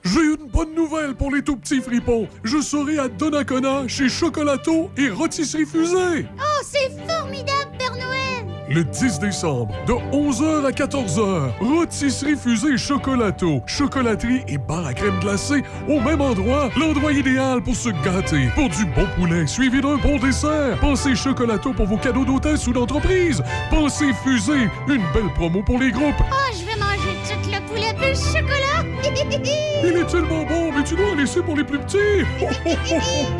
J'ai 0.03 0.19
une 0.19 0.49
bonne 0.51 0.73
nouvelle 0.73 1.13
pour 1.15 1.31
les 1.31 1.43
tout 1.43 1.57
petits 1.57 1.81
fripons. 1.81 2.27
Je 2.43 2.59
serai 2.59 2.97
à 2.97 3.07
Donnacona 3.07 3.87
chez 3.87 4.09
Chocolato 4.09 4.89
et 4.97 5.09
Rôtisserie 5.09 5.65
Fusée. 5.65 6.25
Oh, 6.39 6.63
c'est 6.63 6.91
formidable, 7.07 7.71
Père 7.77 7.95
Noël! 7.95 8.50
Le 8.73 8.85
10 8.85 9.19
décembre, 9.19 9.75
de 9.85 9.91
11h 10.15 10.65
à 10.65 10.71
14h, 10.71 11.49
Rôtisserie 11.59 12.37
Fusée 12.37 12.77
Chocolato, 12.77 13.61
chocolaterie 13.65 14.43
et 14.47 14.57
bar 14.57 14.85
à 14.85 14.93
crème 14.93 15.19
glacée 15.19 15.61
au 15.89 15.99
même 15.99 16.21
endroit. 16.21 16.69
L'endroit 16.77 17.11
idéal 17.11 17.61
pour 17.61 17.75
se 17.75 17.89
gâter. 17.89 18.47
Pour 18.55 18.69
du 18.69 18.85
bon 18.85 19.05
poulet 19.17 19.45
suivi 19.45 19.81
d'un 19.81 19.97
bon 19.97 20.17
dessert. 20.19 20.79
Pensez 20.79 21.15
Chocolato 21.15 21.73
pour 21.73 21.85
vos 21.85 21.97
cadeaux 21.97 22.23
d'hôtesse 22.23 22.65
ou 22.65 22.71
d'entreprise. 22.71 23.43
Pensez 23.69 24.13
Fusée, 24.23 24.69
une 24.87 25.03
belle 25.13 25.33
promo 25.35 25.61
pour 25.63 25.77
les 25.77 25.91
groupes. 25.91 26.21
Oh, 26.21 26.55
je 26.57 26.65
vais 26.65 26.79
chocolat! 28.15 28.85
Il 29.83 29.97
est 29.97 30.05
tellement 30.05 30.43
bon, 30.45 30.71
mais 30.71 30.83
tu 30.83 30.95
dois 30.95 31.11
en 31.11 31.15
laisser 31.15 31.41
pour 31.41 31.55
les 31.55 31.63
plus 31.63 31.79
petits. 31.79 32.25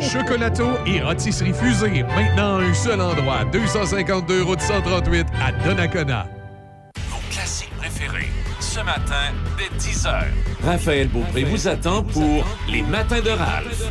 Chocolato 0.00 0.66
et 0.86 1.00
rôtisserie 1.00 1.52
fusée. 1.52 2.02
Maintenant, 2.14 2.58
un 2.58 2.74
seul 2.74 3.00
endroit. 3.00 3.44
252 3.52 4.42
route 4.42 4.60
138 4.60 5.26
à 5.40 5.52
Donnacona. 5.64 6.26
Vos 7.08 7.18
classiques 7.30 7.74
préférés. 7.76 8.28
Ce 8.60 8.80
matin, 8.80 9.32
dès 9.58 9.76
10h. 9.78 10.24
Raphaël 10.64 11.08
Beaupré 11.08 11.44
vous 11.44 11.68
attend 11.68 12.02
pour 12.02 12.44
Les 12.68 12.82
Matins 12.82 13.20
de 13.20 13.30
Ralph. 13.30 13.82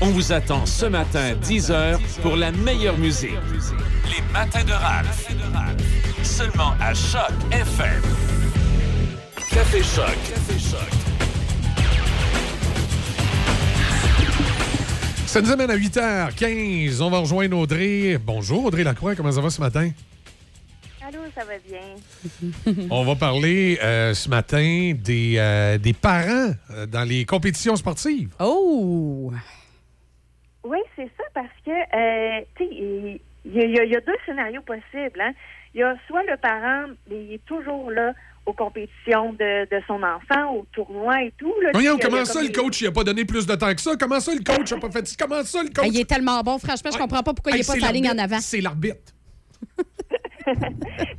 On 0.00 0.06
vous 0.06 0.32
attend 0.32 0.64
ce 0.64 0.86
matin, 0.86 1.34
10h, 1.42 1.98
pour 2.22 2.36
la 2.36 2.52
meilleure 2.52 2.96
musique. 2.96 3.36
Les 4.06 4.22
Matins 4.32 4.64
de 4.64 4.72
Ralph. 4.72 5.28
Seulement 6.22 6.74
à 6.80 6.94
Choc 6.94 7.30
FM. 7.50 8.39
Café 9.52 9.82
Choc. 9.82 10.06
Café 10.28 10.58
Choc. 10.58 10.90
Ça 15.26 15.40
nous 15.40 15.50
amène 15.50 15.70
à 15.70 15.76
8h15. 15.76 17.00
On 17.02 17.10
va 17.10 17.18
rejoindre 17.18 17.58
Audrey. 17.58 18.18
Bonjour, 18.18 18.64
Audrey 18.64 18.84
Lacroix. 18.84 19.14
Comment 19.14 19.32
ça 19.32 19.40
va 19.40 19.50
ce 19.50 19.60
matin? 19.60 19.90
Allô, 21.06 21.18
ça 21.34 21.42
va 21.44 21.54
bien? 21.66 22.74
On 22.90 23.04
va 23.04 23.16
parler 23.16 23.78
euh, 23.82 24.14
ce 24.14 24.28
matin 24.28 24.92
des, 24.96 25.34
euh, 25.38 25.78
des 25.78 25.92
parents 25.92 26.52
euh, 26.70 26.86
dans 26.86 27.02
les 27.08 27.24
compétitions 27.24 27.74
sportives. 27.76 28.30
Oh! 28.38 29.32
Oui, 30.62 30.78
c'est 30.94 31.10
ça, 31.16 31.24
parce 31.34 31.48
que, 31.64 31.70
euh, 31.70 32.44
tu 32.56 32.64
sais, 32.64 32.70
il 32.70 33.20
y, 33.54 33.60
a- 33.80 33.84
y 33.84 33.88
y 33.88 33.92
deux 34.06 34.16
scénarios 34.26 34.62
possibles. 34.62 35.20
Hein. 35.20 35.32
Il 35.74 35.80
y 35.80 35.82
a 35.82 35.94
soit 36.06 36.22
le 36.24 36.36
parent, 36.36 36.86
mais 37.08 37.24
il 37.24 37.32
est 37.34 37.44
toujours 37.46 37.90
là 37.90 38.12
aux 38.50 38.52
compétitions 38.52 39.32
de, 39.32 39.64
de 39.70 39.82
son 39.86 40.02
enfant, 40.02 40.54
au 40.54 40.66
tournoi 40.72 41.22
et 41.24 41.32
tout. 41.38 41.54
Là, 41.62 41.70
Voyons, 41.72 41.96
comment 42.00 42.24
ça, 42.24 42.40
comme 42.40 42.48
le 42.48 42.52
coach, 42.52 42.80
il 42.82 42.88
a 42.88 42.92
pas 42.92 43.04
donné 43.04 43.24
plus 43.24 43.46
de 43.46 43.54
temps 43.54 43.72
que 43.74 43.80
ça? 43.80 43.92
Comment 43.98 44.20
ça, 44.20 44.32
le 44.34 44.42
coach 44.44 44.72
a 44.72 44.78
pas 44.78 44.90
fait 44.90 45.16
Comment 45.18 45.42
ça, 45.44 45.62
le 45.62 45.70
coach? 45.70 45.86
Il 45.92 45.98
est 46.00 46.08
tellement 46.08 46.40
bon, 46.42 46.58
franchement, 46.58 46.90
je 46.92 46.98
comprends 46.98 47.22
pas 47.22 47.32
pourquoi 47.34 47.52
il 47.52 47.58
n'est 47.58 47.64
pas 47.64 47.78
sa 47.86 47.92
ligne 47.92 48.10
en 48.10 48.18
avant. 48.18 48.40
C'est 48.40 48.60
l'arbitre. 48.60 49.12
Puis 50.44 50.54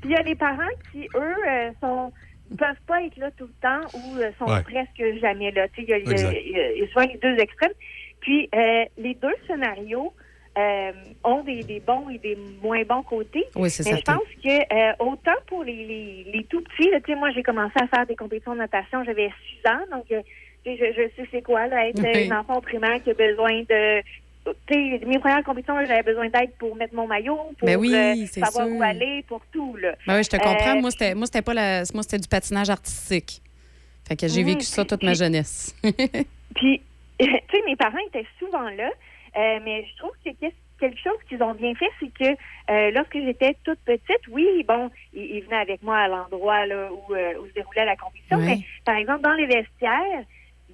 il 0.06 0.12
y 0.12 0.16
a 0.16 0.22
les 0.24 0.36
parents 0.36 0.58
qui, 0.92 1.08
eux, 1.16 1.36
euh, 1.48 1.72
sont 1.80 2.12
peuvent 2.58 2.76
pas 2.86 3.02
être 3.04 3.16
là 3.18 3.32
tout 3.38 3.46
le 3.48 3.54
temps 3.62 3.88
ou 3.98 4.18
euh, 4.18 4.30
sont 4.38 4.46
Ouais. 4.46 4.62
presque 4.64 5.02
jamais 5.22 5.52
là. 5.52 5.68
Y, 5.78 5.94
a- 5.94 5.98
y 6.00 6.04
a- 6.12 6.32
il 6.74 6.80
y 6.80 6.84
a 6.84 6.88
souvent 6.90 7.06
les 7.06 7.18
deux 7.22 7.42
extrêmes. 7.42 7.72
Puis 8.20 8.50
euh, 8.54 8.84
les 8.98 9.14
deux 9.16 9.34
scénarios 9.48 10.14
euh, 10.58 10.92
ont 11.24 11.44
des, 11.44 11.64
des 11.64 11.80
bons 11.80 12.10
et 12.10 12.18
des 12.18 12.38
moins 12.62 12.84
bons 12.84 13.04
côtés. 13.04 13.46
Oui, 13.56 13.70
c'est 13.70 13.86
Mais 13.86 13.92
je 13.92 13.96
certain. 14.06 14.16
pense 14.16 14.44
que 14.44 14.50
euh, 14.76 14.94
autant 15.00 15.38
pour 15.48 15.64
les, 15.64 15.74
les, 15.86 16.26
les 16.34 16.44
tout 16.46 16.62
petits, 16.62 16.90
tu 16.90 17.02
sais, 17.14 17.16
moi 17.16 17.32
j'ai 17.32 17.44
commencé 17.44 17.74
à 17.82 17.88
faire 17.88 18.06
des 18.06 18.16
compétitions 18.16 18.54
de 18.54 18.60
natation, 18.60 19.04
j'avais 19.04 19.30
6 19.64 19.70
ans, 19.70 19.80
donc 19.98 20.06
euh, 20.12 20.22
tu 20.66 20.76
sais, 20.76 20.78
je, 20.78 21.02
je 21.02 21.08
sais 21.16 21.28
c'est 21.32 21.42
quoi 21.42 21.68
là, 21.68 21.88
être 21.88 22.02
Oui. 22.04 22.26
une 22.26 22.34
enfant 22.34 22.60
primaire 22.62 23.02
qui 23.04 23.12
a 23.12 23.14
besoin 23.14 23.62
de 23.62 24.02
tu 24.68 24.74
sais, 24.74 25.06
mes 25.06 25.20
premières 25.20 25.44
compétitions, 25.44 25.76
j'avais 25.86 26.02
besoin 26.02 26.28
d'aide 26.28 26.52
pour 26.58 26.76
mettre 26.76 26.96
mon 26.96 27.06
maillot, 27.08 27.38
pour 27.60 27.66
Ben 27.68 27.78
oui, 27.80 27.94
euh, 27.96 28.26
savoir 28.26 28.68
sûr. 28.68 28.76
où 28.76 28.82
aller, 28.82 29.24
pour 29.28 29.42
tout. 29.54 29.76
Là. 29.78 29.94
Ben 30.08 30.18
oui, 30.18 30.24
je 30.24 30.30
te 30.30 30.38
comprends. 30.38 30.76
Euh, 30.78 30.82
moi, 30.82 30.90
c'était, 30.90 31.14
moi, 31.14 31.28
c'était 31.28 31.44
pas 31.44 31.54
la, 31.54 31.84
moi, 31.94 32.02
c'était 32.02 32.18
du 32.18 32.28
patinage 32.28 32.72
artistique. 32.72 33.40
Fait 34.08 34.16
que 34.16 34.28
j'ai 34.28 34.42
Mhm. 34.42 34.48
vécu 34.48 34.66
ça 34.66 34.84
toute 34.84 35.04
ma 35.04 35.14
jeunesse. 35.14 35.76
Puis, 36.56 36.82
tu 37.20 37.26
sais, 37.28 37.62
mes 37.68 37.76
parents 37.76 38.00
étaient 38.08 38.26
souvent 38.40 38.68
là, 38.72 38.90
euh, 39.38 39.60
mais 39.64 39.86
je 39.86 39.98
trouve 39.98 40.12
que 40.24 40.30
quelque 40.80 41.00
chose 41.00 41.18
qu'ils 41.30 41.44
ont 41.44 41.54
bien 41.54 41.76
fait, 41.76 41.92
c'est 42.00 42.12
que 42.12 42.32
euh, 42.72 42.92
lorsque 42.92 43.14
j'étais 43.14 43.56
toute 43.64 43.80
petite, 43.86 44.28
oui, 44.30 44.64
bon, 44.68 44.90
ils, 45.14 45.36
ils 45.36 45.44
venaient 45.44 45.58
avec 45.58 45.84
moi 45.84 45.98
à 45.98 46.08
l'endroit 46.08 46.66
là, 46.66 46.90
où, 46.92 47.14
euh, 47.14 47.34
où 47.40 47.48
se 47.48 47.54
déroulait 47.54 47.86
la 47.86 47.96
compétition, 47.96 48.38
mais 48.38 48.60
par 48.84 48.96
exemple, 48.96 49.22
dans 49.22 49.34
les 49.34 49.46
vestiaires, 49.46 50.24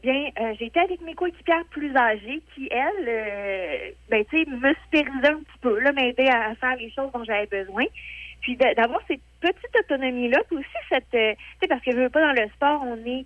bien, 0.01 0.29
euh, 0.39 0.53
j'étais 0.59 0.79
avec 0.79 1.01
mes 1.01 1.13
coéquipières 1.13 1.65
plus 1.71 1.95
âgées 1.95 2.41
qui, 2.53 2.69
elles, 2.71 3.07
euh, 3.07 3.91
ben, 4.09 4.23
tu 4.29 4.38
sais, 4.38 4.49
me 4.49 4.73
supervisaient 4.85 5.34
un 5.34 5.39
petit 5.39 5.59
peu, 5.61 5.79
là, 5.79 5.91
m'aidaient 5.91 6.29
à, 6.29 6.49
à 6.51 6.55
faire 6.55 6.75
les 6.77 6.91
choses 6.91 7.11
dont 7.11 7.23
j'avais 7.23 7.47
besoin. 7.47 7.85
Puis 8.41 8.55
d'avoir 8.55 9.01
cette 9.07 9.21
petite 9.41 9.75
autonomie-là, 9.81 10.39
puis 10.47 10.57
aussi 10.57 10.67
cette... 10.89 11.13
euh, 11.15 11.34
tu 11.34 11.59
sais, 11.61 11.67
parce 11.67 11.84
que 11.84 11.91
je 11.91 11.97
veux 11.97 12.09
pas, 12.09 12.21
dans 12.21 12.39
le 12.41 12.47
sport, 12.49 12.81
on 12.85 12.97
est... 13.05 13.25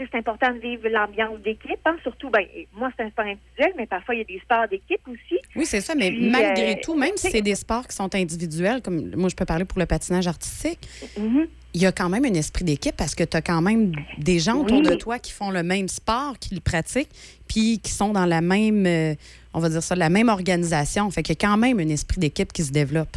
euh, 0.00 0.06
c'est 0.10 0.18
important 0.18 0.52
de 0.52 0.58
vivre 0.58 0.88
l'ambiance 0.88 1.38
d'équipe, 1.40 1.78
hein, 1.84 1.96
surtout, 2.02 2.30
ben, 2.30 2.44
moi, 2.74 2.90
c'est 2.96 3.04
un 3.04 3.10
sport 3.10 3.24
individuel, 3.26 3.72
mais 3.76 3.86
parfois, 3.86 4.14
il 4.14 4.18
y 4.18 4.20
a 4.22 4.24
des 4.24 4.38
sports 4.40 4.66
d'équipe 4.68 5.00
aussi. 5.08 5.38
Oui, 5.56 5.66
c'est 5.66 5.80
ça, 5.80 5.94
mais 5.94 6.10
Puis, 6.10 6.30
malgré 6.30 6.72
euh, 6.72 6.80
tout, 6.82 6.96
même 6.96 7.16
si 7.16 7.30
c'est 7.30 7.42
des 7.42 7.54
sports 7.54 7.86
qui 7.86 7.94
sont 7.94 8.14
individuels, 8.14 8.82
comme 8.82 9.10
moi, 9.16 9.28
je 9.28 9.36
peux 9.36 9.44
parler 9.44 9.64
pour 9.64 9.78
le 9.78 9.86
patinage 9.86 10.26
artistique, 10.26 10.80
Mhm. 11.18 11.46
il 11.74 11.82
y 11.82 11.86
a 11.86 11.92
quand 11.92 12.08
même 12.08 12.24
un 12.24 12.34
esprit 12.34 12.64
d'équipe 12.64 12.96
parce 12.96 13.14
que 13.14 13.24
tu 13.24 13.36
as 13.36 13.42
quand 13.42 13.62
même 13.62 13.92
des 14.18 14.38
gens 14.38 14.56
autour 14.56 14.78
Oui. 14.78 14.86
de 14.88 14.94
toi 14.94 15.18
qui 15.18 15.32
font 15.32 15.50
le 15.50 15.62
même 15.62 15.88
sport, 15.88 16.38
qui 16.38 16.54
le 16.54 16.60
pratiquent, 16.60 17.10
puis 17.48 17.78
qui 17.78 17.90
sont 17.92 18.12
dans 18.12 18.26
la 18.26 18.40
même, 18.40 18.86
euh, 18.86 19.14
on 19.54 19.60
va 19.60 19.68
dire 19.68 19.82
ça, 19.82 19.94
la 19.94 20.08
même 20.08 20.28
organisation. 20.28 21.10
Fait 21.10 21.22
qu'il 21.22 21.34
y 21.40 21.44
a 21.44 21.48
quand 21.48 21.56
même 21.56 21.78
un 21.80 21.88
esprit 21.88 22.18
d'équipe 22.20 22.52
qui 22.52 22.62
se 22.62 22.72
développe. 22.72 23.16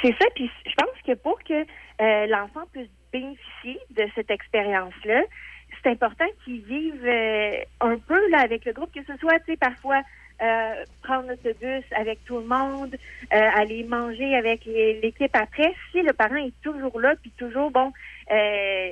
C'est 0.00 0.14
ça, 0.18 0.26
puis 0.34 0.50
je 0.66 0.72
pense 0.74 0.96
que 1.06 1.12
pour 1.20 1.38
que 1.44 1.52
euh, 2.00 2.26
l'enfant 2.26 2.62
puisse 2.72 2.88
bénéficier 3.12 3.78
de 3.90 4.04
cette 4.14 4.30
expérience-là, 4.30 5.22
c'est 5.82 5.90
important 5.90 6.24
qu'il 6.44 6.62
vive 6.62 7.04
euh, 7.04 7.56
un 7.80 7.98
peu 7.98 8.30
là, 8.30 8.40
avec 8.40 8.64
le 8.64 8.72
groupe, 8.72 8.92
que 8.92 9.04
ce 9.04 9.16
soit, 9.18 9.38
tu 9.40 9.52
sais, 9.52 9.56
parfois 9.56 10.02
euh, 10.42 10.84
prendre 11.02 11.28
l'autobus 11.28 11.84
avec 11.96 12.24
tout 12.24 12.38
le 12.38 12.46
monde, 12.46 12.96
euh, 13.32 13.48
aller 13.54 13.84
manger 13.84 14.34
avec 14.34 14.64
l'équipe 14.64 15.34
après. 15.34 15.72
Si 15.90 16.02
le 16.02 16.12
parent 16.12 16.36
est 16.36 16.54
toujours 16.62 17.00
là, 17.00 17.14
puis 17.20 17.30
toujours, 17.36 17.70
bon, 17.70 17.92
euh, 18.30 18.90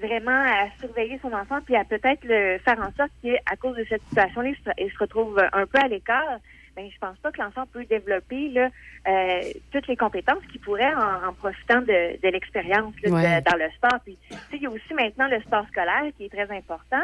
vraiment 0.00 0.30
à 0.30 0.68
surveiller 0.80 1.18
son 1.20 1.32
enfant, 1.32 1.58
puis 1.64 1.76
à 1.76 1.84
peut-être 1.84 2.24
le 2.24 2.58
faire 2.58 2.78
en 2.78 2.92
sorte 2.96 3.12
qu'à 3.22 3.56
cause 3.56 3.76
de 3.76 3.84
cette 3.88 4.02
situation-là, 4.08 4.50
il 4.78 4.90
se 4.90 4.98
retrouve 4.98 5.38
un 5.52 5.66
peu 5.66 5.78
à 5.78 5.88
l'écart, 5.88 6.38
ben, 6.76 6.88
je 6.92 6.98
pense 6.98 7.16
pas 7.18 7.32
que 7.32 7.40
l'enfant 7.40 7.64
peut 7.72 7.84
développer 7.86 8.48
là, 8.50 8.68
euh, 9.08 9.40
toutes 9.72 9.86
les 9.88 9.96
compétences 9.96 10.44
qu'il 10.52 10.60
pourrait 10.60 10.94
en, 10.94 11.28
en 11.28 11.32
profitant 11.32 11.80
de, 11.80 12.20
de 12.22 12.28
l'expérience 12.28 12.94
Ouais. 13.04 13.40
dans 13.42 13.56
le 13.56 13.70
sport. 13.70 13.98
Puis, 14.04 14.18
il 14.52 14.62
y 14.62 14.66
a 14.66 14.70
aussi 14.70 14.94
maintenant 14.94 15.26
le 15.28 15.40
sport 15.40 15.66
scolaire 15.68 16.04
qui 16.16 16.26
est 16.26 16.28
très 16.28 16.50
important. 16.54 17.02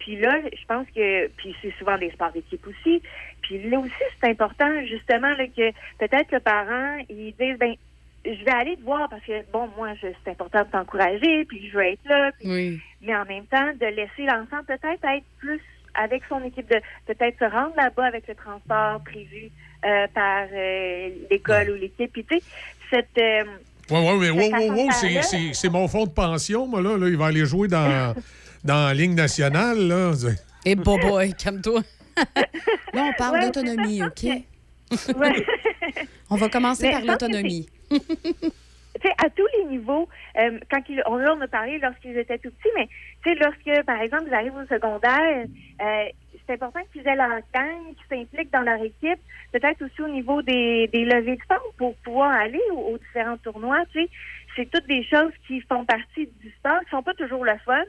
Puis 0.00 0.16
là, 0.16 0.34
je 0.52 0.64
pense 0.66 0.86
que, 0.94 1.28
puis 1.36 1.54
c'est 1.62 1.72
souvent 1.78 1.96
des 1.96 2.10
sports 2.10 2.32
d'équipe 2.32 2.66
aussi. 2.66 3.00
Puis 3.42 3.62
là 3.70 3.78
aussi, 3.78 3.92
c'est 4.20 4.30
important 4.30 4.68
justement 4.86 5.30
là, 5.34 5.46
que 5.46 5.70
peut-être 5.98 6.32
le 6.32 6.40
parent, 6.40 6.98
il 7.08 7.32
dise, 7.38 7.56
ben, 7.58 7.74
je 8.24 8.44
vais 8.44 8.50
aller 8.52 8.76
te 8.76 8.82
voir 8.82 9.08
parce 9.08 9.22
que, 9.24 9.42
bon, 9.52 9.68
moi, 9.76 9.94
je- 10.00 10.08
c'est 10.24 10.30
important 10.30 10.60
de 10.64 10.70
t'encourager, 10.70 11.44
puis 11.44 11.68
je 11.68 11.76
veux 11.76 11.84
être 11.84 12.04
là. 12.04 12.30
puis- 12.38 12.48
Oui. 12.50 12.80
mais 13.00 13.14
en 13.16 13.24
même 13.24 13.46
temps, 13.46 13.72
de 13.80 13.86
laisser 13.86 14.24
l'enfant 14.26 14.62
peut-être 14.66 15.04
être 15.04 15.24
plus 15.38 15.60
avec 15.94 16.22
son 16.28 16.42
équipe, 16.44 16.68
de 16.70 16.80
peut-être 17.06 17.38
se 17.38 17.44
rendre 17.44 17.74
là-bas 17.76 18.04
avec 18.06 18.26
le 18.28 18.34
transport 18.34 19.00
prévu 19.04 19.50
euh, 19.84 20.06
par 20.14 20.46
euh, 20.52 21.08
l'école 21.30 21.70
ou 21.70 21.74
l'équipe. 21.74 22.12
Puis, 22.12 22.24
tu 22.24 22.36
sais, 22.38 22.42
cette. 22.90 23.18
euh, 23.18 23.44
Ouais, 23.90 23.98
ouais, 23.98 24.16
mais 24.18 24.30
wow, 24.30 24.40
cette 24.42 24.52
wow, 24.52 24.74
wow, 24.76 24.90
c'est- 24.92 25.08
façon-là- 25.08 25.22
c'est 25.22 25.54
c'est 25.54 25.68
mon 25.68 25.88
fonds 25.88 26.06
de 26.06 26.10
pension, 26.12 26.66
moi, 26.66 26.80
là. 26.80 26.96
là 26.96 27.08
il 27.08 27.16
va 27.16 27.26
aller 27.26 27.44
jouer 27.44 27.66
dans, 27.68 28.14
dans 28.64 28.86
la 28.86 28.94
Ligue 28.94 29.14
nationale, 29.14 29.76
là. 29.88 30.12
Et 30.64 30.76
boy, 30.76 31.34
calme-toi. 31.34 31.82
Là, 32.94 33.04
on 33.04 33.12
parle 33.18 33.34
Ouais, 33.38 33.46
d'autonomie, 33.46 34.02
OK? 34.02 34.22
Ouais. 35.16 35.46
On 36.30 36.36
va 36.36 36.48
commencer 36.50 36.84
Mais 36.86 36.92
par 36.92 37.02
l'autonomie. 37.04 37.66
Tu 39.00 39.08
sais, 39.08 39.14
à 39.24 39.30
tous 39.30 39.46
les 39.58 39.64
niveaux, 39.64 40.08
euh, 40.38 40.58
quand 40.70 40.80
ils, 40.88 41.02
on, 41.06 41.16
là, 41.16 41.34
on 41.36 41.40
a 41.40 41.48
parlé 41.48 41.78
lorsqu'ils 41.78 42.16
étaient 42.18 42.38
tout 42.38 42.50
petits, 42.50 42.74
mais 42.76 42.88
tu 43.22 43.30
sais, 43.30 43.34
lorsque, 43.36 43.84
par 43.86 44.00
exemple, 44.00 44.24
ils 44.28 44.34
arrivent 44.34 44.56
au 44.56 44.66
secondaire, 44.66 45.46
euh, 45.80 46.04
c'est 46.46 46.54
important 46.54 46.80
qu'ils 46.92 47.06
aient 47.06 47.16
leur 47.16 47.40
gang, 47.54 47.94
qu'ils 47.96 48.18
s'impliquent 48.18 48.52
dans 48.52 48.62
leur 48.62 48.82
équipe, 48.82 49.20
peut-être 49.52 49.82
aussi 49.84 50.02
au 50.02 50.08
niveau 50.08 50.42
des, 50.42 50.88
des 50.92 51.04
levées 51.04 51.36
de 51.36 51.42
fonds 51.48 51.62
pour 51.78 51.94
pouvoir 51.98 52.32
aller 52.32 52.60
aux, 52.72 52.94
aux 52.94 52.98
différents 52.98 53.36
tournois, 53.38 53.82
tu 53.92 54.02
sais. 54.02 54.08
C'est 54.56 54.70
toutes 54.70 54.86
des 54.86 55.02
choses 55.04 55.32
qui 55.46 55.60
font 55.62 55.84
partie 55.86 56.28
du 56.42 56.50
sport, 56.58 56.80
qui 56.84 56.90
sont 56.90 57.02
pas 57.02 57.14
toujours 57.14 57.44
le 57.44 57.56
fun, 57.64 57.84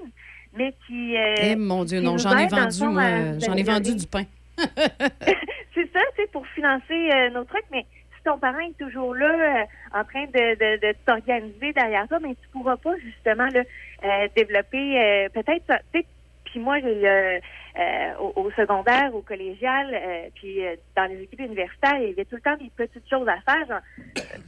mais 0.56 0.74
qui... 0.88 1.18
euh, 1.18 1.34
Eh 1.42 1.56
mon 1.58 1.84
Dieu, 1.84 2.00
non, 2.00 2.14
nous 2.14 2.20
j'en 2.20 2.38
ai 2.38 2.48
vendu, 2.48 2.84
moi, 2.86 3.04
j'en 3.46 3.56
ai 3.56 3.64
vendu 3.64 3.96
du 3.96 4.08
pain. 4.08 4.24
c'est 4.58 5.92
ça, 5.92 6.00
tu 6.16 6.22
sais, 6.22 6.28
pour 6.32 6.46
financer 6.48 7.10
euh, 7.12 7.30
nos 7.32 7.44
trucs, 7.44 7.66
mais 7.72 7.86
ton 8.24 8.38
parent 8.38 8.60
est 8.60 8.78
toujours 8.78 9.14
là 9.16 9.30
euh, 9.62 10.00
en 10.00 10.04
train 10.04 10.26
de, 10.26 10.56
de, 10.56 10.88
de 10.88 10.96
t'organiser 11.06 11.74
derrière 11.74 12.08
toi, 12.08 12.20
mais 12.22 12.36
tu 12.36 12.48
pourras 12.52 12.78
pas 12.78 12.96
justement 12.98 13.48
là, 13.48 13.62
euh, 14.04 14.28
développer 14.36 15.02
euh, 15.02 15.30
peut-être, 15.30 15.66
tu 15.94 16.00
sais, 16.00 16.06
puis 16.46 16.60
moi, 16.60 16.80
j'ai 16.80 17.08
euh, 17.08 17.40
euh, 17.80 18.14
au, 18.20 18.44
au 18.44 18.52
secondaire, 18.52 19.10
au 19.16 19.22
collégial, 19.22 19.90
euh, 19.92 20.30
puis 20.36 20.64
euh, 20.64 20.76
dans 20.96 21.06
les 21.06 21.24
équipes 21.24 21.40
universitaires, 21.40 21.98
il 22.00 22.10
y 22.10 22.12
avait 22.12 22.26
tout 22.26 22.36
le 22.36 22.42
temps 22.42 22.58
des 22.58 22.70
petites 22.76 23.10
choses 23.10 23.28
à 23.28 23.40
faire. 23.42 23.66
Genre, 23.68 23.82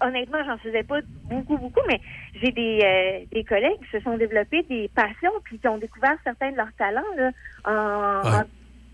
honnêtement, 0.02 0.44
j'en 0.45 0.58
faisais 0.60 0.84
pas 0.84 1.00
beaucoup, 1.24 1.58
beaucoup, 1.58 1.82
mais 1.88 2.00
j'ai 2.36 2.52
des, 2.52 2.80
euh, 2.84 3.26
des 3.34 3.44
collègues 3.44 3.80
qui 3.80 3.98
se 3.98 4.02
sont 4.02 4.18
développés 4.18 4.62
des 4.70 4.88
passions, 4.94 5.32
puis 5.45 5.58
qui 5.58 5.68
ont 5.68 5.80
découvert 5.80 6.16
certains 6.24 6.52
de 6.52 6.58
leurs 6.58 6.74
talents 6.78 7.02
là, 7.18 7.32
en, 7.66 8.22
Ouais. 8.30 8.45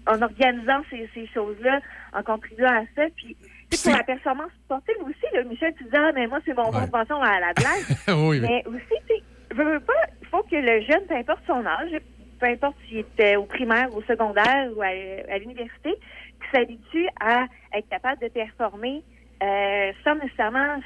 en, 0.08 0.16
en 0.16 0.22
organisant 0.22 0.82
ces, 0.90 1.10
ces 1.14 1.27
choses-là, 1.27 1.82
en 2.14 2.24
contribuant 2.24 2.72
à 2.72 2.84
ça. 2.95 3.03
Puis, 3.18 3.35
pour 3.83 3.91
la 3.98 4.03
performance 4.03 4.51
sportive 4.66 4.95
aussi, 5.03 5.33
là, 5.33 5.43
Michel, 5.43 5.74
tu 5.77 5.83
disais, 5.85 5.98
ah, 5.98 6.11
mais 6.14 6.27
moi, 6.27 6.40
c'est 6.45 6.53
mon 6.56 6.69
de 6.69 6.90
pension 6.90 7.22
à 7.22 7.40
la 7.40 7.53
blague. 7.53 7.85
Oui, 8.08 8.40
oui. 8.40 8.41
Mais 8.41 8.64
aussi, 8.67 8.98
tu 9.08 9.16
sais, 9.16 9.24
veux, 9.56 9.74
veux 9.74 9.80
pas, 9.80 9.93
il 10.22 10.27
faut 10.27 10.43
que 10.43 10.56
le 10.56 10.82
jeune, 10.82 11.06
peu 11.08 11.16
importe 11.16 11.41
son 11.48 11.66
âge, 11.66 11.91
peu 12.40 12.48
importe 12.48 12.75
s'il 12.90 13.06
euh, 13.19 13.38
au 13.38 13.45
primaire, 13.45 13.88
au 13.95 14.01
secondaire 14.03 14.69
ou 14.75 14.82
à, 14.82 14.88
à 14.88 15.38
l'université, 15.38 15.91
qu'il 15.93 16.50
s'habitue 16.59 17.08
à 17.19 17.45
être 17.74 17.88
capable 17.90 18.22
de 18.22 18.27
performer 18.30 19.03
euh, 19.43 19.91
sans 20.03 20.16
nécessairement 20.16 20.80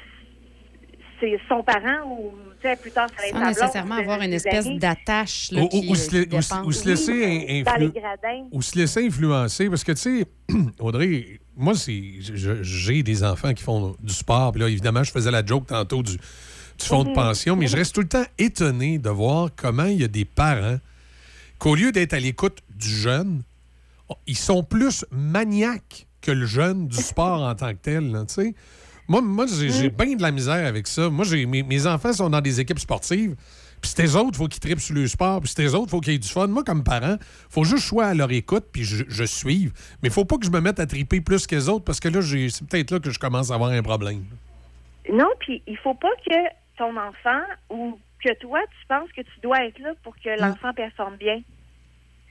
c'est 1.18 1.38
son 1.48 1.62
parent 1.62 2.04
ou 2.10 2.34
tu 2.60 2.68
sais, 2.68 2.76
plus 2.76 2.90
tard 2.92 3.06
ça 3.16 3.22
va 3.22 3.28
être 3.28 3.34
blonde, 3.38 3.48
nécessairement 3.48 3.94
avoir 3.94 4.20
une 4.20 4.34
espèce 4.34 4.68
d'attache 4.78 5.50
là, 5.50 5.62
Ou, 5.62 5.68
qui, 5.68 5.78
ou- 5.88 5.92
ou 8.54 8.62
se 8.62 8.78
laisser 8.78 9.06
influencer. 9.06 9.68
Parce 9.70 9.82
que, 9.84 9.92
tu 9.92 9.98
sais, 9.98 10.24
Audrey, 10.80 11.38
moi, 11.56 11.74
j'ai 11.76 13.02
des 13.02 13.24
enfants 13.24 13.54
qui 13.54 13.62
font 13.62 13.96
du 14.02 14.12
sport. 14.12 14.52
Puis 14.52 14.60
là, 14.60 14.68
évidemment, 14.68 15.02
je 15.02 15.10
faisais 15.10 15.30
la 15.30 15.44
joke 15.44 15.66
tantôt 15.66 16.02
du, 16.02 16.12
du 16.16 16.84
fonds 16.84 17.04
de 17.04 17.08
Mhm. 17.10 17.14
pension, 17.14 17.56
mais 17.56 17.66
je 17.66 17.76
reste 17.76 17.94
tout 17.94 18.02
le 18.02 18.08
temps 18.08 18.24
étonné 18.38 18.98
de 18.98 19.08
voir 19.10 19.50
comment 19.56 19.86
il 19.86 20.00
y 20.00 20.04
a 20.04 20.08
des 20.08 20.24
parents 20.24 20.78
qu'au 21.58 21.74
lieu 21.74 21.92
d'être 21.92 22.12
à 22.12 22.20
l'écoute 22.20 22.58
du 22.74 22.88
jeune, 22.88 23.42
ils 24.26 24.36
sont 24.36 24.62
plus 24.62 25.04
maniaques 25.10 26.06
que 26.20 26.30
le 26.30 26.46
jeune 26.46 26.88
du 26.88 26.96
sport 26.98 27.42
en 27.42 27.54
tant 27.54 27.70
que 27.72 27.78
tel. 27.80 28.10
là. 28.12 28.24
Moi, 29.08 29.22
moi 29.22 29.46
j'ai 29.46 29.70
j'ai 29.70 29.88
bien 29.88 30.16
de 30.16 30.22
la 30.22 30.32
misère 30.32 30.66
avec 30.66 30.86
ça. 30.86 31.08
Moi, 31.08 31.24
mes 31.46 31.86
enfants 31.86 32.12
sont 32.12 32.28
dans 32.28 32.40
des 32.40 32.60
équipes 32.60 32.78
sportives. 32.80 33.34
Puis 33.80 33.92
c'est 33.94 34.04
eux 34.06 34.16
autres, 34.16 34.36
faut 34.36 34.48
qu'ils 34.48 34.60
tripent 34.60 34.80
sur 34.80 34.94
le 34.94 35.06
sport. 35.06 35.40
Puis 35.40 35.52
c'est 35.54 35.64
eux 35.64 35.74
autres, 35.74 35.90
faut 35.90 36.00
qu'ils 36.00 36.14
aient 36.14 36.18
du 36.18 36.28
fun. 36.28 36.46
Moi, 36.48 36.64
comme 36.64 36.82
parent, 36.84 37.16
faut 37.50 37.64
juste 37.64 37.76
que 37.76 37.80
je 37.82 37.86
sois 37.86 38.06
à 38.06 38.14
leur 38.14 38.30
écoute 38.32 38.66
puis 38.72 38.84
je, 38.84 39.04
je 39.08 39.24
suive. 39.24 39.72
Mais 40.02 40.10
faut 40.10 40.24
pas 40.24 40.36
que 40.38 40.46
je 40.46 40.50
me 40.50 40.60
mette 40.60 40.80
à 40.80 40.86
triper 40.86 41.20
plus 41.20 41.46
que 41.46 41.54
les 41.54 41.68
autres 41.68 41.84
parce 41.84 42.00
que 42.00 42.08
là, 42.08 42.20
c'est 42.22 42.66
peut-être 42.68 42.90
là 42.90 43.00
que 43.00 43.10
je 43.10 43.18
commence 43.18 43.50
à 43.50 43.54
avoir 43.54 43.70
un 43.70 43.82
problème. 43.82 44.24
Non, 45.12 45.28
puis 45.38 45.62
il 45.66 45.76
faut 45.78 45.94
pas 45.94 46.10
que 46.28 46.36
ton 46.78 46.96
enfant 46.96 47.42
ou 47.70 47.98
que 48.24 48.32
toi, 48.40 48.60
tu 48.80 48.86
penses 48.88 49.10
que 49.12 49.20
tu 49.22 49.40
dois 49.42 49.64
être 49.64 49.78
là 49.78 49.92
pour 50.02 50.14
que 50.16 50.30
l'enfant 50.40 50.72
performe 50.74 51.16
bien. 51.16 51.40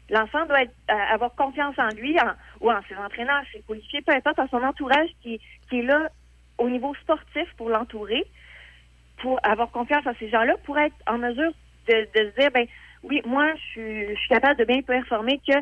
L'enfant 0.10 0.46
doit 0.46 0.62
être- 0.64 0.76
euh, 0.92 1.14
avoir 1.14 1.34
confiance 1.36 1.76
en 1.80 1.88
lui 1.90 2.20
en- 2.20 2.34
ou 2.62 2.70
en 2.72 2.80
ses 2.88 2.96
entraîneurs, 2.96 3.44
ses 3.52 3.60
policiers, 3.62 4.02
peu 4.02 4.14
importe, 4.14 4.38
en 4.40 4.48
son 4.50 4.62
entourage 4.64 5.10
qui, 5.24 5.40
qui 5.70 5.80
est 5.80 5.84
là 5.84 6.10
au 6.58 6.70
niveau 6.70 6.94
sportif 7.02 7.48
pour 7.58 7.70
l'entourer, 7.70 8.24
avoir 9.44 9.72
confiance 9.72 10.06
en 10.06 10.14
ces 10.20 10.30
gens-là, 10.30 10.56
pour 10.64 10.78
être 10.78 10.96
en 11.08 11.18
mesure 11.18 11.52
de, 11.88 12.08
se 12.14 12.40
dire, 12.40 12.52
ben 12.52 12.66
oui, 13.04 13.22
moi, 13.26 13.54
je 13.56 14.16
suis, 14.16 14.28
capable 14.30 14.60
de 14.60 14.66
bien 14.66 14.82
performer, 14.82 15.40
que 15.48 15.54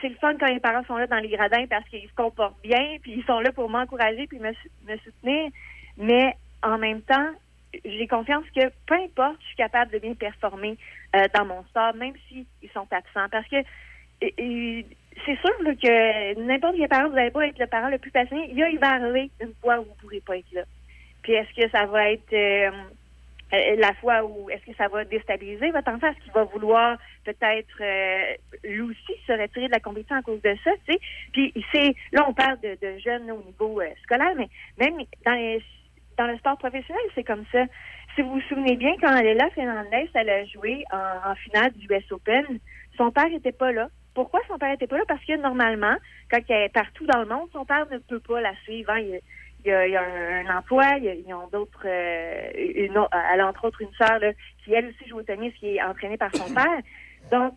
c'est 0.00 0.08
le 0.08 0.16
fun 0.16 0.34
quand 0.38 0.46
les 0.46 0.60
parents 0.60 0.84
sont 0.84 0.96
là 0.96 1.06
dans 1.06 1.18
les 1.18 1.28
gradins 1.28 1.66
parce 1.68 1.88
qu'ils 1.88 2.08
se 2.08 2.14
comportent 2.14 2.60
bien, 2.62 2.96
puis 3.02 3.14
ils 3.16 3.24
sont 3.24 3.40
là 3.40 3.52
pour 3.52 3.68
m'encourager 3.68 4.26
puis 4.26 4.38
me, 4.38 4.52
sou- 4.52 4.68
me 4.86 4.96
soutenir. 4.98 5.50
Mais 5.96 6.34
en 6.62 6.78
même 6.78 7.02
temps, 7.02 7.30
j'ai 7.84 8.06
confiance 8.06 8.44
que 8.54 8.68
peu 8.86 8.94
importe, 8.94 9.36
je 9.40 9.46
suis 9.46 9.56
capable 9.56 9.92
de 9.92 9.98
bien 9.98 10.14
performer 10.14 10.76
euh, 11.16 11.26
dans 11.34 11.44
mon 11.44 11.64
sport, 11.64 11.94
même 11.94 12.14
s'ils 12.28 12.46
sont 12.72 12.86
absents. 12.90 13.28
Parce 13.30 13.46
que 13.48 13.56
c'est 14.20 15.38
sûr 15.40 15.58
que 15.58 16.40
n'importe 16.40 16.76
quel 16.76 16.88
parent, 16.88 17.08
vous 17.08 17.14
n'allez 17.14 17.30
pas 17.30 17.46
être 17.46 17.58
le 17.58 17.66
parent 17.66 17.88
le 17.88 17.98
plus 17.98 18.12
a, 18.14 18.22
il 18.30 18.78
va 18.78 18.92
arriver 18.92 19.30
une 19.40 19.54
fois 19.60 19.80
où 19.80 19.84
vous 19.84 19.90
ne 19.90 20.00
pourrez 20.00 20.20
pas 20.20 20.36
être 20.38 20.52
là. 20.52 20.62
Puis 21.24 21.32
est-ce 21.32 21.52
que 21.60 21.68
ça 21.70 21.86
va 21.86 22.10
être 22.12 22.32
euh, 22.32 22.70
la 23.78 23.92
fois 23.94 24.24
où 24.24 24.48
est-ce 24.50 24.64
que 24.70 24.76
ça 24.76 24.88
va 24.88 25.04
déstabiliser 25.04 25.70
votre 25.70 25.90
enfant? 25.90 26.08
Est-ce 26.08 26.22
qu'il 26.22 26.32
va 26.32 26.44
vouloir 26.44 26.98
peut-être 27.24 27.80
euh, 27.80 28.34
lui 28.62 28.82
aussi 28.82 29.12
se 29.26 29.32
retirer 29.32 29.66
de 29.66 29.72
la 29.72 29.80
compétition 29.80 30.16
à 30.16 30.22
cause 30.22 30.42
de 30.42 30.54
ça, 30.62 30.70
tu 30.86 30.92
sais? 30.92 31.00
Puis 31.32 31.52
c'est 31.72 31.94
là 32.12 32.24
on 32.28 32.34
parle 32.34 32.60
de, 32.60 32.76
de 32.80 32.98
jeunes 32.98 33.30
au 33.30 33.42
niveau 33.42 33.80
euh, 33.80 33.88
scolaire, 34.02 34.34
mais 34.36 34.48
même 34.78 34.96
dans 35.24 35.32
les 35.32 35.62
dans 36.16 36.26
le 36.26 36.36
sport 36.38 36.58
professionnel, 36.58 37.02
c'est 37.14 37.24
comme 37.24 37.44
ça. 37.50 37.64
Si 38.14 38.22
vous 38.22 38.34
vous 38.34 38.40
souvenez 38.42 38.76
bien, 38.76 38.92
quand 39.00 39.20
Léla 39.20 39.50
Fernandez, 39.50 40.08
elle 40.14 40.30
a 40.30 40.44
joué 40.44 40.84
en, 40.92 41.34
finale 41.34 41.72
du 41.72 41.86
US 41.92 42.12
Open, 42.12 42.44
son 42.96 43.10
père 43.10 43.32
était 43.32 43.50
pas 43.50 43.72
là. 43.72 43.88
Pourquoi 44.14 44.38
son 44.46 44.56
père 44.56 44.72
était 44.72 44.86
pas 44.86 44.98
là? 44.98 45.04
Parce 45.08 45.24
que 45.24 45.36
normalement, 45.36 45.96
quand 46.30 46.38
elle 46.48 46.62
est 46.62 46.68
partout 46.72 47.04
dans 47.06 47.18
le 47.18 47.26
monde, 47.26 47.48
son 47.52 47.64
père 47.64 47.86
ne 47.90 47.98
peut 47.98 48.20
pas 48.20 48.40
la 48.40 48.54
suivre. 48.62 48.90
hein. 48.92 49.18
Il 49.64 49.70
y 49.70 49.72
a, 49.72 49.86
il 49.86 49.92
y 49.92 49.96
a 49.96 50.02
un, 50.02 50.46
un 50.46 50.58
emploi, 50.58 50.84
il 50.98 51.04
y 51.04 51.08
a- 51.08 51.14
ils 51.14 51.34
ont 51.34 51.48
d'autres, 51.52 51.86
euh, 51.86 52.50
une, 52.56 52.98
elle 53.32 53.40
a 53.40 53.46
entre 53.48 53.64
autres 53.66 53.80
une 53.80 53.92
sœur 53.94 54.18
là, 54.18 54.32
qui 54.64 54.72
elle 54.74 54.86
aussi 54.86 55.08
joue 55.08 55.18
au 55.18 55.22
tennis, 55.22 55.54
qui 55.54 55.76
est 55.76 55.82
entraînée 55.82 56.16
par 56.18 56.34
son 56.34 56.52
père. 56.54 56.80
Donc, 57.30 57.54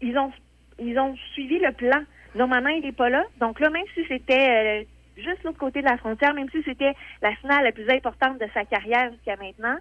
ils 0.00 0.16
ont 0.18 0.32
ils 0.78 0.98
ont 0.98 1.16
suivi 1.32 1.58
le 1.58 1.72
plan. 1.72 2.02
Normalement, 2.34 2.68
il 2.68 2.82
n'est 2.82 2.92
pas 2.92 3.08
là. 3.08 3.24
Donc 3.40 3.60
là, 3.60 3.70
même 3.70 3.86
si 3.94 4.04
c'était 4.08 4.82
euh, 4.82 4.84
juste 5.16 5.42
l'autre 5.44 5.56
côté 5.58 5.80
de 5.80 5.86
la 5.88 5.96
frontière, 5.96 6.34
même 6.34 6.50
si 6.50 6.62
c'était 6.64 6.92
la 7.22 7.34
finale 7.36 7.64
la 7.64 7.72
plus 7.72 7.88
importante 7.88 8.38
de 8.38 8.46
sa 8.52 8.66
carrière 8.66 9.10
jusqu'à 9.12 9.36
maintenant, 9.36 9.76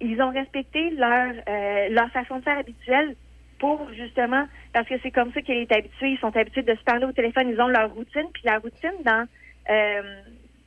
ils 0.00 0.20
ont 0.20 0.30
respecté 0.30 0.90
leur 0.90 1.32
euh, 1.48 1.88
leur 1.90 2.10
façon 2.10 2.38
de 2.38 2.42
faire 2.42 2.58
habituelle 2.58 3.14
pour 3.60 3.88
justement 3.94 4.46
parce 4.72 4.88
que 4.88 4.94
c'est 5.02 5.12
comme 5.12 5.32
ça 5.32 5.40
qu'elle 5.42 5.58
est 5.58 5.72
habituée. 5.72 6.10
Ils 6.10 6.18
sont 6.18 6.36
habitués 6.36 6.62
de 6.62 6.74
se 6.74 6.82
parler 6.82 7.06
au 7.06 7.12
téléphone. 7.12 7.48
Ils 7.48 7.60
ont 7.60 7.68
leur 7.68 7.94
routine. 7.94 8.26
Puis 8.34 8.42
la 8.44 8.58
routine 8.58 8.92
dans 9.04 9.26
euh, 9.70 10.20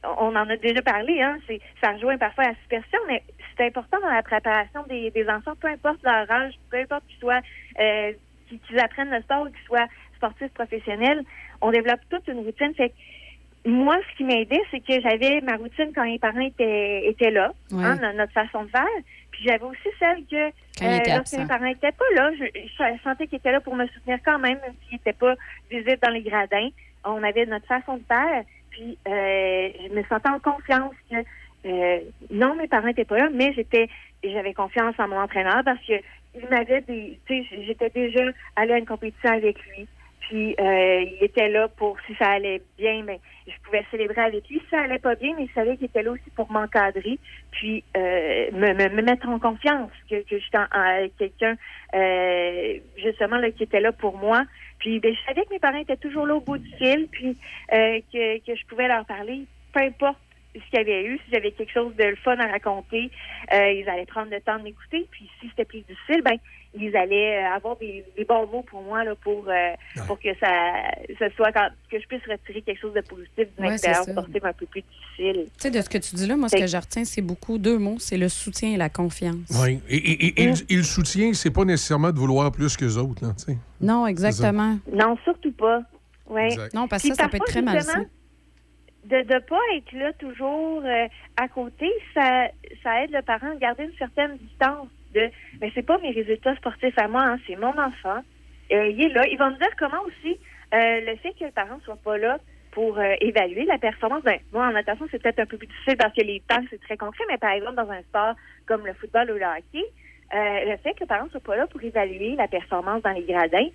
on 0.04 0.36
en 0.36 0.50
a 0.50 0.56
déjà 0.58 0.82
parlé, 0.82 1.22
hein, 1.22 1.38
c'est 1.48 1.60
ça 1.82 1.92
rejoint 1.92 2.18
parfois 2.18 2.46
la 2.46 2.56
superstition, 2.64 3.00
mais 3.08 3.24
c'est 3.58 3.66
important 3.66 4.00
dans 4.02 4.10
la 4.10 4.24
préparation 4.24 4.84
des, 4.88 5.12
des 5.12 5.28
enfants, 5.30 5.54
peu 5.60 5.68
importe 5.68 6.02
leur 6.04 6.30
âge, 6.32 6.54
peu 6.70 6.78
importe 6.78 7.04
qu'ils 7.08 7.20
soient 7.20 7.42
euh, 7.80 8.14
qu'ils 8.66 8.80
apprennent 8.80 9.12
le 9.12 9.22
sport 9.22 9.42
ou 9.42 9.50
qu'ils 9.50 9.66
soient 9.66 9.88
sportifs 10.16 10.54
professionnels, 10.54 11.24
on 11.62 11.72
développe 11.72 12.00
toute 12.10 12.28
une 12.28 12.40
routine. 12.40 12.74
Fait 12.76 12.90
que 12.90 12.96
moi, 13.70 13.98
ce 14.10 14.18
qui 14.18 14.24
m'aidait, 14.24 14.62
c'est 14.72 14.80
que 14.80 15.02
j'avais 15.02 15.42
ma 15.42 15.58
routine 15.58 15.92
quand 15.94 16.04
les 16.04 16.18
parents 16.18 16.40
étaient, 16.40 17.08
étaient 17.08 17.32
là, 17.32 17.52
hein, 17.74 17.98
notre 18.16 18.32
façon 18.32 18.64
de 18.64 18.70
faire. 18.70 18.86
Puis 19.32 19.44
j'avais 19.46 19.64
aussi 19.64 19.90
celle 20.00 20.26
que 20.26 20.48
étaient 20.98 21.16
lorsque 21.16 21.38
mes 21.38 21.46
parents 21.46 21.66
n'étaient 21.66 21.92
pas 21.92 22.06
là, 22.16 22.32
je, 22.40 22.46
je 22.56 23.04
sentais 23.04 23.28
qu'ils 23.28 23.38
étaient 23.38 23.52
là 23.52 23.60
pour 23.60 23.76
me 23.76 23.86
soutenir 23.88 24.18
quand 24.26 24.40
même, 24.40 24.60
même 24.60 24.74
s'ils 24.84 24.94
n'étaient 24.94 25.14
pas 25.14 25.36
visibles 25.70 26.00
dans 26.02 26.10
les 26.10 26.22
gradins. 26.22 26.70
On 27.04 27.22
avait 27.24 27.46
notre 27.46 27.68
façon 27.68 27.98
de 27.98 28.04
faire. 28.08 28.44
Puis 28.80 28.98
euh, 29.10 29.70
je 29.84 29.94
me 29.94 30.04
sentais 30.04 30.30
en 30.30 30.40
confiance 30.40 30.94
que 31.12 31.16
euh, 31.66 32.00
non, 32.32 32.56
mes 32.56 32.70
parents 32.70 32.88
n'étaient 32.88 33.04
pas 33.04 33.18
là, 33.18 33.30
mais 33.34 33.52
j'étais 33.54 33.90
j'avais 34.24 34.54
confiance 34.54 34.96
en 35.00 35.10
mon 35.10 35.20
entraîneur 35.20 35.62
parce 35.66 35.86
que 35.86 35.94
il 36.34 36.48
m'avait 36.50 36.80
des 36.82 37.20
tu 37.26 37.44
sais, 37.44 37.64
j'étais 37.66 37.90
déjà 37.90 38.24
allée 38.56 38.74
à 38.74 38.78
une 38.78 38.86
compétition 38.86 39.32
avec 39.32 39.58
lui. 39.66 39.86
Puis 40.30 40.56
euh, 40.60 41.02
il 41.02 41.18
était 41.24 41.50
là 41.50 41.68
pour 41.68 41.98
si 42.06 42.14
ça 42.16 42.30
allait 42.34 42.62
bien, 42.78 43.02
mais 43.04 43.20
je 43.48 43.54
pouvais 43.64 43.84
célébrer 43.90 44.22
avec 44.22 44.48
lui. 44.48 44.60
Si 44.60 44.70
ça 44.70 44.82
allait 44.82 45.00
pas 45.00 45.16
bien, 45.16 45.34
mais 45.36 45.46
il 45.46 45.52
savait 45.54 45.76
qu'il 45.76 45.88
était 45.88 46.04
là 46.04 46.12
aussi 46.12 46.30
pour 46.36 46.52
m'encadrer, 46.52 47.18
puis 47.50 47.84
euh, 47.98 48.52
me, 48.54 48.74
me, 48.76 48.90
me 48.96 49.02
mettre 49.02 49.28
en 49.28 49.40
confiance 49.40 49.90
que, 50.08 50.22
que 50.22 50.38
j'étais 50.38 50.60
en- 50.60 51.08
quelqu'un 51.18 51.56
euh, 51.96 52.78
justement 52.98 53.38
là 53.38 53.50
qui 53.50 53.64
était 53.64 53.80
là 53.82 53.92
pour 53.92 54.18
moi. 54.18 54.44
Puis 54.78 55.00
ben, 55.00 55.16
je 55.16 55.20
savais 55.28 55.46
que 55.46 55.50
mes 55.52 55.60
parents 55.60 55.80
étaient 55.80 55.98
toujours 55.98 56.28
là 56.28 56.36
au 56.36 56.42
bout 56.42 56.60
du 56.60 56.70
fil, 56.78 57.08
puis 57.12 57.36
euh, 57.74 58.00
que, 58.14 58.38
que 58.46 58.56
je 58.56 58.66
pouvais 58.68 58.88
leur 58.88 59.06
parler, 59.06 59.46
peu 59.74 59.80
importe 59.80 60.20
ce 60.56 60.60
qu'il 60.70 60.80
y 60.80 60.82
avait 60.82 61.06
eu, 61.06 61.18
si 61.26 61.32
j'avais 61.32 61.52
quelque 61.52 61.72
chose 61.72 61.96
de 61.96 62.16
fun 62.24 62.38
à 62.38 62.48
raconter, 62.48 63.10
euh, 63.54 63.72
ils 63.72 63.88
allaient 63.90 64.06
prendre 64.06 64.32
le 64.32 64.42
temps 64.42 64.58
de 64.58 64.64
m'écouter. 64.64 65.08
Puis 65.12 65.30
si 65.40 65.50
c'était 65.50 65.66
plus 65.66 65.82
difficile, 65.82 66.22
ben 66.24 66.38
ils 66.76 66.96
allaient 66.96 67.44
euh, 67.44 67.56
avoir 67.56 67.76
des, 67.78 68.06
des 68.16 68.26
bons 68.26 68.46
mots 68.48 68.62
pour 68.62 68.82
moi 68.84 69.04
là, 69.04 69.16
pour 69.16 69.46
euh, 69.48 69.74
pour 70.06 70.20
que 70.20 70.30
ça, 70.40 70.84
soit 71.36 71.52
quand, 71.52 71.68
que 71.92 72.00
je 72.00 72.06
puisse 72.08 72.22
retirer 72.30 72.62
quelque 72.62 72.80
chose 72.80 72.94
de 72.94 73.02
positif 73.02 73.48
d'une 73.58 73.66
Ouais, 73.66 73.74
expérience 73.74 74.08
sportive 74.10 74.46
un 74.46 74.54
peu 74.54 74.66
plus 74.68 74.82
difficile. 74.84 75.46
Tu 75.46 75.52
sais, 75.58 75.72
de 75.72 75.82
ce 75.82 75.90
que 75.90 75.98
tu 75.98 76.16
dis 76.16 76.28
là, 76.28 76.38
moi, 76.38 76.48
ce 76.50 76.58
que 76.58 76.68
je 76.68 76.78
retiens, 76.78 77.06
c'est 77.06 77.22
beaucoup 77.24 77.58
deux 77.58 77.78
mots 77.80 77.98
c'est 78.00 78.18
le 78.18 78.30
soutien 78.30 78.70
et 78.74 78.78
la 78.78 78.90
confiance. 78.90 79.50
Oui. 79.64 79.80
Et, 79.90 79.98
et- 79.98 80.26
et- 80.28 80.42
et 80.44 80.46
le- 80.48 80.72
et 80.72 80.76
le 80.76 80.84
soutien, 80.84 81.34
c'est 81.34 81.52
pas 81.52 81.66
nécessairement 81.66 82.12
de 82.12 82.20
vouloir 82.20 82.52
plus 82.52 82.78
que 82.78 82.86
les 82.86 82.98
autres. 82.98 83.26
Là, 83.26 83.34
tu 83.38 83.46
sais. 83.54 83.58
Non, 83.82 84.06
exactement. 84.06 84.78
Non, 84.94 85.18
surtout 85.24 85.52
pas. 85.54 85.82
Ouais. 86.28 86.50
Non, 86.76 86.88
parce 86.88 87.02
que 87.02 87.10
ça, 87.10 87.24
ça 87.24 87.30
peut 87.30 87.38
être 87.38 87.46
très 87.46 87.62
malsain. 87.64 88.06
De 89.06 89.16
ne 89.16 89.40
pas 89.40 89.58
être 89.76 89.92
là 89.94 90.14
toujours 90.20 90.84
euh, 90.86 91.08
à 91.38 91.48
côté, 91.48 91.88
ça, 92.14 92.48
ça 92.84 93.04
aide 93.04 93.10
le 93.12 93.24
parent 93.24 93.52
à 93.54 93.56
garder 93.56 93.86
une 93.86 93.98
certaine 93.98 94.38
distance 94.38 94.88
de 95.14 95.30
mais 95.62 95.72
c'est 95.74 95.86
pas 95.86 95.98
mes 96.00 96.12
résultats 96.12 96.56
sportifs 96.56 96.98
à 96.98 97.08
moi, 97.08 97.24
hein, 97.24 97.38
c'est 97.48 97.56
mon 97.56 97.78
enfant. 97.78 98.22
Euh, 98.72 98.88
il 98.88 99.02
est 99.02 99.10
là. 99.10 99.24
Il 99.28 99.38
va 99.38 99.50
me 99.50 99.58
dire 99.58 99.76
comment 99.78 100.02
aussi 100.06 100.38
euh, 100.74 101.02
le 101.02 101.16
fait 101.18 101.34
que 101.34 101.46
le 101.46 101.52
parent 101.52 101.80
soit 101.84 101.98
pas 102.04 102.18
là 102.18 102.38
pour 102.72 103.00
euh, 103.00 103.16
évaluer 103.20 103.66
la 103.66 103.78
performance. 103.78 104.24
Ben, 104.24 104.40
moi, 104.54 104.68
en 104.68 104.72
natation, 104.72 105.08
c'est 105.10 105.22
peut-être 105.22 105.40
un 105.40 105.46
peu 105.46 105.58
plus 105.58 105.68
difficile 105.68 105.98
parce 105.98 106.14
que 106.14 106.22
les 106.22 106.42
temps, 106.48 106.64
c'est 106.70 106.82
très 106.82 106.98
concret, 106.98 107.24
mais 107.30 107.38
par 107.38 107.52
exemple, 107.52 107.76
dans 107.76 107.90
un 107.90 108.02
sport 108.02 108.36
comme 108.68 108.86
le 108.86 108.94
football 108.94 109.32
ou 109.32 109.36
le 109.36 109.46
hockey, 109.46 109.86
le 110.32 110.78
fait 110.78 110.94
que 110.94 111.02
le 111.02 111.08
parent 111.08 111.28
soit 111.32 111.40
pas 111.40 111.56
là 111.56 111.66
pour 111.66 111.82
évaluer 111.82 112.36
la 112.36 112.48
performance 112.48 113.02
dans 113.02 113.12
les 113.12 113.24
gradins, 113.24 113.68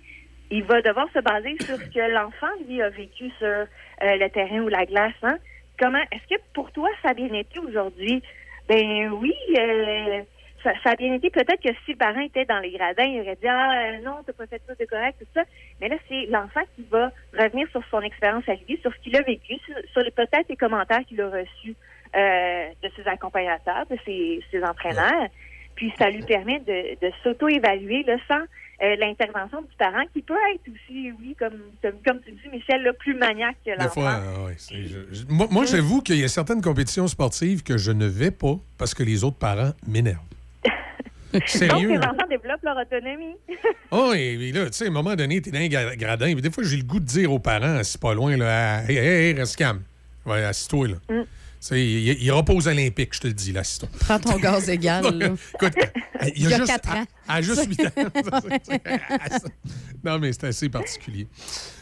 il 0.49 0.63
va 0.63 0.81
devoir 0.81 1.07
se 1.13 1.19
baser 1.19 1.57
sur 1.59 1.75
ce 1.75 1.89
que 1.89 2.13
l'enfant, 2.13 2.47
lui, 2.65 2.81
a 2.81 2.89
vécu 2.89 3.29
sur 3.37 3.65
le 4.01 4.27
terrain 4.29 4.61
ou 4.61 4.69
la 4.69 4.85
glace. 4.85 5.13
Hein? 5.23 5.37
Comment 5.77 6.03
est-ce 6.13 6.33
que 6.33 6.41
pour 6.53 6.71
toi, 6.71 6.87
ça 7.03 7.09
a 7.09 7.13
bien 7.13 7.33
été 7.33 7.59
aujourd'hui? 7.59 8.23
Ben 8.69 9.09
oui, 9.11 9.33
ça, 10.65 10.73
ça 10.83 10.89
a 10.91 10.95
bien 10.95 11.13
été. 11.13 11.29
Peut-être 11.29 11.61
que 11.61 11.73
si 11.85 11.91
le 11.91 11.97
parent 11.97 12.19
était 12.19 12.45
dans 12.45 12.59
les 12.59 12.71
gradins, 12.71 13.03
il 13.03 13.21
aurait 13.21 13.37
dit 13.39 13.47
Ah 13.47 13.71
euh, 13.71 14.01
non, 14.03 14.17
t'as 14.25 14.33
pas 14.33 14.47
fait 14.47 14.61
ça, 14.67 14.73
c'est 14.77 14.89
correct, 14.89 15.15
tout 15.19 15.27
ça. 15.33 15.43
Mais 15.79 15.87
là, 15.87 15.95
c'est 16.09 16.25
l'enfant 16.25 16.61
qui 16.75 16.83
va 16.91 17.11
revenir 17.37 17.67
sur 17.69 17.81
son 17.91 18.01
expérience 18.01 18.43
à 18.49 18.55
lui, 18.55 18.79
sur 18.81 18.91
ce 18.91 18.99
qu'il 18.99 19.15
a 19.15 19.21
vécu, 19.21 19.55
sur, 19.93 20.03
peut-être 20.15 20.49
les 20.49 20.57
commentaires 20.57 21.05
qu'il 21.07 21.21
a 21.21 21.29
reçus 21.29 21.75
euh, 22.15 22.69
de 22.81 22.89
ses 22.95 23.07
accompagnateurs, 23.07 23.85
de 23.89 23.97
ses, 24.05 24.43
ses 24.49 24.63
entraîneurs. 24.63 25.29
Puis 25.75 25.93
ça 25.99 26.09
lui 26.09 26.23
permet 26.23 26.59
de, 26.59 26.97
de 27.05 27.11
s'auto-évaluer 27.21 28.05
sans 28.27 28.41
euh, 28.81 28.95
l'intervention 28.97 29.61
du 29.61 29.75
parent, 29.77 30.03
qui 30.13 30.21
peut 30.21 30.33
être 30.53 30.61
aussi, 30.67 31.11
oui, 31.19 31.35
comme, 31.39 31.61
comme, 31.81 32.01
comme 32.05 32.21
tu 32.21 32.31
dis, 32.31 32.49
Michel, 32.51 32.81
là, 32.81 32.91
plus 32.93 33.13
maniaque 33.13 33.57
que 33.65 33.71
Des 33.71 33.83
l'enfant. 33.83 34.01
euh, 34.05 34.47
ouais, 34.47 35.47
moi, 35.51 35.65
j'avoue 35.65 36.01
qu'il 36.01 36.17
y 36.17 36.23
a 36.23 36.27
certaines 36.27 36.61
compétitions 36.61 37.07
sportives 37.07 37.63
que 37.63 37.77
je 37.77 37.91
ne 37.91 38.05
vais 38.05 38.31
pas 38.31 38.55
parce 38.77 38.93
que 38.93 39.03
les 39.03 39.23
autres 39.23 39.37
parents 39.37 39.71
m'énervent. 39.87 40.34
Donc, 41.39 41.47
Sérieux? 41.49 41.89
les 41.89 41.97
là? 41.97 42.11
enfants 42.13 42.27
développent 42.29 42.63
leur 42.63 42.77
autonomie. 42.77 43.35
Oh, 43.91 44.11
et, 44.15 44.33
et 44.33 44.51
là, 44.51 44.65
tu 44.65 44.73
sais, 44.73 44.85
à 44.85 44.87
un 44.87 44.91
moment 44.91 45.15
donné, 45.15 45.39
t'es 45.41 45.51
dans 45.51 45.59
un 45.59 45.67
gra- 45.67 45.95
gradin. 45.95 46.33
Puis 46.33 46.41
des 46.41 46.49
fois, 46.51 46.63
j'ai 46.65 46.75
le 46.77 46.83
goût 46.83 46.99
de 46.99 47.05
dire 47.05 47.31
aux 47.31 47.39
parents, 47.39 47.77
assis 47.77 47.97
pas 47.97 48.13
loin, 48.13 48.35
là, 48.35 48.81
hey, 48.89 48.97
hey, 48.97 49.07
hey, 49.29 49.33
reste 49.33 49.55
calme. 49.55 49.83
Ouais, 50.25 50.43
assis-toi, 50.43 50.87
là. 50.89 50.95
Mm. 51.07 51.21
Tu 51.21 51.27
sais, 51.59 51.79
il, 51.81 52.23
il 52.23 52.31
aux 52.31 52.67
Olympiques, 52.67 53.13
je 53.15 53.19
te 53.21 53.27
le 53.27 53.33
dis, 53.33 53.51
là, 53.53 53.61
assis-toi. 53.61 53.87
Prends 53.99 54.19
ton 54.19 54.37
gaz 54.37 54.69
égal. 54.69 55.03
là. 55.17 55.27
Écoute, 55.53 55.73
il 55.75 55.81
y 55.81 56.23
a, 56.23 56.27
Il 56.35 56.49
y 56.49 56.53
a 56.53 56.57
juste, 56.57 56.67
quatre 56.71 56.89
ans. 56.93 57.05
À, 57.27 57.35
à 57.35 57.41
juste 57.41 57.67
8 57.67 57.81
ans. 57.85 58.09
non, 60.03 60.19
mais 60.19 60.33
c'est 60.33 60.45
assez 60.47 60.69
particulier. 60.69 61.27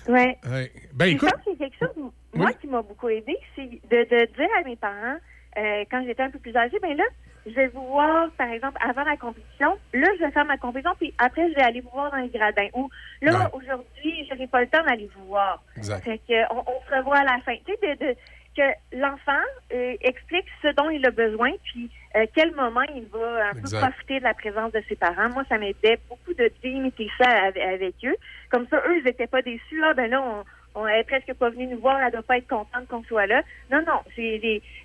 Ouais. 0.07 0.37
Ouais. 0.49 0.71
Ben, 0.93 1.05
écoute, 1.07 1.29
Je 1.29 1.35
pense 1.35 1.45
que 1.45 1.51
c'est 1.51 1.57
quelque 1.57 1.77
chose, 1.79 2.11
moi, 2.33 2.51
qui 2.53 2.67
m'a 2.67 2.81
beaucoup 2.81 3.09
aidé, 3.09 3.35
c'est 3.55 3.63
de, 3.65 4.03
de 4.09 4.25
dire 4.35 4.49
à 4.59 4.63
mes 4.67 4.75
parents 4.75 5.17
euh, 5.57 5.83
quand 5.89 6.03
j'étais 6.05 6.23
un 6.23 6.31
peu 6.31 6.39
plus 6.39 6.55
âgée, 6.55 6.77
ben 6.81 6.95
là, 6.97 7.03
je 7.45 7.51
vais 7.51 7.67
vous 7.67 7.85
voir, 7.87 8.29
par 8.37 8.49
exemple, 8.49 8.77
avant 8.87 9.03
la 9.03 9.17
compétition. 9.17 9.77
Là, 9.93 10.07
je 10.19 10.25
vais 10.25 10.31
faire 10.31 10.45
ma 10.45 10.57
compétition, 10.57 10.95
puis 10.99 11.13
après, 11.17 11.49
je 11.49 11.55
vais 11.55 11.61
aller 11.63 11.81
vous 11.81 11.89
voir 11.89 12.11
dans 12.11 12.17
les 12.17 12.29
gradins. 12.29 12.67
Ou 12.73 12.89
là, 13.21 13.49
aujourd'hui, 13.53 14.25
je 14.27 14.33
n'aurai 14.33 14.47
pas 14.47 14.61
le 14.61 14.67
temps 14.67 14.83
d'aller 14.83 15.09
vous 15.15 15.25
voir. 15.25 15.61
Exact. 15.77 16.03
Fait 16.03 16.17
que, 16.19 16.53
on, 16.53 16.59
on 16.59 16.81
se 16.89 16.95
revoit 16.95 17.17
à 17.17 17.23
la 17.23 17.39
fin. 17.45 17.55
Tu 17.65 17.73
sais, 17.81 17.95
de, 17.95 18.05
de- 18.05 18.15
que 18.55 18.61
l'enfant 18.95 19.41
euh, 19.73 19.95
explique 20.01 20.45
ce 20.61 20.67
dont 20.75 20.87
il 20.91 21.03
a 21.07 21.09
besoin, 21.09 21.53
puis 21.63 21.89
euh, 22.15 22.27
quel 22.35 22.53
moment 22.53 22.83
il 22.95 23.05
va 23.07 23.47
un 23.49 23.53
peu 23.53 23.79
profiter 23.79 24.19
de 24.19 24.23
la 24.23 24.35
présence 24.35 24.71
de 24.73 24.83
ses 24.87 24.95
parents. 24.95 25.29
Moi, 25.29 25.43
ça 25.49 25.57
m'aidait 25.57 25.97
beaucoup 26.07 26.35
de 26.35 26.51
d'imiter 26.61 27.09
ça 27.19 27.27
avec, 27.47 27.63
avec 27.63 27.95
eux. 28.05 28.15
Comme 28.51 28.67
ça, 28.67 28.77
eux, 28.87 28.99
ils 28.99 29.03
n'étaient 29.05 29.25
pas 29.25 29.41
déçus. 29.41 29.79
Là, 29.79 29.95
ben 29.95 30.07
là, 30.11 30.21
on, 30.21 30.43
on 30.75 30.87
est 30.87 31.03
presque 31.03 31.33
pas 31.33 31.49
venu 31.49 31.67
nous 31.67 31.79
voir, 31.79 31.99
elle 32.01 32.11
doit 32.11 32.23
pas 32.23 32.37
être 32.37 32.47
contente 32.47 32.87
qu'on 32.89 33.03
soit 33.03 33.27
là. 33.27 33.41
Non, 33.71 33.81
non, 33.87 33.99
c'est 34.15 34.39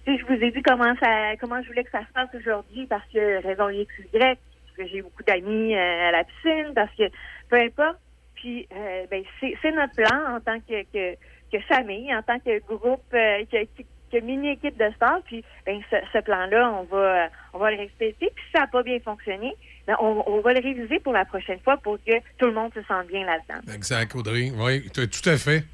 sais, 0.05 0.18
je 0.18 0.25
vous 0.26 0.42
ai 0.42 0.50
dit 0.50 0.62
comment 0.62 0.94
ça, 1.02 1.36
comment 1.41 1.62
je 1.62 1.68
voulais 1.68 1.84
que 1.84 1.91
ça 1.91 2.00
se 2.07 2.12
passe 2.12 2.28
aujourd'hui 2.34 2.86
parce 2.86 3.07
que 3.12 3.42
raison 3.42 3.68
X, 3.70 3.92
Y, 4.12 4.18
parce 4.18 4.76
que 4.76 4.86
j'ai 4.86 5.02
beaucoup 5.02 5.23
d'amis 5.23 5.75
euh, 5.75 6.08
à 6.08 6.12
la 6.12 6.25
piscine, 6.25 6.73
parce 6.75 6.94
que 6.94 7.05
peu 7.49 7.57
importe. 7.57 7.99
Puis, 8.34 8.68
euh, 8.73 9.05
ben, 9.10 9.25
c'est 9.41 9.73
notre 9.73 9.97
plan 9.97 10.36
en 10.36 10.39
tant 10.39 10.60
que, 10.60 10.83
que, 10.92 11.17
que 11.50 11.58
famille, 11.65 12.15
en 12.15 12.23
tant 12.23 12.39
que 12.39 12.60
groupe, 12.68 13.02
euh, 13.12 13.44
que, 13.50 13.65
que- 13.65 14.20
mini-équipe 14.20 14.78
de 14.78 14.89
sport. 14.92 15.20
Puis, 15.26 15.42
ben, 15.67 15.81
ce, 15.91 15.97
ce 16.12 16.18
plan-là, 16.18 16.70
on 16.78 16.84
va, 16.84 17.31
on 17.52 17.58
va 17.58 17.73
le 17.73 17.78
respecter. 17.78 18.31
Puis, 18.33 18.44
si 18.47 18.52
ça 18.52 18.60
n'a 18.60 18.67
pas 18.68 18.84
bien 18.84 19.00
fonctionné, 19.00 19.52
ben, 19.89 19.97
on, 20.00 20.23
on 20.26 20.41
va 20.41 20.52
le 20.52 20.60
réviser 20.60 21.00
pour 21.00 21.12
la 21.15 21.25
prochaine 21.25 21.58
fois 21.60 21.78
pour 21.78 21.99
que 22.05 22.12
tout 22.39 22.47
le 22.47 22.52
monde 22.52 22.73
se 22.75 22.83
sente 22.84 23.08
bien 23.08 23.26
là-dedans. 23.26 23.75
Exact, 23.75 24.15
Audrey. 24.15 24.52
Oui, 24.57 24.89
tout 24.91 25.28
à 25.28 25.36
fait. 25.36 25.65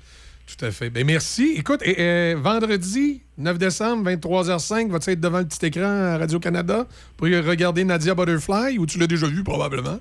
Tout 0.46 0.64
à 0.64 0.70
fait. 0.70 0.90
Ben 0.90 1.06
merci. 1.06 1.54
Écoute, 1.56 1.80
et, 1.86 2.34
vendredi 2.34 3.22
9 3.38 3.58
décembre, 3.58 4.10
23h05, 4.10 4.88
vas-tu 4.90 5.10
être 5.10 5.20
devant 5.20 5.38
le 5.38 5.46
petit 5.46 5.66
écran 5.66 5.84
à 6.14 6.18
Radio-Canada 6.18 6.86
pour 7.16 7.26
regarder 7.28 7.84
Nadia 7.84 8.14
Butterfly 8.14 8.78
ou 8.78 8.86
tu 8.86 8.98
l'as 8.98 9.06
déjà 9.06 9.26
vu 9.26 9.42
probablement? 9.42 9.98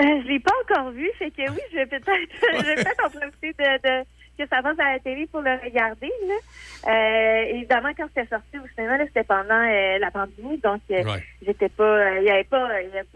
Euh, 0.00 0.04
je 0.22 0.28
l'ai 0.28 0.40
pas 0.40 0.52
encore 0.64 0.90
vu, 0.92 1.08
fait 1.18 1.30
que 1.30 1.42
oui, 1.50 1.60
je 1.70 1.76
vais 1.76 1.86
peut-être 1.86 2.06
peut-être 2.74 3.04
en 3.06 3.10
profiter 3.10 3.52
de, 3.58 4.00
de- 4.00 4.04
que 4.38 4.48
ça 4.48 4.62
passe 4.62 4.78
à 4.78 4.92
la 4.94 4.98
télé 5.00 5.26
pour 5.30 5.42
le 5.42 5.50
regarder. 5.62 6.10
Là. 6.26 6.90
Euh, 6.90 7.44
évidemment, 7.54 7.90
quand 7.94 8.06
c'était 8.14 8.28
sorti 8.28 8.56
au 8.58 8.66
cinéma, 8.74 8.96
c'était 9.06 9.24
pendant 9.24 9.50
euh, 9.60 9.98
la 9.98 10.10
pandémie, 10.10 10.56
donc 10.64 10.80
euh, 10.90 11.04
j'étais 11.44 11.68
pas, 11.68 12.18
il 12.18 12.28
avait 12.30 12.44
pas, 12.44 12.66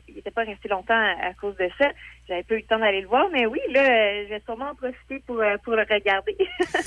il 0.09 0.19
était 0.19 0.31
pas 0.31 0.43
resté 0.45 0.69
longtemps 0.69 0.93
à, 0.95 1.29
à 1.29 1.33
cause 1.41 1.57
de 1.57 1.67
ça. 1.79 1.89
J'avais 2.29 2.43
pas 2.43 2.55
eu 2.55 2.59
le 2.59 2.65
temps 2.65 2.79
d'aller 2.81 3.03
le 3.03 3.07
voir, 3.07 3.27
mais 3.33 3.47
oui, 3.47 3.61
là, 3.73 4.25
je 4.25 4.31
vais 4.31 4.43
sûrement 4.45 4.71
en 4.71 4.75
profiter 4.75 5.23
pour 5.29 5.39
euh, 5.41 5.57
pour 5.63 5.75
le 5.75 5.83
regarder. 5.83 6.37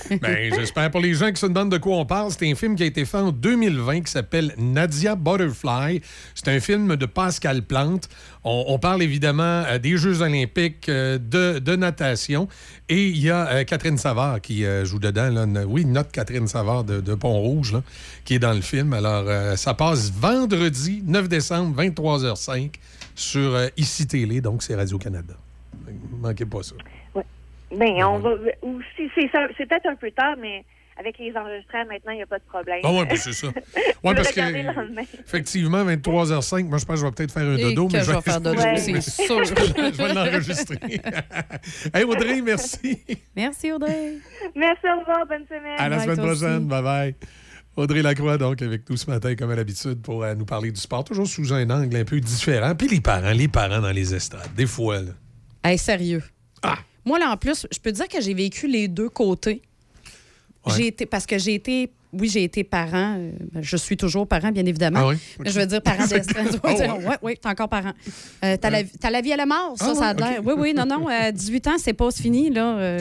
Ben, 0.21 0.53
j'espère 0.59 0.91
pour 0.91 0.99
les 0.99 1.13
gens 1.13 1.29
qui 1.31 1.39
se 1.39 1.45
demandent 1.45 1.71
de 1.71 1.77
quoi 1.77 1.95
on 1.95 2.05
parle. 2.05 2.31
C'est 2.31 2.49
un 2.49 2.55
film 2.55 2.75
qui 2.75 2.83
a 2.83 2.85
été 2.85 3.05
fait 3.05 3.17
en 3.17 3.31
2020 3.31 4.01
qui 4.01 4.11
s'appelle 4.11 4.53
Nadia 4.57 5.15
Butterfly. 5.15 6.01
C'est 6.35 6.49
un 6.49 6.59
film 6.59 6.95
de 6.97 7.05
Pascal 7.05 7.61
Plante. 7.61 8.09
On, 8.43 8.65
on 8.67 8.79
parle 8.79 9.01
évidemment 9.01 9.63
euh, 9.67 9.77
des 9.77 9.95
Jeux 9.95 10.21
olympiques, 10.21 10.89
euh, 10.89 11.17
de, 11.17 11.59
de 11.59 11.75
natation. 11.75 12.49
Et 12.89 13.05
il 13.07 13.19
y 13.19 13.29
a 13.29 13.63
Catherine 13.65 13.97
Savard 13.97 14.41
qui 14.41 14.65
joue 14.83 14.97
dedans. 14.97 15.29
là. 15.29 15.45
Oui, 15.67 15.85
notre 15.85 16.11
Catherine 16.11 16.47
Savard 16.47 16.83
de, 16.83 17.01
de 17.01 17.13
Pont-Rouge, 17.13 17.75
qui 18.25 18.33
est 18.33 18.39
dans 18.39 18.53
le 18.53 18.61
film. 18.61 18.93
Alors, 18.93 19.57
ça 19.57 19.75
passe 19.75 20.11
vendredi 20.11 21.03
9 21.05 21.29
décembre, 21.29 21.83
23h05 21.83 22.71
sur 23.19 23.55
euh, 23.55 23.67
ICI 23.77 24.07
Télé, 24.07 24.41
donc 24.41 24.63
c'est 24.63 24.75
Radio-Canada. 24.75 25.33
Manquez 26.21 26.45
pas 26.45 26.63
ça. 26.63 26.75
ben, 27.75 28.03
on 28.03 28.19
va, 28.19 28.31
ou 28.63 28.79
si 28.95 29.09
c'est 29.15 29.29
ça- 29.31 29.47
c'est 29.57 29.67
peut-être 29.67 29.87
un 29.87 29.95
peu 29.95 30.09
tard, 30.11 30.35
mais 30.39 30.63
avec 30.97 31.17
les 31.17 31.33
enregistrements 31.35 31.85
maintenant, 31.85 32.11
il 32.11 32.17
n'y 32.17 32.21
a 32.23 32.25
pas 32.27 32.39
de 32.39 32.43
problème. 32.43 32.79
Ah 32.83 32.91
ouais, 32.91 33.05
ben, 33.05 33.15
c'est 33.17 33.31
ça. 33.33 33.47
Vais 34.03 34.15
parce 34.15 34.31
que-. 34.31 35.19
Effectivement, 35.25 35.83
23h05. 35.85 36.65
Moi, 36.65 36.77
je 36.77 36.85
pense 36.85 36.95
que 36.95 37.01
je 37.01 37.05
vais 37.05 37.11
peut-être 37.11 37.31
faire 37.33 37.47
un 37.47 37.55
Et 37.57 37.61
dodo. 37.63 37.87
que 37.87 37.93
mais 37.93 38.03
je 38.03 38.11
vais 38.11 38.21
faire 38.21 38.41
dodo, 38.41 38.59
Ouais. 38.61 38.77
c'est 38.77 39.01
sûr. 39.25 39.43
je 39.45 39.97
vais 39.97 40.13
l'enregistrer. 40.13 40.77
hey, 41.93 42.03
Audrey, 42.03 42.41
merci. 42.41 42.99
Merci, 43.35 43.71
Audrey. 43.71 44.15
Merci, 44.55 44.81
au 44.93 44.99
revoir, 44.99 45.25
bonne 45.27 45.45
semaine. 45.47 45.75
À 45.77 45.89
la 45.89 45.97
Bye, 45.97 46.05
semaine 46.05 46.17
prochaine. 46.17 46.67
aussi. 46.71 47.15
Audrey 47.79 48.01
Lacroix, 48.01 48.37
donc, 48.37 48.61
avec 48.61 48.89
nous 48.89 48.97
ce 48.97 49.09
matin, 49.09 49.35
comme 49.35 49.51
à 49.51 49.55
l'habitude, 49.55 50.01
pour 50.01 50.21
euh, 50.21 50.35
nous 50.35 50.43
parler 50.43 50.69
du 50.69 50.81
sport, 50.81 51.05
toujours 51.05 51.27
sous 51.27 51.53
un 51.53 51.69
angle 51.69 51.95
un 51.95 52.03
peu 52.03 52.19
différent. 52.19 52.75
Puis 52.75 52.89
les 52.89 52.99
parents, 52.99 53.31
les 53.31 53.47
parents 53.47 53.79
dans 53.79 53.91
les 53.91 54.13
estrades, 54.13 54.53
des 54.53 54.67
fois, 54.67 54.99
là. 55.01 55.11
Hey, 55.63 55.77
sérieux. 55.77 56.21
Moi, 57.05 57.19
là, 57.19 57.31
en 57.31 57.37
plus, 57.37 57.65
je 57.71 57.79
peux 57.79 57.91
te 57.91 57.95
dire 57.95 58.09
que 58.09 58.19
j'ai 58.19 58.33
vécu 58.33 58.67
les 58.67 58.89
deux 58.89 59.07
côtés. 59.07 59.61
J'ai 60.75 60.87
été, 60.87 61.05
parce 61.05 61.25
que 61.25 61.37
j'ai 61.37 61.55
été, 61.55 61.89
oui, 62.11 62.27
j'ai 62.27 62.43
été 62.43 62.65
parent. 62.65 63.15
euh, 63.17 63.31
je 63.61 63.77
suis 63.77 63.95
toujours 63.95 64.27
parent, 64.27 64.51
bien 64.51 64.65
évidemment. 64.65 64.99
Ah 65.01 65.07
oui? 65.07 65.15
Mais 65.39 65.49
je 65.49 65.57
veux 65.57 65.65
dire 65.65 65.81
parent 65.81 66.05
d'estrade. 66.07 66.59
Ah 66.61 66.69
oui, 66.73 67.05
ouais? 67.05 67.17
oui, 67.21 67.37
t'es 67.41 67.47
encore 67.47 67.69
parent. 67.69 67.93
Euh, 68.43 68.57
t'as, 68.57 68.69
la, 69.09 69.21
vie 69.21 69.31
à 69.31 69.37
la 69.37 69.45
mort, 69.45 69.75
ça, 69.77 69.91
Ah 69.91 69.95
ça 69.95 70.07
a 70.09 70.13
l'air. 70.13 70.41
Oui, 70.43 70.53
oui, 70.57 70.73
non, 70.73 70.85
non. 70.85 71.07
À 71.07 71.31
18 71.31 71.67
ans, 71.67 71.77
c'est 71.79 71.93
pas 71.93 72.11
fini, 72.11 72.49
là. 72.49 72.97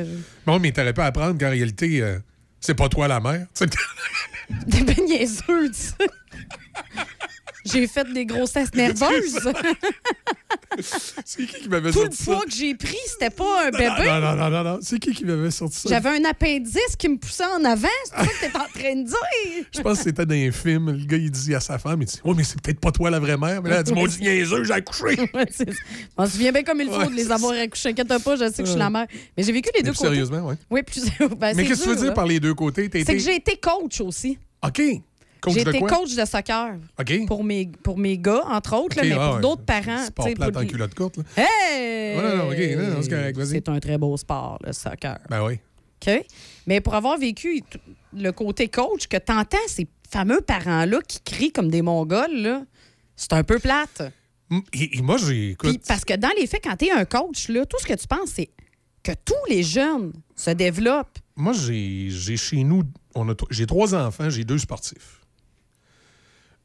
Bon, 0.47 0.61
mais 0.61 0.71
t'aurais 0.71 0.95
pas 0.95 1.05
à 1.05 1.09
apprendre 1.09 1.37
qu'en 1.37 1.51
réalité, 1.51 2.01
c'est 2.61 2.75
pas 2.75 2.89
toi 2.89 3.09
la 3.09 3.19
mère. 3.19 3.49
Tu 4.49 5.73
sais. 5.75 5.95
J'ai 7.73 7.87
fait 7.87 8.13
des 8.13 8.27
grossesses 8.27 8.75
nerveuses. 8.75 9.39
c'est 11.25 11.47
qui 11.47 11.63
qui 11.63 11.69
m'avait 11.69 11.91
Tout 11.91 12.01
sorti 12.01 12.17
ça? 12.17 12.25
poids 12.25 12.45
que 12.45 12.53
j'ai 12.53 12.75
pris, 12.75 12.97
c'était 13.07 13.31
pas 13.31 13.67
un 13.67 13.71
bébé. 13.71 14.07
Non, 14.07 14.21
non, 14.21 14.37
non, 14.37 14.51
non, 14.51 14.65
non. 14.65 14.79
C'est 14.81 14.99
qui 14.99 15.13
qui 15.13 15.25
m'avait 15.25 15.51
sorti 15.51 15.79
ça? 15.79 15.89
J'avais 15.89 16.11
un 16.21 16.25
appendice 16.25 16.97
qui 16.99 17.09
me 17.09 17.17
poussait 17.17 17.45
en 17.45 17.65
avant. 17.65 17.89
C'est 18.05 18.17
ça 18.17 18.25
que 18.27 18.41
t'es 18.41 18.57
en 18.57 18.81
train 18.81 18.97
de 18.97 19.07
dire. 19.07 19.67
Je 19.75 19.81
pense 19.81 19.99
que 19.99 20.05
c'était 20.05 20.27
dans 20.27 20.35
un 20.35 20.53
film. 20.53 20.91
Le 20.91 21.05
gars, 21.05 21.17
il 21.17 21.31
dit 21.31 21.55
à 21.55 21.61
sa 21.61 21.79
femme, 21.79 22.03
il 22.03 22.07
dit 22.07 22.21
«Ouais, 22.25 22.35
mais 22.37 22.45
c'est 22.45 22.61
peut-être 22.61 22.81
pas 22.81 22.93
toi 22.93 23.11
la 23.11 23.19
vraie 23.21 23.37
mère.» 23.37 23.63
Mais 23.63 23.71
là, 23.71 23.77
elle 23.79 23.85
dit 23.85 23.93
«Maudit 23.95 24.21
niaiseux, 24.21 24.65
j'ai 24.65 24.73
accouché. 24.73 25.17
On 26.17 26.27
se 26.27 26.33
souvient 26.33 26.53
bien 26.53 26.63
comme 26.63 26.81
il 26.81 26.89
faut 26.89 26.99
Ouais, 26.99 27.07
de 27.07 27.15
les 27.15 27.31
avoir 27.31 27.53
accouchés. 27.53 27.91
Inquiète 27.91 28.09
pas, 28.09 28.37
je 28.37 28.51
sais 28.51 28.63
que 28.63 28.67
je 28.67 28.73
suis 28.73 28.79
la 28.79 28.91
mère. 28.91 29.07
Mais 29.37 29.43
j'ai 29.43 29.53
vécu 29.53 29.71
les 29.75 29.83
deux 29.83 29.93
côtés. 29.93 30.05
sérieusement, 30.05 30.41
oui. 30.45 30.55
Oui, 30.71 30.83
plus. 30.83 31.05
ben, 31.39 31.55
Mais 31.57 31.65
qu'est-ce 31.65 31.81
que 31.81 31.85
tu 31.85 31.91
veux 31.91 31.97
dire 32.05 32.15
par 32.15 32.27
les 32.27 32.41
deux 32.41 32.55
côtés? 32.55 32.91
C'est 32.93 33.05
que 33.05 33.19
j'ai 33.19 33.37
été 33.37 33.57
coach 33.57 34.01
aussi. 34.01 34.39
OK. 34.67 34.81
J'ai 35.47 35.61
été 35.61 35.81
coach 35.81 36.15
de 36.15 36.25
soccer. 36.25 36.75
Pour 37.27 37.45
mes, 37.45 37.71
pour 37.83 37.99
mes 37.99 38.19
gars, 38.19 38.43
entre 38.47 38.77
autres, 38.77 38.97
là, 38.97 39.03
mais 39.05 39.15
pour 39.15 39.41
d'autres 39.41 39.65
parents. 39.65 40.05
Sport 40.07 40.35
plate 40.35 40.53
pour 40.53 40.63
en 40.63 40.67
culotte 40.67 40.95
courte, 40.95 41.17
là. 41.19 41.25
Hey! 41.37 42.17
Ouais, 42.17 42.77
non, 42.77 43.01
non, 43.01 43.45
c'est 43.45 43.69
un 43.69 43.81
très 43.81 43.99
beau 43.99 44.17
sport, 44.17 44.59
le 44.65 44.73
soccer. 44.73 45.19
Ben 45.29 45.45
oui. 45.45 45.59
OK? 46.01 46.25
Mais 46.67 46.81
pour 46.81 46.95
avoir 46.95 47.19
vécu 47.19 47.63
le 48.17 48.31
côté 48.33 48.69
coach, 48.69 49.07
que 49.09 49.17
t'entends 49.17 49.59
ces 49.67 49.87
fameux 50.11 50.41
parents-là 50.41 51.01
qui 51.07 51.21
crient 51.21 51.53
comme 51.53 51.71
des 51.71 51.83
Mongols, 51.83 52.65
c'est 53.17 53.33
un 53.33 53.43
peu 53.43 53.59
plate. 53.59 54.03
Et, 54.73 54.99
et 54.99 55.03
moi, 55.03 55.17
parce 55.87 56.05
que 56.05 56.15
dans 56.17 56.31
les 56.39 56.47
faits, 56.47 56.63
quand 56.65 56.77
t'es 56.77 56.91
un 56.91 57.05
coach, 57.05 57.49
là, 57.49 57.67
tout 57.67 57.77
ce 57.81 57.87
que 57.87 57.95
tu 57.95 58.07
penses, 58.07 58.31
c'est 58.35 58.49
que 59.03 59.13
tous 59.25 59.35
les 59.51 59.63
jeunes 59.63 60.13
se 60.35 60.51
développent. 60.51 61.19
Moi, 61.37 61.53
j'ai 61.53 62.09
j'ai 62.11 62.37
chez 62.37 62.65
nous, 62.65 62.83
j'ai 63.51 63.67
trois 63.67 63.95
enfants, 63.95 64.31
j'ai 64.31 64.45
deux 64.45 64.59
sportifs. 64.59 65.18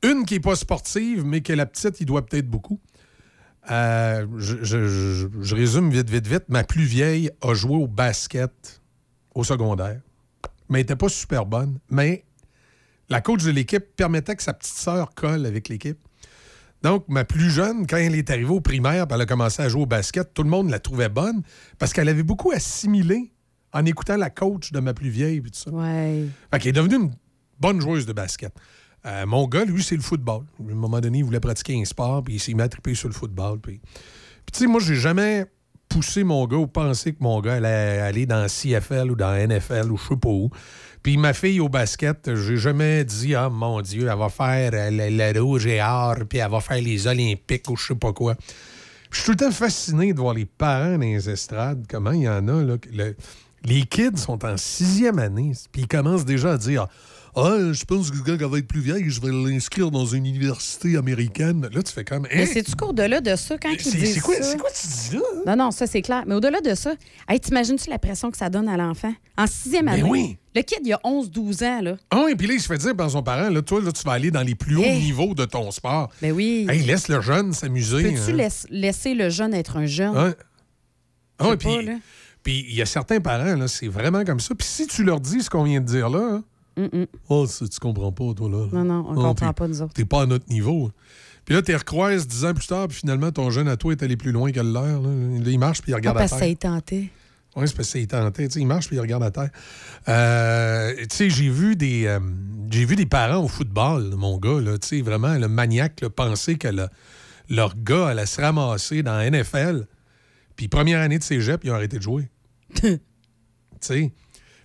Une 0.04 0.26
qui 0.26 0.36
n'est 0.36 0.40
pas 0.40 0.56
sportive, 0.56 1.26
mais 1.26 1.42
que 1.42 1.54
la 1.54 1.66
petite, 1.66 2.00
il 2.02 2.06
doit 2.06 2.26
peut-être 2.26 2.48
beaucoup. 2.50 2.80
Euh, 3.72 4.28
je, 4.38 4.58
je- 4.64 4.88
je- 4.88 5.28
je 5.42 5.56
résume 5.56 5.90
vite, 5.90 6.10
vite, 6.10 6.28
vite. 6.28 6.44
Ma 6.50 6.64
plus 6.66 6.84
vieille 6.84 7.32
a 7.42 7.54
joué 7.54 7.76
au 7.78 7.88
basket 7.88 8.82
au 9.36 9.44
secondaire, 9.46 10.02
mais 10.70 10.80
elle 10.80 10.84
n'était 10.84 10.96
pas 10.98 11.08
super 11.10 11.46
bonne. 11.46 11.80
Mais 11.90 12.26
la 13.10 13.22
coach 13.22 13.44
de 13.44 13.52
l'équipe 13.52 13.86
permettait 13.96 14.36
que 14.36 14.44
sa 14.44 14.54
petite 14.54 14.76
sœur 14.76 15.14
colle 15.16 15.46
avec 15.46 15.70
l'équipe. 15.70 15.98
Donc, 16.82 17.06
ma 17.08 17.24
plus 17.24 17.50
jeune, 17.50 17.88
quand 17.88 17.96
elle 17.96 18.16
est 18.16 18.30
arrivée 18.30 18.50
au 18.52 18.60
primaire, 18.60 19.06
elle 19.10 19.22
a 19.22 19.26
commencé 19.26 19.62
à 19.62 19.70
jouer 19.70 19.84
au 19.84 19.86
basket, 19.86 20.34
tout 20.34 20.44
le 20.44 20.50
monde 20.50 20.70
la 20.70 20.80
trouvait 20.80 21.08
bonne 21.08 21.42
parce 21.80 21.94
qu'elle 21.94 22.10
avait 22.10 22.24
beaucoup 22.24 22.52
assimilé 22.52 23.32
en 23.72 23.86
écoutant 23.86 24.18
la 24.18 24.30
coach 24.30 24.74
de 24.74 24.82
ma 24.82 24.94
plus 24.94 25.10
vieille. 25.10 25.40
Puis 25.40 25.52
tout 25.52 25.60
ça. 25.60 25.72
Ouais. 25.72 26.26
Fait 26.52 26.60
qu'elle 26.60 26.70
est 26.70 26.74
devenue 26.74 26.96
une 27.06 27.12
bonne 27.62 27.80
joueuse 27.80 28.06
de 28.06 28.12
basket. 28.12 28.54
Euh, 29.06 29.26
mon 29.26 29.48
gars, 29.48 29.66
lui, 29.66 29.84
c'est 29.84 29.96
le 29.96 30.02
football. 30.02 30.44
À 30.60 30.72
un 30.72 30.76
moment 30.76 31.02
donné, 31.02 31.20
il 31.20 31.26
voulait 31.26 31.40
pratiquer 31.40 31.80
un 31.80 31.86
sport, 31.86 32.24
puis 32.24 32.36
il 32.36 32.40
s'est 32.40 32.54
triper 32.70 32.96
sur 32.96 33.10
le 33.10 33.14
football. 33.14 33.60
Puis, 33.60 33.82
tu 34.52 34.60
sais, 34.60 34.68
moi, 34.68 34.80
j'ai 34.80 34.96
jamais 34.96 35.46
poussé 35.90 36.24
mon 36.24 36.48
gars 36.48 36.58
ou 36.58 36.68
pensé 36.68 37.14
que 37.14 37.22
mon 37.22 37.40
gars 37.40 37.56
allait 37.56 38.00
aller 38.00 38.26
dans 38.26 38.48
CFL 38.48 39.12
ou 39.12 39.16
dans 39.16 39.34
NFL 39.36 39.92
ou 39.92 39.98
je 39.98 40.08
sais 40.08 40.16
pas 40.16 40.30
où. 40.30 40.50
Puis 41.04 41.18
ma 41.18 41.34
fille 41.34 41.60
au 41.60 41.68
basket, 41.68 42.34
j'ai 42.34 42.58
jamais 42.58 43.04
dit, 43.04 43.36
ah 43.36 43.50
mon 43.50 43.82
Dieu, 43.82 44.08
elle 44.10 44.18
va 44.18 44.30
faire 44.30 44.72
euh, 44.74 44.90
le, 44.90 45.40
rouge 45.40 45.68
et 45.68 45.82
or, 45.82 46.16
puis 46.28 46.40
elle 46.40 46.50
va 46.50 46.62
faire 46.62 46.82
les 46.82 47.08
Olympiques 47.08 47.70
ou 47.70 47.76
je 47.76 47.88
sais 47.88 47.96
pas 47.96 48.14
quoi. 48.14 48.36
Je 49.12 49.18
suis 49.18 49.26
tout 49.26 49.32
le 49.32 49.38
temps 49.38 49.52
fasciné 49.52 50.14
de 50.14 50.20
voir 50.20 50.34
les 50.34 50.46
parents 50.46 50.94
dans 50.94 51.02
les 51.02 51.30
estrades, 51.30 51.86
comment 51.90 52.14
il 52.14 52.22
y 52.22 52.30
en 52.30 52.48
a, 52.48 52.64
là, 52.64 52.78
Les 53.66 53.84
kids 53.84 54.18
sont 54.18 54.44
en 54.46 54.58
sixième 54.58 55.20
année, 55.20 55.52
puis 55.72 55.84
ils 55.84 55.88
commencent 55.88 56.26
déjà 56.26 56.54
à 56.54 56.58
dire 56.58 56.88
Ah, 56.88 56.90
je 57.36 57.86
pense 57.86 58.12
que 58.12 58.18
quand 58.18 58.34
elle 58.40 58.46
va 58.46 58.58
être 58.60 58.68
plus 58.68 58.82
vieille, 58.82 59.10
je 59.10 59.20
vais 59.22 59.32
l'inscrire 59.32 59.90
dans 59.92 60.06
une 60.06 60.26
université 60.26 60.98
américaine. 60.98 61.68
Là, 61.74 61.82
tu 61.82 61.92
fais 61.92 62.04
comme. 62.04 62.28
Mais 62.32 62.44
Hein? 62.44 62.48
c'est-tu 62.52 62.76
qu'au-delà 62.76 63.22
de 63.22 63.36
ça, 63.36 63.58
quand 63.58 63.70
ils 63.72 63.78
disent 63.78 64.14
c'est 64.16 64.20
quoi- 64.20 64.42
ça- 64.42 64.58
quoi 64.58 64.70
tu 64.72 64.88
dis 64.88 65.16
là? 65.16 65.22
Non, 65.48 65.66
non, 65.66 65.72
ça, 65.72 65.88
c'est 65.88 66.02
clair. 66.02 66.24
Mais 66.28 66.36
au-delà 66.36 66.62
de 66.62 66.76
ça, 66.76 66.94
hey, 67.28 67.40
t'imagines-tu 67.40 67.90
la 67.90 67.98
pression 68.00 68.30
que 68.30 68.38
ça 68.38 68.50
donne 68.50 68.68
à 68.70 68.78
l'enfant? 68.78 69.14
En 69.38 69.48
sixième 69.48 69.86
Ben 69.86 69.94
année, 69.94 70.04
oui. 70.04 70.38
le 70.56 70.62
kid, 70.62 70.80
il 70.84 70.94
a 70.94 71.00
11-12 71.04 71.64
ans, 71.64 71.82
là. 71.82 71.96
Ah 72.12 72.22
oui, 72.26 72.36
puis 72.36 72.46
là, 72.48 72.54
il 72.54 72.62
se 72.62 72.68
fait 72.68 72.78
dire 72.78 72.96
par 72.96 73.10
son 73.10 73.24
parent, 73.24 73.50
là, 73.50 73.62
toi, 73.64 73.82
là, 73.82 73.92
tu 73.92 74.04
vas 74.04 74.12
aller 74.12 74.30
dans 74.30 74.44
les 74.44 74.54
plus 74.56 74.78
hauts 74.78 74.84
Hey. 74.84 75.02
niveaux 75.02 75.34
de 75.34 75.46
ton 75.46 75.72
sport. 75.72 76.10
Ben 76.22 76.32
oui. 76.32 76.68
Hey, 76.70 76.84
laisse 76.84 77.08
le 77.08 77.20
jeune 77.22 77.52
s'amuser. 77.54 78.04
Peux-tu 78.04 78.32
hein? 78.32 78.36
laiss- 78.36 78.68
laisser 78.70 79.16
le 79.16 79.30
jeune 79.30 79.54
être 79.56 79.78
un 79.78 79.86
jeune? 79.88 80.16
Ouais. 80.16 80.36
Ah 81.40 81.46
pas, 81.46 81.58
puis 81.58 81.70
puis 82.44 82.66
il 82.70 82.76
y 82.76 82.82
a 82.82 82.86
certains 82.86 83.20
parents, 83.22 83.56
là, 83.56 83.68
c'est 83.68 83.88
vraiment 83.88 84.24
comme 84.26 84.40
ça. 84.42 84.54
Puis 84.54 84.68
si 84.68 84.86
tu 84.86 85.04
leur 85.04 85.20
dis 85.20 85.42
ce 85.42 85.50
qu'on 85.50 85.64
vient 85.64 85.80
de 85.82 85.86
dire 85.86 86.10
là, 86.10 86.42
oh, 87.30 87.46
ça, 87.46 87.68
tu 87.68 87.80
comprends 87.80 88.12
pas, 88.12 88.34
toi, 88.36 88.50
là. 88.50 88.68
Non, 88.72 88.84
non, 88.84 89.06
on 89.08 89.14
Oh, 89.18 89.22
comprend 89.22 89.54
pas, 89.54 89.68
nous 89.68 89.82
autres. 89.82 89.94
T'es 89.94 90.06
pas 90.06 90.24
à 90.24 90.26
notre 90.26 90.50
niveau. 90.50 90.92
Puis 91.46 91.56
là, 91.56 91.62
tu 91.62 91.76
recroises 91.76 92.26
dix 92.28 92.46
ans 92.46 92.54
plus 92.54 92.68
tard, 92.68 92.88
puis 92.88 92.98
finalement, 93.00 93.32
ton 93.32 93.50
jeune 93.50 93.68
à 93.68 93.76
toi 93.78 93.92
est 93.92 94.02
allé 94.04 94.16
plus 94.18 94.32
loin 94.32 94.52
que 94.52 94.60
le 94.62 94.72
leur. 94.72 95.02
Là, 95.02 95.10
Là, 95.10 95.50
il 95.52 95.60
marche, 95.60 95.82
puis 95.82 95.92
il 95.92 95.94
Ah, 95.94 95.98
regarde 95.98 96.18
parce 96.18 96.32
à 96.32 96.36
que 96.36 96.40
ça 96.40 96.46
terre. 96.46 96.52
est 96.52 96.56
tenté. 96.62 97.12
Oui, 97.56 97.68
c'est 97.68 97.76
parce 97.76 97.92
tête. 97.92 98.34
Tu 98.36 98.50
sais, 98.50 98.60
Il 98.62 98.66
marche 98.66 98.88
puis 98.88 98.96
il 98.96 99.00
regarde 99.00 99.22
à 99.24 99.30
terre. 99.30 99.50
Euh, 100.08 100.96
tu 101.02 101.06
sais, 101.12 101.30
j'ai 101.30 101.50
vu 101.50 101.76
des 101.76 102.06
euh, 102.08 102.20
j'ai 102.72 102.86
vu 102.86 102.96
des 102.96 103.06
parents 103.06 103.44
au 103.44 103.48
football, 103.48 104.16
mon 104.18 104.38
gars, 104.40 104.60
là, 104.60 104.78
tu 104.80 104.88
sais, 104.88 105.02
vraiment 105.02 105.36
le 105.38 105.48
maniaque 105.48 106.02
là, 106.02 106.10
penser 106.10 106.56
que 106.58 106.68
le- 106.70 106.88
leur 107.50 107.76
gars 107.78 108.08
allait 108.08 108.26
se 108.26 108.42
ramasser 108.42 109.04
dans 109.04 109.16
la 109.18 109.30
NFL. 109.30 109.86
Puis 110.56 110.68
première 110.68 111.00
année 111.02 111.20
de 111.20 111.24
cégep, 111.24 111.62
ils 111.64 111.70
ont 111.72 111.76
arrêté 111.76 111.98
de 111.98 112.02
jouer. 112.04 112.30
tu 112.74 112.98
sais? 113.82 114.12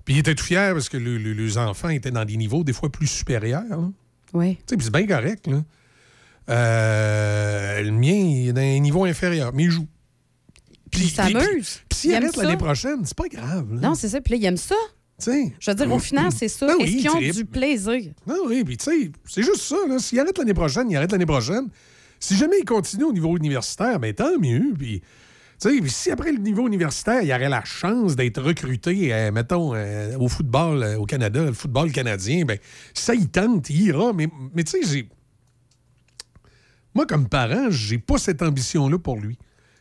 Puis 0.09 0.15
ils 0.17 0.21
étaient 0.21 0.35
tout 0.35 0.43
fiers 0.45 0.71
parce 0.73 0.89
que 0.89 0.97
le- 0.97 1.19
le- 1.19 1.35
les 1.35 1.59
enfants 1.59 1.91
étaient 1.91 2.11
dans 2.11 2.25
des 2.25 2.39
niveaux 2.39 2.65
des 2.65 2.73
fois 2.73 2.89
plus 2.91 3.07
supérieurs. 3.07 3.63
là. 3.69 3.91
Oui. 4.33 4.55
Tu 4.57 4.63
sais, 4.71 4.77
puis 4.79 4.85
c'est 4.87 4.91
bien 4.91 5.07
correct, 5.07 5.47
là. 5.47 5.63
Euh, 6.49 7.83
le 7.83 7.91
mien, 7.91 8.13
il 8.15 8.49
est 8.49 8.53
dans 8.55 8.61
un 8.63 8.79
niveau 8.79 9.05
inférieur, 9.05 9.53
mais 9.53 9.65
il 9.65 9.71
joue. 9.71 9.87
Puis 10.91 11.03
il 11.03 11.11
s'amuse. 11.11 11.81
Puis 11.91 11.99
s'il 11.99 12.11
Il 12.13 12.15
arrête 12.15 12.35
l'année 12.37 12.57
prochaine, 12.57 13.01
c'est 13.05 13.17
pas 13.17 13.29
grave. 13.29 13.75
là. 13.75 13.81
Non, 13.89 13.95
c'est 13.95 14.09
ça. 14.09 14.23
Puis 14.23 14.33
là, 14.33 14.37
il 14.39 14.45
aime 14.47 14.57
ça. 14.57 14.75
Tu 15.23 15.25
sais. 15.31 15.53
Je 15.61 15.71
veux 15.71 15.75
dire, 15.75 15.93
au 15.93 15.99
final, 15.99 16.33
c'est 16.33 16.49
ça. 16.49 16.67
Ben 16.69 16.75
oui, 16.79 16.85
Est-ce 16.85 16.93
qu'ils 16.93 17.05
il 17.05 17.11
ont 17.11 17.35
du 17.35 17.45
plaisir? 17.45 18.01
Non, 18.27 18.37
oui, 18.47 18.65
puis 18.65 18.79
tu 18.79 18.85
sais, 18.85 19.11
c'est 19.27 19.43
juste 19.43 19.61
ça. 19.61 19.77
là. 19.87 19.99
S'il 19.99 20.19
arrête 20.21 20.39
l'année 20.39 20.55
prochaine, 20.55 20.91
il 20.91 20.97
arrête 20.97 21.13
l'année 21.13 21.27
prochaine. 21.27 21.69
Si 22.19 22.35
jamais 22.35 22.57
il 22.61 22.65
continue 22.65 23.05
au 23.05 23.13
niveau 23.13 23.37
universitaire, 23.37 24.01
ben 24.01 24.15
tant 24.15 24.39
mieux. 24.41 24.73
Puis, 24.79 25.03
tu 25.61 25.89
si 25.89 26.11
après 26.11 26.33
le 26.33 26.39
niveau 26.39 26.67
universitaire, 26.67 27.23
il 27.23 27.33
aurait 27.33 27.49
la 27.49 27.65
chance 27.65 28.15
d'être 28.15 28.41
recruté, 28.41 29.13
euh, 29.13 29.33
mettons, 29.33 29.75
euh, 29.75 30.17
au 30.19 30.29
football 30.29 30.83
euh, 30.83 30.99
au 30.99 31.05
Canada, 31.05 31.45
le 31.45 31.53
football 31.53 31.91
canadien, 31.91 32.45
ben 32.45 32.59
ça, 32.95 33.15
il 33.15 33.29
tente, 33.29 33.69
il 33.71 33.83
ira. 33.83 34.13
Mais, 34.13 34.29
mais 34.55 34.63
tu 34.63 34.83
sais. 34.85 35.09
Moi, 36.95 37.07
comme 37.07 37.29
parent, 37.29 37.71
j'ai 37.71 37.99
pas 37.99 38.19
cette 38.19 38.43
ambition-là 38.43 38.99
pour 38.99 39.19
lui. 39.19 39.37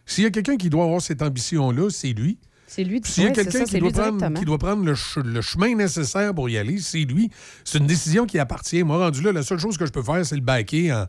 S'il 0.06 0.23
y 0.23 0.27
a 0.27 0.31
quelqu'un 0.31 0.57
qui 0.57 0.69
doit 0.69 0.85
avoir 0.85 1.01
cette 1.01 1.22
ambition-là, 1.22 1.89
c'est 1.89 2.14
lui. 2.14 2.39
C'est 2.69 2.83
lui. 2.83 3.01
S'il 3.03 3.23
y 3.23 3.27
a 3.27 3.31
quelqu'un 3.31 3.63
qui, 3.63 3.79
doit 3.79 3.91
prendre- 3.91 4.17
directement. 4.17 4.39
qui 4.39 4.45
doit 4.45 4.57
prendre 4.57 4.83
le, 4.83 4.93
ch- 4.95 5.25
le 5.25 5.41
chemin 5.41 5.73
nécessaire 5.75 6.33
pour 6.35 6.49
y 6.49 6.57
aller, 6.57 6.79
c'est 6.79 7.05
lui. 7.05 7.29
C'est 7.63 7.77
une 7.77 7.87
décision 7.87 8.25
qui 8.25 8.37
appartient. 8.39 8.83
Moi, 8.83 8.97
rendu 8.97 9.21
là, 9.21 9.31
la 9.31 9.41
seule 9.43 9.57
chose 9.59 9.77
que 9.77 9.85
je 9.85 9.91
peux 9.91 10.03
faire, 10.03 10.25
c'est 10.25 10.35
le 10.35 10.41
baquer 10.41 10.91
en, 10.91 11.03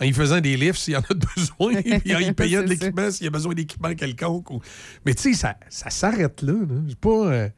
en 0.00 0.04
y 0.04 0.12
faisant 0.12 0.40
des 0.40 0.56
lifts 0.56 0.76
s'il 0.80 0.94
y 0.94 0.96
en 0.96 1.00
a 1.00 1.14
besoin, 1.36 1.82
puis 2.00 2.14
en 2.16 2.18
y 2.18 2.32
payant 2.34 2.62
de 2.62 2.68
l'équipement 2.68 3.10
s'il 3.10 3.24
y 3.24 3.28
a 3.28 3.30
besoin 3.30 3.52
d'équipement 3.54 3.94
quelconque. 3.94 4.50
ou- 4.50 4.60
Mais 5.04 5.14
tu 5.14 5.22
sais, 5.22 5.34
ça, 5.34 5.56
ça 5.68 5.90
s'arrête 5.90 6.40
là. 6.42 6.54
là. 6.54 6.94
Pas... 7.00 7.08
euh, 7.10 7.48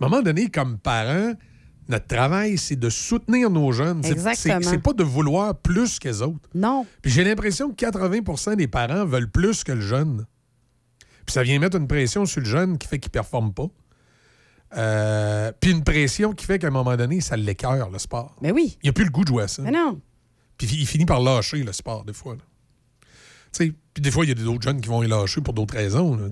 À 0.00 0.04
un 0.04 0.08
moment 0.08 0.22
donné, 0.22 0.48
comme 0.48 0.78
parent, 0.78 1.32
notre 1.88 2.06
travail, 2.06 2.56
c'est 2.58 2.76
de 2.76 2.88
soutenir 2.88 3.50
nos 3.50 3.72
jeunes. 3.72 4.02
C'est- 4.02 4.78
pas 4.78 4.92
de 4.92 5.02
vouloir 5.04 5.56
plus 5.56 5.98
qu'eux 5.98 6.20
autres. 6.22 6.48
Non. 6.54 6.86
Puis 7.02 7.10
j'ai 7.10 7.24
l'impression 7.24 7.70
que 7.70 7.74
80% 7.84 8.54
des 8.56 8.68
parents 8.68 9.04
veulent 9.04 9.30
plus 9.30 9.64
que 9.64 9.72
le 9.72 9.80
jeune. 9.80 10.24
Puis 11.26 11.32
ça 11.34 11.42
vient 11.42 11.58
mettre 11.58 11.76
une 11.76 11.88
pression 11.88 12.24
sur 12.24 12.40
le 12.40 12.46
jeune 12.46 12.78
qui 12.78 12.86
fait 12.88 12.98
qu'il 12.98 13.08
ne 13.10 13.12
performe 13.12 13.52
pas. 13.52 13.66
Euh, 14.76 15.52
puis 15.60 15.70
une 15.70 15.84
pression 15.84 16.32
qui 16.32 16.44
fait 16.44 16.58
qu'à 16.58 16.68
un 16.68 16.70
moment 16.70 16.96
donné, 16.96 17.20
ça 17.20 17.36
l'écœure, 17.36 17.90
le 17.90 17.98
sport. 17.98 18.36
Mais 18.42 18.50
oui. 18.52 18.78
Il 18.82 18.86
n'a 18.88 18.92
plus 18.92 19.04
le 19.04 19.10
goût 19.10 19.22
de 19.22 19.28
jouer 19.28 19.44
à 19.44 19.48
ça. 19.48 19.62
Mais 19.62 19.70
non. 19.70 20.00
Puis 20.58 20.66
il 20.72 20.86
finit 20.86 21.06
par 21.06 21.20
lâcher 21.20 21.62
le 21.62 21.72
sport, 21.72 22.04
des 22.04 22.12
fois. 22.12 22.36
Tu 23.52 23.66
sais, 23.66 23.72
Puis 23.94 24.02
des 24.02 24.10
fois, 24.10 24.24
il 24.24 24.28
y 24.28 24.32
a 24.32 24.34
d'autres 24.34 24.62
jeunes 24.62 24.80
qui 24.80 24.88
vont 24.88 25.02
y 25.02 25.08
lâcher 25.08 25.40
pour 25.40 25.54
d'autres 25.54 25.74
raisons. 25.74 26.16
là, 26.16 26.28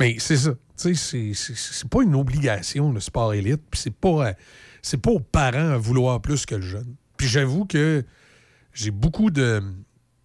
Mais 0.00 0.16
c'est 0.18 0.36
ça. 0.36 0.50
Tu 0.76 0.94
sais, 0.94 0.94
C'est 0.94 1.34
c'est- 1.34 1.54
c'est 1.56 1.88
pas 1.88 2.02
une 2.02 2.14
obligation, 2.14 2.92
le 2.92 3.00
sport 3.00 3.34
élite. 3.34 3.62
Puis 3.70 3.80
c'est 3.80 3.94
pas, 3.94 4.32
c'est 4.82 4.96
pas 5.00 5.10
aux 5.10 5.20
parents 5.20 5.70
à 5.72 5.78
vouloir 5.78 6.20
plus 6.20 6.44
que 6.46 6.54
le 6.56 6.62
jeune. 6.62 6.96
Puis 7.16 7.28
j'avoue 7.28 7.66
que 7.66 8.04
j'ai 8.72 8.90
beaucoup 8.90 9.30
de, 9.30 9.62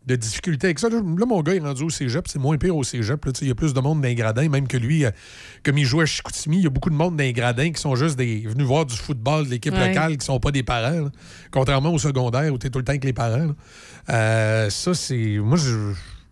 de 0.07 0.15
difficultés 0.15 0.67
avec 0.67 0.79
ça. 0.79 0.89
Là, 0.89 1.01
mon 1.03 1.41
gars 1.43 1.53
est 1.53 1.59
rendu 1.59 1.83
au 1.83 1.89
cégep. 1.89 2.27
C'est 2.27 2.39
moins 2.39 2.57
pire 2.57 2.75
au 2.75 2.83
cégep. 2.83 3.23
là. 3.25 3.31
Il 3.41 3.47
y 3.49 3.51
a 3.51 3.55
plus 3.55 3.73
de 3.73 3.79
monde 3.81 4.01
dans 4.01 4.07
les 4.07 4.15
gradins, 4.15 4.47
même 4.49 4.67
que 4.67 4.77
lui, 4.77 5.05
euh, 5.05 5.11
comme 5.63 5.77
il 5.77 5.85
joue 5.85 5.99
à 6.01 6.05
Chicoutimi, 6.05 6.57
il 6.57 6.63
y 6.63 6.67
a 6.67 6.69
beaucoup 6.69 6.89
de 6.89 6.95
monde 6.95 7.17
dans 7.17 7.23
les 7.23 7.33
gradins 7.33 7.71
qui 7.71 7.81
sont 7.81 7.95
juste 7.95 8.15
des, 8.17 8.39
venus 8.47 8.65
voir 8.65 8.85
du 8.85 8.95
football 8.95 9.45
de 9.45 9.49
l'équipe 9.51 9.73
Ouais. 9.73 9.89
locale, 9.89 10.17
qui 10.17 10.25
sont 10.25 10.39
pas 10.39 10.51
des 10.51 10.63
parents. 10.63 11.01
là. 11.01 11.09
Contrairement 11.51 11.93
au 11.93 11.99
secondaire 11.99 12.53
où 12.53 12.57
tu 12.57 12.67
es 12.67 12.69
tout 12.69 12.79
le 12.79 12.85
temps 12.85 12.91
avec 12.91 13.03
les 13.03 13.13
parents. 13.13 13.51
Euh, 14.09 14.69
ça, 14.69 14.93
c'est. 14.93 15.37
Moi, 15.39 15.57
je, 15.57 15.91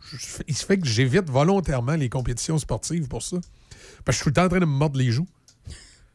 je- 0.10 0.18
il 0.48 0.56
se 0.56 0.66
fait 0.66 0.78
que 0.78 0.88
j'évite 0.88 1.30
volontairement 1.30 1.96
les 1.96 2.08
compétitions 2.10 2.58
sportives 2.58 3.08
pour 3.10 3.24
ça. 3.24 3.38
Parce 4.06 4.06
que 4.06 4.12
je 4.12 4.16
suis 4.18 4.24
tout 4.24 4.30
le 4.30 4.34
temps 4.36 4.46
en 4.46 4.50
train 4.50 4.60
de 4.60 4.66
me 4.66 4.72
mordre 4.72 4.98
les 4.98 5.12
joues. 5.12 5.28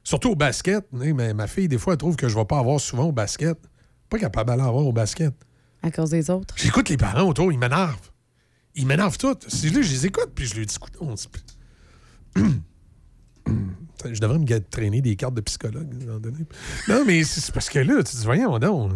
Surtout 0.03 0.31
au 0.31 0.35
basket. 0.37 0.85
Mais 0.93 1.13
ma 1.35 1.47
fille, 1.47 1.69
des 1.69 1.77
fois, 1.77 1.93
elle 1.93 1.99
trouve 1.99 2.17
que 2.17 2.27
je 2.29 2.35
ne 2.35 2.41
vais 2.41 2.47
pas 2.47 2.59
avoir 2.59 2.81
souvent 2.81 3.05
au 3.05 3.13
basket. 3.13 3.59
Pas 4.09 4.19
capable 4.19 4.49
d'aller 4.49 4.63
avoir 4.63 4.87
au 4.87 4.93
basket. 4.93 5.35
À 5.83 5.91
cause 5.91 6.11
des 6.11 6.31
autres. 6.31 6.55
J'écoute 6.59 6.89
les 6.89 6.97
parents 6.97 7.29
autour, 7.29 7.53
ils 7.53 7.59
m'énervent. 7.59 8.11
Ils 8.75 8.87
m'énervent 8.87 9.19
tous. 9.19 9.37
Si 9.49 9.71
là, 9.71 9.83
je 9.83 9.91
les 9.91 10.07
écoute, 10.07 10.31
puis 10.35 10.47
je 10.47 10.57
leur 10.57 10.67
dis, 10.67 10.77
on 11.01 11.15
je 14.13 14.21
devrais 14.21 14.39
me 14.39 14.61
traîner 14.61 15.01
des 15.01 15.17
cartes 15.17 15.35
de 15.35 15.41
psychologue. 15.41 15.93
Non, 16.89 17.05
mais 17.05 17.25
c'est 17.25 17.41
c'est 17.41 17.53
parce 17.53 17.69
que 17.69 17.81
là, 17.81 18.03
tu 18.03 18.17
dis, 18.17 18.25
voyons 18.25 18.59
donc. 18.59 18.93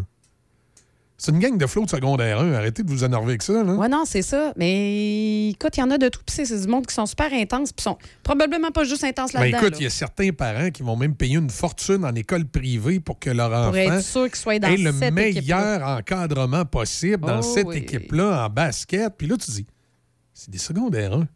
C'est 1.17 1.31
une 1.31 1.39
gang 1.39 1.57
de 1.57 1.67
flots 1.67 1.85
de 1.85 1.91
secondaire 1.91 2.41
1. 2.41 2.53
Arrêtez 2.55 2.83
de 2.83 2.91
vous 2.91 3.05
énerver 3.05 3.29
avec 3.29 3.43
ça. 3.43 3.63
Là. 3.63 3.75
Ouais, 3.75 3.89
non, 3.89 4.03
c'est 4.05 4.21
ça. 4.23 4.53
Mais 4.57 5.51
écoute, 5.51 5.77
il 5.77 5.81
y 5.81 5.83
en 5.85 5.91
a 5.93 5.97
de 5.97 6.09
tout. 6.09 6.21
Puis 6.27 6.45
c'est 6.45 6.61
du 6.61 6.67
monde 6.67 6.87
qui 6.87 6.95
sont 6.95 7.07
super 7.07 7.33
intenses. 7.33 7.73
Puis 7.73 7.85
sont 7.85 7.97
probablement 8.25 8.73
pas 8.73 8.83
juste 8.83 9.05
intenses 9.05 9.33
Mais 9.33 9.41
là-dedans. 9.41 9.59
Ben, 9.59 9.63
écoute, 9.67 9.73
là. 9.75 9.79
il 9.81 9.85
y 9.85 9.87
a 9.87 9.91
certains 9.91 10.31
parents 10.31 10.71
qui 10.71 10.83
vont 10.83 10.97
même 10.97 11.15
payer 11.15 11.37
une 11.37 11.51
fortune 11.51 12.05
en 12.05 12.15
école 12.17 12.45
privée 12.47 12.99
pour 12.99 13.21
que 13.21 13.31
leur 13.31 13.49
Pour 13.49 13.59
enfant 13.69 13.75
être 13.77 14.01
sûr 14.03 14.29
dans 14.61 14.69
ait 14.69 14.77
le 14.77 14.93
cette 14.93 15.15
meilleur 15.15 15.87
encadrement 15.87 16.65
possible 16.65 17.25
dans 17.25 17.39
Oh 17.39 17.43
cette 17.43 17.69
oui. 17.69 17.77
équipe-là 17.79 18.47
en 18.47 18.51
basket. 18.51 19.15
Puis 19.17 19.29
là, 19.29 19.37
tu 19.37 19.51
dis, 19.53 19.67
c'est 20.33 20.51
des 20.51 20.59
secondaires 20.59 21.13
1. 21.15 21.29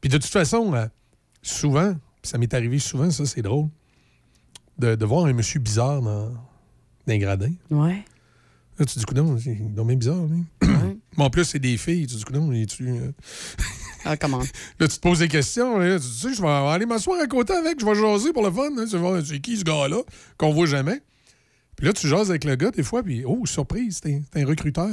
Puis 0.00 0.10
de 0.10 0.18
toute 0.18 0.30
façon, 0.30 0.74
euh, 0.74 0.86
souvent, 1.40 1.94
ça 2.22 2.36
m'est 2.36 2.52
arrivé 2.52 2.78
souvent, 2.80 3.10
ça 3.10 3.24
c'est 3.24 3.42
drôle, 3.42 3.68
de, 4.76 4.96
de 4.96 5.04
voir 5.06 5.26
un 5.26 5.32
monsieur 5.32 5.60
bizarre 5.60 6.02
dans, 6.02 6.30
dans 6.30 6.36
les 7.06 7.18
gradins. 7.18 7.52
Ouais. 7.70 8.04
Là, 8.78 8.84
tu 8.86 8.98
dis, 8.98 9.04
coudon, 9.04 9.36
il 9.36 9.52
est 9.52 9.54
donc 9.56 9.86
bien 9.88 9.96
bizarre, 9.96 10.24
lui. 10.26 10.42
Mais 11.16 11.24
en 11.24 11.30
plus, 11.30 11.44
c'est 11.44 11.58
des 11.60 11.76
filles. 11.76 12.06
Tu 12.06 12.16
dis, 12.16 12.24
coudon, 12.24 12.50
es-tu. 12.52 12.88
euh, 12.88 13.12
Ah, 14.04 14.16
comment? 14.16 14.38
Là, 14.80 14.88
tu 14.88 14.96
te 14.96 15.00
poses 15.00 15.20
des 15.20 15.28
questions. 15.28 15.78
Là, 15.78 15.98
tu 15.98 16.06
sais, 16.06 16.34
je 16.34 16.42
vais 16.42 16.48
aller 16.48 16.84
m'asseoir 16.86 17.20
à 17.20 17.26
côté 17.26 17.52
avec, 17.54 17.78
je 17.80 17.86
vais 17.86 17.94
jaser 17.94 18.32
pour 18.32 18.42
le 18.44 18.50
fun. 18.50 18.70
hein, 18.76 18.84
tu 18.90 19.26
c'est 19.26 19.38
qui 19.40 19.56
ce 19.56 19.64
gars-là 19.64 19.98
qu'on 20.36 20.52
voit 20.52 20.66
jamais. 20.66 21.00
Puis 21.76 21.86
là, 21.86 21.92
tu 21.92 22.08
jases 22.08 22.30
avec 22.30 22.44
le 22.44 22.56
gars 22.56 22.70
des 22.70 22.82
fois, 22.82 23.02
puis 23.02 23.24
oh, 23.26 23.46
surprise, 23.46 24.00
t'es 24.00 24.20
un 24.34 24.44
recruteur. 24.44 24.90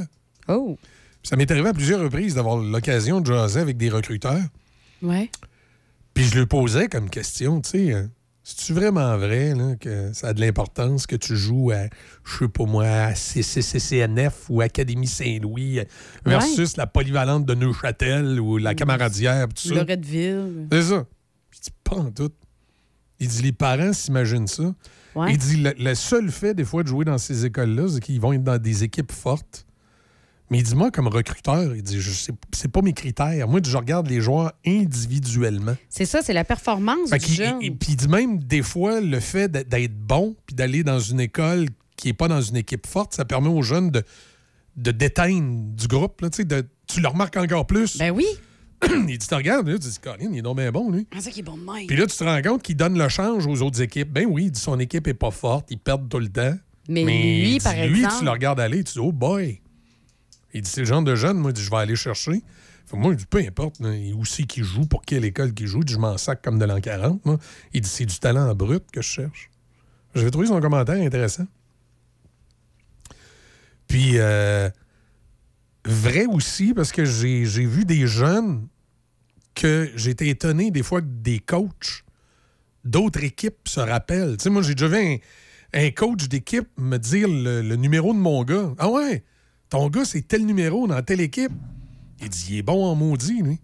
Oh. 0.48 0.78
Puis 1.22 1.30
ça 1.30 1.36
m'est 1.36 1.50
arrivé 1.52 1.70
à 1.70 1.74
plusieurs 1.74 2.00
reprises 2.02 2.36
d'avoir 2.36 2.58
l'occasion 2.58 3.20
de 3.22 3.26
jaser 3.28 3.60
avec 3.60 3.78
des 3.78 3.90
recruteurs. 3.90 4.42
Ouais. 5.02 5.30
Puis 6.14 6.26
je 6.26 6.40
lui 6.40 6.46
posais 6.46 6.88
comme 6.88 7.10
question, 7.10 7.62
tu 7.62 7.70
sais, 7.70 7.94
euh, 7.94 8.04
c'est-tu 8.44 8.74
vraiment 8.74 9.18
vrai 9.18 9.54
là, 9.54 9.76
que 9.76 10.12
ça 10.14 10.30
a 10.30 10.34
de 10.34 10.42
l'importance 10.42 11.06
que 11.06 11.16
tu 11.16 11.36
joues 11.36 11.72
à, 11.72 11.84
je 12.24 12.40
sais 12.40 12.48
pas 12.48 12.66
moi, 12.66 12.86
à 12.86 13.14
CCCNF 13.14 14.50
ou 14.50 14.62
Académie 14.62 15.08
Saint-Louis 15.08 15.80
euh, 15.80 15.84
versus 16.26 16.76
la 16.76 16.88
polyvalente 16.88 17.46
de 17.46 17.54
Neuchâtel 17.54 18.40
ou 18.40 18.58
la 18.58 18.74
Camaradière, 18.74 19.48
tout 19.50 19.70
ça? 19.70 19.76
Loretteville. 19.76 20.68
C'est 20.72 20.82
ça. 20.84 21.06
Il 21.54 21.60
dit 21.60 21.74
pas 21.84 21.96
en 21.98 22.12
tout. 22.12 22.32
Il 23.20 23.28
dit 23.28 23.44
les 23.44 23.52
parents 23.52 23.94
s'imaginent 23.94 24.48
ça. 24.48 24.74
Ouais. 25.14 25.34
Il 25.34 25.38
dit 25.38 25.58
le, 25.58 25.74
le 25.78 25.94
seul 25.94 26.32
fait 26.32 26.56
des 26.56 26.64
fois 26.66 26.82
de 26.82 26.88
jouer 26.88 27.06
dans 27.06 27.18
ces 27.20 27.46
écoles-là, 27.46 27.88
c'est 27.90 28.00
qu'ils 28.00 28.20
vont 28.20 28.34
être 28.34 28.44
dans 28.44 28.58
des 28.58 28.84
équipes 28.84 29.12
fortes. 29.12 29.66
Mais 30.52 30.60
il 30.60 30.64
dit 30.64 30.76
moi 30.76 30.92
comme 30.92 31.08
recruteur, 31.08 31.76
il 31.76 31.82
dit 31.82 31.98
c'est 32.52 32.68
pas 32.72 32.82
mes 32.82 32.94
critères. 32.94 33.48
Moi 33.48 33.62
je 33.66 33.76
regarde 33.78 34.08
les 34.10 34.22
joueurs 34.22 34.52
individuellement. 34.68 35.76
C'est 35.90 36.06
ça, 36.06 36.22
c'est 36.22 36.34
la 36.34 36.44
performance 36.44 37.10
Fait 37.10 37.18
du 37.20 37.26
qu'il- 37.26 37.36
jeune. 37.36 37.58
et- 37.62 37.72
Puis 37.72 37.94
il 37.94 37.96
dit 37.96 38.08
même 38.08 38.38
des 38.38 38.62
fois 38.62 39.02
le 39.02 39.20
fait 39.20 39.50
d'être- 39.52 39.96
bon 39.98 40.36
puis 40.46 40.56
d'aller 40.56 40.84
dans 40.84 41.00
une 41.00 41.20
école 41.20 41.68
qui 41.96 42.10
est 42.10 42.14
pas 42.14 42.28
dans 42.28 42.42
une 42.42 42.58
équipe 42.58 42.86
forte, 42.86 43.14
ça 43.14 43.26
permet 43.26 43.50
aux 43.50 43.62
jeunes 43.64 43.90
de 43.92 44.04
de 44.78 44.92
déteindre 44.92 45.74
du 45.76 45.88
groupe. 45.88 46.22
Là, 46.22 46.30
tu 46.30 46.38
sais, 46.38 46.46
de- 46.46 46.66
tu 46.88 47.02
le 47.02 47.08
remarques 47.10 47.36
encore 47.36 47.68
plus. 47.68 47.98
Ben 47.98 48.10
oui. 48.12 48.26
il 48.90 49.18
dit, 49.18 49.28
tu 49.28 49.36
regardes, 49.36 49.68
là, 49.68 49.78
tu 49.78 49.88
dis, 49.90 50.00
Colin, 50.02 50.30
il 50.32 50.38
est 50.38 50.42
donc 50.42 50.58
bien 50.58 50.72
bon, 50.72 50.90
lui. 50.90 51.06
Ah, 51.16 51.20
ça 51.20 51.30
qui 51.30 51.42
est 51.42 51.44
bon 51.44 51.58
de 51.58 51.64
même. 51.64 51.88
Puis 51.88 51.98
là, 51.98 52.08
tu 52.08 52.16
te 52.16 52.24
rends 52.24 52.42
compte 52.42 52.64
qu'il 52.64 52.78
donne 52.78 52.98
le 52.98 53.10
change 53.10 53.46
aux 53.48 53.62
autres 53.62 53.82
équipes. 53.82 54.12
Ben 54.12 54.26
oui, 54.30 54.46
il 54.46 54.52
dit, 54.52 54.60
son 54.62 54.80
équipe 54.80 55.08
est 55.10 55.14
pas 55.14 55.30
forte, 55.30 55.68
ils 55.72 55.78
perdent 55.78 56.08
tout 56.10 56.20
le 56.20 56.30
temps. 56.30 56.56
Mais 56.88 57.04
lui, 57.04 57.52
dit, 57.52 57.60
par 57.60 57.74
lui, 57.76 58.00
exemple- 58.00 58.16
tu 58.20 58.26
le 58.26 58.32
regardes 58.32 58.60
aller, 58.62 58.84
tu 58.84 58.94
dis, 58.94 59.00
oh 59.00 59.12
boy. 59.12 59.61
Il 60.54 60.62
dit, 60.62 60.70
c'est 60.70 60.82
le 60.82 60.88
genre 60.88 61.02
de 61.02 61.16
jeune, 61.16 61.38
moi, 61.38 61.52
dit, 61.52 61.62
je 61.62 61.70
vais 61.70 61.78
aller 61.78 61.96
chercher. 61.96 62.44
Moi, 62.94 63.14
il 63.14 63.18
dit, 63.18 63.26
peu 63.26 63.40
importe, 63.40 63.80
là, 63.80 63.90
où 64.16 64.26
c'est 64.26 64.44
qu'il 64.44 64.64
joue, 64.64 64.86
pour 64.86 65.02
quelle 65.04 65.24
école 65.24 65.54
qu'il 65.54 65.68
joue, 65.68 65.80
il 65.80 65.86
dit, 65.86 65.94
je 65.94 66.00
m'en 66.00 66.18
sac 66.18 66.42
comme 66.42 66.60
de 66.60 66.66
l'an 66.66 66.82
40. 66.82 67.26
Moi. 67.26 67.38
Il 67.74 67.82
dit, 67.82 67.90
c'est 67.90 68.06
du 68.06 68.20
talent 68.20 68.54
brut 68.54 68.84
que 68.92 69.02
je 69.02 69.08
cherche. 69.08 69.50
J'avais 70.14 70.32
trouvé 70.32 70.48
son 70.48 70.60
commentaire 70.60 71.02
intéressant. 71.02 71.46
Puis, 73.88 74.14
euh, 74.18 74.70
vrai 75.86 76.26
aussi, 76.26 76.74
parce 76.74 76.92
que 76.92 77.06
j'ai 77.06 77.66
vu 77.66 77.86
des 77.86 78.08
jeunes 78.08 78.68
que 79.56 79.90
j'étais 79.96 80.28
étonné 80.28 80.72
des 80.72 80.84
fois 80.84 81.02
que 81.02 81.08
des 81.08 81.40
coachs 81.40 82.04
d'autres 82.84 83.24
équipes 83.24 83.68
se 83.68 83.80
rappellent. 83.80 84.38
Tu 84.38 84.44
sais, 84.44 84.50
moi, 84.50 84.62
j'ai 84.62 84.76
déjà 84.76 84.88
vu 84.88 85.20
un, 85.74 85.92
coach 85.92 86.28
d'équipe 86.28 86.68
me 86.78 86.98
dire 86.98 87.28
le 87.30 87.76
numéro 87.76 88.14
de 88.14 88.20
mon 88.20 88.44
gars. 88.44 88.74
Ah 88.78 88.90
ouais, 88.90 89.24
ton 89.72 89.90
gars, 89.90 90.06
c'est 90.06 90.22
tel 90.22 90.46
numéro 90.46 90.86
dans 90.86 91.02
telle 91.02 91.22
équipe. 91.22 91.52
Il 92.22 92.30
dit, 92.30 92.48
il 92.50 92.58
est 92.58 92.62
bon 92.62 92.86
en 92.86 92.94
maudit. 92.94 93.42
Puis 93.42 93.60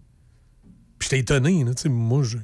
j'étais 1.08 1.20
étonné, 1.20 1.64
moi, 1.86 2.24
je. 2.24 2.38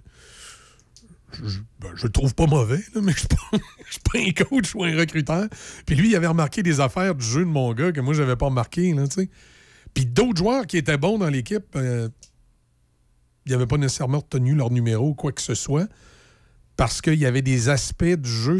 Ben, 1.80 1.90
je 1.96 2.04
le 2.04 2.12
trouve 2.12 2.32
pas 2.32 2.46
mauvais, 2.46 2.80
mais 3.02 3.10
je 3.16 3.18
suis 3.18 3.28
pas, 3.28 4.18
un 4.20 4.44
coach 4.44 4.72
ou 4.76 4.84
un 4.84 4.96
recruteur. 4.96 5.48
Puis 5.84 5.96
lui, 5.96 6.10
il 6.10 6.16
avait 6.16 6.28
remarqué 6.28 6.62
des 6.62 6.78
affaires 6.78 7.16
du 7.16 7.24
jeu 7.24 7.40
de 7.40 7.50
mon 7.50 7.72
gars 7.72 7.90
que 7.90 8.00
moi, 8.00 8.14
j'avais 8.14 8.36
pas 8.36 8.46
remarqué. 8.46 8.94
Puis 9.94 10.06
d'autres 10.06 10.36
joueurs 10.36 10.66
qui 10.66 10.76
étaient 10.76 10.96
bons 10.96 11.18
dans 11.18 11.28
l'équipe, 11.28 11.64
euh, 11.74 12.08
ils 13.46 13.52
n'avaient 13.52 13.66
pas 13.66 13.78
nécessairement 13.78 14.18
retenu 14.18 14.54
leur 14.54 14.70
numéro 14.70 15.08
ou 15.08 15.14
quoi 15.14 15.32
que 15.32 15.42
ce 15.42 15.56
soit 15.56 15.88
parce 16.76 17.00
qu'il 17.00 17.14
y 17.14 17.26
avait 17.26 17.42
des 17.42 17.68
aspects 17.68 18.04
du 18.04 18.30
jeu. 18.30 18.58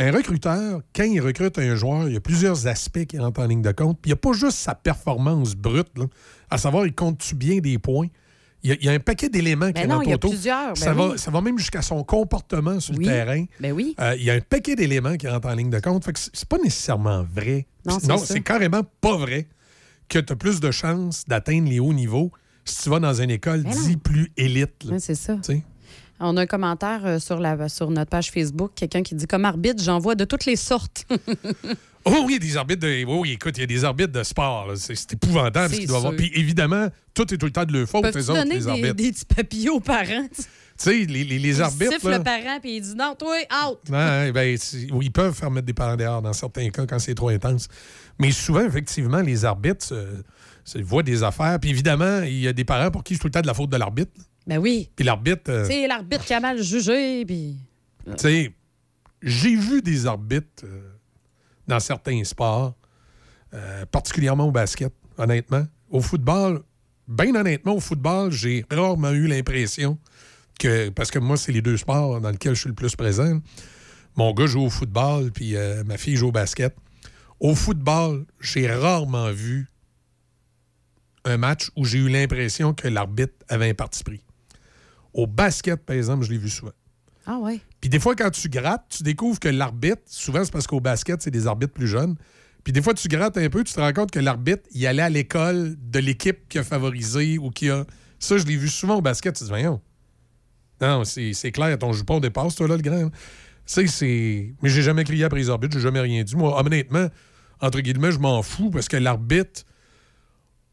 Un 0.00 0.12
recruteur, 0.12 0.80
quand 0.94 1.04
il 1.04 1.20
recrute 1.20 1.58
un 1.58 1.74
joueur, 1.74 2.06
il 2.08 2.14
y 2.14 2.16
a 2.16 2.20
plusieurs 2.20 2.66
aspects 2.68 3.04
qui 3.04 3.18
rentrent 3.18 3.40
en 3.40 3.46
ligne 3.46 3.62
de 3.62 3.72
compte. 3.72 3.98
Puis 4.00 4.10
il 4.10 4.14
n'y 4.14 4.18
a 4.18 4.20
pas 4.20 4.32
juste 4.32 4.58
sa 4.58 4.74
performance 4.74 5.54
brute, 5.56 5.88
là, 5.96 6.04
à 6.50 6.58
savoir, 6.58 6.86
il 6.86 6.94
compte-tu 6.94 7.34
bien 7.34 7.58
des 7.58 7.78
points? 7.78 8.06
Il 8.62 8.70
y 8.70 8.72
a, 8.72 8.76
il 8.80 8.84
y 8.86 8.88
a 8.88 8.92
un 8.92 8.98
paquet 9.00 9.28
d'éléments 9.28 9.68
qui 9.72 9.82
Ben 9.82 9.92
rentrent 9.92 10.04
il 10.06 10.10
y 10.10 10.12
a 10.12 10.16
autour. 10.16 10.30
plusieurs, 10.30 10.68
ben 10.70 10.74
ça, 10.74 10.92
va, 10.92 11.08
oui. 11.10 11.18
ça 11.18 11.30
va 11.30 11.40
même 11.40 11.58
jusqu'à 11.58 11.82
son 11.82 12.02
comportement 12.04 12.80
sur 12.80 12.96
Oui. 12.96 13.04
le 13.04 13.10
terrain. 13.10 13.44
Ben 13.60 13.72
oui. 13.72 13.94
Euh, 14.00 14.16
il 14.18 14.24
y 14.24 14.30
a 14.30 14.34
un 14.34 14.40
paquet 14.40 14.74
d'éléments 14.74 15.16
qui 15.16 15.28
rentrent 15.28 15.48
en 15.48 15.54
ligne 15.54 15.70
de 15.70 15.78
compte. 15.80 16.04
Fait 16.04 16.12
que 16.12 16.18
c'est 16.18 16.48
pas 16.48 16.58
nécessairement 16.58 17.24
vrai. 17.32 17.66
Non, 17.84 17.98
c'est 18.18 18.40
carrément 18.40 18.82
pas 19.00 19.16
vrai 19.16 19.48
que 20.08 20.18
tu 20.18 20.32
as 20.32 20.36
plus 20.36 20.58
de 20.60 20.70
chances 20.72 21.24
d'atteindre 21.28 21.68
les 21.68 21.78
hauts 21.80 21.92
niveaux 21.92 22.32
si 22.64 22.82
tu 22.82 22.90
vas 22.90 22.98
dans 23.00 23.20
une 23.20 23.30
école 23.30 23.62
Ben 23.62 23.74
non. 23.74 23.82
dit 23.86 23.96
plus 23.96 24.32
élite. 24.36 24.86
c'est 24.98 25.14
ça. 25.14 25.36
On 26.20 26.36
a 26.36 26.42
un 26.42 26.46
commentaire 26.46 27.00
euh, 27.04 27.18
sur, 27.18 27.38
la, 27.38 27.68
sur 27.68 27.90
notre 27.90 28.10
page 28.10 28.30
Facebook, 28.30 28.72
quelqu'un 28.74 29.02
qui 29.02 29.14
dit 29.14 29.26
comme 29.26 29.44
arbitre, 29.44 29.82
j'en 29.82 29.98
vois 29.98 30.14
de 30.14 30.24
toutes 30.24 30.46
les 30.46 30.56
sortes. 30.56 31.06
Oh 32.04 32.22
oui, 32.26 32.38
il 32.40 32.44
y 32.44 32.48
a 32.48 32.50
des 32.52 32.56
arbitres 32.56 32.80
de. 32.86 33.04
oh 33.06 33.20
Oui, 33.20 33.32
écoute, 33.32 33.58
il 33.58 33.60
y 33.60 33.64
a 33.64 33.66
des 33.66 33.84
arbitres 33.84 34.12
de 34.12 34.22
sport. 34.22 34.72
C'est 34.76 35.12
épouvantable 35.12 35.74
ce 35.74 35.80
qu'il 35.80 35.88
doit 35.88 35.98
avoir. 35.98 36.14
Puis 36.14 36.30
évidemment, 36.34 36.88
tout 37.12 37.34
est 37.34 37.36
tout 37.36 37.44
le 37.44 37.52
temps 37.52 37.64
de 37.64 37.72
leur 37.72 37.86
faute, 37.88 38.04
autres, 38.04 38.18
donner 38.26 38.54
les 38.54 38.60
des, 38.60 38.68
arbitres. 38.68 38.94
des 38.94 39.12
petits 39.12 39.24
papillons 39.26 39.74
aux 39.74 39.80
parents? 39.80 40.26
Tu 40.34 40.44
sais, 40.78 40.92
les, 41.04 41.24
les, 41.24 41.38
les 41.38 41.60
arbitres. 41.60 41.92
siffle 41.92 42.08
là, 42.08 42.18
le 42.18 42.24
parent 42.24 42.60
puis 42.62 42.76
il 42.76 42.80
dit 42.80 42.94
non, 42.94 43.14
toi, 43.18 43.36
out. 43.68 43.78
Ouais, 43.90 44.32
ben, 44.32 44.56
c'est- 44.56 44.90
oui, 44.92 45.06
ils 45.06 45.10
peuvent 45.12 45.34
faire 45.34 45.50
mettre 45.50 45.66
des 45.66 45.74
parents 45.74 45.96
dehors 45.96 46.22
dans 46.22 46.32
certains 46.32 46.70
cas 46.70 46.86
quand 46.86 46.98
c'est 47.00 47.14
trop 47.16 47.28
intense. 47.28 47.68
Mais 48.18 48.30
souvent, 48.30 48.64
effectivement, 48.64 49.20
les 49.20 49.44
arbitres 49.44 49.88
euh, 49.92 50.22
voient 50.76 51.02
des 51.02 51.24
affaires. 51.24 51.58
Puis 51.60 51.70
évidemment, 51.70 52.22
il 52.22 52.38
y 52.38 52.48
a 52.48 52.52
des 52.52 52.64
parents 52.64 52.90
pour 52.90 53.02
qui 53.02 53.14
c'est 53.14 53.20
tout 53.20 53.26
le 53.26 53.32
temps 53.32 53.42
de 53.42 53.46
la 53.48 53.54
faute 53.54 53.70
de 53.70 53.76
l'arbitre. 53.76 54.12
Ben 54.48 54.56
oui. 54.56 54.90
Puis 54.96 55.04
l'arbitre, 55.04 55.50
euh, 55.50 55.64
C'est 55.66 55.86
l'arbitre 55.86 56.24
qui 56.24 56.32
a 56.32 56.40
mal 56.40 56.62
jugé, 56.62 57.22
puis. 57.26 57.58
tu 58.06 58.12
sais, 58.16 58.52
j'ai 59.22 59.54
vu 59.54 59.82
des 59.82 60.06
arbitres 60.06 60.64
euh, 60.64 60.88
dans 61.66 61.78
certains 61.78 62.24
sports, 62.24 62.74
euh, 63.52 63.84
particulièrement 63.84 64.46
au 64.46 64.50
basket, 64.50 64.92
honnêtement. 65.18 65.66
Au 65.90 66.00
football, 66.00 66.62
bien 67.06 67.34
honnêtement, 67.34 67.74
au 67.74 67.80
football, 67.80 68.32
j'ai 68.32 68.64
rarement 68.70 69.10
eu 69.10 69.26
l'impression 69.26 69.98
que, 70.58 70.88
parce 70.88 71.10
que 71.10 71.18
moi, 71.18 71.36
c'est 71.36 71.52
les 71.52 71.62
deux 71.62 71.76
sports 71.76 72.18
dans 72.18 72.30
lesquels 72.30 72.54
je 72.54 72.60
suis 72.60 72.70
le 72.70 72.74
plus 72.74 72.96
présent. 72.96 73.40
Mon 74.16 74.32
gars 74.32 74.46
joue 74.46 74.62
au 74.62 74.70
football, 74.70 75.30
puis 75.30 75.56
ma 75.84 75.98
fille 75.98 76.16
joue 76.16 76.28
au 76.28 76.32
basket. 76.32 76.74
Au 77.38 77.54
football, 77.54 78.24
j'ai 78.40 78.66
rarement 78.66 79.30
vu 79.30 79.68
un 81.24 81.36
match 81.36 81.70
où 81.76 81.84
j'ai 81.84 81.98
eu 81.98 82.08
l'impression 82.08 82.72
que 82.72 82.88
l'arbitre 82.88 83.34
avait 83.48 83.68
un 83.68 83.74
parti 83.74 84.02
pris. 84.02 84.22
Au 85.14 85.26
basket, 85.26 85.84
par 85.84 85.96
exemple, 85.96 86.24
je 86.24 86.30
l'ai 86.30 86.38
vu 86.38 86.48
souvent. 86.48 86.72
Ah 87.26 87.38
ouais. 87.38 87.60
Puis 87.80 87.90
des 87.90 87.98
fois, 87.98 88.14
quand 88.14 88.30
tu 88.30 88.48
grattes, 88.48 88.86
tu 88.88 89.02
découvres 89.02 89.38
que 89.38 89.48
l'arbitre, 89.48 90.02
souvent 90.06 90.44
c'est 90.44 90.52
parce 90.52 90.66
qu'au 90.66 90.80
basket, 90.80 91.20
c'est 91.22 91.30
des 91.30 91.46
arbitres 91.46 91.74
plus 91.74 91.86
jeunes. 91.86 92.16
Puis 92.64 92.72
des 92.72 92.82
fois, 92.82 92.94
tu 92.94 93.08
grattes 93.08 93.36
un 93.36 93.48
peu, 93.48 93.64
tu 93.64 93.72
te 93.72 93.80
rends 93.80 93.92
compte 93.92 94.10
que 94.10 94.18
l'arbitre, 94.18 94.62
il 94.72 94.86
allait 94.86 95.02
à 95.02 95.10
l'école 95.10 95.76
de 95.78 95.98
l'équipe 95.98 96.48
qui 96.48 96.58
a 96.58 96.64
favorisé 96.64 97.38
ou 97.38 97.50
qui 97.50 97.70
a. 97.70 97.84
Ça, 98.18 98.36
je 98.38 98.44
l'ai 98.44 98.56
vu 98.56 98.68
souvent 98.68 98.96
au 98.96 99.02
basket. 99.02 99.34
Tu 99.34 99.40
te 99.40 99.44
dis, 99.44 99.50
voyons. 99.50 99.80
Non, 100.80 101.04
c'est 101.04 101.32
c'est 101.32 101.52
clair, 101.52 101.76
ton 101.78 101.92
jupon 101.92 102.20
dépasse, 102.20 102.54
toi, 102.54 102.68
là, 102.68 102.76
le 102.76 102.82
grand. 102.82 103.08
Tu 103.10 103.14
sais, 103.66 103.86
c'est. 103.86 104.54
Mais 104.62 104.68
j'ai 104.68 104.82
jamais 104.82 105.04
crié 105.04 105.24
après 105.24 105.38
les 105.38 105.50
arbitres, 105.50 105.74
j'ai 105.74 105.82
jamais 105.82 106.00
rien 106.00 106.22
dit. 106.22 106.36
Moi, 106.36 106.58
honnêtement, 106.58 107.08
entre 107.60 107.80
guillemets, 107.80 108.12
je 108.12 108.18
m'en 108.18 108.42
fous 108.42 108.70
parce 108.70 108.88
que 108.88 108.96
l'arbitre 108.96 109.62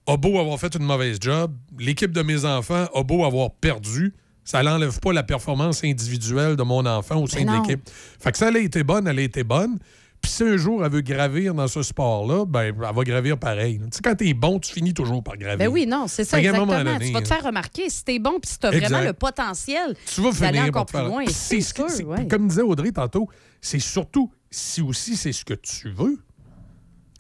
a 0.08 0.18
beau 0.18 0.40
avoir 0.40 0.60
fait 0.60 0.76
une 0.76 0.84
mauvaise 0.84 1.18
job, 1.20 1.56
l'équipe 1.80 2.12
de 2.12 2.22
mes 2.22 2.46
enfants 2.46 2.88
a 2.94 3.04
beau 3.04 3.26
avoir 3.26 3.52
perdu, 3.52 4.14
ça 4.46 4.64
n'enlève 4.64 4.98
pas 5.02 5.12
la 5.12 5.24
performance 5.24 5.84
individuelle 5.84 6.56
de 6.56 6.64
mon 6.64 6.86
enfant 6.86 7.22
au 7.22 7.28
sein 7.28 7.44
de 7.44 7.52
l'équipe. 7.52 7.82
Fait 8.20 8.32
que 8.32 8.38
ça, 8.38 8.48
elle 8.48 8.56
a 8.56 8.60
été 8.60 8.84
bonne, 8.84 9.08
elle 9.08 9.20
a 9.20 9.24
été 9.24 9.44
bonne. 9.44 9.78
Puis 10.22 10.32
si 10.32 10.44
un 10.44 10.58
jour 10.58 10.84
elle 10.84 10.92
veut 10.92 11.02
gravir 11.02 11.54
dans 11.54 11.68
ce 11.68 11.84
sport-là, 11.84 12.46
ben, 12.46 12.62
elle 12.64 12.74
va 12.96 13.04
gravir 13.04 13.38
pareil. 13.38 13.78
Tu 13.80 13.86
sais, 13.92 14.00
quand 14.04 14.16
t'es 14.16 14.34
bon, 14.34 14.60
tu 14.60 14.72
finis 14.74 14.94
toujours 14.94 15.22
par 15.24 15.38
gravir. 15.38 15.58
Ben 15.58 15.68
oui, 15.68 15.86
non, 15.86 16.08
c'est 16.08 16.24
ça, 16.24 16.40
exactement. 16.40 16.66
donné, 16.66 16.98
tu 17.00 17.12
vas 17.12 17.22
te 17.22 17.26
hein. 17.26 17.36
faire 17.36 17.44
remarquer 17.44 17.90
si 17.90 18.04
t'es 18.04 18.18
bon 18.18 18.40
puis 18.40 18.50
si 18.50 18.58
t'as 18.58 18.72
vraiment 18.72 19.02
le 19.02 19.14
potentiel 19.14 19.96
tu 20.06 20.22
vas 20.22 20.32
finir 20.32 20.64
encore 20.64 20.86
plus 20.88 20.98
faire- 20.98 21.08
loin. 21.08 21.26
C'est 21.28 21.62
ce 21.62 21.74
que- 21.74 21.92
sûr, 21.92 22.08
ouais. 22.08 22.28
Comme 22.28 22.48
disait 22.48 22.62
Audrey 22.64 22.92
tantôt, 22.92 23.28
c'est 23.62 23.78
surtout 23.80 24.32
si 24.50 24.82
aussi 24.82 25.16
c'est 25.16 25.34
ce 25.34 25.46
que 25.46 25.54
tu 25.54 25.92
veux. 25.92 26.18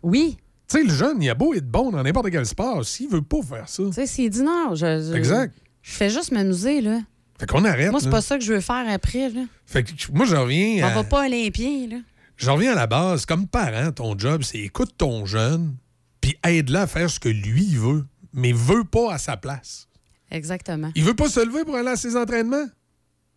Oui. 0.01 0.37
Tu 0.67 0.77
sais, 0.79 0.83
le 0.83 0.93
jeune, 0.93 1.21
il 1.21 1.29
a 1.29 1.35
beau 1.35 1.53
être 1.53 1.69
bon 1.69 1.91
dans 1.91 2.01
n'importe 2.01 2.31
quel 2.31 2.45
sport, 2.45 2.83
s'il 2.85 3.09
veut 3.09 3.21
pas 3.21 3.41
faire 3.43 3.69
ça. 3.69 3.83
Tu 3.83 3.93
sais, 3.93 4.07
s'il 4.07 4.29
dit 4.31 4.41
non, 4.41 4.73
je, 4.73 5.09
je- 5.11 5.13
Exact. 5.15 5.53
je 5.83 5.91
fais 5.91 6.09
juste 6.09 6.31
m'amuser, 6.31 6.81
là. 6.81 7.01
Fait 7.39 7.45
qu'on 7.47 7.65
arrête. 7.65 7.91
Moi, 7.91 7.99
c'est 7.99 8.09
pas 8.09 8.21
ça 8.21 8.37
que 8.37 8.43
je 8.43 8.53
veux 8.53 8.61
faire 8.61 8.85
après, 8.89 9.29
là. 9.29 9.41
Fait 9.65 9.83
que 9.83 9.91
moi, 10.13 10.25
je 10.25 10.35
reviens. 10.35 10.85
On 10.85 10.87
à- 10.89 10.93
va 10.95 11.03
pas 11.03 11.25
olympien, 11.25 11.87
là. 11.89 11.97
Je 12.37 12.49
reviens 12.49 12.71
à 12.73 12.75
la 12.75 12.87
base. 12.87 13.25
Comme 13.25 13.47
parent, 13.47 13.91
ton 13.91 14.17
job, 14.17 14.43
c'est 14.43 14.59
écoute 14.59 14.93
ton 14.97 15.25
jeune, 15.25 15.75
puis 16.21 16.37
aide-le 16.45 16.79
à 16.79 16.87
faire 16.87 17.09
ce 17.09 17.19
que 17.19 17.29
lui 17.29 17.75
veut, 17.75 18.05
mais 18.33 18.51
veut 18.53 18.83
pas 18.83 19.13
à 19.13 19.17
sa 19.17 19.37
place. 19.37 19.87
Exactement. 20.31 20.91
Il 20.95 21.03
veut 21.03 21.13
pas 21.13 21.29
se 21.29 21.39
lever 21.45 21.63
pour 21.65 21.75
aller 21.75 21.89
à 21.89 21.95
ses 21.95 22.15
entraînements? 22.17 22.65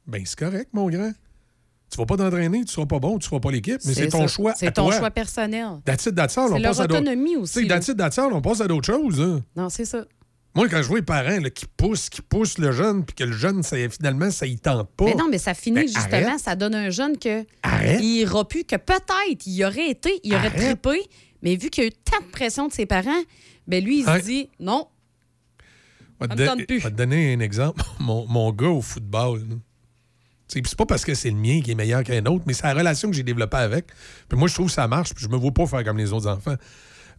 Ben, 0.06 0.22
c'est 0.24 0.38
correct, 0.38 0.70
mon 0.72 0.88
grand. 0.88 1.12
Tu 1.90 1.96
vas 1.96 2.06
pas 2.06 2.16
t'entraîner, 2.16 2.64
tu 2.64 2.72
seras 2.72 2.86
pas 2.86 2.98
bon, 2.98 3.18
tu 3.18 3.28
feras 3.28 3.40
pas 3.40 3.50
l'équipe, 3.50 3.80
mais 3.84 3.94
c'est 3.94 4.08
ton 4.08 4.22
ça. 4.22 4.26
choix. 4.26 4.52
C'est 4.56 4.72
ton 4.72 4.86
toi. 4.88 4.98
choix 4.98 5.10
personnel. 5.10 5.80
That's 5.84 6.06
it, 6.06 6.14
that's 6.14 6.36
all, 6.36 6.48
C'est 6.48 6.54
on 6.54 6.58
leur 6.58 6.70
passe 6.70 6.80
à 6.80 6.86
d'autres- 6.86 7.00
autonomie 7.00 7.36
aussi, 7.36 7.66
that's 7.66 7.88
it, 7.88 7.96
that's 7.96 8.18
all, 8.18 8.32
on 8.32 8.42
passe 8.42 8.60
à 8.60 8.68
d'autres 8.68 8.86
choses. 8.86 9.20
hein. 9.20 9.42
Non, 9.56 9.68
c'est 9.70 9.84
ça. 9.86 10.04
Moi, 10.58 10.68
quand 10.68 10.82
je 10.82 10.88
vois 10.88 10.98
les 10.98 11.04
parents 11.04 11.38
là, 11.38 11.50
qui 11.50 11.66
poussent, 11.66 12.08
qui 12.10 12.20
poussent 12.20 12.58
le 12.58 12.72
jeune, 12.72 13.04
puis 13.04 13.14
que 13.14 13.22
le 13.22 13.30
jeune, 13.30 13.62
ça, 13.62 13.76
finalement, 13.88 14.28
ça 14.32 14.44
y 14.44 14.58
tente 14.58 14.90
pas. 14.96 15.04
Mais 15.04 15.14
non, 15.14 15.28
mais 15.30 15.38
ça 15.38 15.54
finit 15.54 15.76
Ben, 15.76 15.86
justement, 15.86 16.26
arrête. 16.30 16.40
ça 16.40 16.56
donne 16.56 16.74
un 16.74 16.90
jeune 16.90 17.16
que 17.16 17.46
Arrête. 17.62 18.00
il 18.02 18.22
ira 18.22 18.46
plus, 18.48 18.64
que 18.64 18.74
peut-être 18.74 19.46
il 19.46 19.64
aurait 19.64 19.88
été, 19.88 20.18
il 20.24 20.34
aurait 20.34 20.50
trippé, 20.50 21.08
mais 21.42 21.54
vu 21.54 21.70
qu'il 21.70 21.84
y 21.84 21.86
a 21.86 21.90
eu 21.90 21.92
tant 21.92 22.20
de 22.26 22.30
pression 22.32 22.66
de 22.66 22.72
ses 22.72 22.86
parents, 22.86 23.22
ben 23.68 23.84
lui, 23.84 24.00
il 24.00 24.04
se 24.04 24.24
dit 24.24 24.50
non. 24.58 24.88
Je 26.20 26.26
vais 26.26 26.66
te, 26.66 26.88
donner 26.88 27.34
un 27.34 27.38
exemple. 27.38 27.80
Mon, 28.00 28.26
mon 28.26 28.50
gars 28.50 28.66
au 28.66 28.82
football, 28.82 29.38
là. 29.48 29.54
C'est 30.48 30.76
pas 30.76 30.86
parce 30.86 31.04
que 31.04 31.14
c'est 31.14 31.30
le 31.30 31.36
mien 31.36 31.60
qui 31.60 31.70
est 31.70 31.76
meilleur 31.76 32.02
qu'un 32.02 32.24
autre, 32.26 32.42
mais 32.46 32.54
c'est 32.54 32.64
la 32.64 32.74
relation 32.74 33.10
que 33.10 33.14
j'ai 33.14 33.22
développée 33.22 33.58
avec. 33.58 33.86
Puis 34.28 34.36
moi, 34.36 34.48
je 34.48 34.54
trouve 34.54 34.66
que 34.66 34.72
ça 34.72 34.88
marche, 34.88 35.14
puis 35.14 35.22
je 35.22 35.28
me 35.28 35.36
vois 35.36 35.52
pas 35.52 35.66
faire 35.66 35.84
comme 35.84 35.98
les 35.98 36.12
autres 36.12 36.26
enfants. 36.26 36.56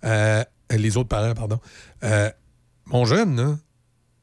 Euh, 0.04 0.44
les 0.72 0.98
autres 0.98 1.10
parents, 1.10 1.36
pardon. 1.36 1.60
Euh, 2.04 2.32
mon 2.92 3.06
jeune, 3.06 3.58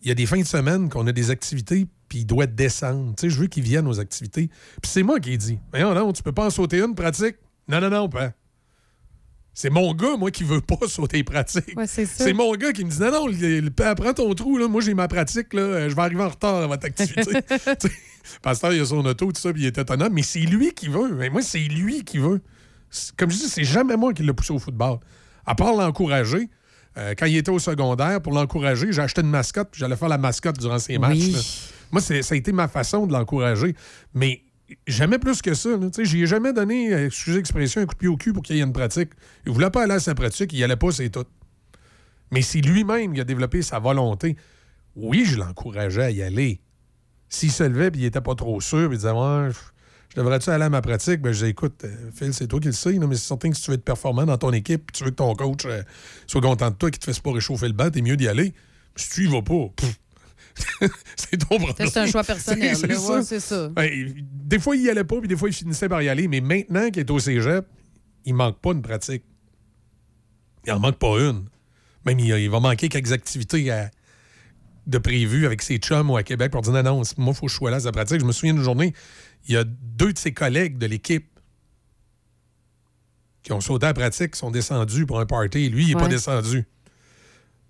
il 0.03 0.09
y 0.09 0.11
a 0.11 0.15
des 0.15 0.27
fins 0.27 0.39
de 0.41 0.45
semaine 0.47 0.89
qu'on 0.89 1.07
a 1.07 1.13
des 1.13 1.31
activités, 1.31 1.87
puis 2.09 2.21
il 2.21 2.25
doit 2.27 2.47
descendre. 2.47 3.15
Tu 3.17 3.23
sais, 3.23 3.31
je 3.31 3.41
veux 3.41 3.47
qu'il 3.47 3.63
vienne 3.65 3.87
aux 3.89 3.99
activités. 4.01 4.49
Puis 4.83 4.91
c'est 4.91 5.03
moi 5.03 5.19
qui 5.21 5.33
ai 5.33 5.37
dit 5.39 5.59
Voyons, 5.73 5.95
non, 5.95 6.13
tu 6.13 6.23
peux 6.23 6.33
pas 6.33 6.47
en 6.47 6.51
sauter 6.51 6.81
une 6.81 6.95
pratique? 6.95 7.37
Non, 7.69 7.81
non, 7.81 7.91
non, 7.91 8.09
pas. 8.09 8.33
C'est 9.55 9.71
mon 9.71 9.95
gars, 9.95 10.17
moi, 10.19 10.31
qui 10.31 10.45
veut 10.45 10.61
pas 10.61 10.77
sauter 10.87 11.25
pratique. 11.25 11.77
Ouais, 11.77 11.87
c'est 11.87 12.33
mon 12.35 12.53
gars 12.57 12.73
qui 12.73 12.85
me 12.85 12.91
dit 12.91 13.01
Non, 13.01 13.11
non, 13.11 13.27
le- 13.27 13.61
le- 13.61 13.71
prends 13.95 14.13
ton 14.13 14.35
trou, 14.35 14.59
là. 14.59 14.69
moi 14.69 14.83
j'ai 14.83 14.93
ma 14.95 15.09
pratique, 15.09 15.55
là. 15.55 15.63
euh, 15.63 15.89
je 15.89 15.97
vais 15.97 16.03
arriver 16.03 16.23
en 16.23 16.29
retard 16.29 16.57
à 16.57 16.67
votre 16.67 16.85
activité. 16.87 17.23
Pasteur, 18.43 18.73
il 18.73 18.81
a 18.81 18.85
son 18.85 19.05
auto, 19.07 19.33
tout 19.33 19.41
ça, 19.41 19.53
puis 19.53 19.63
il 19.63 19.67
est 19.67 19.79
autonome, 19.79 20.13
mais 20.13 20.23
c'est 20.23 20.41
lui 20.41 20.73
qui 20.73 20.89
veut. 20.89 21.15
Mais 21.15 21.31
moi, 21.31 21.43
c'est 21.43 21.61
lui 21.61 22.05
qui 22.05 22.19
veut. 22.19 22.41
Comme 23.17 23.31
je 23.31 23.37
dis, 23.37 23.49
c'est 23.49 23.65
jamais 23.65 23.97
moi 23.97 24.13
qui 24.13 24.23
l'ai 24.23 24.33
poussé 24.33 24.53
au 24.53 24.59
football. 24.59 24.99
À 25.47 25.55
part 25.55 25.75
l'encourager, 25.75 26.49
euh, 26.99 27.15
quand 27.19 27.27
il 27.27 27.37
était 27.37 27.51
au 27.51 27.59
secondaire, 27.59 28.21
pour 28.23 28.33
l'encourager, 28.33 28.93
j'ai 28.93 29.03
acheté 29.03 29.21
une 29.21 29.29
mascotte, 29.31 29.69
puis 29.73 29.81
j'allais 29.81 29.97
faire 29.97 30.09
la 30.09 30.19
mascotte 30.19 30.59
durant 30.59 30.79
ses 30.79 30.99
matchs. 30.99 31.33
Là. 31.33 31.39
Moi, 31.93 32.01
c'est- 32.01 32.23
ça 32.23 32.35
a 32.35 32.39
été 32.39 32.53
ma 32.53 32.69
façon 32.69 33.07
de 33.07 33.13
l'encourager. 33.13 33.75
Mais 34.15 34.43
jamais 34.87 35.19
plus 35.19 35.41
que 35.43 35.55
ça. 35.55 35.71
sais, 35.93 36.05
J'y 36.05 36.23
ai 36.23 36.27
jamais 36.27 36.53
donné, 36.53 36.93
euh, 36.93 37.07
excusez 37.07 37.37
l'expression, 37.39 37.81
un 37.81 37.87
coup 37.87 37.95
de 37.95 37.99
pied 37.99 38.09
au 38.09 38.17
cul 38.17 38.33
pour 38.33 38.43
qu'il 38.43 38.57
y 38.57 38.61
ait 38.61 38.65
une 38.65 38.73
pratique. 38.73 39.11
Il 39.47 39.53
voulait 39.53 39.71
pas 39.71 39.83
aller 39.85 39.95
à 39.95 40.01
sa 40.01 40.15
pratique, 40.15 40.53
il 40.53 40.59
y 40.59 40.65
allait 40.65 40.77
pas, 40.77 40.91
c'est 40.91 41.11
tout. 41.11 41.25
Mais 42.33 42.43
c'est 42.43 42.61
lui-même 42.61 43.13
qui 43.15 43.21
a 43.21 43.25
développé 43.25 43.63
sa 43.63 43.79
volonté. 43.79 44.37
Oui, 44.97 45.25
je 45.25 45.37
l'encourageais 45.37 46.03
à 46.03 46.11
y 46.11 46.23
aller. 46.23 46.61
S'il 47.29 47.53
se 47.53 47.63
levait 47.65 47.89
et 47.89 47.93
il 47.99 48.05
était 48.05 48.21
pas 48.21 48.35
trop 48.35 48.61
sûr, 48.61 48.91
il 48.93 48.97
disait 48.97 49.11
Ouais, 49.11 49.49
je- 49.51 49.53
je 49.53 49.59
devrais-tu 50.17 50.51
aller 50.51 50.65
à 50.65 50.71
ma 50.71 50.83
pratique? 50.83 51.21
Ben, 51.21 51.31
je 51.33 51.39
disais 51.39 51.51
Écoute, 51.51 51.85
euh, 51.85 52.11
Phil, 52.15 52.33
c'est 52.35 52.47
toi 52.47 52.59
qui 52.61 52.67
le 52.67 52.73
sais, 52.73 52.93
mais 52.99 53.15
c'est 53.17 53.27
certain 53.29 53.51
que 53.51 53.57
si 53.57 53.63
tu 53.63 53.71
veux 53.71 53.77
être 53.77 53.85
performant 53.85 54.25
dans 54.25 54.39
ton 54.39 54.53
équipe, 54.53 54.91
tu 54.93 55.05
veux 55.05 55.11
que 55.11 55.17
ton 55.17 55.35
coach 55.35 55.65
euh, 55.67 55.83
soit 56.27 56.41
content 56.41 56.71
de 56.71 56.77
toi, 56.77 56.91
qu'il 56.91 56.99
te 57.01 57.05
fasse 57.05 57.21
pas 57.21 57.33
réchauffer 57.33 57.67
le 57.69 57.73
banc, 57.75 57.91
t'es 57.91 58.03
mieux 58.03 58.17
d'y 58.17 58.29
aller. 58.29 58.53
Si 58.97 59.11
tu 59.11 59.25
y 59.25 59.27
vas 59.31 59.43
pas, 59.43 59.69
pff, 59.77 59.99
c'est 61.17 61.37
ton 61.37 61.59
problème. 61.59 61.89
C'est 61.91 61.99
un 61.99 62.07
choix 62.07 62.25
personnel. 62.25 62.75
C'est- 62.77 62.87
Ouais, 62.87 62.95
ça. 62.97 63.23
c'est 63.23 63.41
ça. 63.41 63.71
Ouais, 63.77 64.15
des 64.17 64.59
fois, 64.59 64.75
il 64.77 64.83
y 64.83 64.91
allait 64.91 65.05
pas, 65.05 65.19
puis 65.19 65.29
des 65.29 65.37
fois, 65.37 65.49
il 65.49 65.53
finissait 65.55 65.89
par 65.89 66.01
y 66.03 66.09
aller. 66.09 66.29
Mais 66.29 66.41
maintenant 66.41 66.89
qu'il 66.91 67.01
est 67.01 67.11
au 67.11 67.19
cégep, 67.19 67.67
il 68.25 68.35
manque 68.35 68.59
pas 68.61 68.73
une 68.73 68.83
pratique. 68.83 69.23
Il 70.67 70.73
en 70.73 70.81
manque 70.81 70.99
pas 70.99 71.19
une. 71.21 71.45
Même, 72.05 72.19
il, 72.19 72.27
il 72.29 72.51
va 72.51 72.61
manquer 72.61 72.89
quelques 72.89 73.13
activités 73.13 73.71
à- 73.71 73.91
de 74.87 74.99
prévues 74.99 75.47
avec 75.47 75.63
ses 75.63 75.79
chums 75.79 76.09
ou 76.11 76.17
à 76.17 76.23
Québec 76.23 76.53
pour 76.53 76.63
dire 76.63 76.73
non, 76.73 76.83
non, 76.83 77.03
moi, 77.19 77.33
il 77.33 77.35
faut 77.37 77.47
que 77.47 77.53
je 77.53 77.57
sois 77.57 77.71
là 77.73 77.81
pratique. 77.93 78.21
Je 78.21 78.25
me 78.25 78.31
souviens 78.33 78.55
d'une 78.55 78.63
journée, 78.63 78.95
il 79.49 79.55
y 79.55 79.57
a 79.57 79.65
deux 79.65 80.13
de 80.13 80.19
ses 80.19 80.33
collègues 80.33 80.79
de 80.79 80.87
l'équipe 80.87 81.27
qui 83.43 83.53
ont 83.53 83.61
sauté 83.61 83.87
à 83.87 83.91
la 83.91 83.95
pratique, 83.95 84.33
qui 84.33 84.39
sont 84.39 84.51
descendus 84.51 85.07
pour 85.07 85.21
un 85.21 85.27
party. 85.27 85.69
Lui, 85.69 85.85
il 85.85 85.89
n'est 85.89 86.01
pas 86.01 86.09
descendu. 86.09 86.67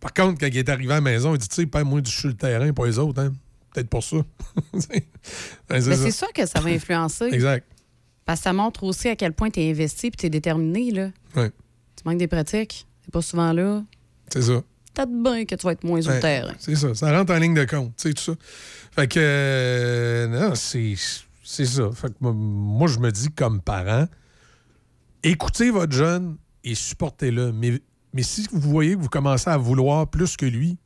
Par 0.01 0.15
contre, 0.15 0.41
quand 0.41 0.47
il 0.47 0.57
est 0.57 0.69
arrivé 0.69 0.93
à 0.93 0.97
la 0.97 1.01
maison, 1.01 1.35
il 1.35 1.39
dit 1.39 1.49
Tu 1.49 1.55
sais, 1.55 1.67
pas 1.67 1.85
moi, 1.85 2.01
je 2.05 2.11
suis 2.11 2.29
le 2.29 2.35
terrain, 2.35 2.73
pas 2.73 2.87
les 2.87 2.99
autres. 2.99 3.21
Hein? 3.21 3.33
Peut-être 3.73 3.89
pour 3.89 4.03
ça. 4.03 4.17
Ben, 4.73 4.81
c'est 5.81 5.91
Mais 5.91 5.97
ça. 5.97 5.97
c'est 5.97 6.11
sûr 6.11 6.33
que 6.33 6.47
ça 6.47 6.61
va 6.61 6.71
influencer. 6.71 7.25
Exact. 7.33 7.67
Parce 8.25 8.41
que 8.41 8.45
ça 8.45 8.53
montre 8.53 8.85
aussi 8.85 9.09
à 9.09 9.17
quel 9.17 9.33
point 9.33 9.51
tu 9.51 9.61
es 9.61 9.71
investi 9.71 10.07
et 10.07 10.11
tu 10.11 10.27
es 10.27 10.31
déterminé. 10.31 10.91
Là. 10.91 11.11
Ouais. 11.35 11.51
Tu 11.51 12.03
manques 12.05 12.19
des 12.19 12.27
pratiques, 12.27 12.87
c'est 13.05 13.13
pas 13.13 13.23
souvent 13.23 13.53
là. 13.53 13.83
C'est 14.33 14.43
ça. 14.43 14.63
Peut-être 14.95 15.23
bien 15.23 15.45
que 15.45 15.55
tu 15.55 15.67
vas 15.67 15.73
être 15.73 15.85
moins 15.85 16.01
le 16.01 16.21
terrain. 16.21 16.55
C'est 16.59 16.75
ça. 16.75 16.95
Ça 16.95 17.17
rentre 17.17 17.33
en 17.35 17.39
ligne 17.39 17.55
de 17.55 17.65
compte, 17.65 17.95
tu 17.97 18.09
sais, 18.09 18.15
tout 18.15 18.23
ça. 18.23 18.33
Fait 18.93 19.09
que, 19.09 19.19
euh, 19.21 20.27
non, 20.29 20.55
c'est 20.55 20.95
c'est 21.49 21.65
ça. 21.65 21.91
Fait 21.93 22.09
que 22.09 22.15
moi, 22.21 22.89
je 22.89 22.99
me 22.99 23.13
dis 23.13 23.31
comme 23.31 23.61
parent, 23.61 24.07
écoutez 25.23 25.71
votre 25.71 25.93
jeune 25.93 26.37
et 26.65 26.75
supportez-le. 26.75 27.53
Mais, 27.53 27.81
mais 28.13 28.25
si 28.25 28.49
vous 28.53 28.69
voyez 28.69 28.97
que 28.97 29.01
vous 29.01 29.09
commencez 29.09 29.49
à 29.49 29.57
vouloir 29.57 30.09
plus 30.09 30.37
que 30.37 30.45
lui, 30.45 30.77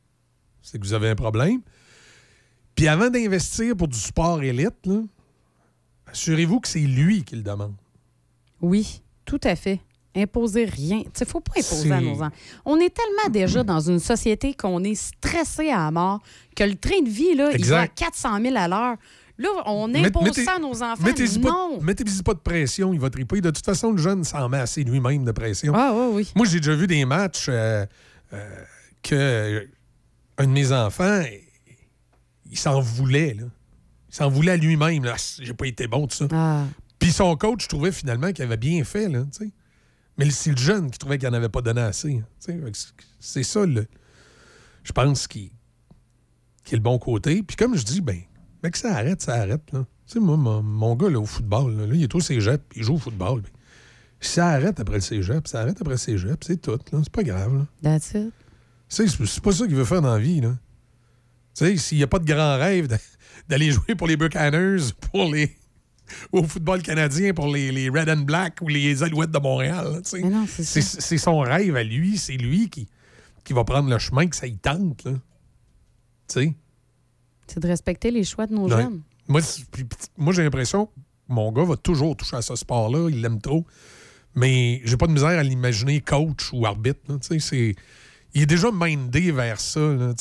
c'est 0.61 0.77
que 0.77 0.85
vous 0.85 0.93
avez 0.93 1.09
un 1.09 1.15
problème. 1.15 1.61
Puis 2.75 2.87
avant 2.87 3.09
d'investir 3.09 3.75
pour 3.75 3.87
du 3.87 3.97
sport 3.97 4.43
élite, 4.43 4.87
assurez-vous 6.05 6.59
que 6.59 6.67
c'est 6.67 6.79
lui 6.79 7.23
qui 7.23 7.37
le 7.37 7.41
demande. 7.41 7.73
Oui, 8.61 9.01
tout 9.25 9.39
à 9.43 9.55
fait. 9.55 9.79
Imposer 10.15 10.65
rien. 10.65 10.99
Il 11.03 11.21
ne 11.21 11.25
faut 11.25 11.39
pas 11.39 11.53
imposer 11.57 11.91
à 11.91 12.01
nos 12.01 12.21
enfants. 12.21 12.29
On 12.65 12.77
est 12.77 12.93
tellement 12.93 13.31
déjà 13.31 13.63
dans 13.63 13.79
une 13.79 13.99
société 13.99 14.53
qu'on 14.53 14.83
est 14.83 14.93
stressé 14.93 15.71
à 15.71 15.89
mort 15.89 16.21
que 16.55 16.63
le 16.65 16.75
train 16.75 17.01
de 17.01 17.09
vie, 17.09 17.33
là, 17.33 17.51
il 17.51 17.65
va 17.65 17.79
à 17.79 17.83
Exact. 17.85 17.97
400 17.97 18.41
000 18.41 18.55
à 18.57 18.67
l'heure. 18.67 18.97
Là, 19.41 19.49
on 19.65 19.93
impose 19.95 20.23
mettez- 20.23 20.43
ça 20.45 20.55
à 20.55 20.59
nos 20.59 20.83
enfants. 20.83 21.03
Mettez-y 21.03 21.39
pas, 21.39 21.49
non! 21.49 21.81
mettez-y 21.81 22.21
pas 22.23 22.33
de 22.33 22.39
pression, 22.39 22.93
il 22.93 22.99
va 22.99 23.09
triper. 23.09 23.41
De 23.41 23.49
toute 23.49 23.65
façon, 23.65 23.91
le 23.91 23.97
jeune 23.97 24.23
s'en 24.23 24.47
met 24.49 24.59
assez 24.59 24.83
lui-même 24.83 25.25
de 25.25 25.31
pression. 25.31 25.73
Ah, 25.75 25.91
oui, 25.95 26.11
oui. 26.13 26.31
Moi, 26.35 26.45
j'ai 26.45 26.59
déjà 26.59 26.75
vu 26.75 26.85
des 26.87 27.03
matchs 27.05 27.47
euh, 27.49 27.85
euh, 28.33 28.63
que 29.01 29.15
euh, 29.15 29.65
un 30.37 30.45
de 30.45 30.51
mes 30.51 30.71
enfants, 30.71 31.23
il 32.49 32.57
s'en 32.57 32.79
voulait. 32.81 33.33
Là. 33.33 33.43
Il 34.09 34.15
s'en 34.15 34.29
voulait 34.29 34.51
à 34.51 34.57
lui-même. 34.57 35.03
là. 35.05 35.15
Ah, 35.17 35.21
J'ai 35.41 35.53
pas 35.53 35.65
été 35.67 35.87
bon, 35.87 36.05
tout 36.07 36.15
ça. 36.17 36.27
Ah. 36.31 36.65
Puis 36.99 37.11
son 37.11 37.35
coach 37.35 37.67
trouvait 37.67 37.91
finalement 37.91 38.31
qu'il 38.31 38.43
avait 38.43 38.57
bien 38.57 38.83
fait. 38.83 39.07
Là. 39.09 39.23
Mais 40.17 40.29
c'est 40.29 40.51
le 40.51 40.57
jeune 40.57 40.91
qui 40.91 40.99
trouvait 40.99 41.17
qu'il 41.17 41.27
n'en 41.29 41.33
avait 41.35 41.49
pas 41.49 41.61
donné 41.61 41.81
assez. 41.81 42.17
hein, 42.17 42.25
c'est- 42.39 42.93
C'est 43.19 43.43
ça, 43.43 43.65
le, 43.65 43.87
je 44.83 44.91
pense, 44.91 45.27
qui, 45.27 45.51
qui 46.63 46.73
est 46.75 46.77
le 46.77 46.83
bon 46.83 46.99
côté. 46.99 47.41
Puis 47.41 47.55
comme 47.55 47.75
je 47.75 47.83
dis, 47.83 48.01
ben, 48.01 48.19
mec, 48.63 48.75
ça 48.75 48.95
arrête, 48.95 49.21
ça 49.21 49.33
arrête. 49.35 49.71
Là. 49.71 49.85
Tu 50.07 50.13
sais, 50.13 50.19
moi, 50.19 50.37
mon, 50.37 50.61
mon 50.61 50.95
gars 50.95 51.09
là, 51.09 51.19
au 51.19 51.25
football, 51.25 51.75
là, 51.77 51.87
là, 51.87 51.93
il 51.95 52.03
est 52.03 52.15
au 52.15 52.19
cégep, 52.19 52.61
il 52.75 52.83
joue 52.83 52.95
au 52.95 52.99
football. 52.99 53.41
ben, 53.41 53.49
ça 54.19 54.49
arrête 54.49 54.79
après 54.79 54.95
le 54.95 55.01
cégep, 55.01 55.47
ça 55.47 55.61
arrête 55.61 55.79
après 55.81 55.93
le 55.93 55.97
cégep, 55.97 56.43
c'est 56.43 56.61
tout. 56.61 56.71
là. 56.91 56.99
C'est 57.03 57.11
pas 57.11 57.23
grave. 57.23 57.55
Là. 57.55 57.65
That's 57.81 58.13
it. 58.13 58.33
C'est 58.87 59.07
c'est 59.07 59.41
pas 59.41 59.51
ça 59.53 59.65
qu'il 59.65 59.75
veut 59.75 59.85
faire 59.85 60.01
dans 60.01 60.13
la 60.13 60.19
vie. 60.19 60.41
Là. 60.41 60.57
Tu 61.55 61.65
sais, 61.65 61.77
s'il 61.77 61.97
n'y 61.97 62.03
a 62.03 62.07
pas 62.07 62.19
de 62.19 62.25
grand 62.25 62.57
rêve 62.57 62.87
d'a- 62.87 62.97
d'aller 63.49 63.71
jouer 63.71 63.95
pour 63.95 64.07
les 64.07 64.17
Buccaneers, 64.17 64.91
pour 65.11 65.31
les 65.31 65.55
au 66.33 66.43
football 66.43 66.81
canadien, 66.81 67.33
pour 67.33 67.47
les, 67.47 67.71
les 67.71 67.89
Red 67.89 68.09
and 68.09 68.23
Black 68.23 68.57
ou 68.61 68.67
les 68.67 69.01
Alouettes 69.01 69.31
de 69.31 69.39
Montréal. 69.39 70.01
Mais 70.13 70.29
non, 70.29 70.45
c'est 70.47 71.17
son 71.17 71.39
rêve 71.39 71.75
à 71.77 71.83
lui, 71.83 72.17
c'est 72.17 72.33
lui 72.37 72.69
qui, 72.69 72.87
qui 73.45 73.53
va 73.53 73.63
prendre 73.63 73.89
le 73.89 73.97
chemin 73.97 74.27
que 74.27 74.35
ça 74.35 74.45
y 74.45 74.57
tente. 74.57 75.05
là. 75.05 75.13
C'est 77.53 77.59
de 77.59 77.67
respecter 77.67 78.11
les 78.11 78.23
choix 78.23 78.47
de 78.47 78.53
nos 78.53 78.69
jeunes. 78.69 79.01
Moi, 79.27 79.41
moi 80.17 80.33
j'ai 80.33 80.43
l'impression 80.43 80.85
que 80.87 80.91
mon 81.27 81.51
gars 81.51 81.63
va 81.63 81.75
toujours 81.75 82.15
toucher 82.15 82.37
à 82.37 82.41
ce 82.41 82.55
sport-là. 82.55 83.09
Il 83.09 83.21
l'aime 83.21 83.41
trop. 83.41 83.65
Mais 84.35 84.81
j'ai 84.85 84.95
pas 84.95 85.07
de 85.07 85.11
misère 85.11 85.37
à 85.37 85.43
l'imaginer 85.43 85.99
coach 85.99 86.51
ou 86.53 86.65
arbitre. 86.65 86.99
là. 87.09 87.15
C'est- 87.21 87.75
Il 88.33 88.41
est 88.43 88.45
déjà 88.45 88.69
mindé 88.73 89.31
vers 89.31 89.59
ça. 89.59 89.81
là. 89.81 90.13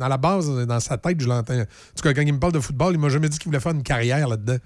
À 0.00 0.08
la 0.08 0.16
base, 0.16 0.48
dans 0.66 0.80
sa 0.80 0.96
tête, 0.96 1.20
je 1.20 1.28
l'entends. 1.28 1.60
En 1.60 1.64
tout 1.64 2.02
cas, 2.02 2.14
quand 2.14 2.22
il 2.22 2.32
me 2.32 2.38
parle 2.38 2.54
de 2.54 2.60
football, 2.60 2.94
il 2.94 2.98
m'a 2.98 3.10
jamais 3.10 3.28
dit 3.28 3.38
qu'il 3.38 3.48
voulait 3.48 3.60
faire 3.60 3.72
une 3.72 3.82
carrière 3.82 4.26
là-dedans. 4.28 4.56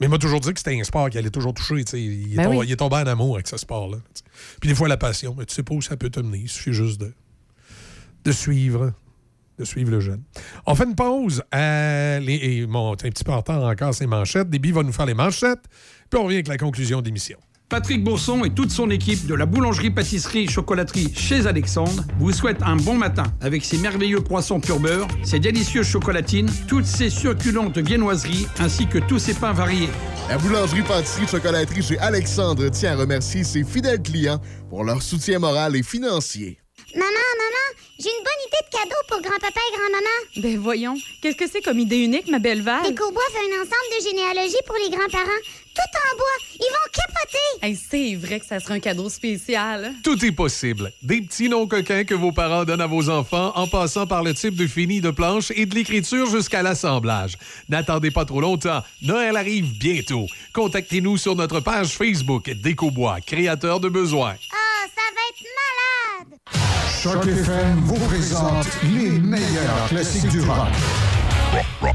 Mais 0.00 0.06
il 0.06 0.08
m'a 0.08 0.16
toujours 0.18 0.40
dit 0.40 0.50
que 0.54 0.58
c'était 0.58 0.80
un 0.80 0.82
sport 0.84 1.10
qu'il 1.10 1.18
allait 1.18 1.28
toujours 1.30 1.52
toucher. 1.52 1.74
Il, 1.92 2.32
est 2.32 2.36
Ben 2.36 2.44
tombé, 2.44 2.56
oui. 2.56 2.66
il 2.68 2.72
est 2.72 2.76
tombé 2.76 2.96
en 2.96 3.06
amour 3.06 3.34
avec 3.34 3.46
ce 3.48 3.58
sport-là. 3.58 3.98
Puis 4.60 4.68
des 4.68 4.74
fois, 4.74 4.88
la 4.88 4.96
passion. 4.96 5.34
Mais 5.38 5.44
tu 5.44 5.54
sais 5.54 5.62
pas 5.62 5.74
où 5.74 5.82
ça 5.82 5.96
peut 5.98 6.08
te 6.10 6.20
mener. 6.20 6.38
Il 6.38 6.48
suffit 6.48 6.72
juste 6.72 7.00
de, 7.02 7.12
de 8.24 8.32
suivre 8.32 8.94
de 9.58 9.64
suivre 9.64 9.90
le 9.90 10.00
jeune. 10.00 10.22
On 10.66 10.74
fait 10.74 10.84
une 10.84 10.94
pause. 10.94 11.42
À 11.50 12.18
les, 12.20 12.34
et 12.34 12.66
bon, 12.66 12.94
t'es 12.94 13.08
un 13.08 13.10
petit 13.10 13.24
peu 13.24 13.32
en 13.32 13.38
retard 13.38 13.62
encore 13.62 13.94
ces 13.94 14.06
manchettes. 14.06 14.50
Déby 14.50 14.72
va 14.72 14.82
nous 14.82 14.92
faire 14.92 15.06
les 15.06 15.14
manchettes, 15.14 15.64
puis 16.10 16.18
on 16.18 16.24
revient 16.24 16.36
avec 16.36 16.48
la 16.48 16.58
conclusion 16.58 17.00
de 17.00 17.06
l'émission. 17.06 17.38
Patrick 17.70 18.04
Bourson 18.04 18.44
et 18.44 18.50
toute 18.50 18.70
son 18.70 18.90
équipe 18.90 19.26
de 19.26 19.34
la 19.34 19.46
boulangerie-pâtisserie-chocolaterie 19.46 21.12
chez 21.14 21.46
Alexandre 21.46 22.04
vous 22.18 22.30
souhaitent 22.30 22.62
un 22.62 22.76
bon 22.76 22.94
matin 22.94 23.24
avec 23.40 23.64
ses 23.64 23.78
merveilleux 23.78 24.20
poissons 24.20 24.60
pur 24.60 24.78
beurre, 24.78 25.08
ses 25.24 25.40
délicieuses 25.40 25.86
chocolatines, 25.86 26.50
toutes 26.68 26.84
ses 26.84 27.08
succulentes 27.08 27.78
viennoiseries 27.78 28.46
ainsi 28.60 28.86
que 28.86 28.98
tous 28.98 29.18
ses 29.18 29.34
pains 29.34 29.54
variés. 29.54 29.88
La 30.28 30.36
boulangerie-pâtisserie-chocolaterie 30.38 31.82
chez 31.82 31.98
Alexandre 31.98 32.68
tient 32.68 32.92
à 32.92 32.96
remercier 32.96 33.44
ses 33.44 33.64
fidèles 33.64 34.02
clients 34.02 34.40
pour 34.68 34.84
leur 34.84 35.02
soutien 35.02 35.38
moral 35.38 35.74
et 35.74 35.82
financier. 35.82 36.60
Maman, 36.94 37.06
maman, 37.10 37.66
j'ai 37.98 38.08
une 38.08 38.22
bonne 38.22 38.42
idée 38.46 38.62
de 38.70 38.78
cadeau 38.78 39.00
pour 39.08 39.20
grand-papa 39.20 39.60
et 39.60 39.76
grand-maman. 39.76 40.18
Ben 40.36 40.58
voyons, 40.58 40.96
qu'est-ce 41.20 41.36
que 41.36 41.48
c'est 41.48 41.60
comme 41.60 41.80
idée 41.80 42.04
unique, 42.04 42.28
ma 42.28 42.38
belle 42.38 42.62
Val? 42.62 42.82
Décobois 42.84 43.22
fait 43.32 43.38
un 43.38 43.60
ensemble 43.60 43.98
de 43.98 44.04
généalogie 44.08 44.62
pour 44.64 44.76
les 44.76 44.90
grands-parents. 44.90 45.42
Tout 45.74 45.98
en 45.98 46.16
bois. 46.16 46.26
Ils 46.54 46.70
vont 46.70 46.92
capoter. 46.92 47.66
Hey, 47.66 47.74
c'est 47.74 48.14
vrai 48.14 48.38
que 48.38 48.46
ça 48.46 48.60
serait 48.60 48.74
un 48.74 48.80
cadeau 48.80 49.08
spécial. 49.08 49.92
Tout 50.04 50.24
est 50.24 50.30
possible. 50.30 50.92
Des 51.02 51.20
petits 51.20 51.48
noms 51.48 51.66
coquins 51.66 52.04
que 52.04 52.14
vos 52.14 52.30
parents 52.30 52.64
donnent 52.64 52.80
à 52.80 52.86
vos 52.86 53.10
enfants 53.10 53.50
en 53.56 53.66
passant 53.66 54.06
par 54.06 54.22
le 54.22 54.34
type 54.34 54.54
de 54.54 54.68
fini 54.68 55.00
de 55.00 55.10
planche 55.10 55.50
et 55.56 55.66
de 55.66 55.74
l'écriture 55.74 56.26
jusqu'à 56.30 56.62
l'assemblage. 56.62 57.36
N'attendez 57.68 58.12
pas 58.12 58.24
trop 58.24 58.40
longtemps. 58.40 58.84
Noël 59.02 59.36
arrive 59.36 59.76
bientôt. 59.78 60.26
Contactez-nous 60.52 61.16
sur 61.16 61.34
notre 61.34 61.58
page 61.58 61.88
Facebook 61.88 62.48
Décobois, 62.50 63.20
créateur 63.20 63.80
de 63.80 63.88
besoins. 63.88 64.36
Ah, 64.52 64.63
être 65.30 65.44
malade. 65.60 66.30
Choc 67.02 67.26
FM 67.26 67.76
vous 67.84 67.98
présente 68.06 68.66
les 68.82 69.10
meilleurs 69.18 69.86
classiques 69.88 70.28
du 70.28 70.40
rock. 70.40 70.68
La 71.84 71.92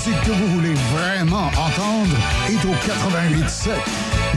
musique 0.00 0.20
que 0.22 0.30
vous 0.30 0.46
voulez 0.48 0.74
vraiment 0.92 1.48
entendre 1.48 2.16
est 2.48 2.64
au 2.64 2.72
88.7, 2.72 3.70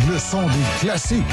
le 0.09 0.19
son 0.19 0.41
des 0.47 0.85
classiques. 0.85 1.23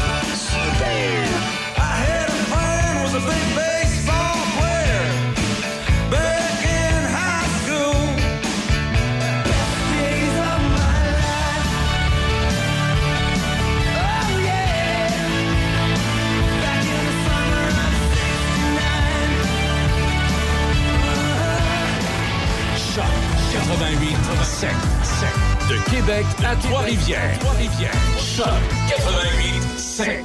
88 24.60 24.76
7. 25.04 25.28
De 25.70 25.90
Québec 25.90 26.26
à 26.44 26.54
Trois-Rivières. 26.54 27.38
Trois-Rivières. 27.38 27.94
Choc 28.18 28.46
88 28.90 29.78
7. 29.78 30.24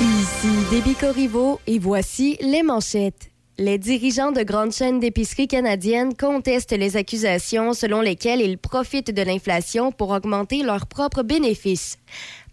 Ici 0.00 0.48
Déby 0.72 0.96
Corriveau 0.96 1.60
et 1.68 1.78
voici 1.78 2.36
les 2.40 2.64
manchettes. 2.64 3.30
Les 3.56 3.78
dirigeants 3.78 4.32
de 4.32 4.42
grandes 4.42 4.72
chaînes 4.72 4.98
d'épicerie 4.98 5.46
canadiennes 5.46 6.16
contestent 6.16 6.76
les 6.76 6.96
accusations 6.96 7.72
selon 7.72 8.00
lesquelles 8.00 8.40
ils 8.40 8.58
profitent 8.58 9.12
de 9.14 9.22
l'inflation 9.22 9.92
pour 9.92 10.10
augmenter 10.10 10.64
leurs 10.64 10.88
propres 10.88 11.22
bénéfices. 11.22 11.98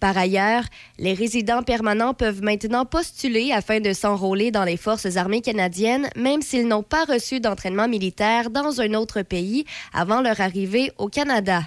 Par 0.01 0.17
ailleurs, 0.17 0.63
les 0.97 1.13
résidents 1.13 1.61
permanents 1.61 2.15
peuvent 2.15 2.41
maintenant 2.41 2.85
postuler 2.85 3.51
afin 3.51 3.79
de 3.79 3.93
s'enrôler 3.93 4.49
dans 4.49 4.63
les 4.63 4.75
forces 4.75 5.15
armées 5.15 5.41
canadiennes, 5.41 6.09
même 6.15 6.41
s'ils 6.41 6.67
n'ont 6.67 6.81
pas 6.81 7.05
reçu 7.05 7.39
d'entraînement 7.39 7.87
militaire 7.87 8.49
dans 8.49 8.81
un 8.81 8.95
autre 8.95 9.21
pays 9.21 9.63
avant 9.93 10.21
leur 10.21 10.41
arrivée 10.41 10.91
au 10.97 11.07
Canada. 11.07 11.61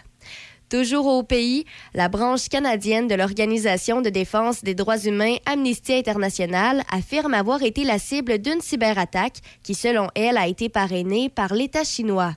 Toujours 0.69 1.07
au 1.07 1.23
pays, 1.23 1.65
la 1.95 2.09
branche 2.09 2.49
canadienne 2.49 3.07
de 3.07 3.15
l'Organisation 3.15 4.01
de 4.01 4.11
défense 4.11 4.65
des 4.65 4.75
droits 4.75 4.99
humains 4.99 5.37
Amnesty 5.47 5.93
International 5.93 6.83
affirme 6.91 7.35
avoir 7.35 7.63
été 7.63 7.85
la 7.85 8.01
cible 8.01 8.39
d'une 8.39 8.61
cyberattaque 8.61 9.39
qui, 9.63 9.75
selon 9.75 10.09
elle, 10.17 10.39
a 10.39 10.49
été 10.49 10.69
parrainée 10.69 11.29
par 11.29 11.55
l'État 11.55 11.85
chinois. 11.85 12.35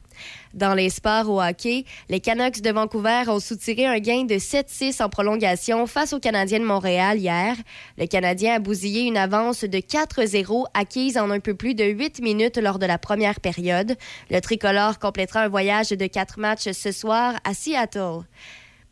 Dans 0.58 0.74
les 0.74 0.90
sports 0.90 1.30
au 1.30 1.40
hockey, 1.40 1.86
les 2.10 2.20
Canucks 2.20 2.62
de 2.62 2.72
Vancouver 2.72 3.26
ont 3.28 3.40
soutiré 3.40 3.86
un 3.86 4.00
gain 4.00 4.24
de 4.24 4.34
7-6 4.34 5.04
en 5.04 5.08
prolongation 5.08 5.86
face 5.86 6.14
aux 6.14 6.20
Canadiens 6.20 6.60
de 6.60 6.66
Montréal 6.66 7.20
hier. 7.20 7.56
Le 8.00 8.08
Canadien 8.08 8.56
a 8.56 8.60
bousillé 8.60 9.04
une 9.04 9.18
avance 9.18 9.64
de 9.64 9.78
4-0 9.78 10.66
acquise 10.74 11.20
en 11.20 11.30
un 11.30 11.40
peu 11.40 11.54
plus 11.54 11.76
de 11.76 11.84
8 11.84 12.24
minutes 12.24 12.58
lors 12.58 12.80
de 12.80 12.88
la 12.88 12.98
première 12.98 13.40
période. 13.40 13.96
Le 14.32 14.40
tricolore 14.40 14.98
complétera 14.98 15.42
un 15.42 15.48
voyage 15.48 15.90
de 15.90 16.08
quatre 16.08 16.40
matchs 16.40 16.72
ce 16.72 16.92
soir 16.92 17.36
à 17.44 17.54
Seattle. 17.54 18.24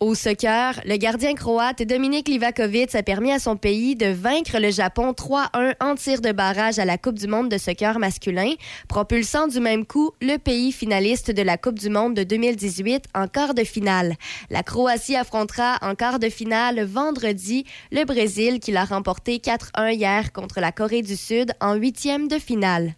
Au 0.01 0.13
soccer, 0.13 0.81
le 0.83 0.97
gardien 0.97 1.35
croate 1.35 1.81
Dominik 1.81 2.27
Livakovic 2.27 2.93
a 2.95 3.01
permis 3.01 3.31
à 3.31 3.39
son 3.39 3.55
pays 3.55 3.95
de 3.95 4.07
vaincre 4.07 4.59
le 4.59 4.69
Japon 4.69 5.13
3-1 5.13 5.75
en 5.79 5.95
tir 5.95 6.19
de 6.19 6.33
barrage 6.33 6.79
à 6.79 6.85
la 6.85 6.97
Coupe 6.97 7.17
du 7.17 7.27
monde 7.27 7.47
de 7.47 7.57
soccer 7.57 7.97
masculin, 7.97 8.51
propulsant 8.89 9.47
du 9.47 9.61
même 9.61 9.85
coup 9.85 10.11
le 10.21 10.35
pays 10.35 10.73
finaliste 10.73 11.31
de 11.31 11.41
la 11.41 11.57
Coupe 11.57 11.79
du 11.79 11.89
monde 11.89 12.13
de 12.13 12.23
2018 12.23 13.05
en 13.15 13.29
quart 13.29 13.53
de 13.53 13.63
finale. 13.63 14.15
La 14.49 14.63
Croatie 14.63 15.15
affrontera 15.15 15.77
en 15.81 15.95
quart 15.95 16.19
de 16.19 16.27
finale 16.27 16.83
vendredi 16.83 17.63
le 17.93 18.03
Brésil 18.03 18.59
qui 18.59 18.73
l'a 18.73 18.83
remporté 18.83 19.37
4-1 19.37 19.93
hier 19.93 20.33
contre 20.33 20.59
la 20.59 20.73
Corée 20.73 21.03
du 21.03 21.15
Sud 21.15 21.53
en 21.61 21.75
huitième 21.75 22.27
de 22.27 22.37
finale. 22.37 22.95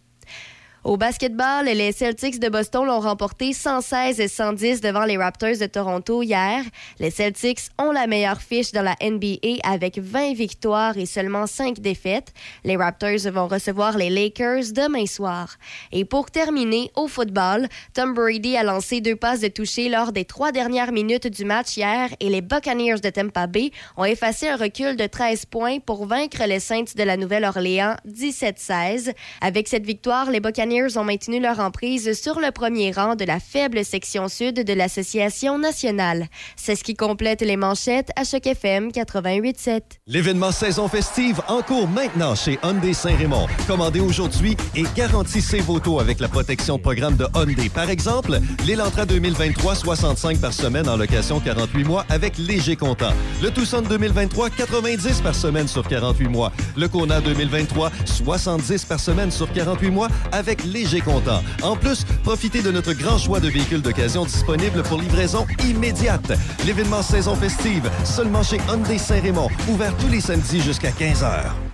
Au 0.88 0.96
basketball, 0.96 1.66
les 1.66 1.92
Celtics 1.92 2.40
de 2.40 2.48
Boston 2.48 2.86
l'ont 2.86 3.02
remporté 3.02 3.52
116 3.52 4.22
et 4.22 4.30
110 4.30 4.80
devant 4.80 5.04
les 5.04 5.18
Raptors 5.18 5.58
de 5.60 5.66
Toronto 5.66 6.24
hier. 6.24 6.64
Les 7.00 7.12
Celtics 7.12 7.60
ont 7.78 7.92
la 7.92 8.08
meilleure 8.08 8.42
fiche 8.42 8.72
dans 8.72 8.84
la 8.84 8.96
NBA 9.02 9.60
avec 9.66 10.00
20 10.00 10.34
victoires 10.34 10.98
et 10.98 11.06
seulement 11.06 11.46
5 11.46 11.82
défaites. 11.82 12.32
Les 12.64 12.78
Raptors 12.78 13.30
vont 13.34 13.50
recevoir 13.50 13.98
les 13.98 14.10
Lakers 14.10 14.72
demain 14.74 15.06
soir. 15.08 15.58
Et 15.92 16.06
pour 16.06 16.32
terminer, 16.32 16.90
au 16.96 17.10
football, 17.10 17.68
Tom 17.94 18.14
Brady 18.14 18.56
a 18.56 18.64
lancé 18.64 19.02
deux 19.02 19.18
passes 19.18 19.42
de 19.42 19.50
toucher 19.50 19.90
lors 19.90 20.14
des 20.14 20.24
trois 20.24 20.54
dernières 20.54 20.94
minutes 20.94 21.28
du 21.28 21.44
match 21.44 21.76
hier 21.76 22.12
et 22.22 22.30
les 22.30 22.40
Buccaneers 22.40 23.02
de 23.04 23.10
Tampa 23.10 23.48
Bay 23.48 23.72
ont 23.98 24.06
effacé 24.06 24.48
un 24.48 24.56
recul 24.56 24.96
de 24.96 25.06
13 25.06 25.48
points 25.48 25.80
pour 25.80 26.06
vaincre 26.06 26.46
les 26.48 26.62
Saints 26.62 26.96
de 26.96 27.04
la 27.04 27.18
Nouvelle-Orléans 27.18 27.98
17-16. 28.08 29.14
Avec 29.42 29.68
cette 29.68 29.86
victoire, 29.86 30.32
les 30.32 30.40
Buccaneers 30.40 30.77
ont 30.86 31.04
maintenu 31.04 31.40
leur 31.40 31.60
emprise 31.60 32.20
sur 32.20 32.40
le 32.40 32.52
premier 32.52 32.92
rang 32.92 33.16
de 33.16 33.26
la 33.26 33.40
faible 33.40 33.84
section 33.84 34.28
sud 34.28 34.64
de 34.64 34.74
l'Association 34.74 35.58
nationale. 35.58 36.28
C'est 36.56 36.76
ce 36.76 36.84
qui 36.84 36.94
complète 36.94 37.42
les 37.42 37.58
manchettes 37.58 38.12
à 38.16 38.24
Choc 38.24 38.46
FM 38.46 38.90
88.7. 38.90 39.82
L'événement 40.06 40.52
saison 40.52 40.88
festive 40.88 41.42
en 41.48 41.62
cours 41.62 41.88
maintenant 41.88 42.36
chez 42.36 42.60
Hyundai 42.64 42.94
Saint-Raymond. 42.94 43.48
Commandez 43.66 44.00
aujourd'hui 44.00 44.56
et 44.76 44.84
garantissez 44.96 45.60
vos 45.60 45.80
taux 45.80 46.00
avec 46.00 46.20
la 46.20 46.28
protection 46.28 46.78
programme 46.78 47.18
de 47.18 47.26
Hyundai. 47.36 47.70
Par 47.70 47.90
exemple, 47.90 48.40
l'Elantra 48.66 49.06
2023, 49.06 49.76
65 49.76 50.40
par 50.40 50.54
semaine 50.54 50.88
en 50.88 50.96
location 50.96 51.40
48 51.40 51.84
mois 51.86 52.06
avec 52.10 52.38
léger 52.38 52.76
comptant. 52.76 53.14
Le 53.42 53.50
Tucson 53.50 53.82
2023, 53.82 54.52
90 54.52 55.22
par 55.22 55.34
semaine 55.34 55.68
sur 55.68 55.88
48 55.88 56.28
mois. 56.28 56.52
Le 56.76 56.88
Kona 56.88 57.20
2023, 57.20 57.92
70 58.06 58.86
par 58.86 59.00
semaine 59.00 59.32
sur 59.32 59.52
48 59.52 59.90
mois 59.90 60.10
avec 60.32 60.64
léger 60.68 61.02
comptant. 61.02 61.42
En 61.64 61.76
plus, 61.76 62.06
profitez 62.24 62.62
de 62.62 62.72
notre 62.72 62.94
grand 62.94 63.18
choix 63.18 63.40
de 63.40 63.50
véhicules 63.50 63.82
d'occasion 63.82 64.26
disponibles 64.26 64.84
pour 64.84 65.02
livraison 65.02 65.46
immédiate. 65.66 66.32
L'événement 66.66 67.02
saison 67.02 67.36
festive, 67.36 67.90
seulement 68.04 68.44
chez 68.44 68.58
Hyundai 68.70 68.98
Saint-Raymond, 68.98 69.50
ouvert 69.70 69.96
tous 69.98 70.10
les 70.10 70.22
samedis 70.22 70.62
jusqu'à 70.62 70.92
15h. 70.92 71.67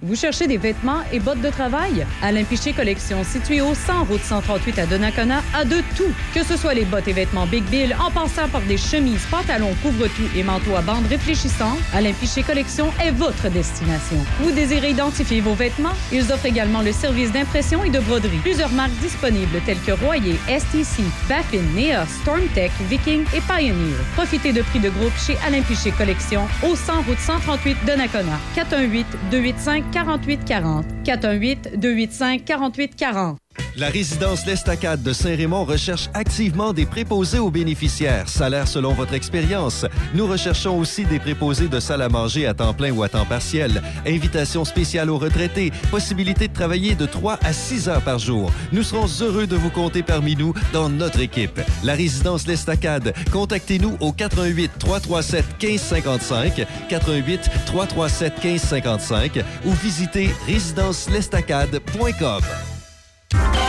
Vous 0.00 0.14
cherchez 0.14 0.46
des 0.46 0.58
vêtements 0.58 1.00
et 1.12 1.18
bottes 1.18 1.40
de 1.40 1.50
travail? 1.50 2.06
Alain 2.22 2.44
Piché 2.44 2.72
Collection, 2.72 3.24
situé 3.24 3.60
au 3.60 3.74
100 3.74 4.04
route 4.04 4.22
138 4.22 4.78
à 4.78 4.86
Donnacona, 4.86 5.42
a 5.52 5.64
de 5.64 5.78
tout. 5.96 6.12
Que 6.32 6.44
ce 6.44 6.56
soit 6.56 6.74
les 6.74 6.84
bottes 6.84 7.08
et 7.08 7.12
vêtements 7.12 7.46
Big 7.46 7.64
Bill, 7.64 7.96
en 7.98 8.08
passant 8.12 8.48
par 8.48 8.60
des 8.60 8.76
chemises, 8.76 9.26
pantalons, 9.28 9.74
couvre-tout 9.82 10.28
et 10.36 10.44
manteaux 10.44 10.76
à 10.76 10.82
bandes 10.82 11.08
réfléchissants, 11.08 11.76
Alain 11.92 12.12
Piché 12.12 12.44
Collection 12.44 12.92
est 13.04 13.10
votre 13.10 13.48
destination. 13.48 14.24
Vous 14.38 14.52
désirez 14.52 14.90
identifier 14.90 15.40
vos 15.40 15.54
vêtements? 15.54 15.96
Ils 16.12 16.30
offrent 16.30 16.46
également 16.46 16.82
le 16.82 16.92
service 16.92 17.32
d'impression 17.32 17.82
et 17.82 17.90
de 17.90 17.98
broderie. 17.98 18.38
Plusieurs 18.44 18.70
marques 18.70 18.96
disponibles 19.02 19.60
telles 19.66 19.82
que 19.84 19.90
Royer, 19.90 20.38
STC, 20.46 21.02
Baffin, 21.28 21.64
Neos, 21.74 22.06
Stormtech, 22.22 22.70
Viking 22.88 23.24
et 23.34 23.40
Pioneer. 23.40 23.96
Profitez 24.14 24.52
de 24.52 24.62
prix 24.62 24.78
de 24.78 24.90
groupe 24.90 25.18
chez 25.18 25.36
Alain 25.44 25.62
Piché 25.62 25.90
Collection 25.90 26.46
au 26.62 26.76
100 26.76 27.02
route 27.02 27.18
138 27.18 27.78
Donnacona. 27.84 28.38
418 28.54 29.04
285 29.32 29.87
4840. 29.92 30.84
418 31.04 31.78
285 31.80 32.44
4840. 32.44 33.47
La 33.78 33.88
résidence 33.90 34.44
L'Estacade 34.44 35.04
de 35.04 35.12
Saint-Raymond 35.12 35.64
recherche 35.64 36.08
activement 36.12 36.72
des 36.72 36.84
préposés 36.84 37.38
aux 37.38 37.52
bénéficiaires, 37.52 38.28
salaire 38.28 38.66
selon 38.66 38.92
votre 38.92 39.14
expérience. 39.14 39.86
Nous 40.14 40.26
recherchons 40.26 40.76
aussi 40.76 41.04
des 41.04 41.20
préposés 41.20 41.68
de 41.68 41.78
salle 41.78 42.02
à 42.02 42.08
manger 42.08 42.46
à 42.46 42.54
temps 42.54 42.74
plein 42.74 42.90
ou 42.90 43.04
à 43.04 43.08
temps 43.08 43.24
partiel, 43.24 43.80
invitation 44.04 44.64
spéciale 44.64 45.10
aux 45.10 45.18
retraités, 45.18 45.70
possibilité 45.92 46.48
de 46.48 46.52
travailler 46.52 46.96
de 46.96 47.06
3 47.06 47.38
à 47.44 47.52
6 47.52 47.88
heures 47.88 48.02
par 48.02 48.18
jour. 48.18 48.50
Nous 48.72 48.82
serons 48.82 49.06
heureux 49.20 49.46
de 49.46 49.54
vous 49.54 49.70
compter 49.70 50.02
parmi 50.02 50.34
nous 50.34 50.52
dans 50.72 50.88
notre 50.88 51.20
équipe. 51.20 51.60
La 51.84 51.94
résidence 51.94 52.48
L'Estacade, 52.48 53.14
contactez-nous 53.30 53.96
au 54.00 54.10
88 54.10 54.72
337 54.80 55.44
1555, 55.62 56.66
88 56.88 57.50
337 57.66 58.44
1555 58.44 59.44
ou 59.64 59.70
visitez 59.70 60.30
résidencelestacade.com. 60.48 62.42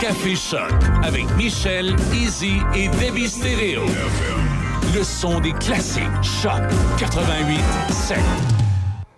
Café 0.00 0.34
Choc 0.36 0.72
avec 1.02 1.24
Michel, 1.36 1.94
Easy 2.14 2.54
et 2.74 2.88
Debbie 2.88 3.28
Stereo. 3.28 3.82
Le 4.94 5.02
son 5.04 5.40
des 5.40 5.52
classiques. 5.52 6.02
Choc 6.22 6.60
88 6.98 7.60
7. 7.92 8.18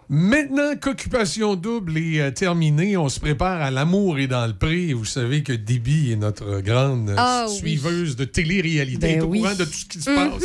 Maintenant 0.08 0.74
qu'Occupation 0.80 1.54
Double 1.54 1.96
est 1.96 2.20
euh, 2.20 2.30
terminée, 2.30 2.96
on 2.98 3.08
se 3.08 3.18
prépare 3.18 3.62
à 3.62 3.70
L'amour 3.70 4.18
est 4.18 4.26
dans 4.26 4.46
le 4.46 4.52
pré. 4.52 4.88
Et 4.88 4.92
vous 4.94 5.06
savez 5.06 5.42
que 5.42 5.52
Déby 5.52 6.12
est 6.12 6.16
notre 6.16 6.60
grande 6.60 7.10
euh, 7.10 7.14
Ah 7.16 7.46
oui. 7.48 7.54
suiveuse 7.56 8.16
de 8.16 8.24
télé-réalité. 8.24 8.98
Ben 9.00 9.10
Elle 9.12 9.18
est 9.18 9.22
au 9.22 9.26
oui. 9.28 9.40
courant 9.40 9.54
de 9.54 9.64
tout 9.64 9.72
ce 9.72 9.86
qui 9.86 10.00
se 10.02 10.10
Mhm. 10.10 10.16
passe 10.16 10.44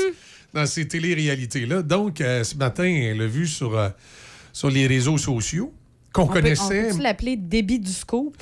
dans 0.53 0.65
ces 0.65 0.87
télé-réalités-là. 0.87 1.81
Donc, 1.81 2.21
euh, 2.21 2.43
ce 2.45 2.55
matin, 2.55 2.85
elle 2.85 3.17
l'a 3.17 3.25
vu 3.27 3.45
sur, 3.47 3.77
euh, 3.77 3.89
sur 4.53 4.69
les 4.69 4.87
réseaux 4.87 5.17
sociaux 5.17 5.73
qu'on 6.13 6.21
On 6.23 6.27
peut- 6.27 6.35
connaissait. 6.35 6.91
On 6.93 6.97
peut 6.97 7.03
l'appeler 7.03 7.35
débit 7.35 7.79
du 7.79 7.91
scoop? 7.91 8.37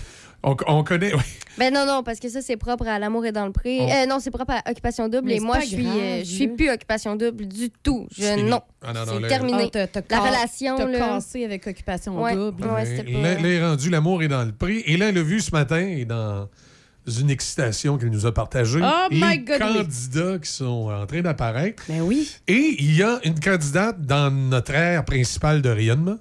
On, 0.47 0.55
on 0.67 0.83
connaît. 0.83 1.13
oui. 1.13 1.21
Ben 1.57 1.73
non, 1.73 1.85
non, 1.87 2.03
parce 2.03 2.19
que 2.19 2.29
ça, 2.29 2.41
c'est 2.41 2.57
propre 2.57 2.85
à 2.87 2.99
L'amour 2.99 3.25
est 3.25 3.31
dans 3.31 3.45
le 3.45 3.51
pré. 3.51 3.79
Oh. 3.81 3.89
Euh, 3.89 4.05
non, 4.05 4.19
c'est 4.19 4.29
propre 4.29 4.51
à 4.53 4.69
Occupation 4.69 5.07
Double. 5.09 5.27
Mais 5.27 5.37
et 5.37 5.39
moi, 5.39 5.59
je 5.61 5.65
suis, 5.67 5.83
grave, 5.83 5.97
euh, 5.97 6.19
je 6.19 6.23
suis 6.25 6.47
plus 6.49 6.69
Occupation 6.69 7.15
Double 7.15 7.47
du 7.47 7.69
tout. 7.81 8.07
Je, 8.15 8.45
non. 8.47 8.61
Ah, 8.83 8.93
non, 8.93 9.05
non, 9.05 9.13
c'est 9.21 9.27
terminé. 9.27 9.69
Ah, 9.73 9.87
t'as- 9.87 10.01
t'as 10.01 10.15
La 10.17 10.21
relation, 10.21 10.75
T'as 10.77 10.85
là. 10.85 10.99
cassé 10.99 11.45
avec 11.45 11.65
Occupation 11.65 12.21
Ouais. 12.21 12.35
Double. 12.35 12.63
Ouais, 12.67 12.85
c'était 12.85 13.11
pas- 13.11 13.19
Là, 13.21 13.33
là, 13.41 13.47
est 13.49 13.63
rendu 13.65 13.89
L'amour 13.89 14.21
est 14.21 14.27
dans 14.27 14.43
le 14.43 14.51
prix. 14.51 14.83
Et 14.85 14.97
là, 14.97 15.09
elle 15.09 15.17
a 15.17 15.23
vu 15.23 15.39
ce 15.41 15.51
matin, 15.51 15.79
et 15.79 16.05
dans 16.05 16.47
une 17.07 17.29
excitation 17.29 17.97
qu'elle 17.97 18.09
nous 18.09 18.25
a 18.25 18.33
partagée, 18.33 18.81
Oh 18.83 19.07
les 19.11 19.19
my 19.21 19.37
God, 19.39 19.61
oui. 19.61 19.77
candidats 19.77 20.39
qui 20.39 20.49
sont 20.51 20.89
en 20.91 21.05
train 21.05 21.21
d'apparaître. 21.21 21.83
Ben 21.87 22.01
oui. 22.01 22.29
Et 22.47 22.75
il 22.79 22.95
y 22.95 23.01
a 23.03 23.19
une 23.23 23.39
candidate 23.39 24.01
dans 24.01 24.29
notre 24.29 24.73
aire 24.73 25.05
principale 25.05 25.61
de 25.61 25.69
rayonnement. 25.69 26.17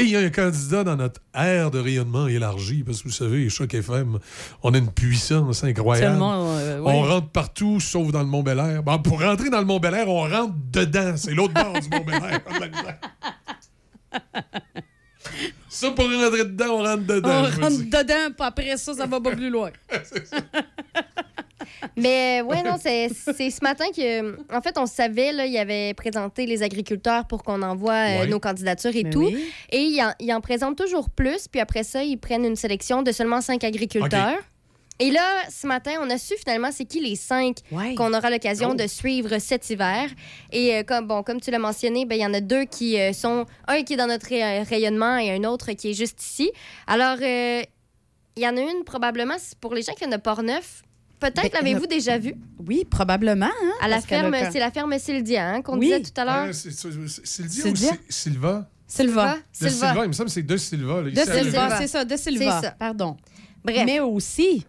Et 0.00 0.04
il 0.04 0.10
y 0.12 0.16
a 0.16 0.20
un 0.20 0.30
candidat 0.30 0.82
dans 0.82 0.96
notre 0.96 1.20
aire 1.34 1.70
de 1.70 1.78
rayonnement 1.78 2.26
élargi, 2.26 2.84
parce 2.84 3.02
que 3.02 3.08
vous 3.08 3.14
savez, 3.14 3.50
Choc 3.50 3.74
FM, 3.74 4.18
on 4.62 4.72
a 4.72 4.78
une 4.78 4.90
puissance 4.90 5.62
incroyable. 5.62 6.18
Euh, 6.22 6.80
oui. 6.80 6.86
On 6.86 7.02
rentre 7.02 7.28
partout, 7.28 7.80
sauf 7.80 8.10
dans 8.10 8.20
le 8.20 8.26
Mont-Bel-Air. 8.26 8.82
Bon, 8.82 8.98
pour 8.98 9.20
rentrer 9.20 9.50
dans 9.50 9.58
le 9.58 9.66
Mont-Bel-Air, 9.66 10.08
on 10.08 10.26
rentre 10.26 10.54
dedans. 10.72 11.12
C'est 11.16 11.34
l'autre 11.34 11.52
bord 11.52 11.78
du 11.78 11.90
Mont-Bel-Air. 11.90 12.40
Ça, 15.68 15.90
pour 15.90 16.06
rentrer 16.06 16.44
dedans, 16.44 16.70
on 16.70 16.82
rentre 16.82 17.04
dedans. 17.04 17.28
On 17.28 17.42
rentre 17.42 17.68
dedans, 17.68 18.32
puis 18.36 18.46
après 18.46 18.76
ça, 18.78 18.94
ça 18.94 19.06
va 19.06 19.20
pas 19.20 19.32
plus 19.32 19.50
loin. 19.50 19.70
Mais 21.96 22.40
euh, 22.40 22.44
ouais, 22.44 22.62
non, 22.62 22.76
c'est 22.80 23.08
ce 23.10 23.62
matin 23.62 23.86
que, 23.94 24.36
en 24.54 24.60
fait, 24.60 24.76
on 24.78 24.86
savait, 24.86 25.32
là, 25.32 25.46
il 25.46 25.56
avait 25.56 25.94
présenté 25.94 26.46
les 26.46 26.62
agriculteurs 26.62 27.26
pour 27.26 27.42
qu'on 27.42 27.62
envoie 27.62 27.92
euh, 27.94 28.20
Ouais. 28.20 28.26
nos 28.26 28.40
candidatures 28.40 28.94
et 28.96 29.04
Mais 29.04 29.10
tout. 29.10 29.24
oui. 29.26 29.44
Et 29.70 29.82
ils 29.82 30.02
en, 30.30 30.36
en 30.36 30.40
présentent 30.40 30.76
toujours 30.78 31.10
plus, 31.10 31.48
puis 31.48 31.60
après 31.60 31.82
ça, 31.84 32.02
ils 32.02 32.16
prennent 32.18 32.44
une 32.44 32.56
sélection 32.56 33.02
de 33.02 33.12
seulement 33.12 33.40
cinq 33.40 33.64
agriculteurs. 33.64 34.38
Et 35.02 35.10
là, 35.10 35.22
ce 35.48 35.66
matin, 35.66 35.92
on 36.02 36.10
a 36.10 36.18
su 36.18 36.34
finalement 36.36 36.68
c'est 36.70 36.84
qui 36.84 37.00
les 37.00 37.16
cinq 37.16 37.56
qu'on 37.96 38.12
aura 38.12 38.28
l'occasion 38.28 38.72
Oh. 38.72 38.74
de 38.74 38.86
suivre 38.86 39.38
cet 39.38 39.70
hiver. 39.70 40.10
Et 40.52 40.74
euh, 40.74 40.82
comme, 40.82 41.06
bon, 41.06 41.22
comme 41.22 41.40
tu 41.40 41.50
l'as 41.50 41.58
mentionné, 41.58 42.04
ben, 42.04 42.16
il 42.16 42.20
y 42.20 42.26
en 42.26 42.34
a 42.34 42.40
deux 42.42 42.64
qui 42.66 43.00
euh, 43.00 43.14
sont... 43.14 43.46
Un 43.66 43.82
qui 43.82 43.94
est 43.94 43.96
dans 43.96 44.08
notre 44.08 44.26
ray- 44.28 44.62
rayonnement 44.62 45.16
et 45.16 45.30
un 45.30 45.44
autre 45.44 45.72
qui 45.72 45.92
est 45.92 45.94
juste 45.94 46.22
ici. 46.22 46.50
Alors, 46.86 47.16
euh, 47.22 47.62
il 48.36 48.42
y 48.42 48.46
en 48.46 48.54
a 48.58 48.60
une 48.60 48.84
probablement, 48.84 49.36
pour 49.62 49.72
les 49.74 49.80
gens 49.80 49.92
qui 49.94 50.00
viennent 50.00 50.10
de 50.10 50.16
Port-Neuf. 50.18 50.82
Peut-être 51.20 51.42
Ben, 51.42 51.50
l'avez-vous 51.52 51.82
le- 51.82 51.86
déjà 51.86 52.18
vu? 52.18 52.34
Oui, 52.66 52.84
probablement. 52.90 53.46
hein, 53.46 53.72
À 53.82 53.88
la 53.88 54.00
ferme, 54.00 54.34
c'est 54.50 54.58
la 54.58 54.70
ferme 54.70 54.98
Syldia, 54.98 55.48
hein, 55.50 55.62
qu'on 55.62 55.78
Oui. 55.78 55.86
disait 55.86 56.00
tout 56.02 56.18
à 56.20 56.24
l'heure. 56.24 56.46
Ah, 56.48 56.52
Sylvia 56.52 57.00
ou 57.02 57.08
Sylvia? 57.76 57.90
Sylva? 58.08 58.68
Silva. 58.86 59.36
De 59.60 59.68
Silva. 59.68 59.94
il 60.04 60.08
me 60.08 60.12
semble 60.12 60.28
que 60.28 60.32
c'est 60.34 60.42
de 60.42 60.56
Silva. 60.56 61.02
là, 61.02 61.10
De 61.10 61.16
Silva, 61.16 61.78
c'est 61.78 61.86
ça, 61.86 62.04
de 62.04 62.16
Silva. 62.16 62.60
Ça. 62.60 62.70
Pardon. 62.72 63.16
Bref. 63.64 63.82
Mais 63.86 64.00
aussi, 64.00 64.66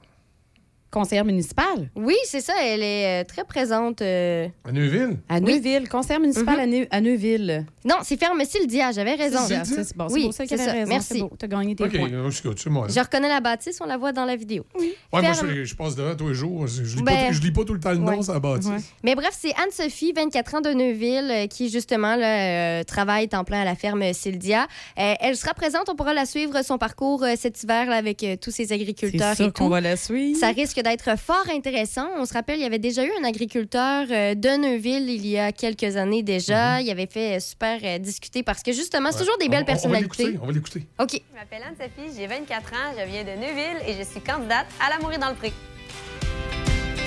conseillère 0.92 1.26
municipale. 1.26 1.90
Oui, 1.96 2.16
c'est 2.26 2.42
ça. 2.42 2.54
Elle 2.62 2.84
est 2.84 3.22
euh, 3.22 3.24
très 3.26 3.44
présente. 3.44 4.02
euh, 4.02 4.48
À 4.66 4.72
Neuville? 4.72 5.18
À 5.30 5.40
Neuville, 5.40 5.88
conseillère 5.90 6.20
municipale 6.20 6.60
à, 6.60 6.66
Neu- 6.68 6.88
à 6.92 7.02
Neuville. 7.02 7.66
Non, 7.86 7.96
c'est 8.04 8.18
ferme 8.20 8.44
Syldia, 8.46 8.92
j'avais 8.92 9.16
raison. 9.16 9.40
Syldia, 9.40 9.64
c'est- 9.66 9.84
c'est 9.86 9.98
bon, 9.98 10.08
c'est 10.10 10.14
oui, 10.16 10.24
pour 10.26 10.34
ça 10.34 10.46
qu'elle 10.46 10.58
c'est 10.60 10.64
a 10.66 10.68
ça. 10.68 10.74
raison. 10.74 10.90
Merci. 10.90 11.08
C'est 11.14 11.20
beau, 11.22 11.32
t'as 11.38 11.48
gagné 11.48 11.76
tes 11.76 11.84
OK, 11.86 11.98
points. 11.98 12.12
euh, 12.12 12.30
c'est 12.32 12.44
good, 12.44 12.60
c'est 12.60 12.70
moi. 12.70 12.88
Je 12.90 13.00
reconnais 13.00 13.30
la 13.30 13.40
bâtisse, 13.40 13.80
on 13.82 13.86
la 13.86 13.98
voit 13.98 14.12
dans 14.12 14.26
la 14.26 14.36
vidéo. 14.36 14.66
Ouais, 14.78 14.94
moi, 15.14 15.22
Ferme- 15.22 15.50
je, 15.56 15.64
je 15.64 15.76
passe 15.76 15.96
devant 15.96 16.16
tous 16.16 16.28
les 16.30 16.34
jours. 16.36 16.68
Je, 16.68 16.84
je 16.84 16.98
lis, 16.98 17.04
Ben, 17.04 17.28
pas, 17.28 17.32
je 17.32 17.42
lis 17.42 17.52
pas 17.52 17.64
tout 17.64 17.74
le 17.74 17.80
temps 17.80 17.92
le 17.92 17.98
nom, 17.98 18.18
ouais. 18.18 18.24
ça 18.24 18.40
bâtisse. 18.40 18.70
Mais 19.04 19.16
bref, 19.16 19.32
c'est 19.40 19.54
Anne-Sophie, 19.64 20.14
24 20.14 20.56
ans 20.56 20.62
de 20.62 20.72
Neuville, 20.74 21.30
euh, 21.32 21.48
qui 21.48 21.70
justement 21.70 22.16
là, 22.16 22.80
euh, 22.80 22.84
travaille 22.84 23.28
temps 23.30 23.44
plein 23.44 23.62
à 23.62 23.66
la 23.66 23.76
ferme 23.76 24.04
Syldia. 24.14 24.68
Euh, 25.00 25.14
elle 25.20 25.36
sera 25.38 25.54
présente, 25.54 25.90
on 25.90 25.96
pourra 25.96 26.14
la 26.14 26.26
suivre, 26.26 26.62
son 26.64 26.78
parcours 26.78 27.24
euh, 27.24 27.34
cet 27.38 27.64
hiver 27.64 27.88
là, 27.90 27.96
avec 27.96 28.24
euh, 28.24 28.36
tous 28.36 28.52
ses 28.52 28.74
agriculteurs 28.74 29.30
C'est 29.32 29.36
sûr 29.38 29.46
et 29.48 29.52
qu'on 29.52 29.66
tout. 29.66 29.70
va 29.72 29.82
la 29.82 29.96
suivre. 29.96 30.38
Ça 30.40 30.50
risque 30.50 30.81
d'être 30.84 31.18
fort 31.18 31.46
intéressant. 31.54 32.08
On 32.18 32.26
se 32.26 32.34
rappelle, 32.34 32.58
il 32.60 32.64
y 32.64 32.66
avait 32.66 32.80
déjà 32.80 33.04
eu 33.06 33.12
un 33.20 33.24
agriculteur 33.24 34.06
euh, 34.10 34.36
de 34.36 34.50
Neuville 34.58 35.10
il 35.10 35.26
y 35.28 35.38
a 35.38 35.52
quelques 35.52 35.96
années 35.98 36.24
déjà. 36.24 36.82
Il 36.82 36.90
avait 36.90 37.08
fait 37.08 37.38
euh, 37.38 37.40
super 37.40 37.80
euh, 37.84 37.98
discuter 37.98 38.44
parce 38.44 38.64
que 38.64 38.72
justement, 38.72 39.12
c'est 39.12 39.20
toujours 39.20 39.38
des 39.40 39.50
belles 39.50 39.66
Mhm. 39.66 39.70
On- 39.70 39.72
on- 39.72 39.90
on 39.90 39.90
va 39.92 40.00
personnalités. 40.00 40.24
l'écouter, 40.26 40.40
On 40.42 40.48
va 40.48 40.54
l'écouter. 40.54 40.86
OK. 41.00 41.12
Je 41.14 41.38
m'appelle 41.40 41.62
Anne-Sophie, 41.68 42.16
j'ai 42.18 42.28
24 42.28 42.74
ans, 42.74 42.94
je 43.00 43.06
viens 43.06 43.24
de 43.24 43.40
Neuville 43.40 43.78
et 43.88 43.94
je 43.98 44.04
suis 44.10 44.22
candidate 44.22 44.68
à 44.86 44.90
la 44.90 45.00
mourir 45.00 45.20
dans 45.20 45.30
le 45.30 45.36
pré. 45.36 45.52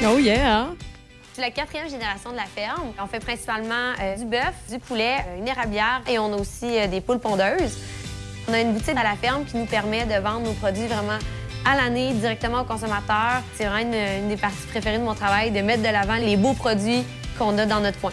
Oh 0.06 0.18
yeah! 0.18 0.68
Je 1.30 1.40
suis 1.40 1.42
la 1.42 1.50
quatrième 1.50 1.88
génération 1.90 2.30
de 2.30 2.36
la 2.36 2.44
ferme. 2.44 2.92
On 3.02 3.06
fait 3.06 3.18
principalement 3.20 3.92
euh, 4.00 4.16
du 4.16 4.24
bœuf, 4.24 4.54
du 4.70 4.78
poulet, 4.78 5.16
euh, 5.28 5.38
une 5.38 5.48
érablière 5.48 6.02
et 6.08 6.18
on 6.18 6.32
a 6.32 6.36
aussi 6.36 6.78
euh, 6.78 6.86
des 6.86 7.00
poules 7.00 7.18
pondeuses. 7.18 7.76
On 8.48 8.52
a 8.52 8.60
une 8.60 8.72
boutique 8.74 8.96
à 8.96 9.02
la 9.02 9.16
ferme 9.16 9.44
qui 9.44 9.56
nous 9.56 9.64
permet 9.66 10.04
de 10.04 10.20
vendre 10.20 10.40
nos 10.46 10.52
produits 10.52 10.86
vraiment 10.86 11.18
à 11.64 11.76
l'année 11.76 12.12
directement 12.12 12.62
aux 12.62 12.64
consommateurs. 12.64 13.42
C'est 13.56 13.64
vraiment 13.64 13.92
une, 13.92 14.28
des 14.28 14.36
parties 14.36 14.66
préférées 14.68 14.98
de 14.98 15.04
mon 15.04 15.14
travail, 15.14 15.50
de 15.50 15.60
mettre 15.60 15.82
de 15.82 15.88
l'avant 15.88 16.16
les 16.16 16.36
beaux 16.36 16.54
produits 16.54 17.04
qu'on 17.38 17.56
a 17.58 17.66
dans 17.66 17.80
notre 17.80 18.00
coin. 18.00 18.12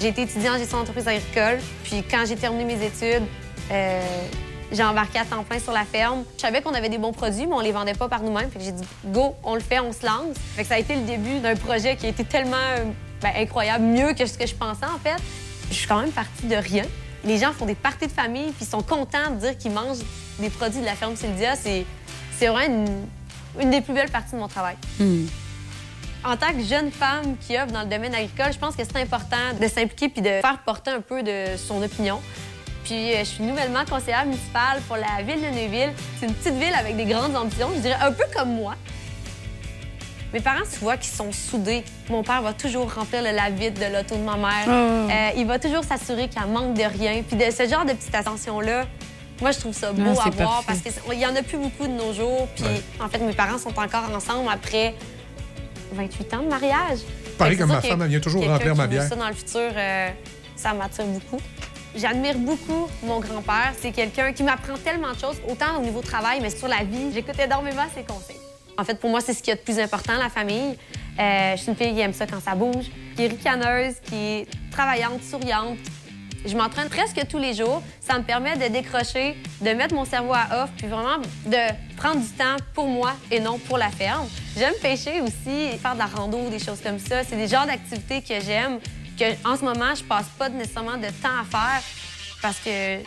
J'ai 0.00 0.08
été 0.08 0.22
étudiante 0.22 0.56
en 0.56 0.58
gestion 0.58 0.78
d'entreprise 0.78 1.08
agricole, 1.08 1.58
puis 1.84 2.02
quand 2.10 2.24
j'ai 2.26 2.36
terminé 2.36 2.64
mes 2.64 2.86
études, 2.86 3.24
euh, 3.70 4.00
j'ai 4.72 4.82
embarqué 4.82 5.18
à 5.18 5.24
temps 5.24 5.42
plein 5.42 5.58
sur 5.58 5.72
la 5.72 5.84
ferme. 5.84 6.24
Je 6.36 6.42
savais 6.42 6.62
qu'on 6.62 6.72
avait 6.72 6.88
des 6.88 6.98
bons 6.98 7.12
produits, 7.12 7.46
mais 7.46 7.54
on 7.54 7.60
les 7.60 7.72
vendait 7.72 7.94
pas 7.94 8.08
par 8.08 8.22
nous-mêmes. 8.22 8.48
J'ai 8.58 8.72
dit, 8.72 8.84
go, 9.06 9.34
on 9.42 9.54
le 9.54 9.60
fait, 9.60 9.80
on 9.80 9.92
se 9.92 10.06
lance. 10.06 10.36
Fait 10.54 10.62
que 10.62 10.68
ça 10.68 10.76
a 10.76 10.78
été 10.78 10.94
le 10.94 11.02
début 11.02 11.40
d'un 11.40 11.56
projet 11.56 11.96
qui 11.96 12.06
a 12.06 12.08
été 12.08 12.24
tellement 12.24 12.56
euh, 12.56 12.84
ben, 13.20 13.32
incroyable, 13.36 13.84
mieux 13.84 14.14
que 14.14 14.24
ce 14.24 14.38
que 14.38 14.46
je 14.46 14.54
pensais 14.54 14.86
en 14.86 14.98
fait. 14.98 15.20
Je 15.70 15.74
suis 15.74 15.86
quand 15.86 16.00
même 16.00 16.12
partie 16.12 16.46
de 16.46 16.56
rien. 16.56 16.84
Les 17.24 17.36
gens 17.36 17.52
font 17.52 17.66
des 17.66 17.74
parties 17.74 18.06
de 18.06 18.12
famille, 18.12 18.52
puis 18.52 18.62
ils 18.62 18.66
sont 18.66 18.82
contents 18.82 19.30
de 19.32 19.40
dire 19.40 19.58
qu'ils 19.58 19.72
mangent 19.72 19.98
des 20.38 20.48
produits 20.48 20.80
de 20.80 20.86
la 20.86 20.94
ferme 20.94 21.16
Sylvia. 21.16 21.54
C'est 21.56 21.84
c'est 22.40 22.46
vraiment 22.46 22.74
une, 22.74 23.62
une 23.62 23.70
des 23.70 23.82
plus 23.82 23.92
belles 23.92 24.10
parties 24.10 24.32
de 24.32 24.40
mon 24.40 24.48
travail. 24.48 24.74
En 26.24 26.36
tant 26.36 26.52
que 26.52 26.62
jeune 26.62 26.90
femme 26.90 27.36
qui 27.38 27.56
œuvre 27.56 27.70
dans 27.70 27.82
le 27.82 27.88
domaine 27.88 28.14
agricole, 28.14 28.52
je 28.52 28.58
pense 28.58 28.74
que 28.74 28.82
c'est 28.82 28.96
important 28.96 29.36
de 29.60 29.68
s'impliquer 29.68 30.08
puis 30.08 30.22
de 30.22 30.40
faire 30.40 30.58
porter 30.64 30.90
un 30.90 31.02
peu 31.02 31.22
de 31.22 31.56
son 31.58 31.82
opinion. 31.82 32.18
Puis 32.84 33.12
euh, 33.12 33.18
je 33.20 33.24
suis 33.24 33.44
nouvellement 33.44 33.84
conseillère 33.88 34.24
municipale 34.24 34.80
pour 34.88 34.96
la 34.96 35.22
ville 35.22 35.40
de 35.40 35.48
Neuville. 35.48 35.92
C'est 36.18 36.26
une 36.26 36.34
petite 36.34 36.54
ville 36.54 36.74
avec 36.74 36.96
des 36.96 37.04
grandes 37.04 37.36
ambitions, 37.36 37.68
je 37.74 37.80
dirais 37.80 37.98
un 38.00 38.12
peu 38.12 38.24
comme 38.34 38.54
moi. 38.54 38.74
Mes 40.32 40.40
parents, 40.40 40.64
tu 40.72 40.78
vois, 40.78 40.96
qu'ils 40.96 41.12
sont 41.12 41.32
soudés. 41.32 41.84
Mon 42.08 42.22
père 42.22 42.40
va 42.40 42.54
toujours 42.54 42.90
remplir 42.94 43.22
le 43.22 43.32
lave-vide 43.32 43.74
de 43.74 43.94
l'auto 43.94 44.14
de 44.14 44.22
ma 44.22 44.36
mère. 44.36 44.64
Oh. 44.66 45.10
Euh, 45.10 45.30
il 45.36 45.46
va 45.46 45.58
toujours 45.58 45.84
s'assurer 45.84 46.28
qu'elle 46.28 46.46
manque 46.46 46.74
de 46.74 46.84
rien. 46.84 47.22
Puis 47.22 47.36
de 47.36 47.50
ce 47.50 47.68
genre 47.68 47.84
de 47.84 47.92
petites 47.92 48.14
attentions-là, 48.14 48.86
moi, 49.40 49.52
je 49.52 49.58
trouve 49.58 49.72
ça 49.74 49.92
beau 49.92 50.02
Ah, 50.18 50.26
à 50.26 50.30
voir 50.30 50.62
parfait. 50.64 50.80
parce 50.84 51.00
qu'il 51.08 51.18
y 51.20 51.26
en 51.26 51.34
a 51.34 51.42
plus 51.42 51.58
beaucoup 51.58 51.86
de 51.86 51.92
nos 51.92 52.12
jours. 52.12 52.48
Puis 52.54 52.64
en 53.00 53.08
fait, 53.08 53.18
mes 53.18 53.32
parents 53.32 53.58
sont 53.58 53.76
encore 53.78 54.04
ensemble 54.14 54.48
après 54.52 54.94
28 55.92 56.34
ans 56.34 56.42
de 56.42 56.48
mariage. 56.48 56.98
Pareil 57.38 57.56
comme 57.56 57.68
ma 57.70 57.80
femme, 57.80 58.02
elle 58.02 58.08
vient 58.08 58.20
toujours 58.20 58.44
remplir 58.46 58.72
qui 58.72 58.78
ma 58.78 58.86
bière. 58.86 59.08
ça 59.08 59.16
dans 59.16 59.28
le 59.28 59.34
futur, 59.34 59.70
euh, 59.74 60.10
ça 60.56 60.74
m'attire 60.74 61.06
beaucoup. 61.06 61.40
J'admire 61.96 62.36
beaucoup 62.38 62.88
mon 63.02 63.18
grand-père. 63.18 63.72
C'est 63.80 63.90
quelqu'un 63.90 64.32
qui 64.32 64.42
m'apprend 64.44 64.74
tellement 64.84 65.12
de 65.12 65.18
choses, 65.18 65.36
autant 65.48 65.78
au 65.78 65.80
niveau 65.82 66.00
travail, 66.02 66.38
mais 66.40 66.50
sur 66.50 66.68
la 66.68 66.84
vie. 66.84 67.10
J'écoute 67.12 67.38
énormément 67.38 67.82
ses 67.94 68.04
conseils. 68.04 68.36
En 68.78 68.84
fait, 68.84 68.94
pour 69.00 69.10
moi, 69.10 69.20
c'est 69.20 69.34
ce 69.34 69.38
qu'il 69.42 69.48
y 69.48 69.52
a 69.52 69.56
de 69.56 69.60
plus 69.62 69.78
important, 69.80 70.12
la 70.16 70.28
famille. 70.28 70.76
Euh, 71.18 71.56
je 71.56 71.62
suis 71.62 71.70
une 71.70 71.76
fille 71.76 71.92
qui 71.94 72.00
aime 72.00 72.12
ça 72.14 72.26
quand 72.26 72.40
ça 72.40 72.54
bouge, 72.54 72.86
qui 73.16 73.24
est 73.24 73.28
ricaneuse, 73.28 73.94
qui 74.04 74.14
est 74.14 74.46
travaillante, 74.70 75.22
souriante. 75.22 75.78
Je 76.44 76.56
m'entraîne 76.56 76.88
presque 76.88 77.20
tous 77.28 77.38
les 77.38 77.54
jours. 77.54 77.82
Ça 78.00 78.18
me 78.18 78.24
permet 78.24 78.56
de 78.56 78.72
décrocher, 78.72 79.36
de 79.60 79.70
mettre 79.70 79.94
mon 79.94 80.04
cerveau 80.04 80.32
à 80.32 80.64
off, 80.64 80.70
puis 80.76 80.86
vraiment 80.86 81.18
de 81.46 81.96
prendre 81.96 82.20
du 82.20 82.28
temps 82.28 82.56
pour 82.74 82.88
moi 82.88 83.12
et 83.30 83.40
non 83.40 83.58
pour 83.58 83.78
la 83.78 83.90
ferme. 83.90 84.26
J'aime 84.56 84.74
pêcher 84.80 85.20
aussi, 85.20 85.78
faire 85.78 85.94
de 85.94 85.98
la 85.98 86.06
rando, 86.06 86.48
des 86.48 86.58
choses 86.58 86.80
comme 86.80 86.98
ça. 86.98 87.24
C'est 87.24 87.36
des 87.36 87.48
genres 87.48 87.66
d'activités 87.66 88.22
que 88.22 88.40
j'aime, 88.44 88.78
que 89.18 89.24
en 89.46 89.56
ce 89.56 89.64
moment, 89.64 89.94
je 89.94 90.02
passe 90.02 90.26
pas 90.38 90.48
nécessairement 90.48 90.96
de 90.96 91.06
temps 91.06 91.28
à 91.40 91.44
faire 91.44 91.82
parce 92.40 92.58
que 92.58 92.98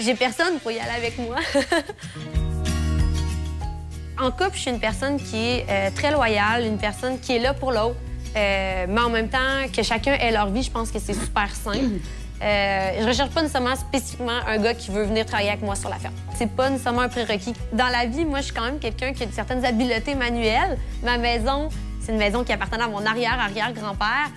j'ai 0.00 0.14
personne 0.14 0.58
pour 0.60 0.70
y 0.70 0.78
aller 0.78 0.96
avec 0.96 1.18
moi. 1.18 1.36
en 4.18 4.30
couple, 4.30 4.52
je 4.54 4.60
suis 4.60 4.70
une 4.70 4.80
personne 4.80 5.18
qui 5.18 5.36
est 5.36 5.66
euh, 5.68 5.90
très 5.94 6.12
loyale, 6.12 6.64
une 6.64 6.78
personne 6.78 7.20
qui 7.20 7.36
est 7.36 7.40
là 7.40 7.52
pour 7.52 7.72
l'autre. 7.72 7.96
Euh, 8.36 8.86
mais 8.88 9.00
en 9.00 9.10
même 9.10 9.28
temps, 9.28 9.68
que 9.74 9.82
chacun 9.82 10.12
ait 10.12 10.30
leur 10.30 10.50
vie, 10.50 10.62
je 10.62 10.70
pense 10.70 10.90
que 10.90 10.98
c'est 10.98 11.14
super 11.14 11.54
simple. 11.54 12.00
Euh, 12.42 12.92
je 13.00 13.06
recherche 13.06 13.30
pas 13.30 13.42
nécessairement 13.42 13.76
spécifiquement 13.76 14.38
un 14.46 14.58
gars 14.58 14.74
qui 14.74 14.90
veut 14.90 15.02
venir 15.02 15.26
travailler 15.26 15.50
avec 15.50 15.62
moi 15.62 15.76
sur 15.76 15.90
la 15.90 15.96
ferme. 15.96 16.14
C'est 16.36 16.50
pas 16.50 16.70
nécessairement 16.70 17.02
un 17.02 17.08
prérequis. 17.08 17.54
Dans 17.72 17.88
la 17.88 18.06
vie, 18.06 18.24
moi, 18.24 18.38
je 18.38 18.46
suis 18.46 18.54
quand 18.54 18.64
même 18.64 18.78
quelqu'un 18.78 19.12
qui 19.12 19.24
a 19.24 19.26
certaines 19.30 19.64
habiletés 19.64 20.14
manuelles. 20.14 20.78
Ma 21.02 21.18
maison, 21.18 21.68
c'est 22.00 22.12
une 22.12 22.18
maison 22.18 22.42
qui 22.42 22.52
appartenait 22.52 22.84
à 22.84 22.88
mon 22.88 23.04
arrière-arrière-grand-père. 23.04 24.30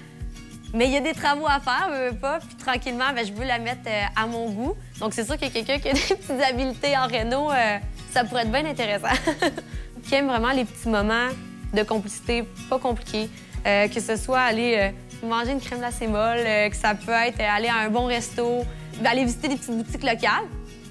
Mais 0.74 0.88
il 0.88 0.92
y 0.92 0.98
a 0.98 1.02
des 1.02 1.14
travaux 1.14 1.46
à 1.48 1.60
faire, 1.60 1.90
veux, 1.92 2.10
veux 2.10 2.16
pas. 2.16 2.40
Puis 2.40 2.58
tranquillement, 2.58 3.14
ben, 3.16 3.26
je 3.26 3.32
veux 3.32 3.46
la 3.46 3.60
mettre 3.60 3.88
euh, 3.88 4.02
à 4.16 4.26
mon 4.26 4.50
goût. 4.50 4.76
Donc 5.00 5.14
c'est 5.14 5.24
sûr 5.24 5.38
que 5.38 5.48
quelqu'un 5.48 5.78
qui 5.78 5.90
a 5.90 5.94
des 5.94 6.00
petites 6.00 6.42
habiletés 6.42 6.98
en 6.98 7.08
réno, 7.08 7.52
euh, 7.52 7.78
ça 8.12 8.24
pourrait 8.26 8.42
être 8.42 8.52
bien 8.52 8.66
intéressant. 8.66 9.16
qui 10.04 10.16
aime 10.16 10.28
vraiment 10.28 10.52
les 10.52 10.66
petits 10.66 10.90
moments 10.90 11.30
de 11.74 11.84
complicité 11.84 12.44
pas 12.70 12.80
compliqués. 12.80 13.30
Euh, 13.66 13.88
que 13.88 14.02
ce 14.02 14.18
soit 14.18 14.42
aller 14.42 14.92
manger 15.24 15.52
une 15.52 15.62
crème 15.62 15.80
glacée 15.80 16.08
molle, 16.08 16.40
euh, 16.40 16.70
que 16.70 16.76
ça 16.76 16.96
peut 16.96 17.12
être 17.12 17.40
euh, 17.40 17.56
aller 17.56 17.68
à 17.68 17.78
un 17.78 17.90
bon 17.90 18.06
resto, 18.06 18.64
aller 19.04 19.26
visiter 19.26 19.48
des 19.48 19.56
petites 19.56 19.76
boutiques 19.76 20.04
locales. 20.04 20.46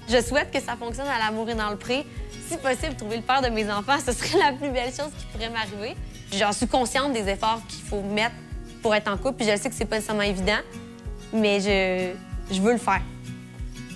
Je 0.09 0.21
souhaite 0.21 0.51
que 0.51 0.59
ça 0.59 0.75
fonctionne 0.75 1.07
à 1.07 1.19
l'amour 1.19 1.49
et 1.49 1.55
dans 1.55 1.69
le 1.69 1.77
pré. 1.77 2.05
Si 2.47 2.57
possible, 2.57 2.95
trouver 2.95 3.17
le 3.17 3.21
père 3.21 3.41
de 3.41 3.49
mes 3.49 3.69
enfants, 3.71 3.97
ce 4.05 4.11
serait 4.11 4.39
la 4.39 4.53
plus 4.53 4.69
belle 4.69 4.93
chose 4.93 5.11
qui 5.17 5.25
pourrait 5.31 5.49
m'arriver. 5.49 5.95
J'en 6.33 6.51
suis 6.51 6.67
consciente 6.67 7.13
des 7.13 7.27
efforts 7.29 7.61
qu'il 7.67 7.83
faut 7.83 8.01
mettre 8.01 8.35
pour 8.81 8.93
être 8.93 9.07
en 9.07 9.17
couple, 9.17 9.37
puis 9.43 9.47
je 9.49 9.55
sais 9.55 9.69
que 9.69 9.75
c'est 9.75 9.85
pas 9.85 9.95
nécessairement 9.95 10.23
évident, 10.23 10.59
mais 11.31 11.59
je, 11.59 12.53
je 12.53 12.61
veux 12.61 12.73
le 12.73 12.77
faire. 12.77 13.01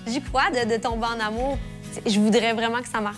J'y 0.05 0.21
crois 0.21 0.49
de 0.51 0.77
tomber 0.77 1.07
en 1.07 1.19
amour? 1.19 1.57
Je 2.05 2.19
voudrais 2.19 2.53
vraiment 2.53 2.81
que 2.81 2.87
ça 2.87 3.01
marche. 3.01 3.17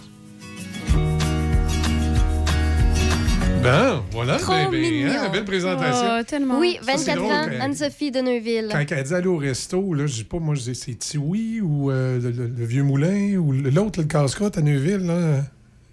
Ben, 3.63 4.01
voilà, 4.11 4.37
Trop 4.37 4.53
ben, 4.53 4.69
ben, 4.71 4.81
mignon. 4.81 5.11
hein, 5.11 5.29
belle 5.29 5.43
présentation. 5.43 6.07
Oh, 6.19 6.23
tellement. 6.23 6.59
Oui, 6.59 6.77
Ça, 6.81 6.93
c'est 6.97 7.13
24 7.13 7.17
drôle 7.17 7.31
ans, 7.33 7.45
quand- 7.49 7.65
Anne-Sophie 7.65 8.11
de 8.11 8.21
Neuville. 8.21 8.69
Quand 8.71 8.85
elle 8.91 9.03
dit 9.03 9.13
aller 9.13 9.27
au 9.27 9.35
resto, 9.37 9.93
là, 9.93 10.07
je 10.07 10.15
sais 10.17 10.23
pas, 10.23 10.39
moi, 10.39 10.55
je 10.55 10.61
dis 10.61 10.75
c'est 10.75 10.95
Tiwi 10.95 11.59
ou 11.61 11.91
euh, 11.91 12.19
le, 12.21 12.31
le- 12.31 12.47
le 12.47 12.65
Vieux 12.65 12.83
Moulin 12.83 13.35
ou 13.37 13.51
l'autre, 13.51 13.99
le 14.01 14.07
casse-croûte 14.07 14.57
à 14.57 14.61
Neuville, 14.61 15.05
là. 15.05 15.43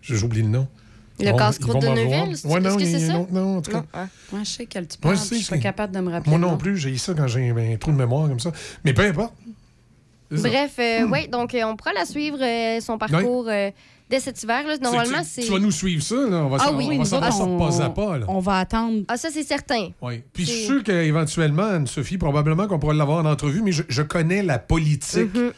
J'oublie 0.01 0.43
le 0.43 0.49
nom. 0.49 0.69
Le 1.19 1.31
Bon, 1.33 1.37
casse-croûte 1.37 1.83
de. 1.83 1.89
Neuville, 1.89 2.37
c'est- 2.37 2.47
Ouais, 2.49 2.61
non, 2.61 2.71
est-ce 2.79 2.93
que 2.93 2.99
c'est 2.99 3.05
un 3.11 3.15
ça? 3.15 3.19
autre 3.21 3.33
nom, 3.33 3.57
en 3.59 3.63
tout 3.63 3.71
cas. 3.73 3.79
Non, 3.79 3.85
hein. 3.95 4.09
Moi, 4.31 4.41
je 4.45 4.51
sais 4.51 4.67
quel 4.67 4.87
tu 4.87 4.97
Moi, 5.03 5.13
parles. 5.15 5.25
je 5.25 5.29
sais, 5.29 5.37
je 5.39 5.43
suis 5.43 5.51
pas 5.51 5.59
capable 5.59 5.95
de 5.95 6.01
me 6.01 6.11
rappeler. 6.13 6.31
Moi 6.31 6.39
non 6.39 6.57
plus, 6.57 6.77
j'ai 6.77 6.97
ça 6.99 7.15
quand 7.15 7.27
j'ai 7.27 7.51
un 7.51 7.77
trou 7.79 7.91
de 7.91 7.97
mémoire 7.97 8.29
comme 8.29 8.41
ça. 8.41 8.53
Mais 8.85 8.93
peu 8.93 9.03
importe. 9.03 9.35
Bref, 10.31 10.75
euh, 10.79 11.07
ouais, 11.09 11.27
donc 11.29 11.55
euh, 11.55 11.63
on 11.65 11.77
pourra 11.77 11.93
la 11.95 12.05
suivre, 12.05 12.39
euh, 12.43 12.81
son 12.81 12.99
parcours, 12.99 13.47
euh, 13.49 13.71
dès 14.09 14.21
cet 14.21 14.43
hiver. 14.43 14.67
Là. 14.67 14.77
Normalement, 14.79 15.23
c'est. 15.25 15.43
Tu 15.43 15.51
vas 15.53 15.59
nous 15.59 15.71
suivre 15.71 16.03
ça, 16.03 16.15
là. 16.15 16.45
On 16.45 16.49
va, 16.49 16.59
Ah 16.61 16.67
s'en- 16.67 16.77
oui, 16.77 16.87
on 16.99 17.03
va 17.03 17.21
pas 17.21 17.27
à 17.85 17.91
pas, 17.91 18.19
là. 18.19 18.27
On 18.29 18.39
va 18.41 18.59
attendre. 18.59 19.03
Ah, 19.09 19.17
ça, 19.17 19.29
c'est 19.33 19.43
certain. 19.43 19.89
Oui. 20.03 20.23
Puis 20.33 20.45
je 20.45 20.51
suis 20.51 20.65
sûr 20.67 20.83
qu'éventuellement, 20.83 21.65
Anne-Sophie, 21.65 22.19
probablement 22.19 22.67
qu'on 22.67 22.79
pourra 22.79 22.95
l'avoir 22.95 23.25
en 23.25 23.29
entrevue, 23.29 23.63
mais 23.63 23.73
je, 23.73 23.83
je 23.89 24.03
connais 24.03 24.43
la 24.43 24.59
politique 24.59 25.35
Mhm. 25.35 25.53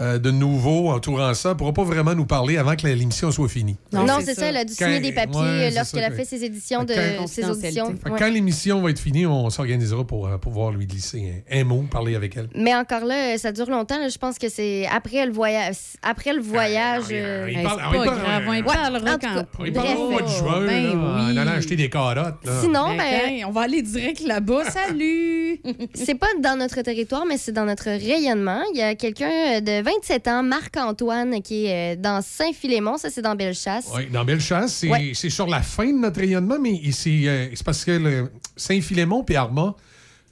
Euh, 0.00 0.18
de 0.18 0.30
nouveau 0.30 0.90
entourant 0.90 1.34
ça. 1.34 1.50
Ne 1.50 1.54
pourra 1.54 1.72
pas 1.72 1.84
vraiment 1.84 2.14
nous 2.14 2.26
parler 2.26 2.56
avant 2.56 2.74
que 2.76 2.86
l'émission 2.86 3.30
soit 3.30 3.48
finie. 3.48 3.76
Non, 3.92 4.06
c'est 4.24 4.34
ça. 4.34 4.46
Elle 4.46 4.56
a 4.56 4.64
dû 4.64 4.72
signer 4.72 4.96
Quand- 4.96 5.02
des 5.02 5.12
papiers 5.12 5.40
ouais, 5.40 5.68
euh, 5.68 5.70
lorsqu'elle 5.76 6.04
a 6.04 6.10
fait 6.10 6.24
ses 6.24 6.44
éditions 6.44 6.84
de 6.84 6.94
Quand- 6.94 7.26
ses 7.26 7.44
auditions. 7.44 7.88
Ouais. 7.88 8.12
Quand 8.18 8.28
l'émission 8.30 8.80
va 8.82 8.90
être 8.90 8.98
finie, 8.98 9.26
on 9.26 9.50
s'organisera 9.50 10.04
pour 10.06 10.26
euh, 10.28 10.38
pouvoir 10.38 10.70
lui 10.72 10.86
glisser 10.86 11.42
un, 11.50 11.60
un 11.60 11.64
mot, 11.64 11.84
parler 11.90 12.14
avec 12.16 12.36
elle. 12.36 12.48
Mais 12.54 12.74
encore 12.74 13.04
là, 13.04 13.36
ça 13.38 13.52
dure 13.52 13.68
longtemps. 13.70 13.98
là. 13.98 14.08
Je 14.08 14.18
pense 14.18 14.38
que 14.38 14.48
c'est 14.48 14.86
après 14.86 15.26
le 15.26 15.32
voyage. 15.32 15.76
Après 16.02 16.32
le 16.32 16.40
voyage. 16.40 17.04
euh, 17.10 17.48
il 17.50 17.62
parle- 17.62 17.78
pas 17.80 18.04
parle- 18.04 18.18
grave, 18.20 18.42
on 18.48 18.62
parlera 18.62 19.18
quand. 19.18 19.44
On 19.58 19.72
parlera 19.72 19.96
au 19.98 20.10
mois 20.10 20.22
de 20.22 20.28
juin, 20.28 20.66
Ben 20.66 20.84
là, 20.84 20.92
en 20.94 21.36
allant 21.36 21.50
acheter 21.52 21.76
des 21.76 21.90
carottes. 21.90 22.44
là. 22.44 22.60
Sinon, 22.62 22.88
Ben, 22.96 22.98
ben, 22.98 23.44
on 23.46 23.50
va 23.50 23.62
aller 23.62 23.82
direct 23.82 24.20
là-bas. 24.26 24.64
Salut! 24.70 25.60
c'est 25.94 26.14
pas 26.14 26.26
dans 26.42 26.56
notre 26.58 26.80
territoire, 26.82 27.24
mais 27.26 27.36
c'est 27.36 27.52
dans 27.52 27.64
notre 27.64 27.84
rayonnement. 27.90 28.62
Il 28.74 28.78
y 28.78 28.82
a 28.82 28.94
quelqu'un 28.94 29.60
de 29.60 29.82
27 29.94 30.28
ans, 30.28 30.42
Marc-Antoine, 30.42 31.42
qui 31.42 31.66
est 31.66 31.96
euh, 31.96 32.00
dans 32.00 32.22
Saint-Philémon. 32.22 32.96
Ça, 32.96 33.10
c'est 33.10 33.22
dans 33.22 33.34
Bellechasse. 33.34 33.88
Oui, 33.94 34.06
dans 34.12 34.24
Bellechasse, 34.24 34.72
c'est 34.74 34.88
Ouais. 34.88 35.12
sur 35.14 35.46
la 35.46 35.62
fin 35.62 35.86
de 35.86 35.98
notre 35.98 36.20
rayonnement, 36.20 36.58
mais 36.60 36.80
c'est 36.92 37.26
euh, 37.26 37.48
c'est 37.54 37.64
parce 37.64 37.84
que 37.84 38.30
Saint-Philémon 38.56 39.24
et 39.28 39.36
Armand, 39.36 39.76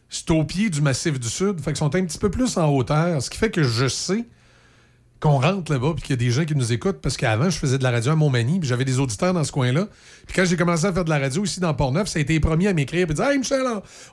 c'est 0.09 0.31
au 0.31 0.45
pied 0.45 0.71
du 0.71 0.81
massif 0.81 1.19
du 1.19 1.29
Sud, 1.29 1.61
fait 1.61 1.71
qu'ils 1.73 1.77
sont 1.79 1.95
un 1.95 2.05
petit 2.05 2.19
peu 2.19 2.31
plus 2.31 2.57
en 2.57 2.69
hauteur, 2.73 3.21
ce 3.23 3.29
qui 3.31 3.39
fait 3.39 3.51
que 3.51 3.63
je 3.63 3.89
sais 3.89 4.25
qu'on 5.21 5.41
rentre 5.41 5.73
là-bas 5.73 5.95
puis 5.97 6.03
qu'il 6.03 6.11
y 6.11 6.13
a 6.13 6.17
des 6.17 6.31
gens 6.31 6.45
qui 6.45 6.55
nous 6.55 6.73
écoutent 6.73 7.01
parce 7.01 7.17
qu'avant, 7.17 7.51
je 7.51 7.59
faisais 7.59 7.77
de 7.79 7.83
la 7.83 7.91
radio 7.91 8.13
à 8.13 8.15
Montmagny 8.15 8.61
puis 8.61 8.69
j'avais 8.69 8.85
des 8.85 9.01
auditeurs 9.01 9.35
dans 9.35 9.43
ce 9.43 9.51
coin-là. 9.51 9.89
Puis 10.27 10.37
quand 10.37 10.45
j'ai 10.45 10.57
commencé 10.57 10.85
à 10.85 10.93
faire 10.93 11.05
de 11.05 11.11
la 11.11 11.19
radio 11.19 11.45
ici 11.45 11.59
dans 11.59 11.75
Port-Neuf, 11.75 12.07
ça 12.09 12.19
a 12.19 12.23
été 12.23 12.35
les 12.35 12.41
premiers 12.41 12.69
à 12.69 12.73
m'écrire 12.73 13.11
et 13.11 13.15
dire 13.15 13.25
Hey 13.29 13.39
Michel, 13.39 13.63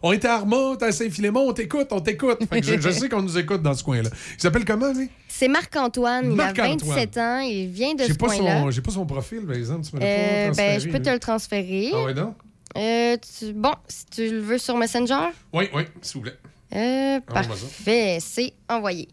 on 0.01 0.11
était 0.13 0.27
à 0.27 0.35
Armand, 0.35 0.73
à 0.75 0.91
Saint-Philémon, 0.91 1.41
on 1.49 1.53
t'écoute, 1.53 1.87
on 1.91 1.99
t'écoute. 1.99 2.39
Je, 2.51 2.79
je 2.81 2.89
sais 2.91 3.07
qu'on 3.09 3.21
nous 3.21 3.37
écoute 3.37 3.61
dans 3.61 3.73
ce 3.75 3.83
coin-là. 3.83 4.09
Il 4.37 4.41
s'appelle 4.41 4.65
comment, 4.65 4.91
lui? 4.93 5.09
C'est 5.27 5.47
Marc-Antoine. 5.47 6.25
Il 6.27 6.31
a 6.31 6.35
Marc-Antoine. 6.45 6.77
27 6.95 7.17
ans. 7.17 7.39
Il 7.39 7.67
vient 7.67 7.93
de 7.93 8.03
ce 8.03 8.13
coin-là. 8.13 8.71
j'ai 8.71 8.81
pas 8.81 8.91
son 8.91 9.05
profil, 9.05 9.41
par 9.45 9.55
exemple. 9.55 9.85
Tu 9.87 9.95
me 9.95 10.01
Euh, 10.01 10.51
ben, 10.55 10.79
je 10.79 10.87
peux 10.89 10.99
te 10.99 11.05
là. 11.07 11.13
le 11.13 11.19
transférer. 11.19 11.91
Ah 11.93 12.03
ouais, 12.03 12.13
non? 12.13 12.33
Euh, 12.77 13.15
tu- 13.39 13.53
Bon, 13.53 13.73
si 13.87 14.05
tu 14.07 14.29
le 14.29 14.39
veux 14.39 14.57
sur 14.57 14.75
Messenger? 14.77 15.29
Oui, 15.53 15.69
oui, 15.73 15.83
s'il 16.01 16.15
vous 16.15 16.21
plaît. 16.23 16.37
Euh, 16.73 17.19
parfait, 17.21 18.17
c'est 18.19 18.53
envoyé. 18.67 19.07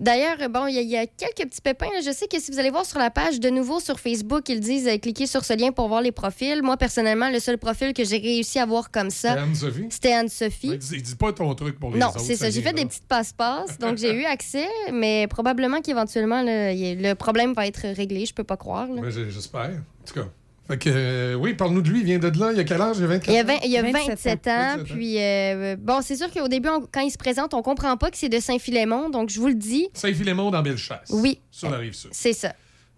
D'ailleurs, 0.00 0.36
bon, 0.50 0.66
il 0.66 0.74
y, 0.74 0.78
a- 0.78 0.82
il 0.82 0.88
y 0.88 0.96
a 0.96 1.06
quelques 1.06 1.48
petits 1.50 1.60
pépins. 1.60 1.86
là. 1.92 2.00
Je 2.04 2.12
sais 2.12 2.26
que 2.28 2.40
si 2.40 2.50
vous 2.50 2.58
allez 2.58 2.70
voir 2.70 2.86
sur 2.86 2.98
la 2.98 3.10
page, 3.10 3.40
de 3.40 3.50
nouveau 3.50 3.80
sur 3.80 3.98
Facebook, 3.98 4.48
ils 4.48 4.60
disent 4.60 4.86
euh, 4.86 4.98
cliquez 4.98 5.26
sur 5.26 5.44
ce 5.44 5.52
lien 5.58 5.72
pour 5.72 5.88
voir 5.88 6.00
les 6.02 6.12
profils. 6.12 6.62
Moi, 6.62 6.76
personnellement, 6.76 7.30
le 7.30 7.40
seul 7.40 7.58
profil 7.58 7.92
que 7.92 8.04
j'ai 8.04 8.18
réussi 8.18 8.58
à 8.58 8.66
voir 8.66 8.90
comme 8.90 9.10
ça, 9.10 9.30
C'était 9.30 9.40
Anne-Sophie? 9.40 9.86
c'était 9.90 10.12
Anne-Sophie. 10.12 10.70
Ouais, 10.70 10.78
dis, 10.78 11.02
dis 11.02 11.14
pas 11.16 11.32
ton 11.32 11.52
truc 11.54 11.78
pour 11.80 11.90
les 11.92 11.98
Non, 11.98 12.08
autres. 12.08 12.20
c'est 12.20 12.36
ça. 12.36 12.48
J'ai 12.50 12.62
fait 12.62 12.72
des 12.72 12.86
petites 12.86 13.06
passe-passe, 13.08 13.78
donc 13.78 13.96
j'ai 13.98 14.14
eu 14.14 14.24
accès, 14.26 14.68
mais 14.92 15.26
probablement 15.28 15.80
qu'éventuellement, 15.80 16.40
il 16.40 17.02
le 17.02 17.14
problème 17.14 17.52
va 17.54 17.66
être 17.66 17.86
réglé. 17.94 18.24
Je 18.26 18.34
peux 18.34 18.44
pas 18.44 18.56
croire. 18.56 18.86
j'ai- 19.10 19.30
J'espère. 19.30 19.70
En 19.70 20.06
tout 20.06 20.14
cas. 20.14 20.28
Fait 20.68 20.76
que, 20.78 20.90
euh, 20.92 21.34
oui, 21.34 21.54
parle-nous 21.54 21.80
de 21.80 21.88
lui. 21.88 22.00
Il 22.00 22.04
vient 22.04 22.18
de 22.18 22.28
là. 22.38 22.52
Il 22.52 22.60
a 22.60 22.64
quel 22.64 22.80
âge? 22.80 22.96
Il 22.98 23.04
a 23.04 23.06
24 23.06 23.28
Il 23.28 23.34
y 23.34 23.38
a, 23.38 23.42
ans? 23.42 23.46
20 23.46 23.54
il 23.64 23.70
y 23.70 23.76
a 23.78 23.82
27 23.82 24.08
27, 24.08 24.46
ans, 24.48 24.50
27 24.76 24.80
ans. 24.80 24.94
puis 24.94 25.18
euh, 25.18 25.76
bon, 25.78 26.00
c'est 26.02 26.16
sûr 26.16 26.30
qu'au 26.30 26.48
début, 26.48 26.68
on- 26.68 26.86
quand 26.92 27.00
il 27.00 27.10
se 27.10 27.16
présente, 27.18 27.54
on 27.54 27.62
comprend 27.62 27.96
pas 27.96 28.10
que 28.10 28.18
c'est 28.18 28.28
de 28.28 28.38
Saint-Philémon, 28.38 29.08
donc 29.08 29.30
je 29.30 29.40
vous 29.40 29.48
le 29.48 29.54
dis, 29.54 29.88
Saint-Philémon 29.94 30.50
dans 30.50 30.60
Bellechasse. 30.62 31.10
Oui. 31.10 31.40
Sur 31.50 31.70
la 31.70 31.78
rive 31.78 31.94
sud. 31.94 32.10
c'est 32.12 32.34
ça. 32.34 32.52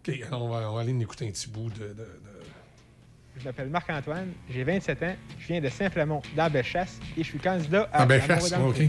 OK, 0.08 0.14
alors 0.26 0.42
on 0.44 0.48
va, 0.48 0.70
on 0.70 0.74
va 0.74 0.80
aller 0.80 0.92
nous 0.92 1.02
écouter 1.02 1.28
un 1.28 1.30
petit 1.30 1.48
bout 1.48 1.70
de. 1.70 1.84
de- 1.84 1.94
de- 1.94 2.18
Je 3.38 3.44
m'appelle 3.44 3.68
Marc-Antoine, 3.68 4.32
j'ai 4.52 4.64
27 4.64 5.02
ans, 5.04 5.14
je 5.38 5.46
viens 5.46 5.60
de 5.60 5.68
Saint-Flamont, 5.68 6.22
dans 6.36 6.50
Bellechasse, 6.50 6.98
et 7.16 7.22
je 7.22 7.28
suis 7.28 7.38
candidat 7.38 7.82
à 7.92 8.02
Ah, 8.02 8.06
Bellechasse, 8.06 8.52
OK. 8.52 8.82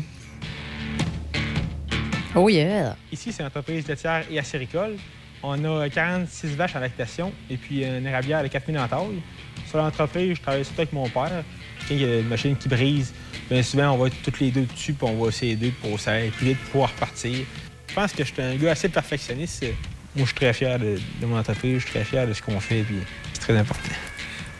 Oh 2.35 2.49
yeah! 2.49 2.95
Ici, 3.11 3.31
c'est 3.31 3.43
une 3.43 3.47
entreprise 3.47 3.85
laitière 3.87 4.23
et 4.31 4.39
acéricole. 4.39 4.95
On 5.43 5.63
a 5.63 5.89
46 5.89 6.55
vaches 6.55 6.75
en 6.75 6.79
lactation 6.79 7.31
et 7.49 7.57
puis 7.57 7.83
une 7.83 8.05
érablière 8.05 8.43
de 8.43 8.47
4000 8.47 8.77
en 8.77 8.87
taille. 8.87 9.21
Sur 9.67 9.79
l'entreprise, 9.79 10.35
je 10.37 10.41
travaille 10.41 10.63
surtout 10.63 10.81
avec 10.81 10.93
mon 10.93 11.09
père. 11.09 11.43
Quand 11.87 11.95
il 11.95 12.01
y 12.01 12.05
a 12.05 12.19
une 12.19 12.27
machine 12.27 12.55
qui 12.55 12.69
brise, 12.69 13.13
bien 13.49 13.63
souvent, 13.63 13.91
on 13.91 13.97
va 13.97 14.07
être 14.07 14.21
toutes 14.23 14.39
les 14.39 14.51
deux 14.51 14.65
dessus 14.65 14.93
puis 14.93 15.07
on 15.07 15.21
va 15.21 15.29
essayer 15.29 15.55
deux 15.55 15.71
pour 15.81 15.97
aille 16.07 16.29
plus 16.29 16.47
vite 16.47 16.59
pouvoir 16.71 16.91
repartir. 16.91 17.39
Je 17.87 17.93
pense 17.93 18.13
que 18.13 18.23
je 18.23 18.31
suis 18.31 18.41
un 18.41 18.55
gars 18.55 18.71
assez 18.71 18.89
perfectionniste. 18.89 19.63
Moi, 19.63 19.71
je 20.17 20.25
suis 20.25 20.35
très 20.35 20.53
fier 20.53 20.77
de, 20.77 20.97
de 21.21 21.25
mon 21.25 21.37
entreprise, 21.37 21.79
je 21.79 21.79
suis 21.79 21.91
très 21.91 22.03
fier 22.03 22.27
de 22.27 22.33
ce 22.33 22.41
qu'on 22.41 22.59
fait, 22.59 22.83
puis 22.83 22.97
c'est 23.33 23.41
très 23.41 23.57
important. 23.57 23.89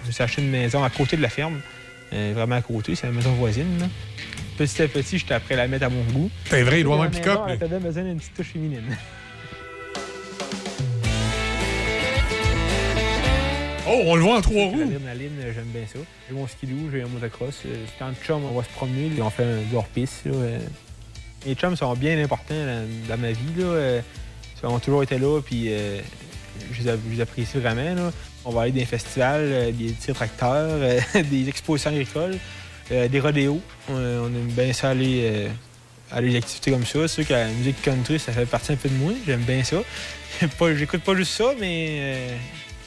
Je 0.04 0.08
me 0.08 0.12
suis 0.12 0.24
acheté 0.24 0.42
une 0.42 0.50
maison 0.50 0.84
à 0.84 0.90
côté 0.90 1.18
de 1.18 1.22
la 1.22 1.30
ferme, 1.30 1.62
euh, 2.14 2.32
vraiment 2.34 2.56
à 2.56 2.62
côté, 2.62 2.96
c'est 2.96 3.08
la 3.08 3.14
maison 3.14 3.32
voisine. 3.34 3.80
là. 3.80 3.88
Petit 4.58 4.82
à 4.82 4.88
petit, 4.88 5.18
j'étais 5.18 5.34
après 5.34 5.56
la 5.56 5.68
mettre 5.68 5.86
à 5.86 5.90
mon 5.90 6.04
goût. 6.04 6.30
C'est 6.46 6.64
vrai, 6.64 6.82
il 6.82 6.84
doit 6.84 6.96
avoir 6.96 7.08
un 7.08 7.12
Dans 7.12 7.46
la 7.48 7.56
pick-up. 7.56 7.70
Elle 7.72 7.80
besoin 7.80 8.04
d'une 8.04 8.18
petite 8.18 8.34
touche 8.34 8.48
féminine. 8.48 8.98
Oh, 13.88 14.02
on 14.06 14.16
le 14.16 14.22
voit 14.22 14.38
en 14.38 14.42
trois 14.42 14.66
roues. 14.66 14.80
L'adrénaline, 14.80 15.40
euh, 15.42 15.54
j'aime 15.54 15.66
bien 15.66 15.84
ça. 15.92 16.00
J'ai 16.28 16.36
mon 16.36 16.48
skidoo, 16.48 16.90
j'ai 16.92 17.02
un 17.02 17.08
motocross. 17.08 17.62
Euh, 17.66 17.86
C'est 17.98 18.04
en 18.04 18.14
chum, 18.14 18.44
on 18.46 18.58
va 18.58 18.64
se 18.64 18.70
promener, 18.70 19.10
puis 19.10 19.22
on 19.22 19.30
fait 19.30 19.44
un 19.44 19.76
hors-piste. 19.76 20.26
là, 20.26 20.34
euh. 20.34 20.60
Les 21.46 21.56
chums 21.56 21.76
sont 21.76 21.94
bien 21.96 22.22
importants 22.24 22.54
dans, 23.10 23.20
ma 23.20 23.32
vie. 23.32 23.54
Là. 23.58 24.02
Ils 24.64 24.68
ont 24.68 24.80
toujours 24.80 25.04
été 25.04 25.18
là, 25.18 25.42
puis 25.42 25.66
euh, 25.70 26.00
je, 26.72 26.84
les 27.10 27.22
apprécie 27.22 27.58
vraiment. 27.58 27.96
là. 27.96 28.12
On 28.46 28.52
va 28.52 28.64
aller 28.64 28.72
dans 28.72 28.80
des 28.80 28.86
festivals, 28.86 29.74
des 29.76 29.92
tirs 29.94 30.16
tracteurs, 30.16 30.80
des 31.32 31.50
expositions 31.50 31.92
agricoles, 31.92 32.38
euh, 32.92 33.08
des 33.08 33.20
rodéos. 33.20 33.62
On, 33.90 33.94
on 33.96 34.28
aime 34.28 34.52
bien 34.52 34.74
ça 34.74 34.90
aller, 34.90 35.22
euh, 35.24 35.50
aller 36.12 36.28
à 36.28 36.32
des 36.32 36.38
activités 36.38 36.72
comme 36.72 36.86
ça. 36.86 37.08
C'est 37.08 37.24
sûr 37.24 37.28
que 37.28 37.34
la 37.34 37.48
musique 37.48 37.82
country, 37.82 38.20
ça 38.20 38.32
fait 38.32 38.46
partie 38.46 38.74
un 38.74 38.76
peu 38.76 38.90
de 38.90 38.96
moi. 38.96 39.14
J'aime 39.26 39.42
bien 39.42 39.64
ça. 39.64 39.78
J'écoute 40.76 41.02
pas 41.02 41.16
juste 41.16 41.34
ça, 41.34 41.54
mais 41.60 42.28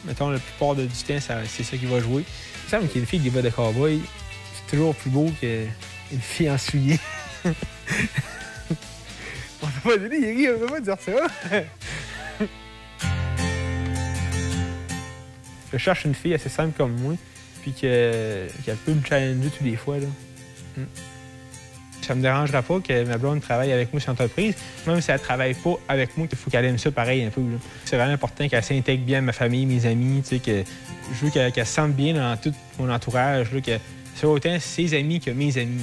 mettons, 0.05 0.31
la 0.31 0.39
plupart 0.39 0.75
du 0.75 0.87
temps, 0.87 1.19
c'est 1.47 1.63
ça 1.63 1.77
qui 1.77 1.87
va 1.87 2.01
jouer. 2.01 2.25
Il 2.25 2.65
me 2.65 2.71
semble 2.81 2.89
qu'une 2.93 3.07
fille 3.07 3.21
qui 3.21 3.29
va 3.29 3.43
de 3.43 3.51
cowboy, 3.51 4.01
c'est 4.55 4.71
toujours 4.77 4.95
plus 4.95 5.11
beau 5.11 5.31
qu'une 5.41 6.21
fille 6.21 6.51
en 6.51 6.59
souliers. 6.59 6.99
on 9.63 9.67
peut 9.67 9.81
pas 9.85 9.97
dire, 9.99 10.11
rit, 10.11 10.49
on 10.51 10.59
peut 10.61 10.67
pas 10.67 10.81
dire 10.81 10.97
ça. 11.01 11.13
Je 15.73 15.79
cherche 15.79 16.05
une 16.05 16.15
fille 16.15 16.35
assez 16.35 16.49
simple 16.49 16.73
comme 16.77 16.93
moi, 17.01 17.15
puis 17.63 17.73
que- 17.73 18.47
qu'elle 18.65 18.77
peut 18.77 18.93
me 18.95 19.05
challenger 19.05 19.51
tous 19.51 19.65
les 19.65 19.75
fois. 19.77 19.99
Là. 19.99 20.07
Mm. 20.77 20.83
Ça 22.05 22.15
me 22.15 22.23
dérangera 22.23 22.63
pas 22.63 22.81
que 22.81 23.05
ma 23.05 23.17
blonde 23.19 23.41
travaille 23.41 23.73
avec 23.73 23.93
moi 23.93 24.01
sur 24.01 24.11
l'entreprise, 24.13 24.55
même 24.87 25.01
si 25.01 25.11
elle 25.11 25.19
travaille 25.21 25.55
pas 25.55 25.75
avec 25.89 26.17
moi, 26.17 26.27
il 26.31 26.37
faut 26.37 26.51
qu'elle 26.51 26.65
aime 26.67 26.79
ça 26.79 26.91
pareil 26.91 27.25
un 27.25 27.31
peu. 27.31 27.41
C'est 27.85 27.97
vraiment 27.97 28.13
important 28.13 28.47
qu'elle 28.49 28.63
s'intègre 28.63 29.05
bien 29.05 29.19
à 29.19 29.23
ma 29.23 29.33
famille, 29.33 29.65
mes 29.67 29.87
amis, 29.87 30.23
tu 30.23 30.37
sais, 30.37 30.39
que 30.39 30.63
je 31.13 31.25
veux 31.25 31.31
qu'elle 31.31 31.53
se 31.67 31.73
sente 31.73 31.93
bien 31.93 32.15
dans 32.15 32.37
tout 32.37 32.53
mon 32.79 32.91
entourage, 32.93 33.53
là, 33.53 33.61
que 33.61 33.73
soit 34.17 34.31
autant 34.31 34.57
ses 34.61 34.95
amis 34.97 35.19
que 35.21 35.31
mes 35.31 35.57
amis. 35.59 35.81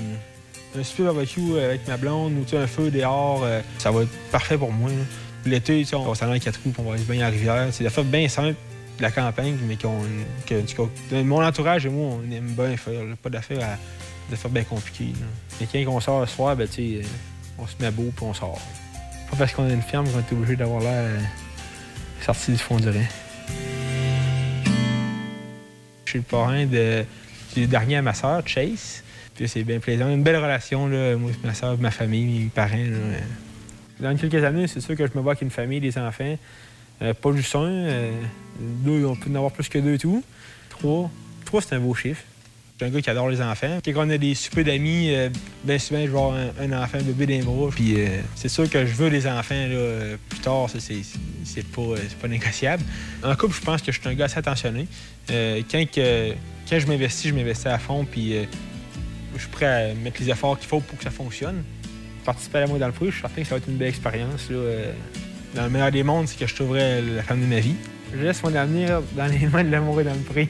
Un 0.78 0.84
super 0.84 1.14
barbecue 1.14 1.60
avec 1.60 1.86
ma 1.88 1.98
blonde 1.98 2.34
ou 2.40 2.46
tu 2.46 2.56
un 2.56 2.66
feu 2.68 2.90
dehors, 2.92 3.42
euh, 3.44 3.60
ça 3.78 3.92
va 3.92 4.04
être 4.04 4.12
parfait 4.32 4.58
pour 4.58 4.72
moi. 4.72 4.90
L'été, 5.46 5.84
on 5.94 6.04
va 6.06 6.16
s'en 6.16 6.28
aller 6.28 6.36
à 6.36 6.40
quatre 6.40 6.60
puis 6.60 6.72
on 6.78 6.84
va 6.84 6.94
aller 6.94 7.04
baigner 7.04 7.24
à 7.24 7.26
la 7.26 7.32
rivière. 7.32 7.68
C'est 7.72 7.84
des 7.84 7.88
affaires 7.88 8.04
bien 8.06 8.28
simples 8.30 8.56
de 8.98 9.02
la 9.02 9.12
campagne, 9.12 9.58
mais 9.68 9.76
qu'on, 9.76 10.02
que- 10.46 11.22
mon 11.24 11.44
entourage 11.44 11.86
et 11.86 11.90
moi, 11.90 12.14
on 12.22 12.32
aime 12.32 12.46
bien 12.56 12.78
faire. 12.78 12.94
là. 13.04 13.16
Pas 13.22 13.30
d'affaires 13.30 13.60
à 13.64 13.78
de 14.32 14.36
faire 14.36 14.50
bien 14.52 14.64
compliquées. 14.64 15.14
là. 15.20 15.28
Et 15.62 15.86
quand 15.86 15.92
on 15.92 16.00
sort 16.00 16.22
le 16.22 16.26
soir, 16.28 16.56
ben, 16.56 16.68
euh, 16.80 17.02
on 17.60 17.68
se 17.68 17.74
met 17.80 17.92
beau 17.92 18.12
puis 18.16 18.26
on 18.26 18.34
sort. 18.34 18.60
Pas 19.30 19.38
parce 19.38 19.54
qu'on 19.54 19.70
a 19.70 19.74
une 19.74 19.82
ferme 19.82 20.10
qu'on 20.10 20.20
est 20.20 20.32
obligé 20.32 20.56
d'avoir 20.56 20.82
l'air 20.82 21.04
euh, 21.04 21.20
sorti 22.26 22.52
du 22.52 22.58
fond 22.58 22.78
du 22.78 22.90
Rhin. 22.90 23.06
Je 26.06 26.10
suis 26.10 26.20
le 26.20 26.24
parrain 26.24 26.66
du 26.66 27.68
dernier 27.68 27.98
à 27.98 28.02
ma 28.02 28.14
soeur, 28.14 28.46
Chase. 28.46 29.04
Puis 29.36 29.48
c'est 29.48 29.64
bien 29.64 29.80
plaisant. 29.80 30.10
Une 30.10 30.24
belle 30.24 30.38
relation, 30.38 30.88
là, 30.88 31.16
moi, 31.16 31.32
ma 31.44 31.54
soeur, 31.54 31.78
ma 31.78 31.92
famille, 31.92 32.44
mes 32.44 32.50
parents. 32.50 32.76
là. 32.76 33.18
Dans 34.12 34.18
quelques 34.18 34.44
années, 34.44 34.68
c'est 34.68 34.82
sûr 34.82 34.96
que 34.96 35.06
je 35.08 35.12
me 35.16 35.22
vois 35.22 35.34
avec 35.34 35.42
une 35.44 35.52
famille, 35.52 35.80
des 35.80 35.98
enfants. 35.98 36.38
Euh, 37.02 37.14
pas 37.14 37.32
juste 37.34 37.56
un. 37.56 37.62
euh, 37.64 38.12
deux, 38.60 39.06
on 39.06 39.16
peut 39.16 39.30
en 39.32 39.36
avoir 39.36 39.52
plus 39.52 39.70
que 39.70 39.80
deux 39.80 39.94
et 39.94 39.98
tout. 39.98 40.24
Trois. 40.70 41.10
Trois, 41.46 41.62
c'est 41.62 41.76
un 41.76 41.80
beau 41.80 41.94
chiffre. 41.94 42.24
Je 42.82 42.88
suis 42.88 42.94
un 42.96 42.98
gars 42.98 43.02
qui 43.04 43.10
adore 43.12 43.30
les 43.30 43.42
enfants. 43.44 43.78
Quand 43.86 44.08
on 44.08 44.10
a 44.10 44.18
des 44.18 44.34
super 44.34 44.64
d'amis, 44.64 45.14
euh, 45.14 45.30
bien 45.64 45.78
souvent, 45.78 46.00
je 46.00 46.10
vais 46.10 46.18
avoir 46.18 46.34
un, 46.34 46.72
enfant, 46.72 46.98
un 46.98 47.04
bébé 47.04 47.28
d'un 47.28 47.46
bras. 47.46 47.70
Puis 47.70 47.94
euh, 47.96 48.22
c'est 48.34 48.50
sûr 48.50 48.68
que 48.68 48.88
je 48.88 48.96
veux 48.96 49.12
des 49.12 49.28
enfants 49.28 49.54
là, 49.54 50.18
plus 50.28 50.40
tard, 50.40 50.68
ça, 50.68 50.80
c'est, 50.80 51.02
c'est, 51.44 51.64
pas, 51.68 51.82
euh, 51.82 51.98
c'est 52.02 52.18
pas 52.18 52.28
négociable. 52.28 52.82
En 53.24 53.36
couple, 53.36 53.54
je 53.54 53.62
pense 53.62 53.84
que 53.84 53.92
je 53.92 54.00
suis 54.00 54.10
un 54.10 54.16
gars 54.16 54.26
assez 54.26 54.40
attentionné. 54.40 54.88
Quand, 55.28 55.86
quand 55.94 56.80
je 56.80 56.88
m'investis, 56.88 57.30
je 57.30 57.36
m'investis 57.36 57.68
à 57.68 57.78
fond, 57.78 58.04
puis 58.04 58.34
je 59.36 59.40
suis 59.40 59.50
prêt 59.50 59.92
à 59.92 59.94
mettre 59.94 60.20
les 60.20 60.32
efforts 60.32 60.58
qu'il 60.58 60.68
faut 60.68 60.80
pour 60.80 60.98
que 60.98 61.04
ça 61.04 61.12
fonctionne. 61.12 61.64
participer 62.26 62.58
à 62.58 62.62
la 62.62 62.68
mode 62.68 62.80
dans 62.80 62.88
le 62.88 62.94
fruit, 62.94 63.10
je 63.10 63.18
suis 63.18 63.22
certain 63.22 63.44
que 63.44 63.48
ça 63.48 63.56
va 63.56 63.58
être 63.60 63.70
une 63.70 63.78
belle 63.78 63.90
expérience. 63.90 64.50
là. 64.50 64.58
Dans 65.54 65.66
le 65.66 65.70
meilleur 65.70 65.92
des 65.92 66.02
mondes, 66.02 66.28
c'est 66.28 66.40
que 66.40 66.48
je 66.48 66.56
trouverai 66.56 67.00
la 67.04 67.22
femme 67.22 67.42
de 67.42 67.46
ma 67.46 67.60
vie. 67.60 67.76
Je 68.12 68.24
laisse 68.24 68.42
mon 68.42 68.56
avenir 68.56 69.02
dans 69.16 69.28
les 69.28 69.46
mains 69.46 69.64
de 69.64 69.70
l'amour 69.70 70.02
et 70.02 70.04
dans 70.04 70.14
le 70.14 70.22
prix. 70.22 70.50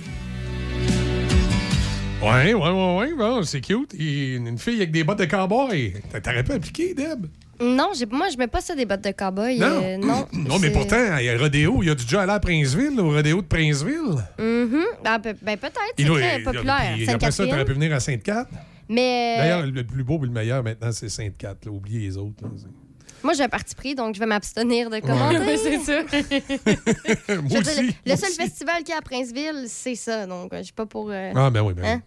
Ouais, 2.21 2.53
ouais, 2.53 2.69
ouais, 2.69 2.95
ouais. 2.99 3.13
Bon, 3.17 3.41
c'est 3.43 3.61
cute. 3.61 3.93
Et 3.97 4.35
une 4.35 4.57
fille 4.57 4.75
avec 4.77 4.91
des 4.91 5.03
bottes 5.03 5.19
de 5.19 5.25
cowboy. 5.25 5.93
T'aurais 6.23 6.43
pas 6.43 6.55
appliqué, 6.55 6.93
Deb? 6.93 7.25
Non, 7.59 7.91
moi, 8.11 8.27
je 8.31 8.37
mets 8.37 8.47
pas 8.47 8.61
ça 8.61 8.75
des 8.75 8.85
bottes 8.85 9.03
de 9.03 9.11
cowboy. 9.11 9.57
Non. 9.59 9.81
euh, 9.83 9.97
non. 9.97 10.27
Non, 10.33 10.59
mais 10.59 10.69
pourtant, 10.71 11.17
il 11.19 11.25
y 11.25 11.29
a 11.29 11.37
rodéo. 11.37 11.79
Il 11.81 11.87
y 11.87 11.91
a 11.91 11.95
déjà 11.95 12.21
allé 12.21 12.31
à 12.31 12.39
Princeville, 12.39 12.99
au 12.99 13.09
rodéo 13.11 13.41
de 13.41 13.47
Princeville. 13.47 14.17
Mhm. 14.39 14.83
Ah, 15.05 15.19
pe- 15.19 15.33
ben, 15.41 15.57
peut-être, 15.57 15.79
c'est 15.97 16.05
très 16.05 16.39
il- 16.39 16.43
populaire. 16.43 16.93
puis 16.95 17.09
après 17.09 17.31
ça, 17.31 17.45
t'aurais 17.47 17.65
pu 17.65 17.73
venir 17.73 17.93
à 17.93 17.99
Sainte-Cat. 17.99 18.47
Mais 18.89 19.35
euh, 19.37 19.41
D'ailleurs, 19.41 19.65
le 19.67 19.83
plus 19.83 20.03
beau 20.03 20.17
et 20.21 20.25
le 20.27 20.31
meilleur 20.31 20.63
maintenant, 20.63 20.91
c'est 20.91 21.09
Sainte-Cat. 21.09 21.55
Oubliez 21.67 21.99
les 21.99 22.17
autres. 22.17 22.43
là. 22.43 22.49
Moi, 23.23 23.33
j'ai 23.33 23.43
un 23.43 23.49
parti 23.49 23.75
pris, 23.75 23.95
donc 23.95 24.15
je 24.15 24.19
vais 24.19 24.25
m'abstenir 24.25 24.89
de 24.89 24.99
commenter. 24.99 25.39
Ouais. 25.39 25.57
c'est 25.63 25.79
ça. 25.79 26.01
Moi 27.41 27.59
aussi. 27.59 27.81
Le 27.81 27.93
moi 28.07 28.17
seul 28.17 28.29
aussi. 28.29 28.35
festival 28.37 28.77
qu'il 28.83 28.89
y 28.89 28.93
a 28.93 28.97
à 28.97 29.01
Princeville, 29.01 29.65
c'est 29.67 29.95
ça. 29.95 30.25
Donc, 30.27 30.53
euh, 30.53 30.57
je 30.59 30.63
suis 30.63 30.73
pas 30.73 30.85
pour. 30.85 31.09
euh, 31.11 31.31
Ah, 31.35 31.49
ben 31.49 31.61
oui, 31.61 31.73
ben 31.73 31.81
oui. 31.83 31.89
hein, 31.89 32.01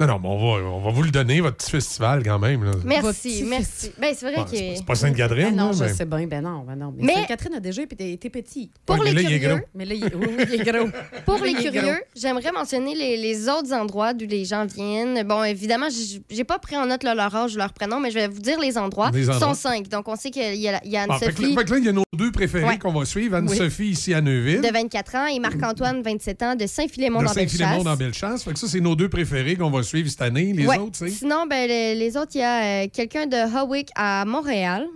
Non, 0.00 0.06
non, 0.06 0.18
mais 0.20 0.28
on 0.28 0.36
va, 0.38 0.64
on 0.68 0.80
va 0.80 0.90
vous 0.90 1.02
le 1.02 1.10
donner, 1.10 1.40
votre 1.40 1.56
petit 1.56 1.70
festival, 1.70 2.22
quand 2.24 2.38
même. 2.38 2.64
là. 2.64 2.72
Merci, 2.84 3.44
merci. 3.48 3.92
Ben, 3.98 4.14
c'est 4.16 4.30
vrai 4.30 4.40
Ouais, 4.40 4.44
que. 4.50 4.56
c'est 4.76 4.84
pas 4.86 4.94
Sainte-Catherine, 4.94 5.50
Ben 5.50 5.56
non, 5.56 5.72
je 5.72 5.84
mais- 5.84 5.92
sais 5.92 6.04
bien, 6.04 6.26
ben 6.26 6.42
non, 6.42 6.64
ben 6.66 6.76
non. 6.76 6.94
Mais, 6.96 7.04
Mais- 7.04 7.14
Sainte-Catherine 7.14 7.54
a 7.54 7.60
déjà 7.60 7.82
été, 7.82 8.12
été 8.12 8.30
petit. 8.30 8.70
Pour 8.86 8.96
Ouais, 8.98 9.02
mais 9.04 9.12
les 9.12 9.22
là, 9.22 9.28
il 9.30 9.34
est 9.34 9.38
curieux, 9.40 9.56
gros. 9.56 9.66
Mais 9.74 9.84
là, 9.84 9.94
il, 9.94 10.04
oui, 10.04 10.26
oui, 10.38 10.44
il 10.52 10.60
est 10.60 10.72
gros. 10.72 10.88
Pour 11.26 11.44
les 11.44 11.54
curieux, 11.54 12.00
j'aimerais 12.16 12.52
mentionner 12.52 12.94
les, 12.94 13.16
les 13.16 13.48
autres 13.48 13.72
endroits 13.72 14.12
d'où 14.14 14.26
les 14.26 14.44
gens 14.44 14.64
viennent. 14.66 15.22
Bon, 15.26 15.44
évidemment, 15.44 15.88
j'ai- 15.90 16.44
pas 16.44 16.58
pris 16.58 16.76
en 16.76 16.86
note 16.86 17.04
là, 17.04 17.14
leur 17.14 17.34
âge 17.34 17.54
ou 17.54 17.58
leur 17.58 17.72
prénom, 17.72 18.00
mais 18.00 18.10
je 18.10 18.14
vais 18.16 18.28
vous 18.28 18.40
dire 18.40 18.58
les 18.58 18.76
endroits. 18.76 19.10
Les 19.12 19.26
Ils 19.28 19.34
sont 19.34 19.54
cinq. 19.54 19.88
Donc, 19.88 20.08
on 20.08 20.16
sait 20.16 20.30
qu'il 20.30 20.56
y 20.56 20.68
a, 20.68 20.80
il 20.84 20.90
y 20.90 20.96
a 20.96 21.06
Ah, 21.08 21.14
Anne-Sophie 21.14 21.54
là, 21.54 21.78
il 21.78 21.84
y 21.84 21.88
a 21.88 21.92
nos 21.92 22.02
deux 22.16 22.32
préférés 22.32 22.64
Ouais. 22.64 22.78
qu'on 22.78 22.92
va 22.92 23.04
suivre. 23.04 23.36
Anne-Sophie, 23.36 23.90
ici 23.90 24.12
à 24.14 24.20
Neuville. 24.20 24.60
de 24.60 24.72
24 24.72 25.14
ans 25.16 25.26
et 25.26 25.38
Marc-Antoine, 25.38 26.02
27 26.02 26.42
ans, 26.42 26.54
de 26.56 26.66
Saint-Philémon 26.66 27.20
de 27.20 27.26
dans 27.26 27.32
Saint-Philémon 27.32 27.84
dans 27.84 27.96
Bellechasse. 27.96 28.20
Bellechasse. 28.22 28.44
Fait 28.44 28.52
que 28.52 28.58
ça, 28.58 28.66
c'est 28.66 28.80
nos 28.80 28.96
deux 28.96 29.08
préférés 29.08 29.49
qu'on 29.56 29.70
va 29.70 29.82
suivre 29.82 30.08
cette 30.08 30.22
année. 30.22 30.52
Les 30.52 30.66
Ouais. 30.66 30.78
autres, 30.78 30.96
c'est. 30.98 31.08
Sinon, 31.10 31.46
ben, 31.48 31.68
les, 31.68 31.94
les 31.94 32.16
autres, 32.16 32.32
il 32.34 32.40
y 32.40 32.44
a 32.44 32.84
euh, 32.84 32.88
quelqu'un 32.92 33.26
de 33.26 33.36
Hawick 33.56 33.90
à 33.94 34.24
Montréal, 34.24 34.86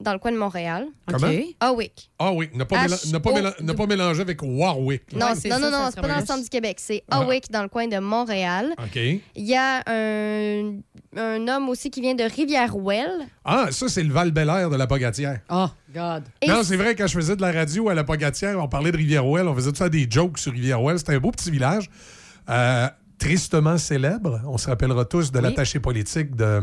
dans 0.00 0.12
le 0.12 0.18
coin 0.18 0.32
de 0.32 0.36
Montréal. 0.36 0.86
Comment? 1.06 1.28
Hawick. 1.60 2.10
Ah 2.18 2.32
oui, 2.32 2.48
n'a 2.54 2.64
pas, 2.64 2.76
H- 2.76 2.88
méla- 2.88 3.12
n'a 3.12 3.20
pas, 3.20 3.30
O- 3.30 3.34
méla- 3.34 3.54
n'a 3.60 3.74
pas 3.74 3.86
mélangé 3.86 4.20
avec 4.22 4.42
Warwick. 4.42 5.12
là. 5.12 5.28
Non, 5.28 5.34
c'est 5.40 5.48
non, 5.48 5.56
ça, 5.56 5.60
non, 5.60 5.70
ça 5.70 5.78
non, 5.78 5.84
c'est 5.90 5.94
pas 5.96 6.00
dans 6.02 6.06
le 6.08 6.12
remarque. 6.14 6.26
centre 6.26 6.42
du 6.42 6.48
Québec. 6.48 6.76
C'est 6.80 7.04
Ah. 7.08 7.18
Hawick, 7.20 7.50
dans 7.52 7.62
le 7.62 7.68
coin 7.68 7.86
de 7.86 7.98
Montréal. 8.00 8.74
OK. 8.78 8.96
Il 8.96 9.22
y 9.36 9.54
a 9.54 9.80
un, 9.86 10.72
un 11.16 11.46
homme 11.46 11.68
aussi 11.68 11.88
qui 11.90 12.00
vient 12.00 12.16
de 12.16 12.24
Rivière-Ouelle. 12.24 13.28
Ah, 13.44 13.66
ça, 13.70 13.88
c'est 13.88 14.02
le 14.02 14.12
val 14.12 14.32
belair 14.32 14.70
de 14.70 14.76
la 14.76 14.88
Pogatière. 14.88 15.38
Oh, 15.50 15.66
God. 15.94 16.24
Et 16.40 16.48
Non, 16.48 16.64
c'est 16.64 16.76
vrai, 16.76 16.96
quand 16.96 17.06
je 17.06 17.14
faisais 17.14 17.36
de 17.36 17.42
la 17.42 17.52
radio 17.52 17.88
à 17.88 17.94
la 17.94 18.02
Pogatière, 18.02 18.58
on 18.58 18.66
parlait 18.66 18.90
de 18.90 18.96
Rivière-Ouelle, 18.96 19.46
on 19.46 19.54
faisait 19.54 19.70
tout 19.70 19.76
ça 19.76 19.88
des 19.88 20.08
jokes 20.10 20.38
sur 20.38 20.50
Rivière-Ouelle. 20.50 20.98
C'était 20.98 21.14
un 21.14 21.20
beau 21.20 21.30
petit 21.30 21.50
village, 21.52 21.88
euh, 22.50 22.88
tristement 23.22 23.78
célèbre. 23.78 24.40
On 24.46 24.58
se 24.58 24.68
rappellera 24.68 25.04
tous 25.04 25.30
de 25.32 25.38
Oui. 25.38 25.44
l'attaché 25.44 25.78
politique 25.80 26.34
de, 26.34 26.60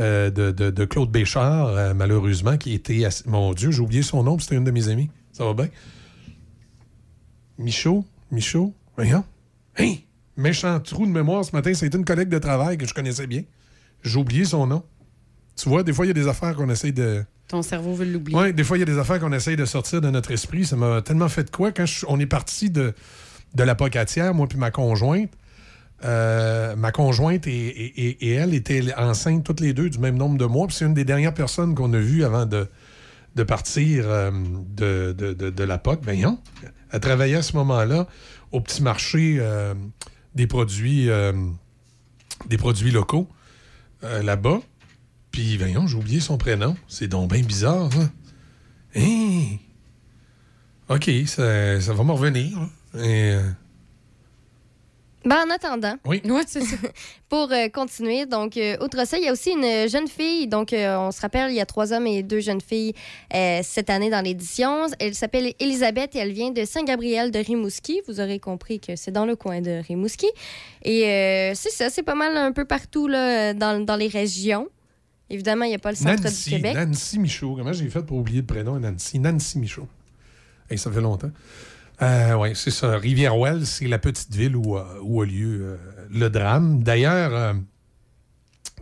euh, 0.00 0.30
de, 0.30 0.50
de- 0.50 0.70
de 0.70 0.84
Claude 0.84 1.10
Béchard, 1.10 1.68
euh, 1.68 1.94
malheureusement, 1.94 2.56
qui 2.58 2.74
était... 2.74 3.04
ass- 3.04 3.24
Mon 3.26 3.54
Dieu, 3.54 3.70
j'ai 3.70 3.80
oublié 3.80 4.02
son 4.02 4.22
nom, 4.22 4.36
puis 4.36 4.44
c'était 4.44 4.56
une 4.56 4.64
de 4.64 4.70
mes 4.70 4.88
amies. 4.88 5.10
Ça 5.32 5.44
va 5.44 5.54
bien? 5.54 5.68
Michaud? 7.58 8.04
Michaud? 8.30 8.74
Voyons. 8.96 9.24
Hey! 9.76 10.04
Méchant 10.36 10.78
trou 10.80 11.06
de 11.06 11.10
mémoire 11.10 11.44
ce 11.44 11.52
matin, 11.52 11.72
c'était 11.74 11.96
une 11.96 12.04
collègue 12.04 12.28
de 12.28 12.38
travail 12.38 12.78
que 12.78 12.86
je 12.86 12.94
connaissais 12.94 13.26
bien. 13.26 13.42
J'ai 14.02 14.18
oublié 14.18 14.44
son 14.44 14.66
nom. 14.66 14.84
Tu 15.56 15.68
vois, 15.68 15.82
des 15.82 15.92
fois, 15.92 16.04
il 16.06 16.08
y 16.08 16.10
a 16.12 16.14
des 16.14 16.28
affaires 16.28 16.54
qu'on 16.54 16.68
essaye 16.70 16.92
de... 16.92 17.24
Ton 17.48 17.62
cerveau 17.62 17.94
veut 17.94 18.04
l'oublier. 18.04 18.38
Oui, 18.38 18.52
des 18.52 18.62
fois, 18.62 18.76
il 18.76 18.80
y 18.80 18.82
a 18.82 18.86
des 18.86 18.98
affaires 18.98 19.18
qu'on 19.18 19.32
essaye 19.32 19.56
de 19.56 19.64
sortir 19.64 20.00
de 20.00 20.10
notre 20.10 20.30
esprit. 20.30 20.64
Ça 20.66 20.76
m'a 20.76 21.02
tellement 21.02 21.28
fait 21.28 21.44
de 21.44 21.50
quoi. 21.50 21.72
Quand 21.72 21.86
je- 21.86 22.04
on 22.08 22.20
est 22.20 22.26
parti 22.26 22.70
de, 22.70 22.94
de 23.54 23.62
la 23.64 23.74
pocatière, 23.74 24.32
moi 24.34 24.46
puis 24.46 24.58
ma 24.58 24.70
conjointe, 24.70 25.30
euh, 26.04 26.76
ma 26.76 26.92
conjointe 26.92 27.48
et, 27.48 28.34
elle 28.34 28.54
étaient 28.54 28.94
enceintes 28.96 29.42
toutes 29.42 29.58
les 29.58 29.72
deux 29.72 29.90
du 29.90 29.98
même 29.98 30.16
nombre 30.16 30.38
de 30.38 30.44
mois. 30.44 30.68
C'est 30.70 30.84
une 30.84 30.94
des 30.94 31.04
dernières 31.04 31.34
personnes 31.34 31.74
qu'on 31.74 31.92
a 31.92 31.98
vues 31.98 32.24
avant 32.24 32.46
de, 32.46 32.68
partir 33.44 34.04
euh, 34.06 34.30
de, 34.76 35.62
la 35.64 35.78
POC. 35.78 36.00
Voyons, 36.02 36.38
elle 36.92 37.00
travaillait 37.00 37.36
à 37.36 37.42
ce 37.42 37.56
moment-là 37.56 38.06
au 38.52 38.60
petit 38.60 38.82
marché 38.82 39.38
euh, 39.40 39.74
des 40.34 40.46
produits 40.46 41.08
des 42.48 42.56
produits 42.56 42.92
locaux 42.92 43.28
là-bas. 44.02 44.60
Puis, 45.32 45.56
voyons, 45.56 45.86
j'ai 45.86 45.96
oublié 45.96 46.20
son 46.20 46.38
prénom. 46.38 46.76
C'est 46.86 47.08
donc 47.08 47.32
bien 47.32 47.42
bizarre, 47.42 47.92
ça. 47.92 48.08
Hein? 48.96 49.56
OK, 50.88 51.10
ça, 51.26 51.92
va 51.92 52.04
me 52.04 52.12
revenir. 52.12 52.56
Ben, 55.28 55.44
en 55.46 55.50
attendant, 55.50 55.94
oui. 56.06 56.22
Ouais, 56.24 56.42
c'est 56.46 56.62
ça. 56.62 56.76
pour 57.28 57.52
euh, 57.52 57.68
continuer, 57.68 58.24
donc, 58.24 58.56
euh, 58.56 58.78
outre 58.82 59.06
ça, 59.06 59.18
il 59.18 59.24
y 59.24 59.28
a 59.28 59.32
aussi 59.32 59.50
une 59.50 59.86
jeune 59.86 60.08
fille. 60.08 60.48
Donc, 60.48 60.72
euh, 60.72 60.96
on 60.96 61.10
se 61.10 61.20
rappelle, 61.20 61.50
il 61.50 61.54
y 61.54 61.60
a 61.60 61.66
trois 61.66 61.92
hommes 61.92 62.06
et 62.06 62.22
deux 62.22 62.40
jeunes 62.40 62.62
filles 62.62 62.94
euh, 63.34 63.60
cette 63.62 63.90
année 63.90 64.08
dans 64.08 64.22
l'édition. 64.22 64.86
Elle 64.98 65.14
s'appelle 65.14 65.52
Elisabeth 65.60 66.16
et 66.16 66.20
elle 66.20 66.32
vient 66.32 66.50
de 66.50 66.64
Saint-Gabriel 66.64 67.30
de 67.30 67.40
Rimouski. 67.40 68.00
Vous 68.08 68.20
aurez 68.20 68.38
compris 68.38 68.80
que 68.80 68.96
c'est 68.96 69.10
dans 69.10 69.26
le 69.26 69.36
coin 69.36 69.60
de 69.60 69.82
Rimouski. 69.86 70.28
Et 70.82 71.04
euh, 71.04 71.52
c'est 71.54 71.72
ça, 71.72 71.90
c'est 71.90 72.02
pas 72.02 72.14
mal 72.14 72.34
un 72.34 72.52
peu 72.52 72.64
partout 72.64 73.06
là, 73.06 73.52
dans, 73.52 73.84
dans 73.84 73.96
les 73.96 74.08
régions. 74.08 74.66
Évidemment, 75.28 75.66
il 75.66 75.68
n'y 75.68 75.74
a 75.74 75.78
pas 75.78 75.90
le 75.90 75.96
centre 75.96 76.22
Nancy, 76.22 76.48
du 76.48 76.56
Québec. 76.56 76.74
Nancy 76.74 77.18
Michaud. 77.18 77.54
Comment 77.54 77.74
j'ai 77.74 77.90
fait 77.90 78.02
pour 78.02 78.16
oublier 78.16 78.40
le 78.40 78.46
prénom 78.46 78.80
Nancy? 78.80 79.18
Nancy 79.18 79.58
Michaud. 79.58 79.88
Hey, 80.70 80.78
ça 80.78 80.90
fait 80.90 81.02
longtemps. 81.02 81.30
Euh, 82.00 82.34
oui, 82.34 82.50
c'est 82.54 82.70
ça. 82.70 82.96
Rivière-Ouelle, 82.96 83.66
c'est 83.66 83.88
la 83.88 83.98
petite 83.98 84.34
ville 84.34 84.54
où, 84.56 84.76
a- 84.76 84.98
où 85.02 85.20
a 85.22 85.26
lieu 85.26 85.60
euh, 85.62 85.76
le 86.10 86.30
drame. 86.30 86.82
D'ailleurs, 86.82 87.34
euh, 87.34 87.54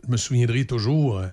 je 0.07 0.11
me 0.13 0.17
souviendrai 0.19 0.67
toujours, 0.67 1.19
euh, 1.19 1.27
vous 1.27 1.31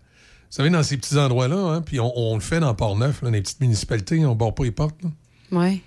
savez, 0.49 0.69
dans 0.69 0.81
ces 0.83 0.95
petits 0.97 1.17
endroits-là, 1.17 1.57
hein, 1.57 1.81
puis 1.81 1.99
on, 1.99 2.11
on 2.17 2.35
le 2.35 2.41
fait 2.41 2.59
dans 2.61 2.73
Port-Neuf, 2.73 3.21
là, 3.21 3.27
dans 3.29 3.33
les 3.33 3.41
petites 3.41 3.59
municipalités, 3.59 4.25
on 4.25 4.29
ne 4.31 4.35
barre 4.35 4.55
pas 4.55 4.63
les 4.63 4.71
portes. 4.71 5.01
Ouais. 5.51 5.81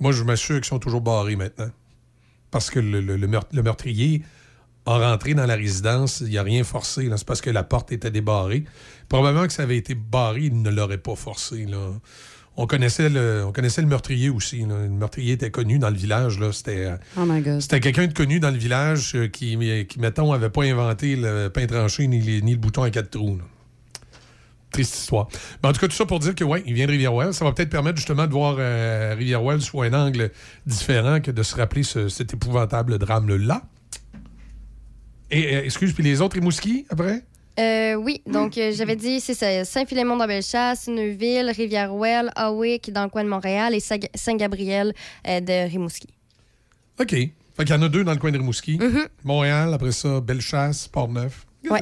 Moi, 0.00 0.12
je 0.12 0.22
m'assure 0.24 0.56
qu'ils 0.56 0.64
sont 0.66 0.78
toujours 0.78 1.00
barrés 1.00 1.36
maintenant. 1.36 1.70
Parce 2.50 2.70
que 2.70 2.78
le, 2.80 3.00
le- 3.00 3.16
le 3.16 3.26
meurt- 3.26 3.52
le 3.52 3.62
meurtrier 3.62 4.22
a 4.86 4.98
rentré 5.10 5.34
dans 5.34 5.46
la 5.46 5.56
résidence, 5.56 6.22
il 6.26 6.32
n'a 6.34 6.42
rien 6.42 6.64
forcé. 6.64 7.08
là. 7.08 7.16
C'est 7.16 7.26
parce 7.26 7.40
que 7.40 7.50
la 7.50 7.62
porte 7.64 7.92
était 7.92 8.10
débarrée. 8.10 8.64
Probablement 9.08 9.46
que 9.46 9.52
ça 9.52 9.64
avait 9.64 9.76
été 9.76 9.94
barré, 9.94 10.42
il 10.44 10.62
ne 10.62 10.70
l'aurait 10.70 10.98
pas 10.98 11.16
forcé. 11.16 11.66
là. 11.66 11.90
On 12.58 12.66
connaissait, 12.66 13.10
le, 13.10 13.44
on 13.46 13.52
connaissait 13.52 13.82
le 13.82 13.86
meurtrier 13.88 14.30
aussi. 14.30 14.60
là. 14.60 14.78
Le 14.84 14.88
meurtrier 14.88 15.34
était 15.34 15.50
connu 15.50 15.78
dans 15.78 15.90
le 15.90 15.96
village. 15.96 16.38
là. 16.40 16.52
C'était. 16.52 16.86
euh, 16.86 16.96
Oh 17.18 17.24
c'était 17.60 17.80
quelqu'un 17.80 18.06
de 18.06 18.14
connu 18.14 18.40
dans 18.40 18.50
le 18.50 18.56
village 18.56 19.12
euh, 19.14 19.28
qui, 19.28 19.58
qui 19.88 20.00
mettons, 20.00 20.32
n'avait 20.32 20.48
pas 20.50 20.62
inventé 20.64 21.16
le 21.16 21.48
pain 21.48 21.66
tranché 21.66 22.06
ni, 22.06 22.20
les- 22.20 22.40
ni 22.42 22.52
le 22.52 22.58
bouton 22.58 22.82
à 22.82 22.90
quatre 22.90 23.10
trous. 23.10 23.36
là. 23.36 23.44
Triste 24.72 24.96
histoire. 24.96 25.28
Mais 25.62 25.68
en 25.68 25.72
tout 25.72 25.80
cas, 25.80 25.86
tout 25.88 25.94
ça 25.94 26.06
pour 26.06 26.18
dire 26.18 26.34
que, 26.34 26.44
ouais, 26.44 26.62
il 26.66 26.74
vient 26.74 26.86
de 26.86 26.90
Rivière-Ouelle. 26.92 27.32
Ça 27.34 27.44
va 27.44 27.52
peut-être 27.52 27.70
permettre 27.70 27.96
justement 27.98 28.26
de 28.26 28.32
voir 28.32 28.56
euh, 28.58 29.14
Rivière-Ouelle 29.16 29.60
sous 29.60 29.82
un 29.82 29.92
angle 29.92 30.30
différent 30.66 31.20
que 31.20 31.30
de 31.30 31.42
se 31.42 31.54
rappeler 31.56 31.82
ce- 31.82 32.08
cet 32.08 32.32
épouvantable 32.34 32.98
drame-là. 32.98 33.62
Et, 35.30 35.56
euh, 35.56 35.64
excuse, 35.64 35.92
puis 35.92 36.02
les 36.04 36.20
autres 36.20 36.34
Rimouski, 36.36 36.86
après? 36.88 37.22
Euh, 37.58 37.94
oui, 37.94 38.20
donc 38.26 38.58
euh, 38.58 38.72
j'avais 38.74 38.96
dit, 38.96 39.20
c'est 39.20 39.34
ça, 39.34 39.64
Saint-Philémon 39.64 40.16
dans 40.16 40.26
Bellechasse, 40.26 40.88
Neuville, 40.88 41.50
Rivière-Ouelle, 41.50 42.30
Hawick 42.36 42.92
dans 42.92 43.04
le 43.04 43.08
coin 43.08 43.24
de 43.24 43.28
Montréal 43.28 43.74
et 43.74 43.80
Sa- 43.80 43.96
Saint-Gabriel 44.14 44.92
euh, 45.26 45.40
de 45.40 45.70
Rimouski. 45.70 46.08
OK. 47.00 47.10
Fait 47.10 47.30
qu'il 47.64 47.70
y 47.70 47.72
en 47.78 47.82
a 47.82 47.88
deux 47.88 48.04
dans 48.04 48.12
le 48.12 48.18
coin 48.18 48.30
de 48.30 48.36
Rimouski. 48.38 48.76
Mhm. 48.78 49.06
Montréal, 49.24 49.72
après 49.72 49.92
ça, 49.92 50.20
Bellechasse, 50.20 50.88
Port-Neuf. 50.88 51.46
Ouais. 51.70 51.80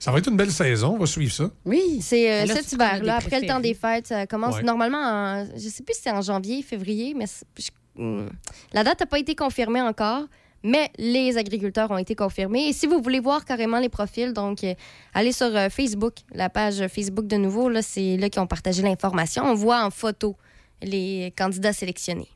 Ça 0.00 0.10
va 0.10 0.18
être 0.18 0.28
une 0.28 0.36
belle 0.36 0.50
saison. 0.50 0.94
On 0.96 0.98
va 0.98 1.06
suivre 1.06 1.32
ça. 1.32 1.50
Oui. 1.64 2.00
C'est 2.02 2.30
euh, 2.30 2.46
là, 2.46 2.54
cet 2.56 2.66
des 2.70 2.74
hiver-là, 2.74 3.16
après 3.16 3.40
le 3.40 3.46
temps 3.46 3.60
des 3.60 3.74
fêtes, 3.74 4.08
ça 4.08 4.26
commence 4.26 4.56
Ouais. 4.56 4.62
normalement 4.62 4.98
en, 4.98 5.46
je 5.56 5.68
sais 5.68 5.82
plus 5.82 5.94
si 5.94 6.02
c'est 6.02 6.10
en 6.10 6.20
janvier, 6.20 6.62
février, 6.62 7.14
mais 7.16 7.24
je- 7.56 7.70
hmm, 8.02 8.28
la 8.72 8.84
date 8.84 9.00
n'a 9.00 9.06
pas 9.06 9.18
été 9.18 9.34
confirmée 9.34 9.80
encore. 9.80 10.24
Mais 10.64 10.90
les 10.96 11.36
agriculteurs 11.36 11.90
ont 11.90 11.98
été 11.98 12.14
confirmés. 12.14 12.68
Et 12.68 12.72
si 12.72 12.86
vous 12.86 13.00
voulez 13.02 13.20
voir 13.20 13.44
carrément 13.44 13.78
les 13.78 13.90
profils, 13.90 14.32
donc 14.32 14.64
euh, 14.64 14.74
allez 15.12 15.32
sur 15.32 15.54
euh, 15.54 15.68
Facebook, 15.68 16.14
la 16.32 16.48
page 16.48 16.88
Facebook 16.88 17.26
de 17.26 17.36
nouveau. 17.36 17.68
Là, 17.68 17.82
c'est 17.82 18.16
là 18.16 18.30
qu'ils 18.30 18.40
ont 18.40 18.46
partagé 18.46 18.82
l'information. 18.82 19.44
On 19.44 19.54
voit 19.54 19.84
en 19.84 19.90
photo 19.90 20.36
les 20.82 21.32
candidats 21.36 21.74
sélectionnés. 21.74 22.30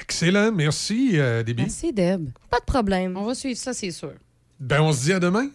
Excellent. 0.00 0.52
Merci, 0.52 1.10
euh, 1.14 1.42
Déby. 1.42 1.62
Merci, 1.62 1.92
Deb. 1.92 2.30
Pas 2.48 2.60
de 2.60 2.64
problème. 2.64 3.16
On 3.16 3.24
va 3.24 3.34
suivre 3.34 3.58
ça, 3.58 3.74
c'est 3.74 3.90
sûr. 3.90 4.12
Ben, 4.60 4.80
on 4.80 4.92
se 4.92 5.02
dit 5.02 5.12
à 5.12 5.18
demain. 5.18 5.48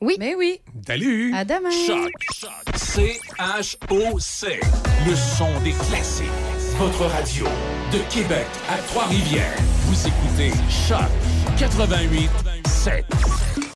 Oui. 0.00 0.16
Mais 0.18 0.34
oui. 0.34 0.60
Salut. 0.86 1.32
À 1.34 1.44
demain. 1.44 1.70
Choc. 1.70 2.10
C-H-O-C. 2.74 4.60
Le 5.06 5.14
son 5.14 5.60
des 5.62 5.72
classiques. 5.72 6.26
Votre 6.78 7.04
radio 7.06 7.44
de 7.92 7.98
Québec 8.12 8.46
à 8.68 8.78
Trois-Rivières. 8.88 9.56
Vous 9.86 10.06
écoutez 10.06 10.50
Choc 10.68 11.10
88 11.56 12.30
7. 12.66 13.60